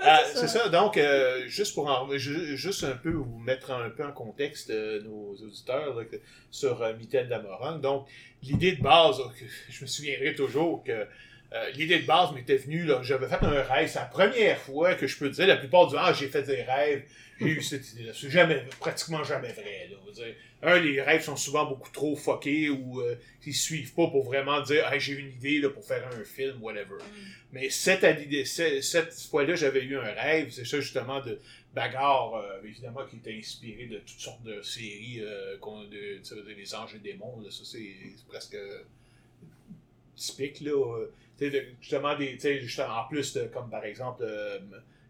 Ah, 0.00 0.20
c'est 0.32 0.40
c'est 0.40 0.48
ça, 0.48 0.68
donc, 0.70 0.96
euh, 0.96 1.46
juste 1.46 1.74
pour 1.74 1.88
en, 1.88 2.08
juste 2.16 2.84
un 2.84 2.96
peu 2.96 3.10
vous 3.10 3.38
mettre 3.38 3.70
un 3.72 3.90
peu 3.90 4.04
en 4.04 4.12
contexte 4.12 4.70
euh, 4.70 5.02
nos 5.02 5.34
auditeurs 5.44 5.94
là, 5.94 6.04
sur 6.50 6.80
euh, 6.80 6.94
Mitaine 6.94 7.28
d'Amorang. 7.28 7.80
Donc, 7.80 8.06
l'idée 8.42 8.72
de 8.72 8.82
base, 8.82 9.20
euh, 9.20 9.24
que 9.38 9.44
je 9.68 9.82
me 9.82 9.86
souviendrai 9.86 10.34
toujours 10.34 10.82
que 10.84 11.06
euh, 11.52 11.70
l'idée 11.70 11.98
de 11.98 12.06
base 12.06 12.32
m'était 12.32 12.56
venue, 12.56 12.84
là, 12.84 13.00
j'avais 13.02 13.26
fait 13.28 13.42
un 13.44 13.62
rêve, 13.62 13.88
c'est 13.88 13.98
la 13.98 14.04
première 14.06 14.58
fois 14.58 14.94
que 14.94 15.06
je 15.06 15.18
peux 15.18 15.30
dire, 15.30 15.46
la 15.46 15.56
plupart 15.56 15.86
du 15.88 15.94
temps, 15.94 16.12
j'ai 16.14 16.28
fait 16.28 16.42
des 16.44 16.62
rêves, 16.62 17.04
j'ai 17.40 17.46
eu 17.46 17.62
cette 17.62 17.90
idée-là. 17.92 18.12
C'est 18.14 18.30
jamais, 18.30 18.64
pratiquement 18.78 19.24
jamais 19.24 19.52
vrai, 19.52 19.88
là. 19.90 19.96
Dire, 20.12 20.34
un, 20.62 20.78
les 20.80 21.00
rêves 21.00 21.22
sont 21.22 21.36
souvent 21.36 21.64
beaucoup 21.66 21.88
trop 21.90 22.16
fuckés 22.16 22.68
ou 22.68 23.00
euh, 23.00 23.14
ils 23.46 23.54
suivent 23.54 23.94
pas 23.94 24.08
pour 24.08 24.24
vraiment 24.24 24.60
dire, 24.60 24.92
hey, 24.92 24.98
j'ai 25.00 25.12
une 25.14 25.28
idée 25.30 25.60
là, 25.60 25.70
pour 25.70 25.84
faire 25.84 26.04
un 26.12 26.24
film, 26.24 26.60
whatever. 26.60 26.96
Mais 27.52 27.70
cette, 27.70 28.02
idée- 28.20 28.44
ce- 28.44 28.80
cette 28.80 29.14
fois-là, 29.30 29.54
j'avais 29.54 29.84
eu 29.84 29.96
un 29.96 30.02
rêve, 30.02 30.50
c'est 30.50 30.66
ça 30.66 30.80
justement 30.80 31.20
de 31.20 31.38
bagarre, 31.74 32.34
euh, 32.34 32.60
évidemment, 32.64 33.06
qui 33.08 33.16
était 33.16 33.34
inspiré 33.38 33.86
de 33.86 33.98
toutes 33.98 34.18
sortes 34.20 34.42
de 34.42 34.60
séries, 34.62 35.20
euh, 35.20 35.56
qu'on- 35.58 35.84
de, 35.84 36.18
ça 36.24 36.34
veut 36.34 36.42
dire 36.42 36.56
les 36.58 36.74
anges 36.74 36.94
et 36.96 36.98
démons, 36.98 37.40
là, 37.42 37.50
ça 37.50 37.62
c'est 37.64 37.94
c'est 38.16 38.26
presque 38.26 38.56
typique, 40.16 40.60
là. 40.60 41.06
De- 41.48 41.64
justement, 41.80 42.16
des, 42.16 42.32
tu 42.34 42.40
sais, 42.40 42.60
justement, 42.60 42.98
en 43.00 43.08
plus, 43.08 43.32
de, 43.32 43.44
comme 43.44 43.70
par 43.70 43.84
exemple, 43.84 44.22
euh, 44.26 44.58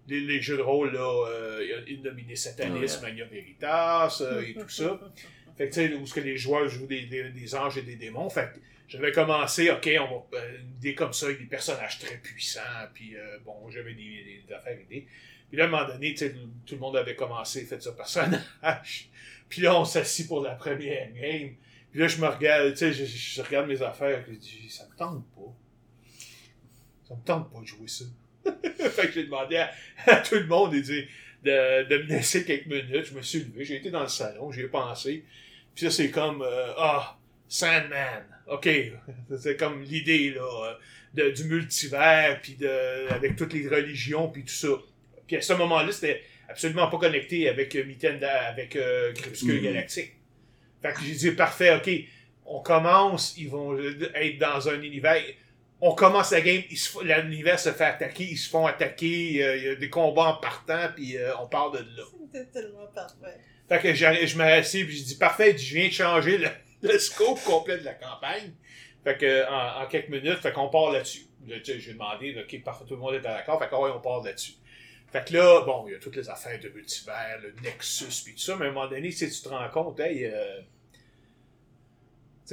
les, 0.07 0.21
les 0.21 0.41
jeux 0.41 0.57
de 0.57 0.63
rôle, 0.63 0.93
là, 0.93 1.27
euh, 1.29 1.83
Innominé 1.89 2.37
Satanis, 2.37 2.79
Ouais. 2.79 3.03
Magna 3.03 3.25
Veritas, 3.25 4.19
euh, 4.21 4.43
et 4.43 4.55
tout 4.55 4.69
ça. 4.69 5.01
Fait 5.59 5.69
que, 5.69 5.75
tu 5.75 5.89
sais, 5.89 5.95
où 5.95 6.07
ce 6.07 6.15
que 6.15 6.21
les 6.21 6.37
joueurs 6.37 6.69
jouent 6.69 6.87
des, 6.87 7.07
des, 7.07 7.31
des 7.31 7.55
anges 7.55 7.77
et 7.77 7.83
des 7.83 7.97
démons. 7.97 8.31
Fait 8.31 8.53
que 8.55 8.61
j'avais 8.89 9.13
commencé, 9.13 9.71
ok, 9.71 9.91
on 10.01 10.05
va, 10.07 10.39
euh, 10.39 10.59
une 10.61 10.77
idée 10.77 10.95
comme 10.95 11.13
ça, 11.13 11.27
avec 11.27 11.39
des 11.41 11.47
personnages 11.47 11.99
très 11.99 12.17
puissants, 12.19 12.61
puis 12.95 13.15
bon, 13.45 13.69
j'avais 13.71 13.95
des, 13.95 14.45
affaires 14.55 14.79
idées. 14.81 15.07
Puis 15.49 15.59
là, 15.59 15.65
à 15.65 15.67
un 15.67 15.71
moment 15.71 15.87
donné, 15.87 16.13
tu 16.13 16.19
sais, 16.19 16.35
tout 16.65 16.75
le 16.75 16.81
monde 16.81 16.97
avait 16.97 17.17
commencé, 17.17 17.65
fait 17.65 17.83
ça 17.83 17.93
personnage. 17.93 19.11
Puis 19.49 19.63
là, 19.63 19.77
on 19.79 19.85
s'assit 19.85 20.29
pour 20.29 20.43
la 20.43 20.55
première 20.55 21.13
game. 21.13 21.55
Puis 21.91 22.01
là, 22.01 22.07
je 22.07 22.21
me 22.21 22.27
regarde, 22.29 22.71
tu 22.73 22.79
sais, 22.79 22.93
je, 22.93 23.43
regarde 23.43 23.67
mes 23.69 23.83
affaires, 23.83 24.23
puis 24.23 24.35
je 24.35 24.39
dis, 24.39 24.71
ça 24.71 24.87
me 24.87 24.97
tente 24.97 25.25
pas. 25.35 25.53
Ça 27.11 27.17
me 27.17 27.23
tente 27.25 27.53
pas 27.53 27.61
de 27.61 27.67
jouer 27.67 27.89
ça. 27.89 28.05
fait 28.91 29.07
que 29.09 29.13
j'ai 29.13 29.25
demandé 29.25 29.57
à, 29.57 29.71
à 30.07 30.17
tout 30.17 30.37
le 30.37 30.47
monde 30.47 30.73
de, 30.73 30.81
dire- 30.81 31.07
de, 31.45 31.85
de 31.89 31.97
me 31.99 32.09
laisser 32.09 32.45
quelques 32.47 32.67
minutes. 32.67 33.07
Je 33.07 33.15
me 33.15 33.21
suis 33.23 33.41
levé, 33.41 33.65
j'ai 33.65 33.77
été 33.77 33.91
dans 33.91 34.03
le 34.03 34.09
salon, 34.09 34.51
j'y 34.53 34.61
ai 34.63 34.69
pensé. 34.69 35.25
Puis 35.75 35.85
là, 35.85 35.91
c'est 35.91 36.11
comme, 36.11 36.41
euh, 36.43 36.73
ah, 36.79 37.19
Sandman. 37.49 38.25
OK. 38.47 38.69
C'est 39.39 39.57
comme 39.57 39.83
l'idée, 39.83 40.31
là, 40.31 40.43
euh, 40.43 40.75
de, 41.15 41.31
du 41.31 41.45
multivers, 41.45 42.41
puis 42.43 42.55
de, 42.57 43.09
avec 43.13 43.37
toutes 43.37 43.53
les 43.53 43.69
religions, 43.69 44.29
puis 44.29 44.43
tout 44.43 44.53
ça. 44.53 44.69
Puis 45.27 45.37
à 45.37 45.41
ce 45.43 45.53
moment-là, 45.53 45.93
c'était 45.93 46.23
absolument 46.49 46.89
pas 46.89 46.99
connecté 46.99 47.49
avec 47.49 47.75
euh, 47.77 47.85
Mitenda, 47.85 48.47
avec 48.49 48.75
euh, 48.77 49.13
Crépuscule 49.13 49.57
Mhm. 49.59 49.63
Galactique. 49.65 50.13
Fait 50.83 50.93
que 50.93 51.01
j'ai 51.05 51.13
dit, 51.15 51.31
parfait, 51.33 51.77
OK, 51.77 51.91
on 52.47 52.61
commence, 52.61 53.37
ils 53.39 53.49
vont 53.49 53.79
être 53.79 54.39
dans 54.39 54.69
un 54.69 54.81
univers. 54.83 55.23
On 55.81 55.95
commence 55.95 56.31
la 56.33 56.41
game, 56.43 56.63
se 56.71 57.03
l'univers 57.23 57.59
se 57.59 57.73
fait 57.73 57.85
attaquer, 57.85 58.25
ils 58.25 58.37
se 58.37 58.51
font 58.51 58.67
attaquer, 58.67 59.43
euh, 59.43 59.57
il 59.57 59.63
y 59.65 59.69
a 59.69 59.75
des 59.77 59.89
combats 59.89 60.27
en 60.29 60.35
partant, 60.37 60.89
puis 60.95 61.17
euh, 61.17 61.33
on 61.39 61.47
part 61.47 61.71
de 61.71 61.79
là. 61.79 62.05
C'était 62.33 62.47
tellement 62.47 62.87
parfait. 62.95 63.39
Fait 63.69 63.81
que 63.81 63.95
j'arrive- 63.95 64.27
je 64.27 64.41
assis 64.41 64.85
puis 64.85 64.97
je 64.99 65.05
dis 65.05 65.17
parfait, 65.17 65.57
je 65.57 65.75
viens 65.75 65.89
de 65.89 65.93
changer 65.93 66.39
le, 66.39 66.49
le 66.83 66.99
scope 66.99 67.43
complet 67.45 67.79
de 67.79 67.85
la 67.85 67.95
campagne. 67.95 68.53
Fait 69.05 69.17
que 69.17 69.49
en, 69.49 69.83
en 69.83 69.87
quelques 69.87 70.11
minutes, 70.11 70.39
fait 70.41 70.53
qu'on 70.53 70.69
part 70.69 70.91
là-dessus. 70.93 71.27
J'ai 71.47 71.93
demandé, 71.95 72.37
ok, 72.39 72.63
parfait, 72.63 72.85
tout 72.87 72.95
le 72.95 73.01
monde 73.01 73.15
est 73.15 73.21
d'accord, 73.21 73.59
fait 73.59 73.69
que 73.69 73.75
ouais, 73.75 73.91
on 73.95 74.01
part 74.01 74.23
là-dessus. 74.23 74.53
Fait 75.11 75.27
que 75.27 75.33
là, 75.35 75.63
bon, 75.65 75.87
il 75.89 75.93
y 75.93 75.97
a 75.97 75.99
toutes 75.99 76.17
les 76.17 76.29
affaires 76.29 76.61
de 76.61 76.69
multivers, 76.69 77.39
le 77.43 77.53
Nexus 77.63 78.23
puis 78.25 78.35
tout 78.35 78.41
ça, 78.41 78.57
mais 78.57 78.67
à 78.67 78.69
un 78.69 78.73
moment 78.73 78.87
donné, 78.89 79.11
si 79.11 79.29
tu 79.29 79.43
te 79.43 79.49
rends 79.49 79.69
compte, 79.71 79.99
hey, 80.01 80.27
euh, 80.27 80.61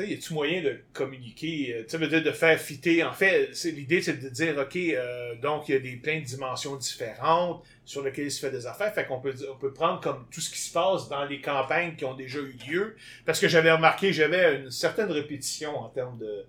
sais, 0.02 0.10
y 0.10 0.14
a-tu 0.14 0.34
moyen 0.34 0.62
de 0.62 0.80
communiquer, 0.94 1.74
euh, 1.76 1.84
tu 1.88 1.98
sais, 1.98 2.22
de 2.22 2.32
faire 2.32 2.60
fitter, 2.60 3.04
en 3.04 3.14
fait, 3.14 3.50
l'idée 3.66 4.02
c'est 4.02 4.18
de 4.18 4.30
dire, 4.30 4.58
ok, 4.58 4.76
euh, 4.76 5.36
donc 5.36 5.68
il 5.68 5.74
y 5.74 5.78
a 5.78 5.80
des 5.80 5.96
plein 5.96 6.20
de 6.20 6.26
dimensions 6.26 6.76
différentes 6.76 7.64
sur 7.86 8.04
lesquelles 8.04 8.26
il 8.26 8.32
se 8.32 8.40
fait 8.40 8.52
des 8.52 8.68
affaires, 8.68 8.94
fait 8.94 9.06
qu'on 9.06 9.20
peut, 9.20 9.34
on 9.52 9.58
peut 9.58 9.74
prendre 9.74 10.00
comme 10.00 10.26
tout 10.32 10.42
ce 10.42 10.50
qui 10.50 10.60
se 10.60 10.72
passe 10.72 11.10
dans 11.10 11.26
les 11.26 11.42
campagnes 11.42 11.96
qui 11.96 12.06
ont 12.06 12.16
déjà 12.16 12.40
eu 12.40 12.56
lieu, 12.70 12.96
parce 13.26 13.40
que 13.40 13.48
j'avais 13.48 13.72
remarqué, 13.72 14.14
j'avais 14.14 14.58
une 14.58 14.72
certaine 14.72 15.12
répétition 15.12 15.78
en 15.78 15.90
termes 15.90 16.18
de, 16.18 16.46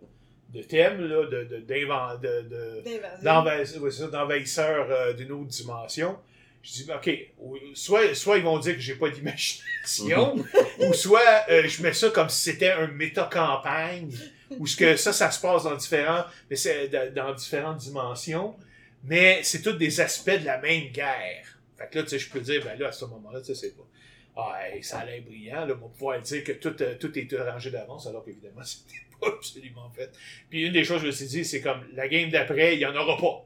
de 0.51 0.63
thèmes, 0.63 1.01
là, 1.01 1.25
de, 1.27 1.45
de, 1.45 1.57
de, 1.59 2.43
de, 2.43 3.25
d'envahisseurs 3.25 4.11
d'envahisseurs, 4.11 4.87
euh, 4.91 5.13
d'une 5.13 5.33
autre 5.33 5.47
dimension. 5.49 6.17
Je 6.63 6.73
dis, 6.73 6.87
OK, 6.93 7.11
ou- 7.39 7.57
soit, 7.75 8.15
soit 8.15 8.39
ils 8.39 8.45
vont 8.45 8.59
dire 8.59 8.75
que 8.75 8.81
j'ai 8.81 8.95
pas 8.97 9.09
d'imagination, 9.11 10.37
ou 10.81 10.93
soit 10.93 11.21
euh, 11.51 11.67
je 11.69 11.83
mets 11.83 11.93
ça 11.93 12.11
comme 12.11 12.29
si 12.29 12.43
c'était 12.51 12.73
un 12.73 12.89
méta-campagne, 12.89 14.11
ou 14.59 14.67
ce 14.67 14.77
que 14.77 14.97
ça, 14.97 15.13
ça 15.13 15.31
se 15.31 15.41
passe 15.41 15.65
dans 15.65 15.77
différents, 15.77 16.25
mais 16.51 16.57
c'est 16.57 16.89
dans, 16.89 17.13
dans 17.15 17.35
différentes 17.35 17.79
dimensions, 17.79 18.57
mais 19.05 19.41
c'est 19.43 19.63
tous 19.63 19.73
des 19.75 20.01
aspects 20.01 20.31
de 20.41 20.45
la 20.45 20.59
même 20.59 20.89
guerre. 20.89 21.59
Fait 21.77 21.89
que 21.91 21.99
là, 21.99 22.03
tu 22.05 22.11
sais, 22.11 22.19
je 22.19 22.29
peux 22.29 22.41
dire, 22.41 22.63
ben 22.65 22.77
là, 22.79 22.89
à 22.89 22.93
ce 22.93 23.05
moment-là, 23.05 23.41
tu 23.41 23.47
sais, 23.47 23.55
c'est 23.55 23.77
pas. 23.77 23.85
Ah, 24.37 24.59
hey, 24.69 24.83
ça 24.83 24.99
a 24.99 25.05
l'air 25.05 25.23
brillant, 25.23 25.65
là, 25.67 25.75
on 25.81 25.87
va 25.87 25.93
pouvoir 25.93 26.21
dire 26.21 26.45
que 26.45 26.53
tout, 26.53 26.75
euh, 26.83 26.95
tout 26.99 27.17
est 27.19 27.33
arrangé 27.35 27.71
d'avance, 27.71 28.07
alors 28.07 28.25
qu'évidemment, 28.25 28.63
c'était 28.65 29.01
pas 29.21 29.29
absolument 29.29 29.91
fait. 29.95 30.11
Puis 30.51 30.67
une 30.67 30.73
des 30.73 30.85
choses 30.85 30.99
que 30.99 31.03
je 31.03 31.07
me 31.07 31.13
suis 31.13 31.27
dit, 31.27 31.45
c'est 31.45 31.61
comme 31.61 31.83
la 31.95 32.09
game 32.09 32.31
d'après, 32.31 32.75
il 32.75 32.81
y 32.81 32.87
en 32.87 32.95
aura 32.97 33.17
pas. 33.17 33.45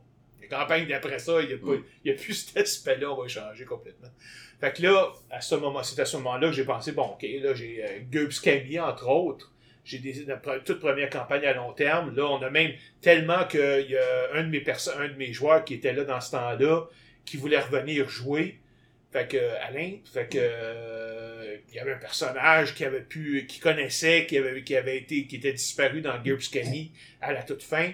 Campagne 0.57 0.87
d'après 0.87 1.19
ça, 1.19 1.41
il 1.41 1.49
n'y 1.49 1.55
a, 1.55 1.57
Mm. 1.57 1.85
a 2.11 2.13
plus 2.23 2.35
cet 2.35 2.57
aspect-là, 2.59 3.11
on 3.11 3.23
va 3.23 3.29
changer 3.29 3.65
complètement. 3.65 4.09
Fait 4.61 4.73
que 4.77 4.83
là, 4.83 5.13
à 5.31 5.41
ce 5.41 5.55
moment, 5.55 5.83
c'est 5.83 6.01
à 6.01 6.05
ce 6.05 6.17
moment-là 6.19 6.49
que 6.49 6.55
j'ai 6.55 6.65
pensé, 6.65 6.93
bon, 6.93 7.05
ok, 7.15 7.23
là, 7.43 7.55
j'ai 7.55 7.83
euh, 7.85 7.99
Gurbs 8.11 8.39
Camille, 8.43 8.79
entre 8.81 9.09
autres. 9.09 9.49
J'ai 9.85 9.99
des, 9.99 10.27
toute 10.65 10.79
première 10.79 11.11
campagne 11.11 11.45
à 11.45 11.55
long 11.55 11.73
terme. 11.73 12.15
Là, 12.15 12.27
on 12.27 12.41
a 12.43 12.51
même 12.51 12.71
tellement 13.01 13.45
qu'il 13.47 13.87
y 13.91 13.97
a 13.97 14.35
un 14.35 14.45
de 14.45 14.49
mes 14.49 14.61
perso- 14.61 14.93
un 14.97 15.09
de 15.09 15.15
mes 15.15 15.33
joueurs 15.33 15.65
qui 15.65 15.75
était 15.75 15.93
là 15.93 16.05
dans 16.05 16.21
ce 16.21 16.31
temps-là, 16.33 16.87
qui 17.25 17.37
voulait 17.37 17.59
revenir 17.59 18.09
jouer. 18.09 18.59
Fait 19.11 19.27
que, 19.29 19.37
euh, 19.37 19.55
Alain, 19.67 19.95
fait 20.05 20.29
que, 20.29 20.39
euh, 20.41 21.57
il 21.69 21.75
y 21.75 21.79
avait 21.81 21.93
un 21.95 21.99
personnage 21.99 22.75
qui 22.75 22.85
avait 22.85 23.01
pu, 23.03 23.47
qui 23.49 23.59
connaissait, 23.59 24.27
qui 24.27 24.39
avait, 24.39 24.63
qui 24.63 24.77
avait 24.77 24.99
été, 24.99 25.27
qui 25.27 25.37
était 25.37 25.53
disparu 25.53 26.01
dans 26.01 26.23
Gears 26.25 26.49
Camille 26.53 26.93
à 27.21 27.33
la 27.33 27.43
toute 27.43 27.63
fin. 27.63 27.91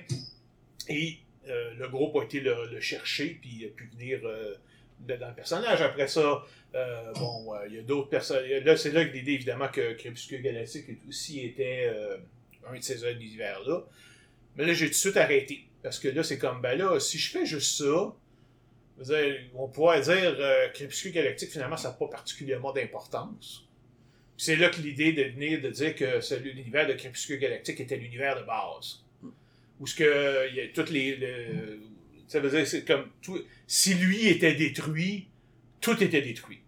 Et 0.89 1.17
euh, 1.49 1.75
le 1.75 1.89
groupe 1.89 2.17
a 2.17 2.25
été 2.25 2.41
le, 2.41 2.81
chercher, 2.81 3.39
puis 3.41 3.51
il 3.61 3.67
a 3.67 3.69
pu 3.69 3.91
venir 3.97 4.21
euh, 4.25 4.55
dans 5.01 5.29
le 5.29 5.35
personnage. 5.35 5.81
Après 5.81 6.09
ça, 6.09 6.45
euh, 6.75 7.13
bon, 7.15 7.55
euh, 7.55 7.67
il 7.69 7.75
y 7.75 7.79
a 7.79 7.83
d'autres 7.83 8.09
personnes. 8.09 8.45
Là, 8.65 8.77
c'est 8.77 8.91
là 8.91 9.05
que 9.05 9.13
l'idée, 9.13 9.33
évidemment, 9.33 9.69
que 9.69 9.95
Crépuscule 9.95 10.43
Galactique 10.43 10.87
aussi 11.09 11.41
était 11.41 11.91
un 12.69 12.77
de 12.77 12.83
ces 12.83 13.05
univers-là. 13.05 13.85
Mais 14.57 14.67
là, 14.67 14.73
j'ai 14.73 14.87
tout 14.87 14.93
de 14.93 14.97
suite 14.97 15.17
arrêté. 15.17 15.65
Parce 15.83 15.99
que 15.99 16.09
là, 16.09 16.23
c'est 16.23 16.39
comme, 16.39 16.61
ben 16.61 16.77
là, 16.77 16.99
si 16.99 17.19
je 17.19 17.31
fais 17.31 17.47
juste 17.47 17.79
ça, 17.79 18.13
on 19.55 19.69
pourrait 19.69 20.01
dire 20.01 20.37
Crépuscule 20.75 21.13
Galactique, 21.13 21.51
finalement, 21.51 21.77
ça 21.77 21.91
n'a 21.91 21.95
pas 21.95 22.09
particulièrement 22.09 22.73
d'importance. 22.73 23.65
C'est 24.37 24.57
là 24.57 24.69
que 24.69 24.81
l'idée 24.81 25.13
de 25.13 25.25
venir 25.25 25.61
de 25.61 25.71
dire 25.71 25.95
que 25.95 26.35
l'univers 26.37 26.87
de 26.87 26.93
Crépuscule 26.93 27.39
Galactique 27.39 27.81
était 27.81 27.97
l'univers 27.97 28.41
de 28.41 28.47
base. 28.47 29.05
Où 29.81 29.87
ce 29.87 29.95
que 29.95 30.55
y 30.55 30.61
a 30.61 30.69
toutes 30.69 30.91
les. 30.91 31.17
le- 31.17 31.81
ça 32.27 32.41
veut 32.41 32.51
dire 32.51 32.67
c'est 32.67 32.85
comme 32.85 33.09
tout. 33.23 33.39
Si 33.67 33.95
lui 33.95 34.27
était 34.29 34.55
détruit, 34.55 35.29
tout 35.81 36.03
était 36.03 36.21
détruit. 36.23 36.61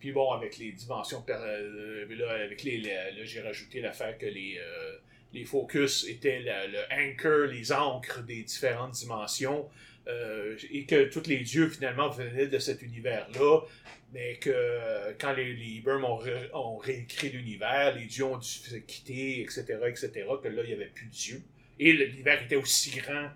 Puis 0.00 0.10
bon, 0.10 0.32
avec 0.32 0.58
les 0.58 0.72
dimensions, 0.72 1.24
euh, 1.28 2.06
là, 2.16 2.30
avec 2.44 2.64
les, 2.64 2.78
là, 2.78 2.90
j'ai 3.22 3.40
rajouté 3.40 3.80
l'affaire 3.80 4.18
que 4.18 4.26
les, 4.26 4.58
euh, 4.58 4.96
les 5.32 5.44
focus 5.44 6.06
étaient 6.08 6.40
le 6.40 6.80
anchor, 6.92 7.46
les 7.46 7.70
ancres 7.70 8.22
des 8.24 8.42
différentes 8.42 8.94
dimensions, 8.94 9.68
euh, 10.08 10.56
et 10.72 10.86
que 10.86 11.04
tous 11.04 11.28
les 11.28 11.38
dieux 11.38 11.68
finalement 11.68 12.08
venaient 12.08 12.48
de 12.48 12.58
cet 12.58 12.82
univers-là, 12.82 13.60
mais 14.12 14.38
que 14.38 14.50
euh, 14.52 15.12
quand 15.20 15.34
les, 15.34 15.54
les 15.54 15.78
Burm 15.80 16.04
ont, 16.04 16.18
ont 16.52 16.76
réécrit 16.78 17.30
l'univers, 17.30 17.94
les 17.94 18.06
dieux 18.06 18.24
ont 18.24 18.38
dû 18.38 18.48
se 18.48 18.74
quitter, 18.74 19.40
etc., 19.40 19.62
etc., 19.86 20.10
que 20.42 20.48
là, 20.48 20.62
il 20.64 20.68
n'y 20.68 20.72
avait 20.74 20.86
plus 20.86 21.06
de 21.06 21.12
dieux. 21.12 21.42
Et 21.84 21.92
l'univers 21.92 22.42
était 22.42 22.56
aussi 22.56 22.90
grand 22.98 23.28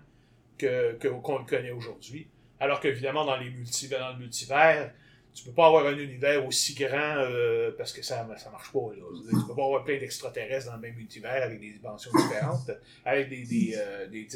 que, 0.57 0.93
qu'on 0.93 1.39
le 1.39 1.45
connaît 1.45 1.71
aujourd'hui. 1.71 2.27
Alors 2.59 2.79
qu'évidemment, 2.79 3.25
dans, 3.25 3.37
dans 3.37 3.43
le 3.43 4.17
multivers, 4.19 4.91
tu 5.33 5.43
peux 5.43 5.51
pas 5.51 5.67
avoir 5.67 5.85
un 5.85 5.97
univers 5.97 6.43
aussi 6.47 6.73
grand 6.73 7.17
euh, 7.17 7.71
parce 7.77 7.93
que 7.93 8.01
ça 8.01 8.27
ça 8.37 8.49
marche 8.49 8.71
pas. 8.71 8.79
Là. 8.95 9.03
Tu 9.29 9.47
peux 9.47 9.55
pas 9.55 9.65
avoir 9.65 9.83
plein 9.83 9.99
d'extraterrestres 9.99 10.67
dans 10.67 10.75
le 10.77 10.81
même 10.81 10.95
multivers 10.95 11.43
avec 11.43 11.59
des 11.59 11.71
dimensions 11.73 12.09
différentes, 12.11 12.71
avec 13.05 13.29
des, 13.29 13.43
des, 13.43 13.75
euh, 13.77 14.07
des, 14.07 14.27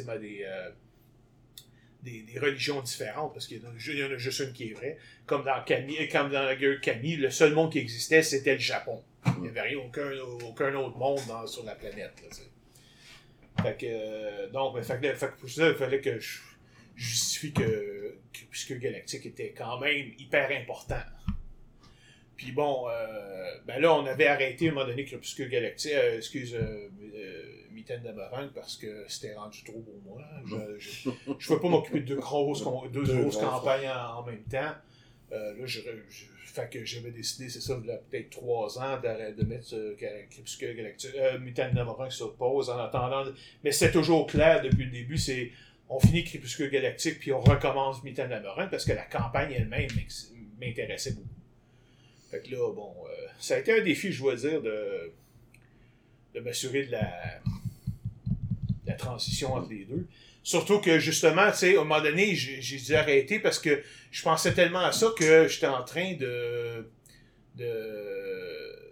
euh, 0.46 0.70
des- 2.04 2.22
des 2.24 2.40
religions 2.40 2.82
différentes, 2.82 3.34
parce 3.34 3.48
qu'il 3.48 3.62
y 3.62 3.66
en 3.66 3.72
a, 3.72 4.18
juste 4.18 4.40
une 4.42 4.54
qui 4.54 4.70
est 4.70 4.74
vraie. 4.74 4.98
Comme 5.26 5.44
dans, 5.44 5.64
Camille, 5.64 6.08
comme 6.10 6.30
dans 6.32 6.44
la 6.44 6.56
guerre 6.56 6.72
de 6.72 6.76
Camille, 6.76 7.16
le 7.16 7.32
seul 7.32 7.54
monde 7.54 7.72
qui 7.72 7.80
existait, 7.80 8.22
c'était 8.22 8.54
le 8.54 8.60
Japon. 8.60 9.02
Il 9.38 9.42
n'y 9.44 9.48
avait 9.50 9.62
rien, 9.62 9.78
aucun, 9.80 10.10
aucun 10.44 10.74
autre 10.76 10.98
monde 10.98 11.20
sur 11.48 11.64
la 11.64 11.74
planète. 11.76 12.14
Fait 13.62 13.78
que, 13.80 13.86
euh, 13.88 14.50
donc, 14.50 14.80
fait 14.82 15.00
que, 15.00 15.14
fait 15.14 15.28
que 15.28 15.40
pour 15.40 15.50
ça, 15.50 15.70
il 15.70 15.76
fallait 15.76 16.02
que 16.02 16.20
je 16.20 16.40
justifie 16.96 17.54
que 17.54 18.18
Crépuscule 18.34 18.80
Galactique 18.80 19.26
était 19.26 19.54
quand 19.58 19.80
même 19.80 20.12
hyper 20.18 20.50
important. 20.52 21.02
Puis 22.38 22.52
bon, 22.54 22.88
euh, 22.90 23.56
ben 23.66 23.80
là, 23.80 23.94
on 23.94 24.06
avait 24.06 24.28
arrêté 24.28 24.68
à 24.68 24.72
un 24.72 24.74
moment 24.74 24.88
donné 24.88 25.06
Crépuscule 25.06 25.50
Galactique, 25.50 25.92
euh, 25.94 26.18
excuse, 26.18 26.56
euh, 26.56 26.90
euh, 27.14 27.44
Mitaine 27.72 28.02
d'Amarangue, 28.02 28.50
parce 28.54 28.78
que 28.78 29.06
c'était 29.08 29.36
rendu 29.36 29.64
trop 29.64 29.80
pour 29.80 30.02
moi. 30.04 30.22
Je, 30.80 30.80
je 30.80 31.48
pouvais 31.48 31.60
pas 31.60 31.68
m'occuper 31.70 32.00
de 32.02 32.06
deux 32.06 32.16
grosses, 32.16 32.64
deux 32.92 33.04
grosses 33.04 33.38
campagnes 33.38 33.88
en, 33.90 34.20
en 34.20 34.24
même 34.26 34.44
temps. 34.44 34.74
Euh, 35.32 35.54
là, 35.56 35.66
je, 35.66 35.82
je- 36.10 36.26
fait 36.52 36.70
que 36.70 36.84
j'avais 36.86 37.12
décidé, 37.12 37.50
c'est 37.50 37.62
ça, 37.62 37.80
il 37.82 37.88
y 37.88 37.92
a 37.92 37.98
peut-être 37.98 38.30
trois 38.30 38.78
ans, 38.80 39.00
de 39.02 39.44
mettre 39.46 39.96
Ga- 40.00 40.26
Crépuscule 40.30 40.76
Galactique, 40.76 41.12
euh, 41.16 41.38
d'Amarangue 41.74 42.12
sur 42.12 42.36
pause 42.36 42.70
en 42.70 42.78
attendant. 42.78 43.24
Mais 43.64 43.72
c'est 43.72 43.92
toujours 43.92 44.28
clair 44.28 44.62
depuis 44.62 44.86
le 44.86 44.92
début, 44.92 45.18
c'est 45.18 45.52
on 45.90 46.00
finit 46.00 46.24
Crépuscule 46.24 46.70
Galactique, 46.70 47.20
puis 47.20 47.32
on 47.34 47.42
recommence 47.42 48.04
d'Amarangue, 48.28 48.70
parce 48.70 48.86
que 48.86 48.94
la 48.94 49.04
campagne 49.06 49.52
elle-même 49.54 49.90
m'intéressait 50.60 51.12
beaucoup. 51.14 51.28
Fait 52.30 52.40
que 52.42 52.52
là, 52.52 52.74
bon, 52.74 52.94
euh, 53.06 53.28
ça 53.40 53.56
a 53.56 53.60
été 53.60 53.80
un 53.80 53.84
défi, 53.84 54.12
je 54.12 54.22
dois 54.22 54.36
dire, 54.36 54.62
de, 54.62 55.12
de 56.34 56.40
m'assurer 56.40 56.86
de 56.86 56.92
la, 56.92 57.40
de 58.86 58.88
la 58.88 58.94
transition 58.94 59.54
entre 59.54 59.70
les 59.70 59.86
deux. 59.86 60.08
Surtout 60.44 60.80
que, 60.80 60.98
justement, 61.00 61.52
tu 61.52 61.58
sais, 61.58 61.76
à 61.78 61.82
un 61.82 61.84
moment 61.84 62.02
donné, 62.02 62.34
j'ai 62.36 62.78
dû 62.78 62.96
arrêter 62.96 63.40
parce 63.40 63.60
que 63.60 63.84
je 64.10 64.22
pensais 64.24 64.54
tellement 64.54 64.80
à 64.80 64.92
ça 64.92 65.08
que 65.18 65.48
j'étais 65.48 65.68
en 65.68 65.84
train 65.84 66.14
de, 66.16 66.90
de, 67.56 68.92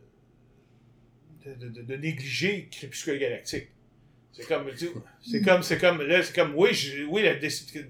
de, 1.45 1.69
de- 1.69 1.81
de 1.81 1.95
négliger 1.95 2.67
Crépuscule 2.71 3.17
Galactique. 3.19 3.69
C'est 4.31 4.45
comme, 4.47 4.69
c'est 5.25 5.41
comme, 5.41 5.63
c'est 5.63 5.77
comme, 5.79 6.01
là, 6.03 6.21
c'est 6.23 6.35
comme, 6.35 6.53
oui, 6.55 6.73
je- 6.73 7.03
oui, 7.05 7.23
la, 7.23 7.33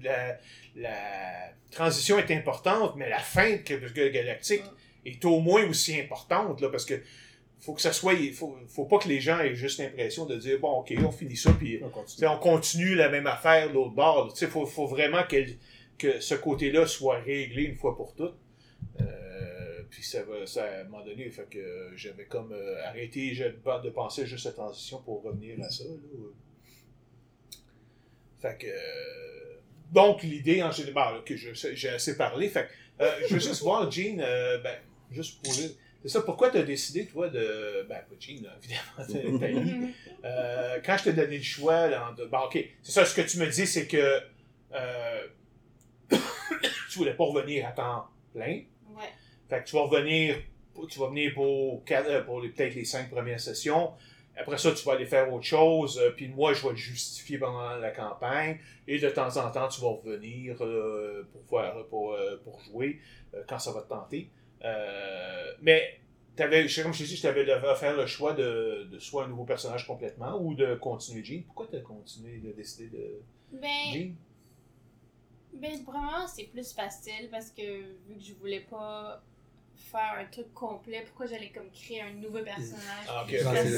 la, 0.02 0.38
la 0.76 1.52
transition 1.70 2.18
est 2.18 2.30
importante, 2.30 2.96
mais 2.96 3.08
la 3.08 3.18
fin 3.20 3.52
de 3.52 3.56
Crépuscule 3.58 4.10
Galactique 4.10 4.64
est 5.04 5.24
au 5.24 5.40
moins 5.40 5.64
aussi 5.66 6.00
importante, 6.00 6.60
là, 6.60 6.68
parce 6.70 6.84
que 6.86 6.94
faut 7.60 7.74
que 7.74 7.80
ça 7.82 7.92
soit, 7.92 8.14
faut, 8.32 8.56
faut 8.68 8.86
pas 8.86 8.98
que 8.98 9.08
les 9.08 9.20
gens 9.20 9.38
aient 9.38 9.54
juste 9.54 9.78
l'impression 9.78 10.24
de 10.26 10.36
dire, 10.36 10.58
bon, 10.58 10.80
ok, 10.80 10.94
on 11.04 11.10
finit 11.10 11.36
ça, 11.36 11.52
puis 11.52 11.80
On 11.84 11.90
continue. 11.90 12.26
on 12.28 12.38
continue 12.38 12.94
la 12.94 13.08
même 13.10 13.26
affaire 13.26 13.68
de 13.68 13.74
l'autre 13.74 13.94
bord. 13.94 14.34
Il 14.40 14.46
faut, 14.46 14.64
faut 14.66 14.86
vraiment 14.86 15.22
que 15.98 16.20
ce 16.20 16.34
côté-là 16.34 16.86
soit 16.86 17.18
réglé 17.18 17.64
une 17.64 17.76
fois 17.76 17.96
pour 17.96 18.14
toutes. 18.14 18.36
Euh, 19.00 19.82
puis 19.90 20.02
ça 20.02 20.22
va, 20.22 20.46
ça, 20.46 20.64
à 20.64 20.80
un 20.80 20.84
moment 20.84 21.04
donné, 21.04 21.28
fait 21.30 21.48
que 21.50 21.58
euh, 21.58 21.96
j'avais 21.96 22.24
comme 22.24 22.52
euh, 22.52 22.86
arrêté 22.86 23.34
de 23.34 23.90
penser 23.90 24.24
juste 24.24 24.46
à 24.46 24.52
transition 24.52 25.02
pour 25.02 25.22
revenir 25.22 25.62
à 25.62 25.68
ça. 25.68 25.84
Là. 25.84 25.90
Fait 28.40 28.56
que. 28.58 28.66
euh, 28.66 29.60
donc, 29.92 30.22
l'idée 30.22 30.62
en 30.62 30.70
général, 30.70 31.24
que 31.24 31.34
j'ai 31.36 31.88
assez 31.88 32.16
parlé. 32.16 32.48
Fait 32.48 32.68
que, 32.98 33.04
je 33.28 33.34
veux 33.34 33.40
juste 33.40 33.60
voir, 33.62 33.90
Jean, 33.90 34.16
ben, 34.16 34.78
juste 35.10 35.44
poser. 35.44 35.76
C'est 36.02 36.08
ça, 36.08 36.22
pourquoi 36.22 36.50
tu 36.50 36.56
as 36.56 36.62
décidé, 36.62 37.06
toi, 37.06 37.28
de. 37.28 37.86
Ben, 37.88 37.96
là, 38.42 38.50
évidemment, 38.62 39.38
Thalie. 39.38 39.94
Euh, 40.24 40.78
quand 40.84 40.96
je 40.96 41.04
t'ai 41.04 41.12
donné 41.12 41.36
le 41.36 41.42
choix, 41.42 41.88
là, 41.88 42.14
de, 42.16 42.24
bon, 42.24 42.38
ok, 42.46 42.58
c'est 42.82 42.92
ça, 42.92 43.04
ce 43.04 43.14
que 43.14 43.20
tu 43.20 43.38
me 43.38 43.46
dis, 43.46 43.66
c'est 43.66 43.86
que 43.86 44.20
euh, 44.72 45.26
tu 46.10 46.98
voulais 46.98 47.14
pas 47.14 47.24
revenir 47.24 47.66
à 47.66 47.72
temps 47.72 48.06
plein. 48.32 48.62
Ouais. 48.90 49.12
Fait 49.48 49.60
que 49.62 49.68
tu 49.68 49.76
vas 49.76 49.82
revenir, 49.82 50.36
tu 50.88 50.98
vas 50.98 51.08
venir 51.08 51.34
pour, 51.34 51.82
euh, 51.90 52.22
pour 52.22 52.40
peut-être 52.40 52.74
les 52.74 52.84
cinq 52.84 53.10
premières 53.10 53.40
sessions. 53.40 53.92
Après 54.36 54.56
ça, 54.56 54.72
tu 54.72 54.82
vas 54.86 54.92
aller 54.92 55.06
faire 55.06 55.30
autre 55.32 55.44
chose. 55.44 55.98
euh, 55.98 56.10
Puis 56.16 56.28
moi, 56.28 56.54
je 56.54 56.62
vais 56.62 56.70
le 56.70 56.76
justifier 56.76 57.36
pendant 57.36 57.76
la 57.76 57.90
campagne. 57.90 58.58
Et 58.88 58.98
de 58.98 59.08
temps 59.10 59.36
en 59.36 59.50
temps, 59.50 59.68
tu 59.68 59.80
vas 59.82 59.88
revenir 59.88 60.56
euh, 60.62 61.28
pour, 61.30 61.44
faire, 61.60 61.74
pour, 61.90 62.16
pour 62.42 62.58
jouer 62.60 63.00
quand 63.48 63.58
ça 63.58 63.72
va 63.72 63.82
te 63.82 63.88
tenter. 63.88 64.30
Euh, 64.64 65.52
mais 65.62 66.00
T'avais, 66.36 66.66
je 66.66 66.74
sais, 66.74 66.82
comme 66.82 66.94
je 66.94 67.00
t'ai 67.00 67.04
dit, 67.04 67.20
tu 67.20 67.26
avais 67.26 67.50
à 67.50 67.74
faire 67.74 67.94
le 67.94 68.06
choix 68.06 68.32
de, 68.32 68.88
de 68.90 68.98
soit 68.98 69.24
un 69.24 69.28
nouveau 69.28 69.44
personnage 69.44 69.86
complètement 69.86 70.40
ou 70.40 70.54
de 70.54 70.74
continuer 70.76 71.22
Jean. 71.22 71.42
Pourquoi 71.44 71.66
t'as 71.70 71.80
continué 71.80 72.38
de 72.38 72.52
décider 72.52 72.88
de 72.88 73.20
Ben, 73.52 73.68
Jean? 73.92 74.14
ben, 75.52 75.84
vraiment, 75.84 76.26
c'est 76.26 76.44
plus 76.44 76.72
facile 76.72 77.28
parce 77.30 77.50
que 77.50 77.62
vu 78.08 78.16
que 78.16 78.22
je 78.22 78.32
voulais 78.34 78.60
pas 78.60 79.22
faire 79.74 80.14
un 80.18 80.24
truc 80.26 80.54
complet, 80.54 81.02
pourquoi 81.06 81.26
j'allais 81.26 81.50
comme 81.50 81.70
créer 81.72 82.02
un 82.02 82.12
nouveau 82.12 82.42
personnage 82.42 83.06
Ah, 83.08 83.26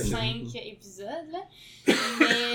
cinq 0.04 0.54
épisodes, 0.54 1.30
là. 1.32 1.40
Mais, 1.88 1.94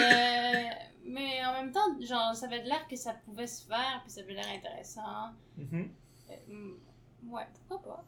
euh, 0.01 0.69
mais 1.05 1.45
en 1.45 1.53
même 1.53 1.71
temps, 1.71 1.99
genre, 1.99 2.35
ça 2.35 2.45
avait 2.45 2.63
l'air 2.63 2.87
que 2.87 2.95
ça 2.95 3.13
pouvait 3.25 3.47
se 3.47 3.65
faire, 3.65 4.01
puis 4.03 4.11
ça 4.11 4.21
avait 4.21 4.33
l'air 4.35 4.47
intéressant. 4.55 5.31
Euh, 5.59 5.83
mm, 6.47 6.73
ouais, 7.29 7.43
pourquoi 7.67 7.95
pas. 7.95 8.05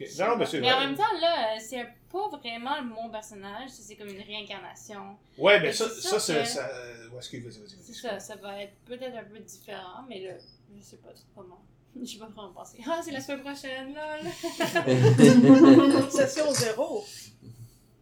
Ok. 0.00 0.06
Non, 0.18 0.28
non, 0.28 0.36
mais 0.36 0.46
c'est 0.46 0.60
Mais 0.60 0.72
en 0.72 0.80
même 0.80 0.96
temps, 0.96 1.02
là, 1.20 1.54
euh, 1.54 1.58
c'est 1.60 1.84
pas 2.12 2.28
vraiment 2.36 2.82
mon 2.82 3.10
personnage, 3.10 3.70
c'est 3.70 3.96
comme 3.96 4.08
une 4.08 4.22
réincarnation. 4.22 5.16
Ouais, 5.38 5.60
mais 5.60 5.72
ça, 5.72 5.88
c'est 5.88 6.08
ça, 6.08 6.18
c'est. 6.20 6.42
que- 6.42 6.48
Ça... 6.48 6.68
Ouais, 7.10 7.16
excuse, 7.18 7.44
vas-y, 7.44 7.60
vas-y. 7.60 7.70
C'est 7.70 8.08
vas-y. 8.08 8.20
ça, 8.20 8.20
ça 8.20 8.36
va 8.36 8.62
être 8.62 8.72
peut-être 8.86 9.16
un 9.16 9.24
peu 9.24 9.38
différent, 9.38 10.04
mais 10.08 10.20
là, 10.20 10.32
je 10.76 10.82
sais 10.82 10.96
pas 10.96 11.10
comment. 11.34 11.62
Je 12.00 12.04
sais 12.06 12.18
pas 12.18 12.26
vraiment 12.26 12.52
penser. 12.52 12.78
Ah, 12.88 13.00
c'est 13.04 13.12
la 13.12 13.20
semaine 13.20 13.42
prochaine, 13.42 13.94
lol! 13.94 14.32
Session 16.10 16.52
zéro. 16.52 17.04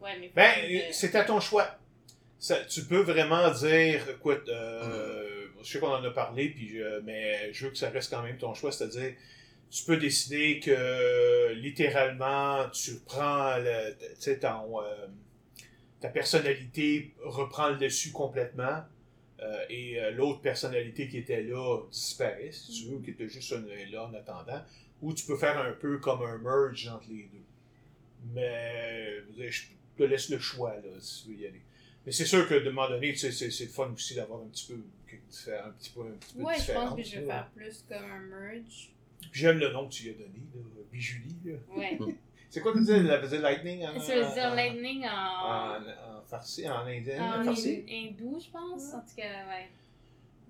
Ouais, 0.01 0.19
mais. 0.19 0.33
Ben, 0.35 0.53
que- 0.89 0.95
c'est 0.95 1.15
à 1.15 1.25
ton 1.25 1.41
choix. 1.41 1.77
Ça, 2.39 2.57
tu 2.65 2.85
peux 2.85 3.03
vraiment 3.03 3.51
dire, 3.51 4.09
écoute, 4.11 4.49
euh, 4.49 5.47
je 5.63 5.71
sais 5.73 5.79
qu'on 5.79 5.93
en 5.95 6.03
a 6.03 6.11
parlé, 6.11 6.49
puis 6.49 6.71
je- 6.71 7.01
mais 7.01 7.53
je 7.53 7.67
veux 7.67 7.71
que 7.71 7.77
ça 7.79 7.91
reste 7.91 8.11
quand 8.11 8.23
même 8.23 8.39
ton 8.39 8.55
choix, 8.55 8.73
c'est-à-dire, 8.73 9.13
tu 9.73 9.85
peux 9.85 9.97
décider 9.97 10.61
que 10.61 11.55
littéralement, 11.55 12.69
tu 12.69 12.97
prends 13.07 13.57
le, 13.57 13.95
tu 13.97 14.21
sais, 14.21 14.39
ton, 14.39 14.83
euh, 14.83 15.07
ta 15.99 16.11
personnalité 16.11 17.15
reprend 17.25 17.71
le 17.71 17.79
dessus 17.79 18.13
complètement, 18.13 18.83
euh, 19.41 19.65
et 19.71 19.99
euh, 19.99 20.11
l'autre 20.11 20.43
personnalité 20.43 21.09
qui 21.09 21.17
était 21.17 21.43
là 21.43 21.81
disparaît, 21.91 22.53
si 22.53 22.73
tu 22.73 22.89
veux, 22.91 22.97
ou 22.97 23.01
qui 23.01 23.13
était 23.13 23.29
juste 23.31 23.55
là 23.91 24.05
en 24.05 24.13
attendant, 24.13 24.63
ou 25.01 25.15
tu 25.15 25.25
peux 25.25 25.39
faire 25.39 25.59
un 25.59 25.73
peu 25.73 25.99
comme 25.99 26.23
un 26.23 26.37
merge 26.37 26.87
entre 26.89 27.09
les 27.09 27.31
deux. 27.33 27.45
Mais 28.35 29.23
je 29.49 29.63
te 29.97 30.03
laisse 30.03 30.29
le 30.29 30.39
choix 30.39 30.75
là, 30.75 31.01
si 31.01 31.25
tu 31.25 31.29
veux 31.31 31.41
y 31.41 31.47
aller. 31.47 31.63
Mais 32.05 32.13
c'est 32.13 32.27
sûr 32.27 32.47
que 32.47 32.55
de 32.55 32.69
un 32.69 32.73
moment 32.73 32.91
donné, 32.91 33.13
tu 33.13 33.19
sais, 33.19 33.33
c'est 33.33 33.51
c'est 33.51 33.65
le 33.65 33.71
fun 33.71 33.91
aussi 33.95 34.15
d'avoir 34.15 34.43
un 34.43 34.49
petit 34.49 34.67
peu 34.67 34.75
un 34.75 35.71
petit 35.71 35.91
peu, 35.91 36.03
un 36.03 36.11
petit 36.13 36.35
peu 36.35 36.43
Ouais, 36.43 36.57
de 36.57 36.63
je 36.63 36.73
pense 36.73 36.97
que 36.97 37.03
je 37.03 37.21
vais 37.21 37.27
faire 37.27 37.51
plus 37.55 37.85
comme 37.89 38.11
un 38.11 38.21
merge. 38.21 38.92
J'aime 39.31 39.59
le 39.59 39.71
nom 39.73 39.87
que 39.89 39.93
tu 39.93 40.05
lui 40.05 40.11
as 40.11 40.15
donné, 40.15 40.39
là, 40.55 40.61
Bijulie. 40.91 41.37
là. 41.45 41.53
Ouais. 41.77 41.99
C'est 42.51 42.61
quoi 42.61 42.73
que 42.73 42.79
tu 42.79 42.85
disais, 42.85 43.03
la 43.03 43.19
faisait 43.21 43.39
Lightning 43.39 43.87
en, 43.87 43.99
Ça 43.99 44.15
veut 44.15 44.35
dire 44.35 44.55
lightning 44.55 45.07
en. 45.07 45.09
en, 45.09 45.77
en 46.19 46.23
farci, 46.27 46.69
en 46.69 46.85
indien, 46.87 47.39
en 47.39 47.41
en 47.41 47.45
farci? 47.45 47.83
hin- 47.89 48.11
hindou, 48.11 48.39
je 48.39 48.51
pense. 48.51 48.93
En 48.93 49.01
tout 49.01 49.15
cas, 49.17 49.47
ouais. 49.49 49.71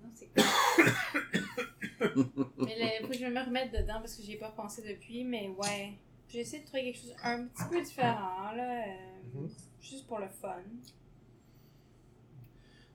Non, 0.03 0.09
c'est 0.13 0.27
cool. 0.33 0.43
mais 2.65 2.77
là, 2.77 2.85
faut 3.01 3.07
que 3.07 3.13
je 3.17 3.25
me 3.25 3.45
remette 3.45 3.71
dedans 3.71 3.99
parce 3.99 4.15
que 4.17 4.23
j'y 4.23 4.33
ai 4.33 4.37
pas 4.37 4.51
pensé 4.51 4.81
depuis, 4.81 5.23
mais 5.23 5.47
ouais. 5.49 5.93
J'ai 6.27 6.39
essayé 6.39 6.61
de 6.63 6.67
trouver 6.67 6.83
quelque 6.83 6.99
chose 6.99 7.15
un 7.23 7.45
petit 7.45 7.63
peu 7.69 7.81
différent, 7.81 8.51
là. 8.51 8.83
euh, 8.87 8.91
Mhm. 9.35 9.49
Juste 9.81 10.05
pour 10.07 10.19
le 10.19 10.27
fun. 10.27 10.61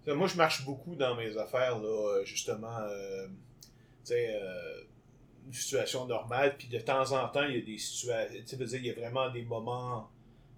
Moi, 0.07 0.27
je 0.27 0.37
marche 0.37 0.65
beaucoup 0.65 0.95
dans 0.95 1.15
mes 1.17 1.37
affaires, 1.37 1.79
là, 1.79 1.87
euh, 1.89 2.25
justement, 2.25 2.79
euh, 2.79 3.27
tu 3.29 3.35
sais, 4.05 4.31
euh, 4.41 4.83
une 5.49 5.55
situation 5.55 6.07
normale, 6.07 6.57
puis 6.59 6.69
de 6.69 6.79
temps 6.79 7.13
en 7.13 7.29
temps, 7.29 7.45
il 7.45 7.57
y 7.57 7.59
a 7.59 7.65
des 7.65 7.79
situations, 7.79 8.39
tu 8.41 8.47
sais, 8.47 8.57
veux 8.57 8.67
dire, 8.67 8.79
il 8.79 8.87
y 8.87 8.91
a 8.91 8.95
vraiment 8.95 9.31
des 9.31 9.43
moments 9.43 10.11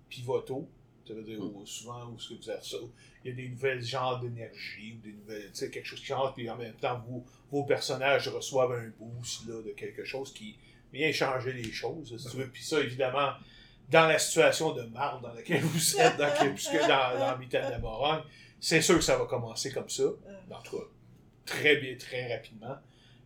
pivotaux, 0.08 0.68
ça 1.06 1.14
veut 1.14 1.22
dire, 1.22 1.40
où, 1.40 1.64
souvent, 1.64 2.10
où 2.10 2.18
ce 2.18 2.34
que 2.34 2.42
vous 2.42 2.50
avez 2.50 2.62
ça, 2.62 2.76
il 3.24 3.30
y 3.30 3.32
a 3.32 3.36
des 3.36 3.48
nouvelles 3.48 3.82
genres 3.82 4.18
d'énergie, 4.18 4.98
ou 4.98 5.06
des 5.06 5.12
nouvelles, 5.12 5.50
tu 5.52 5.58
sais, 5.58 5.70
quelque 5.70 5.86
chose 5.86 6.00
qui 6.00 6.06
change, 6.06 6.34
puis 6.34 6.50
en 6.50 6.56
même 6.56 6.74
temps, 6.74 7.00
vous, 7.06 7.24
vos 7.52 7.64
personnages 7.64 8.28
reçoivent 8.28 8.72
un 8.72 8.90
boost, 8.98 9.46
là, 9.46 9.62
de 9.62 9.70
quelque 9.70 10.04
chose 10.04 10.32
qui 10.32 10.56
vient 10.92 11.12
changer 11.12 11.52
les 11.52 11.70
choses, 11.70 12.16
si 12.16 12.28
tu 12.28 12.36
veux, 12.36 12.48
puis 12.48 12.64
ça, 12.64 12.80
évidemment, 12.80 13.30
dans 13.90 14.06
la 14.06 14.18
situation 14.18 14.72
de 14.72 14.82
marde 14.82 15.22
dans 15.22 15.32
laquelle 15.32 15.62
vous 15.62 15.96
êtes, 16.00 16.16
dans, 16.16 16.32
Crépuscule, 16.34 16.80
dans, 16.80 17.18
dans 17.18 17.38
Mitaine 17.38 17.66
de 17.66 17.70
la 17.70 17.78
Morogne, 17.78 18.22
c'est 18.60 18.82
sûr 18.82 18.96
que 18.96 19.04
ça 19.04 19.16
va 19.16 19.24
commencer 19.24 19.72
comme 19.72 19.88
ça. 19.88 20.04
En 20.50 20.62
tout 20.62 20.78
cas, 20.78 20.84
très 21.46 21.76
bien, 21.76 21.96
très 21.96 22.34
rapidement. 22.34 22.76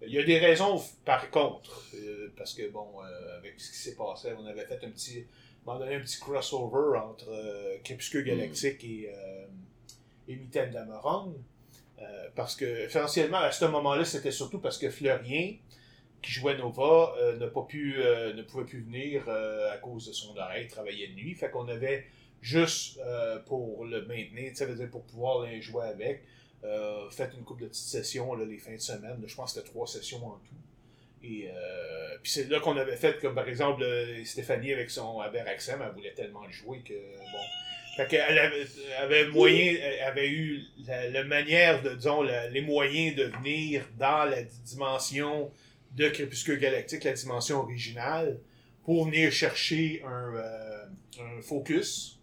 Il 0.06 0.12
y 0.12 0.18
a 0.18 0.22
des 0.22 0.38
raisons 0.38 0.82
par 1.04 1.30
contre, 1.30 1.82
euh, 1.94 2.32
parce 2.36 2.54
que 2.54 2.68
bon, 2.70 2.88
euh, 3.02 3.38
avec 3.38 3.58
ce 3.58 3.70
qui 3.70 3.76
s'est 3.78 3.96
passé, 3.96 4.30
on 4.38 4.46
avait 4.46 4.64
fait 4.66 4.84
un 4.84 4.90
petit, 4.90 5.18
à 5.18 5.22
un 5.70 5.74
moment 5.74 5.78
donné, 5.84 5.96
un 5.96 6.00
petit 6.00 6.18
crossover 6.18 6.98
entre 6.98 7.28
euh, 7.30 7.78
Crépuscule 7.82 8.24
Galactique 8.24 8.84
et, 8.84 9.12
euh, 9.14 9.46
et 10.28 10.36
Mitaine 10.36 10.72
parce 12.34 12.56
que, 12.56 12.64
essentiellement, 12.64 13.38
à 13.38 13.52
ce 13.52 13.64
moment-là, 13.66 14.04
c'était 14.04 14.32
surtout 14.32 14.58
parce 14.58 14.76
que 14.76 14.90
Fleurien, 14.90 15.54
qui 16.20 16.32
jouait 16.32 16.58
Nova, 16.58 17.14
n'a 17.38 17.46
pas 17.46 17.62
pu, 17.62 17.94
ne 17.96 18.42
pouvait 18.42 18.64
plus 18.64 18.82
venir 18.82 19.28
à 19.28 19.76
cause 19.78 20.08
de 20.08 20.12
son 20.12 20.36
oreille, 20.36 20.64
il 20.64 20.68
travaillait 20.68 21.08
de 21.08 21.14
nuit. 21.14 21.34
Fait 21.34 21.48
qu'on 21.48 21.68
avait 21.68 22.06
juste 22.42 23.00
pour 23.46 23.84
le 23.84 24.04
maintenir, 24.04 24.54
ça 24.54 24.66
veut 24.66 24.74
dire 24.74 24.90
pour 24.90 25.04
pouvoir 25.04 25.46
les 25.46 25.62
jouer 25.62 25.84
avec, 25.84 26.24
euh, 26.64 27.10
fait 27.10 27.30
une 27.36 27.44
couple 27.44 27.62
de 27.62 27.68
petites 27.68 27.84
sessions 27.84 28.34
les 28.34 28.58
fins 28.58 28.74
de 28.74 28.78
semaine. 28.78 29.22
Je 29.26 29.34
pense 29.34 29.52
que 29.52 29.60
c'était 29.60 29.70
trois 29.70 29.86
sessions 29.86 30.26
en 30.26 30.32
tout. 30.32 30.54
Et 31.22 31.48
euh, 31.48 32.18
puis 32.22 32.32
c'est 32.32 32.50
là 32.50 32.60
qu'on 32.60 32.76
avait 32.76 32.96
fait, 32.96 33.18
comme 33.20 33.34
par 33.34 33.48
exemple, 33.48 33.82
euh, 33.82 34.24
Stéphanie 34.24 34.72
avec 34.72 34.90
son 34.90 35.20
Aberaxem, 35.20 35.80
elle 35.82 35.94
voulait 35.94 36.12
tellement 36.12 36.44
le 36.44 36.52
jouer 36.52 36.80
que 36.80 36.92
bon. 36.94 37.38
Fait 37.96 38.08
qu'elle 38.08 38.38
avait, 38.38 38.66
avait 38.98 39.28
moyen, 39.28 39.76
avait 40.04 40.28
eu 40.28 40.64
la, 40.86 41.22
manière 41.22 41.80
disons, 41.80 42.22
les 42.22 42.60
moyens 42.60 43.14
de 43.14 43.24
venir 43.24 43.84
dans 43.96 44.24
la 44.24 44.42
dimension 44.42 45.52
de 45.92 46.08
Crépuscule 46.08 46.58
Galactique, 46.58 47.04
la 47.04 47.12
dimension 47.12 47.60
originale, 47.60 48.40
pour 48.84 49.06
venir 49.06 49.32
chercher 49.32 50.02
un, 50.04 50.34
euh, 50.34 50.84
un 51.20 51.40
focus. 51.40 52.18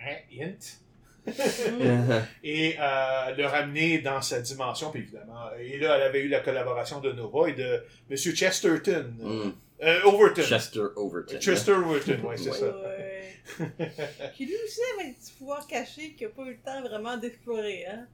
Hein, 0.00 0.16
hint? 0.32 0.80
et 2.44 2.76
euh, 2.78 3.34
le 3.36 3.46
ramener 3.46 3.98
dans 3.98 4.20
sa 4.22 4.40
dimension, 4.40 4.90
puis 4.90 5.00
évidemment. 5.02 5.50
Et 5.58 5.78
là, 5.78 5.96
elle 5.96 6.02
avait 6.02 6.20
eu 6.22 6.28
la 6.28 6.40
collaboration 6.40 7.00
de 7.00 7.12
Nova 7.12 7.48
et 7.48 7.52
de 7.54 7.82
M. 8.10 8.16
Chesterton. 8.16 9.14
Mm. 9.18 9.52
Euh, 9.82 10.00
Overton. 10.04 10.42
Chester 10.42 10.80
Overton. 10.96 11.38
Chester 11.40 11.72
Overton, 11.72 12.18
oui, 12.24 12.34
c'est 12.36 12.50
Ouais. 12.50 12.58
ça. 12.58 12.66
Ouais. 12.66 14.30
Qui 14.36 14.46
lui 14.46 14.54
aussi 14.64 14.80
avait 14.98 15.08
un 15.08 15.12
petit 15.12 15.32
pouvoir 15.38 15.66
caché 15.66 16.12
qu'il 16.14 16.26
n'a 16.28 16.32
pas 16.32 16.42
eu 16.44 16.50
le 16.52 16.58
temps 16.64 16.80
vraiment 16.82 17.16
d'explorer, 17.16 17.84
hein? 17.86 18.06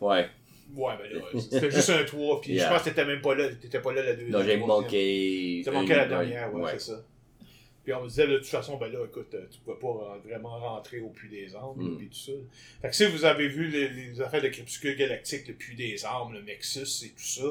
Ouais. 0.00 0.28
Ouais, 0.76 0.92
ben 0.98 1.12
là, 1.18 1.40
c'était 1.40 1.70
juste 1.70 1.90
un 1.90 2.04
3, 2.04 2.40
puis 2.40 2.52
Yeah. 2.52 2.68
je 2.68 2.72
pense 2.72 2.82
que 2.84 2.90
t'étais 2.90 3.04
même 3.04 3.20
pas 3.20 3.34
là, 3.34 3.48
t'étais 3.60 3.80
pas 3.80 3.92
là 3.92 4.04
la 4.04 4.12
deuxième. 4.12 4.30
Non, 4.30 4.44
j'ai 4.44 4.56
manqué. 4.58 5.62
T'as 5.64 5.72
manqué 5.72 5.94
la 5.96 6.06
dernière, 6.06 6.54
ouais, 6.54 6.62
ouais. 6.62 6.70
c'est 6.74 6.92
ça. 6.92 7.02
Puis 7.82 7.94
on 7.94 8.02
me 8.02 8.08
disait, 8.08 8.26
de 8.26 8.36
toute 8.36 8.46
façon, 8.46 8.76
ben 8.76 8.92
là, 8.92 9.04
écoute, 9.06 9.32
euh, 9.34 9.46
tu 9.50 9.58
pouvais 9.60 9.78
pas 9.78 10.18
vraiment 10.24 10.58
rentrer 10.58 11.00
au 11.00 11.08
Puits 11.08 11.30
des 11.30 11.54
Armes, 11.54 11.82
Mm. 11.82 11.96
puis 11.96 12.08
tout 12.08 12.14
ça. 12.18 12.32
Fait 12.82 12.88
que 12.90 12.94
si 12.96 13.06
vous 13.06 13.24
avez 13.24 13.48
vu 13.48 13.68
les, 13.68 13.88
les 13.88 14.20
affaires 14.20 14.42
de 14.42 14.48
Crépuscule 14.48 14.96
Galactique, 14.96 15.48
le 15.48 15.54
Puits 15.54 15.76
des 15.76 16.04
Armes, 16.04 16.34
le 16.34 16.42
Nexus 16.42 17.04
et 17.06 17.08
tout 17.10 17.22
ça, 17.24 17.42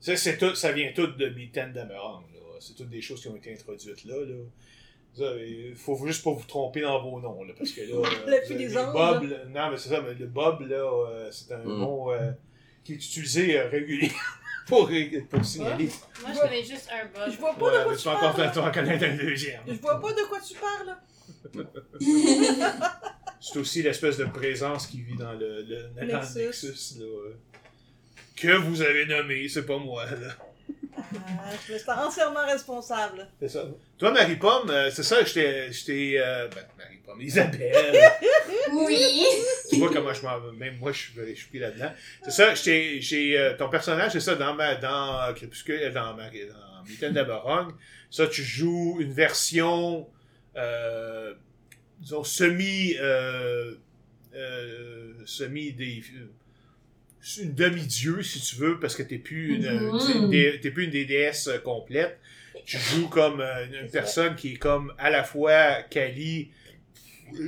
ça, 0.00 0.16
c'est 0.16 0.36
tout, 0.36 0.54
ça 0.54 0.72
vient 0.72 0.92
tout 0.94 1.06
de 1.06 1.26
Mitten 1.28 1.72
d'Amerang, 1.72 2.24
là. 2.34 2.40
C'est 2.60 2.74
toutes 2.76 2.90
des 2.90 3.00
choses 3.00 3.20
qui 3.22 3.28
ont 3.28 3.36
été 3.36 3.52
introduites 3.52 4.04
là, 4.04 4.16
là. 4.24 4.34
Ça, 5.14 5.24
Il 5.36 5.74
faut 5.74 5.96
juste 6.06 6.22
pas 6.24 6.30
vous 6.32 6.44
tromper 6.46 6.80
dans 6.82 7.02
vos 7.02 7.20
noms, 7.20 7.42
là, 7.44 7.52
parce 7.56 7.70
que 7.72 7.80
là... 7.82 7.94
euh, 7.96 8.26
Le 8.26 8.32
avez- 8.34 8.54
des 8.54 8.76
Anges, 8.76 8.92
Bob, 8.92 9.22
là- 9.24 9.44
non, 9.46 9.70
mais 9.70 9.76
c'est 9.78 9.88
ça, 9.88 10.00
mais 10.02 10.14
le 10.14 10.26
Bob, 10.26 10.60
là, 10.62 10.76
euh, 10.76 11.30
c'est 11.30 11.52
un 11.52 11.64
Mm. 11.64 11.78
mot 11.78 12.12
euh, 12.12 12.30
qui 12.84 12.92
est 12.92 12.96
utilisé 12.96 13.58
euh, 13.58 13.68
régulièrement 13.68 14.18
pour, 14.66 14.88
signaler. 15.44 15.90
Moi, 16.20 16.30
je 16.34 16.40
connais 16.40 16.62
juste 16.64 16.88
un 16.92 17.06
bug. 17.06 17.32
Je 17.32 17.38
vois 17.38 17.54
pas 17.54 17.66
Ouais, 17.66 17.78
de 17.78 17.84
quoi 17.84 17.96
tu 17.96 18.08
encore 18.08 18.34
parles. 18.34 18.72
connaître 18.72 19.04
un 19.04 19.16
deuxième. 19.16 19.60
Je 19.66 19.72
vois 19.74 20.00
pas 20.00 20.12
de 20.12 20.22
quoi 20.28 20.38
tu 20.40 20.54
parles. 20.58 20.96
C'est 23.40 23.58
aussi 23.58 23.82
l'espèce 23.82 24.18
de 24.18 24.24
présence 24.26 24.86
qui 24.86 25.02
vit 25.02 25.16
dans 25.16 25.32
le, 25.32 25.62
le, 25.62 25.88
dans 25.96 26.00
le 26.06 26.12
Nexus. 26.12 26.38
Nexus, 26.38 26.98
là, 27.00 27.04
euh, 27.06 27.36
que 28.36 28.56
vous 28.56 28.82
avez 28.82 29.06
nommé, 29.06 29.48
c'est 29.48 29.66
pas 29.66 29.78
moi. 29.78 30.04
Là. 30.06 30.36
Je 31.68 31.72
me 31.74 31.78
sens 31.78 31.98
entièrement 32.08 32.46
responsable. 32.46 33.28
C'est 33.40 33.48
ça. 33.48 33.64
Toi, 33.98 34.10
Marie-Pomme, 34.12 34.70
euh, 34.70 34.90
c'est 34.90 35.02
ça, 35.02 35.22
je 35.24 35.32
t'ai. 35.34 35.72
je 35.72 35.84
t'ai, 35.84 36.20
euh, 36.20 36.48
ben, 36.48 36.64
Marie-Pomme, 36.78 37.20
Isabelle. 37.20 37.98
Oui. 38.74 39.22
tu 39.70 39.76
vois 39.78 39.92
comment 39.92 40.14
je 40.14 40.22
m'en. 40.22 40.40
Même 40.52 40.78
moi, 40.78 40.92
je 40.92 40.98
suis, 40.98 41.12
je 41.28 41.34
suis 41.34 41.48
pris 41.48 41.58
là-dedans. 41.58 41.92
C'est 42.22 42.30
ça, 42.30 42.54
je 42.54 42.62
t'ai- 42.62 43.00
j'ai. 43.00 43.38
euh, 43.38 43.54
ton 43.56 43.68
personnage, 43.68 44.12
c'est 44.12 44.20
ça, 44.20 44.34
dans, 44.34 44.54
ma, 44.54 44.76
dans 44.76 45.32
Crépuscule, 45.34 45.80
euh, 45.82 45.90
dans, 45.90 46.14
ma, 46.14 46.30
dans 46.30 46.84
Mitaine 46.88 47.12
d'Aberong. 47.12 47.72
Ça, 48.10 48.26
tu 48.26 48.42
joues 48.42 48.98
une 49.00 49.12
version. 49.12 50.08
Euh, 50.56 51.34
disons, 52.00 52.24
semi. 52.24 52.94
Euh, 52.98 53.74
euh, 54.34 55.12
semi 55.26 55.72
des. 55.72 56.02
Une 57.40 57.54
demi-dieu, 57.54 58.22
si 58.22 58.40
tu 58.40 58.56
veux, 58.56 58.80
parce 58.80 58.96
que 58.96 59.02
t'es 59.02 59.18
plus 59.18 59.54
une, 59.56 59.68
Mhm. 59.70 60.30
t'es 60.60 60.70
plus 60.70 60.84
une 60.84 60.90
des 60.90 61.04
déesses 61.04 61.46
euh, 61.48 61.58
complète. 61.58 62.18
Tu 62.64 62.78
joues 62.78 63.08
comme 63.08 63.40
euh, 63.40 63.66
une, 63.84 63.90
personne 63.90 64.34
qui 64.36 64.52
est 64.54 64.56
comme 64.56 64.92
à 64.98 65.08
la 65.10 65.22
fois 65.24 65.82
Kali, 65.84 66.50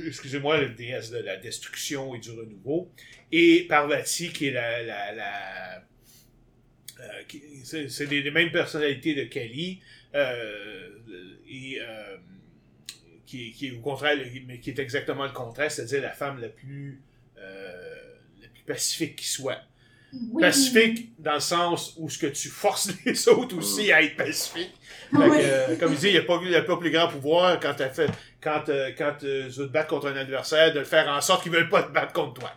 excusez-moi, 0.07 0.61
la 0.61 0.69
déesse 0.69 1.11
de 1.11 1.19
la 1.19 1.37
destruction 1.37 2.15
et 2.15 2.19
du 2.19 2.31
renouveau, 2.31 2.89
et 3.31 3.65
Parvati, 3.67 4.29
qui 4.29 4.47
est 4.47 4.51
la. 4.51 4.81
la, 4.83 5.11
la 5.13 5.83
euh, 7.01 7.21
c'est 7.89 8.05
les, 8.09 8.21
les 8.21 8.31
mêmes 8.31 8.51
personnalités 8.51 9.13
de 9.13 9.25
Kali, 9.25 9.81
euh, 10.15 10.89
et 11.49 11.79
euh, 11.81 12.17
qui, 13.25 13.51
qui 13.51 13.67
est 13.67 13.71
au 13.71 13.81
contraire, 13.81 14.17
mais 14.47 14.59
qui 14.59 14.69
est 14.69 14.79
exactement 14.79 15.25
le 15.25 15.31
contraire, 15.33 15.69
c'est-à-dire 15.69 16.01
la 16.01 16.11
femme 16.13 16.39
la 16.39 16.47
plus 16.49 17.01
pacifique 18.65 19.15
qui 19.17 19.27
soit. 19.27 19.59
Oui. 20.31 20.41
Pacifique 20.41 21.11
dans 21.19 21.33
le 21.33 21.39
sens 21.41 21.93
où 21.97 22.09
ce 22.09 22.17
que 22.17 22.27
tu 22.27 22.47
forces 22.47 22.89
les 23.05 23.27
autres 23.27 23.57
aussi 23.57 23.91
à 23.91 24.01
être 24.01 24.15
pacifiques. 24.15 24.73
Fait 25.11 25.17
que, 25.17 25.29
Oui. 25.29 25.37
euh, 25.41 25.75
comme 25.77 25.91
il 25.93 25.99
dit, 25.99 26.07
il 26.07 26.13
n'y 26.13 26.17
a, 26.19 26.23
pas- 26.23 26.41
y 26.43 26.55
a 26.55 26.61
pas 26.61 26.77
plus 26.77 26.91
grand 26.91 27.07
pouvoir 27.09 27.59
quand, 27.59 27.73
t'as 27.75 27.89
fait, 27.89 28.09
quand, 28.41 28.69
euh, 28.69 28.91
quand 28.97 29.15
euh, 29.23 29.49
tu 29.49 29.59
veux 29.59 29.67
te 29.67 29.71
battre 29.73 29.89
contre 29.89 30.07
un 30.07 30.15
adversaire, 30.15 30.73
de 30.73 30.79
le 30.79 30.85
faire 30.85 31.07
en 31.09 31.19
sorte 31.21 31.43
qu'il 31.43 31.51
ne 31.51 31.57
veut 31.57 31.69
pas 31.69 31.83
te 31.83 31.91
battre 31.91 32.13
contre 32.13 32.39
toi. 32.39 32.53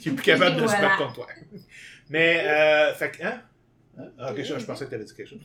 Qu'il 0.00 0.12
est 0.12 0.14
plus 0.16 0.24
capable 0.24 0.56
de 0.56 0.66
se 0.66 0.72
battre 0.72 0.96
contre 0.96 1.14
toi. 1.14 1.26
Mais, 2.08 2.42
euh, 2.46 2.94
fait 2.94 3.10
que, 3.10 3.22
hein? 3.22 3.42
Hein? 3.98 4.04
Ah, 4.18 4.32
je, 4.34 4.42
je 4.44 4.64
pensais 4.64 4.84
que 4.86 4.88
tu 4.90 4.94
avais 4.94 5.04
dit 5.04 5.14
quelque 5.14 5.28
chose. 5.28 5.40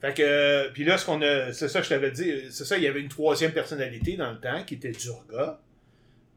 Fait 0.00 0.14
que, 0.14 0.22
euh, 0.22 0.68
puis 0.74 0.82
là, 0.84 0.98
ce 0.98 1.06
qu'on 1.06 1.22
a, 1.22 1.52
c'est 1.52 1.68
ça 1.68 1.78
que 1.78 1.84
je 1.84 1.90
t'avais 1.90 2.10
dit, 2.10 2.32
c'est 2.50 2.64
ça, 2.64 2.76
il 2.76 2.82
y 2.82 2.88
avait 2.88 3.00
une 3.00 3.08
troisième 3.08 3.52
personnalité 3.52 4.16
dans 4.16 4.32
le 4.32 4.40
temps 4.40 4.64
qui 4.64 4.74
était 4.74 4.90
Durga, 4.90 5.60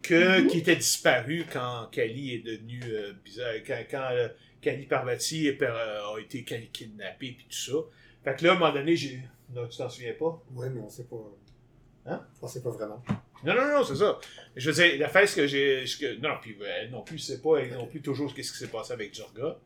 que, 0.08 0.42
Mhm. 0.42 0.48
qui 0.48 0.58
était 0.60 0.76
disparue 0.76 1.46
quand 1.52 1.88
Kali 1.92 2.36
est 2.36 2.40
devenue 2.40 2.82
euh, 2.86 3.14
bizarre, 3.24 3.54
quand, 3.66 3.84
quand 3.90 4.08
euh, 4.12 4.30
Kali 4.62 4.86
Parvati 4.86 5.48
est 5.48 5.62
euh, 5.62 6.16
a 6.16 6.20
été 6.20 6.44
kidnappée 6.44 7.32
puis 7.38 7.46
tout 7.50 7.56
ça. 7.56 7.78
Fait 8.24 8.36
que 8.36 8.44
là, 8.44 8.52
à 8.52 8.56
un 8.56 8.60
moment 8.60 8.74
donné, 8.74 8.96
j'ai. 8.96 9.20
Non, 9.54 9.68
tu 9.68 9.78
t'en 9.78 9.90
souviens 9.90 10.14
pas? 10.14 10.44
Oui, 10.54 10.68
mais 10.74 10.82
on 10.82 10.90
sait 10.90 11.04
pas. 11.06 11.18
Hein? 12.08 12.26
On 12.42 12.48
sait 12.48 12.62
pas 12.64 12.72
vraiment. 12.72 13.04
Non, 13.44 13.54
non, 13.54 13.68
non, 13.68 13.84
c'est 13.84 13.96
ça. 13.96 14.20
Je 14.56 14.72
veux 14.72 14.76
dire, 14.76 15.00
la 15.00 15.10
fête 15.10 15.34
que 15.36 15.46
j'ai. 15.46 15.86
ce 15.86 16.20
Non, 16.20 16.32
puis 16.42 16.58
elle 16.66 16.90
non 16.90 17.04
plus, 17.04 17.20
c'est 17.20 17.42
pas 17.42 17.58
elle 17.58 17.74
non 17.74 17.86
plus 17.86 18.02
toujours 18.02 18.30
ce 18.30 18.36
qui 18.36 18.44
s'est 18.44 18.68
passé 18.68 18.94
avec 18.94 19.12
Durga. 19.14 19.60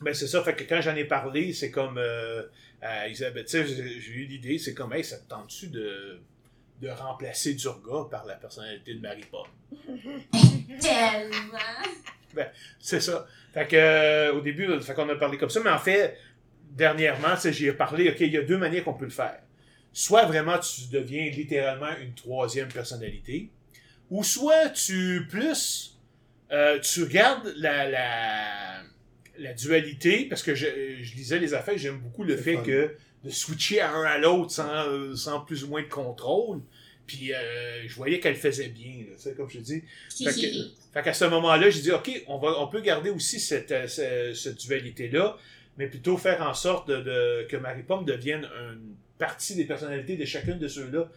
Ben, 0.00 0.14
c'est 0.14 0.26
ça, 0.26 0.42
fait 0.42 0.54
que 0.54 0.64
quand 0.64 0.80
j'en 0.80 0.94
ai 0.96 1.04
parlé, 1.04 1.52
c'est 1.52 1.70
comme. 1.70 1.98
Euh, 1.98 2.44
à 2.80 3.08
Isabelle, 3.08 3.44
tu 3.44 3.50
sais, 3.52 3.64
j'ai 3.66 4.00
j'ai 4.00 4.12
eu 4.12 4.24
l'idée, 4.24 4.58
c'est 4.58 4.74
comme, 4.74 4.92
hey, 4.92 5.04
ça 5.04 5.16
te 5.18 5.28
tente-tu 5.28 5.68
de, 5.68 6.20
de 6.82 6.88
remplacer 6.88 7.54
Durga 7.54 8.08
par 8.10 8.26
la 8.26 8.34
personnalité 8.34 8.94
de 8.94 9.00
Marie-Pomme? 9.00 9.46
Tellement. 10.80 12.48
C'est 12.80 13.00
ça. 13.00 13.26
Fait 13.54 13.68
que, 13.68 13.76
euh, 13.76 14.34
au 14.34 14.40
début, 14.40 14.80
fait 14.80 14.92
qu'on 14.94 15.08
a 15.08 15.14
parlé 15.14 15.38
comme 15.38 15.50
ça, 15.50 15.60
mais 15.62 15.70
en 15.70 15.78
fait, 15.78 16.18
dernièrement, 16.70 17.36
j'y 17.44 17.68
ai 17.68 17.72
parlé, 17.72 18.10
OK, 18.10 18.16
il 18.20 18.32
y 18.32 18.36
a 18.36 18.42
deux 18.42 18.58
manières 18.58 18.82
qu'on 18.82 18.94
peut 18.94 19.04
le 19.04 19.10
faire. 19.10 19.38
Soit 19.92 20.24
vraiment 20.24 20.58
tu 20.58 20.88
deviens 20.90 21.30
littéralement 21.30 21.96
une 22.00 22.14
troisième 22.14 22.68
personnalité, 22.68 23.50
ou 24.10 24.24
soit 24.24 24.70
tu 24.70 25.26
plus, 25.30 26.00
euh, 26.50 26.80
tu 26.80 27.04
regardes 27.04 27.52
la, 27.58 27.88
la, 27.88 28.82
la 29.38 29.52
dualité, 29.52 30.24
parce 30.24 30.42
que 30.42 30.54
je, 30.54 30.66
je 31.02 31.14
lisais 31.14 31.38
les 31.38 31.54
affaires, 31.54 31.78
j'aime 31.78 31.98
beaucoup 31.98 32.24
le 32.24 32.36
fait 32.36 32.56
fun. 32.56 32.62
que 32.62 32.96
de 33.24 33.30
switcher 33.30 33.80
à 33.80 33.92
un 33.92 34.02
à 34.04 34.18
l'autre 34.18 34.50
sans, 34.50 35.14
sans 35.16 35.40
plus 35.40 35.64
ou 35.64 35.68
moins 35.68 35.82
de 35.82 35.88
contrôle. 35.88 36.60
Puis 37.06 37.32
euh, 37.34 37.86
je 37.86 37.94
voyais 37.96 38.20
qu'elle 38.20 38.36
faisait 38.36 38.68
bien, 38.68 38.98
là, 39.08 39.14
tu 39.16 39.22
sais, 39.22 39.34
comme 39.34 39.50
je 39.50 39.58
dis. 39.58 39.82
Fait 40.24 40.30
que- 40.34 40.92
fait 40.94 41.02
qu'à 41.02 41.12
ce 41.12 41.24
moment-là, 41.26 41.68
j'ai 41.70 41.80
dit, 41.82 41.90
OK, 41.92 42.10
on, 42.28 42.38
va, 42.38 42.58
on 42.60 42.68
peut 42.68 42.80
garder 42.80 43.10
aussi 43.10 43.40
cette, 43.40 43.72
euh, 43.72 43.86
ce- 43.88 44.34
cette 44.34 44.60
dualité-là, 44.66 45.36
mais 45.78 45.88
plutôt 45.88 46.16
faire 46.16 46.42
en 46.42 46.54
sorte 46.54 46.88
de, 46.88 46.96
de- 47.00 47.46
que 47.48 47.56
Marie-Pomme 47.56 48.04
devienne 48.04 48.44
une 48.72 48.94
partie 49.18 49.54
des 49.56 49.64
personnalités 49.64 50.16
de 50.16 50.24
chacune 50.24 50.58
de 50.58 50.68
ceux-là, 50.68 51.08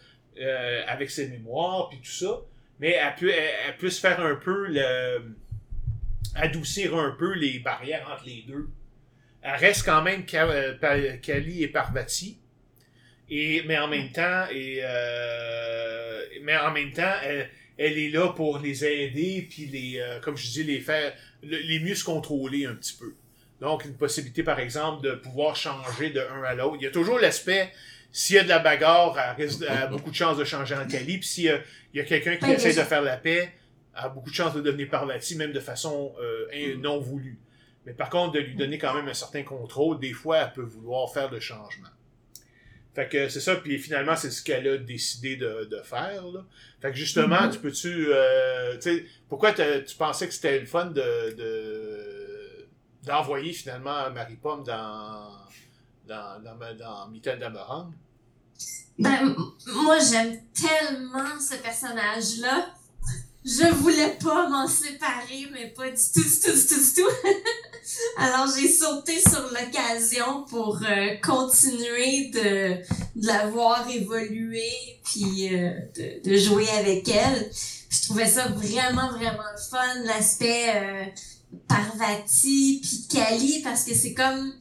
euh, 0.42 0.82
avec 0.88 1.10
ses 1.12 1.28
mémoires, 1.28 1.90
puis 1.90 2.00
tout 2.00 2.12
ça. 2.12 2.42
Mais 2.80 2.92
elle, 2.92 3.16
peut, 3.16 3.30
elle, 3.30 3.50
elle 3.68 3.78
puisse 3.78 4.00
faire 4.00 4.20
un 4.20 4.36
peu 4.36 4.68
le. 4.68 5.34
adoucir 6.36 6.96
un 6.98 7.12
peu 7.12 7.34
les 7.34 7.60
barrières 7.60 8.10
entre 8.14 8.26
les 8.26 8.44
deux. 8.48 8.68
Elle 9.48 9.60
reste 9.60 9.84
quand 9.86 10.02
même 10.02 10.24
euh, 10.34 11.18
Kali 11.22 11.64
et 11.64 11.68
Parvati. 11.68 12.40
Et, 13.30 13.64
mais 13.68 13.78
en 13.78 13.88
même 13.88 14.12
temps, 14.12 14.46
et, 14.52 14.80
euh, 14.84 16.22
mais 16.44 16.58
en 16.58 16.72
même 16.72 16.92
temps, 16.92 17.14
elle, 17.24 17.50
elle 17.78 17.98
est 17.98 18.10
là 18.10 18.30
pour 18.30 18.60
les 18.60 18.86
aider, 18.86 19.48
puis 19.50 19.66
les, 19.68 20.00
euh, 20.00 20.20
comme 20.20 20.38
je 20.38 20.48
dis, 20.50 20.64
les 20.64 20.80
faire, 20.80 21.14
le- 21.44 21.58
les 21.58 21.80
mieux 21.80 21.96
se 21.96 22.04
contrôler 22.04 22.66
un 22.66 22.76
petit 22.76 22.96
peu. 22.98 23.14
Donc, 23.62 23.86
une 23.86 23.96
possibilité, 23.96 24.44
par 24.44 24.60
exemple, 24.60 25.04
de 25.04 25.12
pouvoir 25.14 25.56
changer 25.56 26.10
de 26.10 26.20
un 26.20 26.44
à 26.44 26.54
l'autre. 26.56 26.78
Il 26.80 26.84
y 26.84 26.88
a 26.88 26.92
toujours 26.92 27.20
l'aspect, 27.20 27.72
s'il 28.12 28.36
y 28.36 28.40
a 28.40 28.44
de 28.44 28.50
la 28.50 28.60
bagarre, 28.60 29.18
elle, 29.38 29.46
risque- 29.46 29.64
elle 29.68 29.78
a 29.78 29.88
beaucoup 29.88 30.10
de 30.12 30.16
chances 30.16 30.38
de 30.38 30.44
changer 30.44 30.76
en 30.76 30.88
Kali, 30.88 31.18
puis 31.20 31.28
s'il 31.28 31.44
y 31.46 31.50
a, 31.50 31.60
il 31.94 31.98
y 31.98 32.02
a 32.02 32.06
quelqu'un 32.06 32.36
qui 32.38 32.46
essaie 32.56 32.70
de 32.70 32.86
faire 32.86 33.02
la 33.02 33.18
paix, 33.18 33.52
elle 33.98 34.04
a 34.06 34.10
beaucoup 34.10 34.30
de 34.30 34.36
chances 34.36 34.54
de 34.54 34.62
devenir 34.62 34.90
Parvati, 34.90 35.36
même 35.36 35.52
de 35.54 35.60
façon 35.60 36.14
euh, 36.22 36.48
non 36.78 37.00
voulue. 37.00 37.38
Mais 37.86 37.94
par 37.94 38.10
contre, 38.10 38.34
de 38.34 38.40
lui 38.40 38.56
donner 38.56 38.78
quand 38.78 38.94
même 38.94 39.08
un 39.08 39.14
certain 39.14 39.44
contrôle, 39.44 40.00
des 40.00 40.14
fois, 40.14 40.38
elle 40.38 40.54
peut 40.54 40.64
vouloir 40.64 41.12
faire 41.14 41.30
le 41.32 41.40
changement. 41.40 41.90
Fait 42.96 43.10
que 43.10 43.28
c'est 43.30 43.42
ça, 43.42 43.56
puis 43.58 43.78
finalement, 43.78 44.16
c'est 44.16 44.32
ce 44.32 44.42
qu'elle 44.42 44.68
a 44.68 44.78
décidé 44.78 45.36
de, 45.36 45.66
de 45.66 45.82
faire. 45.84 46.26
Là. 46.28 46.46
Fait 46.82 46.92
que 46.92 46.98
justement, 46.98 47.42
Mhm. 47.44 47.52
tu 47.52 47.60
peux-tu. 47.60 48.08
euh, 48.10 48.76
tu 48.76 48.82
sais, 48.82 49.06
pourquoi 49.28 49.52
tu 49.54 49.96
pensais 49.98 50.28
que 50.28 50.34
c'était 50.34 50.60
le 50.60 50.66
fun 50.66 50.86
de, 50.86 51.36
de- 51.36 52.68
d'envoyer 53.04 53.52
finalement 53.54 54.10
Marie-Pomme 54.12 54.64
dans, 54.64 55.30
dans, 56.08 56.42
dans, 56.42 56.78
dans 56.78 57.08
Mitaine 57.10 57.40
d'Amarang? 57.40 57.92
Ben, 58.98 59.36
moi, 59.74 59.98
j'aime 60.00 60.40
tellement 60.54 61.38
ce 61.38 61.56
personnage-là. 61.62 62.74
Je 63.44 63.72
voulais 63.76 64.18
pas 64.24 64.48
m'en 64.50 64.66
séparer, 64.68 65.48
mais 65.52 65.68
pas 65.68 65.90
du 65.92 65.98
tout, 66.14 66.24
du 66.24 66.40
tout, 66.40 66.52
du 66.52 66.66
tout, 66.66 66.80
du 66.80 66.94
tout. 66.96 67.10
Alors, 68.18 68.48
j'ai 68.56 68.68
sauté 68.68 69.20
sur 69.20 69.42
l'occasion 69.52 70.44
pour 70.50 70.82
euh, 70.84 71.16
continuer 71.24 72.30
de, 72.30 72.82
de 73.20 73.28
la 73.28 73.48
voir 73.48 73.88
évoluer, 73.90 74.72
puis 75.04 75.56
euh, 75.56 75.72
de, 76.24 76.38
jouer 76.38 76.68
avec 76.70 77.08
elle. 77.10 77.52
Je 77.90 78.02
trouvais 78.04 78.28
ça 78.28 78.48
vraiment, 78.48 79.12
vraiment 79.12 79.44
fun, 79.70 80.04
l'aspect 80.06 80.70
euh, 80.76 81.04
Parvati, 81.68 82.82
puis 82.82 83.08
Kali, 83.10 83.62
parce 83.62 83.84
que 83.84 83.94
c'est 83.94 84.14
comme, 84.14 84.54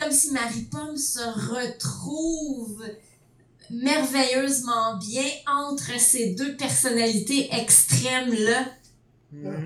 comme 0.00 0.12
si 0.12 0.32
Marie-Pomme 0.32 0.96
se 0.96 1.20
retrouve 1.20 2.82
merveilleusement 3.70 4.96
bien 4.96 5.28
entre 5.46 5.98
ces 5.98 6.30
deux 6.30 6.56
personnalités 6.56 7.48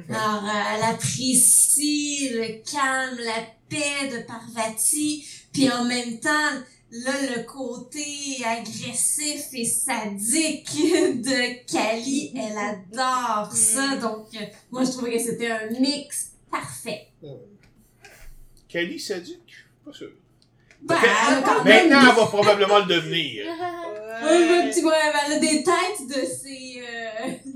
Alors, 0.08 0.44
elle 0.74 0.82
apprécie 0.82 2.30
le 2.30 2.62
calme, 2.70 3.18
la 3.18 3.46
paix 3.68 4.08
de 4.10 4.26
Parvati, 4.26 5.26
puis 5.52 5.70
en 5.70 5.84
même 5.84 6.18
temps, 6.18 6.52
là, 6.90 7.12
le 7.36 7.42
côté 7.44 8.04
agressif 8.44 9.46
et 9.52 9.64
sadique 9.64 10.72
de 10.74 11.64
Kali, 11.70 12.32
elle 12.34 12.58
adore 12.58 13.52
ça. 13.52 13.96
Donc, 13.96 14.28
euh, 14.34 14.44
moi, 14.70 14.84
je 14.84 14.90
trouvais 14.90 15.12
que 15.12 15.22
c'était 15.22 15.50
un 15.50 15.70
mix 15.78 16.32
parfait. 16.50 17.08
Kali 18.68 18.98
sadique? 18.98 19.54
Pas 19.84 19.92
sûr. 19.92 20.10
Ben, 20.82 20.96
elle 21.02 21.34
a 21.34 21.42
quand 21.42 21.64
même 21.64 21.90
Maintenant, 21.90 22.10
elle 22.10 22.16
va 22.16 22.26
probablement 22.26 22.78
le 22.78 22.86
devenir. 22.86 23.44
Ouais, 24.22 24.64
mais 24.66 24.70
tu 24.70 24.82
vois, 24.82 24.96
elle 25.26 25.32
a 25.32 25.38
des 25.38 25.62
têtes 25.62 26.06
de 26.06 26.26
ses... 26.26 26.79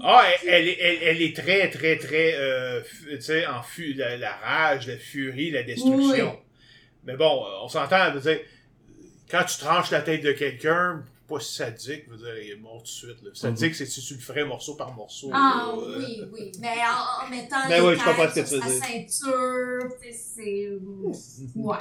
Ah, 0.06 0.22
elle, 0.42 0.48
elle, 0.48 0.68
est- 0.68 0.78
elle, 0.80 0.98
elle 1.02 1.22
est 1.22 1.34
très, 1.36 1.70
très, 1.70 1.96
très, 1.98 2.34
euh, 2.36 2.82
tu 3.10 3.20
sais, 3.22 3.46
en 3.46 3.62
fu 3.62 3.94
la, 3.94 4.16
la 4.18 4.32
rage, 4.36 4.86
la 4.86 4.98
furie, 4.98 5.50
la 5.50 5.62
destruction. 5.62 6.38
Mais 7.04 7.16
bon, 7.16 7.44
euh, 7.44 7.62
on 7.64 7.68
s'entend, 7.68 8.10
dire, 8.20 8.40
quand 9.30 9.44
tu 9.44 9.58
tranches 9.58 9.90
la 9.90 10.02
tête 10.02 10.22
de 10.22 10.32
quelqu'un, 10.32 11.04
pas 11.26 11.40
si 11.40 11.54
sadique, 11.54 12.04
je 12.06 12.10
veux 12.10 12.18
dire, 12.18 12.38
il 12.38 12.50
est 12.50 12.56
mort 12.56 12.78
tout 12.78 12.82
de 12.82 12.88
suite. 12.88 13.22
Là. 13.22 13.30
Sadique, 13.32 13.74
c'est 13.74 13.86
si 13.86 14.02
tu 14.04 14.12
le 14.14 14.20
ferais 14.20 14.44
morceau 14.44 14.74
par 14.74 14.92
morceau. 14.92 15.30
Ah 15.32 15.72
là, 15.74 15.82
euh, 15.82 15.98
oui, 15.98 16.22
oui. 16.32 16.52
Mais 16.60 16.68
en, 16.68 17.26
en 17.26 17.30
mettant 17.30 17.66
Ben 17.66 17.82
les 17.82 17.88
oui, 17.88 17.94
tu 17.96 18.46
sur 18.46 18.62
sa 18.62 18.68
dire. 18.68 18.84
ceinture, 18.84 19.88
tu 20.02 20.12
sais, 20.12 20.18
c'est... 20.36 20.68
Ouais. 21.56 21.76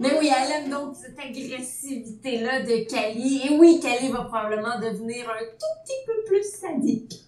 Mais 0.00 0.18
oui, 0.18 0.28
elle 0.36 0.64
aime 0.64 0.70
donc 0.70 0.96
cette 0.96 1.18
agressivité-là 1.18 2.62
de 2.62 2.88
Kali. 2.90 3.42
Et 3.48 3.56
oui, 3.56 3.78
Kali 3.80 4.08
va 4.10 4.24
probablement 4.24 4.78
devenir 4.80 5.30
un 5.30 5.38
tout 5.38 5.84
petit 5.84 6.06
peu 6.06 6.24
plus 6.26 6.42
sadique. 6.44 7.27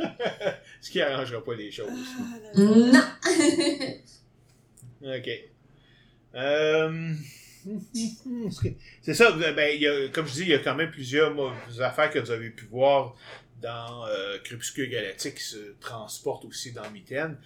Ce 0.80 0.90
qui 0.90 1.00
arrangera 1.00 1.42
pas 1.44 1.54
les 1.54 1.70
choses. 1.70 1.88
Ah. 1.90 2.60
Non! 2.60 2.92
OK. 5.16 5.30
Euh... 6.34 7.14
C'est 9.02 9.14
ça, 9.14 9.32
ben, 9.32 9.74
il 9.74 9.82
y 9.82 9.88
a, 9.88 10.08
comme 10.08 10.26
je 10.26 10.32
dis, 10.32 10.42
il 10.42 10.48
y 10.48 10.54
a 10.54 10.58
quand 10.58 10.74
même 10.74 10.90
plusieurs 10.90 11.34
mauvaises 11.34 11.80
affaires 11.80 12.10
que 12.10 12.18
vous 12.18 12.30
avez 12.30 12.50
pu 12.50 12.64
voir 12.66 13.14
dans 13.60 14.06
euh, 14.06 14.38
Crépuscule 14.42 14.88
Galactique 14.88 15.34
qui 15.34 15.44
se 15.44 15.74
transportent 15.80 16.46
aussi 16.46 16.72
dans 16.72 16.88
Mitaine. 16.90 17.36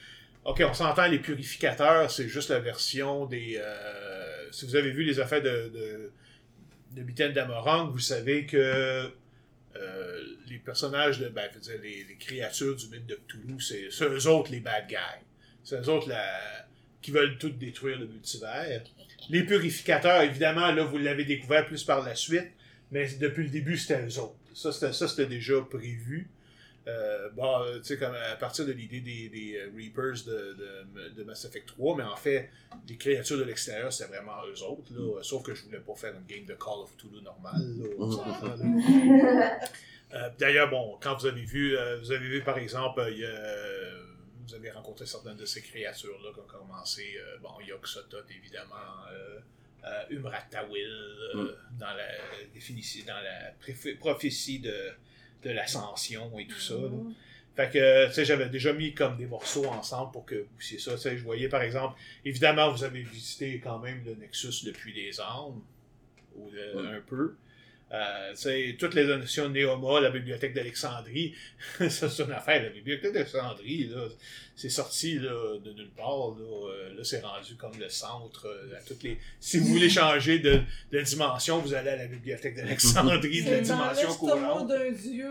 Ok, 0.45 0.63
on 0.69 0.75
s'entend, 0.75 1.07
les 1.07 1.19
purificateurs, 1.19 2.11
c'est 2.11 2.29
juste 2.29 2.51
la 2.51 2.61
version 2.61 3.27
des... 3.27 3.57
euh, 3.59 4.53
si 4.53 4.67
vous 4.67 4.77
avez 4.77 4.91
vu 4.91 5.03
les 5.03 5.19
affaires 5.19 5.43
de, 5.43 5.73
de, 5.75 6.13
de 6.93 7.03
Mitaine 7.03 7.33
d'Amorang, 7.33 7.91
vous 7.91 7.99
savez 7.99 8.47
que 8.47 9.11
euh, 9.77 10.23
les 10.49 10.59
personnages, 10.59 11.19
de, 11.19 11.29
ben, 11.29 11.49
je 11.53 11.73
veux 11.73 11.79
dire, 11.79 12.07
les, 12.09 12.17
créatures 12.17 12.77
du 12.77 12.89
mythe 12.89 13.07
de 13.07 13.19
Cthulhu, 13.27 13.61
c'est 13.61 13.89
eux 14.05 14.27
autres 14.27 14.53
les 14.53 14.61
bad 14.61 14.87
guys. 14.89 15.25
C'est 15.63 15.81
eux 15.81 15.89
autres 15.89 16.09
la, 16.09 16.67
qui 17.03 17.11
veulent 17.11 17.39
tout 17.39 17.51
détruire 17.51 17.99
le 17.99 18.07
multivers. 18.07 18.83
Les 19.31 19.43
purificateurs, 19.45 20.23
évidemment, 20.23 20.73
là, 20.73 20.85
vous 20.85 20.99
l'avez 20.99 21.25
découvert 21.25 21.67
plus 21.67 21.85
par 21.85 22.05
la 22.05 22.15
suite, 22.15 22.51
mais 22.91 23.09
depuis 23.21 23.45
le 23.45 23.51
début, 23.51 23.77
c'était 23.77 24.07
eux 24.07 24.19
autres. 24.19 24.37
Ça, 24.55 24.73
c'était 24.73 25.27
déjà 25.27 25.61
prévu. 25.63 26.31
Euh, 26.87 27.31
bon, 27.31 27.63
euh, 27.63 27.79
tu 27.79 27.85
sais, 27.85 27.99
comme 27.99 28.15
à 28.15 28.37
partir 28.37 28.67
de 28.67 28.73
l'idée 28.73 29.01
des, 29.01 29.31
des 29.31 29.57
euh, 29.57 29.71
Reapers 29.75 30.25
de, 30.27 30.55
de, 30.95 31.09
de 31.17 31.25
Mass 31.25 31.45
Effect 31.47 31.67
3, 31.69 31.97
mais 31.97 32.03
en 32.03 32.17
fait, 32.17 32.51
les 32.87 32.97
créatures 32.97 33.39
de 33.39 33.45
l'extérieur, 33.45 33.91
c'était 33.93 34.11
vraiment 34.11 34.45
eux 34.47 34.63
autres, 34.65 34.93
là, 34.93 35.23
sauf 35.23 35.43
que 35.43 35.55
je 35.55 35.63
voulais 35.65 35.79
pas 35.81 35.95
faire 35.95 36.13
une 36.15 36.27
game 36.27 36.45
de 36.45 36.53
Call 36.55 36.81
of 36.83 36.95
Cthulhu 36.97 37.23
normale, 37.23 37.63
là. 37.79 39.59
Euh, 40.13 40.31
D'ailleurs, 40.39 40.71
bon, 40.71 40.97
quand 41.01 41.17
vous 41.17 41.27
avez 41.27 41.43
vu, 41.45 41.77
euh, 41.77 41.99
vous 41.99 42.13
avez 42.13 42.29
vu 42.29 42.41
par 42.43 42.57
exemple, 42.59 43.01
euh, 43.01 43.11
il 43.11 43.19
y 43.19 43.25
a, 43.25 43.31
vous 44.47 44.55
avez 44.55 44.71
rencontré 44.71 45.07
certaines 45.07 45.37
de 45.37 45.45
ces 45.45 45.61
créatures-là 45.61 46.31
qui 46.33 46.39
ont 46.39 46.47
commencé, 46.61 47.17
euh, 47.19 47.39
bon, 47.43 47.49
Yog-Sothoth 47.67 48.27
évidemment, 48.31 48.75
euh, 49.11 49.41
euh, 49.85 50.05
Umrat 50.11 50.43
Tawil, 50.51 50.87
euh, 50.87 51.35
Mm. 51.35 51.79
dans 51.81 51.95
la 51.95 52.07
définition, 52.53 53.05
dans 53.09 53.21
la 53.21 53.95
prophétie 53.99 54.61
de, 54.61 54.91
de 55.45 55.51
l'ascension 55.51 56.39
et 56.39 56.47
tout 56.47 56.59
ça. 56.61 56.75
là. 56.75 56.89
Fait 57.57 57.71
que, 57.71 58.07
tu 58.09 58.15
sais, 58.15 58.25
j'avais 58.25 58.49
déjà 58.49 58.73
mis 58.73 58.95
comme 58.95 59.17
des 59.17 59.27
morceaux 59.27 59.67
ensemble 59.67 60.11
pour 60.11 60.25
que 60.27 60.35
vous 60.35 60.49
puissiez 60.57 60.79
ça. 60.81 60.93
Tu 60.95 60.99
sais, 61.03 61.17
je 61.17 61.23
voyais 61.23 61.49
par 61.49 61.63
exemple, 61.63 61.97
évidemment, 62.25 62.73
vous 62.73 62.83
avez 62.83 63.03
visité 63.03 63.61
quand 63.63 63.79
même 63.79 64.03
le 64.05 64.15
Nexus 64.17 64.65
depuis 64.65 64.93
des 64.93 65.21
armes, 65.21 65.63
ou 66.37 66.51
Ouais. 66.51 66.87
un 66.97 67.01
peu. 67.07 67.37
Euh, 67.93 68.33
toutes 68.79 68.95
les 68.95 69.05
notions 69.05 69.49
de 69.49 69.53
Néoma, 69.55 70.01
la 70.01 70.11
bibliothèque 70.11 70.53
d'Alexandrie, 70.55 71.35
ça 71.89 72.09
c'est 72.09 72.23
une 72.25 72.33
affaire. 72.33 72.63
La 72.63 72.71
bibliothèque 72.71 73.13
d'Alexandrie, 73.13 73.87
là, 73.89 74.09
c'est 74.57 74.69
sorti 74.71 75.19
là, 75.19 75.59
de 75.65 75.73
nulle 75.73 75.91
part. 75.97 76.31
Là, 76.37 76.69
Euh, 76.71 76.95
là 76.97 77.05
c'est 77.05 77.21
rendu 77.21 77.55
comme 77.57 77.79
le 77.79 77.89
centre. 77.89 78.47
euh, 78.49 78.77
à 78.77 78.81
toutes 78.83 79.03
les... 79.05 79.19
Si 79.39 79.59
vous 79.59 79.67
voulez 79.67 79.89
changer 79.91 80.41
de, 80.41 80.61
de 80.91 81.01
dimension, 81.03 81.59
vous 81.61 81.73
allez 81.75 81.91
à 81.91 81.97
la 81.97 82.07
bibliothèque 82.07 82.57
d'Alexandrie 82.57 83.45
de 83.45 83.51
la 83.51 83.61
dimension 83.61 84.09
l'estomac 84.09 84.33
courante. 84.39 84.69
d'un 84.69 84.91
dieu. 84.91 85.31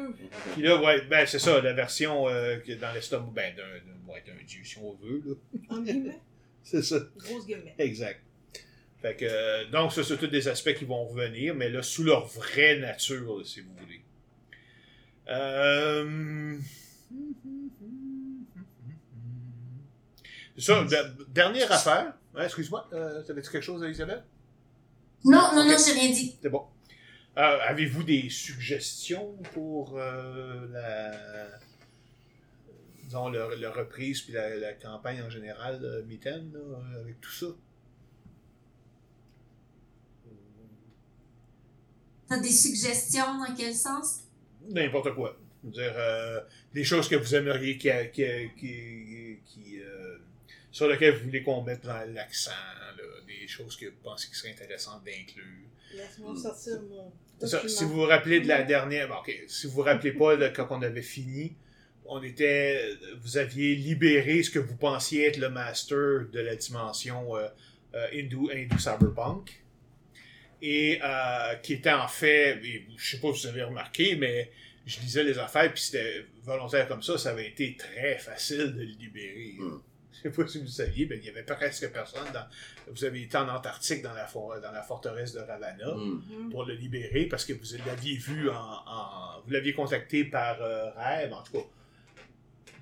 Puis 0.53 0.61
là, 0.61 0.82
ouais, 0.82 1.01
ben 1.09 1.25
c'est 1.25 1.40
ça, 1.40 1.59
la 1.59 1.73
version 1.73 2.30
euh, 2.30 2.57
qui 2.59 2.73
est 2.73 2.75
dans 2.77 2.93
l'estomac, 2.93 3.30
ben 3.35 3.53
d'un 3.56 3.64
d'un- 3.64 4.14
ouais, 4.14 4.23
d'un 4.25 4.41
dieu, 4.45 4.61
si 4.64 4.77
on 4.77 4.93
veut. 4.93 5.22
Là. 5.25 5.33
En 5.69 5.82
guillemets. 5.82 6.19
C'est 6.64 6.82
ça. 6.82 6.98
Grosse 7.17 7.45
guillemets. 7.45 7.75
Exact. 7.77 8.22
Fait 9.03 9.15
que, 9.17 9.25
euh, 9.25 9.65
donc, 9.69 9.91
ça, 9.91 10.01
c'est 10.03 10.17
tous 10.17 10.27
des 10.27 10.48
aspects 10.48 10.73
qui 10.73 10.85
vont 10.85 11.03
revenir, 11.06 11.53
mais 11.53 11.69
là, 11.69 11.83
sous 11.83 12.03
leur 12.06 12.25
vraie 12.25 12.80
nature, 12.80 13.38
là, 13.38 13.43
si 13.43 13.59
vous 13.61 13.73
voulez. 13.75 14.01
Euh... 15.30 16.57
C'est 20.57 20.61
ça, 20.65 20.83
de- 20.83 21.25
dernière 21.30 21.72
affaire. 21.72 22.14
Ouais, 22.35 22.45
Excuse-moi, 22.45 22.88
euh, 22.93 23.22
t'avais-tu 23.23 23.51
quelque 23.51 23.64
chose, 23.64 23.83
Elisabeth? 23.83 24.23
Non, 25.25 25.49
non, 25.53 25.65
non, 25.65 25.75
j'ai 25.77 25.93
rien 25.99 26.11
dit. 26.11 26.35
C'est 26.41 26.49
bon. 26.49 26.64
Euh, 27.38 27.57
Avez-vous 27.67 28.03
des 28.03 28.30
suggestions 28.30 29.35
pour 29.53 29.98
euh, 29.98 30.67
la, 30.72 31.11
disons, 33.03 33.30
le, 33.30 33.56
le 33.59 33.69
reprise 33.69 34.22
puis 34.22 34.33
la, 34.33 34.56
la 34.56 34.73
campagne 34.73 35.22
en 35.23 35.30
général, 35.30 35.80
euh, 35.83 36.03
avec 37.01 37.19
tout 37.22 37.32
ça? 37.32 37.48
T'as 42.34 42.42
des 42.42 42.50
suggestions 42.50 43.38
dans 43.38 43.53
quel 43.56 43.76
sens? 43.76 44.22
N'importe 44.70 45.14
quoi. 45.14 45.38
Je 45.64 45.68
veux 45.68 45.74
dire, 45.74 45.94
euh, 45.95 46.42
des 46.74 46.84
choses 46.84 47.08
que 47.08 47.16
vous 47.16 47.36
aimeriez 47.36 47.78
qui, 47.78 47.90
qui, 48.12 48.24
qui, 48.58 49.40
qui, 49.45 49.80
euh, 49.80 50.18
sur 50.72 50.88
lesquelles 50.88 51.16
vous 51.16 51.26
voulez 51.26 51.44
qu'on 51.44 51.62
mette 51.62 51.86
dans 51.86 52.14
l'accent, 52.14 52.52
des 53.28 53.48
choses 53.48 53.78
que 53.78 53.86
vous 53.86 54.02
pensez 54.03 54.30
qui 54.30 54.36
seraient 54.36 54.52
intéressantes 54.52 55.03
d'inclure. 55.03 55.44
Laisse-moi 55.94 56.36
sortir 56.36 56.82
mon. 56.90 57.12
Document. 57.40 57.68
Si 57.68 57.84
vous 57.84 57.94
vous 57.94 58.06
rappelez 58.06 58.40
de 58.40 58.48
la 58.48 58.64
dernière, 58.64 59.08
bon, 59.08 59.16
ok, 59.16 59.44
si 59.48 59.68
vous 59.68 59.74
vous 59.74 59.82
rappelez 59.82 60.14
pas 60.14 60.50
quand 60.50 60.68
on 60.72 60.82
avait 60.82 61.02
fini, 61.02 61.56
on 62.06 62.22
était, 62.24 62.98
vous 63.22 63.38
aviez 63.38 63.76
libéré 63.76 64.44
ce 64.44 64.50
que 64.50 64.60
vous 64.60 64.76
pensiez 64.76 65.28
être 65.28 65.38
le 65.38 65.50
master 65.50 66.28
de 66.32 66.40
la 66.40 66.56
dimension 66.56 67.36
euh, 67.36 67.48
euh, 67.95 68.08
Hindu, 68.14 68.52
Hindu 68.52 68.80
Cyberpunk, 68.80 69.62
et 70.66 71.00
euh, 71.03 71.56
qui 71.61 71.74
était 71.74 71.92
en 71.92 72.08
fait, 72.08 72.58
et 72.64 72.88
je 72.98 73.11
sais 73.11 73.19
pas 73.19 73.33
si 73.33 73.42
vous 73.43 73.48
avez 73.48 73.64
remarqué, 73.64 74.16
mais 74.16 74.50
je 74.85 75.00
lisais 75.01 75.24
les 75.24 75.38
affaires 75.38 75.72
puis 75.74 75.82
c'était 75.83 76.25
volontaire 76.42 76.88
comme 76.88 77.03
ça, 77.03 77.17
ça 77.17 77.32
avait 77.32 77.48
été 77.50 77.75
très 77.77 78.17
facile 78.17 78.74
de 78.74 78.80
le 78.80 78.85
libérer. 78.98 79.56
Mm. 79.59 79.82
Je 80.14 80.30
sais 80.30 80.30
pas 80.30 80.48
si 80.48 80.59
vous 80.61 80.67
saviez, 80.67 81.06
mais 81.06 81.17
il 81.17 81.25
y 81.25 81.30
avait 81.30 81.43
presque 81.43 81.92
personne 81.92 82.25
dans. 82.33 82.45
Vous 82.93 83.03
avez 83.03 83.24
été 83.24 83.35
en 83.35 83.50
Antarctique 83.50 84.01
dans 84.01 84.14
la, 84.14 84.25
for- 84.25 84.58
dans 84.61 84.72
la 84.72 84.82
forteresse 84.83 85.33
de 85.33 85.40
Ravana 85.40 85.95
Mm. 85.95 86.22
Mhm. 86.30 86.50
pour 86.51 86.64
le 86.66 86.75
libérer 86.75 87.25
parce 87.25 87.43
que 87.45 87.51
vous 87.53 87.66
l'aviez 87.85 88.16
vu 88.16 88.50
en, 88.50 88.53
en- 88.56 89.42
vous 89.43 89.51
l'aviez 89.51 89.74
contacté 89.74 90.24
par 90.24 90.61
euh, 90.61 90.92
rêve 90.92 91.33
en 91.33 91.43
tout 91.43 91.53
cas 91.53 91.66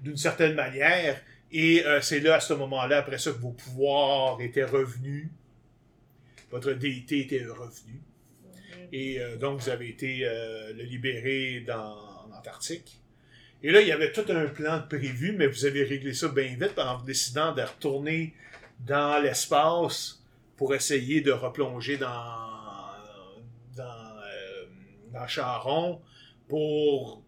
d'une 0.01 0.17
certaine 0.17 0.53
manière 0.53 1.19
et 1.51 1.83
euh, 1.85 1.99
c'est 2.01 2.19
là 2.19 2.35
à 2.35 2.39
ce 2.39 2.53
moment-là 2.53 2.97
après 2.99 3.17
ça 3.17 3.31
que 3.31 3.37
vos 3.37 3.51
pouvoirs 3.51 4.39
étaient 4.41 4.63
revenus 4.63 5.27
votre 6.51 6.73
déité 6.73 7.21
était 7.21 7.45
revenue 7.45 8.01
et 8.91 9.19
euh, 9.19 9.37
donc 9.37 9.59
vous 9.59 9.69
avez 9.69 9.89
été 9.89 10.21
euh, 10.23 10.73
le 10.73 10.83
libérer 10.83 11.61
dans 11.65 11.95
en 12.25 12.31
Antarctique 12.37 12.99
et 13.63 13.71
là 13.71 13.81
il 13.81 13.87
y 13.87 13.91
avait 13.91 14.11
tout 14.11 14.25
un 14.29 14.47
plan 14.47 14.83
prévu 14.87 15.33
mais 15.33 15.47
vous 15.47 15.65
avez 15.65 15.83
réglé 15.83 16.13
ça 16.13 16.27
bien 16.29 16.55
vite 16.59 16.77
en 16.77 17.01
décidant 17.01 17.53
de 17.53 17.61
retourner 17.61 18.33
dans 18.79 19.21
l'espace 19.21 20.23
pour 20.57 20.75
essayer 20.75 21.21
de 21.21 21.31
replonger 21.31 21.97
dans 21.97 22.51
euh, 23.79 24.65
dans 25.11 25.27
Charon 25.27 26.01
pour 26.47 27.23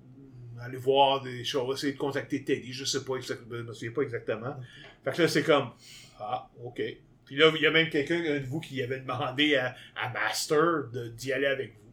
aller 0.64 0.78
voir 0.78 1.22
des 1.22 1.44
choses, 1.44 1.80
essayer 1.80 1.94
de 1.94 1.98
contacter 1.98 2.44
Teddy, 2.44 2.72
je 2.72 2.86
sais 2.86 3.04
pas 3.04 3.16
exactement, 3.16 3.58
je 3.58 3.64
me 3.64 3.74
souviens 3.74 3.92
pas 3.92 4.02
exactement. 4.02 4.56
Fait 5.04 5.12
que 5.12 5.22
là, 5.22 5.28
c'est 5.28 5.44
comme, 5.44 5.72
ah, 6.20 6.50
ok. 6.64 6.82
Puis 7.26 7.36
là, 7.38 7.52
il 7.56 7.62
y 7.62 7.66
a 7.68 7.72
même 7.72 7.90
quelqu'un 7.90 8.20
un 8.20 8.40
de 8.40 8.46
vous 8.46 8.60
qui 8.60 8.82
avait 8.82 9.00
demandé 9.00 9.56
à, 9.56 9.76
à 9.96 10.10
Master 10.10 10.90
de- 10.92 11.08
d'y 11.10 11.32
aller 11.34 11.48
avec 11.48 11.74
vous. 11.74 11.92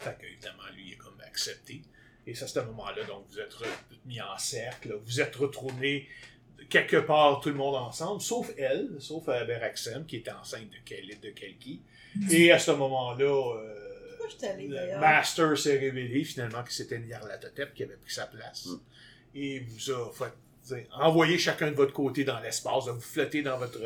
Fait 0.00 0.16
que, 0.20 0.26
évidemment, 0.26 0.62
lui, 0.74 0.88
il 0.88 0.92
est 0.92 0.96
comme 0.96 1.20
accepté. 1.26 1.82
Et 2.26 2.34
c'est 2.34 2.44
à 2.44 2.48
ce 2.48 2.60
moment-là, 2.60 3.04
donc, 3.04 3.24
vous 3.30 3.38
êtes 3.40 3.54
mis 4.04 4.20
en 4.20 4.36
cercle, 4.38 4.98
vous 5.04 5.20
êtes 5.20 5.34
retourné 5.36 6.08
quelque 6.68 6.96
part 6.96 7.40
tout 7.40 7.48
le 7.50 7.54
monde 7.54 7.76
ensemble, 7.76 8.20
sauf 8.20 8.50
elle, 8.58 8.88
sauf 8.98 9.28
Aberaxem, 9.28 10.04
qui 10.06 10.16
était 10.16 10.32
enceinte 10.32 10.68
de, 10.70 10.76
Kel- 10.84 11.20
de 11.20 11.30
Kelki. 11.30 11.80
Et 12.30 12.50
à 12.50 12.58
ce 12.58 12.72
moment-là, 12.72 13.56
euh, 13.58 14.16
le? 14.66 14.98
Master 14.98 15.56
s'est 15.56 15.78
révélé 15.78 16.24
finalement 16.24 16.64
que 16.64 16.72
c'était 16.72 16.98
Nyarlathotep 16.98 17.72
qui 17.74 17.84
avait 17.84 17.96
pris 17.96 18.12
sa 18.12 18.26
place. 18.26 18.66
Mm. 18.66 18.78
Et 19.36 19.60
vous 19.60 19.90
a 19.92 20.10
fait, 20.12 20.32
envoyé 20.92 21.38
chacun 21.38 21.70
de 21.70 21.76
votre 21.76 21.92
côté 21.92 22.24
dans 22.24 22.40
l'espace, 22.40 22.86
vous 22.88 23.00
flotter 23.00 23.42
dans 23.42 23.58
votre 23.58 23.78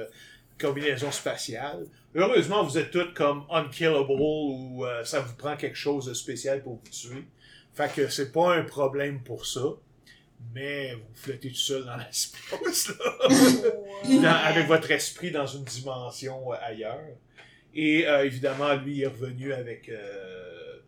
combinaison 0.61 1.11
spatiale. 1.11 1.87
Heureusement, 2.15 2.63
vous 2.65 2.77
êtes 2.77 2.91
tous 2.91 3.13
comme 3.15 3.45
unkillable 3.51 4.11
ou 4.11 4.85
euh, 4.85 5.05
ça 5.05 5.21
vous 5.21 5.35
prend 5.37 5.57
quelque 5.57 5.77
chose 5.77 6.07
de 6.07 6.15
spécial 6.15 6.63
pour 6.63 6.75
vous 6.75 6.91
tuer. 6.91 7.25
Fait 7.75 7.91
que 7.95 8.09
c'est 8.09 8.31
pas 8.33 8.55
un 8.55 8.65
problème 8.65 9.23
pour 9.23 9.47
ça. 9.47 9.63
Mais 10.55 10.95
vous 10.95 11.03
flottez 11.15 11.51
tout 11.51 11.55
seul 11.55 11.85
dans 11.85 11.97
l'espace. 12.05 12.91
Ouais. 12.91 14.21
Dans- 14.23 14.29
avec 14.45 14.67
votre 14.67 14.91
esprit 14.91 15.31
dans 15.31 15.47
une 15.47 15.65
dimension 15.65 16.53
euh, 16.53 16.57
ailleurs. 16.63 16.99
Et 17.75 18.07
euh, 18.07 18.25
évidemment, 18.25 18.75
lui 18.75 19.03
est 19.03 19.07
revenu 19.07 19.53
avec 19.53 19.91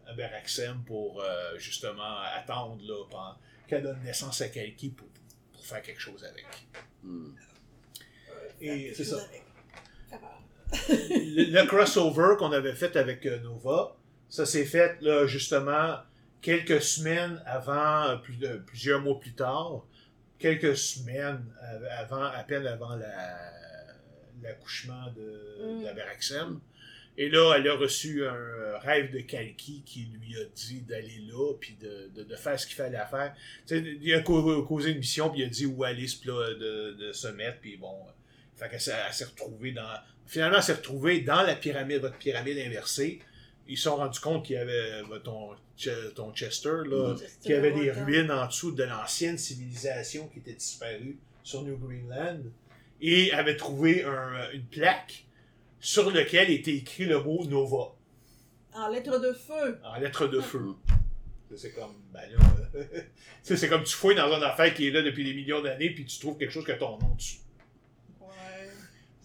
Aberaxem 0.09 0.83
pour 0.87 1.23
justement 1.59 2.19
attendre 2.37 2.79
là, 2.87 3.05
pendant 3.11 3.35
qu'elle 3.69 3.83
donne 3.85 4.03
naissance 4.05 4.41
à 4.41 4.49
Kalki 4.49 4.91
pour 4.91 5.09
faire 5.73 5.83
quelque 5.83 6.01
chose 6.01 6.25
avec. 6.25 6.45
Hmm. 7.03 7.31
Et 8.61 8.93
c'est 8.95 9.05
ça. 9.05 9.17
Avec. 9.17 9.43
Capable. 10.11 10.43
Le, 10.89 11.61
le 11.61 11.67
crossover 11.67 12.37
qu'on 12.39 12.53
avait 12.53 12.75
fait 12.75 12.97
avec 12.97 13.27
euh, 13.27 13.39
Nova, 13.41 13.97
ça 14.29 14.47
s'est 14.47 14.65
fait 14.65 15.01
là, 15.03 15.27
justement 15.27 15.97
quelques 16.41 16.81
semaines 16.83 17.43
avant, 17.47 18.05
euh, 18.09 18.17
plus 18.17 18.37
de- 18.37 18.57
plusieurs 18.67 19.01
mois 19.01 19.19
plus 19.21 19.35
tard, 19.35 19.85
quelques 20.39 20.77
semaines 20.77 21.45
av- 21.63 21.87
avant, 21.99 22.25
à 22.25 22.43
peine 22.45 22.67
avant 22.67 22.97
la- 22.97 23.51
l'accouchement 24.43 25.07
de, 25.17 25.79
Mm. 25.81 25.85
d'Aberaxem. 25.85 26.61
Et 27.19 27.29
là, 27.29 27.55
elle 27.57 27.69
a 27.69 27.75
reçu 27.77 28.27
un 28.27 28.33
euh, 28.35 28.79
rêve 28.79 29.13
de 29.13 29.21
Kalki 29.21 29.83
qui 29.85 30.09
lui 30.19 30.35
a 30.41 30.45
dit 30.55 30.81
d'aller 30.81 31.21
là, 31.31 31.53
puis 31.61 31.77
de, 31.81 32.11
de, 32.15 32.23
de 32.23 32.37
faire 32.37 32.59
ce 32.59 32.67
qu'il 32.67 32.77
fallait 32.77 32.97
faire. 33.11 33.35
Il 33.71 34.15
a 34.15 34.21
cau- 34.21 34.63
causé 34.63 34.93
une 34.93 34.99
mission, 34.99 35.29
puis 35.29 35.41
il 35.41 35.45
a 35.45 35.49
dit 35.49 35.67
où 35.67 35.85
aller 35.85 36.07
se 36.09 36.25
de, 36.27 36.93
de 36.93 37.13
se 37.13 37.29
mettre, 37.29 37.59
puis 37.61 37.77
bon. 37.77 37.93
euh, 37.93 38.11
Fait 38.57 38.71
qu'elle 38.71 38.81
s'est 38.81 38.95
elle 39.07 39.13
s'est 39.13 39.27
retrouvée 39.27 39.73
dans. 39.73 39.87
Finalement, 40.27 40.57
elle 40.57 40.63
s'est 40.63 40.73
retrouvée 40.75 41.21
dans 41.21 41.43
la 41.43 41.55
pyramide, 41.55 41.99
votre 42.01 42.17
pyramide 42.17 42.57
inversée. 42.59 43.21
Ils 43.69 43.77
se 43.77 43.85
sont 43.85 43.97
rendus 43.97 44.19
compte 44.21 44.45
qu'il 44.47 44.57
y 44.57 44.59
avait 44.59 44.73
euh, 45.03 45.19
ton, 45.19 45.51
ton 46.17 46.33
Chester, 46.33 46.69
là, 46.87 47.15
qu'il 47.43 47.51
y 47.51 47.55
avait 47.55 47.73
des 47.73 47.91
ruines 47.93 48.31
en 48.31 48.47
dessous 48.47 48.73
de 48.73 48.85
l'ancienne 48.85 49.37
civilisation 49.37 50.29
qui 50.29 50.39
était 50.39 50.55
disparue 50.55 51.19
sur 51.43 51.63
New 51.63 51.77
Greenland. 51.77 52.45
Et 53.03 53.33
avait 53.33 53.57
trouvé 53.57 54.03
un- 54.05 54.51
une 54.53 54.65
plaque 54.65 55.25
sur 55.83 56.11
laquelle 56.11 56.49
était 56.51 56.75
écrit 56.75 57.05
le 57.05 57.21
mot 57.23 57.45
Nova, 57.45 57.95
En 58.75 58.89
lettres 58.89 59.19
de 59.19 59.33
feu. 59.35 59.79
en 59.85 59.99
lettres 60.01 60.27
de 60.29 60.41
feu. 60.41 60.61
Mm. 60.61 61.57
C'est 61.57 61.73
comme, 61.73 61.93
ben 62.15 62.23
là, 62.31 62.81
c'est 63.43 63.69
comme 63.69 63.83
tu 63.85 63.93
fouilles 63.95 64.15
dans 64.17 64.33
une 64.35 64.43
affaire 64.43 64.73
qui 64.73 64.87
est 64.89 64.91
là 64.91 65.03
depuis 65.03 65.23
des 65.25 65.35
millions 65.35 65.61
d'années, 65.61 65.91
puis 65.91 66.07
tu 66.07 66.19
trouves 66.19 66.39
quelque 66.39 66.51
chose 66.53 66.65
que 66.65 66.73
ton 66.73 66.97
nom 66.99 67.15
dessus. 67.15 67.41
Ouais. 68.23 68.29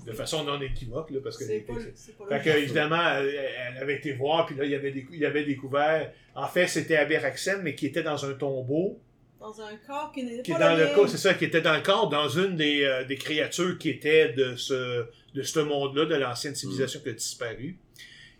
De 0.05 0.11
façon 0.11 0.43
non 0.43 0.59
équivoque, 0.59 1.09
là, 1.11 1.19
parce 1.23 1.37
que. 1.37 1.45
C'est 1.45 1.59
pas, 1.61 1.73
le- 1.73 1.93
c'est 1.95 2.17
pas 2.17 2.27
Fait 2.27 2.43
que, 2.43 2.57
évidemment, 2.57 3.01
elle, 3.15 3.29
elle 3.29 3.77
avait 3.81 3.95
été 3.95 4.11
voir, 4.11 4.45
puis 4.45 4.57
là, 4.57 4.65
il 4.65 4.75
avait, 4.75 4.91
décou- 4.91 5.13
il 5.13 5.23
avait 5.25 5.45
découvert. 5.45 6.11
En 6.35 6.47
fait, 6.47 6.67
c'était 6.67 6.97
Aberaxem, 6.97 7.61
mais 7.61 7.75
qui 7.75 7.85
était 7.85 8.03
dans 8.03 8.25
un 8.25 8.33
tombeau. 8.33 8.99
Dans 9.47 9.61
un 9.61 9.75
corps 9.87 10.11
qui 10.11 10.23
n'est 10.23 10.41
Qui 10.41 10.51
pas 10.51 10.57
est 10.57 10.59
dans 10.61 10.75
le 10.77 10.93
corps, 10.95 11.07
c'est 11.09 11.17
ça, 11.17 11.33
qui 11.33 11.45
était 11.45 11.61
dans 11.61 11.75
le 11.75 11.81
corps, 11.81 12.09
dans 12.09 12.27
une 12.27 12.57
des, 12.57 12.83
euh, 12.83 13.05
des 13.05 13.15
créatures 13.15 13.77
qui 13.77 13.89
étaient 13.89 14.29
de 14.33 14.55
ce, 14.57 15.05
de 15.33 15.41
ce 15.41 15.59
monde-là, 15.59 16.05
de 16.05 16.15
l'ancienne 16.15 16.53
civilisation 16.55 16.99
qui 17.01 17.09
a 17.09 17.13
disparu. 17.13 17.77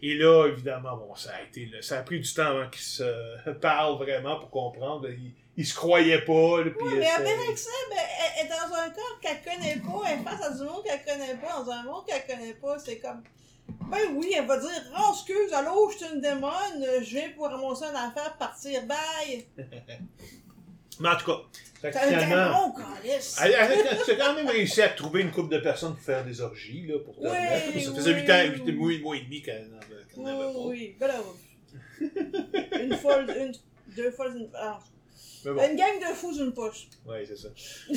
Et 0.02 0.16
là, 0.16 0.48
évidemment, 0.48 0.98
bon, 0.98 1.16
ça 1.16 1.32
a 1.34 1.42
été, 1.44 1.66
là, 1.68 1.82
ça 1.82 2.00
a 2.00 2.03
pris 2.03 2.19
du 2.19 2.34
temps 2.34 2.48
avant 2.48 2.69
qu'ils 2.69 2.82
se 2.82 3.50
parlent 3.61 3.98
vraiment 3.98 4.38
pour 4.40 4.50
comprendre. 4.50 5.08
Ils, 5.10 5.32
ils 5.56 5.66
se 5.66 5.74
croyaient 5.74 6.22
pas, 6.26 6.34
là, 6.34 6.66
Ouais, 6.66 6.74
mais 6.98 7.06
c'était- 7.06 7.32
Aberaxem, 7.32 7.72
elle, 7.92 7.98
elle 8.40 8.45
est 8.45 8.50
dans 8.50 8.76
un 8.76 8.90
corps 8.90 9.19
qu'elle 9.22 9.42
connaît 9.44 9.77
pas, 9.77 10.02
elle 10.11 10.19
face 10.24 10.45
à 10.45 10.52
du 10.58 10.64
monde 10.64 10.84
qu'elle 10.84 11.03
connaît 11.06 11.36
pas, 11.42 11.64
dans 11.64 11.72
un 11.72 11.84
monde 11.84 12.06
qu'elle 12.06 12.26
connaît 12.27 12.53
pas, 12.53 12.77
c'est 12.80 13.00
comme... 13.00 13.24
Ben 13.90 13.98
oui, 14.16 14.34
elle 14.38 14.45
va 14.45 14.58
dire 14.60 14.69
«Oh, 15.00 15.14
excuse, 15.14 15.52
allô, 15.53 15.90
je 15.90 15.98
suis 15.98 16.14
une 16.14 16.22
démone, 16.22 16.86
je 17.02 17.10
viens 17.10 17.30
pour 17.36 17.45
ramasser 17.48 17.86
une 17.86 17.95
affaire, 17.95 18.36
partir, 18.38 18.82
bye! 18.86 19.45
Mais 21.00 21.09
en 21.09 21.16
tout 21.17 21.26
cas, 21.26 21.38
fait» 21.82 21.92
que 21.93 21.98
finalement, 22.00 22.74
démon, 22.74 22.74
calice! 23.03 23.40
elle, 23.43 23.51
elle, 23.51 23.72
elle 23.92 24.22
a 24.22 24.26
quand 24.26 24.34
même 24.35 24.48
réussi 24.48 24.82
à 24.82 24.90
trouver 24.90 25.22
une 25.22 25.32
couple 25.32 25.53
de 25.56 25.59
personnes 25.59 25.93
pour 25.95 26.03
faire 26.03 26.26
des 26.26 26.42
orgies, 26.42 26.88
là, 26.88 26.95
pour 27.00 27.19
Oui. 27.22 27.82
Ça 27.84 27.93
faisait 27.93 28.14
oui, 28.14 28.22
8 28.22 28.32
ans, 28.32 28.43
oui. 28.43 28.61
8 28.66 28.72
mois, 28.74 28.92
mois 29.00 29.17
et 29.17 29.22
demi 29.22 29.42
qu'elle 29.42 29.67
n'en 29.69 29.77
avait 29.77 29.88
qu'elle 30.09 30.17
Oui, 30.17 30.24
n'avait 30.26 30.53
pas. 30.53 30.59
oui, 30.66 30.95
ben 31.00 31.08
là, 31.08 31.19
une 32.84 32.95
fois, 32.98 33.22
une, 33.22 33.53
deux 33.95 34.11
fois, 34.11 34.27
une... 34.30 34.48
ah, 34.56 34.80
bon. 35.45 35.51
une 35.69 35.76
gang 35.76 36.00
de 36.00 36.14
fous, 36.16 36.35
une 36.40 36.53
poche. 36.53 36.88
Oui, 37.06 37.17
c'est 37.27 37.38
ça. 37.38 37.50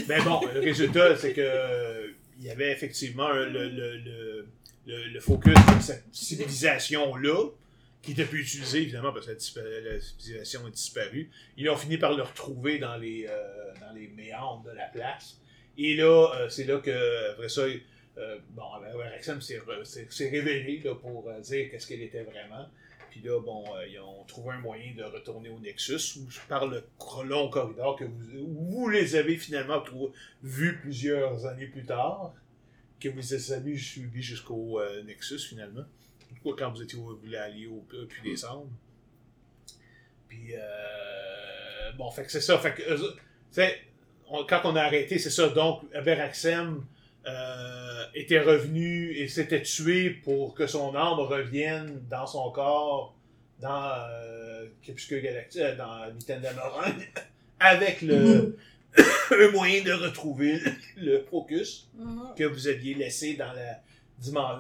Mais 0.09 0.21
bon, 0.21 0.41
le 0.55 0.61
résultat, 0.61 1.17
c'est 1.17 1.33
que 1.33 2.15
il 2.39 2.47
y 2.47 2.51
avait 2.51 2.73
effectivement 2.73 3.29
le, 3.31 3.49
le, 3.49 3.69
le, 3.99 4.47
le 4.87 5.21
focus 5.21 5.53
de 5.55 5.83
cette 5.83 6.05
civilisation-là, 6.13 7.51
qui 8.03 8.13
était 8.13 8.25
plus 8.25 8.41
utilisé, 8.41 8.83
évidemment, 8.83 9.13
parce 9.13 9.27
que 9.27 9.33
la, 9.33 10.01
civilisation 10.01 10.67
a 10.67 10.71
disparu. 10.71 11.31
Ils 11.57 11.69
ont 11.69 11.77
fini 11.77 11.99
par 11.99 12.15
le 12.15 12.23
retrouver 12.23 12.79
dans 12.79 12.97
les, 12.97 13.27
euh, 13.29 13.75
dans 13.81 13.93
les 13.93 14.09
méandres 14.09 14.63
de 14.63 14.71
la 14.71 14.87
place. 14.87 15.41
Et 15.83 15.95
là, 15.95 16.33
euh, 16.35 16.49
c'est 16.51 16.65
là 16.65 16.79
que, 16.79 17.31
après 17.33 17.49
ça, 17.49 17.63
euh, 18.19 18.39
s'est 19.85 20.29
révélé 20.29 20.83
là, 20.85 20.95
pour 20.95 21.29
euh, 21.29 21.41
dire 21.41 21.71
qu'est-ce 21.71 21.87
qu'elle 21.87 22.03
était 22.03 22.23
vraiment. 22.23 22.69
Puis 23.11 23.23
là, 23.23 23.41
bon, 23.41 23.65
ils 23.91 23.99
ont 23.99 24.23
trouvé 24.25 24.51
un 24.51 24.61
moyen 24.61 24.95
de 24.95 25.03
retourner 25.03 25.49
au 25.49 25.59
Nexus 25.59 26.21
par 26.49 26.67
le 26.67 26.85
long 27.25 27.49
corridor 27.49 27.97
que 27.97 28.05
vous, 28.05 28.89
les 28.89 29.17
avez 29.17 29.37
finalement 29.37 29.83
vus 30.45 30.79
plusieurs 30.81 31.45
années 31.47 31.67
plus 31.67 31.85
tard, 31.85 32.35
que 33.01 33.09
vous 33.09 33.53
avez 33.53 33.77
suivis 33.77 34.23
jusqu'au 34.23 34.81
Nexus 35.07 35.41
finalement. 35.41 35.83
Ou 36.45 36.53
quand 36.55 36.71
vous 36.71 36.83
étiez 36.83 36.99
au 36.99 37.19
au 37.69 37.81
Puy 38.07 38.23
des 38.31 38.37
Cendres. 38.37 38.69
Puis, 40.29 40.55
euh, 40.55 41.93
bon, 41.99 42.11
fait 42.11 42.25
que 42.25 42.33
c'est 42.33 42.41
ça. 42.41 42.59
Fait 42.59 42.75
que, 42.75 42.83
on- 44.29 44.45
quand 44.47 44.61
on 44.65 44.77
a 44.77 44.83
arrêté, 44.83 45.19
c'est 45.19 45.31
ça. 45.31 45.49
Donc, 45.49 45.83
Aberaxem 45.95 46.85
euh, 47.27 48.05
était 48.15 48.41
revenu 48.41 49.13
et 49.13 49.29
s'était 49.29 49.63
tué 49.63 50.11
pour 50.11 50.55
que 50.55 50.67
son 50.67 50.95
âme 50.95 51.19
revienne 51.21 52.01
dans 52.09 52.27
son 52.27 52.51
corps 52.51 53.15
dans 53.61 53.93
euh, 54.11 54.67
Crépuscule 54.83 55.21
Galactique, 55.21 55.61
euh, 55.61 55.77
dans 55.77 56.07
Nintendo 56.07 56.49
Morin, 56.57 56.95
avec 57.61 58.01
le, 58.01 58.57
un 58.97 59.51
moyen 59.51 59.83
de 59.85 59.93
retrouver 59.93 60.59
le 60.97 61.23
focus 61.31 61.89
Mhm. 61.95 62.35
que 62.39 62.45
vous 62.45 62.69
aviez 62.69 62.95
laissé 62.95 63.35
dans 63.35 63.53
la 63.53 63.83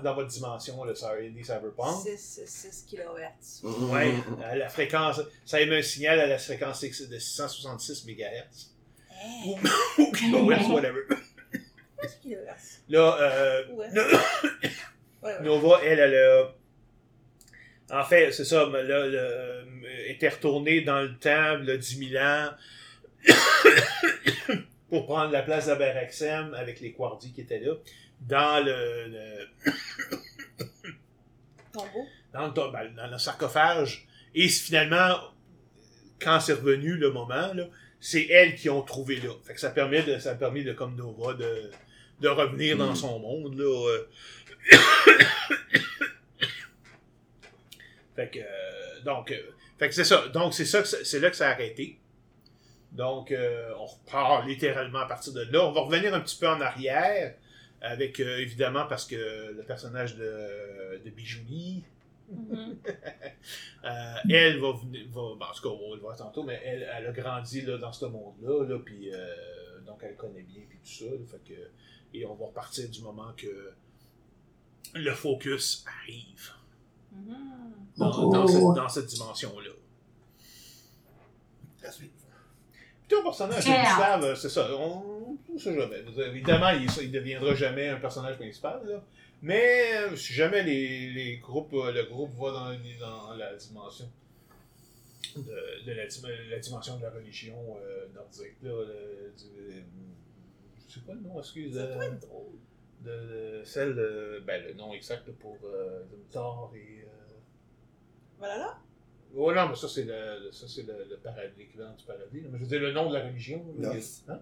dans 0.03 0.15
votre 0.15 0.29
dimension, 0.29 0.83
le 0.85 0.95
Cyber- 0.95 1.45
Cyberpunk. 1.45 2.07
6, 2.07 2.41
6 2.47 2.87
kHz. 2.91 3.63
Ouais, 3.91 4.15
à 4.45 4.57
la 4.57 4.69
fréquence, 4.69 5.21
ça 5.45 5.61
émet 5.61 5.79
un 5.79 5.83
signal 5.83 6.19
à 6.21 6.27
la 6.27 6.39
fréquence 6.39 6.81
de 6.83 7.19
666 7.19 8.07
MHz. 8.07 8.71
Hey, 9.23 9.57
Ou 9.99 10.13
kilohertz, 10.13 10.69
whatever. 10.69 11.01
6 11.53 12.29
kHz. 12.29 12.81
Là, 12.89 13.19
euh, 13.21 13.67
Ouais. 13.75 13.89
No- 13.93 14.03
Ouais, 15.23 15.35
ouais. 15.35 15.43
Nova, 15.43 15.81
elle, 15.85 15.99
elle 15.99 16.15
a. 16.17 16.55
En 18.01 18.05
fait, 18.05 18.33
c'est 18.33 18.47
ça, 18.47 18.67
mais 18.73 18.83
là, 18.85 19.07
le- 19.07 19.19
euh, 19.19 19.65
était 20.07 20.31
retournée 20.31 20.81
dans 20.81 21.03
le 21.03 21.15
temps, 21.19 21.59
là, 21.59 21.77
10 21.77 22.09
000 22.11 22.25
ans, 22.25 22.49
pour 24.89 25.05
prendre 25.07 25.31
la 25.33 25.43
place 25.43 25.67
d'Aberaxem 25.67 26.55
avec 26.55 26.81
les 26.81 26.93
Quardi 26.93 27.33
qui 27.33 27.43
étaient 27.43 27.61
là, 27.61 27.75
dans 28.21 28.65
le, 28.65 29.09
le- 29.09 29.49
Tombeau. 31.73 32.07
dans 32.33 32.47
le, 32.47 32.73
ben, 32.73 32.95
dans 32.95 33.07
le 33.11 33.19
sarcophage. 33.19 34.07
Et 34.35 34.49
finalement, 34.49 35.19
quand 36.21 36.41
c'est 36.41 36.53
revenu 36.55 36.97
le 36.97 37.11
moment, 37.11 37.53
là, 37.55 37.67
c'est 38.01 38.27
elles 38.29 38.55
qui 38.57 38.69
ont 38.71 38.83
trouvé 38.83 39.17
là. 39.17 39.31
Fait 39.45 39.55
que 39.55 39.61
ça 39.61 39.71
permet 39.71 40.03
de, 40.03 40.19
ça 40.19 40.33
a 40.33 40.35
permis 40.35 40.65
de, 40.65 40.73
comme 40.73 40.97
Nova, 40.97 41.35
de, 41.35 41.71
de 42.21 42.29
revenir 42.29 42.77
dans 42.77 42.93
Mm. 42.93 42.97
son 42.97 43.19
monde, 43.19 43.59
là. 43.59 43.89
euh. 43.89 44.09
fait 48.17 48.31
que, 48.31 48.39
euh, 48.39 49.01
donc, 49.05 49.31
euh, 49.31 49.37
fait 49.79 49.89
que 49.89 49.95
c'est 49.95 50.05
ça. 50.05 50.29
Donc, 50.29 50.55
c'est 50.55 50.65
ça, 50.65 50.85
c'est 50.85 51.21
là 51.21 51.31
que 51.31 51.37
ça 51.37 51.49
a 51.49 51.53
arrêté. 51.53 51.99
Donc, 52.93 53.31
euh, 53.33 53.71
on 53.79 53.87
repart 53.87 54.47
littéralement 54.47 54.99
à 55.01 55.07
partir 55.07 55.33
de 55.33 55.43
là. 55.51 55.65
On 55.65 55.73
va 55.73 55.83
revenir 55.83 56.13
un 56.15 56.21
petit 56.21 56.37
peu 56.37 56.49
en 56.49 56.61
arrière, 56.61 57.35
avec, 57.81 58.21
euh, 58.21 58.39
évidemment, 58.39 58.87
parce 58.87 59.07
que 59.07 59.53
le 59.57 59.63
personnage 59.65 60.17
de, 60.17 61.01
de 61.05 61.11
Bijouni, 61.11 61.85
Mhm. 62.33 62.77
Euh, 63.85 64.15
elle 64.29 64.61
va 64.61 64.73
venir, 64.73 65.07
va, 65.09 65.21
bon, 65.23 65.39
en 65.41 65.53
tout 65.53 65.63
cas, 65.63 65.69
on 65.71 65.89
va 65.91 65.97
le 65.97 66.01
voir 66.03 66.15
tantôt, 66.17 66.43
mais 66.45 66.61
elle, 66.65 66.83
elle 66.95 67.07
a 67.07 67.13
grandi 67.13 67.63
là, 67.63 67.79
dans 67.79 67.93
ce 67.93 68.05
monde-là, 68.05 68.67
là, 68.69 68.79
puis 68.85 69.11
euh, 69.13 69.81
donc 69.87 70.01
elle 70.03 70.15
connaît 70.17 70.43
bien, 70.43 70.63
puis 70.69 70.79
tout 70.79 71.05
ça. 71.07 71.11
là, 71.11 71.19
fait 71.27 71.43
que, 71.55 71.61
et 72.15 72.25
on 72.27 72.35
va 72.35 72.47
repartir 72.47 72.89
du 72.91 73.01
moment 73.01 73.33
que 73.37 73.73
le 74.95 75.11
focus 75.15 75.85
arrive 76.03 76.51
Mhm. 77.13 77.35
dans, 77.97 78.13
Oh. 78.29 78.33
dans 78.33 78.47
cette, 78.47 78.63
dans 78.77 78.89
cette 78.89 79.07
dimension-là. 79.07 79.71
Ton 83.11 83.23
personnage 83.25 83.65
Très 83.65 83.75
principal, 83.83 84.25
euh, 84.25 84.35
c'est 84.37 84.49
ça. 84.49 84.69
On 84.77 85.37
ne 85.53 85.59
sait 85.59 85.75
jamais. 85.79 86.03
Évidemment, 86.29 86.71
il 86.71 86.83
ne 86.87 87.13
deviendra 87.13 87.55
jamais 87.55 87.89
un 87.89 87.97
personnage 87.99 88.37
principal. 88.37 88.81
Là. 88.87 89.03
Mais 89.43 89.93
euh, 89.97 90.17
si 90.17 90.33
jamais 90.33 90.63
les, 90.63 91.11
les 91.11 91.37
groupes, 91.39 91.73
euh, 91.75 91.91
le 91.93 92.05
groupe 92.05 92.33
va 92.39 92.51
dans, 92.53 92.71
dans 93.01 93.35
la 93.35 93.55
dimension 93.57 94.09
de, 95.37 95.85
de 95.87 95.93
la, 95.93 96.07
dim- 96.07 96.29
la 96.51 96.59
dimension 96.59 96.97
de 96.99 97.03
la 97.03 97.11
religion 97.11 97.57
euh, 97.83 98.07
nordique, 98.15 98.57
là, 98.63 98.71
le- 98.71 99.33
du- 99.37 99.85
je 100.89 100.95
sais 100.95 101.01
pas 101.01 101.15
le 101.15 101.21
nom, 101.21 101.39
excuse. 101.39 101.75
Ça 101.75 101.81
euh, 101.81 102.11
drôle. 102.21 102.59
de, 103.03 103.11
de 103.61 103.65
celle, 103.65 103.95
de- 103.95 104.43
ben, 104.47 104.63
le 104.63 104.75
nom 104.75 104.93
exact 104.93 105.31
pour 105.33 105.57
euh, 105.65 106.01
Thor 106.31 106.73
et. 106.77 107.05
Euh... 107.05 107.35
Voilà 108.39 108.59
là. 108.59 108.79
Oh 109.37 109.53
non, 109.53 109.69
mais 109.69 109.75
ça 109.77 109.89
c'est 109.89 110.05
le, 110.05 110.45
le- 110.45 110.53
ça 110.53 110.67
c'est 110.67 110.83
le, 110.83 111.05
le 111.09 111.17
paradis, 111.19 111.53
l'équivalent 111.59 111.95
du 111.95 112.05
paradis. 112.05 112.43
Mais 112.51 112.59
je 112.59 112.63
veux 112.65 112.69
dire 112.69 112.81
le 112.81 112.93
nom 112.93 113.09
de 113.09 113.15
la 113.17 113.25
religion. 113.27 113.65
Norse. 113.79 114.25
Hein? 114.29 114.41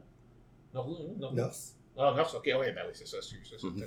Norse, 0.73 0.91
hein? 1.00 1.28
Norse. 1.33 1.75
Ah, 1.97 2.15
Norse, 2.17 2.34
ok, 2.34 2.44
ouais, 2.47 2.73
ben 2.73 2.83
oui, 2.86 2.92
c'est 2.94 3.07
ça, 3.07 3.18
c'est 3.20 3.36
ça, 3.44 3.57
c'est 3.58 3.67
Mhm. 3.67 3.84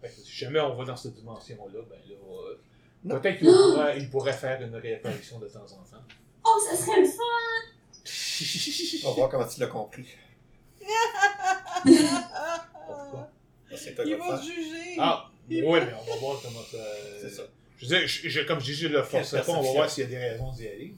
Fait 0.00 0.08
que 0.08 0.14
si 0.14 0.32
jamais 0.32 0.60
on 0.60 0.74
va 0.76 0.84
dans 0.84 0.96
cette 0.96 1.14
dimension-là, 1.14 1.80
ben 1.88 1.98
là, 2.08 2.14
euh, 2.14 2.58
Non. 3.04 3.20
peut-être 3.20 3.38
qu'il 3.38 3.46
pourrait, 3.48 3.98
il 3.98 4.10
pourrait 4.10 4.32
faire 4.32 4.60
une 4.62 4.74
réapparition 4.76 5.38
de 5.38 5.48
temps 5.48 5.64
en 5.64 5.82
temps. 5.84 6.04
Oh, 6.44 6.58
ça 6.70 6.76
serait 6.76 7.00
le 7.00 7.06
fun! 7.06 7.22
On 9.06 9.10
va 9.10 9.14
voir 9.16 9.28
comment 9.30 9.46
tu 9.48 9.60
l'as 9.60 9.66
compris. 9.66 10.06
Pourquoi? 12.86 13.30
Ils 14.04 14.16
vont 14.16 14.40
juger. 14.40 14.96
Ah, 14.98 15.30
oui, 15.48 15.60
mais 15.62 15.92
on 15.94 16.04
va 16.10 16.16
voir 16.20 16.40
comment 16.42 16.62
ça. 16.62 16.78
C'est 17.20 17.30
ça. 17.30 17.42
Je 17.78 17.86
veux 17.86 17.98
dire, 17.98 18.06
je, 18.08 18.28
je- 18.28 18.40
comme 18.42 18.60
je 18.60 18.64
dis, 18.66 18.74
je 18.74 18.88
le 18.88 19.02
forcerai 19.02 19.42
pas, 19.42 19.52
on 19.52 19.62
va 19.62 19.72
voir 19.72 19.90
s'il 19.90 20.04
y 20.04 20.06
a 20.06 20.10
des 20.10 20.18
raisons 20.18 20.52
d'y 20.52 20.66
aller. 20.68 20.94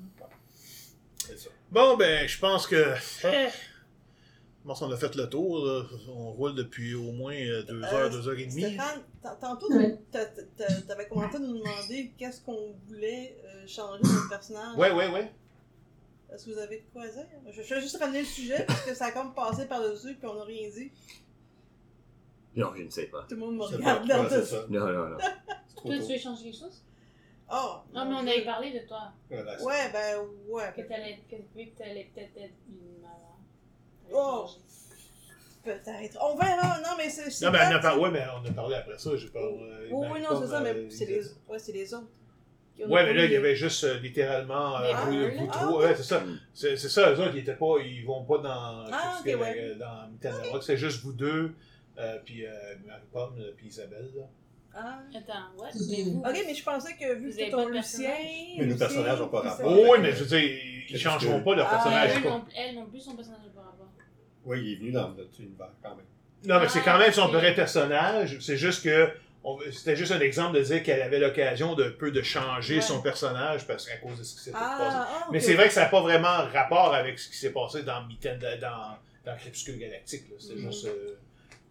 C'est 1.27 1.39
ça. 1.39 1.51
Bon, 1.71 1.97
ben, 1.97 2.27
je 2.27 2.39
pense 2.39 2.67
que. 2.67 2.95
Je 4.63 4.67
pense 4.69 4.81
qu'on 4.81 4.91
a 4.93 4.97
fait 4.97 5.15
le 5.15 5.29
tour. 5.29 5.65
là. 5.65 5.85
On 6.09 6.33
roule 6.33 6.55
depuis 6.55 6.95
au 6.95 7.13
moins 7.13 7.35
euh, 7.35 7.63
deux 7.63 7.83
Euh, 7.83 7.87
heures, 7.95 8.11
deux 8.11 8.29
heures 8.29 8.39
et 8.39 8.45
demie. 8.47 8.63
Stéphane, 8.63 9.03
tantôt, 9.41 9.69
t'a- 10.13 10.27
t'avais 10.87 11.07
commencé 11.09 11.37
à 11.37 11.39
nous 11.39 11.59
demander 11.59 12.13
qu'est-ce 12.19 12.41
qu'on 12.43 12.75
voulait 12.89 13.37
euh, 13.45 13.67
changer 13.67 14.03
dans 14.03 14.09
le 14.25 14.29
personnage. 14.29 14.77
Ouais, 14.77 14.91
ouais, 14.91 15.09
ouais. 15.09 15.33
Est-ce 16.33 16.45
que 16.47 16.51
vous 16.53 16.59
avez 16.59 16.77
de 16.77 16.83
quoi 16.93 17.09
dire? 17.09 17.27
Je, 17.51 17.63
je 17.63 17.75
vais 17.75 17.81
juste 17.81 17.97
ramener 17.97 18.21
le 18.21 18.27
sujet 18.27 18.65
parce 18.67 18.83
que 18.83 18.95
ça 18.95 19.07
a 19.07 19.13
comme 19.13 19.35
passé 19.35 19.65
par-dessus 19.67 20.15
puis 20.15 20.29
on 20.29 20.35
n'a 20.35 20.45
rien 20.45 20.69
dit. 20.69 20.93
Non, 22.57 22.73
je 22.77 22.83
ne 22.83 22.91
sais 22.91 23.07
pas. 23.07 23.23
Tout 23.29 23.35
le 23.37 23.41
monde 23.41 23.57
me 23.57 23.63
C'est 23.69 23.77
regarde 23.77 24.09
dans 24.09 24.29
c'est 24.29 24.45
ça. 24.45 24.65
Non, 24.69 24.87
non, 24.87 25.09
non. 25.11 25.17
C'est 25.21 25.83
Toi, 25.83 25.95
tu 26.07 26.13
veux 26.13 26.19
changer 26.19 26.45
quelque 26.45 26.59
chose? 26.59 26.83
Oh! 27.53 27.77
Non, 27.95 28.05
mais 28.05 28.15
on 28.15 28.19
avait 28.33 28.45
parlé 28.45 28.73
de 28.73 28.87
toi. 28.87 29.13
C'est- 29.29 29.65
Ouais, 29.65 29.91
ben 29.93 30.19
ouais. 30.49 30.73
Que 30.77 30.83
t'allais, 30.83 31.19
que, 31.29 31.37
vu 31.37 31.71
que 31.71 31.79
t'allais 31.79 32.11
peut-être 32.15 32.37
être 32.37 32.55
une 32.69 33.01
maman. 33.03 33.37
Oh. 34.13 34.47
Peut-être. 35.65 36.19
On 36.23 36.37
verra. 36.37 36.79
Non, 36.81 36.91
mais 36.97 37.09
c'est. 37.11 37.31
c'est 37.31 37.45
Non, 37.45 37.53
mais 37.53 37.59
on 37.69 37.77
a 37.77 37.79
parlé, 37.81 38.01
ouais, 38.03 38.11
mais 38.11 38.25
on 38.43 38.49
a 38.49 38.53
parlé 38.53 38.77
après 38.77 38.99
ça. 38.99 39.11
J'ai 39.17 39.29
pas. 39.29 39.41
Oui, 39.47 39.63
euh, 39.63 39.89
oui, 39.91 40.21
non, 40.23 40.41
c'est 40.41 40.49
ça, 40.49 40.61
euh, 40.61 40.63
mais 40.63 40.91
c'est 40.91 41.05
ils- 41.05 41.09
les, 41.11 41.23
ouais, 41.49 41.59
c'est 41.59 41.73
les 41.73 41.93
autres. 41.95 42.09
Ouais, 42.89 43.05
mais 43.05 43.13
là, 43.13 43.25
il 43.27 43.33
y 43.33 43.37
avait 43.37 43.55
juste 43.55 43.85
euh, 43.85 43.99
littéralement 43.99 44.79
euh, 44.79 44.87
Les 44.89 44.95
vous, 44.95 45.11
deux, 45.13 45.31
vous 45.39 45.47
trois. 45.49 45.79
Ouais, 45.81 45.95
c'est 45.95 46.03
ça. 46.03 46.21
Mm. 46.21 46.41
C'est 46.55 46.77
c'est 46.79 46.89
ça, 46.89 47.11
eux 47.13 47.21
autres, 47.21 47.33
ils 47.35 47.41
étaient 47.41 47.55
pas. 47.57 47.75
Ils 47.85 48.07
vont 48.07 48.25
pas 48.25 48.39
dans. 48.39 48.87
Ah, 48.91 49.21
qu'est-ce 49.23 49.37
ok, 49.37 49.41
que- 49.41 49.45
ouais. 49.45 49.75
Dans. 49.75 50.61
C'est 50.63 50.79
juste 50.79 51.03
vous 51.03 51.13
deux, 51.13 51.29
euh, 51.29 51.55
puis 52.25 52.47
euh, 52.47 52.51
Marie-Pomme, 52.87 53.39
là, 53.39 53.45
puis 53.57 53.67
Isabelle, 53.69 54.11
là. 54.17 54.23
Ah. 54.73 55.01
Attends, 55.17 55.33
vous, 55.57 56.21
Ok, 56.25 56.43
mais 56.47 56.55
je 56.55 56.63
pensais 56.63 56.95
que 56.95 57.15
vu 57.15 57.23
Vous 57.23 57.27
que 57.27 57.33
c'était 57.33 57.51
ton 57.51 57.67
Lucien. 57.67 57.73
personnage? 57.81 58.57
Mais 58.59 58.67
nos 58.67 58.77
personnages 58.77 59.19
n'ont 59.19 59.29
pas 59.29 59.41
rapport. 59.41 59.73
Oui, 59.73 59.99
mais 60.01 60.13
je 60.13 60.23
veux 60.25 60.27
dire, 60.39 60.39
ils 60.49 60.87
Qu'est-ce 60.87 61.03
changeront 61.03 61.41
que- 61.41 61.45
pas 61.45 61.55
leur 61.57 61.67
Ah, 61.67 61.71
personnage. 61.75 62.11
elle, 62.15 62.23
quoi. 62.23 62.31
non, 62.31 62.45
elle 62.57 62.75
non 62.77 62.87
plus, 62.87 63.01
son 63.01 63.17
personnage 63.17 63.43
n'est 63.43 63.51
pas 63.51 63.63
rapport. 63.63 63.89
Oui, 64.45 64.61
il 64.65 64.73
est 64.73 64.77
venu 64.77 64.93
dans 64.93 65.09
notre 65.11 65.41
univers 65.41 65.71
quand 65.83 65.97
même. 65.97 66.07
Non, 66.47 66.61
mais 66.61 66.69
c'est 66.69 66.79
Ah, 66.81 66.83
quand 66.85 66.99
même 66.99 67.13
son 67.13 67.27
ok. 67.27 67.33
vrai 67.33 67.55
personnage. 67.55 68.39
C'est 68.41 68.57
juste 68.57 68.85
que. 68.85 69.11
on- 69.43 69.59
C'était 69.73 69.97
juste 69.97 70.13
un 70.13 70.21
exemple 70.21 70.57
de 70.59 70.63
dire 70.63 70.83
qu'elle 70.85 71.03
avait 71.03 71.19
l'occasion 71.19 71.75
de 71.75 71.89
peu 71.89 72.11
de 72.13 72.23
changer 72.23 72.77
Ouais. 72.77 72.81
son 72.81 73.01
personnage 73.03 73.67
parce 73.67 73.87
qu'à 73.89 73.97
cause 73.97 74.19
de 74.19 74.23
ce 74.23 74.35
qui 74.37 74.41
s'était 74.45 74.53
passé. 74.53 74.95
Ah, 74.97 75.09
ah, 75.11 75.29
Mais 75.33 75.41
c'est 75.41 75.55
vrai 75.55 75.67
que 75.69 75.75
ça 75.75 75.81
n'a 75.83 75.89
pas 75.89 76.01
vraiment 76.03 76.45
rapport 76.53 76.95
avec 76.95 77.19
ce 77.19 77.29
qui 77.29 77.37
s'est 77.37 77.53
passé 77.53 77.83
dans 77.83 78.05
Mitten, 78.07 78.39
dans, 78.39 78.97
dans 79.25 79.37
Crépuscule 79.39 79.79
Galactique. 79.79 80.25
C'est 80.39 80.55
Mhm. 80.55 80.71
juste, 80.71 80.87
euh, 80.87 81.17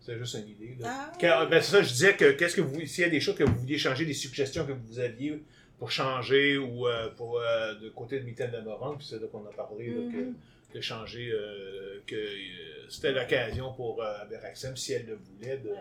c'est 0.02 0.18
juste 0.18 0.36
une 0.36 0.48
idée. 0.50 0.76
Là. 0.80 0.88
Ah. 0.90 1.12
Quand- 1.20 1.48
ben, 1.50 1.62
c'est 1.62 1.72
ça, 1.72 1.82
je 1.82 1.90
disais 1.90 2.16
que 2.16 2.32
qu'est-ce 2.32 2.56
que 2.56 2.62
vous, 2.62 2.86
s'il 2.86 3.04
y 3.04 3.08
a 3.08 3.10
des 3.10 3.20
choses 3.20 3.36
que 3.36 3.44
vous 3.44 3.56
vouliez 3.60 3.78
changer, 3.78 4.06
des 4.06 4.14
suggestions 4.14 4.66
que 4.66 4.72
vous 4.74 5.00
aviez 5.00 5.42
pour 5.78 5.92
changer 5.92 6.58
ou 6.58 6.88
euh, 6.88 7.10
pour 7.16 7.40
euh, 7.40 7.74
de 7.76 7.90
côté 7.90 8.20
de 8.20 8.26
Mitten 8.26 8.52
de 8.52 8.60
Moran, 8.62 8.96
puis 8.96 9.06
c'est 9.10 9.20
là 9.22 9.28
qu'on 9.32 9.46
a 9.46 9.52
parlé 9.52 9.88
là, 9.90 10.02
que, 10.12 10.78
de 10.78 10.82
changer, 10.82 11.32
euh, 11.32 12.00
que 12.06 12.16
euh, 12.16 12.90
c'était 12.90 13.12
l'occasion 13.12 13.72
pour 13.74 14.02
euh, 14.02 14.22
Aberaxem, 14.22 14.76
si 14.76 14.94
elle 14.94 15.06
le 15.06 15.16
voulait, 15.16 15.58
de, 15.58 15.72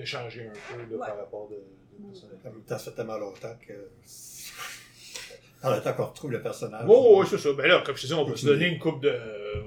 de 0.00 0.04
changer 0.04 0.48
un 0.48 0.52
peu 0.74 0.80
là, 0.82 0.86
Ouais. 0.98 1.06
par 1.06 1.16
rapport 1.18 1.48
de, 1.50 1.56
de 1.56 2.04
même 2.44 2.62
temps, 2.62 2.78
ça 2.78 2.90
fait 2.90 2.96
tellement 2.96 3.18
longtemps 3.18 3.56
que. 3.66 3.72
Dans 5.64 5.74
le 5.74 5.82
temps 5.82 5.92
qu'on 5.94 6.06
retrouve 6.06 6.30
le 6.32 6.42
personnage. 6.42 6.84
Oh, 6.88 7.20
oui, 7.20 7.26
c'est 7.28 7.38
ça. 7.38 7.52
Ben 7.54 7.66
là, 7.66 7.82
comme 7.84 7.96
je 7.96 8.02
te 8.02 8.06
dis, 8.06 8.14
on 8.14 8.24
peut 8.26 8.36
se 8.36 8.46
donner 8.46 8.66
une 8.68 8.78
coupe 8.78 9.00
de. 9.02 9.12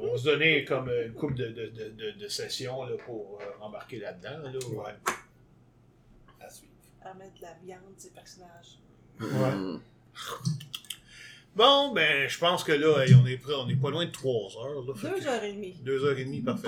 On 0.01 0.11
va 0.11 0.17
se 0.17 0.25
donner 0.25 0.63
comme 0.63 0.89
une 0.89 1.13
coupe 1.13 1.33
de, 1.35 1.47
de, 1.47 1.65
de, 1.67 1.89
de, 1.89 2.11
de 2.19 2.27
sessions 2.27 2.83
là, 2.85 2.95
pour 3.05 3.39
euh, 3.41 3.45
embarquer 3.65 3.99
là-dedans. 3.99 4.37
Là, 4.43 4.51
ouais. 4.51 4.93
À 6.39 6.49
suivre. 6.49 6.71
À 7.03 7.13
mettre 7.15 7.35
de 7.37 7.41
la 7.41 7.53
viande, 7.63 7.81
ces 7.97 8.11
personnages. 8.11 8.77
Ouais. 9.19 9.79
Bon, 11.55 11.91
ben, 11.91 12.29
je 12.29 12.37
pense 12.37 12.63
que 12.63 12.71
là, 12.71 13.03
hey, 13.03 13.15
on 13.15 13.25
est 13.25 13.37
prêt, 13.37 13.53
on 13.57 13.67
est 13.67 13.75
pas 13.75 13.89
loin 13.89 14.05
de 14.05 14.11
3 14.11 14.57
heures. 14.63 14.83
Là, 14.85 14.93
Fait 14.93 15.09
que- 15.09 15.19
Deux 15.19 15.27
heures 15.27 15.43
et 15.43 15.53
demie. 15.53 15.75
Deux 15.81 16.05
heures 16.05 16.17
et 16.19 16.23
demie, 16.25 16.41
parfait. 16.41 16.67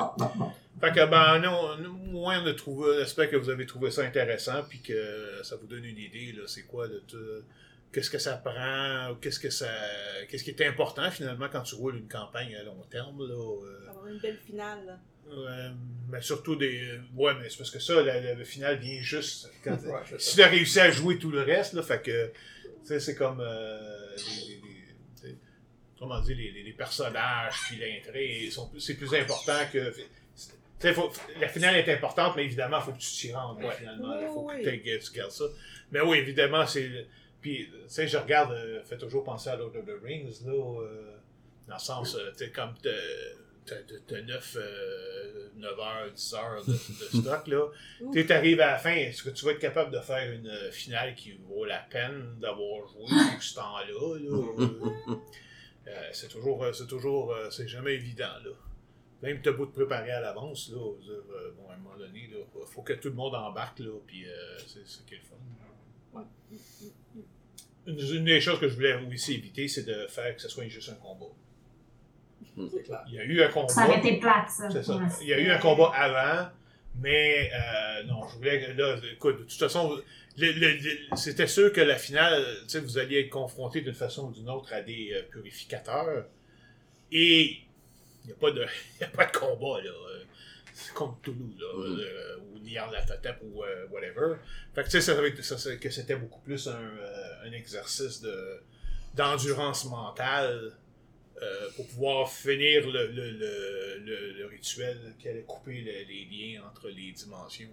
Fait 0.82 0.92
que, 0.92 1.06
ben, 1.06 1.40
non, 1.40 1.78
nous, 1.78 1.94
moi, 1.94 2.36
on 2.44 2.48
a 2.48 2.54
trouvé, 2.54 2.94
j'espère 3.00 3.30
que 3.30 3.36
vous 3.36 3.50
avez 3.52 3.68
trouvé 3.68 3.92
ça 3.92 4.02
intéressant, 4.02 4.64
puis 4.68 4.80
que 4.82 5.42
ça 5.44 5.58
vous 5.58 5.68
donne 5.68 5.86
une 5.86 5.98
idée, 5.98 6.32
là, 6.36 6.44
c'est 6.48 6.64
quoi, 6.64 6.88
de 6.88 7.04
tout- 7.08 7.18
qu'est-ce 7.92 8.10
que 8.10 8.18
ça 8.20 8.38
prend, 8.38 9.12
ou 9.12 9.16
qu'est-ce 9.16 9.40
que 9.40 9.50
ça, 9.50 9.68
qu'est-ce 10.30 10.44
qui 10.44 10.52
est 10.52 10.68
important, 10.68 11.10
finalement, 11.12 11.48
quand 11.52 11.62
tu 11.64 11.76
roules 11.76 11.98
une 11.98 12.08
campagne 12.08 12.56
à 12.56 12.64
long 12.64 12.82
terme, 12.90 13.28
là. 13.28 13.34
euh, 13.36 13.90
Avoir 13.90 14.08
une 14.08 14.20
belle 14.20 14.38
finale. 14.46 14.86
là. 14.86 15.00
Ouais, 15.32 15.72
mais 16.10 16.22
surtout 16.22 16.56
des. 16.56 17.00
Ouais, 17.16 17.34
mais 17.40 17.50
c'est 17.50 17.58
parce 17.58 17.70
que 17.70 17.80
ça, 17.80 18.02
le, 18.02 18.36
le 18.36 18.44
final 18.44 18.78
vient 18.80 19.00
juste. 19.02 19.52
Quand, 19.64 19.78
Ouais, 19.86 20.00
si 20.18 20.36
tu 20.36 20.42
as 20.42 20.48
réussi 20.48 20.80
à 20.80 20.90
jouer 20.90 21.20
tout 21.20 21.30
le 21.30 21.42
reste, 21.44 21.74
là, 21.74 21.84
fait 21.84 22.02
que. 22.02 22.28
Tu 22.82 22.86
sais, 22.86 23.00
c'est 23.00 23.16
comme. 23.16 23.40
euh, 23.40 24.16
les, 24.18 24.56
les- 24.56 25.30
les- 25.30 25.38
comment 26.00 26.20
dire, 26.22 26.36
les, 26.36 26.52
les- 26.52 26.64
les 26.64 26.74
personnages, 26.74 27.54
puis 27.68 27.78
l'intrigue, 27.78 28.52
c'est 28.80 28.96
plus 28.96 29.14
important 29.14 29.60
que. 29.72 29.92
Tu 29.92 30.04
sais, 30.88 30.94
faut- 30.94 31.12
la 31.40 31.48
finale 31.50 31.76
est 31.76 31.94
importante, 31.94 32.36
mais 32.36 32.46
évidemment, 32.46 32.78
il 32.80 32.84
faut 32.86 32.92
que 32.94 33.00
tu 33.00 33.10
t'y 33.12 33.32
rendes, 33.34 33.62
là, 33.62 33.70
finalement. 33.72 34.20
Il 34.20 34.28
faut 34.28 34.48
Oui, 34.50 34.64
que 34.64 34.70
oui. 34.70 35.00
tu 35.00 35.12
gardes 35.12 35.30
ça. 35.32 35.44
Mais 35.92 36.02
oui, 36.02 36.18
évidemment, 36.20 36.66
c'est. 36.66 37.06
Puis, 37.42 37.68
tu 37.68 37.74
sais, 37.88 38.08
je 38.08 38.18
regarde, 38.18 38.52
euh, 38.52 38.84
fait 38.84 38.98
toujours 38.98 39.24
penser 39.24 39.50
à 39.50 39.56
Lord 39.56 39.76
of 39.76 39.86
the 39.86 40.04
Rings, 40.04 40.46
là, 40.46 40.52
euh, 40.82 41.16
dans 41.68 41.76
le 41.76 41.80
sens, 41.80 42.16
euh, 42.16 42.32
tu 42.32 42.46
sais, 42.46 42.52
comme 42.52 42.74
t'as- 42.82 42.90
t'as 43.66 43.76
t'as 44.08 44.22
9, 44.22 44.58
9 45.56 45.80
heures, 45.80 46.12
10 46.12 46.34
heures 46.34 46.66
de, 46.66 46.72
de 46.74 46.78
stock, 47.22 47.48
là. 47.48 47.68
Tu 48.12 48.32
arrives 48.34 48.60
à 48.62 48.72
la 48.72 48.78
fin, 48.78 48.94
est-ce 48.96 49.24
que 49.24 49.30
tu 49.30 49.46
vas 49.46 49.52
être 49.52 49.60
capable 49.60 49.92
de 49.92 50.00
faire 50.00 50.32
une 50.32 50.48
euh, 50.48 50.72
finale 50.72 51.16
qui 51.16 51.34
vaut 51.48 51.66
la 51.66 51.80
peine 51.80 52.36
d'avoir 52.40 52.88
joué 52.88 53.06
tout 53.36 53.42
ce 53.42 53.56
temps-là, 53.56 54.18
là? 54.20 54.54
Euh, 54.60 55.16
euh, 55.88 56.10
c'est 56.12 56.28
toujours, 56.30 56.66
c'est 56.74 56.88
toujours, 56.88 57.34
c'est 57.52 57.68
jamais 57.68 57.94
évident, 57.94 58.34
là. 58.44 58.52
Même 59.22 59.42
t'as 59.42 59.52
beau 59.52 59.66
te 59.66 59.74
préparer 59.76 60.12
à 60.12 60.22
l'avance, 60.22 60.70
là, 60.72 60.78
bon, 61.58 61.70
à 61.70 61.74
un 61.74 61.78
moment 61.78 61.98
donné, 61.98 62.28
là, 62.32 62.38
faut 62.68 62.82
que 62.82 62.94
tout 62.94 63.10
le 63.10 63.16
monde 63.16 63.36
embarque, 63.36 63.80
là, 63.80 63.92
puis 64.08 64.26
euh, 64.28 64.58
c'est 64.66 64.86
c'est 64.86 65.06
qui 65.06 65.16
est 65.16 65.18
le 65.18 65.24
fun. 65.24 65.36
Une, 66.52 66.58
une 67.88 68.26
des 68.26 68.42
choses 68.42 68.60
que 68.60 68.68
je 68.68 68.76
voulais 68.76 68.94
aussi 69.14 69.36
éviter, 69.36 69.68
c'est 69.68 69.84
de 69.84 70.08
faire 70.08 70.36
que 70.36 70.42
ce 70.42 70.50
soit 70.50 70.68
juste 70.68 70.90
un 70.90 70.96
combat. 70.96 71.26
C'est 72.72 72.84
clair. 72.84 73.04
Il 73.08 73.14
y 73.16 73.20
a 73.20 73.24
eu 73.24 73.42
un 73.42 73.48
combat. 73.48 73.70
Ça 73.70 73.88
aurait 73.88 74.00
été 74.00 74.18
plate, 74.18 74.50
ça. 74.50 74.70
C'est 74.70 74.84
ça. 74.84 74.96
Ouais. 74.98 75.04
Il 75.22 75.28
y 75.28 75.34
a 75.34 75.40
eu 75.40 75.50
un 75.50 75.58
combat 75.60 75.92
avant, 75.96 76.50
mais 77.02 77.50
euh, 77.54 78.04
non, 78.04 78.28
je 78.28 78.36
voulais 78.38 78.62
que 78.66 78.72
là, 78.80 78.98
écoute, 79.14 79.38
de 79.40 79.44
toute 79.44 79.54
façon, 79.60 79.96
le- 80.38 80.52
le- 80.52 80.78
le- 80.78 81.16
c'était 81.16 81.48
sûr 81.48 81.72
que 81.72 81.80
la 81.82 81.96
finale, 81.98 82.44
tu 82.64 82.70
sais, 82.70 82.80
vous 82.82 82.98
alliez 82.98 83.22
être 83.22 83.30
confronté 83.30 83.82
d'une 83.82 83.94
façon 83.94 84.28
ou 84.28 84.32
d'une 84.32 84.50
autre 84.50 84.74
à 84.74 84.82
des 84.82 85.12
euh, 85.14 85.24
purificateurs. 85.32 86.26
Et 87.12 87.60
il 88.24 88.28
n'y 88.28 88.32
a, 88.34 88.36
pas 88.36 88.52
de- 88.52 88.66
il 89.00 89.02
y 89.02 89.04
a 89.06 89.08
pas 89.08 89.26
de 89.26 89.32
combat, 89.38 89.82
là. 89.82 89.92
Comme 90.94 91.16
Toulouse, 91.22 91.56
là, 91.60 91.68
Mhm. 91.78 92.00
euh, 92.00 92.38
ou 92.54 92.60
Nyarlathotep 92.60 93.38
ou 93.44 93.64
euh, 93.64 93.88
whatever. 93.90 94.36
Fait 94.74 94.82
que 94.84 94.88
tu 94.88 94.92
sais, 94.94 95.02
ça, 95.02 95.16
savait 95.16 95.34
que 95.34 95.42
ça- 95.42 95.58
ça- 95.58 95.76
que 95.76 95.90
c'était 95.90 96.16
beaucoup 96.16 96.42
plus 96.42 96.68
un, 96.68 96.80
euh, 96.80 97.44
un 97.46 97.52
exercice 97.52 98.22
de 98.22 98.62
d'endurance 99.16 99.86
mentale 99.86 100.72
euh, 101.42 101.70
pour 101.76 101.88
pouvoir 101.88 102.30
finir 102.32 102.86
le, 102.90 103.08
le, 103.08 103.32
le, 103.32 103.98
le, 104.06 104.34
le 104.34 104.46
rituel 104.46 105.16
qui 105.18 105.30
allait 105.30 105.44
couper 105.44 105.82
le- 105.82 106.08
les 106.08 106.26
liens 106.30 106.64
entre 106.70 106.90
les 106.90 107.12
dimensions. 107.14 107.70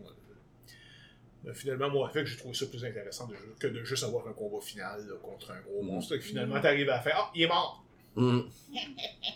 Finalement, 1.55 1.89
moi, 1.91 2.09
fait 2.09 2.21
que 2.25 2.27
j'ai 2.27 2.37
trouvé 2.37 2.55
ça 2.55 2.67
plus 2.67 2.85
intéressant 2.85 3.29
de 3.29 3.37
que 3.61 3.69
de 3.69 3.85
juste 3.85 4.03
avoir 4.03 4.27
un 4.27 4.33
combat 4.33 4.61
final 4.61 5.07
là, 5.07 5.15
contre 5.23 5.53
un 5.53 5.61
gros 5.61 5.81
monstre. 5.83 6.15
Et 6.17 6.21
finalement, 6.21 6.61
t'arrives 6.61 6.91
à 6.91 7.01
faire 7.01 7.15
Ah, 7.19 7.31
il 7.37 7.43
est 7.43 7.47
mort! 7.47 7.85
Mm. 8.17 8.41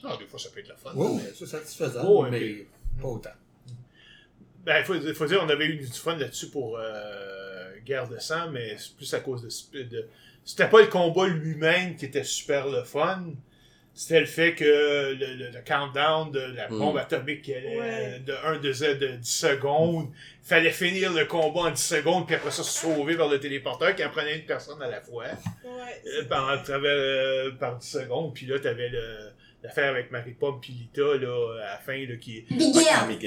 Ah, 0.03 0.17
des 0.19 0.27
fois, 0.27 0.39
ça 0.39 0.49
peut 0.51 0.59
être 0.61 0.69
le 0.71 0.75
fun. 0.77 0.93
Mais- 0.97 1.33
c'est 1.35 1.47
satisfaisant, 1.47 2.03
Oh, 2.05 2.27
mais 2.29 2.67
pas 3.01 3.09
autant. 3.09 3.31
Ben, 4.65 4.79
il 4.81 4.85
faut, 4.85 5.15
faut 5.15 5.27
dire, 5.27 5.41
on 5.43 5.49
avait 5.49 5.67
eu 5.67 5.77
du 5.77 5.87
fun 5.87 6.17
là-dessus 6.17 6.49
pour 6.49 6.79
euh, 6.79 7.71
Guerre 7.85 8.09
de 8.09 8.19
sang, 8.19 8.51
mais 8.51 8.77
c'est 8.79 8.95
plus 8.97 9.13
à 9.15 9.21
cause 9.21 9.43
de. 9.73 9.83
de 9.83 10.07
c'était 10.45 10.69
pas 10.69 10.81
le 10.81 10.87
combat 10.89 11.27
lui-même 11.29 11.97
qui 11.97 12.07
était 12.07 12.25
super 12.25 12.67
le 12.69 12.83
fun. 12.85 13.25
C'était 13.93 14.21
le 14.21 14.27
fait 14.27 14.55
que 14.55 14.65
le, 14.65 15.35
le- 15.37 15.51
le 15.51 15.61
countdown 15.67 16.31
de 16.31 16.41
la 16.41 16.69
Mm. 16.69 16.79
bombe 16.79 16.97
atomique 16.99 17.43
qui 17.43 17.53
allait 17.55 17.79
Ouais. 17.79 18.23
de 18.25 18.33
1 18.45 18.59
de 18.59 18.73
Z 18.73 18.99
de 18.99 19.09
10 19.09 19.29
secondes. 19.29 20.09
Fallait 20.43 20.71
finir 20.71 21.13
le 21.13 21.25
combat 21.27 21.63
en 21.63 21.71
10 21.71 21.83
secondes, 21.83 22.27
puis 22.27 22.37
après 22.37 22.51
ça 22.51 22.63
se 22.63 22.81
sauver 22.81 23.15
vers 23.17 23.29
le 23.29 23.39
téléporteur 23.41 23.95
qui 23.95 24.05
en 24.05 24.11
prenait 24.11 24.37
une 24.39 24.47
personne 24.47 24.81
à 24.83 24.89
la 24.89 25.01
fois. 25.01 25.25
Ouais. 25.65 26.03
Euh, 26.19 26.25
par, 26.25 26.49
à 26.49 26.59
travers, 26.59 26.91
euh, 26.95 27.51
par 27.53 27.77
10 27.77 27.87
secondes. 27.91 28.33
Puis 28.35 28.47
là, 28.47 28.59
t'avais 28.59 28.89
le- 28.89 29.31
l'affaire 29.63 29.91
avec 29.91 30.11
Marie-Pomme 30.11 30.61
puis 30.61 30.73
Lita, 30.73 31.03
là, 31.17 31.57
à 31.63 31.73
la 31.73 31.79
fin, 31.79 31.99
là, 32.07 32.17
qui, 32.17 32.45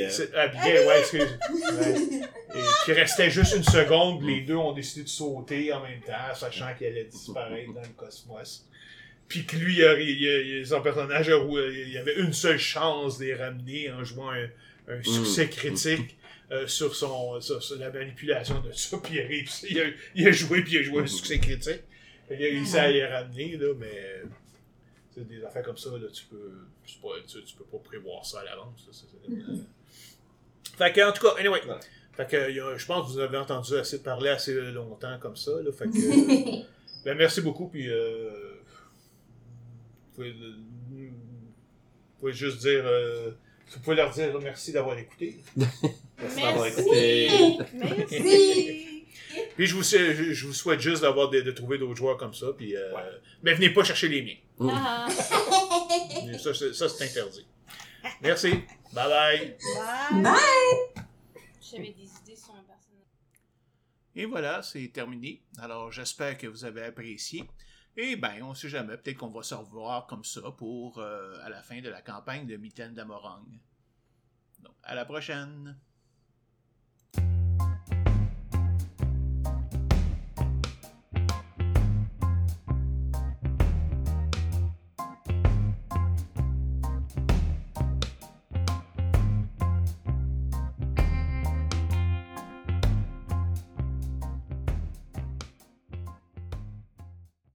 c'est- 0.10 0.32
Ah, 0.36 0.48
Miguel, 0.48 0.88
ouais, 0.88 1.00
excuse. 1.00 1.22
Ouais. 1.52 1.95
Et 2.56 2.60
qui 2.86 2.94
restait 2.94 3.30
juste 3.30 3.56
une 3.56 3.64
seconde, 3.64 4.24
les 4.24 4.42
deux 4.42 4.56
ont 4.56 4.74
décidé 4.74 5.03
de 5.03 5.10
sauter 5.10 5.72
en 5.74 5.82
même 5.82 6.02
temps, 6.02 6.34
sachant 6.36 6.74
qu'elle 6.78 6.94
allait 6.94 7.03
disparaître 7.06 7.74
dans 7.74 7.82
le 7.82 7.88
cosmos. 7.95 8.68
Puis 9.28 9.45
que 9.45 9.56
lui, 9.56 9.78
il 9.78 9.86
a- 9.86 10.00
il 10.00 10.28
a- 10.28 10.40
il 10.42 10.62
a- 10.62 10.66
son 10.66 10.82
personnage, 10.82 11.28
il 11.28 11.98
avait 11.98 12.16
une 12.20 12.34
seule 12.34 12.60
chance 12.60 13.18
de 13.20 13.26
les 13.26 13.36
ramener 13.36 13.92
en 13.92 14.03
jouant 14.03 14.32
un, 14.32 14.48
un 14.90 15.02
succès 15.03 15.50
critique 15.50 16.18
euh, 16.52 16.68
sur, 16.68 16.94
son, 16.95 17.40
sur, 17.42 17.64
sur 17.64 17.80
la 17.80 17.90
manipulation 17.90 18.60
de 18.60 18.72
ça. 18.74 18.98
Puis 19.02 19.16
il 19.16 19.22
a 19.22 19.26
réussi, 19.28 19.68
il 19.72 19.80
a, 19.80 19.84
il 20.14 20.28
a 20.28 20.32
joué, 20.32 20.62
puis 20.62 20.74
il 20.74 20.80
a 20.80 20.84
joué 20.84 21.02
un 21.02 21.08
succès 21.08 21.40
critique. 21.40 21.82
Qu'il 22.28 22.36
a 22.36 22.40
réussi 22.40 22.78
à 22.78 22.92
les 22.92 23.06
ramener, 23.06 23.58
là, 23.58 23.68
mais 23.80 24.22
c'est 25.16 25.27
des 25.27 25.43
affaires 25.43 25.64
comme 25.64 25.77
ça, 25.77 25.90
là, 25.92 26.08
tu 26.11 26.25
peux, 26.25 26.51
c'est 26.85 27.00
pas- 27.01 27.09
tu, 27.27 27.43
tu 27.43 27.56
peux 27.56 27.64
pas 27.66 27.77
prévoir 27.80 28.25
ça 28.25 28.40
à 28.42 28.43
l'avance. 28.45 28.88
c'est- 28.92 29.08
Fait 30.77 30.92
que, 30.93 31.08
en 31.08 31.11
tout 31.14 31.22
cas, 31.25 31.35
anyway. 31.40 31.61
Voilà. 31.66 31.80
Fait 32.14 32.27
que, 32.30 32.50
il 32.50 32.56
y 32.56 32.59
a- 32.59 32.77
je 32.77 32.85
pense 32.85 33.08
que 33.08 33.14
vous 33.14 33.19
avez 33.19 33.38
entendu 33.38 33.75
assez 33.75 34.01
parler 34.03 34.30
assez 34.30 34.53
longtemps 34.72 35.17
comme 35.19 35.35
ça. 35.35 35.51
Là, 35.61 35.72
fait 35.72 35.85
que, 35.85 35.92
ben, 37.06 37.17
merci 37.17 37.42
beaucoup. 37.42 37.67
Puis, 37.69 37.90
euh, 37.90 38.30
vous, 40.09 40.16
pouvez, 40.16 40.32
vous 40.32 41.09
pouvez 42.19 42.33
juste 42.33 42.59
dire. 42.59 42.83
euh, 42.85 43.32
vous 43.72 43.80
pouvez 43.80 43.95
leur 43.95 44.11
dire 44.11 44.40
merci 44.40 44.72
d'avoir 44.72 44.98
écouté. 45.00 45.38
Merci 46.22 46.42
d'avoir 46.42 46.64
Merci. 46.66 46.80
écouté. 46.82 47.58
Merci. 47.74 48.88
Puis, 49.56 49.66
je 49.68 49.76
vous, 49.76 49.84
souhaite- 49.84 50.16
je, 50.16 50.34
je 50.34 50.48
vous 50.48 50.53
souhaite 50.53 50.80
juste 50.80 51.02
d'avoir 51.02 51.30
de, 51.30 51.42
de 51.42 51.52
trouver 51.52 51.78
d'autres 51.78 51.95
joueurs 51.95 52.18
comme 52.18 52.34
ça. 52.34 52.48
Puis, 52.58 52.76
euh, 52.76 52.94
Ouais. 52.95 53.02
mais 53.42 53.53
venez 53.53 53.70
pas 53.70 53.84
chercher 53.84 54.08
les 54.10 54.22
miens. 54.22 54.70
Ah. 54.74 55.08
Ça, 56.40 56.53
c'est- 56.53 57.03
interdit. 57.03 57.45
Merci. 58.22 58.52
Bye 58.94 59.10
bye. 59.10 59.58
Bye. 60.22 60.34
J'avais 61.62 61.92
des 61.92 62.03
idées 62.22 62.36
sur 62.36 62.53
un 62.53 62.64
personnage. 62.64 63.08
Et 64.16 64.26
voilà, 64.26 64.62
c'est 64.62 64.88
terminé. 64.94 65.42
Alors, 65.58 65.92
j'espère 65.92 66.38
que 66.38 66.48
vous 66.48 66.66
avez 66.66 66.84
apprécié. 66.84 67.44
Et 67.95 68.16
ben, 68.16 68.42
on 68.44 68.53
sait 68.53 68.70
jamais, 68.70 68.98
peut-être 68.98 69.18
qu'on 69.18 69.30
va 69.30 69.44
se 69.44 69.53
revoir 69.56 70.08
comme 70.08 70.24
ça 70.24 70.42
pour 70.58 70.98
euh, 71.00 71.38
à 71.44 71.50
la 71.50 71.62
fin 71.62 71.80
de 71.80 71.90
la 71.90 72.02
campagne 72.02 72.45
de 72.48 72.56
Mitaine 72.58 72.94
d'Amorang. 72.94 73.45
Donc, 74.60 74.74
à 74.84 74.95
la 74.95 75.06
prochaine! 75.06 75.78